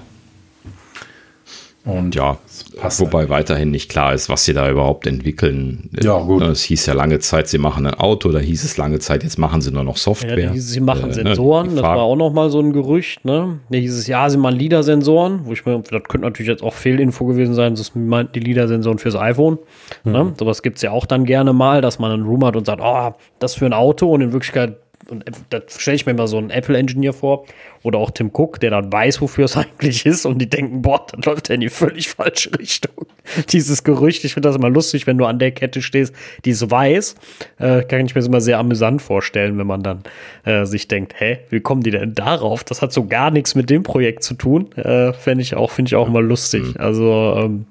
Und 1.83 2.15
ja, 2.15 2.37
wobei 2.81 3.19
halt. 3.19 3.29
weiterhin 3.29 3.71
nicht 3.71 3.89
klar 3.89 4.13
ist, 4.13 4.29
was 4.29 4.45
sie 4.45 4.53
da 4.53 4.69
überhaupt 4.69 5.07
entwickeln. 5.07 5.89
Ja, 6.01 6.19
gut. 6.19 6.41
Es 6.43 6.63
hieß 6.63 6.85
ja 6.85 6.93
lange 6.93 7.19
Zeit, 7.19 7.47
sie 7.47 7.57
machen 7.57 7.85
ein 7.85 7.93
Auto, 7.93 8.31
da 8.31 8.39
hieß 8.39 8.63
es 8.63 8.77
lange 8.77 8.99
Zeit, 8.99 9.23
jetzt 9.23 9.37
machen 9.37 9.61
sie 9.61 9.71
nur 9.71 9.83
noch 9.83 9.97
Software. 9.97 10.39
Ja, 10.39 10.51
hieß, 10.51 10.69
sie 10.69 10.79
machen 10.79 11.03
äh, 11.03 11.07
ne, 11.07 11.13
Sensoren, 11.13 11.69
ne, 11.69 11.75
das 11.75 11.83
war 11.83 11.99
auch 11.99 12.15
noch 12.15 12.33
mal 12.33 12.49
so 12.49 12.59
ein 12.59 12.73
Gerücht. 12.73 13.25
Ne? 13.25 13.59
Da 13.69 13.77
hieß 13.77 13.97
es, 13.97 14.07
ja, 14.07 14.29
sie 14.29 14.37
machen 14.37 14.55
LIDAR-Sensoren, 14.55 15.41
wo 15.43 15.53
ich 15.53 15.65
mir, 15.65 15.79
das 15.79 16.03
könnte 16.03 16.21
natürlich 16.25 16.49
jetzt 16.49 16.63
auch 16.63 16.73
Fehlinfo 16.73 17.25
gewesen 17.25 17.53
sein, 17.53 17.75
das 17.75 17.95
meint 17.95 18.35
die 18.35 18.39
LIDAR-Sensoren 18.39 18.99
fürs 18.99 19.15
iPhone. 19.15 19.59
Ne? 20.03 20.23
Mhm. 20.23 20.29
Ne? 20.29 20.33
Sowas 20.37 20.61
gibt 20.61 20.77
es 20.77 20.81
ja 20.81 20.91
auch 20.91 21.05
dann 21.05 21.25
gerne 21.25 21.53
mal, 21.53 21.81
dass 21.81 21.99
man 21.99 22.11
einen 22.11 22.25
Room 22.25 22.45
hat 22.45 22.55
und 22.55 22.65
sagt, 22.65 22.81
oh, 22.83 23.13
das 23.39 23.55
für 23.55 23.65
ein 23.65 23.73
Auto 23.73 24.11
und 24.11 24.21
in 24.21 24.31
Wirklichkeit 24.31 24.77
und 25.09 25.25
da 25.49 25.61
stelle 25.67 25.95
ich 25.95 26.05
mir 26.05 26.13
mal 26.13 26.27
so 26.27 26.37
einen 26.37 26.49
Apple-Engineer 26.49 27.13
vor 27.13 27.45
oder 27.83 27.99
auch 27.99 28.11
Tim 28.11 28.31
Cook, 28.33 28.59
der 28.59 28.71
dann 28.71 28.91
weiß, 28.91 29.21
wofür 29.21 29.45
es 29.45 29.57
eigentlich 29.57 30.05
ist 30.05 30.25
und 30.25 30.39
die 30.39 30.49
denken, 30.49 30.81
boah, 30.81 31.05
dann 31.11 31.21
läuft 31.21 31.49
er 31.49 31.55
in 31.55 31.61
die 31.61 31.69
völlig 31.69 32.09
falsche 32.09 32.57
Richtung. 32.57 33.05
Dieses 33.51 33.83
Gerücht, 33.83 34.23
ich 34.23 34.33
finde 34.33 34.49
das 34.49 34.55
immer 34.55 34.69
lustig, 34.69 35.07
wenn 35.07 35.17
du 35.17 35.25
an 35.25 35.39
der 35.39 35.51
Kette 35.51 35.81
stehst, 35.81 36.13
die 36.45 36.51
es 36.51 36.69
weiß, 36.69 37.15
äh, 37.59 37.83
kann 37.83 38.05
ich 38.05 38.15
mir 38.15 38.19
das 38.19 38.27
immer 38.27 38.41
sehr 38.41 38.59
amüsant 38.59 39.01
vorstellen, 39.01 39.57
wenn 39.57 39.67
man 39.67 39.83
dann 39.83 40.03
äh, 40.45 40.65
sich 40.65 40.87
denkt, 40.87 41.19
hä, 41.19 41.39
wie 41.49 41.59
kommen 41.59 41.81
die 41.81 41.91
denn 41.91 42.13
darauf? 42.13 42.63
Das 42.63 42.81
hat 42.81 42.93
so 42.93 43.05
gar 43.05 43.31
nichts 43.31 43.55
mit 43.55 43.69
dem 43.69 43.83
Projekt 43.83 44.23
zu 44.23 44.33
tun. 44.33 44.71
Äh, 44.73 45.13
Fände 45.13 45.41
ich 45.41 45.55
auch, 45.55 45.71
finde 45.71 45.89
ich 45.89 45.95
auch 45.95 46.07
immer 46.07 46.21
lustig. 46.21 46.63
Mhm. 46.63 46.75
Also, 46.77 47.35
ähm, 47.37 47.65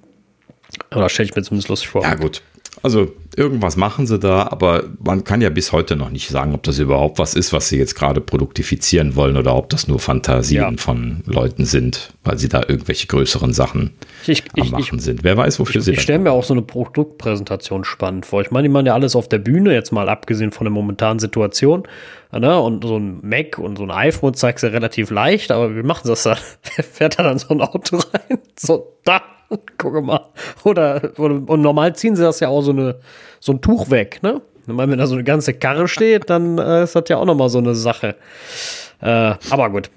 oder 0.94 1.08
stelle 1.08 1.28
ich 1.28 1.36
mir 1.36 1.42
zumindest 1.42 1.68
lustig 1.68 1.88
vor. 1.88 2.02
Ja, 2.02 2.14
gut. 2.14 2.42
Also 2.82 3.12
irgendwas 3.36 3.76
machen 3.76 4.06
sie 4.06 4.18
da, 4.18 4.48
aber 4.48 4.84
man 4.98 5.24
kann 5.24 5.40
ja 5.40 5.50
bis 5.50 5.70
heute 5.70 5.94
noch 5.94 6.10
nicht 6.10 6.28
sagen, 6.28 6.54
ob 6.54 6.62
das 6.62 6.78
überhaupt 6.78 7.18
was 7.18 7.34
ist, 7.34 7.52
was 7.52 7.68
sie 7.68 7.78
jetzt 7.78 7.94
gerade 7.94 8.20
produktifizieren 8.20 9.14
wollen 9.14 9.36
oder 9.36 9.54
ob 9.54 9.68
das 9.68 9.86
nur 9.86 9.98
Fantasien 10.00 10.62
ja. 10.62 10.76
von 10.76 11.22
Leuten 11.26 11.66
sind, 11.66 12.14
weil 12.24 12.38
sie 12.38 12.48
da 12.48 12.62
irgendwelche 12.66 13.06
größeren 13.06 13.52
Sachen 13.52 13.92
ich, 14.26 14.42
am 14.56 14.64
ich, 14.64 14.70
machen 14.72 14.98
ich, 14.98 15.04
sind. 15.04 15.22
Wer 15.22 15.36
weiß, 15.36 15.60
wofür 15.60 15.82
sie 15.82 15.92
Ich 15.92 16.00
stelle 16.00 16.18
mir 16.18 16.32
auch 16.32 16.44
so 16.44 16.54
eine 16.54 16.62
Produktpräsentation 16.62 17.84
spannend 17.84 18.26
vor. 18.26 18.40
Ich 18.40 18.50
meine, 18.50 18.68
die 18.68 18.72
machen 18.72 18.86
ja 18.86 18.94
alles 18.94 19.14
auf 19.14 19.28
der 19.28 19.38
Bühne, 19.38 19.74
jetzt 19.74 19.92
mal 19.92 20.08
abgesehen 20.08 20.50
von 20.50 20.64
der 20.64 20.72
momentanen 20.72 21.18
Situation. 21.18 21.84
Ne? 22.32 22.58
Und 22.58 22.84
so 22.84 22.98
ein 22.98 23.20
Mac 23.22 23.58
und 23.58 23.76
so 23.76 23.84
ein 23.84 23.90
iPhone 23.90 24.34
zeigst 24.34 24.62
du 24.62 24.68
ja 24.68 24.72
relativ 24.72 25.10
leicht, 25.10 25.52
aber 25.52 25.76
wie 25.76 25.82
machen 25.82 26.02
sie 26.04 26.10
das 26.10 26.22
da? 26.22 26.36
Wer 26.76 26.84
fährt 26.84 27.18
da 27.18 27.22
dann 27.22 27.38
so 27.38 27.48
ein 27.50 27.60
Auto 27.60 27.98
rein? 27.98 28.38
So, 28.58 28.98
da 29.04 29.22
Guck 29.78 30.04
mal. 30.04 30.26
Oder, 30.64 31.12
oder, 31.18 31.34
und 31.46 31.60
normal 31.60 31.94
ziehen 31.94 32.16
sie 32.16 32.22
das 32.22 32.40
ja 32.40 32.48
auch 32.48 32.62
so, 32.62 32.72
eine, 32.72 32.96
so 33.40 33.52
ein 33.52 33.60
Tuch 33.60 33.90
weg, 33.90 34.20
ne? 34.22 34.40
Wenn 34.66 34.98
da 34.98 35.06
so 35.06 35.14
eine 35.14 35.22
ganze 35.22 35.54
Karre 35.54 35.86
steht, 35.86 36.28
dann 36.28 36.58
äh, 36.58 36.82
ist 36.82 36.96
das 36.96 37.04
ja 37.08 37.18
auch 37.18 37.24
nochmal 37.24 37.48
so 37.48 37.58
eine 37.58 37.76
Sache. 37.76 38.16
Äh, 39.00 39.34
aber 39.48 39.70
gut. 39.70 39.90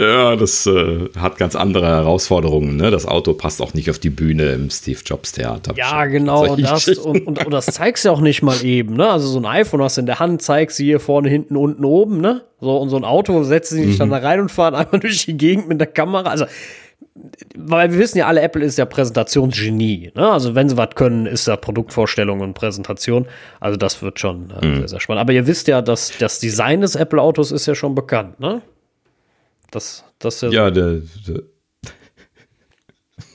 Ja, 0.00 0.34
das 0.34 0.66
äh, 0.66 1.10
hat 1.18 1.36
ganz 1.36 1.54
andere 1.54 1.86
Herausforderungen. 1.86 2.76
Ne? 2.76 2.90
Das 2.90 3.04
Auto 3.04 3.34
passt 3.34 3.60
auch 3.60 3.74
nicht 3.74 3.90
auf 3.90 3.98
die 3.98 4.08
Bühne 4.08 4.52
im 4.52 4.70
Steve 4.70 5.00
Jobs 5.04 5.32
Theater. 5.32 5.74
Ja, 5.76 6.06
genau. 6.06 6.56
Das, 6.56 6.88
und, 6.88 7.26
und, 7.26 7.44
und, 7.44 7.50
das 7.50 7.66
zeigst 7.66 8.06
du 8.06 8.10
auch 8.10 8.22
nicht 8.22 8.42
mal 8.42 8.64
eben. 8.64 8.94
Ne? 8.96 9.10
Also 9.10 9.28
so 9.28 9.38
ein 9.38 9.44
iPhone 9.44 9.82
hast 9.82 9.98
du 9.98 10.00
in 10.00 10.06
der 10.06 10.18
Hand, 10.18 10.40
zeigst 10.40 10.78
sie 10.78 10.86
hier 10.86 11.00
vorne, 11.00 11.28
hinten, 11.28 11.54
unten, 11.54 11.84
oben. 11.84 12.22
Ne? 12.22 12.40
So, 12.60 12.78
und 12.78 12.88
so 12.88 12.96
ein 12.96 13.04
Auto 13.04 13.42
setzt 13.42 13.70
sie 13.70 13.84
sich 13.84 13.94
mhm. 13.96 13.98
dann 13.98 14.10
da 14.10 14.16
rein 14.18 14.40
und 14.40 14.50
fahren 14.50 14.74
einmal 14.76 15.00
durch 15.00 15.26
die 15.26 15.36
Gegend 15.36 15.68
mit 15.68 15.80
der 15.80 15.88
Kamera. 15.88 16.30
Also 16.30 16.46
weil 17.56 17.92
wir 17.92 17.98
wissen 17.98 18.18
ja 18.18 18.26
alle, 18.26 18.40
Apple 18.40 18.64
ist 18.64 18.78
ja 18.78 18.84
Präsentationsgenie. 18.84 20.12
Ne? 20.14 20.30
Also 20.30 20.54
wenn 20.54 20.68
sie 20.68 20.76
was 20.76 20.90
können, 20.94 21.26
ist 21.26 21.48
da 21.48 21.56
Produktvorstellung 21.56 22.40
und 22.40 22.54
Präsentation. 22.54 23.26
Also 23.60 23.76
das 23.76 24.02
wird 24.02 24.18
schon 24.18 24.50
äh, 24.50 24.66
mhm. 24.66 24.76
sehr, 24.78 24.88
sehr 24.88 25.00
spannend. 25.00 25.20
Aber 25.20 25.32
ihr 25.32 25.46
wisst 25.46 25.68
ja, 25.68 25.82
dass 25.82 26.12
das 26.18 26.38
Design 26.38 26.80
des 26.80 26.94
Apple-Autos 26.94 27.52
ist 27.52 27.66
ja 27.66 27.74
schon 27.74 27.94
bekannt, 27.94 28.40
ne? 28.40 28.62
Das, 29.70 30.04
das 30.18 30.40
ja, 30.40 30.50
ja 30.50 30.70
der, 30.70 31.02
der 31.26 31.42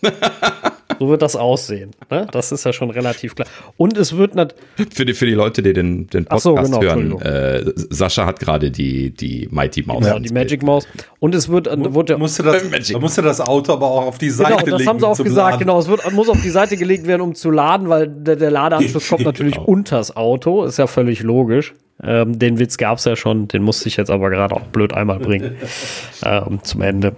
So 0.99 1.09
wird 1.09 1.21
das 1.21 1.35
aussehen. 1.35 1.91
Ne? 2.09 2.27
Das 2.31 2.51
ist 2.51 2.63
ja 2.63 2.73
schon 2.73 2.89
relativ 2.89 3.35
klar. 3.35 3.47
Und 3.77 3.97
es 3.97 4.15
wird 4.15 4.55
für 4.93 5.05
die, 5.05 5.13
für 5.13 5.25
die 5.25 5.33
Leute, 5.33 5.61
die 5.61 5.73
den, 5.73 6.07
den 6.07 6.25
Podcast 6.25 6.43
so, 6.43 6.55
genau, 6.55 6.81
hören, 6.81 7.21
äh, 7.21 7.63
Sascha 7.75 8.25
hat 8.25 8.39
gerade 8.39 8.71
die, 8.71 9.11
die 9.11 9.47
Mighty 9.51 9.83
Mouse. 9.83 10.05
Ja, 10.05 10.19
die 10.19 10.33
Magic 10.33 10.63
Mouse. 10.63 10.87
Und 11.19 11.35
es 11.35 11.49
wird, 11.49 11.67
äh, 11.67 11.93
wird 11.93 12.17
musste 12.17 12.43
das, 12.43 12.63
da 12.91 12.99
musste 12.99 13.21
das 13.21 13.41
Auto 13.41 13.73
aber 13.73 13.87
auch 13.87 14.05
auf 14.05 14.17
die 14.17 14.29
Seite 14.29 14.51
genau, 14.51 14.59
das 14.59 14.65
legen. 14.65 14.77
Das 14.77 14.87
haben 14.87 14.99
sie 14.99 15.07
auch 15.07 15.17
gesagt, 15.17 15.51
Laden. 15.51 15.59
genau. 15.59 15.79
Es 15.79 15.87
wird, 15.87 16.13
muss 16.13 16.29
auf 16.29 16.41
die 16.41 16.49
Seite 16.49 16.77
gelegt 16.77 17.07
werden, 17.07 17.21
um 17.21 17.35
zu 17.35 17.51
laden, 17.51 17.89
weil 17.89 18.07
der, 18.07 18.35
der 18.35 18.51
Ladeanschluss 18.51 19.09
kommt 19.09 19.23
natürlich 19.25 19.55
genau. 19.55 19.67
unters 19.67 20.15
Auto. 20.15 20.63
Ist 20.63 20.77
ja 20.77 20.87
völlig 20.87 21.23
logisch. 21.23 21.73
Ähm, 22.03 22.37
den 22.37 22.59
Witz 22.59 22.77
gab 22.77 22.97
es 22.97 23.05
ja 23.05 23.15
schon, 23.15 23.47
den 23.47 23.63
musste 23.63 23.87
ich 23.87 23.97
jetzt 23.97 24.09
aber 24.09 24.29
gerade 24.29 24.55
auch 24.55 24.67
blöd 24.67 24.93
einmal 24.93 25.19
bringen. 25.19 25.55
ähm, 26.25 26.59
zum 26.61 26.81
Ende. 26.81 27.15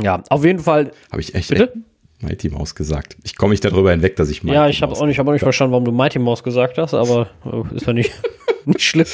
Ja, 0.00 0.22
auf 0.30 0.44
jeden 0.44 0.60
Fall. 0.60 0.92
Habe 1.10 1.20
ich 1.20 1.34
echt. 1.34 1.50
Bitte? 1.50 1.72
Mighty 2.20 2.50
Mouse 2.50 2.74
gesagt. 2.74 3.16
Ich 3.24 3.36
komme 3.36 3.50
nicht 3.50 3.64
darüber 3.64 3.90
hinweg, 3.90 4.16
dass 4.16 4.30
ich 4.30 4.44
Mighty 4.44 4.54
Ja, 4.54 4.68
ich 4.68 4.82
habe 4.82 4.92
auch 4.92 5.06
nicht, 5.06 5.18
hab 5.18 5.26
auch 5.26 5.32
nicht 5.32 5.42
verstanden, 5.42 5.72
warum 5.72 5.84
du 5.84 5.92
Mighty 5.92 6.18
Mouse 6.18 6.42
gesagt 6.42 6.78
hast, 6.78 6.94
aber 6.94 7.28
äh, 7.44 7.74
ist 7.74 7.86
ja 7.86 7.92
nicht, 7.92 8.12
nicht 8.64 8.82
schlimm. 8.82 9.06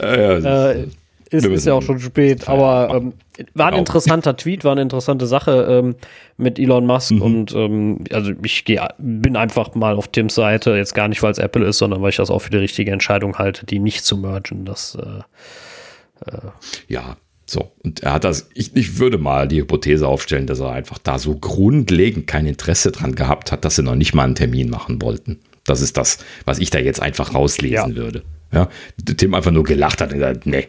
Ja, 0.00 0.38
ja, 0.38 0.70
äh, 0.72 0.88
ist, 1.30 1.46
ist 1.46 1.66
ja 1.66 1.72
auch 1.72 1.82
schon 1.82 1.98
spät, 1.98 2.46
aber 2.46 2.94
ähm, 2.94 3.14
war 3.54 3.66
ein 3.66 3.70
genau. 3.70 3.78
interessanter 3.78 4.36
Tweet, 4.36 4.64
war 4.64 4.72
eine 4.72 4.82
interessante 4.82 5.26
Sache 5.26 5.66
ähm, 5.70 5.94
mit 6.36 6.58
Elon 6.58 6.84
Musk 6.84 7.12
mhm. 7.12 7.22
und 7.22 7.54
ähm, 7.54 8.04
also 8.12 8.32
ich 8.44 8.66
geh, 8.66 8.78
bin 8.98 9.36
einfach 9.36 9.74
mal 9.74 9.94
auf 9.94 10.08
Tims 10.08 10.34
Seite, 10.34 10.72
jetzt 10.72 10.94
gar 10.94 11.08
nicht, 11.08 11.22
weil 11.22 11.32
es 11.32 11.38
Apple 11.38 11.64
ist, 11.64 11.78
sondern 11.78 12.02
weil 12.02 12.10
ich 12.10 12.16
das 12.16 12.30
auch 12.30 12.40
für 12.40 12.50
die 12.50 12.58
richtige 12.58 12.90
Entscheidung 12.90 13.38
halte, 13.38 13.64
die 13.64 13.78
nicht 13.78 14.04
zu 14.04 14.18
mergen. 14.18 14.66
Das 14.66 14.94
äh, 14.96 16.30
äh, 16.30 16.50
ja, 16.88 17.16
So, 17.46 17.72
und 17.82 18.00
er 18.00 18.12
hat 18.14 18.24
das, 18.24 18.48
ich, 18.54 18.74
ich 18.76 18.98
würde 18.98 19.18
mal 19.18 19.48
die 19.48 19.60
Hypothese 19.60 20.06
aufstellen, 20.06 20.46
dass 20.46 20.60
er 20.60 20.70
einfach 20.70 20.98
da 20.98 21.18
so 21.18 21.36
grundlegend 21.36 22.26
kein 22.26 22.46
Interesse 22.46 22.92
dran 22.92 23.14
gehabt 23.14 23.52
hat, 23.52 23.64
dass 23.64 23.76
sie 23.76 23.82
noch 23.82 23.94
nicht 23.94 24.14
mal 24.14 24.24
einen 24.24 24.34
Termin 24.34 24.70
machen 24.70 25.02
wollten. 25.02 25.40
Das 25.64 25.80
ist 25.80 25.96
das, 25.96 26.18
was 26.44 26.58
ich 26.58 26.70
da 26.70 26.78
jetzt 26.78 27.00
einfach 27.00 27.34
rauslesen 27.34 27.90
ja. 27.90 27.96
würde. 27.96 28.22
Ja, 28.52 28.68
Tim 29.16 29.34
einfach 29.34 29.50
nur 29.50 29.64
gelacht 29.64 30.00
hat 30.00 30.12
und 30.12 30.18
gesagt, 30.18 30.46
nee. 30.46 30.68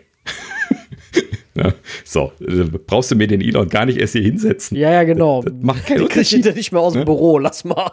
ja, 1.56 1.74
so, 2.04 2.32
äh, 2.40 2.64
brauchst 2.86 3.12
du 3.12 3.16
mir 3.16 3.28
den 3.28 3.42
Elon 3.42 3.68
gar 3.70 3.86
nicht 3.86 4.00
erst 4.00 4.14
hier 4.14 4.24
hinsetzen. 4.24 4.78
Ja, 4.78 4.92
ja, 4.92 5.04
genau. 5.04 5.42
Das 5.44 5.54
macht 5.62 5.86
keinen 5.86 6.04
Unterschied. 6.04 6.46
Der 6.46 6.54
nicht 6.54 6.72
mehr 6.72 6.82
aus 6.82 6.94
dem 6.94 7.06
Büro, 7.06 7.38
lass 7.38 7.64
mal. 7.64 7.92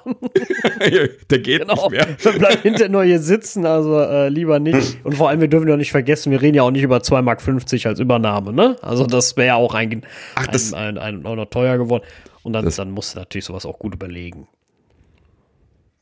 der 1.30 1.38
geht 1.38 1.60
genau. 1.60 1.74
nicht 1.74 1.90
mehr. 1.90 2.08
Dann 2.22 2.38
bleibt 2.38 2.62
hinterher 2.62 2.88
nur 2.88 3.04
hier 3.04 3.20
sitzen, 3.20 3.66
also 3.66 4.00
äh, 4.00 4.28
lieber 4.28 4.58
nicht. 4.58 4.98
Und 5.04 5.16
vor 5.16 5.28
allem, 5.28 5.40
wir 5.40 5.48
dürfen 5.48 5.68
ja 5.68 5.76
nicht 5.76 5.90
vergessen, 5.90 6.30
wir 6.30 6.40
reden 6.40 6.56
ja 6.56 6.62
auch 6.62 6.70
nicht 6.70 6.82
über 6.82 6.98
2,50 6.98 7.22
Mark 7.22 7.86
als 7.86 8.00
Übernahme, 8.00 8.52
ne? 8.52 8.76
Also 8.82 9.06
das 9.06 9.36
wäre 9.36 9.48
ja 9.48 9.54
auch 9.56 9.74
ein, 9.74 10.02
Ach, 10.34 10.48
ein, 10.48 10.74
ein, 10.74 10.98
ein, 10.98 11.26
auch 11.26 11.36
noch 11.36 11.46
teuer 11.46 11.78
geworden. 11.78 12.04
Und 12.42 12.54
dann, 12.54 12.68
dann 12.68 12.90
musst 12.90 13.14
du 13.14 13.18
natürlich 13.18 13.44
sowas 13.44 13.66
auch 13.66 13.78
gut 13.78 13.94
überlegen 13.94 14.46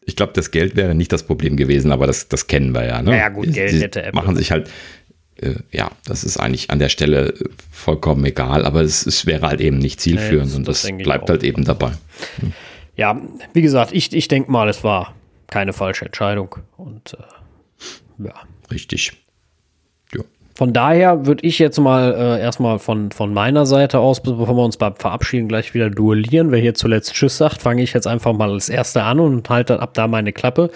ich 0.09 0.17
glaube, 0.17 0.33
das 0.33 0.51
Geld 0.51 0.75
wäre 0.75 0.95
nicht 0.95 1.13
das 1.13 1.23
Problem 1.23 1.57
gewesen, 1.57 1.93
aber 1.93 2.07
das, 2.07 2.29
das 2.29 2.47
kennen 2.47 2.73
wir 2.73 2.87
ja. 2.87 3.03
Ne? 3.03 3.17
Ja, 3.17 3.29
gut, 3.29 3.53
Geld 3.53 3.81
hätte 3.81 4.03
Apple. 4.03 4.19
Machen 4.19 4.37
sich 4.37 4.51
halt, 4.51 4.71
ja, 5.71 5.91
das 6.05 6.25
ist 6.25 6.37
eigentlich 6.39 6.71
an 6.71 6.79
der 6.79 6.89
Stelle 6.89 7.35
vollkommen 7.71 8.25
egal, 8.25 8.65
aber 8.65 8.83
es, 8.83 9.07
es 9.07 9.27
wäre 9.27 9.47
halt 9.47 9.61
eben 9.61 9.79
nicht 9.79 10.01
zielführend 10.01 10.51
nee, 10.51 10.57
und 10.57 10.69
das, 10.69 10.83
das 10.83 10.97
bleibt 10.99 11.31
halt 11.31 11.43
eben 11.45 11.65
dabei. 11.65 11.93
Ja, 12.97 13.21
wie 13.53 13.63
gesagt, 13.63 13.93
ich, 13.93 14.13
ich 14.13 14.27
denke 14.27 14.51
mal, 14.51 14.69
es 14.69 14.83
war 14.83 15.15
keine 15.47 15.73
falsche 15.73 16.07
Entscheidung 16.07 16.57
und 16.77 17.15
äh, 17.15 18.25
ja. 18.25 18.35
Richtig. 18.71 19.13
Von 20.59 20.73
daher 20.73 21.25
würde 21.25 21.47
ich 21.47 21.61
jetzt 21.61 21.79
mal 21.79 22.13
äh, 22.15 22.41
erstmal 22.41 22.81
von, 22.81 23.13
von 23.13 23.33
meiner 23.33 23.65
Seite 23.65 24.01
aus, 24.01 24.21
bevor 24.21 24.57
wir 24.57 24.65
uns 24.65 24.77
beim 24.77 24.97
Verabschieden 24.97 25.47
gleich 25.47 25.73
wieder 25.73 25.89
duellieren, 25.89 26.51
wer 26.51 26.59
hier 26.59 26.75
zuletzt 26.75 27.15
Tschüss 27.15 27.37
sagt, 27.37 27.63
fange 27.63 27.81
ich 27.81 27.93
jetzt 27.93 28.09
einfach 28.09 28.33
mal 28.33 28.51
als 28.51 28.69
Erster 28.69 29.05
an 29.05 29.21
und 29.21 29.49
halte 29.49 29.79
ab 29.79 29.95
da 29.95 30.09
meine 30.09 30.33
Klappe. 30.33 30.73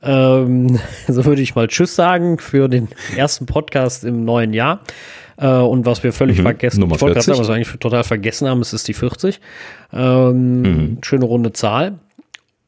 Ähm, 0.00 0.80
so 1.06 1.26
würde 1.26 1.42
ich 1.42 1.54
mal 1.54 1.68
Tschüss 1.68 1.94
sagen 1.94 2.38
für 2.38 2.68
den 2.68 2.88
ersten 3.14 3.44
Podcast 3.44 4.04
im 4.04 4.24
neuen 4.24 4.54
Jahr. 4.54 4.80
Äh, 5.36 5.48
und 5.48 5.84
was 5.84 6.02
wir 6.02 6.14
völlig 6.14 6.38
mhm, 6.38 6.44
vergessen, 6.44 6.80
Nummer 6.80 6.94
ich 6.94 7.02
wollte 7.02 7.16
gerade 7.16 7.26
sagen, 7.26 7.40
was 7.40 7.48
wir 7.48 7.56
eigentlich 7.56 7.78
total 7.78 8.04
vergessen 8.04 8.48
haben, 8.48 8.62
es 8.62 8.72
ist 8.72 8.88
die 8.88 8.94
40. 8.94 9.38
Ähm, 9.92 10.62
mhm. 10.62 10.98
Schöne 11.02 11.26
runde 11.26 11.52
Zahl. 11.52 11.98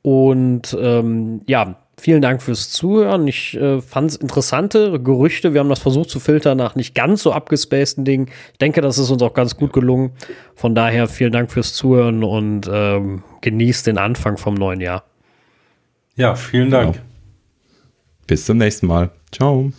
Und 0.03 0.77
ähm, 0.79 1.41
ja, 1.47 1.77
Vielen 1.99 2.23
Dank 2.23 2.43
fürs 2.43 2.71
Zuhören. 2.71 3.29
Ich 3.29 3.55
äh, 3.55 3.81
fand 3.81 4.11
es 4.11 4.17
interessante 4.17 4.99
Gerüchte. 5.01 5.53
Wir 5.53 5.61
haben 5.61 5.69
das 5.69 5.79
versucht 5.79 6.09
zu 6.09 6.21
filtern 6.21 6.57
nach 6.57 6.75
nicht 6.75 6.95
ganz 6.95 7.23
so 7.23 7.33
abgespaceden 7.33 8.05
Dingen. 8.05 8.29
Ich 8.53 8.59
denke, 8.59 8.81
das 8.81 8.99
ist 8.99 9.11
uns 9.11 9.23
auch 9.23 9.35
ganz 9.35 9.57
gut 9.57 9.73
gelungen. 9.73 10.13
Von 10.55 10.75
daher 10.75 11.07
vielen 11.07 11.33
Dank 11.33 11.53
fürs 11.53 11.75
Zuhören 11.75 12.25
und 12.25 12.69
ähm, 12.73 13.23
genießt 13.43 13.87
den 13.87 13.99
Anfang 13.99 14.39
vom 14.39 14.55
neuen 14.55 14.81
Jahr. 14.81 15.05
Ja, 16.17 16.35
vielen 16.35 16.71
Dank. 16.71 16.95
Genau. 16.95 17.07
Bis 18.27 18.47
zum 18.47 18.59
nächsten 18.59 18.87
Mal. 18.87 19.11
Ciao. 19.31 19.71